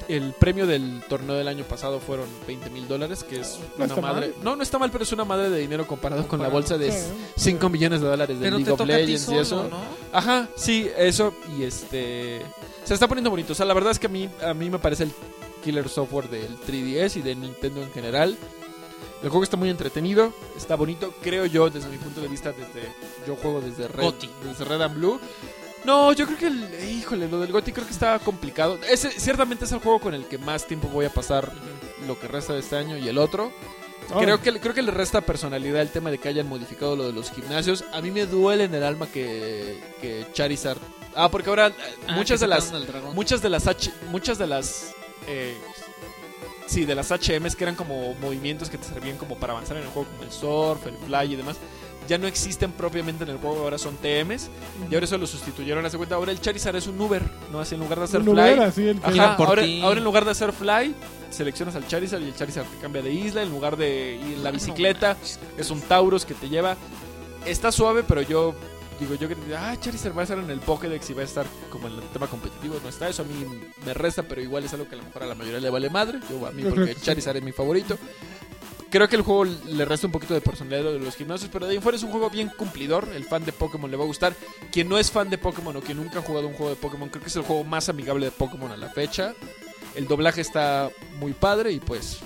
el 0.09 0.33
premio 0.33 0.65
del 0.67 1.01
torneo 1.07 1.35
del 1.35 1.47
año 1.47 1.63
pasado 1.63 1.99
fueron 1.99 2.27
20 2.47 2.69
mil 2.71 2.87
dólares, 2.87 3.23
que 3.23 3.39
es 3.39 3.59
No 3.77 3.85
una 3.85 3.85
está 3.85 4.01
madre. 4.01 4.27
mal. 4.27 4.35
No, 4.43 4.55
no 4.55 4.63
está 4.63 4.77
mal, 4.79 4.91
pero 4.91 5.03
es 5.03 5.11
una 5.11 5.25
madre 5.25 5.49
de 5.49 5.59
dinero 5.59 5.85
comparado 5.87 6.27
con 6.27 6.41
la 6.41 6.49
bolsa 6.49 6.77
de 6.77 6.91
Sí. 6.91 6.97
5 7.37 7.69
millones 7.69 8.01
de 8.01 8.07
dólares 8.07 8.39
de 8.39 8.43
Pero 8.45 8.57
League 8.57 8.71
of 8.71 8.81
Legends 8.85 9.29
y 9.29 9.37
eso. 9.37 9.67
¿no? 9.69 9.77
Ajá, 10.11 10.47
sí, 10.55 10.89
eso. 10.97 11.33
Y 11.57 11.63
este. 11.63 12.41
Se 12.83 12.93
está 12.93 13.07
poniendo 13.07 13.29
bonito. 13.29 13.53
O 13.53 13.55
sea, 13.55 13.65
la 13.65 13.73
verdad 13.73 13.91
es 13.91 13.99
que 13.99 14.07
a 14.07 14.09
mí, 14.09 14.29
a 14.43 14.53
mí 14.53 14.69
me 14.69 14.79
parece 14.79 15.03
el 15.03 15.11
killer 15.63 15.87
software 15.89 16.29
del 16.29 16.57
3DS 16.61 17.17
y 17.17 17.21
de 17.21 17.35
Nintendo 17.35 17.81
en 17.83 17.91
general. 17.91 18.37
El 19.21 19.27
juego 19.29 19.43
está 19.43 19.57
muy 19.57 19.69
entretenido, 19.69 20.31
está 20.55 20.75
bonito, 20.75 21.13
creo 21.21 21.45
yo, 21.45 21.69
desde 21.69 21.89
mi 21.89 21.97
punto 21.97 22.21
de 22.21 22.29
vista, 22.29 22.53
desde 22.53 22.87
yo 23.27 23.35
juego 23.35 23.59
desde 23.59 23.89
Red, 23.89 24.01
Goti. 24.05 24.29
desde 24.45 24.63
Red 24.63 24.81
and 24.81 24.95
Blue. 24.95 25.19
No, 25.85 26.11
yo 26.13 26.25
creo 26.25 26.37
que, 26.37 26.47
el, 26.47 26.89
híjole, 26.91 27.27
lo 27.27 27.39
del 27.39 27.51
Goti 27.51 27.71
creo 27.71 27.85
que 27.85 27.93
está 27.93 28.19
complicado. 28.19 28.79
Ese, 28.89 29.11
ciertamente 29.11 29.65
es 29.65 29.71
el 29.71 29.79
juego 29.79 29.99
con 29.99 30.13
el 30.13 30.25
que 30.25 30.37
más 30.37 30.65
tiempo 30.65 30.87
voy 30.89 31.05
a 31.05 31.09
pasar 31.09 31.51
lo 32.07 32.19
que 32.19 32.27
resta 32.27 32.53
de 32.53 32.59
este 32.59 32.75
año 32.75 32.97
y 32.97 33.07
el 33.07 33.17
otro. 33.17 33.51
Oh, 34.11 34.19
Creo 34.19 34.41
que, 34.41 34.59
creo 34.59 34.73
que 34.73 34.81
le 34.81 34.91
resta 34.91 35.21
personalidad 35.21 35.81
el 35.81 35.89
tema 35.89 36.09
de 36.09 36.17
que 36.17 36.29
hayan 36.29 36.47
modificado 36.49 36.95
lo 36.95 37.05
de 37.05 37.13
los 37.13 37.31
gimnasios. 37.31 37.85
A 37.93 38.01
mí 38.01 38.09
me 38.11 38.25
duele 38.25 38.63
en 38.63 38.73
el 38.73 38.83
alma 38.83 39.07
que, 39.07 39.79
que 40.01 40.25
Charizard... 40.33 40.79
Ah, 41.15 41.29
porque 41.29 41.49
ahora 41.49 41.67
eh, 41.67 41.73
Ah, 42.07 42.15
muchas 42.15 42.39
de 42.39 42.47
las 42.47 42.71
muchas 43.13 43.41
de 43.41 43.49
las 43.49 43.67
H, 43.67 43.91
muchas 44.11 44.37
de 44.37 44.47
las 44.47 44.93
eh, 45.27 45.57
sí, 46.67 46.85
de 46.85 46.95
las 46.95 47.11
HMs 47.11 47.55
que 47.55 47.63
eran 47.63 47.75
como 47.75 48.13
movimientos 48.15 48.69
que 48.69 48.77
te 48.77 48.85
servían 48.85 49.17
como 49.17 49.35
para 49.37 49.53
avanzar 49.53 49.77
en 49.77 49.83
el 49.83 49.89
juego 49.89 50.09
como 50.09 50.23
el 50.23 50.31
surf, 50.31 50.85
el 50.87 50.97
fly 50.97 51.33
y 51.33 51.35
demás, 51.35 51.57
ya 52.09 52.17
no 52.17 52.27
existen 52.27 52.71
propiamente 52.73 53.23
en 53.23 53.29
el 53.29 53.37
juego, 53.37 53.59
ahora 53.61 53.77
son 53.77 53.95
TMs. 53.97 54.49
Y 54.89 54.93
ahora 54.95 55.05
eso 55.05 55.17
lo 55.17 55.27
sustituyeron. 55.27 55.85
Hace 55.85 55.95
cuenta, 55.97 56.15
ahora 56.15 56.31
el 56.33 56.41
Charizard 56.41 56.75
es 56.75 56.87
un 56.87 56.99
Uber, 56.99 57.21
¿no? 57.51 57.59
Así 57.61 57.75
en 57.75 57.81
lugar 57.81 57.99
de 57.99 58.05
hacer 58.05 58.19
Un 58.19 58.25
fly. 58.25 58.33
Uber, 58.33 58.59
así, 58.61 58.87
el 58.89 58.99
que- 58.99 59.05
Ajá, 59.05 59.15
Iba 59.15 59.37
por 59.37 59.47
ahora, 59.47 59.63
ti. 59.63 59.81
ahora 59.81 59.97
en 59.99 60.03
lugar 60.03 60.25
de 60.25 60.31
hacer 60.31 60.51
fly, 60.51 60.93
seleccionas 61.29 61.75
al 61.75 61.87
Charizard 61.87 62.21
y 62.21 62.25
el 62.25 62.35
Charizard 62.35 62.65
te 62.65 62.77
cambia 62.81 63.01
de 63.01 63.13
isla. 63.13 63.43
En 63.43 63.49
lugar 63.51 63.77
de 63.77 64.15
ir 64.15 64.33
en 64.37 64.43
la 64.43 64.51
bicicleta, 64.51 65.15
es 65.57 65.69
un 65.69 65.79
Tauros 65.81 66.25
que 66.25 66.33
te 66.33 66.49
lleva. 66.49 66.75
Está 67.45 67.71
suave, 67.71 68.03
pero 68.03 68.21
yo 68.23 68.53
digo, 68.99 69.15
yo 69.15 69.29
que 69.29 69.35
ah, 69.55 69.77
Charizard 69.79 70.13
va 70.17 70.21
a 70.21 70.23
estar 70.23 70.37
en 70.39 70.49
el 70.49 70.59
Pokédex 70.59 71.09
y 71.09 71.13
va 71.13 71.21
a 71.21 71.25
estar 71.25 71.45
como 71.69 71.87
en 71.87 71.93
el 71.93 72.01
tema 72.09 72.27
competitivo. 72.27 72.75
No 72.83 72.89
está, 72.89 73.07
eso 73.07 73.21
a 73.21 73.25
mí 73.25 73.45
me 73.85 73.93
resta, 73.93 74.23
pero 74.23 74.41
igual 74.41 74.65
es 74.65 74.73
algo 74.73 74.87
que 74.89 74.95
a 74.95 74.97
lo 74.97 75.03
mejor 75.05 75.23
a 75.23 75.27
la 75.27 75.35
mayoría 75.35 75.59
le 75.59 75.69
vale 75.69 75.89
madre. 75.89 76.19
Yo 76.29 76.45
a 76.47 76.51
mí, 76.51 76.63
porque. 76.69 76.95
Charizard 76.95 77.37
es 77.37 77.43
mi 77.43 77.51
favorito. 77.53 77.97
Creo 78.91 79.07
que 79.07 79.15
el 79.15 79.21
juego 79.21 79.45
le 79.45 79.85
resta 79.85 80.07
un 80.07 80.11
poquito 80.13 80.33
de 80.33 80.41
personalidad 80.41 80.91
de 80.91 80.99
los 80.99 81.15
gimnasios, 81.15 81.49
pero 81.53 81.65
de 81.65 81.71
ahí 81.71 81.77
en 81.77 81.83
fuera 81.83 81.95
es 81.97 82.03
un 82.03 82.09
juego 82.11 82.29
bien 82.29 82.49
cumplidor. 82.57 83.07
El 83.13 83.23
fan 83.23 83.45
de 83.45 83.51
Pokémon 83.51 83.89
le 83.91 83.97
va 83.97 84.03
a 84.03 84.07
gustar. 84.07 84.33
Quien 84.71 84.89
no 84.89 84.97
es 84.97 85.11
fan 85.11 85.29
de 85.29 85.37
Pokémon 85.37 85.75
o 85.75 85.81
quien 85.81 85.97
nunca 85.97 86.19
ha 86.19 86.21
jugado 86.23 86.47
un 86.47 86.53
juego 86.53 86.71
de 86.71 86.75
Pokémon, 86.75 87.07
creo 87.09 87.21
que 87.21 87.29
es 87.29 87.35
el 87.35 87.43
juego 87.43 87.63
más 87.63 87.87
amigable 87.89 88.25
de 88.25 88.31
Pokémon 88.31 88.71
a 88.71 88.77
la 88.77 88.89
fecha. 88.89 89.33
El 89.95 90.07
doblaje 90.07 90.41
está 90.41 90.89
muy 91.19 91.33
padre 91.33 91.71
y 91.71 91.79
pues 91.79 92.17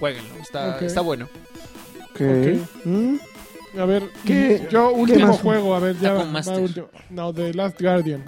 jueguenlo. 0.00 0.34
Está, 0.40 0.78
está 0.80 1.00
bueno. 1.02 1.28
Ok. 2.10 2.20
Ok. 2.20 2.84
Mm. 2.84 3.16
A 3.78 3.84
ver, 3.86 4.10
¿Qué- 4.26 4.66
yo 4.70 4.90
último 4.92 5.32
juego, 5.34 5.74
a 5.74 5.78
ver, 5.78 5.98
ya. 5.98 6.12
Va 6.12 6.58
último. 6.58 6.88
No, 7.10 7.32
The 7.32 7.54
Last 7.54 7.80
Guardian. 7.80 8.22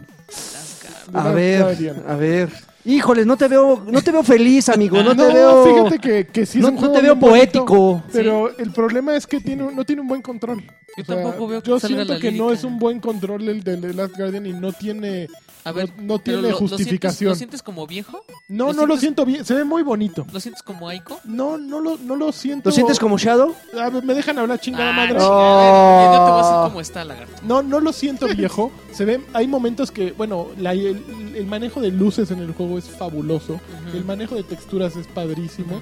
The 1.10 1.18
A 1.18 1.24
Last 1.24 1.34
ver, 1.34 1.62
Guardian. 1.62 2.04
a 2.08 2.14
ver. 2.16 2.48
Híjoles, 2.86 3.24
no 3.26 3.36
te 3.36 3.48
veo, 3.48 3.82
no 3.90 4.02
te 4.02 4.12
veo 4.12 4.22
feliz, 4.22 4.68
amigo. 4.68 5.02
No 5.02 5.16
te 5.16 5.26
veo. 5.32 5.64
fíjate 5.64 5.98
que, 5.98 6.26
que 6.26 6.44
sí 6.44 6.58
es 6.58 6.62
no, 6.62 6.68
un 6.68 6.74
no 6.74 6.80
juego 6.80 6.94
te 6.94 7.00
veo 7.02 7.14
bonito, 7.16 7.30
poético. 7.64 8.02
Pero 8.12 8.56
el 8.58 8.72
problema 8.72 9.16
es 9.16 9.26
que 9.26 9.40
tiene, 9.40 9.62
un- 9.64 9.74
no 9.74 9.84
tiene 9.84 10.02
un 10.02 10.08
buen 10.08 10.20
control. 10.20 10.60
Yo 10.96 11.02
O 11.02 11.04
sea, 11.06 11.16
tampoco 11.22 11.46
veo 11.48 11.62
que 11.62 11.70
yo 11.70 11.80
salga 11.80 11.96
siento 11.96 12.14
la 12.14 12.20
que 12.20 12.30
no 12.32 12.52
es 12.52 12.62
un 12.62 12.78
buen 12.78 13.00
control 13.00 13.48
el 13.48 13.64
de 13.64 13.78
The 13.78 13.94
Last 13.94 14.16
Guardian 14.16 14.46
y 14.46 14.52
no 14.52 14.72
tiene 14.72 15.28
A 15.64 15.72
ver, 15.72 15.90
no, 15.98 16.18
tiene 16.18 16.42
lo- 16.42 16.48
lo 16.50 16.56
sientes- 16.58 16.76
justificación. 16.76 17.30
¿Lo 17.30 17.34
sientes 17.36 17.62
como 17.62 17.86
viejo? 17.86 18.24
no, 18.48 18.66
lo 18.66 18.72
no 18.74 18.86
lo 18.86 18.96
siento 18.98 19.24
bien, 19.24 19.44
se 19.44 19.54
ve 19.54 19.64
muy 19.64 19.82
bonito. 19.82 20.26
¿Lo 20.32 20.38
sientes 20.40 20.62
como 20.62 20.88
Aiko? 20.88 21.18
No, 21.24 21.56
no 21.58 21.80
lo, 21.80 21.96
no 21.98 22.16
lo 22.16 22.32
siento. 22.32 22.68
¿Lo 22.68 22.74
sientes 22.74 22.98
como 22.98 23.16
Shadow? 23.18 23.54
A 23.80 23.88
ver, 23.90 24.04
me 24.04 24.14
dejan 24.14 24.38
hablar 24.38 24.60
chingada 24.60 24.90
Ah, 24.90 24.92
madre. 24.92 25.12
chingada, 25.18 26.04
yo 26.18 26.24
te 26.24 26.30
voy 26.30 26.40
a 26.40 26.42
decir 26.42 26.56
cómo 26.68 26.80
está, 26.80 27.04
lagarto. 27.04 27.34
No, 27.42 27.62
no 27.62 27.80
lo 27.80 27.92
siento 27.92 28.26
viejo. 28.28 28.70
Se 28.92 29.04
ve, 29.04 29.20
hay 29.32 29.46
momentos 29.48 29.90
que, 29.90 30.12
bueno, 30.12 30.48
la- 30.58 30.72
el, 30.72 31.02
el 31.34 31.46
manejo 31.46 31.80
de 31.80 31.90
luces 31.90 32.30
en 32.30 32.40
el 32.40 32.52
juego 32.52 32.76
es 32.78 32.84
fabuloso. 32.84 33.60
El 33.94 34.04
manejo 34.04 34.34
de 34.34 34.42
texturas 34.42 34.96
es 34.96 35.06
padrísimo. 35.06 35.80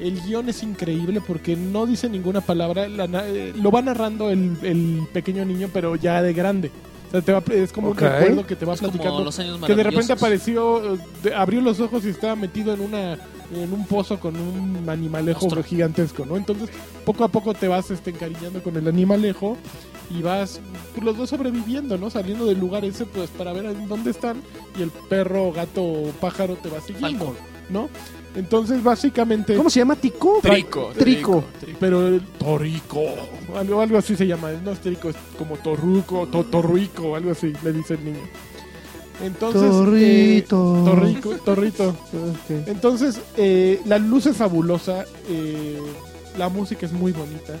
El 0.00 0.18
guion 0.22 0.48
es 0.48 0.62
increíble 0.62 1.20
porque 1.20 1.56
no 1.56 1.84
dice 1.86 2.08
ninguna 2.08 2.40
palabra. 2.40 2.88
la 2.88 3.04
eh, 3.28 3.52
lo 3.54 3.70
va 3.70 3.82
narrando 3.82 4.30
el, 4.30 4.56
el 4.62 5.02
pequeño 5.12 5.44
niño, 5.44 5.68
pero 5.72 5.94
ya 5.94 6.22
de 6.22 6.32
grande. 6.32 6.70
O 7.10 7.12
sea, 7.12 7.22
te 7.22 7.32
va- 7.32 7.42
es 7.54 7.72
como 7.72 7.88
Ok. 7.88 8.00
un 8.02 8.08
recuerdo 8.08 8.46
que 8.46 8.54
te 8.56 8.64
va 8.64 8.74
Es 8.74 8.80
como 8.80 8.92
platicando. 8.92 9.24
los 9.24 9.38
años 9.40 9.58
Que 9.66 9.74
de 9.74 9.82
repente 9.82 10.12
apareció, 10.12 10.94
eh, 10.94 10.98
de- 11.24 11.34
abrió 11.34 11.60
los 11.60 11.80
ojos 11.80 12.04
y 12.04 12.08
estaba 12.10 12.36
metido 12.36 12.72
en 12.72 12.80
una 12.80 13.18
en 13.52 13.72
un 13.72 13.84
pozo 13.84 14.20
con 14.20 14.36
un 14.36 14.88
animalejo 14.88 15.48
gigantesco, 15.64 16.24
¿no? 16.24 16.36
Entonces, 16.36 16.70
poco 17.04 17.24
a 17.24 17.28
poco 17.28 17.52
te 17.52 17.66
vas 17.66 17.90
este, 17.90 18.10
encariñando 18.10 18.62
con 18.62 18.76
el 18.76 18.86
animalejo 18.86 19.56
y 20.08 20.22
vas 20.22 20.60
pues, 20.94 21.04
los 21.04 21.16
dos 21.18 21.30
sobreviviendo, 21.30 21.98
¿no? 21.98 22.10
Saliendo 22.10 22.46
del 22.46 22.60
lugar 22.60 22.84
ese 22.84 23.06
pues 23.06 23.28
para 23.30 23.52
ver 23.52 23.64
en 23.64 23.88
dónde 23.88 24.12
están 24.12 24.40
y 24.78 24.82
el 24.82 24.90
perro, 24.90 25.50
gato, 25.50 26.12
pájaro 26.20 26.54
te 26.62 26.68
va 26.68 26.80
siguiendo. 26.80 27.34
¿no? 27.70 27.88
Entonces, 28.36 28.82
básicamente 28.82 29.56
¿Cómo 29.56 29.68
se 29.70 29.80
llama? 29.80 29.96
¿Tico? 29.96 30.38
Trico. 30.40 30.92
Trico. 30.96 31.44
pero 31.80 32.06
el 32.06 32.20
Torico, 32.38 33.04
algo, 33.56 33.80
algo 33.80 33.98
así 33.98 34.14
se 34.14 34.26
llama, 34.26 34.52
no 34.64 34.70
es 34.70 34.78
Trico, 34.80 35.08
es 35.10 35.16
como 35.36 35.56
Torruco, 35.56 36.28
to- 36.28 36.44
Torruico, 36.44 37.16
algo 37.16 37.32
así, 37.32 37.52
le 37.64 37.72
dice 37.72 37.94
el 37.94 38.04
niño. 38.04 38.20
Entonces, 39.22 39.62
eh, 39.62 40.44
Torrito. 40.48 40.82
Torrico, 40.84 41.30
Torrito. 41.44 41.96
Entonces, 42.66 43.20
eh, 43.36 43.80
la 43.84 43.98
luz 43.98 44.26
es 44.26 44.36
fabulosa, 44.36 45.04
eh, 45.28 45.78
la 46.38 46.48
música 46.48 46.86
es 46.86 46.92
muy 46.92 47.12
bonita, 47.12 47.54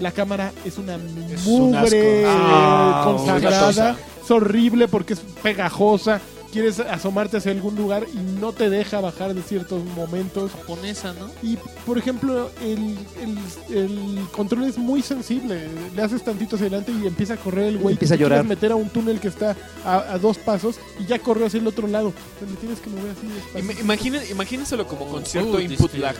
la 0.00 0.12
cámara 0.12 0.52
es 0.64 0.76
una 0.78 0.96
Es 0.96 1.46
un 1.46 1.74
asco. 1.74 1.86
mugre 1.86 2.24
Ah, 2.26 3.02
consagrada, 3.04 3.96
es 4.22 4.30
horrible 4.30 4.86
porque 4.88 5.14
es 5.14 5.20
pegajosa, 5.42 6.20
quieres 6.52 6.78
asomarte 6.80 7.38
hacia 7.38 7.50
algún 7.50 7.74
lugar 7.76 8.06
y 8.12 8.18
no 8.40 8.52
te 8.52 8.68
deja 8.70 9.00
bajar 9.00 9.34
de 9.34 9.42
ciertos 9.42 9.82
momentos. 9.96 10.50
Japonesa, 10.52 11.14
¿no? 11.14 11.30
Y, 11.42 11.56
por 11.86 11.96
ejemplo, 11.98 12.50
el, 12.60 12.96
el- 13.20 13.76
el 13.76 14.26
control 14.32 14.64
es 14.64 14.76
muy 14.78 15.02
sensible. 15.02 15.66
Le 15.96 16.02
haces 16.02 16.22
tantito 16.22 16.56
hacia 16.56 16.66
adelante 16.68 16.92
y 16.92 17.06
empieza 17.06 17.34
a 17.34 17.36
correr 17.38 17.64
el 17.68 17.78
güey. 17.78 17.94
Empieza 17.94 18.14
a 18.14 18.16
Tú 18.16 18.20
quieres 18.20 18.36
llorar. 18.38 18.44
meter 18.48 18.72
a 18.72 18.76
un 18.76 18.88
túnel 18.90 19.18
que 19.18 19.28
está 19.28 19.56
a, 19.84 20.12
a 20.12 20.18
dos 20.18 20.38
pasos 20.38 20.76
y 21.00 21.06
ya 21.06 21.18
corrió 21.18 21.46
hacia 21.46 21.58
el 21.58 21.66
otro 21.66 21.86
lado. 21.88 22.08
O 22.08 22.38
sea, 22.38 22.48
le 22.48 22.54
tienes 22.56 22.78
que 22.80 22.90
mover 22.90 23.12
así 23.12 23.26
despacio. 23.26 23.60
Ima- 23.62 23.80
imaginen- 23.80 24.30
imagínenselo 24.30 24.86
como 24.86 25.06
con 25.08 25.22
Oh, 25.22 25.26
cierto 25.26 25.52
oh, 25.52 25.60
input 25.60 25.94
lag. 25.94 26.14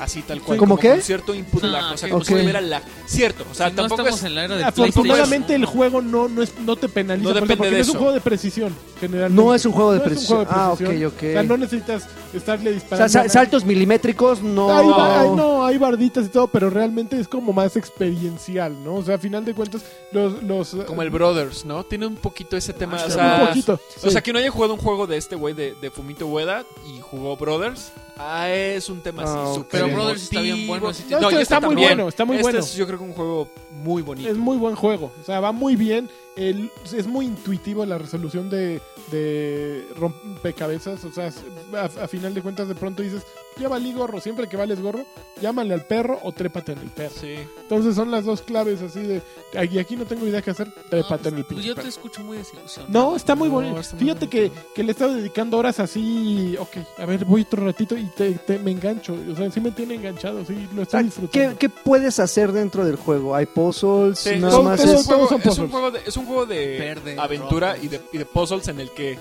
Así 0.00 0.20
tal 0.20 0.42
cual. 0.42 0.58
¿Cómo 0.58 0.74
como 0.74 0.80
qué? 0.80 0.90
con 0.90 1.00
cierto 1.00 1.34
input 1.34 1.64
Ah, 1.64 1.66
lag. 1.68 1.94
O 1.94 1.96
sea, 1.96 2.08
ok. 2.14 2.26
como 2.28 2.38
si 2.40 2.52
lag. 2.52 2.82
Cierto. 3.06 3.44
O 3.50 3.54
sea, 3.54 3.68
Si 3.70 3.72
no 3.76 3.82
tampoco 3.82 4.02
estamos 4.02 4.20
es. 4.20 4.26
en 4.26 4.34
la 4.34 4.44
era 4.44 4.56
de 4.56 4.64
Afortunadamente 4.64 5.54
el 5.54 5.64
juego 5.64 6.02
no, 6.02 6.28
no, 6.28 6.42
es, 6.42 6.52
no 6.60 6.76
te 6.76 6.88
penaliza 6.88 7.24
No 7.24 7.30
eso, 7.30 7.46
de 7.64 7.80
es 7.80 7.88
un 7.88 7.96
juego 7.96 8.12
de 8.12 8.20
precisión, 8.20 8.74
generalmente. 9.00 9.42
No 9.42 9.54
es 9.54 9.61
un 9.66 9.72
juego 9.72 9.92
de 9.92 9.98
No 9.98 10.04
es 10.04 10.08
un 10.10 10.12
precisión. 10.14 10.44
juego 10.46 10.50
de 10.52 10.60
Ah, 10.60 10.72
ok, 10.72 11.12
ok. 11.14 11.22
O 11.22 11.32
sea, 11.32 11.42
no 11.42 11.56
necesitas 11.56 12.08
estarle 12.32 12.70
O 12.70 12.72
sea, 12.72 12.80
disparando. 12.80 13.08
sa- 13.08 13.18
a 13.18 13.22
nadie. 13.22 13.30
saltos 13.30 13.64
milimétricos, 13.64 14.42
no. 14.42 14.76
Hay, 14.76 14.86
ba- 14.88 15.20
hay- 15.20 15.30
no, 15.30 15.64
hay 15.64 15.78
barditas 15.78 16.26
y 16.26 16.28
todo, 16.28 16.46
pero 16.48 16.70
realmente 16.70 17.18
es 17.18 17.28
como 17.28 17.52
más 17.52 17.76
experiencial, 17.76 18.82
¿no? 18.84 18.96
O 18.96 19.02
sea, 19.02 19.16
a 19.16 19.18
final 19.18 19.44
de 19.44 19.54
cuentas, 19.54 19.82
los... 20.12 20.42
los 20.42 20.74
Como 20.86 21.02
el 21.02 21.10
Brothers, 21.10 21.64
¿no? 21.64 21.84
Tiene 21.84 22.06
un 22.06 22.16
poquito 22.16 22.56
ese 22.56 22.72
tema. 22.72 22.98
Ah, 23.00 23.04
o 23.06 23.10
sea, 23.10 23.38
un 23.42 23.48
poquito. 23.48 23.80
O 24.04 24.10
sea, 24.10 24.20
que 24.20 24.32
no 24.32 24.38
haya 24.38 24.50
jugado 24.50 24.74
un 24.74 24.80
juego 24.80 25.06
de 25.06 25.16
este 25.16 25.36
güey 25.36 25.54
de, 25.54 25.74
de 25.80 25.90
Fumito 25.90 26.26
Ueda 26.26 26.64
y 26.86 27.00
jugó 27.00 27.36
Brothers. 27.36 27.92
Ah, 28.18 28.50
es 28.50 28.88
un 28.90 29.00
tema 29.00 29.22
así 29.22 29.32
Ah, 29.34 29.52
súper 29.54 29.80
Pero 29.82 29.94
Brothers 29.94 30.22
está 30.24 30.40
bien 30.42 30.66
bueno, 30.66 30.90
No, 31.10 31.20
No, 31.20 31.30
este 31.30 31.42
está 31.42 31.60
muy 31.60 31.74
bueno, 31.74 32.08
está 32.08 32.24
muy 32.26 32.36
Este 32.36 32.42
bueno. 32.42 32.58
es 32.58 32.74
yo 32.74 32.86
creo 32.86 32.98
que 32.98 33.04
un 33.04 33.14
juego 33.14 33.48
muy 33.82 34.02
bonito. 34.02 34.28
Es 34.28 34.36
muy 34.36 34.58
buen 34.58 34.74
juego, 34.76 35.10
o 35.20 35.24
sea, 35.24 35.40
va 35.40 35.50
muy 35.52 35.76
bien. 35.76 36.08
El- 36.36 36.70
es 36.96 37.06
muy 37.06 37.26
intuitivo 37.26 37.84
la 37.84 37.98
resolución 37.98 38.48
de, 38.50 38.80
de 39.12 39.86
rompecabezas. 39.96 41.04
O 41.04 41.12
sea, 41.12 41.30
a, 41.74 41.84
a 41.84 42.08
final 42.08 42.34
de 42.34 42.42
cuentas, 42.42 42.66
de 42.66 42.74
pronto 42.74 43.02
dices, 43.02 43.24
ya 43.58 43.68
valí 43.68 43.92
gorro. 43.92 44.20
Siempre 44.20 44.48
que 44.48 44.56
vales 44.56 44.80
gorro, 44.80 45.04
llámale 45.40 45.74
al 45.74 45.84
perro 45.86 46.18
o 46.22 46.32
trépate 46.32 46.72
en 46.72 46.78
el 46.78 46.88
perro. 46.88 47.14
Sí. 47.20 47.34
Entonces 47.62 47.94
son 47.94 48.10
las 48.10 48.24
dos 48.24 48.42
claves 48.42 48.80
así 48.82 49.00
de, 49.02 49.22
y 49.70 49.78
aquí 49.78 49.96
no 49.96 50.04
tengo 50.04 50.26
idea 50.26 50.42
qué 50.42 50.50
hacer, 50.50 50.72
trépate 50.90 51.28
en 51.28 51.36
el 51.36 51.44
Pues 51.44 51.48
pinche 51.56 51.68
yo 51.68 51.74
te 51.74 51.80
perro. 51.82 51.88
escucho 51.88 52.22
muy 52.22 52.36
desilusionado. 52.38 52.92
No, 52.92 53.16
está 53.16 53.34
muy 53.34 53.48
No, 53.48 53.54
bonito. 53.54 53.80
está 53.80 53.96
muy 53.96 54.04
Fíjate 54.04 54.28
que, 54.28 54.52
que 54.74 54.82
le 54.82 54.88
he 54.88 54.92
estado 54.92 55.14
dedicando 55.14 55.58
horas 55.58 55.80
así. 55.80 56.56
Ok, 56.58 56.76
a 56.98 57.06
ver, 57.06 57.24
voy 57.24 57.42
otro 57.42 57.64
ratito 57.64 57.96
y 57.96 58.04
te, 58.06 58.32
te- 58.32 58.58
me 58.58 58.70
engancho. 58.72 59.16
O 59.32 59.36
sea, 59.36 59.50
sí 59.50 59.60
me 59.60 59.70
tiene 59.70 59.94
enganchado, 59.94 60.44
sí, 60.44 60.54
lo 60.74 60.82
estoy 60.82 60.86
sea, 60.86 61.02
disfrutando. 61.02 61.50
¿qué, 61.58 61.58
qué 61.58 61.68
puedes 61.68 62.18
hacer 62.20 62.52
dentro 62.52 62.84
del 62.84 62.96
juego? 62.96 63.34
¿Hay 63.34 63.46
puzzles? 63.46 64.18
Sí, 64.18 64.36
nada 64.38 64.50
todo- 64.52 64.62
más 64.64 64.80
es, 64.80 64.86
todo- 64.86 64.94
un 64.94 65.00
es... 65.00 65.06
juego, 65.06 65.28
son 65.28 65.40
es 65.40 65.46
un 65.46 65.50
puzzles. 65.50 65.70
juego 65.70 65.90
de, 65.90 66.00
es 66.06 66.16
un 66.16 66.26
juego 66.26 66.46
de 66.46 66.78
Verde, 66.78 67.16
aventura 67.18 67.76
y 67.80 67.88
de, 67.88 68.00
y 68.12 68.18
de 68.18 68.24
puzzles 68.26 68.68
en 68.68 68.80
el 68.80 68.90
que 68.90 69.18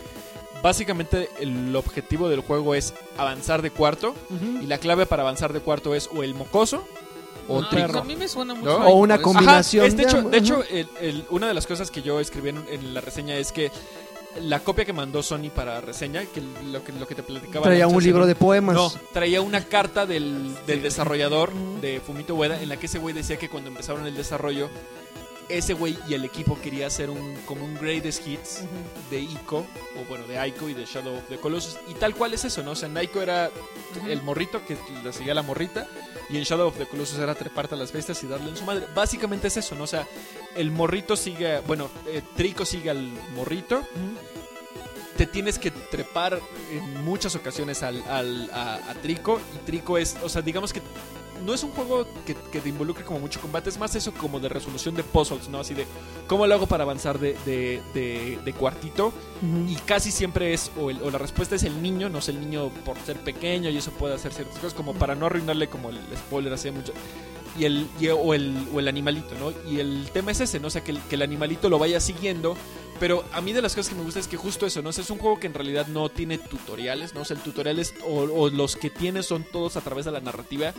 básicamente 0.62 1.30
el 1.40 1.76
objetivo 1.76 2.30
del 2.30 2.42
juego 2.42 2.76
es 2.76 2.94
avanzar 3.18 3.62
de 3.62 3.72
cuarto 3.72 4.14
y 4.62 4.66
la 4.66 4.78
clave 4.78 5.06
para 5.06 5.24
avanzar 5.24 5.54
de 5.54 5.60
cuarto 5.60 5.96
es 5.96 6.10
o 6.14 6.24
el 6.24 6.34
mocoso 6.36 6.84
o 7.48 7.68
trico. 7.68 7.98
a 8.00 8.04
mí 8.04 8.16
me 8.16 8.28
suena 8.28 8.54
mucho. 8.54 8.80
¿No? 8.80 8.86
ahí 8.86 8.92
O 8.92 8.96
una 8.96 9.18
combi- 9.18 9.22
combinación 9.24 9.82
Ajá, 9.86 9.88
es 9.90 9.98
de 9.98 10.04
hecho, 10.04 10.62
de 10.64 10.80
el- 10.80 10.88
el- 11.02 11.26
una 11.32 11.48
de 11.48 11.54
las 11.54 11.66
cosas 11.68 11.90
que 11.92 12.02
yo 12.02 12.20
escribí 12.20 12.50
en, 12.50 12.64
en 12.70 12.94
la 12.94 13.02
reseña 13.02 13.36
es 13.36 13.52
que 13.52 13.72
la 14.40 14.62
copia 14.62 14.86
que 14.86 14.94
mandó 14.94 15.22
Sony 15.24 15.50
para 15.54 15.82
reseña, 15.82 16.24
que 16.26 16.42
lo 16.72 16.82
que, 16.86 16.94
lo 16.94 17.06
que 17.06 17.16
te 17.16 17.24
platicaba 17.24 17.66
Traía 17.66 17.88
un 17.88 18.02
libro 18.02 18.26
de 18.26 18.34
poemas. 18.36 18.76
No, 18.76 18.90
traía 19.12 19.42
una 19.42 19.66
carta 19.66 20.06
del, 20.06 20.56
del 20.66 20.82
desarrollador 20.82 21.52
de 21.82 22.00
Fumito 22.00 22.36
Ueda 22.36 22.62
en 22.62 22.70
la 22.70 22.78
que 22.78 22.86
ese 22.86 22.98
güey 23.00 23.14
decía 23.14 23.38
que 23.38 23.50
cuando 23.50 23.70
empezaron 23.70 24.06
el 24.08 24.16
desarrollo, 24.16 24.70
ese 25.58 25.74
güey 25.74 25.98
y 26.08 26.14
el 26.14 26.26
equipo 26.26 26.60
quería 26.62 26.88
hacer 26.88 27.10
un 27.10 27.36
como 27.46 27.64
un 27.66 27.76
greatest 27.76 28.26
hits 28.28 28.62
de 29.10 29.20
Ico, 29.20 29.66
o 29.98 30.06
bueno, 30.10 30.26
de 30.28 30.48
Ico 30.48 30.70
y 30.70 30.74
de 30.74 30.86
Shadow 30.86 31.16
of 31.18 31.24
the 31.30 31.38
Colossus. 31.38 31.78
Y 31.88 31.94
tal 31.96 32.16
cual 32.16 32.34
es 32.34 32.46
eso, 32.46 32.64
¿no? 32.64 32.72
O 32.72 32.76
sea, 32.76 32.90
en 32.90 32.98
Ico 33.02 33.22
era 33.22 33.50
el 34.08 34.22
morrito 34.22 34.64
que 34.66 34.78
le 35.04 35.14
seguía 35.14 35.34
la 35.34 35.42
morrita, 35.44 35.88
y 36.30 36.38
en 36.38 36.44
Shadow 36.44 36.68
of 36.70 36.78
the 36.78 36.86
Colossus 36.86 37.20
era 37.20 37.36
treparte 37.36 37.76
a 37.76 37.78
las 37.78 37.92
bestias 37.92 38.24
y 38.24 38.28
darle 38.28 38.50
en 38.50 38.58
su 38.58 38.64
madre. 38.64 38.86
Básicamente 38.96 39.48
es 39.48 39.58
eso, 39.58 39.76
¿no? 39.76 39.84
O 39.84 39.88
sea, 39.88 40.08
el 40.56 40.72
morrito 40.72 41.16
sigue, 41.16 41.60
bueno, 41.62 41.90
eh, 42.08 42.22
Trico 42.36 42.66
sigue 42.66 42.90
al 42.90 43.12
morrito. 43.36 43.82
Te 45.18 45.28
tienes 45.28 45.60
que 45.60 45.70
trepar 45.72 46.40
en 46.72 47.04
muchas 47.04 47.36
ocasiones 47.36 47.84
al, 47.84 48.02
al- 48.08 48.50
a, 48.52 48.76
a 48.90 48.94
Trico. 48.96 49.40
Y 49.54 49.58
Trico 49.66 49.98
es, 49.98 50.16
o 50.24 50.30
sea, 50.30 50.42
digamos 50.42 50.74
que 50.74 50.82
no 51.46 51.54
es 51.54 51.64
un 51.64 51.72
juego 51.72 52.06
que, 52.26 52.36
que 52.36 52.62
te 52.62 52.70
involucre 52.70 53.04
como 53.04 53.20
mucho 53.20 53.40
combate, 53.42 53.70
es 53.70 53.78
más 53.80 53.96
eso 53.96 54.12
como 54.14 54.40
de 54.40 54.50
resolución 54.50 54.96
de 54.96 55.04
puzzles, 55.04 55.50
¿no? 55.50 55.60
Así 55.60 55.74
de, 55.74 55.86
¿cómo 56.28 56.48
lo 56.48 56.54
hago 56.56 56.68
para 56.68 56.84
avanzar 56.84 57.20
de, 57.20 57.36
de, 57.46 57.82
de- 57.94 58.40
de 58.44 58.54
cuartito? 58.54 59.12
Y 59.68 59.76
casi 59.76 60.12
siempre 60.12 60.54
es, 60.54 60.72
o, 60.80 60.90
el- 60.92 61.02
o 61.02 61.10
la 61.12 61.18
respuesta 61.18 61.56
es 61.56 61.64
el 61.64 61.82
niño, 61.82 62.10
no 62.10 62.20
es 62.20 62.30
el 62.30 62.40
niño 62.40 62.70
por 62.86 62.98
ser 63.00 63.18
pequeño 63.18 63.70
y 63.70 63.78
eso 63.78 63.92
puede 63.92 64.14
hacer 64.16 64.32
ciertas 64.34 64.56
cosas, 64.58 64.74
como 64.74 64.94
para 64.94 65.16
no 65.16 65.26
arruinarle 65.26 65.68
como 65.68 65.90
el 65.90 66.00
spoiler 66.18 66.54
así 66.54 66.66
de 66.70 66.72
mucho. 66.72 66.94
y 67.60 67.66
el, 67.66 67.88
y- 68.00 68.08
o, 68.08 68.34
el, 68.34 68.56
o 68.74 68.80
el 68.80 68.88
animalito, 68.88 69.36
¿no? 69.40 69.52
Y 69.70 69.80
el 69.80 70.10
tema 70.14 70.32
es 70.32 70.40
ese, 70.40 70.60
¿no? 70.60 70.68
O 70.68 70.70
sea, 70.70 70.84
que 70.84 70.92
el, 70.92 71.02
que 71.02 71.16
el 71.16 71.22
animalito 71.22 71.70
lo 71.70 71.80
vaya 71.80 72.00
siguiendo. 72.00 72.56
Pero 73.02 73.26
a 73.34 73.42
mí 73.42 73.52
de 73.52 73.64
las 73.64 73.74
cosas 73.74 73.90
que 73.90 73.96
me 73.96 74.04
gusta 74.04 74.20
es 74.20 74.28
que 74.28 74.38
justo 74.38 74.68
eso, 74.68 74.84
¿no? 74.84 74.90
O 74.90 74.94
sea, 74.94 75.04
es 75.04 75.10
un 75.10 75.18
juego 75.18 75.40
que 75.40 75.48
en 75.48 75.56
realidad 75.56 75.88
no 75.88 76.10
tiene 76.10 76.38
tutoriales, 76.38 77.16
¿no? 77.16 77.22
O 77.22 77.26
sea, 77.26 77.36
el 77.36 77.42
tutorial 77.42 77.80
es, 77.80 77.96
o, 78.06 78.52
los 78.52 78.76
que 78.76 78.92
tiene 78.92 79.24
son 79.24 79.44
todos 79.44 79.76
a 79.76 79.82
través 79.82 80.06
de 80.06 80.12
la 80.12 80.20
narrativa. 80.20 80.72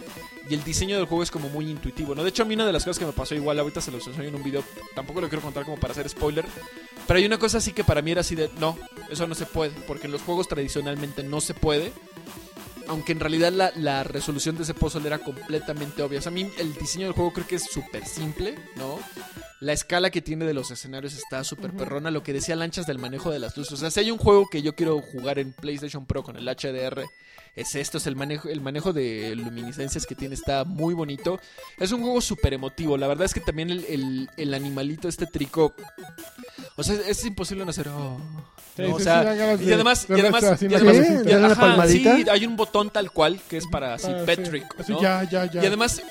Y 0.48 0.54
el 0.54 0.62
diseño 0.62 0.96
del 0.96 1.06
juego 1.06 1.24
es 1.24 1.32
como 1.32 1.48
muy 1.48 1.68
intuitivo, 1.68 2.14
¿no? 2.14 2.22
De 2.22 2.28
hecho, 2.28 2.44
a 2.44 2.46
mí 2.46 2.54
una 2.54 2.64
de 2.64 2.72
las 2.72 2.84
cosas 2.84 3.00
que 3.00 3.06
me 3.06 3.12
pasó 3.12 3.34
igual, 3.34 3.58
ahorita 3.58 3.80
se 3.80 3.90
los 3.90 4.06
enseño 4.06 4.28
en 4.28 4.36
un 4.36 4.42
video, 4.44 4.62
tampoco 4.94 5.20
lo 5.20 5.28
quiero 5.28 5.42
contar 5.42 5.64
como 5.64 5.80
para 5.80 5.94
hacer 5.94 6.08
spoiler. 6.08 6.44
Pero 7.08 7.18
hay 7.18 7.26
una 7.26 7.40
cosa 7.40 7.58
así 7.58 7.72
que 7.72 7.82
para 7.82 8.02
mí 8.02 8.12
era 8.12 8.20
así 8.20 8.36
de, 8.36 8.48
no, 8.60 8.78
eso 9.10 9.26
no 9.26 9.34
se 9.34 9.46
puede, 9.46 9.72
porque 9.88 10.06
en 10.06 10.12
los 10.12 10.22
juegos 10.22 10.46
tradicionalmente 10.46 11.24
no 11.24 11.40
se 11.40 11.54
puede. 11.54 11.92
Aunque 12.86 13.10
en 13.10 13.18
realidad 13.18 13.50
la, 13.50 13.72
la 13.74 14.04
resolución 14.04 14.56
de 14.56 14.62
ese 14.62 14.74
puzzle 14.74 15.08
era 15.08 15.18
completamente 15.18 16.04
obvia. 16.04 16.20
O 16.20 16.22
sea, 16.22 16.30
a 16.30 16.34
mí 16.34 16.48
el 16.56 16.72
diseño 16.74 17.06
del 17.06 17.14
juego 17.14 17.32
creo 17.32 17.48
que 17.48 17.56
es 17.56 17.64
súper 17.64 18.06
simple, 18.06 18.54
¿no? 18.76 19.00
La 19.62 19.72
escala 19.72 20.10
que 20.10 20.20
tiene 20.20 20.44
de 20.44 20.54
los 20.54 20.72
escenarios 20.72 21.14
está 21.14 21.44
súper 21.44 21.70
perrona. 21.72 22.10
Lo 22.10 22.24
que 22.24 22.32
decía 22.32 22.56
Lanchas 22.56 22.84
del 22.86 22.98
manejo 22.98 23.30
de 23.30 23.38
las 23.38 23.56
luces. 23.56 23.74
O 23.74 23.76
sea, 23.76 23.92
si 23.92 24.00
hay 24.00 24.10
un 24.10 24.18
juego 24.18 24.48
que 24.50 24.60
yo 24.60 24.74
quiero 24.74 25.00
jugar 25.00 25.38
en 25.38 25.52
PlayStation 25.52 26.04
Pro 26.04 26.24
con 26.24 26.36
el 26.36 26.48
HDR, 26.48 27.04
es 27.54 27.74
esto. 27.76 27.98
Es 27.98 28.08
el 28.08 28.16
manejo, 28.16 28.48
el 28.48 28.60
manejo 28.60 28.92
de 28.92 29.36
luminiscencias 29.36 30.04
que 30.04 30.16
tiene. 30.16 30.34
Está 30.34 30.64
muy 30.64 30.94
bonito. 30.94 31.38
Es 31.78 31.92
un 31.92 32.02
juego 32.02 32.20
súper 32.20 32.54
emotivo. 32.54 32.96
La 32.96 33.06
verdad 33.06 33.24
es 33.26 33.34
que 33.34 33.40
también 33.40 33.70
el, 33.70 33.84
el- 33.88 34.30
el 34.36 34.52
animalito, 34.52 35.06
este 35.06 35.26
trico. 35.26 35.74
O 36.76 36.82
sea, 36.82 36.96
es 37.06 37.24
imposible 37.24 37.64
no 37.64 37.70
hacer. 37.70 37.86
oh, 37.88 38.18
Sí, 38.74 38.82
¿no? 38.82 38.88
sí, 38.88 38.92
O 38.94 38.98
sea, 39.00 39.22
y 39.54 39.66
de 39.66 39.74
además, 39.74 40.06
y 40.08 40.12
además, 40.14 40.42
y 40.62 40.74
además- 40.74 41.88
sí, 41.90 42.04
hay 42.28 42.46
un 42.46 42.56
botón 42.56 42.90
tal 42.90 43.10
cual 43.12 43.38
que 43.48 43.58
es 43.58 43.66
para 43.66 43.94
así, 43.94 44.08
Ah, 44.10 44.22
pet 44.26 44.44
sí. 44.44 44.50
trick, 44.50 44.74
Así, 44.80 44.92
¿no? 44.92 45.00
ya, 45.02 45.22
ya, 45.30 45.44
ya. 45.44 45.62
Y 45.62 45.66
además, 45.66 46.02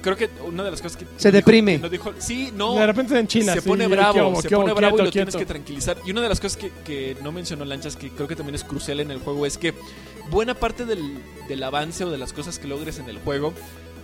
creo 0.00 0.16
que 0.16 0.28
una 0.46 0.62
de 0.64 0.70
las 0.70 0.80
cosas 0.82 0.96
que... 0.96 1.04
Se 1.16 1.28
dijo- 1.30 1.36
deprime. 1.36 1.72
que 1.76 1.78
nos 1.82 1.90
dijo- 1.90 2.12
sí, 2.18 2.52
no. 2.54 2.74
de 2.74 2.86
repente 2.86 3.12
se 3.14 3.20
enchila. 3.20 3.54
se 3.54 3.60
sí, 3.60 3.68
pone 3.68 3.84
¿qué 3.84 3.90
bravo, 3.90 4.28
hubo, 4.28 4.42
se 4.42 4.50
pone 4.50 4.72
bravo 4.72 4.94
y 4.94 4.98
Quieto, 4.98 5.04
lo 5.04 5.10
tienes 5.10 5.36
que 5.36 5.46
tranquilizar. 5.46 5.96
Y 6.04 6.10
una 6.10 6.22
de 6.22 6.28
las 6.28 6.40
cosas 6.40 6.56
que, 6.56 6.70
que 6.84 7.16
no 7.22 7.32
mencionó 7.32 7.64
Lanchas, 7.64 7.96
que 7.96 8.10
creo 8.10 8.26
que 8.28 8.36
también 8.36 8.54
es 8.54 8.64
crucial 8.64 9.00
en 9.00 9.10
el 9.10 9.18
juego, 9.18 9.46
es 9.46 9.58
que 9.58 9.74
buena 10.30 10.54
parte 10.54 10.84
del, 10.84 11.18
del 11.48 11.62
avance 11.62 12.04
o 12.04 12.10
de 12.10 12.18
las 12.18 12.32
cosas 12.32 12.58
que 12.58 12.68
logres 12.68 12.98
en 12.98 13.08
el 13.08 13.18
juego 13.18 13.52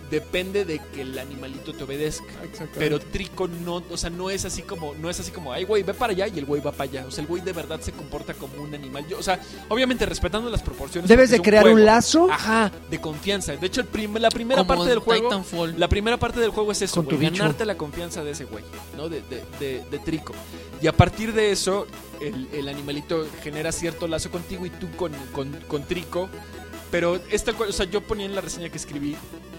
depende 0.09 0.65
de 0.65 0.79
que 0.93 1.01
el 1.01 1.17
animalito 1.19 1.73
te 1.73 1.83
obedezca. 1.83 2.25
Exactamente. 2.43 2.79
Pero 2.79 2.99
Trico 2.99 3.47
no, 3.47 3.83
o 3.89 3.97
sea, 3.97 4.09
no 4.09 4.29
es 4.29 4.45
así 4.45 4.61
como, 4.61 4.93
no 4.95 5.09
es 5.09 5.19
así 5.19 5.31
como, 5.31 5.51
ay 5.53 5.63
güey, 5.65 5.83
ve 5.83 5.93
para 5.93 6.11
allá 6.13 6.27
y 6.27 6.39
el 6.39 6.45
güey 6.45 6.61
va 6.61 6.71
para 6.71 6.83
allá. 6.89 7.05
O 7.07 7.11
sea, 7.11 7.21
el 7.21 7.27
güey 7.27 7.41
de 7.41 7.53
verdad 7.53 7.79
se 7.81 7.91
comporta 7.91 8.33
como 8.33 8.61
un 8.61 8.73
animal. 8.73 9.05
Yo, 9.07 9.17
o 9.19 9.23
sea, 9.23 9.39
obviamente 9.69 10.05
respetando 10.05 10.49
las 10.49 10.61
proporciones. 10.61 11.09
Debes 11.09 11.29
de 11.29 11.41
crear 11.41 11.63
juego. 11.63 11.77
un 11.77 11.85
lazo 11.85 12.27
Ajá, 12.31 12.71
de 12.89 12.99
confianza. 13.01 13.55
De 13.55 13.67
hecho, 13.67 13.81
el 13.81 13.87
prim- 13.87 14.15
la 14.17 14.29
primera 14.29 14.61
Como 14.61 14.67
parte 14.75 14.89
del 14.89 14.99
juego. 14.99 15.29
La 15.77 15.87
primera 15.89 16.17
parte 16.17 16.39
del 16.39 16.51
juego 16.51 16.71
es 16.71 16.81
eso, 16.81 17.03
güey, 17.03 17.17
ganarte 17.19 17.65
la 17.65 17.75
confianza 17.75 18.23
de 18.23 18.31
ese 18.31 18.45
güey, 18.45 18.63
¿no? 18.95 19.09
De, 19.09 19.21
de, 19.21 19.43
de- 19.59 19.83
de 19.89 19.99
Trico. 19.99 20.33
Y 20.81 20.87
a 20.87 20.93
partir 20.93 21.33
de 21.33 21.51
eso, 21.51 21.87
el, 22.21 22.47
el 22.53 22.67
animalito 22.69 23.25
genera 23.43 23.71
cierto 23.71 24.07
lazo 24.07 24.29
contigo 24.31 24.65
y 24.65 24.69
tú 24.69 24.87
con, 24.95 25.11
con, 25.33 25.51
con 25.67 25.83
Trico. 25.83 26.29
Pero 26.89 27.19
es 27.29 27.43
tal 27.43 27.55
cual, 27.55 27.69
o 27.69 27.73
sea, 27.73 27.85
yo 27.85 27.99
ponía 28.01 28.25
en 28.25 28.33
la 28.33 28.39
reseña 28.39 28.69
que 28.69 28.77
escribí 28.77 29.17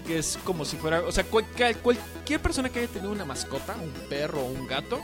que 0.09 0.17
es 0.17 0.39
como 0.43 0.65
si 0.65 0.75
fuera, 0.75 1.01
o 1.01 1.11
sea, 1.11 1.23
cual- 1.23 1.45
cual- 1.55 1.75
cualquier 1.77 2.41
persona 2.41 2.69
que 2.69 2.79
haya 2.79 2.87
tenido 2.87 3.11
una 3.11 3.25
mascota, 3.25 3.75
un 3.79 3.91
perro 4.09 4.41
o 4.41 4.45
un 4.45 4.65
gato, 4.65 4.99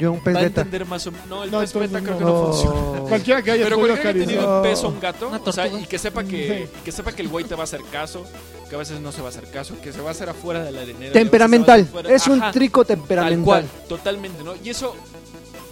Yo 0.00 0.12
un 0.12 0.22
pez 0.22 0.34
va 0.36 0.40
a 0.40 0.44
entender 0.44 0.86
más 0.86 1.06
o 1.06 1.10
menos. 1.12 1.26
No, 1.26 1.42
el 1.44 1.50
No, 1.50 1.58
pez 1.60 1.74
beta 1.74 2.00
creo 2.00 2.12
no. 2.14 2.18
que 2.18 2.24
no 2.24 2.46
funciona. 2.52 3.00
Cualquiera 3.08 3.42
que 3.42 3.50
haya 3.50 3.64
Pero 3.64 3.76
cualquiera 3.78 4.02
que 4.02 4.08
haya 4.08 4.26
tenido 4.26 4.48
un 4.48 4.58
Oh. 4.60 4.62
peso, 4.62 4.88
un 4.88 5.00
gato, 5.00 5.30
o 5.44 5.52
sea, 5.52 5.66
y 5.66 5.84
que 5.86 5.98
sepa 5.98 6.22
que, 6.24 6.68
Sí. 6.70 6.78
y 6.80 6.84
que 6.84 6.92
sepa 6.92 7.12
que 7.12 7.20
el 7.22 7.28
güey 7.28 7.44
te 7.44 7.54
va 7.56 7.62
a 7.62 7.64
hacer 7.64 7.82
caso, 7.92 8.24
que 8.70 8.74
a 8.74 8.78
veces 8.78 9.00
no 9.00 9.12
se 9.12 9.20
va 9.20 9.26
a 9.26 9.30
hacer 9.30 9.50
caso, 9.50 9.74
que 9.82 9.92
se 9.92 10.00
va 10.00 10.08
a 10.08 10.12
hacer 10.12 10.28
afuera 10.30 10.62
de 10.64 10.70
la 10.72 10.80
arenera. 10.82 11.12
Temperamental. 11.12 11.86
Es 12.08 12.26
un 12.28 12.40
Ajá, 12.42 12.52
trico 12.52 12.84
Tal 12.84 12.96
temperamental. 12.98 13.44
cual, 13.44 13.68
totalmente, 13.88 14.42
¿no? 14.44 14.54
Y 14.64 14.70
eso, 14.70 14.94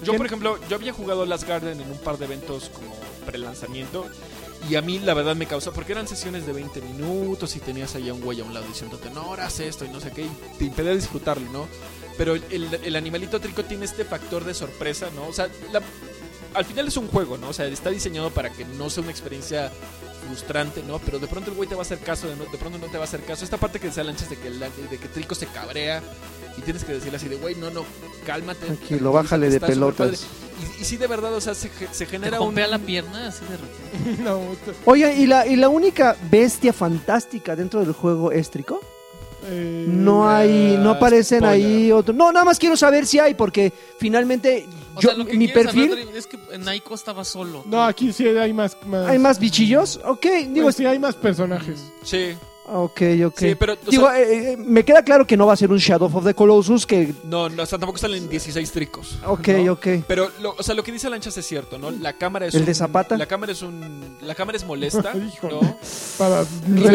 yo 0.03 0.15
por 0.15 0.27
ejemplo, 0.27 0.59
yo 0.69 0.77
había 0.77 0.93
jugado 0.93 1.25
Last 1.25 1.47
Garden 1.49 1.81
en 1.81 1.91
un 1.91 1.99
par 1.99 2.19
de 2.19 2.25
eventos 2.27 2.69
como 2.71 2.95
pre-lanzamiento. 3.27 4.07
Y 4.69 4.75
a 4.75 4.83
mí 4.83 4.99
la 4.99 5.15
verdad 5.15 5.37
me 5.37 5.47
causó, 5.47 5.73
porque 5.73 5.93
eran 5.93 6.09
sesiones 6.09 6.47
de 6.47 6.53
20 6.53 6.81
minutos 6.81 7.55
y 7.57 7.61
tenías 7.61 7.95
ahí 7.95 8.09
a 8.09 8.15
un 8.15 8.21
güey 8.21 8.41
a 8.41 8.45
un 8.45 8.53
lado 8.55 8.67
diciéndote, 8.67 9.11
no, 9.11 9.21
ahora 9.23 9.47
esto 9.47 9.85
y 9.85 9.89
no 9.89 10.01
sé 10.01 10.11
qué, 10.11 10.23
y 10.23 10.31
te 10.59 10.65
impedía 10.65 10.93
disfrutarlo, 10.95 11.51
¿no? 11.53 11.69
Pero 12.19 12.35
el, 12.35 12.75
el 12.83 12.97
animalito 12.97 13.39
trico 13.41 13.63
tiene 13.65 13.85
este 13.85 14.05
factor 14.05 14.45
de 14.45 14.55
sorpresa, 14.55 15.09
¿no? 15.15 15.27
O 15.29 15.33
sea, 15.33 15.49
la- 15.73 15.83
al 16.55 16.65
final 16.65 16.89
es 16.89 16.97
un 16.97 17.07
juego, 17.09 17.37
¿no? 17.37 17.51
O 17.51 17.53
sea, 17.53 17.67
está 17.67 17.91
diseñado 17.91 18.31
para 18.31 18.51
que 18.51 18.65
no 18.65 18.89
sea 18.91 19.03
una 19.03 19.13
experiencia 19.13 19.71
frustrante, 20.27 20.83
¿no? 20.83 20.99
Pero 20.99 21.19
de 21.19 21.27
pronto 21.29 21.51
el 21.51 21.57
güey 21.57 21.69
te 21.69 21.75
va 21.75 21.83
a 21.83 21.85
hacer 21.85 21.99
caso, 21.99 22.27
de, 22.27 22.35
no- 22.37 22.47
de 22.51 22.59
pronto 22.59 22.79
no 22.79 22.87
te 22.87 22.97
va 22.97 23.05
a 23.05 23.07
hacer 23.07 23.23
caso. 23.23 23.45
Esta 23.45 23.59
parte 23.59 23.79
que 23.79 23.89
decía 23.89 24.03
Lanchas 24.05 24.31
de 24.31 24.37
que, 24.39 24.51
de 24.51 24.99
que 24.99 25.09
Trico 25.09 25.35
se 25.35 25.47
cabrea 25.47 26.03
y 26.57 26.63
tienes 26.63 26.85
que 26.85 26.95
decirle 26.95 27.19
así 27.19 27.29
de, 27.29 27.37
güey, 27.37 27.55
no, 27.57 27.71
no, 27.71 27.85
cálmate. 28.25 28.65
Tranquilo, 28.67 29.13
bájale 29.13 29.51
de 29.51 29.61
pelotas. 29.61 30.27
Y, 30.79 30.83
y 30.83 30.85
sí, 30.85 30.97
de 30.97 31.07
verdad, 31.07 31.35
o 31.35 31.41
sea, 31.41 31.55
se, 31.55 31.69
Te 31.69 32.07
genera 32.07 32.41
un... 32.41 32.55
la 32.55 32.79
pierna 32.79 33.29
así 33.29 33.45
de 33.45 33.57
repente. 33.57 34.23
No, 34.23 34.41
Oye, 34.87 35.15
¿y 35.17 35.27
la, 35.27 35.47
¿y 35.47 35.57
la 35.57 35.69
única 35.69 36.17
bestia 36.31 36.73
fantástica 36.73 37.55
dentro 37.57 37.81
del 37.81 37.93
juego 37.93 38.33
es 38.33 38.51
trico? 38.51 38.81
eh, 39.49 39.85
No 39.89 40.29
hay, 40.29 40.77
no 40.81 40.91
Ah, 40.91 40.95
aparecen 40.95 41.41
spoiler. 41.41 41.67
ahí 41.67 41.93
otros. 41.93 42.17
No, 42.17 42.33
nada 42.33 42.45
más 42.45 42.59
quiero 42.59 42.77
saber 42.77 43.07
si 43.07 43.19
hay, 43.19 43.35
porque 43.35 43.73
finalmente 43.99 44.67
O 44.95 45.01
yo, 45.01 45.11
sea, 45.11 45.19
lo 45.19 45.27
que 45.27 45.37
mi 45.37 45.49
perfil. 45.49 45.91
saber, 45.91 46.17
es 46.17 46.27
que 46.27 46.39
Naiko 46.59 46.95
estaba 46.95 47.25
solo. 47.25 47.63
No, 47.67 47.85
aquí 47.85 48.13
sí 48.13 48.27
hay 48.27 48.53
más. 48.53 48.77
más 48.87 49.09
¿Hay 49.09 49.19
más 49.19 49.39
bichillos? 49.39 50.01
Ok, 50.05 50.27
digo, 50.49 50.65
Pues 50.67 50.77
sí, 50.77 50.87
hay 50.87 50.99
más 50.99 51.15
personajes. 51.15 51.93
Sí, 52.03 52.35
ok, 52.69 53.01
ok. 53.27 53.39
sí, 53.39 53.55
pero... 53.55 53.77
Digo, 53.89 54.07
sea, 54.09 54.21
eh, 54.21 54.53
eh, 54.53 54.57
me 54.57 54.85
queda 54.85 55.03
claro 55.03 55.27
que 55.27 55.37
no 55.37 55.47
va 55.47 55.53
a 55.53 55.57
ser 55.57 55.71
un 55.71 55.79
Shadow 55.79 56.11
of 56.13 56.25
the 56.25 56.35
Colossus, 56.35 56.87
que... 56.87 57.13
no, 57.25 57.49
no, 57.49 57.63
o 57.63 57.67
sea, 57.67 57.79
tampoco 57.79 57.99
salen 57.99 58.29
16 58.29 58.73
tricos. 58.73 59.19
Ok, 59.25 59.49
¿no? 59.49 59.73
ok. 59.73 59.87
Pero, 60.07 60.31
lo, 60.41 60.55
o 60.59 60.63
sea, 60.63 60.75
lo 60.75 60.83
que 60.83 60.93
dice 60.93 61.09
Lanchas 61.11 61.37
es 61.37 61.47
cierto, 61.47 61.79
¿no? 61.79 61.91
La 61.91 62.15
cámara 62.15 62.47
es 62.47 62.55
¿El 62.55 62.61
un- 62.61 62.67
de 62.67 62.75
Zapata? 62.75 63.17
La 63.17 63.27
cámara 63.27 63.53
es 63.53 63.63
un... 63.63 64.17
La 64.23 64.35
cámara 64.35 64.57
es 64.59 64.65
molesta. 64.65 65.13
¿no? 65.43 65.61
Para 66.19 66.43
Re- 66.43 66.47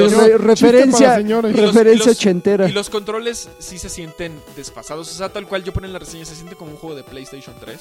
señor- 0.09 0.11
re- 0.11 0.17
chiste 0.19 0.37
referencia, 0.37 1.07
para 1.07 1.17
señores. 1.17 1.55
los- 1.55 1.65
referencia 1.73 2.03
y 2.03 2.07
los- 2.07 2.17
ochentera. 2.17 2.69
Y 2.69 2.71
los 2.73 2.89
controles 2.89 3.49
sí 3.59 3.77
se 3.77 3.89
sienten 3.89 4.39
desfasados. 4.55 5.09
O 5.09 5.13
sea, 5.13 5.29
tal 5.29 5.47
cual 5.47 5.63
yo 5.63 5.71
pongo 5.73 5.87
en 5.87 5.93
la 5.93 5.99
reseña, 5.99 6.25
se 6.25 6.35
siente 6.35 6.55
como 6.55 6.71
un 6.71 6.77
juego 6.77 6.95
de 6.95 7.03
PlayStation 7.03 7.55
3. 7.59 7.79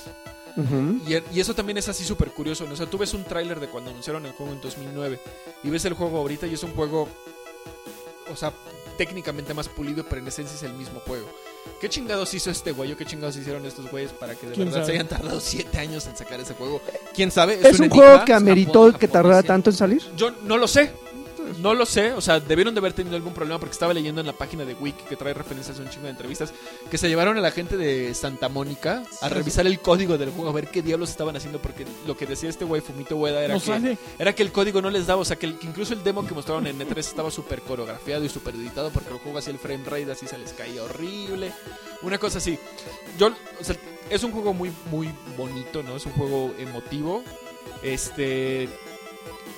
Ujú. 0.56 0.98
Y, 1.08 1.36
y 1.36 1.40
eso 1.40 1.54
también 1.54 1.78
es 1.78 1.88
así 1.88 2.04
súper 2.04 2.30
curioso. 2.32 2.64
¿no? 2.66 2.72
O 2.72 2.76
sea, 2.76 2.86
tú 2.86 2.98
ves 2.98 3.14
un 3.14 3.24
tráiler 3.24 3.60
de 3.60 3.68
cuando 3.68 3.90
anunciaron 3.90 4.26
el 4.26 4.32
juego 4.32 4.52
en 4.52 4.60
2009 4.60 5.20
y 5.62 5.70
ves 5.70 5.84
el 5.84 5.94
juego 5.94 6.18
ahorita 6.18 6.46
y 6.48 6.54
es 6.54 6.62
un 6.64 6.72
juego, 6.72 7.08
o 8.32 8.36
sea, 8.36 8.52
técnicamente 8.96 9.54
más 9.54 9.68
pulido, 9.68 10.04
pero 10.08 10.20
en 10.20 10.28
esencia 10.28 10.54
es 10.56 10.62
el 10.62 10.72
mismo 10.74 11.00
juego. 11.00 11.26
¿Qué 11.80 11.88
chingados 11.88 12.32
hizo 12.34 12.50
este 12.50 12.72
güey 12.72 12.92
o 12.92 12.96
qué 12.96 13.04
chingados 13.04 13.36
hicieron 13.36 13.64
estos 13.66 13.90
güeyes 13.90 14.12
para 14.12 14.34
que 14.34 14.46
de 14.46 14.54
¿Quién 14.54 14.66
verdad 14.68 14.80
se 14.80 14.86
sabe? 14.86 14.98
hayan 14.98 15.08
tardado 15.08 15.40
7 15.40 15.78
años 15.78 16.06
en 16.06 16.16
sacar 16.16 16.40
ese 16.40 16.54
juego? 16.54 16.80
¿Quién 17.14 17.30
sabe? 17.30 17.54
¿Es 17.62 17.78
un 17.78 17.86
enigma. 17.86 17.94
juego 17.96 18.24
que 18.24 18.32
ameritó 18.32 18.84
Japón- 18.86 18.98
que 18.98 19.08
tardara 19.08 19.42
tanto 19.42 19.70
en 19.70 19.76
salir? 19.76 20.02
Yo 20.16 20.30
no 20.44 20.56
lo 20.56 20.66
sé. 20.68 20.92
No 21.58 21.74
lo 21.74 21.84
sé, 21.86 22.12
o 22.12 22.20
sea, 22.20 22.40
debieron 22.40 22.74
de 22.74 22.78
haber 22.80 22.92
tenido 22.92 23.16
algún 23.16 23.34
problema 23.34 23.58
porque 23.58 23.72
estaba 23.72 23.92
leyendo 23.94 24.20
en 24.20 24.26
la 24.26 24.32
página 24.32 24.64
de 24.64 24.74
Wiki 24.74 25.04
que 25.04 25.16
trae 25.16 25.34
referencias 25.34 25.78
a 25.78 25.82
un 25.82 25.88
chingo 25.90 26.04
de 26.04 26.10
entrevistas 26.10 26.52
que 26.90 26.98
se 26.98 27.08
llevaron 27.08 27.36
a 27.36 27.40
la 27.40 27.50
gente 27.50 27.76
de 27.76 28.14
Santa 28.14 28.48
Mónica 28.48 29.02
a 29.20 29.28
revisar 29.28 29.66
el 29.66 29.80
código 29.80 30.16
del 30.18 30.30
juego 30.30 30.50
a 30.50 30.52
ver 30.52 30.68
qué 30.68 30.82
diablos 30.82 31.10
estaban 31.10 31.36
haciendo 31.36 31.58
porque 31.60 31.84
lo 32.06 32.16
que 32.16 32.26
decía 32.26 32.48
este 32.48 32.64
güey 32.64 32.80
Fumito 32.80 33.16
Ueda 33.16 33.42
era 33.44 33.54
No 33.54 33.60
que 33.60 33.66
sale. 33.66 33.98
era 34.18 34.32
que 34.34 34.42
el 34.42 34.52
código 34.52 34.80
no 34.80 34.90
les 34.90 35.06
daba, 35.06 35.20
o 35.22 35.24
sea, 35.24 35.36
que, 35.36 35.46
el- 35.46 35.58
que 35.58 35.66
incluso 35.66 35.92
el 35.94 36.02
demo 36.02 36.26
que 36.26 36.34
mostraron 36.34 36.66
en 36.66 36.78
E3 36.78 36.98
estaba 36.98 37.30
súper 37.30 37.60
coreografiado 37.62 38.24
y 38.24 38.28
súper 38.28 38.54
editado 38.54 38.90
porque 38.90 39.10
el 39.10 39.18
juego 39.18 39.38
hacía 39.38 39.52
el 39.52 39.58
frame 39.58 39.84
rate 39.84 40.12
así 40.12 40.26
se 40.26 40.38
les 40.38 40.52
caía 40.52 40.82
horrible. 40.82 41.52
Una 42.02 42.18
cosa 42.18 42.38
así. 42.38 42.58
Yo, 43.18 43.28
o 43.60 43.64
sea, 43.64 43.76
es 44.08 44.22
un 44.22 44.32
juego 44.32 44.54
muy, 44.54 44.72
muy 44.90 45.10
bonito, 45.36 45.82
¿no? 45.82 45.96
Es 45.96 46.06
un 46.06 46.12
juego 46.12 46.54
emotivo. 46.58 47.22
Este. 47.82 48.68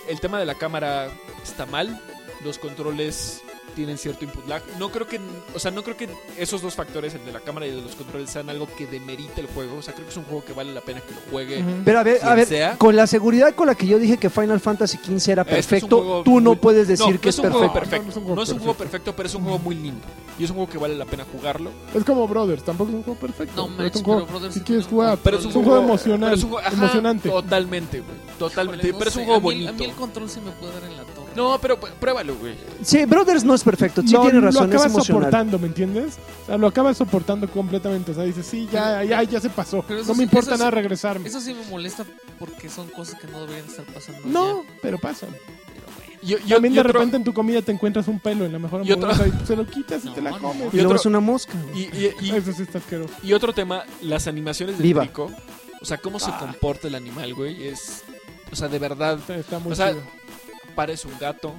El 0.08 0.20
tema 0.20 0.38
de 0.38 0.46
la 0.46 0.54
cámara 0.54 1.10
está 1.42 1.66
mal. 1.66 2.00
Los 2.44 2.58
controles 2.58 3.42
tienen 3.74 3.98
cierto 3.98 4.24
input 4.24 4.46
lag. 4.48 4.62
No 4.78 4.90
creo 4.90 5.06
que, 5.06 5.20
o 5.54 5.58
sea, 5.58 5.70
no 5.70 5.82
creo 5.82 5.96
que 5.96 6.08
esos 6.38 6.62
dos 6.62 6.74
factores, 6.74 7.14
el 7.14 7.24
de 7.24 7.32
la 7.32 7.40
cámara 7.40 7.66
y 7.66 7.70
el 7.70 7.76
de 7.76 7.82
los 7.82 7.94
controles, 7.94 8.30
sean 8.30 8.48
algo 8.50 8.66
que 8.76 8.86
demerite 8.86 9.40
el 9.40 9.46
juego. 9.48 9.76
O 9.78 9.82
sea, 9.82 9.94
creo 9.94 10.06
que 10.06 10.12
es 10.12 10.16
un 10.16 10.24
juego 10.24 10.44
que 10.44 10.52
vale 10.52 10.72
la 10.72 10.80
pena 10.80 11.00
que 11.00 11.14
lo 11.14 11.20
juegue. 11.30 11.64
Pero 11.84 11.98
a 11.98 12.02
ver, 12.02 12.18
a 12.24 12.34
ver, 12.34 12.46
sea. 12.46 12.78
con 12.78 12.94
la 12.96 13.06
seguridad 13.06 13.54
con 13.54 13.66
la 13.66 13.74
que 13.74 13.86
yo 13.86 13.98
dije 13.98 14.16
que 14.16 14.30
Final 14.30 14.60
Fantasy 14.60 14.98
XV 14.98 15.30
era 15.32 15.42
Este 15.42 15.54
perfecto, 15.54 16.22
tú 16.24 16.40
no 16.40 16.50
muy- 16.50 16.58
puedes 16.58 16.88
decir 16.88 17.14
no 17.14 17.20
que 17.20 17.28
es 17.28 17.34
es 17.38 17.44
un 17.44 17.50
juego 17.50 17.72
perfecto. 17.72 18.04
perfecto. 18.04 18.04
No, 18.04 18.04
no 18.04 18.10
es 18.10 18.16
un 18.16 18.22
juego 18.22 18.36
No 18.36 18.42
es 18.42 18.48
un 18.50 18.58
juego 18.58 18.74
perfecto. 18.74 19.12
perfecto, 19.12 19.16
pero 19.16 19.26
es 19.28 19.34
un 19.34 19.42
juego 19.42 19.58
muy 19.58 19.74
lindo. 19.74 20.06
Y 20.38 20.44
es 20.44 20.50
un 20.50 20.56
juego 20.56 20.70
que 20.72 20.78
vale 20.78 20.96
la 20.96 21.04
pena 21.04 21.24
jugarlo. 21.30 21.70
Es 21.94 22.04
como 22.04 22.26
Brothers, 22.26 22.64
tampoco 22.64 22.90
es 22.90 22.96
un 22.96 23.02
juego 23.02 23.20
perfecto. 23.20 23.54
No 23.54 23.64
pero 23.68 23.72
es 23.72 23.78
manches, 23.78 23.96
un 24.00 24.04
juego, 24.04 24.20
pero 24.26 24.32
Brothers 24.32 24.54
si 24.54 24.60
quieres 24.60 24.86
jugar, 24.86 25.18
Pero 25.22 25.38
es 25.38 25.44
un, 25.44 25.52
juego, 25.52 25.68
juego 25.70 25.84
emocional, 25.84 26.20
pero 26.30 26.34
es 26.36 26.42
un 26.44 26.50
juego- 26.50 26.66
ajá, 26.66 26.76
emocionante. 26.76 27.28
Totalmente, 27.28 28.00
güey. 28.00 28.16
Totalmente. 28.38 28.88
Híjole, 28.88 28.98
pero 28.98 29.10
es 29.10 29.16
un 29.16 29.20
sé, 29.22 29.26
juego 29.26 29.34
a 29.36 29.40
mí- 29.40 29.44
bonito. 29.44 29.68
A 29.70 29.72
mí 29.72 29.84
el 29.84 29.92
control 29.92 30.30
se 30.30 30.40
me 30.40 30.50
puede 30.52 30.72
dar 30.72 30.84
en 30.84 30.96
la 30.96 31.02
torre. 31.04 31.21
No, 31.36 31.58
pero 31.60 31.80
pr- 31.80 31.90
pruébalo, 31.92 32.34
güey. 32.36 32.54
Sí, 32.82 33.04
Brothers 33.04 33.44
no 33.44 33.54
es 33.54 33.62
perfecto, 33.64 34.02
sí 34.02 34.12
lo, 34.12 34.22
tiene 34.22 34.40
lo 34.40 34.46
razón, 34.46 34.64
es 34.64 34.74
acabas 34.74 34.92
emocional. 34.92 35.22
soportando, 35.22 35.58
¿me 35.58 35.66
entiendes? 35.68 36.18
O 36.42 36.46
sea, 36.46 36.58
lo 36.58 36.66
acabas 36.66 36.96
soportando 36.96 37.48
completamente. 37.48 38.10
O 38.12 38.14
sea, 38.14 38.24
dices, 38.24 38.46
sí, 38.46 38.68
ya, 38.72 39.02
ya, 39.04 39.22
ya 39.22 39.40
se 39.40 39.50
pasó. 39.50 39.84
Pero 39.86 40.00
eso 40.00 40.08
No 40.08 40.14
me 40.14 40.18
sí- 40.18 40.22
importa 40.24 40.50
eso 40.50 40.56
sí- 40.56 40.58
nada 40.60 40.70
regresarme. 40.70 41.28
Eso 41.28 41.40
sí 41.40 41.54
me 41.54 41.64
molesta 41.70 42.04
porque 42.38 42.68
son 42.68 42.88
cosas 42.88 43.18
que 43.20 43.26
no 43.28 43.40
deberían 43.40 43.66
estar 43.66 43.84
pasando. 43.86 44.20
No, 44.26 44.62
ya. 44.64 44.70
pero 44.82 44.98
pasa. 44.98 45.26
Pero 45.28 45.86
bueno. 45.96 46.12
Y, 46.22 46.34
y- 46.34 46.48
También 46.52 46.72
y 46.72 46.76
de 46.76 46.80
otro- 46.82 46.92
repente 46.92 47.16
en 47.16 47.24
tu 47.24 47.32
comida 47.32 47.62
te 47.62 47.72
encuentras 47.72 48.06
un 48.08 48.20
pelo 48.20 48.44
en 48.44 48.52
la 48.52 48.58
mejor 48.58 48.86
Y 48.86 48.92
otro- 48.92 49.10
hamburguesa 49.10 49.42
y 49.42 49.46
se 49.46 49.56
lo 49.56 49.66
quitas 49.66 50.04
y 50.04 50.08
No, 50.08 50.14
te 50.14 50.22
la 50.22 50.30
no, 50.32 50.38
comes. 50.38 50.62
Y 50.72 50.76
Y 50.76 50.76
luego 50.76 50.90
otro- 50.90 51.00
es 51.00 51.06
una 51.06 51.20
mosca. 51.20 51.54
y, 51.74 51.80
y- 51.80 52.14
y- 52.20 52.30
Eso 52.36 52.52
sí 52.52 52.62
está 52.62 52.78
asqueroso. 52.78 53.14
y 53.22 53.32
otro 53.32 53.52
tema, 53.52 53.84
las 54.02 54.26
animaciones 54.26 54.76
del 54.78 54.82
Viva. 54.86 55.08
O 55.80 55.84
sea, 55.84 55.98
cómo 55.98 56.20
se 56.20 56.30
Ah. 56.30 56.36
comporta 56.38 56.86
el 56.88 56.94
animal, 56.94 57.34
güey. 57.34 57.66
Es. 57.66 58.04
O 58.52 58.54
sea, 58.56 58.68
de 58.68 58.78
verdad, 58.78 59.18
Está, 59.18 59.34
está 59.36 59.58
muy 59.58 59.72
O 59.72 59.74
sea, 59.74 59.90
chido. 59.92 60.02
Parece 60.74 61.06
un 61.08 61.18
gato, 61.18 61.54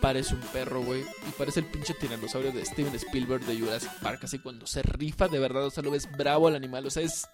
parece 0.00 0.34
un 0.34 0.40
perro, 0.40 0.82
güey. 0.82 1.00
Y 1.02 1.30
parece 1.38 1.60
el 1.60 1.66
pinche 1.66 1.94
tiranosaurio 1.94 2.52
de 2.52 2.64
Steven 2.64 2.94
Spielberg 2.94 3.44
de 3.44 3.58
Jurassic 3.58 3.90
Park. 4.00 4.20
Así 4.24 4.38
cuando 4.38 4.66
se 4.66 4.82
rifa 4.82 5.28
de 5.28 5.38
verdad, 5.38 5.64
o 5.66 5.70
sea, 5.70 5.82
lo 5.82 5.90
ves 5.90 6.08
bravo 6.16 6.48
al 6.48 6.54
animal. 6.54 6.86
O 6.86 6.90
sea, 6.90 7.02
es 7.02 7.26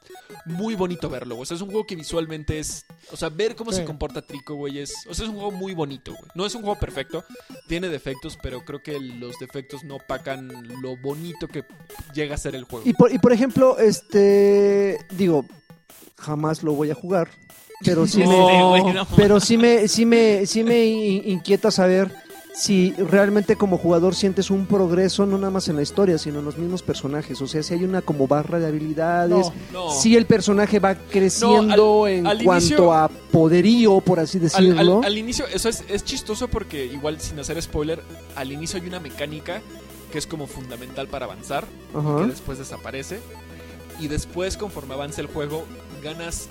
muy 0.47 0.75
bonito 0.75 1.09
verlo, 1.11 1.35
güey. 1.35 1.43
O 1.43 1.47
sea, 1.47 1.57
es 1.57 1.61
un 1.63 1.71
juego 1.71 1.87
que 1.87 1.97
visualmente 1.97 2.59
es. 2.59 2.85
O 3.11 3.17
sea, 3.17 3.29
ver 3.29 3.57
cómo 3.57 3.73
Sí. 3.73 3.79
se 3.79 3.85
comporta 3.85 4.23
Trico, 4.23 4.55
güey, 4.55 4.79
es. 4.79 4.93
O 5.09 5.15
sea, 5.15 5.25
es 5.25 5.31
un 5.31 5.37
juego 5.37 5.51
muy 5.51 5.75
bonito, 5.75 6.13
güey. 6.13 6.31
No 6.35 6.47
es 6.47 6.55
un 6.55 6.63
juego 6.63 6.79
perfecto, 6.79 7.25
tiene 7.69 7.89
defectos, 7.89 8.39
pero 8.43 8.65
creo 8.65 8.83
que 8.83 8.99
los 9.01 9.39
defectos 9.39 9.85
no 9.85 9.97
opacan 9.97 10.49
lo 10.81 10.97
bonito 10.97 11.49
que 11.49 11.65
llega 12.15 12.37
a 12.37 12.39
ser 12.39 12.55
el 12.55 12.65
juego. 12.65 12.89
Y 12.89 12.95
por, 12.95 13.13
y 13.13 13.19
por 13.19 13.33
ejemplo, 13.33 13.79
este. 13.79 14.99
Digo, 15.11 15.45
jamás 16.17 16.63
lo 16.63 16.73
voy 16.75 16.91
a 16.91 16.95
jugar. 16.95 17.29
Pero 17.85 18.07
sí 18.07 18.19
me. 18.27 18.95
Pero 19.17 19.41
sí 19.41 19.57
me, 19.57 19.89
sí 19.89 20.05
me, 20.07 20.47
sí 20.47 20.63
me 20.65 20.85
in- 20.87 21.23
inquieta 21.31 21.71
saber 21.71 22.11
si 22.55 22.93
realmente 22.93 23.57
como 23.57 23.79
jugador 23.79 24.15
sientes 24.15 24.51
un 24.51 24.67
progreso, 24.67 25.25
no 25.25 25.39
nada 25.39 25.51
más 25.51 25.69
en 25.69 25.77
la 25.77 25.81
historia, 25.83 26.19
sino 26.19 26.41
en 26.41 26.45
los 26.45 26.59
mismos 26.59 26.83
personajes. 26.83 27.41
O 27.41 27.47
sea, 27.47 27.63
si 27.63 27.73
hay 27.73 27.83
una 27.85 28.03
como 28.03 28.29
barra 28.29 28.59
de 28.59 28.67
habilidades, 28.67 29.47
No. 29.73 29.87
No. 29.87 29.91
si 29.91 30.17
el 30.19 30.27
personaje 30.27 30.79
va 30.79 30.95
creciendo 30.95 31.63
No, 31.77 32.05
al- 32.05 32.13
en 32.13 32.27
al 32.27 32.45
cuanto 32.45 32.67
inicio- 32.67 32.93
a 32.93 33.09
poderío, 33.09 34.01
por 34.03 34.21
así 34.21 34.39
decirlo. 34.39 34.99
al- 34.99 35.05
al 35.07 35.17
inicio, 35.19 35.47
eso 35.47 35.71
es, 35.71 35.83
es 35.89 36.05
chistoso 36.05 36.47
porque 36.49 36.85
igual 36.85 37.19
sin 37.23 37.39
hacer 37.39 37.61
spoiler, 37.63 38.03
al 38.37 38.53
inicio 38.53 38.79
hay 38.79 38.87
una 38.87 39.01
mecánica 39.01 39.63
que 40.13 40.19
es 40.19 40.27
como 40.27 40.47
fundamental 40.47 41.09
para 41.09 41.25
avanzar, 41.25 41.65
que 42.19 42.27
después 42.27 42.59
desaparece. 42.59 43.21
Y 43.99 44.09
después, 44.09 44.59
conforme 44.59 44.93
avanza 44.93 45.23
el 45.23 45.27
juego, 45.27 45.65
ganas 46.03 46.49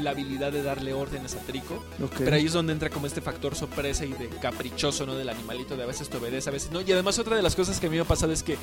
la 0.00 0.10
habilidad 0.10 0.52
de 0.52 0.62
darle 0.62 0.92
órdenes 0.92 1.34
a 1.34 1.38
Trico. 1.40 1.82
Pero 2.18 2.36
ahí 2.36 2.46
es 2.46 2.52
donde 2.52 2.72
entra 2.72 2.90
como 2.90 3.06
este 3.06 3.20
factor 3.20 3.54
sorpresa 3.54 4.04
y 4.04 4.12
de 4.12 4.28
caprichoso, 4.28 5.06
¿no? 5.06 5.14
Del 5.14 5.28
animalito, 5.28 5.76
de 5.76 5.82
a 5.82 5.86
veces 5.86 6.08
te 6.08 6.16
obedece, 6.16 6.48
a 6.50 6.52
veces 6.52 6.70
no. 6.70 6.80
Y 6.80 6.92
además 6.92 7.18
otra 7.18 7.36
de 7.36 7.42
las 7.42 7.54
cosas 7.56 7.80
que 7.80 7.86
a 7.86 7.90
mí 7.90 7.96
me 7.96 8.02
ha 8.02 8.06
pasado 8.06 8.32
es 8.32 8.42
que 8.42 8.56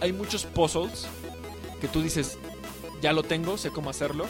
hay 0.00 0.12
muchos 0.12 0.44
puzzles 0.44 1.06
que 1.80 1.88
tú 1.88 2.02
dices, 2.02 2.38
ya 3.02 3.12
lo 3.12 3.22
tengo, 3.22 3.58
sé 3.58 3.70
cómo 3.70 3.90
hacerlo. 3.90 4.26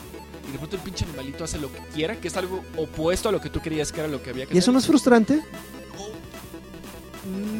Y 0.48 0.52
de 0.52 0.58
pronto 0.58 0.76
el 0.76 0.82
pinche 0.82 1.04
animalito 1.04 1.44
hace 1.44 1.58
lo 1.58 1.72
que 1.72 1.80
quiera, 1.94 2.16
que 2.20 2.28
es 2.28 2.36
algo 2.36 2.62
opuesto 2.76 3.28
a 3.28 3.32
lo 3.32 3.40
que 3.40 3.50
tú 3.50 3.60
creías 3.60 3.90
que 3.92 4.00
era 4.00 4.08
lo 4.08 4.22
que 4.22 4.30
había 4.30 4.46
que 4.46 4.54
¿Y 4.54 4.58
eso 4.58 4.66
hacer. 4.66 4.72
no 4.74 4.78
es 4.78 4.86
frustrante? 4.86 5.42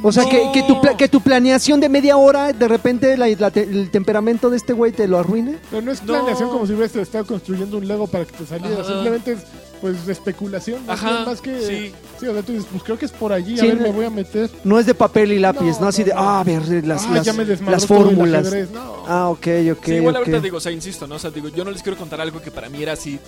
O 0.03 0.13
sea, 0.13 0.25
que, 0.29 0.45
no. 0.45 0.53
que, 0.53 0.63
tu, 0.63 0.81
que 0.97 1.09
tu 1.09 1.21
planeación 1.21 1.81
de 1.81 1.89
media 1.89 2.17
hora, 2.17 2.53
de 2.53 2.69
repente 2.69 3.17
la- 3.17 3.27
la 3.29 3.51
te- 3.51 3.63
el 3.65 3.91
temperamento 3.91 4.51
de 4.51 4.57
este 4.57 4.73
güey 4.73 4.93
te 4.93 5.09
lo 5.09 5.19
arruine. 5.19 5.59
Pero 5.71 5.83
no 5.83 5.91
es 5.91 6.01
No. 6.03 6.13
planeación 6.13 6.51
como 6.51 6.67
si 6.67 6.75
hubieras 6.75 6.95
estado 6.97 7.25
construyendo 7.27 7.79
un 7.79 7.89
Lego 7.89 8.07
para 8.07 8.25
que 8.25 8.33
te 8.37 8.47
saliera. 8.47 8.81
Ajá. 8.83 8.85
Simplemente 8.93 9.33
es 9.33 9.39
pues 9.81 10.09
especulación. 10.09 10.87
Más, 10.87 11.03
Ajá, 11.03 11.25
más 11.27 11.41
que. 11.41 11.61
sí. 11.61 11.93
Sí, 12.19 12.27
o 12.27 12.33
sea, 12.33 12.43
tú 12.43 12.53
dices, 12.53 12.67
pues 12.71 12.83
creo 12.83 12.99
que 12.99 13.05
es 13.07 13.13
por 13.13 13.33
allí. 13.33 13.59
Sí, 13.59 13.61
a 13.67 13.69
ver, 13.69 13.77
no. 13.77 13.83
me 13.83 13.93
voy 13.93 14.05
a 14.07 14.11
meter. 14.11 14.51
No 14.65 14.79
es 14.79 14.87
de 14.87 14.95
papel 14.95 15.33
y 15.33 15.39
lápiz, 15.39 15.75
no, 15.75 15.81
No, 15.83 15.87
así 15.89 16.03
no, 16.03 16.07
de, 16.09 16.15
no. 16.15 16.21
ah, 16.21 16.41
a 16.41 16.45
ver, 16.45 16.63
las, 16.87 17.05
ah, 17.05 17.11
las, 17.15 17.27
ya 17.27 17.33
me 17.35 17.45
fórmulas. 17.81 18.53
No. 18.73 19.05
Ah, 19.07 19.29
ok, 19.29 19.47
ok. 19.73 19.85
Sí, 19.85 19.93
igual 19.95 20.17
ahorita 20.17 20.41
digo, 20.41 20.57
o 20.57 20.61
sea, 20.61 20.73
insisto, 20.73 21.07
¿no? 21.07 21.17
O 21.17 21.19
sea, 21.19 21.31
digo, 21.31 21.49
yo 21.49 21.65
no 21.65 21.71
les 21.71 21.83
quiero 21.83 21.99
contar 21.99 22.21
algo 22.21 22.41
que 22.41 22.51
para 22.51 22.69
mí 22.69 22.83
era 22.83 22.93
así. 22.93 23.19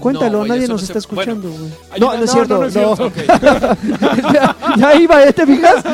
Cuéntalo, 0.00 0.38
No, 0.40 0.46
nadie 0.46 0.62
nos 0.68 0.80
no 0.82 0.86
se- 0.86 0.92
está 0.98 1.14
bueno, 1.14 1.32
escuchando, 1.32 1.58
güey. 1.58 1.72
hay 1.90 2.00
no, 2.00 2.06
una- 2.08 2.16
no 2.18 2.24
es 2.24 2.30
no, 2.30 2.32
cierto, 2.34 2.54
no, 2.54 2.54
no. 2.54 2.60
no 2.60 2.66
es 2.66 2.72
cierto. 2.72 3.04
ok. 3.06 4.32
ya, 4.32 4.56
ya 4.78 4.94
iba, 4.96 5.24
¿eh? 5.24 5.32
¿te 5.32 5.46
fijas? 5.46 5.84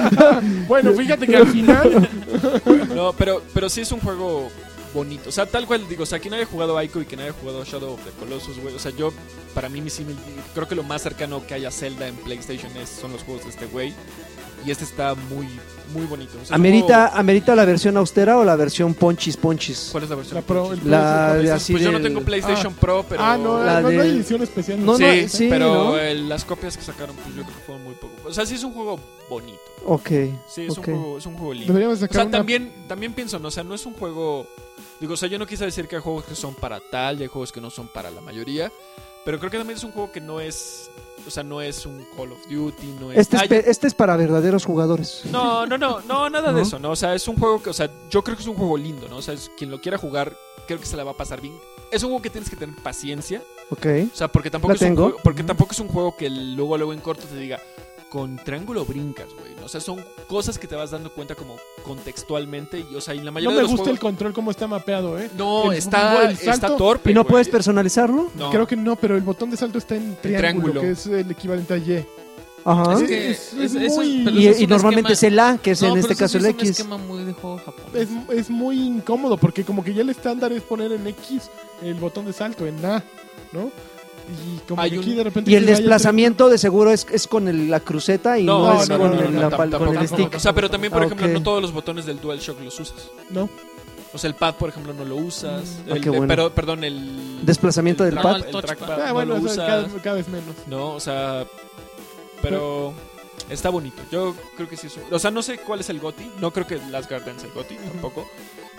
Bueno, 0.68 0.92
fíjate 0.92 1.26
que 1.26 1.36
al 1.36 1.46
final. 1.46 2.08
No, 2.94 3.12
pero, 3.12 3.42
pero 3.54 3.68
sí 3.68 3.80
es 3.82 3.92
un 3.92 4.00
juego 4.00 4.48
bonito. 4.94 5.28
O 5.28 5.32
sea, 5.32 5.46
tal 5.46 5.66
cual 5.66 5.86
digo, 5.88 6.02
o 6.02 6.06
sea, 6.06 6.18
quien 6.18 6.34
haya 6.34 6.46
jugado 6.46 6.76
Aiko 6.78 7.00
y 7.00 7.04
quien 7.04 7.20
haya 7.20 7.32
jugado 7.32 7.64
Shadow 7.64 7.94
of 7.94 8.00
the 8.04 8.10
Colossus, 8.18 8.58
güey. 8.58 8.74
O 8.74 8.78
sea, 8.78 8.90
yo, 8.96 9.12
para 9.54 9.68
mí, 9.68 9.80
mi 9.80 9.90
símil, 9.90 10.16
creo 10.54 10.66
que 10.66 10.74
lo 10.74 10.82
más 10.82 11.02
cercano 11.02 11.46
que 11.46 11.54
haya 11.54 11.68
a 11.68 11.72
Zelda 11.72 12.08
en 12.08 12.16
PlayStation 12.16 12.74
es, 12.76 12.88
son 12.88 13.12
los 13.12 13.22
juegos 13.22 13.44
de 13.44 13.50
este 13.50 13.66
güey. 13.66 13.92
Y 14.66 14.70
este 14.70 14.84
está 14.84 15.14
muy, 15.14 15.48
muy 15.94 16.04
bonito. 16.06 16.32
O 16.42 16.44
sea, 16.44 16.54
¿Amerita, 16.54 17.08
¿Amerita 17.08 17.56
la 17.56 17.64
versión 17.64 17.96
austera 17.96 18.36
o 18.36 18.44
la 18.44 18.56
versión 18.56 18.92
ponchis 18.94 19.36
ponchis? 19.38 19.88
¿Cuál 19.90 20.04
es 20.04 20.10
la 20.10 20.16
versión? 20.16 20.34
La 20.36 20.42
Pro, 20.42 20.72
el 20.74 20.80
La 20.90 21.32
Pues, 21.36 21.50
así 21.50 21.72
pues 21.72 21.82
yo 21.84 21.90
no 21.92 21.98
del- 21.98 22.06
tengo 22.08 22.20
PlayStation 22.24 22.74
Pro, 22.74 23.04
pero. 23.08 23.22
Ah, 23.22 23.38
no, 23.38 23.62
La 23.62 23.76
no, 23.80 23.82
no 23.82 23.88
hay 23.88 23.96
del- 23.96 24.16
edición 24.16 24.42
especial. 24.42 24.84
No, 24.84 24.96
sí, 24.98 25.04
no, 25.22 25.28
sí, 25.28 25.46
pero 25.48 25.72
¿no? 25.74 25.98
eh, 25.98 26.14
las 26.14 26.44
copias 26.44 26.76
que 26.76 26.82
sacaron, 26.82 27.16
pues 27.16 27.34
yo 27.34 27.42
creo 27.42 27.56
que 27.56 27.62
fueron 27.62 27.84
muy 27.84 27.94
poco. 27.94 28.12
O 28.26 28.32
sea, 28.32 28.44
sí 28.44 28.54
es 28.56 28.64
un 28.64 28.72
juego 28.74 29.00
bonito. 29.30 29.58
Ok. 29.86 30.08
Sí, 30.46 30.66
es, 30.66 30.76
un, 30.76 30.84
juego, 30.84 31.18
es 31.18 31.24
un 31.26 31.34
juego 31.36 31.54
lindo. 31.54 31.68
Deberíamos 31.72 32.02
O 32.02 32.06
sea, 32.06 32.22
una- 32.22 32.30
también, 32.30 32.72
también 32.86 33.14
pienso, 33.14 33.38
¿no? 33.38 33.48
O 33.48 33.50
sea, 33.50 33.64
no 33.64 33.74
es 33.74 33.86
un 33.86 33.94
juego. 33.94 34.46
Digo, 35.00 35.14
o 35.14 35.16
sea, 35.16 35.28
yo 35.30 35.38
no 35.38 35.46
quise 35.46 35.64
decir 35.64 35.88
que 35.88 35.96
hay 35.96 36.02
juegos 36.02 36.24
que 36.26 36.34
son 36.34 36.54
para 36.54 36.80
tal 36.80 37.18
y 37.18 37.22
hay 37.22 37.28
juegos 37.28 37.50
que 37.50 37.60
no 37.62 37.70
son 37.70 37.88
para 37.88 38.10
la 38.10 38.20
mayoría. 38.20 38.70
Pero 39.24 39.38
creo 39.38 39.50
que 39.50 39.58
también 39.58 39.76
es 39.78 39.84
un 39.84 39.92
juego 39.92 40.12
que 40.12 40.20
no 40.20 40.40
es. 40.40 40.90
O 41.26 41.30
sea, 41.30 41.42
no 41.42 41.60
es 41.60 41.86
un 41.86 42.04
Call 42.16 42.32
of 42.32 42.38
Duty, 42.48 42.96
no 43.00 43.12
es. 43.12 43.18
Este 43.18 43.36
es, 43.36 43.66
este 43.68 43.86
es 43.86 43.94
para 43.94 44.16
verdaderos 44.16 44.64
jugadores. 44.64 45.22
no, 45.30 45.66
no, 45.66 45.78
no, 45.78 46.00
no, 46.00 46.30
nada 46.30 46.52
de 46.52 46.62
eso, 46.62 46.78
¿no? 46.78 46.90
O 46.92 46.96
sea, 46.96 47.14
es 47.14 47.26
un 47.28 47.36
juego 47.36 47.62
que, 47.62 47.70
o 47.70 47.74
sea, 47.74 47.90
yo 48.10 48.22
creo 48.22 48.36
que 48.36 48.42
es 48.42 48.48
un 48.48 48.56
juego 48.56 48.76
lindo, 48.76 49.08
¿no? 49.08 49.16
O 49.18 49.22
sea, 49.22 49.34
es- 49.34 49.50
quien 49.56 49.70
lo 49.70 49.80
quiera 49.80 49.98
jugar, 49.98 50.36
creo 50.66 50.78
que 50.80 50.86
se 50.86 50.96
la 50.96 51.04
va 51.04 51.12
a 51.12 51.16
pasar 51.16 51.40
bien. 51.40 51.54
Es 51.90 52.02
un 52.02 52.10
juego 52.10 52.22
que 52.22 52.30
tienes 52.30 52.48
que 52.48 52.56
tener 52.56 52.74
paciencia. 52.76 53.42
Ok. 53.70 53.86
O 54.12 54.16
sea, 54.16 54.28
porque 54.28 54.50
tampoco, 54.50 54.72
La 54.72 54.76
es 54.76 54.82
un, 54.82 54.96
juego, 54.96 55.16
porque 55.22 55.42
tampoco 55.42 55.72
es 55.72 55.78
un 55.80 55.88
juego 55.88 56.16
que 56.16 56.30
luego, 56.30 56.76
luego 56.76 56.92
en 56.92 57.00
corto 57.00 57.24
te 57.26 57.36
diga, 57.36 57.60
con 58.10 58.36
triángulo 58.36 58.84
brincas, 58.84 59.28
güey. 59.38 59.54
¿no? 59.54 59.64
O 59.66 59.68
sea, 59.68 59.80
son 59.80 60.04
cosas 60.28 60.58
que 60.58 60.66
te 60.66 60.74
vas 60.74 60.90
dando 60.90 61.10
cuenta 61.12 61.34
como 61.34 61.56
contextualmente. 61.84 62.84
Y, 62.90 62.94
o 62.94 63.00
sea, 63.00 63.14
y 63.14 63.18
la 63.18 63.24
No 63.26 63.32
mayoría 63.32 63.50
me 63.50 63.56
de 63.56 63.62
los 63.62 63.70
gusta 63.72 63.90
el 63.90 63.98
control 63.98 64.32
como 64.32 64.50
está 64.50 64.66
mapeado, 64.66 65.18
¿eh? 65.18 65.30
No, 65.36 65.70
el- 65.72 65.78
está, 65.78 66.28
el 66.28 66.36
salto- 66.36 66.50
está 66.66 66.76
torpe, 66.76 67.10
¿Y 67.10 67.14
no 67.14 67.22
güey. 67.22 67.30
puedes 67.30 67.48
personalizarlo? 67.48 68.30
No. 68.34 68.50
Creo 68.50 68.66
que 68.66 68.76
no, 68.76 68.96
pero 68.96 69.16
el 69.16 69.22
botón 69.22 69.50
de 69.50 69.56
salto 69.56 69.78
está 69.78 69.94
en 69.96 70.16
triángulo, 70.20 70.72
triángulo. 70.72 70.80
que 70.82 70.90
es 70.90 71.06
el 71.06 71.30
equivalente 71.30 71.74
a 71.74 71.76
Y. 71.78 72.04
Ajá. 72.64 72.92
Es 72.94 73.00
Es- 73.00 73.08
que 73.08 73.30
es- 73.30 73.52
es- 73.54 73.74
es 73.74 73.82
es 73.82 73.96
muy- 73.96 74.28
y, 74.28 74.46
es 74.48 74.68
normalmente 74.68 75.12
esquema- 75.12 75.12
es 75.12 75.22
el 75.22 75.38
A, 75.38 75.58
que 75.58 75.70
es 75.70 75.80
No, 75.82 75.88
en 75.92 75.98
este 75.98 76.16
caso 76.16 76.36
el 76.38 76.44
es 76.44 76.52
un 76.52 76.60
X. 76.60 76.70
esquema 76.70 76.98
muy 76.98 77.24
de 77.24 77.32
juego 77.32 77.58
japonés. 77.58 78.08
Es, 78.28 78.38
es 78.38 78.50
muy 78.50 78.78
incómodo 78.82 79.36
porque 79.38 79.64
como 79.64 79.82
que 79.82 79.94
ya 79.94 80.02
el 80.02 80.10
estándar 80.10 80.52
es 80.52 80.62
poner 80.62 80.92
en 80.92 81.06
X 81.06 81.48
el 81.82 81.94
botón 81.94 82.26
de 82.26 82.32
salto, 82.34 82.66
en 82.66 82.84
A, 82.84 83.02
¿no? 83.52 83.70
Y 84.30 84.58
como 84.68 84.80
Hay 84.82 84.90
que 84.90 84.98
un- 84.98 85.04
aquí 85.04 85.14
de 85.14 85.24
repente... 85.24 85.50
Y 85.50 85.54
el 85.56 85.66
desplazamiento 85.66 86.48
de 86.48 86.58
seguro 86.58 86.90
es, 86.90 87.06
es 87.10 87.26
con 87.26 87.48
el- 87.48 87.70
la 87.70 87.80
cruceta 87.80 88.38
y 88.38 88.44
no, 88.44 88.60
No, 88.74 88.82
es 88.82 88.88
no, 88.88 88.98
con, 88.98 89.16
no, 89.16 89.20
el, 89.22 89.34
no, 89.34 89.40
la 89.40 89.48
tam- 89.48 89.50
pal- 89.52 89.56
con 89.58 89.70
tampoco, 89.70 89.90
el 89.92 89.98
tampoco. 89.98 90.22
stick. 90.22 90.34
O 90.36 90.40
sea, 90.40 90.52
pero 90.52 90.70
también, 90.70 90.92
por 90.92 91.02
Ah, 91.02 91.06
ejemplo, 91.06 91.26
ok. 91.26 91.32
no 91.32 91.42
todos 91.42 91.62
los 91.62 91.72
botones 91.72 92.06
del 92.06 92.20
DualShock 92.20 92.60
los 92.62 92.78
usas. 92.80 93.10
No, 93.30 93.48
O 94.12 94.18
sea, 94.18 94.28
el 94.28 94.34
pad, 94.34 94.56
por 94.56 94.68
ejemplo, 94.70 94.92
no 94.92 95.04
lo 95.04 95.14
usas. 95.16 95.78
Ah, 95.88 95.94
el, 95.94 96.00
qué 96.02 96.10
bueno. 96.10 96.26
pero, 96.26 96.50
perdón, 96.52 96.82
el... 96.84 97.44
Desplazamiento 97.46 98.04
el 98.04 98.14
del 98.14 98.22
pad. 98.22 98.36
El 98.44 98.50
touchpad. 98.50 99.00
Ah, 99.00 99.08
no 99.08 99.14
bueno, 99.14 99.34
lo 99.36 99.40
o 99.40 99.42
sea, 99.44 99.52
usas. 99.52 99.66
cada, 99.86 100.02
cada 100.02 100.16
vez 100.16 100.28
menos. 100.28 100.54
No, 100.66 100.94
o 100.94 101.00
sea, 101.00 101.46
pero 102.42 102.92
está 103.48 103.68
bonito. 103.70 104.02
Yo 104.10 104.34
creo 104.56 104.68
que 104.68 104.76
sí 104.76 104.86
es 104.88 104.96
un- 104.96 105.04
O 105.14 105.18
sea, 105.18 105.30
no 105.30 105.42
sé 105.42 105.58
cuál 105.58 105.80
es 105.80 105.90
el 105.90 106.00
GOTI. 106.00 106.30
No 106.40 106.50
creo 106.52 106.66
que 106.66 106.78
Last 106.90 107.08
Guardian 107.08 107.36
es 107.36 107.44
el 107.44 107.50
GOTI 107.52 107.76
tampoco. 107.76 108.26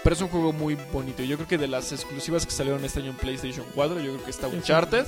Pero 0.04 0.16
es 0.16 0.22
un 0.22 0.30
juego 0.30 0.52
muy 0.52 0.76
bonito. 0.92 1.22
Yo 1.24 1.36
creo 1.38 1.48
que 1.48 1.58
de 1.60 1.68
las 1.68 1.92
exclusivas 1.92 2.46
que 2.46 2.52
salieron 2.52 2.84
este 2.84 3.00
año 3.02 3.12
en 3.12 3.18
PlayStation 3.18 3.66
4, 3.76 4.00
yo 4.00 4.14
creo 4.14 4.24
que 4.26 4.32
está 4.32 4.48
Uncharted 4.48 5.06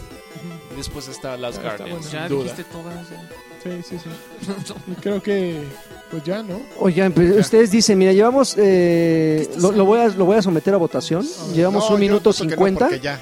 y 0.72 0.76
después 0.76 1.08
está 1.08 1.36
Last 1.36 1.60
Guardian. 1.62 1.90
bueno. 1.90 2.06
Ya 2.12 2.28
duda. 2.30 2.44
dijiste 2.44 2.64
todas. 2.66 3.10
ya. 3.10 3.30
Sí, 3.64 3.82
sí, 3.90 3.98
sí. 3.98 4.74
Y 4.92 4.96
creo 4.96 5.24
que, 5.24 5.64
pues 6.12 6.24
ya, 6.24 6.44
¿no? 6.44 6.62
Oigan, 6.80 7.12
pues, 7.12 7.36
ustedes 7.38 7.72
dicen, 7.72 7.98
mira, 7.98 8.12
llevamos, 8.12 8.56
eh, 8.58 9.50
lo, 9.58 9.72
lo 9.72 9.86
voy 9.86 10.00
a, 10.02 10.10
lo 10.10 10.26
voy 10.26 10.38
a 10.38 10.42
someter 10.44 10.74
a 10.74 10.78
votación. 10.78 11.26
Llevamos 11.56 11.90
No, 11.90 11.96
un 11.96 12.00
minuto 12.02 12.30
no, 12.30 12.34
cincuenta. 12.34 12.96
ya. 12.98 13.20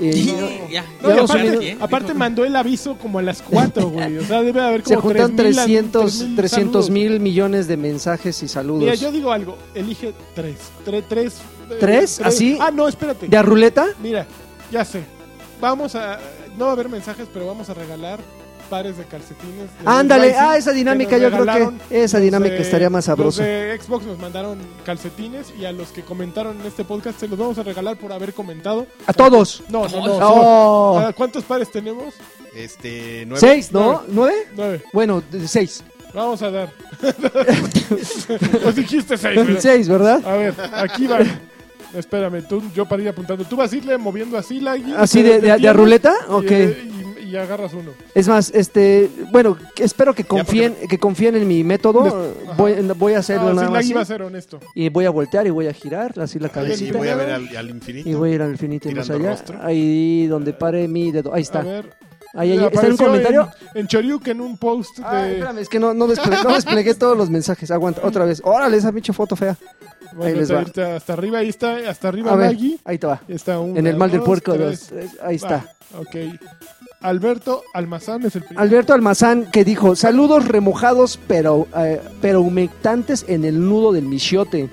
Ya, 0.00 0.32
no- 0.32 0.68
ya. 0.70 1.76
Aparte. 1.80 2.12
¿eh? 2.12 2.14
mandó 2.14 2.44
el 2.44 2.56
aviso 2.56 2.96
como 2.96 3.18
a 3.18 3.22
las 3.22 3.42
4, 3.42 3.88
güey. 3.90 4.18
O 4.18 4.24
sea, 4.24 4.42
debe 4.42 4.60
haber 4.60 4.82
se 4.84 4.94
como 4.94 5.08
juntan 5.08 5.36
3,000 5.36 5.90
300 5.90 6.02
3,000 6.18 6.36
300 6.36 6.86
saludos. 6.86 6.90
mil 6.90 7.20
millones 7.20 7.68
de 7.68 7.76
mensajes 7.76 8.42
y 8.42 8.48
saludos. 8.48 8.80
Mira, 8.80 8.94
yo 8.94 9.12
digo 9.12 9.32
algo. 9.32 9.56
Elige 9.74 10.14
tres. 10.34 10.56
Tre- 10.86 11.04
tres. 11.08 11.40
eh. 12.20 12.22
¿Así? 12.24 12.58
Ah, 12.60 12.70
no, 12.70 12.88
espérate. 12.88 13.28
¿De 13.28 13.36
a 13.36 13.42
ruleta? 13.42 13.86
Mira, 14.02 14.26
ya 14.70 14.84
sé. 14.84 15.02
Vamos 15.60 15.94
a. 15.94 16.18
No 16.58 16.64
va 16.64 16.70
a 16.70 16.74
haber 16.74 16.88
mensajes, 16.88 17.28
pero 17.32 17.46
vamos 17.46 17.68
a 17.70 17.74
regalar 17.74 18.18
pares 18.62 18.96
de 18.96 19.04
calcetines. 19.04 19.64
de 19.78 19.84
Ándale, 19.86 20.28
Rising 20.28 20.40
ah, 20.40 20.56
esa 20.56 20.72
dinámica 20.72 21.18
yo 21.18 21.30
creo 21.30 21.44
que 21.88 22.02
esa 22.04 22.18
dinámica 22.18 22.54
de- 22.56 22.62
estaría 22.62 22.88
más 22.90 23.04
sabrosa. 23.04 23.42
Los 23.42 23.48
de 23.48 23.78
Xbox 23.80 24.06
nos 24.06 24.18
mandaron 24.18 24.58
calcetines 24.84 25.52
y 25.58 25.64
a 25.64 25.72
los 25.72 25.88
que 25.88 26.02
comentaron 26.02 26.60
en 26.60 26.66
este 26.66 26.84
podcast 26.84 27.18
se 27.20 27.28
los 27.28 27.38
vamos 27.38 27.58
a 27.58 27.62
regalar 27.62 27.96
por 27.96 28.12
haber 28.12 28.32
comentado. 28.32 28.86
A 29.06 29.12
todos. 29.12 29.62
No, 29.68 29.86
no, 29.88 30.06
no. 30.06 30.18
Oh. 30.22 31.00
solo- 31.00 31.14
¿Cuántos 31.14 31.44
pares 31.44 31.70
tenemos? 31.70 32.14
Este, 32.54 33.24
nueve. 33.26 33.40
Seis, 33.40 33.72
¿no? 33.72 34.02
¿Nueve? 34.08 34.34
Nueve. 34.56 34.82
Bueno, 34.92 35.22
seis. 35.46 35.82
Vamos 36.14 36.42
a 36.42 36.50
dar. 36.50 36.70
Pues 38.62 38.76
dijiste 38.76 39.16
seis. 39.16 39.40
pero- 39.44 39.60
Seis, 39.60 39.88
¿verdad? 39.88 40.26
A 40.26 40.36
ver, 40.36 40.54
aquí 40.74 41.06
va. 41.06 41.18
Espérame, 41.94 42.42
tú, 42.48 42.62
yo 42.74 42.86
para 42.86 43.02
ir 43.02 43.08
apuntando. 43.10 43.44
Tú 43.44 43.54
vas 43.56 43.70
a 43.72 43.76
irle 43.76 43.98
moviendo 43.98 44.38
así 44.38 44.60
la 44.60 44.76
guía. 44.76 44.96
Así 44.98 45.22
de, 45.22 45.40
de, 45.40 45.58
de 45.58 45.68
a 45.68 45.72
ruleta, 45.74 46.14
Y, 46.26 46.32
ok. 46.32 46.50
eh, 46.50 46.90
y, 47.00 47.01
y 47.32 47.36
agarras 47.36 47.72
uno. 47.72 47.92
Es 48.14 48.28
más, 48.28 48.50
este, 48.54 49.10
bueno, 49.30 49.56
espero 49.76 50.14
que 50.14 50.24
confíen, 50.24 50.74
que 50.88 50.98
confíen 50.98 51.34
en 51.36 51.48
mi 51.48 51.64
método. 51.64 52.34
Voy, 52.56 52.74
voy 52.96 53.14
a 53.14 53.20
hacerlo 53.20 53.48
Ah, 53.48 53.54
nada 53.54 53.66
sí, 53.66 53.72
más. 53.72 53.84
la 53.84 53.90
iba 53.90 54.00
a 54.00 54.02
así, 54.02 54.12
ser 54.12 54.22
honesto. 54.22 54.60
Y 54.74 54.88
voy 54.90 55.06
a 55.06 55.10
voltear 55.10 55.46
y 55.46 55.50
voy 55.50 55.66
a 55.68 55.72
girar 55.72 56.12
así 56.20 56.38
la 56.38 56.48
Y 56.48 56.50
cabecita. 56.50 56.98
voy 56.98 57.08
a 57.08 57.16
ver 57.16 57.30
al, 57.30 57.56
al 57.56 57.70
infinito. 57.70 58.08
Y 58.08 58.14
voy 58.14 58.30
a 58.30 58.34
ir 58.34 58.42
al 58.42 58.50
infinito 58.50 58.90
y 58.90 58.94
más 58.94 59.08
allá. 59.10 59.30
rostro. 59.30 59.58
Ahí 59.62 60.26
donde 60.26 60.52
pare 60.52 60.86
mi 60.88 61.10
dedo. 61.10 61.32
Ahí 61.32 61.40
A 61.40 61.42
está. 61.42 61.62
ver. 61.62 61.94
Ahí, 62.34 62.52
¿Está 62.56 62.86
en 62.86 62.92
un 62.92 62.96
comentario? 62.96 63.48
En, 63.74 63.80
en 63.82 63.86
Choryuk 63.88 64.26
en 64.28 64.40
un 64.40 64.56
post 64.56 64.96
de. 64.98 65.04
Ay, 65.04 65.32
espérame, 65.32 65.58
es 65.58 65.68
que 65.68 65.78
no, 65.78 65.92
no, 65.92 66.06
desple- 66.08 66.42
no 66.42 66.54
desplegué 66.54 66.94
todos 66.94 67.14
los 67.16 67.28
mensajes. 67.28 67.70
Aguanta, 67.70 68.00
otra 68.04 68.24
vez. 68.24 68.40
Órale, 68.42 68.78
esa 68.78 68.90
pinche 68.90 69.12
foto 69.12 69.36
fea. 69.36 69.54
Bueno, 70.14 70.24
ahí 70.32 70.34
les 70.40 70.50
va. 70.52 70.60
hasta, 70.60 70.96
hasta 70.96 71.12
arriba, 71.12 71.38
ahí 71.40 71.48
está, 71.50 71.76
hasta 71.90 72.08
arriba 72.08 72.32
A 72.32 72.36
ver, 72.36 72.52
Maggie. 72.52 72.78
ahí 72.84 72.96
te 72.96 73.06
va. 73.06 73.20
Está 73.28 73.58
una, 73.60 73.78
En 73.78 73.86
el 73.86 73.96
mal 73.96 74.10
del 74.10 74.22
puerco. 74.22 74.54
tres. 74.54 74.80
dos, 74.80 74.88
tres, 74.88 75.10
ahí 75.22 75.36
está. 75.36 75.74
Ok. 75.98 76.16
Alberto 77.02 77.62
Almazán 77.74 78.24
es 78.24 78.36
el 78.36 78.42
primero. 78.42 78.60
Alberto 78.60 78.94
Almazán 78.94 79.50
que 79.50 79.64
dijo, 79.64 79.96
saludos 79.96 80.46
remojados 80.46 81.18
pero, 81.26 81.66
eh, 81.76 82.00
pero 82.20 82.40
humectantes 82.42 83.24
en 83.28 83.44
el 83.44 83.60
nudo 83.60 83.92
del 83.92 84.04
michiote. 84.06 84.68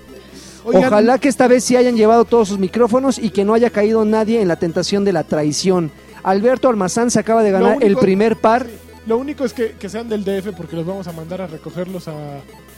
Oigan, 0.65 0.85
Ojalá 0.85 1.17
que 1.17 1.29
esta 1.29 1.47
vez 1.47 1.63
sí 1.63 1.75
hayan 1.75 1.95
llevado 1.95 2.25
todos 2.25 2.47
sus 2.49 2.59
micrófonos 2.59 3.17
y 3.17 3.29
que 3.31 3.45
no 3.45 3.53
haya 3.53 3.69
caído 3.69 4.05
nadie 4.05 4.41
en 4.41 4.47
la 4.47 4.57
tentación 4.57 5.03
de 5.05 5.13
la 5.13 5.23
traición. 5.23 5.91
Alberto 6.21 6.67
Almazán 6.69 7.09
se 7.11 7.19
acaba 7.19 7.43
de 7.43 7.51
ganar 7.51 7.77
único- 7.77 7.87
el 7.87 7.95
primer 7.97 8.35
par. 8.35 8.67
Lo 9.09 9.17
único 9.17 9.43
es 9.43 9.53
que, 9.53 9.71
que 9.71 9.89
sean 9.89 10.07
del 10.07 10.23
DF 10.23 10.49
porque 10.55 10.75
los 10.75 10.85
vamos 10.85 11.07
a 11.07 11.11
mandar 11.11 11.41
a 11.41 11.47
recogerlos 11.47 12.07
a, 12.07 12.13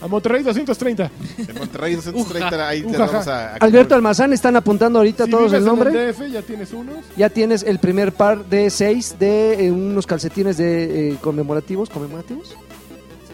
a 0.01 0.07
Monterrey 0.07 0.43
230. 0.43 1.11
En 1.37 1.57
Monterrey 1.59 1.95
230, 1.95 2.67
ahí 2.69 2.83
te 2.83 2.97
vamos 2.97 3.27
a... 3.27 3.53
a- 3.53 3.55
Alberto 3.57 3.95
Almazán 3.95 4.31
están 4.31 4.55
apuntando 4.55 4.99
ahorita 4.99 5.25
Si 5.25 5.29
todos 5.31 5.51
vives 5.51 5.57
el 5.57 5.59
en 5.63 5.65
nombre. 5.67 5.89
el 6.09 6.13
DF 6.15 6.31
ya 6.31 6.41
tienes 6.41 6.71
unos. 6.71 6.95
Ya 7.17 7.29
tienes 7.29 7.63
el 7.63 7.79
primer 7.79 8.13
par 8.13 8.45
de 8.45 8.69
seis 8.69 9.17
de 9.19 9.65
eh, 9.65 9.71
unos 9.71 10.07
calcetines 10.07 10.55
de 10.55 11.09
eh, 11.09 11.17
conmemorativos, 11.19 11.89
conmemorativos, 11.89 12.55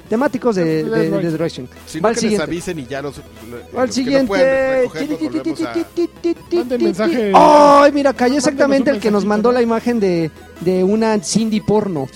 temáticos 0.09 0.55
de, 0.55 0.83
De- 0.83 1.09
de 1.11 1.31
de. 1.31 1.37
Racing. 1.37 1.65
Si 1.85 1.99
Va 1.99 2.01
no 2.01 2.07
al 2.09 2.15
que 2.15 2.21
les 2.21 2.31
siguiente. 2.31 2.43
avisen 2.43 2.79
y 2.79 2.85
ya 2.87 3.03
los... 3.03 3.17
Al 3.17 3.23
los 3.53 3.61
que 3.71 3.77
no 3.85 3.91
siguiente. 3.93 4.27
pueden 4.27 4.81
recogerlos, 4.89 5.19
volvemos 5.21 5.61
a- 5.61 6.55
Manden 6.55 6.83
mensaje. 6.83 7.31
Ay, 7.35 7.91
mira, 7.91 8.13
cayó 8.13 8.21
Mándenos 8.33 8.37
exactamente 8.47 8.89
el 8.89 8.99
que 8.99 9.11
nos 9.11 9.23
mandó 9.23 9.51
la 9.51 9.61
imagen 9.61 9.99
de, 9.99 10.31
de 10.61 10.83
una 10.83 11.19
Cindy 11.19 11.61
porno 11.61 12.07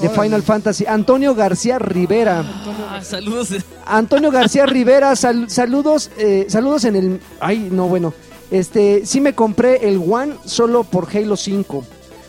de 0.00 0.08
Órale. 0.08 0.22
Final 0.22 0.42
Fantasy. 0.42 0.84
Antonio 0.86 1.34
García 1.34 1.78
Rivera. 1.78 2.44
Ah, 2.90 3.00
saludos. 3.02 3.48
Antonio 3.86 4.30
García 4.30 4.66
Rivera, 4.66 5.14
sal- 5.16 5.48
saludos, 5.50 6.10
eh, 6.18 6.46
saludos 6.48 6.84
en 6.84 6.96
el. 6.96 7.20
Ay, 7.40 7.68
no, 7.70 7.88
bueno. 7.88 8.12
Este, 8.50 9.06
sí 9.06 9.20
me 9.20 9.34
compré 9.34 9.88
el 9.88 9.96
One 9.98 10.34
solo 10.44 10.84
por 10.84 11.08
Halo 11.16 11.36
5. 11.36 11.84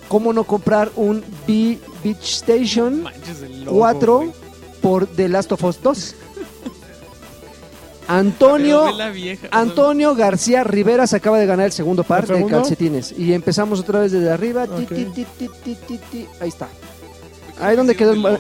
¿Cómo 0.08 0.32
no 0.32 0.44
comprar 0.46 0.92
un 0.96 1.24
B 1.48 1.80
Beach 2.04 2.24
Station 2.44 3.04
Manches 3.04 3.42
el 3.42 3.66
logo, 3.66 3.78
4 3.80 4.16
güey. 4.18 4.32
por 4.82 5.06
The 5.08 5.28
Last 5.28 5.52
of 5.52 5.64
Us 5.64 5.82
2? 5.82 6.16
Pero 8.08 8.20
Antonio, 8.20 8.92
la 8.92 9.10
vieja, 9.10 9.48
Antonio 9.52 10.14
García 10.14 10.64
Rivera 10.64 11.08
se 11.08 11.16
acaba 11.16 11.40
de 11.40 11.46
ganar 11.46 11.68
el 11.68 11.72
segundo 11.72 12.04
par 12.04 12.26
¿El 12.30 12.44
de 12.44 12.46
calcetines. 12.48 13.14
Y 13.18 13.34
empezamos 13.34 13.80
otra 13.80 14.02
vez 14.02 14.12
desde 14.12 14.30
arriba. 14.30 14.68
Ti, 14.68 14.84
Ok. 14.84 14.90
ti, 14.90 15.06
ti, 15.06 15.26
ti, 15.40 15.50
ti, 15.64 15.76
ti, 15.88 15.98
ti. 16.12 16.28
Ahí 16.42 16.50
está. 16.50 16.68
Ahí 17.60 17.76
donde 17.76 17.96
quedó 17.96 18.14
el- 18.14 18.40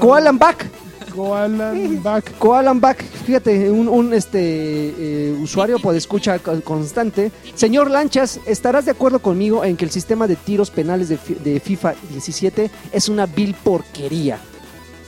Koalan 0.00 0.38
Back. 0.38 0.66
Koalan 1.14 2.02
Back. 2.02 2.38
Koalan 2.38 2.80
Back, 2.80 3.02
fíjate, 3.02 3.70
un, 3.70 3.88
un, 3.88 4.12
este 4.14 4.38
eh, 4.40 5.36
usuario 5.40 5.78
por 5.78 5.94
escucha 5.94 6.38
con- 6.38 6.60
constante. 6.60 7.30
Señor 7.54 7.90
Lanchas, 7.90 8.40
¿estarás 8.46 8.84
de 8.84 8.90
acuerdo 8.92 9.20
conmigo 9.20 9.64
en 9.64 9.76
que 9.76 9.84
el 9.84 9.90
sistema 9.90 10.26
de 10.26 10.36
tiros 10.36 10.70
penales 10.70 11.08
de, 11.08 11.18
de 11.44 11.60
FIFA 11.60 11.94
17 12.10 12.70
es 12.92 13.08
una 13.08 13.26
vil 13.26 13.54
porquería? 13.54 14.38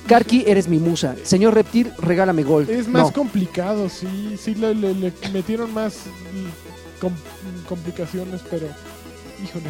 Karki, 0.07 0.45
eres 0.47 0.69
mi 0.69 0.79
musa. 0.79 1.17
Señor 1.25 1.55
Reptil, 1.55 1.93
regálame 1.99 2.45
gol. 2.45 2.69
Es 2.71 2.87
más 2.87 3.07
No. 3.09 3.13
complicado, 3.13 3.89
sí. 3.89 4.37
Sí 4.41 4.55
le, 4.55 4.73
le- 4.75 4.95
le 4.95 5.13
metieron 5.33 5.75
más 5.75 5.95
mm, 6.33 7.01
com- 7.01 7.13
complicaciones, 7.69 8.41
pero. 8.49 8.67
Híjole. 9.43 9.67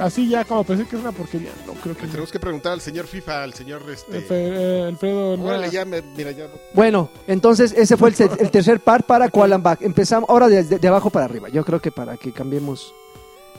Así 0.00 0.28
ya 0.28 0.44
como 0.44 0.64
pensé 0.64 0.84
que 0.86 0.96
es 0.96 1.02
una 1.02 1.12
porquería. 1.12 1.50
No 1.66 1.72
creo 1.74 1.94
que. 1.96 2.02
Le 2.02 2.08
tenemos 2.08 2.30
que 2.32 2.38
preguntar 2.40 2.72
al 2.72 2.80
señor 2.80 3.06
FIFA, 3.06 3.42
al 3.44 3.54
señor... 3.54 3.82
Este... 3.90 4.26
Eh, 4.28 4.84
Alfredo. 4.88 5.32
Órale, 5.32 5.42
Nueva. 5.42 5.66
ya 5.68 5.84
me- 5.84 6.02
mira, 6.02 6.30
ya... 6.32 6.48
Bueno, 6.74 7.10
entonces 7.26 7.72
ese 7.76 7.96
fue 7.96 8.10
el, 8.10 8.14
te- 8.14 8.42
el 8.42 8.50
tercer 8.50 8.80
par 8.80 9.04
para 9.04 9.28
Koalan 9.28 9.62
Back. 9.62 9.82
Empezamos 9.82 10.28
ahora 10.28 10.48
de, 10.48 10.88
abajo 10.88 11.10
para 11.10 11.24
arriba. 11.24 11.48
Yo 11.48 11.64
creo 11.64 11.80
que 11.80 11.90
para 11.90 12.16
que 12.16 12.32
cambiemos 12.32 12.92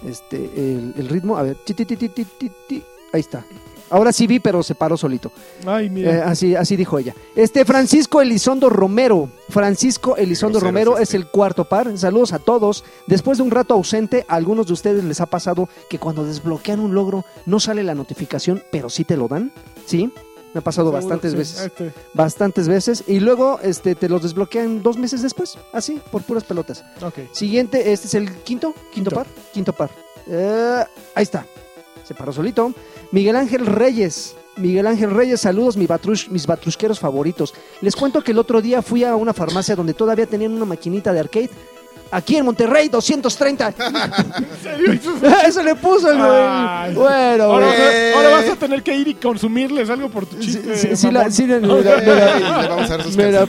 este 0.06 0.38
el, 0.38 0.94
el 0.98 1.10
ritmo. 1.10 1.38
A 1.38 1.44
ver, 1.44 1.58
ti, 1.66 1.74
ti, 1.74 1.86
ti, 1.86 1.98
ti, 1.98 2.10
ti, 2.10 2.26
ti, 2.26 2.52
ti. 2.68 2.84
ahí 3.14 3.20
está. 3.22 3.46
Ahora 3.90 4.12
sí 4.12 4.28
vi, 4.28 4.40
pero 4.40 4.64
se 4.64 4.76
paró 4.76 4.98
solito. 4.98 5.32
Ay, 5.66 5.86
Eh, 5.86 5.90
mira. 5.90 6.30
así, 6.30 6.56
así 6.56 6.76
dijo 6.76 7.00
ella. 7.00 7.14
Este 7.36 7.64
Francisco 7.66 8.22
Elizondo 8.22 8.70
Romero. 8.70 9.30
Francisco 9.50 10.18
Elizondo 10.18 10.60
Romero 10.60 10.98
es 10.98 11.14
el 11.14 11.28
cuarto 11.28 11.66
par. 11.66 11.98
Saludos 11.98 12.34
a 12.34 12.40
todos. 12.40 12.84
Después 13.08 13.38
de 13.38 13.44
un 13.46 13.52
rato 13.52 13.74
ausente, 13.74 14.26
a 14.28 14.36
algunos 14.36 14.68
de 14.68 14.74
ustedes 14.74 15.04
les 15.04 15.22
ha 15.22 15.26
pasado 15.26 15.70
que 15.90 16.00
cuando 16.00 16.26
desbloquean 16.26 16.80
un 16.80 16.94
logro 16.94 17.24
no 17.46 17.60
sale 17.60 17.84
la 17.84 17.96
notificación, 17.96 18.62
pero 18.72 18.90
sí 18.90 19.06
te 19.06 19.16
lo 19.16 19.28
dan. 19.28 19.52
¿Sí? 19.86 20.12
Me 20.54 20.60
ha 20.60 20.64
pasado 20.64 20.88
Seguro, 20.90 21.02
bastantes 21.04 21.32
sí, 21.32 21.38
veces. 21.38 21.60
este. 21.62 21.94
Bastantes 22.14 22.68
veces. 22.68 23.04
Y 23.08 23.20
luego 23.20 23.60
este, 23.62 23.96
te 23.96 24.10
los 24.10 24.24
desbloquean 24.24 24.82
dos 24.82 24.98
meses 24.98 25.22
después. 25.22 25.58
Así, 25.72 26.02
por 26.12 26.24
puras 26.24 26.44
pelotas. 26.44 26.84
Ok. 27.02 27.20
Siguiente, 27.32 27.92
este 27.94 28.08
es 28.08 28.14
el 28.16 28.32
quinto. 28.44 28.74
Quinto, 28.74 29.12
Quinto. 29.12 29.12
par. 29.16 29.28
Quinto 29.54 29.74
par. 29.74 29.90
Eh, 30.28 30.84
ahí 31.16 31.24
está. 31.24 31.46
Se 32.04 32.14
paró 32.16 32.32
solito. 32.32 32.74
Miguel 33.12 33.36
Ángel 33.36 33.66
Reyes. 33.66 34.36
Miguel 34.58 34.88
Ángel 34.88 35.12
Reyes, 35.12 35.42
saludos 35.42 35.78
mi 35.78 35.86
batrush- 35.86 36.30
mis 36.30 36.48
batrusqueros 36.48 37.00
favoritos. 37.00 37.54
Les 37.82 37.96
cuento 37.96 38.24
que 38.24 38.32
el 38.32 38.40
otro 38.40 38.62
día 38.62 38.82
fui 38.82 39.04
a 39.04 39.16
una 39.16 39.34
farmacia 39.34 39.76
donde 39.76 39.94
todavía 39.94 40.26
tenían 40.26 40.54
una 40.54 40.66
maquinita 40.66 41.14
de 41.14 41.20
arcade. 41.20 41.50
Aquí 42.10 42.38
en 42.38 42.46
Monterrey, 42.46 42.88
230. 42.90 43.74
Eso 45.48 45.62
le 45.62 45.76
puso 45.76 46.10
el 46.12 46.18
güey. 46.18 46.30
Ay. 46.32 46.94
Bueno, 46.96 47.44
Ahora, 47.44 47.68
güey. 47.68 47.80
vas 47.80 47.90
a- 47.90 48.16
ahora 48.18 48.30
vas 48.30 48.50
a 48.50 48.56
tener 48.56 48.82
que 48.82 48.96
ir 48.96 49.08
y 49.10 49.14
consumirles 49.16 49.90
algo 49.90 50.10
por 50.10 50.26
tu 50.26 50.38
chiste. 50.40 50.76
sí, 50.76 50.88
sí 50.92 50.96
sí 50.96 51.12
la- 51.12 51.28
la- 51.60 53.30
la- 53.32 53.48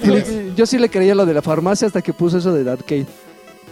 yo 0.56 0.66
sí 0.66 0.78
le 0.78 0.90
creía 0.90 1.14
lo 1.14 1.24
de 1.24 1.34
la 1.34 1.42
farmacia 1.42 1.86
hasta 1.86 2.02
que 2.02 2.12
puso 2.12 2.38
eso 2.38 2.52
del 2.52 2.68
arcade. 2.68 3.06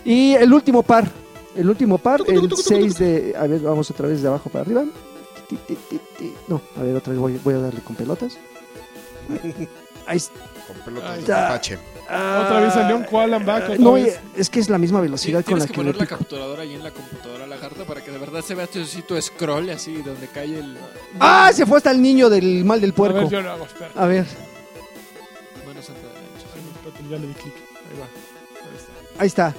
Y 0.05 0.35
el 0.35 0.53
último 0.53 0.83
par. 0.83 1.09
El 1.57 1.69
último 1.71 1.97
par, 1.99 2.21
el 2.27 2.51
6 2.55 2.99
de. 2.99 3.35
A 3.39 3.47
ver, 3.47 3.61
vamos 3.61 3.91
otra 3.91 4.07
vez 4.09 4.21
de 4.23 4.29
abajo 4.29 4.51
para 4.51 4.63
arriba. 4.63 4.85
Ti, 5.49 5.57
ti, 5.57 5.77
ti, 5.89 6.01
ti. 6.19 6.35
No, 6.49 6.61
a 6.77 6.83
ver, 6.83 6.97
otra 6.97 7.13
vez 7.13 7.21
voy, 7.21 7.41
voy 7.43 7.55
a 7.55 7.59
darle 7.59 7.81
con 7.81 7.95
pelotas. 7.97 8.37
Ahí 10.07 10.17
está. 10.17 10.41
Con 10.67 10.77
pelotas 10.85 11.25
de. 11.27 11.33
Apache. 11.33 11.79
Otra 12.05 12.61
vez 12.61 12.73
salió 12.75 12.97
un 12.97 13.05
Koalan 13.05 13.45
Back. 13.45 13.79
No, 13.79 13.95
vez. 13.95 14.21
es 14.37 14.49
que 14.49 14.61
es 14.61 14.69
la 14.69 14.79
misma 14.79 14.99
Sí, 15.01 15.03
velocidad 15.03 15.39
con 15.41 15.45
tienes 15.45 15.63
la 15.65 15.67
que 15.67 15.73
que 15.73 15.79
le 15.83 15.93
poner 15.93 15.97
la 15.97 16.07
capturadora 16.07 16.63
ahí 16.63 16.75
en 16.75 16.83
la 16.85 16.91
computadora 16.93 17.47
lagarta 17.47 17.85
para 17.85 18.03
que 18.05 18.11
de 18.13 18.19
verdad 18.19 18.43
se 18.43 18.55
vea 18.55 18.67
tu 18.69 18.85
sitio 18.85 19.21
scroll 19.21 19.71
así 19.71 20.03
donde 20.03 20.29
cae 20.29 20.59
el 20.59 20.79
¡Ah! 21.19 21.51
Se 21.53 21.67
fue 21.67 21.79
hasta 21.79 21.91
el 21.91 22.01
niño 22.01 22.29
del 22.31 22.65
mal 22.65 22.81
del 22.81 22.91
A 22.91 22.95
puerco. 22.95 23.19
ver, 23.19 23.29
yo 23.29 23.41
lo 23.41 23.51
hago, 23.51 23.65
espera. 23.65 23.91
A 23.97 24.07
ver, 24.07 24.25
mano 25.67 25.83
santa 25.83 26.03
la 26.03 27.09
Ya 27.11 27.19
le 27.19 27.27
di 27.27 27.35
clic. 27.35 27.55
Ahí 27.55 27.99
va. 27.99 28.07
Ahí 29.19 29.27
está. 29.27 29.47
ahí 29.49 29.53
está. 29.53 29.55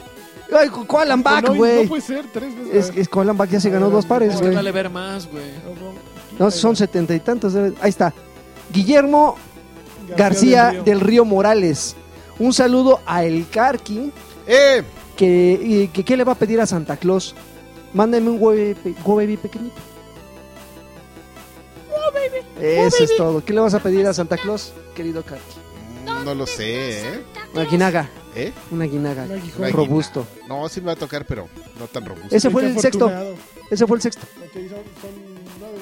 ¡Ay, 0.56 0.70
Koalan 0.70 1.22
Back, 1.24 1.48
no, 1.50 1.56
güey! 1.56 1.84
no 1.84 1.90
puede 1.90 2.02
ser, 2.02 2.26
tres 2.32 2.56
veces. 2.56 2.90
es, 2.96 2.98
es 2.98 3.10
Back 3.10 3.50
ya 3.50 3.60
se 3.60 3.70
ganó 3.70 3.90
dos 3.90 4.06
pares, 4.06 4.30
Es 4.34 4.38
que 4.40 4.46
güey. 4.46 4.56
vale 4.56 4.72
ver 4.72 4.90
más, 4.90 5.28
güey. 5.30 5.44
No, 6.40 6.50
son 6.52 6.76
setenta 6.76 7.14
y 7.16 7.20
tantos. 7.20 7.54
debe- 7.54 7.74
Ahí 7.82 7.90
está. 7.90 8.14
Guillermo 8.72 9.36
García 10.16 10.82
del 10.86 11.00
Río 11.02 11.26
Morales. 11.26 11.96
Un 12.40 12.54
saludo 12.54 13.00
a 13.06 13.24
El 13.26 13.48
Carqui, 13.50 14.12
¡Eh! 14.46 14.84
que, 15.16 15.60
y 15.62 15.88
que 15.90 16.06
¿qué 16.06 16.16
le 16.16 16.24
va 16.24 16.34
a 16.34 16.36
pedir 16.36 16.62
a 16.62 16.66
Santa 16.68 16.96
Claus? 16.96 17.36
Mándame 17.94 18.30
un 18.30 18.40
Go 18.40 18.50
Baby, 18.50 18.96
Go 19.04 19.16
Baby 19.16 19.38
pequeñito. 19.38 19.76
Eso 22.60 23.04
es 23.04 23.16
todo. 23.18 23.44
¿Qué 23.44 23.54
le 23.54 23.60
vas 23.60 23.74
a 23.74 23.80
pedir 23.80 24.06
a 24.08 24.14
Santa 24.14 24.38
Claus, 24.38 24.74
querido 24.96 25.24
Carqui? 25.24 25.44
No 26.24 26.34
lo 26.36 26.46
sé, 26.46 27.02
¿eh? 27.16 27.24
Una 27.54 27.64
guinaga. 27.66 28.10
¿Eh? 28.36 28.54
Una 28.72 28.86
guinaga. 28.86 29.24
Un 29.24 29.32
aguijón. 29.34 29.62
Una 29.64 29.70
Robusto. 29.72 30.28
No, 30.48 30.68
sí 30.70 30.80
me 30.82 30.88
va 30.88 30.94
a 30.94 30.96
tocar, 30.96 31.26
pero 31.26 31.48
no 31.80 31.88
tan 31.88 32.06
robusto. 32.06 32.36
Ese 32.36 32.50
fue 32.50 32.66
el 32.66 32.80
sexto. 32.80 33.12
Ese 33.70 33.88
fue 33.88 33.98
el 33.98 34.02
sexto. 34.02 34.26
Ok, 34.38 34.54
son, 34.54 34.70
son 34.70 35.12
nueve. 35.60 35.78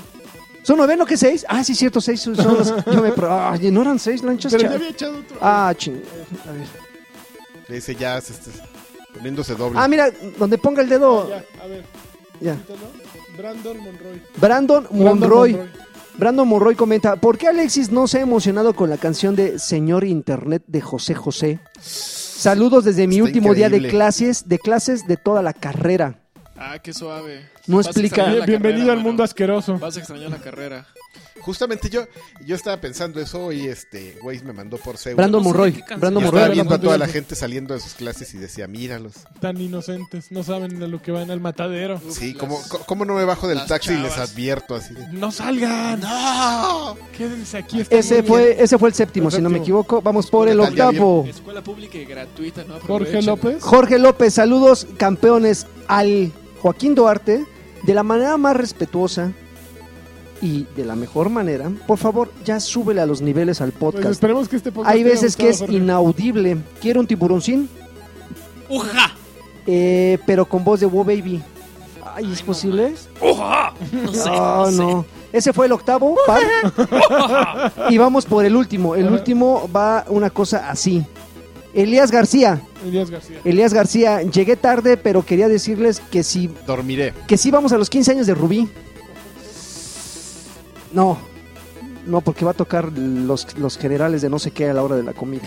¿Son 0.63 0.77
nueve, 0.77 0.97
no 0.97 1.05
que 1.05 1.17
seis? 1.17 1.45
Ah, 1.49 1.63
sí, 1.63 1.75
cierto, 1.75 1.99
seis. 2.01 2.21
Son 2.21 2.33
los- 2.35 2.73
yo 2.85 3.01
me. 3.01 3.11
pro- 3.11 3.31
Ah, 3.31 3.57
¿no 3.61 3.81
eran 3.81 3.99
seis 3.99 4.23
lanchas? 4.23 4.51
Pero 4.51 4.63
cha- 4.63 4.69
ya 4.69 4.75
había 4.75 4.89
echado 4.89 5.19
otro. 5.19 5.37
Ah, 5.41 5.73
ching. 5.77 6.01
A 6.47 6.51
ver. 6.51 7.77
Ese 7.77 7.95
ya 7.95 8.19
se 8.21 8.33
está 8.33 8.51
poniéndose 9.13 9.55
doble. 9.55 9.79
Ah, 9.79 9.87
mira, 9.87 10.09
donde 10.37 10.57
ponga 10.57 10.81
el 10.81 10.89
dedo. 10.89 11.29
Ya, 11.29 11.43
a 11.63 11.67
ver. 11.67 11.83
Ya. 12.39 12.57
Brandon 13.37 13.77
Monroy. 13.77 14.21
Brandon 14.37 14.83
Brandon 14.89 15.03
Monroy. 15.03 15.69
Brandon 16.17 16.47
Monroy 16.47 16.75
comenta, 16.75 17.17
¿por 17.17 17.37
qué 17.37 17.47
Alexis 17.49 17.91
no 17.91 18.07
se 18.07 18.19
ha 18.19 18.21
emocionado 18.21 18.73
con 18.73 18.89
la 18.89 18.97
canción 18.97 19.35
de 19.35 19.59
Señor 19.59 20.05
Internet 20.05 20.63
de 20.67 20.79
José 20.81 21.13
José? 21.13 21.59
Saludos 21.81 22.85
desde 22.85 23.05
mi 23.07 23.15
Está 23.15 23.25
último 23.25 23.53
día 23.53 23.69
de 23.69 23.87
clases, 23.89 24.47
de 24.47 24.57
clases 24.59 25.07
de 25.07 25.17
toda 25.17 25.41
la 25.41 25.53
carrera. 25.53 26.19
Ah, 26.57 26.79
qué 26.81 26.93
suave. 26.93 27.49
No 27.67 27.77
Vas 27.77 27.87
a 27.87 27.89
explica- 27.89 28.15
extrañar 28.21 28.39
la 28.39 28.45
Bienvenido 28.45 28.79
carrera, 28.85 28.93
al 28.93 28.99
mundo 28.99 29.13
mano. 29.19 29.23
asqueroso. 29.25 29.77
Vas 29.77 29.97
a 29.97 29.99
extrañar 29.99 30.29
la 30.31 30.37
carrera. 30.37 30.87
Justamente 31.45 31.89
yo, 31.91 32.07
yo 32.43 32.55
estaba 32.55 32.81
pensando 32.81 33.19
eso 33.21 33.51
y 33.51 33.67
este 33.67 34.17
güey 34.21 34.41
me 34.43 34.51
mandó 34.51 34.77
por 34.77 34.95
qué 35.73 35.81
canción. 35.83 35.99
Brandon 36.01 36.23
Yo 36.23 36.25
Monroy. 36.25 36.41
estaba 36.41 36.53
viendo 36.53 36.73
a 36.75 36.79
toda 36.81 36.97
la 36.97 37.07
gente 37.07 37.35
saliendo 37.35 37.75
de 37.75 37.79
sus 37.79 37.93
clases 37.93 38.33
y 38.33 38.39
decía, 38.39 38.67
míralos. 38.67 39.13
Tan 39.39 39.61
inocentes, 39.61 40.31
no 40.31 40.41
saben 40.43 40.79
de 40.79 40.87
lo 40.87 41.01
que 41.01 41.11
van 41.11 41.29
al 41.29 41.39
matadero. 41.39 42.01
Sí, 42.09 42.33
las- 42.33 42.39
¿cómo, 42.39 42.59
cómo 42.87 43.05
no 43.05 43.13
me 43.13 43.25
bajo 43.25 43.47
del 43.47 43.63
taxi 43.67 43.93
y 43.93 43.97
les 43.97 44.13
chavas. 44.15 44.31
advierto 44.31 44.73
así 44.73 44.95
de... 44.95 45.07
¡No 45.13 45.31
salgan! 45.31 45.99
¡No! 45.99 46.97
Quédense 47.15 47.57
aquí. 47.59 47.83
Ese 47.89 48.23
fue, 48.23 48.61
ese 48.61 48.77
fue 48.79 48.89
el 48.89 48.95
séptimo, 48.95 49.29
El 49.29 49.35
si 49.35 49.41
no 49.41 49.49
me 49.49 49.57
séptimo. 49.57 49.81
equivoco. 49.81 50.01
Vamos 50.01 50.31
por 50.31 50.47
el 50.47 50.57
¿Qué 50.57 50.63
tal? 50.65 50.75
¿Ya 50.75 50.87
octavo. 50.89 51.25
Escuela 51.29 51.63
pública 51.63 51.97
y 51.97 52.05
gratuita, 52.05 52.63
¿no? 52.63 52.79
Jorge. 52.79 53.21
López. 53.21 53.61
Jorge 53.61 53.99
López, 53.99 54.33
saludos 54.33 54.87
campeones 54.97 55.67
al 55.87 56.31
Joaquín 56.61 56.95
Duarte 56.95 57.45
de 57.83 57.93
la 57.93 58.01
manera 58.03 58.35
más 58.37 58.57
respetuosa 58.57 59.31
y 60.45 60.67
de 60.75 60.85
la 60.85 60.95
mejor 60.95 61.29
manera. 61.29 61.71
Por 61.87 61.97
favor, 61.97 62.31
ya 62.45 62.59
súbele 62.59 63.01
a 63.01 63.05
los 63.05 63.21
niveles 63.21 63.61
al 63.61 63.71
Pues 63.71 63.93
podcast. 63.95 64.11
esperemos 64.11 64.47
que 64.47 64.55
este 64.57 64.71
podcast 64.71 64.93
Hay 64.95 65.03
veces 65.03 65.35
que 65.35 65.49
es 65.49 65.59
Jorge. 65.59 65.75
inaudible. 65.75 66.57
Quiero 66.81 66.99
un 66.99 67.07
tiburoncín, 67.07 67.67
¡Uja! 68.69 69.11
eh, 69.67 70.19
pero 70.25 70.45
con 70.45 70.63
voz 70.63 70.79
de 70.79 70.85
Wo 70.85 71.03
Baby. 71.03 71.41
Ay, 72.15 72.25
¿es 72.31 72.31
Ay, 72.31 72.35
no 72.39 72.45
posible? 72.45 72.93
¡Uja! 73.21 73.73
No 73.91 74.13
sé, 74.13 74.29
Ah, 74.31 74.63
no 74.67 74.71
sé. 74.71 74.77
no. 74.77 75.05
Ese 75.33 75.51
fue 75.51 75.65
el 75.65 75.73
octavo 75.73 76.15
par. 76.25 76.41
y 77.89 77.97
vamos 77.97 78.25
por 78.25 78.45
el 78.45 78.55
último. 78.55 78.95
El 78.95 79.09
último 79.11 79.69
va 79.75 80.05
una 80.07 80.29
cosa 80.29 80.69
así. 80.69 81.03
Elías 81.73 82.09
García. 82.09 82.61
Elías 82.87 83.09
García. 83.11 83.41
Elías 83.43 83.73
García, 83.73 84.21
llegué 84.21 84.55
tarde, 84.55 84.95
pero 84.95 85.25
quería 85.25 85.49
decirles 85.49 85.99
que 86.09 86.23
si 86.23 86.49
Dormiré. 86.65 87.13
que 87.27 87.35
sí 87.37 87.51
vamos 87.51 87.73
a 87.73 87.77
los 87.77 87.89
15 87.89 88.11
años 88.11 88.27
de 88.27 88.33
Rubí. 88.33 88.69
No, 90.95 91.17
no, 92.07 92.21
porque 92.21 92.45
va 92.45 92.51
a 92.51 92.53
tocar 92.53 92.91
los, 92.97 93.57
los 93.57 93.77
generales 93.77 94.21
de 94.21 94.29
no 94.29 94.37
sé 94.39 94.51
qué 94.51 94.69
a 94.69 94.73
la 94.73 94.81
hora 94.83 94.95
de 94.95 95.03
la 95.03 95.13
comida. 95.13 95.41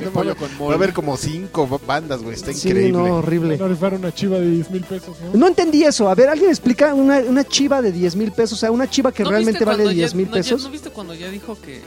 El 0.00 0.08
pollo 0.10 0.36
con 0.36 0.48
Va 0.68 0.72
a 0.72 0.74
haber 0.76 0.92
como 0.92 1.16
cinco 1.16 1.66
bandas, 1.86 2.22
güey. 2.22 2.34
Está 2.34 2.52
Sí, 2.52 2.68
increíble. 2.68 2.92
no, 2.98 3.16
horrible. 3.16 3.56
Van 3.56 3.66
a 3.70 3.72
rifar 3.74 3.94
una 3.94 4.12
chiva 4.14 4.38
de 4.38 4.50
10 4.50 4.70
mil 4.70 4.82
pesos, 4.84 5.16
¿no? 5.32 5.38
No 5.40 5.46
entendí 5.48 5.82
eso. 5.84 6.08
A 6.08 6.14
ver, 6.14 6.28
¿alguien 6.28 6.50
explica 6.50 6.94
una, 6.94 7.18
una 7.20 7.44
chiva 7.44 7.80
de 7.82 7.90
10 7.90 8.16
mil 8.16 8.32
pesos? 8.32 8.58
O 8.58 8.60
sea, 8.60 8.70
una 8.70 8.88
chiva 8.88 9.12
que 9.12 9.22
¿No 9.24 9.30
realmente 9.30 9.52
viste 9.58 9.64
vale 9.64 9.82
cuando 9.84 9.94
10 9.94 10.10
ya- 10.10 10.16
mil 10.16 10.26
no, 10.26 10.32
ya- 10.32 10.36
pesos. 10.42 10.62
¿No 10.64 10.70
viste 10.70 10.90
cuando 10.90 11.14
ya 11.14 11.28
dijo 11.30 11.56
que... 11.60 11.80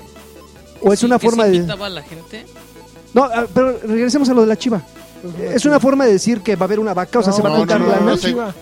¿O 0.81 0.91
es 0.91 0.99
sí, 0.99 1.05
una 1.05 1.17
que 1.19 1.27
forma 1.27 1.45
de...? 1.45 1.55
invitaba 1.57 1.85
a 1.85 1.89
la 1.89 2.01
gente? 2.03 2.45
No, 3.13 3.23
ah, 3.23 3.45
pero 3.53 3.77
regresemos 3.83 4.27
a 4.29 4.33
lo 4.33 4.41
de 4.41 4.47
la 4.47 4.57
chiva. 4.57 4.81
Es 5.53 5.65
una 5.65 5.79
forma 5.79 6.05
de 6.05 6.11
decir 6.13 6.41
que 6.41 6.55
va 6.55 6.63
a 6.63 6.67
haber 6.67 6.79
una 6.79 6.93
vaca, 6.93 7.19
o 7.19 7.23
sea, 7.23 7.31
No, 7.31 7.37
se 7.37 7.41
va 7.43 7.49
a 7.49 7.51
no, 7.53 7.57
contar 7.59 7.79
no, 7.79 7.85
no, 7.87 7.91
lana. 7.93 8.05
no, 8.05 8.17
sé. 8.17 8.27
chiva. 8.29 8.53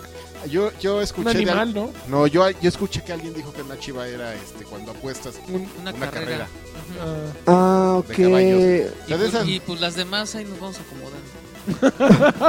Yo, 0.50 0.70
yo 0.80 0.96
Un 0.96 1.02
escuché... 1.02 1.38
de 1.38 1.50
al- 1.50 1.58
animal, 1.58 1.74
¿no? 1.74 1.90
No, 2.08 2.26
yo, 2.26 2.48
yo 2.50 2.68
escuché 2.68 3.02
que 3.02 3.12
alguien 3.12 3.34
dijo 3.34 3.52
que 3.52 3.62
una 3.62 3.78
chiva 3.78 4.06
era 4.08 4.34
este 4.34 4.64
cuando 4.64 4.92
apuestas. 4.92 5.34
Un- 5.48 5.68
Una, 5.80 5.92
Una 5.92 6.10
carrera. 6.10 6.46
ah, 7.46 7.94
ok. 7.98 8.08
De 8.08 8.24
caballos. 8.24 8.50
Y, 8.50 8.54
O 8.54 9.06
sea, 9.06 9.16
de 9.16 9.16
pues, 9.16 9.28
esas- 9.28 9.48
y, 9.48 9.60
pues 9.60 9.80
las 9.80 9.94
demás 9.96 10.34
ahí 10.34 10.44
nos 10.44 10.60
vamos 10.60 10.76
acomodando. 10.80 11.24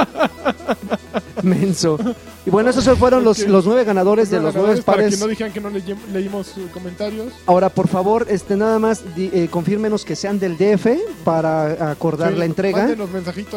Menso. 1.42 1.98
Y 2.44 2.50
bueno, 2.50 2.70
esos 2.70 2.84
fueron 2.98 3.24
los, 3.24 3.38
los 3.46 3.64
nueve 3.66 3.84
ganadores 3.84 4.30
de 4.30 4.36
los 4.36 4.54
nueve 4.54 4.58
ganadores, 4.60 4.84
Para 4.84 4.96
pares. 4.98 5.14
que 5.14 5.20
no 5.20 5.26
dijeran 5.28 5.52
que 5.52 5.60
no 5.60 5.70
leímos 6.12 6.46
sus 6.48 6.70
comentarios. 6.70 7.32
Ahora, 7.46 7.68
por 7.70 7.88
favor, 7.88 8.26
este 8.28 8.56
nada 8.56 8.78
más 8.78 9.14
di- 9.14 9.30
eh, 9.32 9.48
confírmenos 9.50 10.04
que 10.04 10.16
sean 10.16 10.38
del 10.38 10.56
DF 10.56 10.98
para 11.24 11.90
acordar 11.90 12.32
Sí, 12.32 12.38
la 12.38 12.44
entrega. 12.44 12.88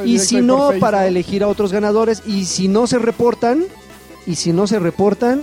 Y 0.06 0.20
si 0.20 0.42
no, 0.42 0.72
para 0.80 1.08
elegir 1.08 1.44
a 1.44 1.48
otros 1.48 1.72
ganadores. 1.72 2.24
Y 2.26 2.46
si 2.46 2.68
no 2.68 2.88
se 2.88 3.00
reportan, 3.00 3.66
y 4.32 4.36
si 4.36 4.54
no 4.54 4.68
se 4.68 4.80
reportan, 4.80 5.42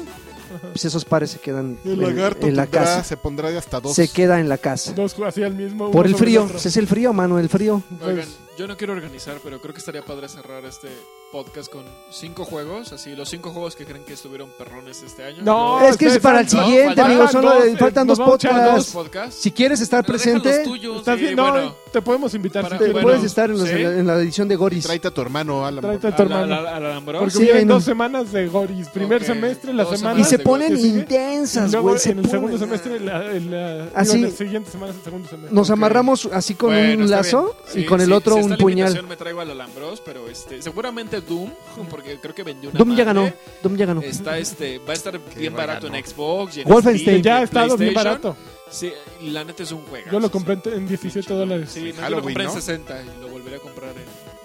pues 0.72 0.84
esos 0.84 1.04
pares 1.04 1.30
se 1.30 1.38
quedan 1.38 1.78
El 1.84 1.92
en, 1.92 2.02
lagarto 2.02 2.46
en 2.46 2.56
la 2.56 2.64
tendrá- 2.66 2.84
casa. 2.84 3.04
se 3.04 3.16
pondrá 3.16 3.50
de 3.50 3.58
hasta 3.58 3.80
dos. 3.80 3.94
Se 3.94 4.08
queda 4.08 4.40
en 4.40 4.48
la 4.48 4.58
casa. 4.58 4.92
Dos 4.92 5.14
así 5.26 5.42
al 5.42 5.54
mismo. 5.54 5.90
Por 5.90 6.06
el 6.06 6.14
frío. 6.14 6.44
otro. 6.44 6.56
Es 6.58 6.76
el 6.76 6.86
frío, 6.86 7.12
mano, 7.12 7.38
el 7.38 7.48
frío. 7.48 7.82
Oigan, 8.00 8.16
Pues, 8.16 8.28
yo 8.56 8.66
no 8.66 8.76
quiero 8.76 8.92
organizar, 8.94 9.38
pero 9.42 9.60
creo 9.60 9.72
que 9.74 9.80
estaría 9.80 10.02
padre 10.02 10.28
cerrar 10.28 10.64
este 10.64 10.88
podcast 11.32 11.70
con 11.70 11.84
cinco 12.10 12.44
juegos, 12.44 12.92
así 12.92 13.14
los 13.16 13.28
cinco 13.28 13.50
juegos 13.50 13.74
que 13.74 13.84
creen 13.84 14.04
que 14.04 14.14
estuvieron 14.14 14.48
perrones 14.56 15.02
este 15.02 15.24
año. 15.24 15.38
No, 15.42 15.80
es 15.86 15.96
que 15.96 16.06
es 16.06 16.18
para 16.20 16.40
el 16.40 16.48
siguiente, 16.48 16.86
faltan 16.94 17.06
amigo. 17.06 17.28
Solo 17.28 17.50
dos, 17.54 17.64
le 17.64 17.70
eh, 17.72 17.76
faltan 17.76 18.06
nos 18.06 18.18
dos 18.18 18.26
a 18.26 18.30
podcasts. 18.30 18.92
podcasts. 18.92 19.34
Si 19.40 19.50
quieres 19.50 19.80
estar 19.80 20.04
Pero 20.04 20.14
presente, 20.16 20.64
tuyos. 20.64 20.98
¿Estás 20.98 21.16
Sí, 21.18 21.24
bien? 21.24 21.36
No, 21.36 21.50
bueno. 21.50 21.74
te 21.92 22.00
podemos 22.00 22.32
invitar. 22.34 22.62
Para- 22.62 22.78
si 22.78 22.84
te 22.84 22.92
bueno, 22.92 23.06
puedes 23.08 23.24
estar 23.24 23.50
en, 23.50 23.58
los- 23.58 23.68
¿sí? 23.68 23.74
en 23.74 23.82
la, 23.82 23.90
en 24.00 24.06
la 24.06 24.14
edición 24.20 24.46
de 24.48 24.56
Goris. 24.56 24.84
Tráete 24.84 25.08
a 25.08 25.10
tu 25.10 25.20
hermano, 25.20 25.66
Alan. 25.66 25.80
Tráete 25.82 26.06
a 26.06 26.16
tu 26.16 26.22
hermano. 26.22 26.54
al 26.54 26.66
Alhambra. 26.66 27.18
Porque 27.18 27.34
Sí, 27.34 27.42
vienen 27.42 27.68
no. 27.68 27.74
dos 27.74 27.84
semanas 27.84 28.30
de 28.32 28.46
Goris. 28.46 28.88
Primer 28.88 29.22
semestre, 29.24 29.74
la 29.74 29.84
semana. 29.84 30.20
Y 30.20 30.24
se 30.24 30.38
ponen 30.38 30.78
intensas, 30.78 31.74
güey. 31.74 31.98
se 31.98 32.12
en 32.12 32.20
el 32.20 32.30
segundo 32.30 32.56
semestre, 32.56 33.00
la, 33.00 33.18
la, 33.22 33.84
la 33.94 34.04
siguiente 34.04 34.70
semana 34.70 34.92
es 34.92 34.98
el 34.98 35.04
segundo 35.04 35.28
semestre. 35.28 35.54
Nos 35.54 35.70
amarramos 35.70 36.28
así 36.32 36.54
con 36.54 36.74
un 36.74 37.10
lazo 37.10 37.56
y 37.74 37.84
con 37.84 38.00
el 38.00 38.12
otro 38.12 38.36
un 38.46 38.50
la 38.52 38.56
puñal. 38.58 39.06
me 39.06 39.16
traigo 39.16 39.40
al 39.40 39.50
Alambros, 39.50 40.00
pero 40.04 40.28
este, 40.28 40.60
seguramente 40.62 41.20
Doom, 41.20 41.50
porque 41.90 42.18
creo 42.20 42.34
que 42.34 42.42
vendió 42.42 42.70
una 42.70 42.78
Doom 42.78 42.96
ya 42.96 43.04
ganó. 43.04 43.30
Doom 43.62 43.76
ya 43.76 43.86
ganó. 43.86 44.00
Está 44.02 44.38
este, 44.38 44.78
va 44.78 44.90
a 44.92 44.94
estar 44.94 45.20
bien 45.36 45.54
barato 45.54 45.86
en 45.86 45.92
regaló. 45.92 46.08
Xbox 46.12 46.56
y 46.56 46.60
en 46.62 46.68
Wolfenstein. 46.68 47.20
Steam, 47.20 47.22
ya 47.22 47.34
ha 47.34 47.38
en 47.38 47.44
estado 47.44 47.76
bien 47.76 47.94
barato. 47.94 48.36
Sí, 48.70 48.92
la 49.22 49.44
neta 49.44 49.62
es 49.62 49.70
un 49.72 49.82
juego. 49.86 50.10
Yo 50.10 50.18
lo 50.20 50.30
compré 50.30 50.54
en- 50.54 50.72
en 50.72 50.88
17 50.88 51.32
dólares. 51.34 51.70
Sí, 51.72 51.80
no, 51.80 51.86
yo 51.86 51.94
lo 51.94 52.02
Halloween, 52.02 52.24
compré 52.24 52.42
en 52.44 52.48
¿no? 52.48 52.54
60 52.54 53.02
y 53.02 53.20
lo 53.20 53.28
volveré 53.28 53.56
a 53.56 53.60
comprar 53.60 53.90
en... 53.90 54.36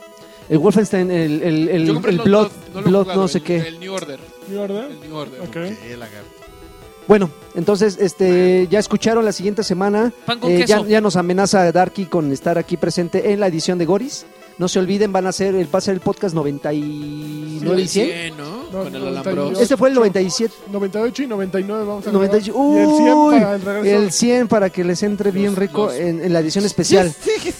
El 0.49 0.57
Wolfenstein, 0.57 1.09
el, 1.11 1.41
el, 1.43 1.69
el, 1.69 1.85
Yo 1.87 1.93
compré 1.93 2.11
el 2.11 2.19
Blood, 2.19 2.51
no 2.73 2.81
jugado, 3.03 3.21
no 3.21 3.27
sé 3.27 3.37
el- 3.37 3.43
qué. 3.45 3.57
El 3.59 3.79
New 3.79 3.93
Order. 3.93 4.19
¿Mi 4.47 4.57
orden? 4.57 4.91
El 4.91 4.99
New 4.99 5.15
Order. 5.15 5.41
Ok. 5.41 5.55
Lagarto. 5.97 6.40
Bueno, 7.11 7.29
entonces, 7.55 7.97
este, 7.99 8.69
ya 8.69 8.79
escucharon 8.79 9.25
la 9.25 9.33
siguiente 9.33 9.65
semana. 9.65 10.13
Pan 10.25 10.39
con 10.39 10.49
Eh, 10.49 10.63
ya, 10.65 10.81
ya 10.87 11.01
nos 11.01 11.17
amenaza 11.17 11.69
Darky 11.73 12.05
con 12.05 12.31
estar 12.31 12.57
aquí 12.57 12.77
presente 12.77 13.33
en 13.33 13.41
la 13.41 13.47
edición 13.47 13.77
de 13.77 13.85
Goris. 13.85 14.25
No 14.57 14.67
se 14.67 14.77
olviden, 14.79 15.11
van 15.11 15.25
a 15.25 15.31
ser 15.31 15.55
el, 15.55 15.73
va 15.73 15.79
a 15.79 15.81
ser 15.81 15.95
el 15.95 16.01
podcast 16.01 16.35
99 16.35 17.81
y 17.81 17.87
100. 17.87 18.07
100, 18.07 18.37
¿no? 18.37 18.63
No, 18.71 18.83
Con 18.83 18.95
el 18.95 19.01
98. 19.01 19.29
Alambros. 19.31 19.61
Este 19.61 19.75
fue 19.77 19.89
el 19.89 19.95
97. 19.95 20.53
98 20.71 21.23
y 21.23 21.27
99 21.27 21.83
vamos 21.85 22.07
a 22.07 22.11
98. 22.11 22.53
grabar. 22.53 22.71
Y 22.75 22.79
el 22.79 22.95
100 22.97 23.13
Uy, 23.13 23.39
para 23.39 23.55
el 23.55 23.61
regreso. 23.61 23.97
el 24.03 24.11
100 24.11 24.47
para 24.47 24.69
que 24.69 24.83
les 24.83 25.03
entre 25.03 25.31
bien 25.31 25.47
Los- 25.47 25.57
rico 25.57 25.85
los- 25.87 25.95
en, 25.95 26.23
en 26.23 26.31
la 26.33 26.39
edición 26.39 26.65
especial. 26.65 27.13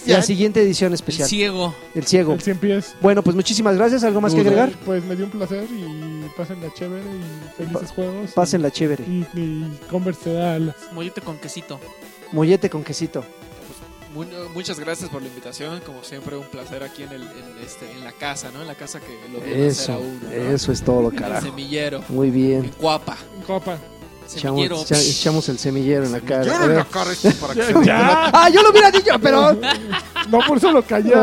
La 0.06 0.22
siguiente 0.22 0.62
edición 0.62 0.90
El 0.90 0.96
especial. 0.96 1.28
ciego. 1.28 1.74
El 1.96 2.06
ciego. 2.06 2.34
El 2.34 2.42
100 2.42 2.58
pies. 2.60 2.96
Bueno, 3.02 3.24
pues 3.24 3.36
muchísimas 3.36 3.76
gracias. 3.76 4.04
¿Algo 4.04 4.22
más 4.22 4.34
que 4.34 4.42
Duda. 4.44 4.52
agregar? 4.64 4.80
Pues 4.86 5.04
me 5.04 5.16
dio 5.16 5.26
un 5.26 5.32
placer 5.32 5.66
y 5.72 6.26
pasen 6.38 6.62
la 6.62 6.72
chévere 6.74 7.04
y 7.04 7.64
felices 7.64 7.92
juegos. 7.92 8.32
Pásenla 8.32 8.72
chévere. 8.72 9.04
Y, 9.06 9.26
y 9.34 9.80
Converse 9.90 10.22
te 10.26 10.34
da 10.34 10.56
alas. 10.56 10.76
Mollete 10.94 11.22
con 11.22 11.38
quesito. 11.38 11.80
Mollete 12.32 12.70
con 12.70 12.84
quesito. 12.84 13.24
Mu- 14.14 14.26
muchas 14.54 14.80
gracias 14.80 15.10
por 15.10 15.22
la 15.22 15.28
invitación. 15.30 15.80
Como 15.86 16.04
siempre, 16.04 16.36
un 16.36 16.46
placer 16.48 16.84
aquí 16.84 17.04
en, 17.04 17.12
el, 17.14 17.22
en, 17.24 17.64
este, 17.66 17.90
en 17.92 18.04
la 18.04 18.12
casa, 18.12 18.52
¿no? 18.54 18.62
En 18.62 18.68
la 18.68 18.76
casa 18.76 19.00
que 19.00 19.18
lo 19.32 19.40
a 19.40 19.42
hacer 19.42 19.54
a 19.56 19.68
Eso, 19.68 20.00
uno. 20.00 20.20
¿no? 20.24 20.32
eso 20.56 20.72
es 20.72 20.82
todo, 20.84 21.10
En 21.10 21.16
el 21.16 21.22
carajo. 21.22 21.46
semillero. 21.46 22.04
Muy 22.10 22.28
En 22.28 22.34
bien. 22.34 22.72
Guapa. 22.80 23.18
Copa. 23.48 23.78
Semillero. 24.28 24.76
Echamos, 24.82 24.92
echa- 24.92 25.02
echamos 25.02 25.50
el 25.50 25.60
semillero 25.60 26.06
en 26.06 26.12
la 26.12 26.20
cara. 26.22 26.44
Yo 26.46 26.64
en 26.66 26.76
la 26.76 26.86
cara 26.86 27.12
esto 27.12 27.30
para 27.40 27.54
que 27.54 27.60
Ya, 27.84 27.84
se. 27.84 27.84
Ah, 28.34 28.50
yo 28.54 28.62
lo 28.64 28.72
hubiera 28.72 28.92
dicho, 28.92 29.12
pero 29.22 29.54
No, 30.30 30.40
por 30.48 30.58
eso 30.58 30.72
lo 30.72 30.84
callé. 30.84 31.14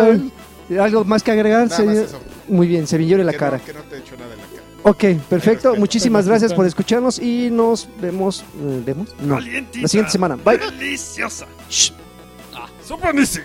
algo 0.78 1.04
más 1.04 1.22
que 1.22 1.30
agregar, 1.30 1.68
más 1.68 1.76
señor? 1.76 1.96
eso. 2.04 2.18
Muy 2.48 2.66
bien, 2.66 2.86
semillero 2.86 3.20
en 3.20 3.26
la 3.26 3.32
Que 3.32 3.38
cara. 3.38 3.58
No, 3.58 3.64
que 3.64 3.72
no 3.74 3.80
te 3.82 3.96
he 3.96 3.98
hecho 4.00 4.16
nada 4.16 4.32
en 4.32 4.38
la 4.40 4.44
cara. 4.46 4.58
Ok, 4.84 5.04
perfecto. 5.28 5.74
Muchísimas 5.76 6.26
gracias 6.26 6.54
por 6.54 6.64
escucharnos 6.66 7.18
y 7.18 7.50
nos 7.50 7.88
vemos. 8.00 8.40
eh, 8.60 8.82
¿Vemos? 8.84 9.14
No. 9.20 9.38
La 9.40 9.88
siguiente 9.88 10.10
semana. 10.10 10.36
Bye. 10.36 10.58
Deliciosa. 10.58 11.46
Shh. 11.68 11.92
Suplanice! 12.88 13.42